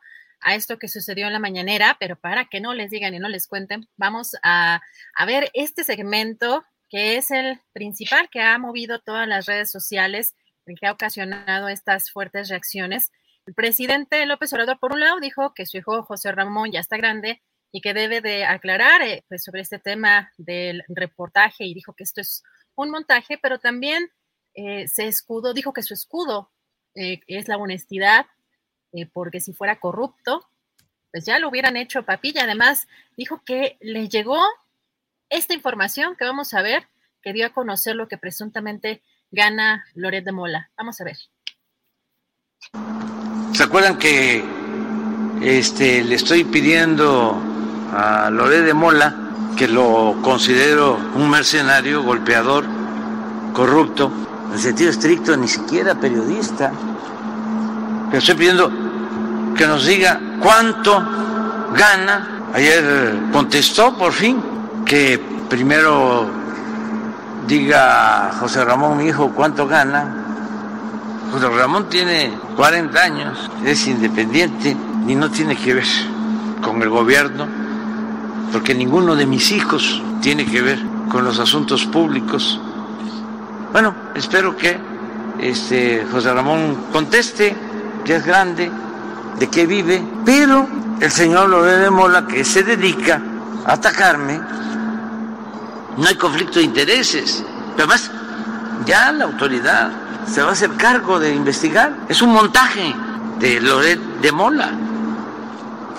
esto 0.49 0.77
que 0.77 0.87
sucedió 0.87 1.27
en 1.27 1.33
la 1.33 1.39
mañanera, 1.39 1.97
pero 1.99 2.15
para 2.15 2.45
que 2.45 2.61
no 2.61 2.73
les 2.73 2.91
digan 2.91 3.13
y 3.13 3.19
no 3.19 3.29
les 3.29 3.47
cuenten, 3.47 3.87
vamos 3.97 4.35
a, 4.43 4.81
a 5.15 5.25
ver 5.25 5.49
este 5.53 5.83
segmento 5.83 6.63
que 6.89 7.17
es 7.17 7.31
el 7.31 7.59
principal 7.73 8.29
que 8.29 8.41
ha 8.41 8.57
movido 8.59 8.99
todas 8.99 9.27
las 9.27 9.47
redes 9.47 9.71
sociales, 9.71 10.35
el 10.65 10.77
que 10.79 10.85
ha 10.87 10.91
ocasionado 10.91 11.67
estas 11.67 12.11
fuertes 12.11 12.49
reacciones. 12.49 13.11
El 13.45 13.55
presidente 13.55 14.25
López 14.25 14.53
Obrador, 14.53 14.79
por 14.79 14.93
un 14.93 14.99
lado, 14.99 15.19
dijo 15.19 15.53
que 15.53 15.65
su 15.65 15.77
hijo 15.77 16.03
José 16.03 16.31
Ramón 16.31 16.71
ya 16.71 16.79
está 16.79 16.97
grande 16.97 17.41
y 17.71 17.81
que 17.81 17.95
debe 17.95 18.21
de 18.21 18.45
aclarar 18.45 19.01
eh, 19.01 19.25
pues, 19.27 19.43
sobre 19.43 19.61
este 19.61 19.79
tema 19.79 20.31
del 20.37 20.83
reportaje 20.87 21.65
y 21.65 21.73
dijo 21.73 21.93
que 21.93 22.03
esto 22.03 22.21
es 22.21 22.43
un 22.75 22.91
montaje, 22.91 23.39
pero 23.41 23.59
también 23.59 24.09
eh, 24.53 24.87
se 24.87 25.07
escudo, 25.07 25.53
dijo 25.53 25.73
que 25.73 25.81
su 25.81 25.93
escudo 25.93 26.51
eh, 26.95 27.21
es 27.25 27.47
la 27.47 27.57
honestidad, 27.57 28.27
porque 29.13 29.41
si 29.41 29.53
fuera 29.53 29.79
corrupto, 29.79 30.47
pues 31.11 31.25
ya 31.25 31.39
lo 31.39 31.49
hubieran 31.49 31.77
hecho 31.77 32.03
papilla. 32.03 32.43
Además, 32.43 32.87
dijo 33.17 33.41
que 33.45 33.77
le 33.81 34.09
llegó 34.09 34.39
esta 35.29 35.53
información 35.53 36.15
que 36.15 36.25
vamos 36.25 36.53
a 36.53 36.61
ver, 36.61 36.87
que 37.21 37.33
dio 37.33 37.45
a 37.45 37.53
conocer 37.53 37.95
lo 37.95 38.07
que 38.07 38.17
presuntamente 38.17 39.01
gana 39.31 39.85
Loret 39.95 40.23
de 40.23 40.31
Mola. 40.31 40.69
Vamos 40.77 40.99
a 41.01 41.03
ver. 41.03 41.17
¿Se 43.53 43.63
acuerdan 43.63 43.97
que 43.97 44.43
este, 45.41 46.03
le 46.03 46.15
estoy 46.15 46.43
pidiendo 46.43 47.41
a 47.91 48.29
Loret 48.29 48.63
de 48.63 48.73
Mola, 48.73 49.15
que 49.57 49.67
lo 49.67 50.19
considero 50.23 50.95
un 51.15 51.29
mercenario, 51.29 52.03
golpeador, 52.03 52.65
corrupto, 53.53 54.11
en 54.51 54.59
sentido 54.59 54.89
estricto, 54.89 55.37
ni 55.37 55.47
siquiera 55.47 55.95
periodista? 55.95 56.71
Le 58.11 58.17
estoy 58.17 58.35
pidiendo 58.35 58.82
que 59.55 59.67
nos 59.67 59.85
diga 59.85 60.19
cuánto 60.39 61.03
gana. 61.75 62.49
Ayer 62.53 63.15
contestó 63.31 63.97
por 63.97 64.11
fin 64.11 64.41
que 64.85 65.19
primero 65.49 66.29
diga 67.47 68.31
José 68.39 68.63
Ramón, 68.63 68.97
mi 68.97 69.05
hijo, 69.05 69.31
cuánto 69.33 69.67
gana. 69.67 70.23
José 71.31 71.49
Ramón 71.49 71.89
tiene 71.89 72.31
40 72.55 73.01
años, 73.01 73.49
es 73.65 73.87
independiente 73.87 74.77
y 75.07 75.15
no 75.15 75.31
tiene 75.31 75.55
que 75.55 75.73
ver 75.73 75.87
con 76.61 76.81
el 76.81 76.89
gobierno, 76.89 77.47
porque 78.51 78.75
ninguno 78.75 79.15
de 79.15 79.25
mis 79.25 79.51
hijos 79.51 80.01
tiene 80.21 80.45
que 80.45 80.61
ver 80.61 80.79
con 81.09 81.25
los 81.25 81.39
asuntos 81.39 81.85
públicos. 81.85 82.59
Bueno, 83.71 83.95
espero 84.13 84.55
que 84.55 84.77
este 85.39 86.05
José 86.11 86.31
Ramón 86.31 86.85
conteste, 86.91 87.55
ya 88.05 88.17
es 88.17 88.25
grande, 88.25 88.71
de 89.39 89.49
qué 89.49 89.65
vive, 89.65 90.03
pero 90.25 90.67
el 90.99 91.11
señor 91.11 91.49
Loré 91.49 91.77
de 91.77 91.89
Mola, 91.89 92.25
que 92.25 92.43
se 92.43 92.63
dedica 92.63 93.21
a 93.65 93.73
atacarme, 93.73 94.39
no 95.97 96.07
hay 96.07 96.15
conflicto 96.15 96.59
de 96.59 96.65
intereses. 96.65 97.43
Pero 97.75 97.89
además, 97.89 98.11
ya 98.85 99.11
la 99.11 99.25
autoridad 99.25 99.91
se 100.31 100.41
va 100.41 100.49
a 100.49 100.53
hacer 100.53 100.71
cargo 100.75 101.19
de 101.19 101.33
investigar. 101.33 101.93
Es 102.07 102.21
un 102.21 102.33
montaje 102.33 102.95
de 103.39 103.59
Loret 103.59 103.99
de 104.21 104.31
Mola. 104.31 104.71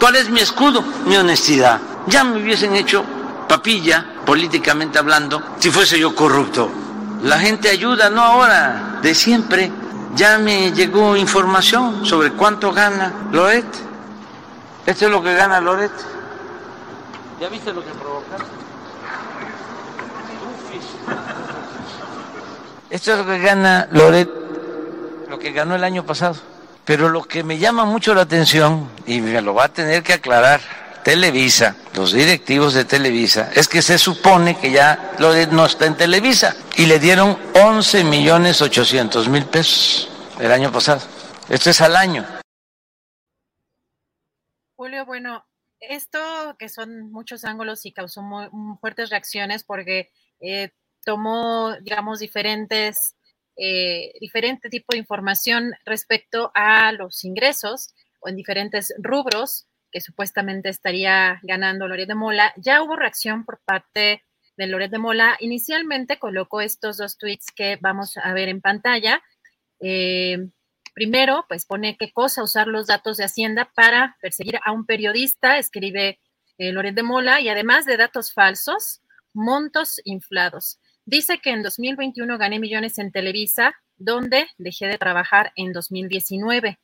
¿Cuál 0.01 0.17
es 0.17 0.31
mi 0.31 0.41
escudo? 0.41 0.85
Mi 1.07 1.17
honestidad. 1.17 1.81
Ya 2.07 2.25
me 2.25 2.43
hubiesen 2.43 2.75
hecho 2.75 3.05
papilla, 3.49 4.05
políticamente 4.27 4.99
hablando, 4.99 5.43
si 5.59 5.71
fuese 5.71 5.99
yo 5.99 6.15
corrupto. 6.15 6.71
La 7.23 7.39
gente 7.39 7.71
ayuda, 7.71 8.11
no 8.11 8.23
ahora, 8.23 8.99
de 9.03 9.15
siempre. 9.15 9.71
Ya 10.17 10.39
me 10.39 10.71
llegó 10.73 11.17
información 11.17 12.07
sobre 12.07 12.33
cuánto 12.33 12.73
gana 12.73 13.13
Loret. 13.33 13.67
Esto 14.87 15.07
es 15.07 15.11
lo 15.11 15.23
que 15.23 15.35
gana 15.35 15.61
Loret. 15.61 15.91
¿Ya 17.41 17.49
viste 17.49 17.73
lo 17.73 17.85
que 17.85 17.91
provocaste? 17.91 18.47
Esto 22.91 23.13
es 23.13 23.19
lo 23.19 23.27
que 23.27 23.39
gana 23.41 23.89
Loret, 23.91 24.31
lo 25.29 25.39
que 25.39 25.51
ganó 25.51 25.75
el 25.75 25.83
año 25.83 26.05
pasado. 26.05 26.37
Pero 26.85 27.09
lo 27.09 27.25
que 27.25 27.43
me 27.43 27.59
llama 27.59 27.85
mucho 27.85 28.15
la 28.15 28.21
atención, 28.23 28.89
y 29.07 29.21
me 29.21 29.41
lo 29.43 29.55
va 29.55 29.65
a 29.65 29.69
tener 29.69 30.03
que 30.03 30.13
aclarar 30.13 30.61
Televisa, 31.05 31.77
los 31.95 32.15
directivos 32.15 32.73
de 32.73 32.87
Televisa, 32.87 33.51
es 33.55 33.69
que 33.69 33.83
se 33.83 33.99
supone 33.99 34.59
que 34.59 34.73
ya 34.73 35.13
no 35.19 35.67
está 35.67 35.85
en 35.85 35.99
Televisa 35.99 36.57
y 36.79 36.87
le 36.87 36.99
dieron 36.99 37.39
11 37.55 38.05
millones 38.05 38.63
800 38.63 39.29
mil 39.29 39.45
pesos 39.45 40.09
el 40.41 40.51
año 40.51 40.73
pasado. 40.73 41.03
Esto 41.51 41.69
es 41.69 41.81
al 41.83 41.95
año. 41.95 42.27
Julio, 44.77 45.05
bueno, 45.05 45.45
esto 45.79 46.57
que 46.59 46.71
son 46.71 47.13
muchos 47.13 47.45
ángulos 47.45 47.85
y 47.85 47.93
causó 47.93 48.23
muy, 48.23 48.49
fuertes 48.81 49.11
reacciones 49.11 49.63
porque 49.63 50.11
eh, 50.41 50.71
tomó, 51.05 51.77
digamos, 51.83 52.19
diferentes, 52.19 53.15
eh, 53.57 54.15
diferente 54.21 54.71
tipo 54.71 54.93
de 54.93 54.99
información 54.99 55.75
respecto 55.85 56.51
a 56.55 56.93
los 56.93 57.25
ingresos 57.25 57.95
o 58.21 58.31
en 58.31 58.37
diferentes 58.37 58.95
rubros 58.99 59.67
que 59.95 60.01
supuestamente 60.01 60.71
estaría 60.71 61.39
ganando 61.45 61.87
Loret 61.87 62.09
de 62.09 62.17
Mola. 62.17 62.53
Ya 62.57 62.83
hubo 62.83 62.97
reacción 62.97 63.45
por 63.45 63.61
parte 63.65 64.25
de 64.57 64.67
Loret 64.67 64.91
de 64.91 64.99
Mola. 64.99 65.37
Inicialmente 65.39 66.19
colocó 66.19 66.61
estos 66.61 66.97
dos 66.97 67.17
tweets 67.17 67.47
que 67.55 67.79
vamos 67.81 68.17
a 68.17 68.35
ver 68.35 68.49
en 68.49 68.61
pantalla. 68.61 69.23
Eh, 69.79 70.49
primero, 70.95 71.45
pues 71.49 71.65
pone 71.65 71.97
qué 71.97 72.11
cosa 72.11 72.43
usar 72.43 72.67
los 72.67 72.89
datos 72.89 73.19
de 73.19 73.25
Hacienda 73.25 73.71
para 73.73 74.17
perseguir 74.21 74.59
a 74.65 74.73
un 74.73 74.85
periodista, 74.85 75.59
escribe 75.59 76.19
eh, 76.59 76.73
Loret 76.73 76.97
de 76.97 77.05
Mola, 77.05 77.41
y 77.41 77.49
además 77.49 77.87
de 77.87 77.97
datos 77.97 78.33
falsos, 78.33 79.01
montos 79.33 80.01
inflados. 80.03 80.81
Dice 81.05 81.39
que 81.39 81.51
en 81.51 81.63
2021 81.63 82.37
gané 82.37 82.59
millones 82.59 82.99
en 82.99 83.13
Televisa, 83.13 83.77
donde 83.97 84.49
dejé 84.59 84.89
de 84.89 84.99
trabajar 84.99 85.53
en 85.55 85.73
2019. 85.73 86.81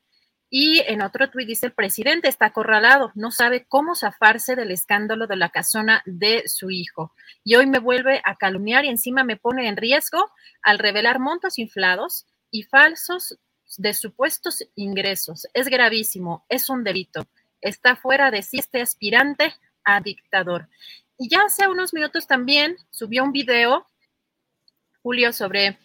Y 0.52 0.80
en 0.80 1.00
otro 1.00 1.30
tuit 1.30 1.46
dice, 1.46 1.66
el 1.66 1.72
presidente 1.72 2.26
está 2.26 2.46
acorralado, 2.46 3.12
no 3.14 3.30
sabe 3.30 3.66
cómo 3.68 3.94
zafarse 3.94 4.56
del 4.56 4.72
escándalo 4.72 5.28
de 5.28 5.36
la 5.36 5.50
casona 5.50 6.02
de 6.06 6.42
su 6.48 6.70
hijo. 6.70 7.14
Y 7.44 7.54
hoy 7.54 7.66
me 7.66 7.78
vuelve 7.78 8.20
a 8.24 8.34
calumniar 8.34 8.84
y 8.84 8.88
encima 8.88 9.22
me 9.22 9.36
pone 9.36 9.68
en 9.68 9.76
riesgo 9.76 10.28
al 10.62 10.80
revelar 10.80 11.20
montos 11.20 11.60
inflados 11.60 12.26
y 12.50 12.64
falsos 12.64 13.38
de 13.78 13.94
supuestos 13.94 14.64
ingresos. 14.74 15.46
Es 15.54 15.68
gravísimo, 15.68 16.44
es 16.48 16.68
un 16.68 16.82
delito. 16.82 17.28
Está 17.60 17.94
fuera 17.94 18.32
de 18.32 18.42
sí 18.42 18.58
este 18.58 18.80
aspirante 18.80 19.54
a 19.84 20.00
dictador. 20.00 20.68
Y 21.16 21.28
ya 21.28 21.42
hace 21.46 21.68
unos 21.68 21.94
minutos 21.94 22.26
también 22.26 22.76
subió 22.90 23.22
un 23.22 23.30
video, 23.30 23.86
Julio, 25.02 25.32
sobre 25.32 25.78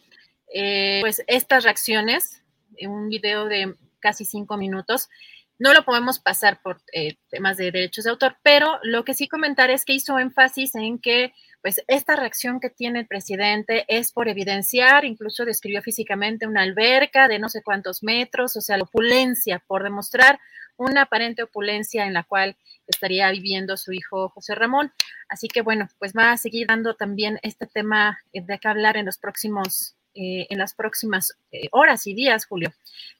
eh, 0.51 0.99
pues 1.01 1.21
estas 1.27 1.63
reacciones, 1.65 2.41
un 2.81 3.09
video 3.09 3.45
de 3.45 3.75
casi 4.05 4.23
cinco 4.23 4.55
minutos. 4.55 5.09
No 5.57 5.73
lo 5.73 5.83
podemos 5.83 6.19
pasar 6.19 6.61
por 6.61 6.79
eh, 6.93 7.15
temas 7.29 7.57
de 7.57 7.71
derechos 7.71 8.03
de 8.03 8.11
autor, 8.11 8.37
pero 8.43 8.77
lo 8.83 9.03
que 9.03 9.15
sí 9.15 9.27
comentar 9.27 9.71
es 9.71 9.83
que 9.83 9.93
hizo 9.93 10.19
énfasis 10.19 10.75
en 10.75 10.99
que 10.99 11.33
pues 11.63 11.81
esta 11.87 12.15
reacción 12.15 12.59
que 12.59 12.69
tiene 12.69 12.99
el 12.99 13.07
presidente 13.07 13.83
es 13.87 14.11
por 14.11 14.27
evidenciar, 14.27 15.05
incluso 15.05 15.43
describió 15.43 15.81
físicamente 15.81 16.45
una 16.45 16.61
alberca 16.61 17.27
de 17.27 17.39
no 17.39 17.49
sé 17.49 17.63
cuántos 17.63 18.03
metros, 18.03 18.55
o 18.55 18.61
sea, 18.61 18.77
la 18.77 18.83
opulencia, 18.83 19.63
por 19.65 19.81
demostrar 19.81 20.39
una 20.77 21.03
aparente 21.03 21.41
opulencia 21.41 22.05
en 22.05 22.13
la 22.13 22.23
cual 22.23 22.55
estaría 22.85 23.31
viviendo 23.31 23.77
su 23.77 23.93
hijo 23.93 24.29
José 24.29 24.53
Ramón. 24.53 24.91
Así 25.29 25.47
que 25.47 25.61
bueno, 25.61 25.87
pues 25.97 26.13
va 26.13 26.31
a 26.31 26.37
seguir 26.37 26.67
dando 26.67 26.93
también 26.93 27.39
este 27.41 27.65
tema 27.65 28.19
de 28.31 28.59
que 28.59 28.67
hablar 28.67 28.97
en 28.97 29.07
los 29.07 29.17
próximos, 29.17 29.95
eh, 30.13 30.45
en 30.49 30.59
las 30.59 30.75
próximas 30.75 31.33
eh, 31.51 31.69
horas 31.71 32.05
y 32.05 32.13
días, 32.13 32.45
Julio. 32.45 32.73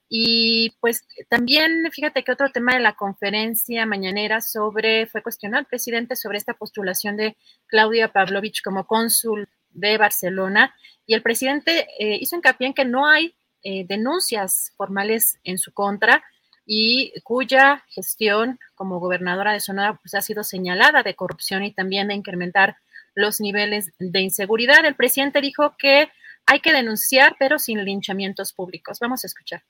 Y 0.07 0.75
pues 0.79 1.07
también, 1.29 1.89
fíjate 1.91 2.23
que 2.23 2.31
otro 2.31 2.51
tema 2.51 2.73
de 2.73 2.79
la 2.79 2.95
conferencia 2.95 3.85
mañanera 3.85 4.41
sobre, 4.41 5.07
fue 5.07 5.23
cuestionado 5.23 5.61
el 5.61 5.67
presidente 5.67 6.15
sobre 6.15 6.37
esta 6.37 6.53
postulación 6.53 7.17
de 7.17 7.35
Claudia 7.67 8.11
Pavlovich 8.11 8.61
como 8.63 8.85
cónsul 8.85 9.49
de 9.71 9.97
Barcelona. 9.97 10.75
Y 11.05 11.15
el 11.15 11.21
presidente 11.21 11.87
eh, 11.99 12.17
hizo 12.19 12.35
hincapié 12.35 12.67
en 12.67 12.73
que 12.73 12.85
no 12.85 13.07
hay 13.07 13.35
eh, 13.63 13.85
denuncias 13.87 14.73
formales 14.77 15.39
en 15.43 15.57
su 15.57 15.73
contra 15.73 16.23
y 16.67 17.13
cuya 17.23 17.83
gestión 17.89 18.59
como 18.73 18.99
gobernadora 18.99 19.53
de 19.53 19.59
Sonora 19.59 19.99
pues, 20.01 20.13
ha 20.15 20.21
sido 20.21 20.43
señalada 20.43 21.03
de 21.03 21.15
corrupción 21.15 21.63
y 21.63 21.73
también 21.73 22.07
de 22.07 22.15
incrementar 22.15 22.77
los 23.15 23.39
niveles 23.39 23.91
de 23.97 24.21
inseguridad. 24.21 24.85
El 24.85 24.95
presidente 24.95 25.41
dijo 25.41 25.75
que 25.77 26.09
hay 26.45 26.59
que 26.59 26.73
denunciar, 26.73 27.35
pero 27.39 27.57
sin 27.57 27.83
linchamientos 27.83 28.53
públicos. 28.53 28.99
Vamos 28.99 29.23
a 29.23 29.27
escuchar. 29.27 29.63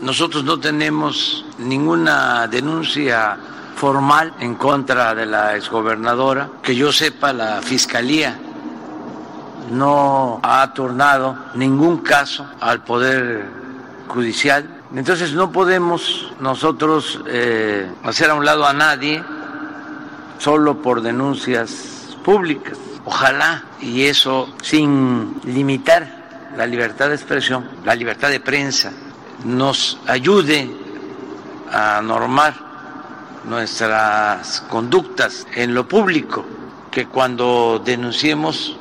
Nosotros 0.00 0.44
no 0.44 0.60
tenemos 0.60 1.44
ninguna 1.58 2.46
denuncia 2.48 3.38
formal 3.76 4.34
en 4.40 4.54
contra 4.54 5.14
de 5.14 5.24
la 5.24 5.56
exgobernadora. 5.56 6.50
Que 6.62 6.76
yo 6.76 6.92
sepa, 6.92 7.32
la 7.32 7.62
Fiscalía 7.62 8.38
no 9.70 10.40
ha 10.42 10.72
tornado 10.74 11.36
ningún 11.54 11.98
caso 11.98 12.46
al 12.60 12.84
Poder 12.84 13.46
Judicial. 14.08 14.68
Entonces 14.94 15.32
no 15.32 15.50
podemos 15.50 16.30
nosotros 16.40 17.20
eh, 17.26 17.90
hacer 18.04 18.30
a 18.30 18.34
un 18.34 18.44
lado 18.44 18.66
a 18.66 18.72
nadie 18.72 19.22
solo 20.38 20.82
por 20.82 21.00
denuncias 21.00 22.16
públicas. 22.22 22.78
Ojalá, 23.04 23.64
y 23.80 24.04
eso 24.04 24.48
sin 24.62 25.40
limitar 25.44 26.52
la 26.56 26.66
libertad 26.66 27.08
de 27.08 27.14
expresión, 27.14 27.68
la 27.84 27.94
libertad 27.94 28.30
de 28.30 28.40
prensa, 28.40 28.92
nos 29.44 29.98
ayude 30.06 30.70
a 31.70 32.00
normar 32.02 32.54
nuestras 33.44 34.62
conductas 34.62 35.46
en 35.54 35.74
lo 35.74 35.86
público, 35.86 36.44
que 36.90 37.06
cuando 37.06 37.80
denunciemos 37.84 38.76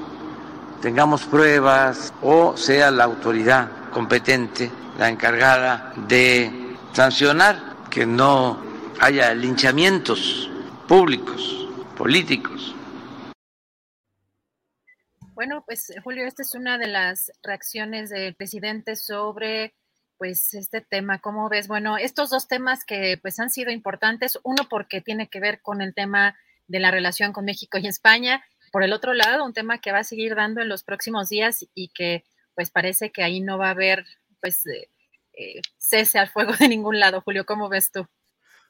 tengamos 0.82 1.24
pruebas 1.24 2.14
o 2.22 2.56
sea 2.58 2.92
la 2.92 3.03
autoridad 3.03 3.69
competente 3.92 4.72
la 4.98 5.09
encargada 5.09 5.93
de 6.08 6.77
sancionar, 6.93 7.75
que 7.90 8.06
no 8.06 8.61
haya 9.00 9.34
linchamientos 9.34 10.50
públicos, 10.88 11.67
políticos. 11.98 12.75
Bueno, 15.34 15.64
pues 15.66 15.92
Julio, 16.03 16.25
esta 16.25 16.43
es 16.43 16.56
una 16.56 16.77
de 16.77 16.88
las 16.88 17.32
reacciones 17.43 18.09
del 18.09 18.35
presidente 18.35 18.95
sobre 18.95 19.75
pues 20.17 20.53
este 20.53 20.81
tema, 20.81 21.19
¿cómo 21.19 21.49
ves? 21.49 21.67
Bueno, 21.67 21.97
estos 21.97 22.29
dos 22.29 22.47
temas 22.47 22.85
que 22.85 23.17
pues 23.21 23.39
han 23.39 23.49
sido 23.49 23.71
importantes, 23.71 24.39
uno 24.43 24.67
porque 24.69 25.01
tiene 25.01 25.27
que 25.27 25.39
ver 25.39 25.61
con 25.61 25.81
el 25.81 25.93
tema 25.93 26.35
de 26.67 26.79
la 26.79 26.91
relación 26.91 27.33
con 27.33 27.45
México 27.45 27.77
y 27.77 27.87
España, 27.87 28.43
por 28.71 28.83
el 28.83 28.93
otro 28.93 29.13
lado, 29.13 29.45
un 29.45 29.53
tema 29.53 29.79
que 29.79 29.91
va 29.91 29.99
a 29.99 30.03
seguir 30.03 30.35
dando 30.35 30.61
en 30.61 30.69
los 30.69 30.83
próximos 30.83 31.29
días 31.29 31.65
y 31.73 31.89
que 31.89 32.23
pues 32.55 32.71
parece 32.71 33.11
que 33.11 33.23
ahí 33.23 33.41
no 33.41 33.57
va 33.57 33.67
a 33.67 33.71
haber 33.71 34.05
pues 34.41 34.65
eh, 34.65 34.89
eh, 35.33 35.61
cese 35.77 36.19
al 36.19 36.29
fuego 36.29 36.53
de 36.59 36.67
ningún 36.67 36.99
lado. 36.99 37.21
Julio, 37.21 37.45
¿cómo 37.45 37.69
ves 37.69 37.91
tú? 37.91 38.07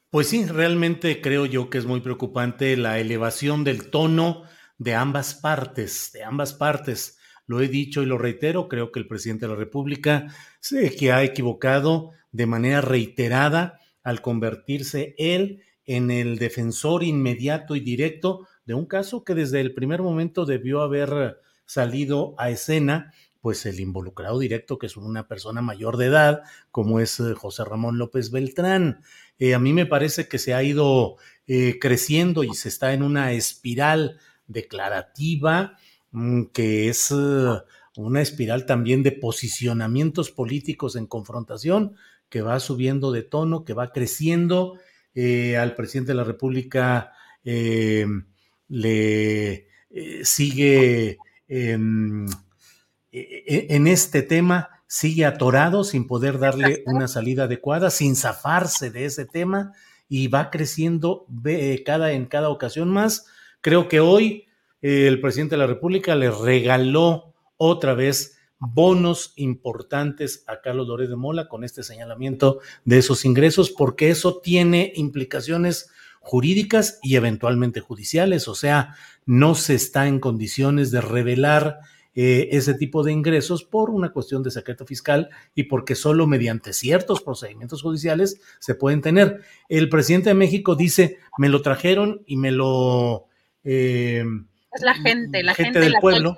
Pues 0.10 0.30
sí, 0.30 0.46
realmente 0.46 1.22
creo 1.22 1.46
yo 1.46 1.70
que 1.70 1.78
es 1.78 1.86
muy 1.86 2.02
preocupante 2.02 2.78
la 2.78 3.00
elevación 3.00 3.64
del 3.64 3.90
tono 3.90 4.44
de 4.78 4.96
ambas 4.96 5.34
partes, 5.36 6.12
de 6.14 6.24
ambas 6.24 6.54
partes. 6.54 7.18
Lo 7.48 7.62
he 7.62 7.68
dicho 7.68 8.02
y 8.02 8.06
lo 8.06 8.18
reitero, 8.18 8.68
creo 8.68 8.92
que 8.92 9.00
el 9.00 9.08
presidente 9.08 9.46
de 9.46 9.54
la 9.54 9.58
República 9.58 10.28
sé 10.60 10.96
que 10.96 11.12
ha 11.12 11.24
equivocado 11.24 12.12
de 12.32 12.48
manera 12.48 12.82
reiterada 12.82 13.80
al 14.04 14.22
convertirse 14.22 15.16
él 15.18 15.64
en 15.86 16.12
el 16.12 16.38
defensor 16.38 17.04
inmediato 17.04 17.76
y 17.76 17.80
directo 17.80 18.48
de 18.66 18.74
un 18.74 18.86
caso 18.86 19.24
que 19.24 19.36
desde 19.36 19.62
el 19.62 19.74
primer 19.74 20.02
momento 20.02 20.46
debió 20.46 20.82
haber 20.82 21.40
salido 21.66 22.36
a 22.38 22.50
escena, 22.50 23.14
pues 23.42 23.66
el 23.68 23.80
involucrado 23.80 24.40
directo, 24.40 24.80
que 24.80 24.88
es 24.88 24.98
una 24.98 25.28
persona 25.28 25.62
mayor 25.62 25.98
de 25.98 26.08
edad, 26.08 26.42
como 26.72 27.00
es 27.00 27.20
eh, 27.20 27.34
José 27.36 27.64
Ramón 27.64 28.00
López 28.00 28.32
Beltrán. 28.32 29.04
Eh, 29.38 29.54
a 29.54 29.60
mí 29.60 29.72
me 29.72 29.86
parece 29.86 30.28
que 30.28 30.40
se 30.40 30.56
ha 30.56 30.64
ido 30.64 31.18
eh, 31.46 31.78
creciendo 31.80 32.44
y 32.44 32.56
se 32.56 32.70
está 32.70 32.94
en 32.94 33.04
una 33.04 33.34
espiral 33.34 34.20
declarativa 34.48 35.78
que 36.54 36.90
es 36.90 37.12
eh, 37.12 37.62
una 37.98 38.22
espiral 38.22 38.66
también 38.66 39.04
de 39.04 39.12
posicionamientos 39.12 40.32
políticos 40.32 40.96
en 40.96 41.08
confrontación 41.08 41.96
que 42.30 42.42
va 42.42 42.60
subiendo 42.60 43.12
de 43.12 43.24
tono, 43.24 43.66
que 43.66 43.74
va 43.74 43.92
creciendo. 43.92 44.78
Eh, 45.14 45.58
al 45.58 45.76
presidente 45.76 46.12
de 46.12 46.18
la 46.18 46.24
República 46.24 47.14
eh, 47.44 48.06
le 48.68 49.68
sigue 50.24 51.18
em, 51.48 52.26
e, 53.12 53.44
e, 53.48 53.68
en 53.70 53.88
este 53.88 54.24
tema, 54.24 54.70
sigue 54.88 55.26
atorado 55.26 55.84
sin 55.86 56.06
poder 56.06 56.38
darle 56.38 56.84
una 56.86 57.08
salida 57.08 57.46
adecuada, 57.46 57.90
sin 57.90 58.16
zafarse 58.16 58.92
de 58.92 59.06
ese 59.06 59.26
tema 59.26 59.72
y 60.10 60.28
va 60.28 60.50
creciendo 60.50 61.26
cada, 61.86 62.12
en 62.12 62.26
cada 62.26 62.50
ocasión 62.50 62.90
más. 62.90 63.26
Creo 63.62 63.88
que 63.88 64.00
hoy 64.02 64.45
el 64.88 65.20
presidente 65.20 65.56
de 65.56 65.60
la 65.60 65.66
República 65.66 66.14
le 66.14 66.30
regaló 66.30 67.34
otra 67.58 67.96
vez 67.96 68.38
bonos 68.60 69.34
importantes 69.36 70.44
a 70.46 70.62
Carlos 70.62 70.88
Lórez 70.88 71.10
de 71.10 71.16
Mola 71.16 71.48
con 71.48 71.64
este 71.64 71.82
señalamiento 71.82 72.60
de 72.84 73.00
esos 73.00 73.26
ingresos, 73.26 73.72
porque 73.72 74.12
eso 74.12 74.42
tiene 74.42 74.94
implicaciones 74.96 75.90
jurídicas 76.20 77.00
y 77.02 77.16
eventualmente 77.16 77.80
judiciales, 77.80 78.48
o 78.48 78.54
sea, 78.54 78.96
no 79.26 79.56
se 79.56 79.74
está 79.74 80.08
en 80.08 80.20
condiciones 80.20 80.92
de 80.92 81.02
revelar 81.02 81.80
eh, 82.14 82.50
ese 82.52 82.76
tipo 82.76 83.04
de 83.04 83.12
ingresos 83.12 83.64
por 83.64 83.90
una 83.90 84.12
cuestión 84.12 84.44
de 84.44 84.52
secreto 84.52 84.86
fiscal 84.86 85.30
y 85.56 85.64
porque 85.64 85.96
solo 85.96 86.28
mediante 86.28 86.74
ciertos 86.74 87.22
procedimientos 87.22 87.82
judiciales 87.82 88.40
se 88.60 88.76
pueden 88.76 89.02
tener. 89.02 89.42
El 89.68 89.90
presidente 89.90 90.30
de 90.30 90.36
México 90.36 90.76
dice, 90.76 91.18
me 91.40 91.50
lo 91.50 91.64
trajeron 91.64 92.22
y 92.28 92.38
me 92.38 92.52
lo... 92.52 93.26
Eh, 93.64 94.24
es 94.76 94.82
la 94.82 94.94
gente, 94.94 95.44
la 95.44 95.54
gente, 95.54 95.80
del 95.80 95.96
pueblo. 96.00 96.36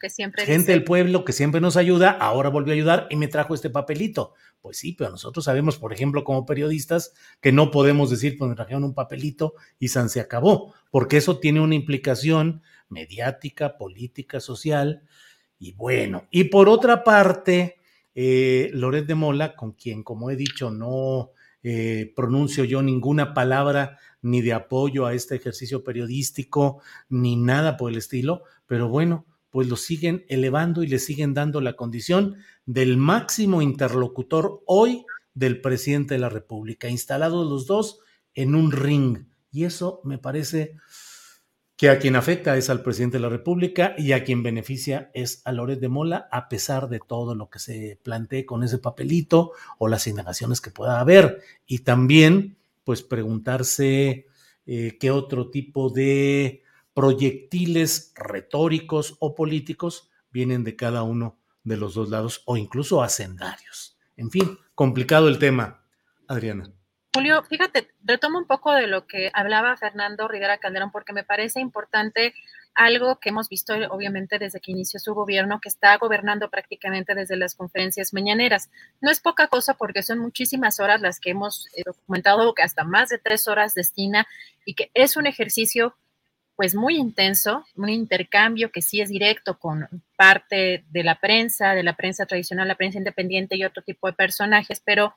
Que 0.00 0.08
siempre 0.08 0.46
gente 0.46 0.72
del 0.72 0.84
pueblo 0.84 1.24
que 1.24 1.32
siempre 1.32 1.60
nos 1.60 1.76
ayuda, 1.76 2.12
ahora 2.12 2.48
volvió 2.48 2.72
a 2.72 2.76
ayudar 2.76 3.06
y 3.10 3.16
me 3.16 3.28
trajo 3.28 3.54
este 3.54 3.70
papelito. 3.70 4.34
Pues 4.60 4.78
sí, 4.78 4.92
pero 4.92 5.10
nosotros 5.10 5.44
sabemos, 5.44 5.78
por 5.78 5.92
ejemplo, 5.92 6.22
como 6.24 6.46
periodistas, 6.46 7.12
que 7.40 7.52
no 7.52 7.70
podemos 7.70 8.08
decir, 8.08 8.38
pues 8.38 8.48
me 8.48 8.54
trajeron 8.54 8.84
un 8.84 8.94
papelito 8.94 9.54
y 9.78 9.88
San 9.88 10.08
se 10.08 10.20
acabó, 10.20 10.74
porque 10.90 11.16
eso 11.16 11.38
tiene 11.38 11.60
una 11.60 11.74
implicación 11.74 12.62
mediática, 12.88 13.76
política, 13.76 14.40
social. 14.40 15.02
Y 15.58 15.72
bueno, 15.72 16.26
y 16.30 16.44
por 16.44 16.68
otra 16.68 17.04
parte, 17.04 17.78
eh, 18.14 18.70
Loret 18.72 19.06
de 19.06 19.14
Mola, 19.14 19.54
con 19.56 19.72
quien, 19.72 20.02
como 20.02 20.30
he 20.30 20.36
dicho, 20.36 20.70
no 20.70 21.32
eh, 21.62 22.12
pronuncio 22.16 22.64
yo 22.64 22.80
ninguna 22.80 23.34
palabra 23.34 23.98
ni 24.22 24.42
de 24.42 24.52
apoyo 24.52 25.06
a 25.06 25.14
este 25.14 25.36
ejercicio 25.36 25.84
periodístico, 25.84 26.82
ni 27.08 27.36
nada 27.36 27.76
por 27.76 27.90
el 27.90 27.98
estilo, 27.98 28.42
pero 28.66 28.88
bueno, 28.88 29.26
pues 29.50 29.68
lo 29.68 29.76
siguen 29.76 30.24
elevando 30.28 30.82
y 30.82 30.86
le 30.86 30.98
siguen 30.98 31.34
dando 31.34 31.60
la 31.60 31.74
condición 31.74 32.36
del 32.66 32.96
máximo 32.96 33.62
interlocutor 33.62 34.62
hoy 34.66 35.04
del 35.34 35.60
presidente 35.60 36.14
de 36.14 36.20
la 36.20 36.28
República, 36.28 36.88
instalados 36.88 37.48
los 37.48 37.66
dos 37.66 38.00
en 38.34 38.54
un 38.54 38.72
ring. 38.72 39.26
Y 39.50 39.64
eso 39.64 40.00
me 40.04 40.18
parece 40.18 40.76
que 41.80 41.88
a 41.88 41.98
quien 41.98 42.14
afecta 42.14 42.58
es 42.58 42.68
al 42.68 42.82
presidente 42.82 43.16
de 43.16 43.22
la 43.22 43.30
República 43.30 43.94
y 43.96 44.12
a 44.12 44.22
quien 44.22 44.42
beneficia 44.42 45.10
es 45.14 45.40
a 45.46 45.52
Loret 45.52 45.80
de 45.80 45.88
Mola, 45.88 46.28
a 46.30 46.48
pesar 46.50 46.90
de 46.90 47.00
todo 47.00 47.34
lo 47.34 47.48
que 47.48 47.58
se 47.58 47.98
plantee 48.02 48.44
con 48.44 48.62
ese 48.62 48.76
papelito 48.76 49.52
o 49.78 49.88
las 49.88 50.06
indagaciones 50.06 50.60
que 50.60 50.70
pueda 50.70 51.00
haber. 51.00 51.40
Y 51.64 51.78
también, 51.78 52.58
pues, 52.90 53.04
preguntarse 53.04 54.26
eh, 54.66 54.98
qué 54.98 55.12
otro 55.12 55.48
tipo 55.48 55.90
de 55.90 56.64
proyectiles 56.92 58.12
retóricos 58.16 59.16
o 59.20 59.36
políticos 59.36 60.10
vienen 60.32 60.64
de 60.64 60.74
cada 60.74 61.04
uno 61.04 61.38
de 61.62 61.76
los 61.76 61.94
dos 61.94 62.10
lados 62.10 62.42
o 62.46 62.56
incluso 62.56 63.00
hacendarios. 63.00 63.96
En 64.16 64.32
fin, 64.32 64.58
complicado 64.74 65.28
el 65.28 65.38
tema, 65.38 65.84
Adriana. 66.26 66.72
Julio, 67.14 67.44
fíjate, 67.44 67.92
retomo 68.02 68.38
un 68.40 68.48
poco 68.48 68.72
de 68.72 68.88
lo 68.88 69.06
que 69.06 69.30
hablaba 69.34 69.76
Fernando 69.76 70.26
Rivera 70.26 70.58
Calderón 70.58 70.90
porque 70.90 71.12
me 71.12 71.22
parece 71.22 71.60
importante 71.60 72.34
algo 72.74 73.18
que 73.18 73.30
hemos 73.30 73.48
visto 73.48 73.74
obviamente 73.90 74.38
desde 74.38 74.60
que 74.60 74.72
inició 74.72 75.00
su 75.00 75.14
gobierno, 75.14 75.60
que 75.60 75.68
está 75.68 75.96
gobernando 75.98 76.48
prácticamente 76.50 77.14
desde 77.14 77.36
las 77.36 77.54
conferencias 77.54 78.12
mañaneras. 78.12 78.70
No 79.00 79.10
es 79.10 79.20
poca 79.20 79.48
cosa 79.48 79.74
porque 79.74 80.02
son 80.02 80.18
muchísimas 80.18 80.80
horas 80.80 81.00
las 81.00 81.20
que 81.20 81.30
hemos 81.30 81.66
eh, 81.76 81.82
documentado, 81.84 82.54
que 82.54 82.62
hasta 82.62 82.84
más 82.84 83.08
de 83.08 83.18
tres 83.18 83.48
horas 83.48 83.74
destina 83.74 84.26
y 84.64 84.74
que 84.74 84.90
es 84.94 85.16
un 85.16 85.26
ejercicio 85.26 85.94
pues 86.60 86.74
muy 86.74 86.96
intenso, 86.96 87.64
un 87.74 87.88
intercambio 87.88 88.70
que 88.70 88.82
sí 88.82 89.00
es 89.00 89.08
directo 89.08 89.58
con 89.58 89.88
parte 90.14 90.84
de 90.90 91.04
la 91.04 91.18
prensa, 91.18 91.74
de 91.74 91.82
la 91.82 91.96
prensa 91.96 92.26
tradicional, 92.26 92.68
la 92.68 92.74
prensa 92.74 92.98
independiente 92.98 93.56
y 93.56 93.64
otro 93.64 93.82
tipo 93.82 94.08
de 94.08 94.12
personajes, 94.12 94.82
pero 94.84 95.14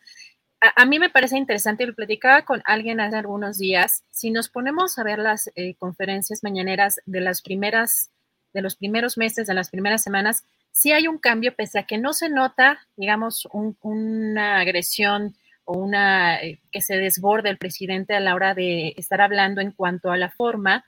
a, 0.76 0.86
mí 0.86 1.00
me 1.00 1.10
parece 1.10 1.38
interesante, 1.38 1.86
lo 1.86 1.94
platicaba 1.94 2.44
con 2.44 2.62
alguien 2.66 3.00
hace 3.00 3.18
algunos 3.18 3.58
días, 3.58 4.04
si 4.12 4.32
nos 4.32 4.50
ponemos 4.50 4.98
a 4.98 5.04
ver 5.04 5.20
las 5.20 5.52
eh, 5.56 5.76
conferencias 5.76 6.44
mañaneras 6.44 7.02
de 7.06 7.22
las 7.22 7.42
primeras, 7.42 8.12
de 8.54 8.62
los 8.62 8.76
primeros 8.76 9.18
meses, 9.18 9.48
de 9.48 9.54
las 9.54 9.70
primeras 9.70 10.04
semanas, 10.04 10.46
sí 10.72 10.92
hay 10.94 11.08
un 11.08 11.18
cambio, 11.18 11.54
pese 11.56 11.80
a 11.80 11.84
que 11.84 11.98
no 11.98 12.14
se 12.14 12.30
nota, 12.30 12.80
digamos, 12.96 13.48
una 13.52 14.60
agresión 14.60 15.36
o 15.66 15.78
una 15.78 16.42
eh, 16.42 16.60
que 16.72 16.82
se 16.82 16.96
desborde 16.96 17.50
el 17.50 17.58
presidente 17.58 18.14
a 18.16 18.20
la 18.20 18.34
hora 18.34 18.54
de 18.54 18.94
estar 18.98 19.22
hablando 19.22 19.60
en 19.60 19.72
cuanto 19.72 20.12
a 20.12 20.18
la 20.18 20.30
forma, 20.30 20.86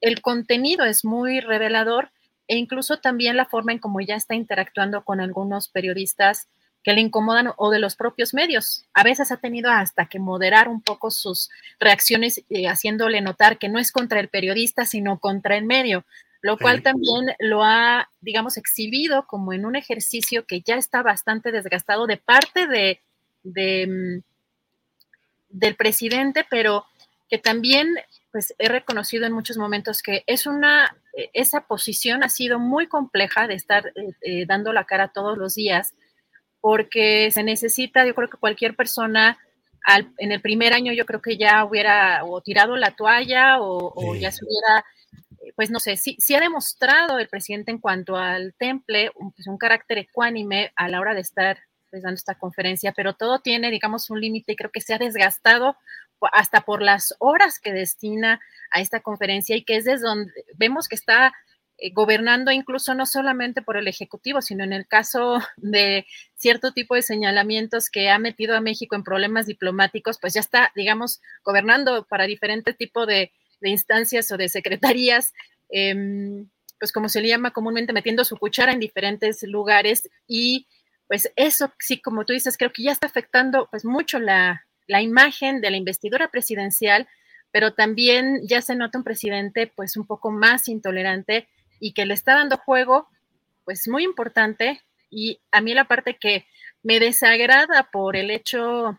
el 0.00 0.20
contenido 0.20 0.84
es 0.84 1.04
muy 1.04 1.40
revelador 1.40 2.10
e 2.46 2.56
incluso 2.56 2.98
también 2.98 3.36
la 3.38 3.46
forma 3.46 3.72
en 3.72 3.78
cómo 3.78 4.00
ya 4.00 4.16
está 4.16 4.34
interactuando 4.34 5.02
con 5.02 5.20
algunos 5.20 5.68
periodistas 5.68 6.48
que 6.84 6.92
le 6.92 7.00
incomodan 7.00 7.50
o 7.56 7.70
de 7.70 7.78
los 7.78 7.96
propios 7.96 8.34
medios. 8.34 8.84
A 8.92 9.02
veces 9.02 9.32
ha 9.32 9.38
tenido 9.38 9.70
hasta 9.70 10.06
que 10.06 10.18
moderar 10.18 10.68
un 10.68 10.82
poco 10.82 11.10
sus 11.10 11.50
reacciones, 11.80 12.44
eh, 12.50 12.68
haciéndole 12.68 13.22
notar 13.22 13.58
que 13.58 13.70
no 13.70 13.78
es 13.78 13.90
contra 13.90 14.20
el 14.20 14.28
periodista, 14.28 14.84
sino 14.84 15.18
contra 15.18 15.56
el 15.56 15.64
medio, 15.64 16.04
lo 16.42 16.58
cual 16.58 16.82
también 16.82 17.34
lo 17.38 17.64
ha, 17.64 18.10
digamos, 18.20 18.58
exhibido 18.58 19.26
como 19.26 19.54
en 19.54 19.64
un 19.64 19.76
ejercicio 19.76 20.44
que 20.44 20.60
ya 20.60 20.76
está 20.76 21.02
bastante 21.02 21.52
desgastado 21.52 22.06
de 22.06 22.18
parte 22.18 22.66
de, 22.66 23.00
de 23.42 23.86
mm, 23.86 24.34
del 25.48 25.76
presidente, 25.76 26.44
pero 26.50 26.84
que 27.30 27.38
también 27.38 27.94
pues 28.30 28.54
he 28.58 28.68
reconocido 28.68 29.24
en 29.24 29.32
muchos 29.32 29.56
momentos 29.56 30.02
que 30.02 30.24
es 30.26 30.46
una, 30.46 30.96
eh, 31.16 31.30
esa 31.32 31.62
posición 31.62 32.24
ha 32.24 32.28
sido 32.28 32.58
muy 32.58 32.88
compleja 32.88 33.46
de 33.46 33.54
estar 33.54 33.92
eh, 34.20 34.44
dando 34.46 34.72
la 34.72 34.84
cara 34.84 35.08
todos 35.08 35.38
los 35.38 35.54
días 35.54 35.94
porque 36.64 37.30
se 37.30 37.42
necesita, 37.42 38.06
yo 38.06 38.14
creo 38.14 38.30
que 38.30 38.38
cualquier 38.38 38.74
persona 38.74 39.38
en 40.16 40.32
el 40.32 40.40
primer 40.40 40.72
año 40.72 40.94
yo 40.94 41.04
creo 41.04 41.20
que 41.20 41.36
ya 41.36 41.62
hubiera 41.62 42.24
o 42.24 42.40
tirado 42.40 42.74
la 42.78 42.92
toalla 42.92 43.60
o, 43.60 44.14
ya 44.14 44.32
se 44.32 44.46
hubiera, 44.46 44.82
pues 45.56 45.70
no 45.70 45.78
sé, 45.78 45.98
sí, 45.98 46.16
sí, 46.18 46.34
ha 46.34 46.40
demostrado 46.40 47.18
el 47.18 47.28
presidente 47.28 47.70
en 47.70 47.76
cuanto 47.76 48.16
al 48.16 48.54
temple 48.54 49.10
un, 49.16 49.30
pues 49.32 49.46
un 49.46 49.58
carácter 49.58 49.98
ecuánime 49.98 50.72
a 50.74 50.88
la 50.88 51.00
hora 51.00 51.12
de 51.12 51.20
estar 51.20 51.58
pues, 51.90 52.02
dando 52.02 52.14
esta 52.14 52.36
conferencia, 52.36 52.92
pero 52.92 53.12
todo 53.12 53.40
tiene, 53.40 53.70
digamos, 53.70 54.08
un 54.08 54.22
límite 54.22 54.52
y 54.52 54.56
creo 54.56 54.70
que 54.70 54.80
se 54.80 54.94
ha 54.94 54.98
desgastado 54.98 55.76
hasta 56.32 56.62
por 56.62 56.80
las 56.80 57.14
horas 57.18 57.60
que 57.60 57.74
destina 57.74 58.40
a 58.70 58.80
esta 58.80 59.00
conferencia 59.00 59.54
y 59.54 59.64
que 59.64 59.76
es 59.76 59.84
desde 59.84 60.06
donde 60.06 60.32
vemos 60.56 60.88
que 60.88 60.94
está 60.94 61.34
eh, 61.76 61.90
gobernando 61.92 62.52
incluso 62.52 62.94
no 62.94 63.04
solamente 63.04 63.60
por 63.60 63.76
el 63.76 63.88
Ejecutivo, 63.88 64.40
sino 64.42 64.62
en 64.62 64.72
el 64.72 64.86
caso 64.86 65.38
de 65.56 66.06
cierto 66.36 66.72
tipo 66.72 66.94
de 66.94 67.02
señalamientos 67.02 67.90
que 67.90 68.10
ha 68.10 68.18
metido 68.18 68.56
a 68.56 68.60
México 68.60 68.94
en 68.94 69.02
problemas 69.02 69.46
diplomáticos, 69.46 70.18
pues 70.20 70.34
ya 70.34 70.40
está, 70.40 70.72
digamos, 70.76 71.20
gobernando 71.44 72.06
para 72.08 72.26
diferente 72.26 72.74
tipo 72.74 73.06
de, 73.06 73.32
instancias 73.62 74.30
o 74.30 74.36
de 74.36 74.50
secretarías, 74.50 75.32
em, 75.70 76.50
pues 76.78 76.92
como 76.92 77.08
se 77.08 77.22
le 77.22 77.28
llama 77.28 77.52
comúnmente, 77.52 77.94
metiendo 77.94 78.22
su 78.24 78.36
cuchara 78.36 78.72
en 78.72 78.78
diferentes 78.78 79.42
lugares 79.44 80.10
y 80.26 80.66
pues 81.08 81.32
eso 81.34 81.72
sí, 81.78 81.98
como 82.00 82.26
tú 82.26 82.34
dices, 82.34 82.58
creo 82.58 82.72
que 82.72 82.82
ya 82.82 82.92
está 82.92 83.06
afectando 83.06 83.68
pues 83.70 83.86
mucho 83.86 84.18
la, 84.18 84.66
la 84.86 85.00
imagen 85.00 85.62
de 85.62 85.70
la 85.70 85.78
investidura 85.78 86.28
presidencial, 86.28 87.08
pero 87.52 87.72
también 87.72 88.40
ya 88.46 88.60
se 88.60 88.74
nota 88.74 88.98
un 88.98 89.04
presidente 89.04 89.66
pues 89.74 89.96
un 89.96 90.06
poco 90.06 90.30
más 90.30 90.68
intolerante 90.68 91.48
y 91.80 91.92
que 91.92 92.06
le 92.06 92.14
está 92.14 92.34
dando 92.34 92.56
juego, 92.58 93.08
pues 93.64 93.88
muy 93.88 94.04
importante. 94.04 94.82
Y 95.10 95.40
a 95.50 95.60
mí 95.60 95.74
la 95.74 95.84
parte 95.84 96.16
que 96.16 96.46
me 96.82 97.00
desagrada 97.00 97.90
por 97.90 98.16
el 98.16 98.30
hecho 98.30 98.98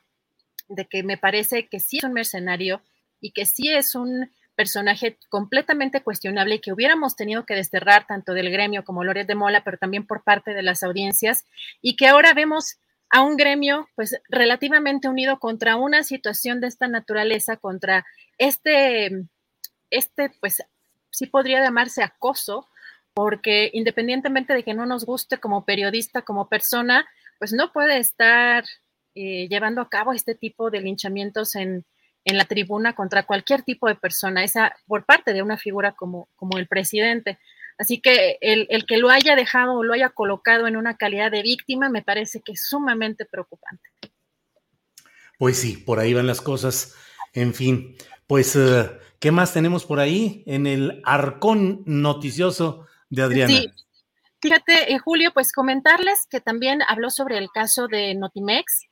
de 0.68 0.86
que 0.86 1.04
me 1.04 1.18
parece 1.18 1.68
que 1.68 1.80
sí 1.80 1.98
es 1.98 2.04
un 2.04 2.14
mercenario 2.14 2.82
y 3.22 3.32
que 3.32 3.45
sí 3.45 3.70
es 3.70 3.95
un 3.95 4.30
personaje 4.56 5.18
completamente 5.30 6.02
cuestionable 6.02 6.56
y 6.56 6.60
que 6.60 6.72
hubiéramos 6.72 7.16
tenido 7.16 7.45
que 7.45 7.56
desterrar 7.56 8.08
tanto 8.08 8.34
del 8.34 8.50
gremio 8.50 8.84
como 8.84 9.04
Loret 9.04 9.28
de 9.28 9.36
Mola, 9.36 9.64
pero 9.64 9.78
también 9.78 10.08
por 10.08 10.24
parte 10.24 10.54
de 10.54 10.64
las 10.64 10.82
audiencias, 10.82 11.45
y 11.82 11.95
que 11.95 12.08
ahora 12.08 12.34
vemos 12.34 12.78
a 13.10 13.22
un 13.22 13.38
gremio 13.38 13.88
pues 13.95 14.20
relativamente 14.30 15.08
unido 15.08 15.40
contra 15.40 15.76
una 15.76 16.04
situación 16.04 16.62
de 16.62 16.68
esta 16.68 16.88
naturaleza, 16.88 17.58
contra 17.58 18.06
este, 18.38 19.26
este 19.90 20.32
pues 20.40 20.64
sí 21.16 21.27
podría 21.27 21.61
llamarse 21.61 22.03
acoso, 22.03 22.68
porque 23.14 23.69
independientemente 23.74 24.53
de 24.53 24.64
que 24.64 24.74
no 24.74 24.85
nos 24.85 25.06
guste 25.06 25.38
como 25.38 25.66
periodista, 25.66 26.22
como 26.22 26.50
persona, 26.50 27.08
pues 27.40 27.53
no 27.53 27.72
puede 27.72 27.98
estar 27.98 28.66
eh, 29.16 29.48
llevando 29.48 29.82
a 29.82 29.90
cabo 29.90 30.11
este 30.11 30.35
tipo 30.35 30.69
de 30.69 30.82
linchamientos 30.82 31.56
en, 31.56 31.85
en, 32.26 32.38
la 32.38 32.44
tribuna 32.45 32.94
contra 32.94 33.24
cualquier 33.24 33.64
tipo 33.64 33.88
de 33.88 33.95
persona, 33.95 34.44
esa 34.44 34.76
por 34.88 35.06
parte 35.06 35.32
de 35.32 35.42
una 35.42 35.58
figura 35.58 35.94
como, 35.94 36.27
como 36.35 36.58
el 36.58 36.68
presidente. 36.68 37.40
Así 37.77 38.00
que 38.00 38.38
el, 38.42 38.68
el, 38.69 38.85
que 38.85 38.98
lo 38.98 39.10
haya 39.10 39.35
dejado 39.35 39.76
o 39.76 39.84
lo 39.84 39.94
haya 39.94 40.10
colocado 40.10 40.68
en 40.68 40.76
una 40.76 40.98
calidad 40.98 41.32
de 41.32 41.42
víctima 41.42 41.90
me 41.90 42.02
parece 42.02 42.42
que 42.42 42.53
es 42.53 42.68
sumamente 42.68 43.26
preocupante. 43.26 43.90
Pues 45.38 45.58
sí, 45.58 45.77
por 45.77 46.00
ahí 46.00 46.14
van 46.14 46.27
las 46.27 46.42
cosas. 46.42 46.95
En 47.34 47.53
fin, 47.53 47.95
pues, 48.28 48.56
eh, 48.56 48.92
¿qué 49.20 49.32
más 49.32 49.54
tenemos 49.54 49.86
por 49.86 50.00
ahí 50.00 50.44
en 50.45 50.68
el 50.68 51.02
arcón 51.06 51.84
noticioso 51.86 52.86
de 53.10 53.22
Adriana? 53.22 53.54
Sí. 53.54 53.72
Fíjate, 54.42 54.94
eh, 54.94 55.00
Julio, 55.00 55.32
pues 55.34 55.52
comentarles 55.52 56.28
que 56.30 56.40
también 56.40 56.82
habló 56.88 57.10
sobre 57.10 57.38
el 57.38 57.50
caso 57.52 57.88
de 57.88 58.14
Notimex. 58.16 58.88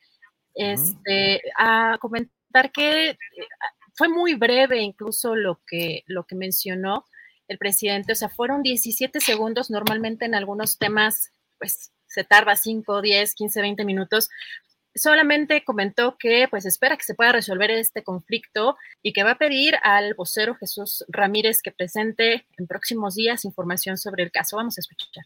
Este, 0.56 1.42
a 1.58 1.98
comentar 2.00 2.72
que 2.72 3.10
eh, 3.10 3.18
fue 3.95 4.08
muy 4.08 4.36
breve 4.36 4.82
incluso 4.82 5.36
lo 5.36 5.62
que, 5.68 6.03
lo 6.08 6.26
que 6.26 6.36
mencionó 6.36 7.06
el 7.48 7.58
presidente, 7.58 8.14
o 8.14 8.16
sea, 8.16 8.30
fueron 8.30 8.64
17 8.64 9.20
segundos, 9.20 9.70
normalmente 9.70 10.26
en 10.26 10.36
algunos 10.36 10.78
temas, 10.78 11.32
pues 11.58 11.92
se 12.08 12.24
tarda 12.24 12.56
5, 12.56 13.02
10, 13.02 13.36
15, 13.36 13.62
20 13.62 13.86
minutos, 13.86 14.30
solamente 14.96 15.64
comentó 15.64 16.18
que 16.18 16.48
pues 16.50 16.66
espera 16.66 16.98
que 16.98 17.04
se 17.04 17.16
pueda 17.16 17.32
resolver 17.32 17.72
este 17.72 18.04
conflicto 18.04 18.78
y 19.02 19.14
que 19.14 19.24
va 19.24 19.32
a 19.32 19.38
pedir 19.38 19.76
al 19.84 20.14
vocero 20.14 20.56
Jesús 20.56 21.04
Ramírez 21.08 21.62
que 21.62 21.72
presente 21.72 22.46
en 22.58 22.68
próximos 22.68 23.16
días 23.16 23.46
información 23.46 23.98
sobre 23.98 24.24
el 24.24 24.32
caso. 24.32 24.58
Vamos 24.58 24.78
a 24.78 24.82
escuchar. 24.82 25.26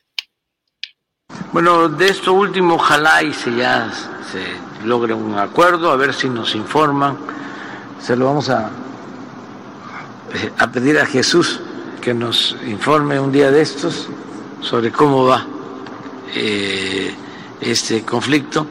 Bueno, 1.51 1.89
de 1.89 2.07
esto 2.07 2.33
último, 2.33 2.75
ojalá 2.75 3.23
y 3.23 3.33
se 3.33 3.55
ya 3.55 3.91
se 4.31 4.85
logre 4.85 5.13
un 5.13 5.37
acuerdo, 5.37 5.91
a 5.91 5.95
ver 5.95 6.13
si 6.13 6.29
nos 6.29 6.55
informan. 6.55 7.17
Se 7.99 8.15
lo 8.15 8.25
vamos 8.25 8.49
a, 8.49 8.71
a 10.57 10.71
pedir 10.71 10.97
a 10.99 11.05
Jesús 11.05 11.59
que 12.01 12.13
nos 12.13 12.55
informe 12.65 13.19
un 13.19 13.31
día 13.31 13.51
de 13.51 13.61
estos 13.61 14.07
sobre 14.61 14.91
cómo 14.91 15.25
va 15.25 15.45
eh, 16.33 17.13
este 17.59 18.03
conflicto 18.03 18.67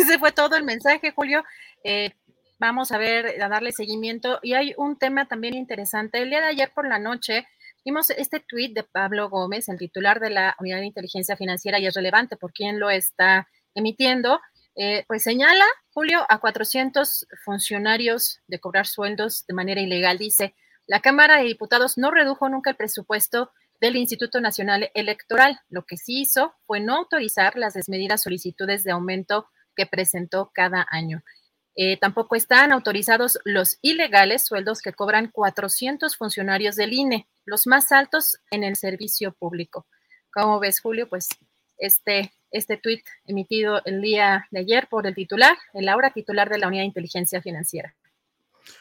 Ese 0.00 0.18
fue 0.18 0.32
todo 0.32 0.56
el 0.56 0.64
mensaje, 0.64 1.12
Julio. 1.12 1.44
Eh, 1.84 2.10
vamos 2.58 2.92
a 2.92 2.98
ver, 2.98 3.42
a 3.42 3.48
darle 3.48 3.72
seguimiento. 3.72 4.38
Y 4.42 4.54
hay 4.54 4.74
un 4.76 4.98
tema 4.98 5.26
también 5.26 5.54
interesante. 5.54 6.20
El 6.20 6.30
día 6.30 6.40
de 6.40 6.46
ayer 6.46 6.70
por 6.74 6.88
la 6.88 6.98
noche 6.98 7.46
Vimos 7.82 8.10
este 8.10 8.40
tuit 8.40 8.74
de 8.74 8.82
Pablo 8.82 9.30
Gómez, 9.30 9.68
el 9.70 9.78
titular 9.78 10.20
de 10.20 10.28
la 10.28 10.54
Unidad 10.60 10.80
de 10.80 10.86
Inteligencia 10.86 11.34
Financiera, 11.34 11.78
y 11.78 11.86
es 11.86 11.94
relevante 11.94 12.36
por 12.36 12.52
quién 12.52 12.78
lo 12.78 12.90
está 12.90 13.48
emitiendo. 13.74 14.38
Eh, 14.76 15.04
pues 15.08 15.22
señala, 15.22 15.64
Julio, 15.92 16.20
a 16.28 16.38
400 16.38 17.26
funcionarios 17.42 18.40
de 18.48 18.60
cobrar 18.60 18.86
sueldos 18.86 19.46
de 19.46 19.54
manera 19.54 19.80
ilegal. 19.80 20.18
Dice, 20.18 20.54
la 20.86 21.00
Cámara 21.00 21.38
de 21.38 21.44
Diputados 21.44 21.96
no 21.96 22.10
redujo 22.10 22.50
nunca 22.50 22.70
el 22.70 22.76
presupuesto 22.76 23.50
del 23.80 23.96
Instituto 23.96 24.42
Nacional 24.42 24.90
Electoral. 24.92 25.58
Lo 25.70 25.86
que 25.86 25.96
sí 25.96 26.20
hizo 26.20 26.54
fue 26.66 26.80
no 26.80 26.96
autorizar 26.96 27.56
las 27.56 27.72
desmedidas 27.72 28.22
solicitudes 28.22 28.84
de 28.84 28.90
aumento 28.90 29.48
que 29.80 29.86
presentó 29.86 30.50
cada 30.52 30.86
año. 30.90 31.22
Eh, 31.74 31.96
tampoco 31.96 32.36
están 32.36 32.70
autorizados 32.70 33.38
los 33.46 33.78
ilegales 33.80 34.44
sueldos 34.44 34.82
que 34.82 34.92
cobran 34.92 35.30
400 35.30 36.18
funcionarios 36.18 36.76
del 36.76 36.92
INE, 36.92 37.26
los 37.46 37.66
más 37.66 37.92
altos 37.92 38.36
en 38.50 38.62
el 38.62 38.76
servicio 38.76 39.32
público. 39.32 39.86
¿Cómo 40.30 40.60
ves, 40.60 40.80
Julio? 40.80 41.08
Pues 41.08 41.28
este, 41.78 42.34
este 42.50 42.76
tuit 42.76 43.02
emitido 43.24 43.80
el 43.86 44.02
día 44.02 44.46
de 44.50 44.60
ayer 44.60 44.86
por 44.90 45.06
el 45.06 45.14
titular, 45.14 45.56
el 45.72 45.88
ahora 45.88 46.10
titular 46.10 46.50
de 46.50 46.58
la 46.58 46.68
Unidad 46.68 46.82
de 46.82 46.88
Inteligencia 46.88 47.40
Financiera. 47.40 47.96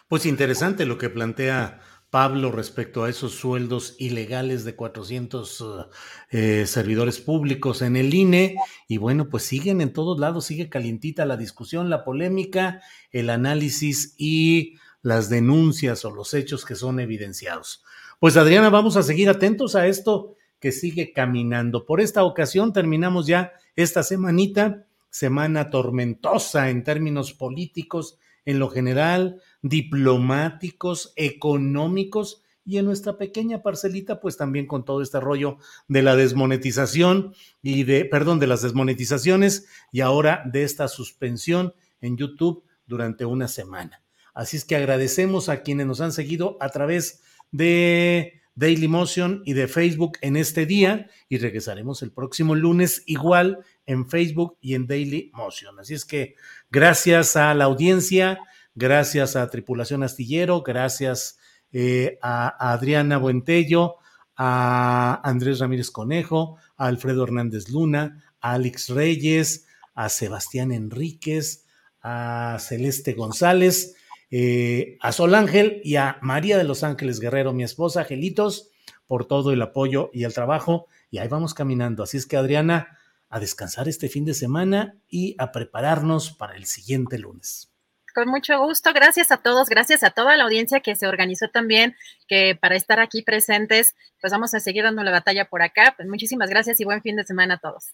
Pues 0.09 0.25
interesante 0.25 0.85
lo 0.85 0.97
que 0.97 1.09
plantea 1.09 1.79
Pablo 2.09 2.51
respecto 2.51 3.03
a 3.03 3.09
esos 3.09 3.33
sueldos 3.33 3.95
ilegales 3.99 4.63
de 4.65 4.75
400 4.75 5.89
eh, 6.31 6.65
servidores 6.65 7.19
públicos 7.19 7.81
en 7.81 7.95
el 7.95 8.13
INE. 8.13 8.55
Y 8.87 8.97
bueno, 8.97 9.29
pues 9.29 9.43
siguen 9.43 9.81
en 9.81 9.93
todos 9.93 10.19
lados, 10.19 10.45
sigue 10.45 10.69
calientita 10.69 11.25
la 11.25 11.37
discusión, 11.37 11.89
la 11.89 12.03
polémica, 12.03 12.81
el 13.11 13.29
análisis 13.29 14.15
y 14.17 14.75
las 15.01 15.29
denuncias 15.29 16.03
o 16.03 16.11
los 16.11 16.33
hechos 16.33 16.65
que 16.65 16.75
son 16.75 16.99
evidenciados. 16.99 17.83
Pues 18.19 18.37
Adriana, 18.37 18.69
vamos 18.69 18.97
a 18.97 19.03
seguir 19.03 19.29
atentos 19.29 19.75
a 19.75 19.87
esto 19.87 20.35
que 20.59 20.71
sigue 20.71 21.13
caminando. 21.13 21.85
Por 21.85 22.01
esta 22.01 22.23
ocasión 22.23 22.73
terminamos 22.73 23.27
ya 23.27 23.53
esta 23.75 24.03
semanita, 24.03 24.85
semana 25.09 25.69
tormentosa 25.69 26.69
en 26.69 26.83
términos 26.83 27.33
políticos 27.33 28.17
en 28.45 28.59
lo 28.59 28.69
general, 28.69 29.41
diplomáticos, 29.61 31.13
económicos 31.15 32.43
y 32.65 32.77
en 32.77 32.85
nuestra 32.85 33.17
pequeña 33.17 33.63
parcelita, 33.63 34.19
pues 34.19 34.37
también 34.37 34.67
con 34.67 34.85
todo 34.85 35.01
este 35.01 35.19
rollo 35.19 35.57
de 35.87 36.03
la 36.03 36.15
desmonetización 36.15 37.33
y 37.61 37.83
de, 37.83 38.05
perdón, 38.05 38.39
de 38.39 38.47
las 38.47 38.61
desmonetizaciones 38.61 39.67
y 39.91 40.01
ahora 40.01 40.43
de 40.45 40.63
esta 40.63 40.87
suspensión 40.87 41.73
en 41.99 42.17
YouTube 42.17 42.63
durante 42.85 43.25
una 43.25 43.47
semana. 43.47 44.03
Así 44.33 44.57
es 44.57 44.65
que 44.65 44.75
agradecemos 44.75 45.49
a 45.49 45.63
quienes 45.63 45.87
nos 45.87 46.01
han 46.01 46.11
seguido 46.11 46.57
a 46.59 46.69
través 46.69 47.21
de 47.51 48.39
Daily 48.55 48.87
Motion 48.87 49.41
y 49.45 49.53
de 49.53 49.67
Facebook 49.67 50.17
en 50.21 50.35
este 50.35 50.65
día 50.65 51.09
y 51.29 51.37
regresaremos 51.37 52.01
el 52.03 52.11
próximo 52.11 52.55
lunes 52.55 53.03
igual 53.05 53.59
en 53.85 54.07
Facebook 54.07 54.57
y 54.61 54.75
en 54.75 54.85
Daily 54.85 55.31
Motion. 55.33 55.79
Así 55.79 55.93
es 55.93 56.05
que 56.05 56.35
gracias 56.69 57.35
a 57.35 57.53
la 57.53 57.65
audiencia, 57.65 58.39
gracias 58.75 59.35
a 59.35 59.49
Tripulación 59.49 60.03
Astillero, 60.03 60.61
gracias 60.61 61.37
eh, 61.71 62.17
a, 62.21 62.71
Adriana 62.71 63.17
Buentello, 63.17 63.95
a 64.35 65.21
Andrés 65.23 65.59
Ramírez 65.59 65.91
Conejo, 65.91 66.57
a 66.77 66.87
Alfredo 66.87 67.23
Hernández 67.23 67.69
Luna, 67.69 68.23
a 68.41 68.53
Alex 68.53 68.89
Reyes, 68.89 69.67
a 69.93 70.09
Sebastián 70.09 70.71
Enríquez, 70.71 71.65
a 72.01 72.57
Celeste 72.59 73.13
González, 73.13 73.95
eh, 74.31 74.97
a 75.01 75.11
Sol 75.11 75.35
Ángel 75.35 75.81
y 75.83 75.97
a 75.97 76.17
María 76.21 76.57
de 76.57 76.63
los 76.63 76.83
Ángeles 76.83 77.19
Guerrero, 77.19 77.53
mi 77.53 77.63
esposa, 77.63 78.01
Angelitos, 78.01 78.69
por 79.07 79.25
todo 79.25 79.51
el 79.51 79.61
apoyo 79.61 80.09
y 80.13 80.23
el 80.23 80.33
trabajo. 80.33 80.87
Y 81.11 81.17
ahí 81.17 81.27
vamos 81.27 81.53
caminando. 81.53 82.03
Así 82.03 82.17
es 82.17 82.25
que, 82.25 82.37
Adriana, 82.37 82.99
a 83.29 83.39
descansar 83.39 83.87
este 83.87 84.07
fin 84.07 84.25
de 84.25 84.33
semana 84.33 84.97
y 85.09 85.35
a 85.37 85.51
prepararnos 85.51 86.31
para 86.31 86.55
el 86.55 86.65
siguiente 86.65 87.17
lunes. 87.17 87.71
Con 88.13 88.27
mucho 88.29 88.59
gusto, 88.59 88.91
gracias 88.93 89.31
a 89.31 89.37
todos, 89.37 89.69
gracias 89.69 90.03
a 90.03 90.09
toda 90.09 90.35
la 90.35 90.43
audiencia 90.43 90.79
que 90.79 90.95
se 90.95 91.07
organizó 91.07 91.47
también, 91.49 91.95
que 92.27 92.57
para 92.59 92.75
estar 92.75 92.99
aquí 92.99 93.21
presentes, 93.21 93.95
pues 94.21 94.31
vamos 94.31 94.53
a 94.53 94.59
seguir 94.59 94.83
dando 94.83 95.03
la 95.03 95.11
batalla 95.11 95.45
por 95.45 95.61
acá. 95.61 95.93
Pues 95.95 96.07
muchísimas 96.07 96.49
gracias 96.49 96.79
y 96.79 96.85
buen 96.85 97.01
fin 97.01 97.15
de 97.15 97.23
semana 97.23 97.55
a 97.55 97.59
todos. 97.59 97.93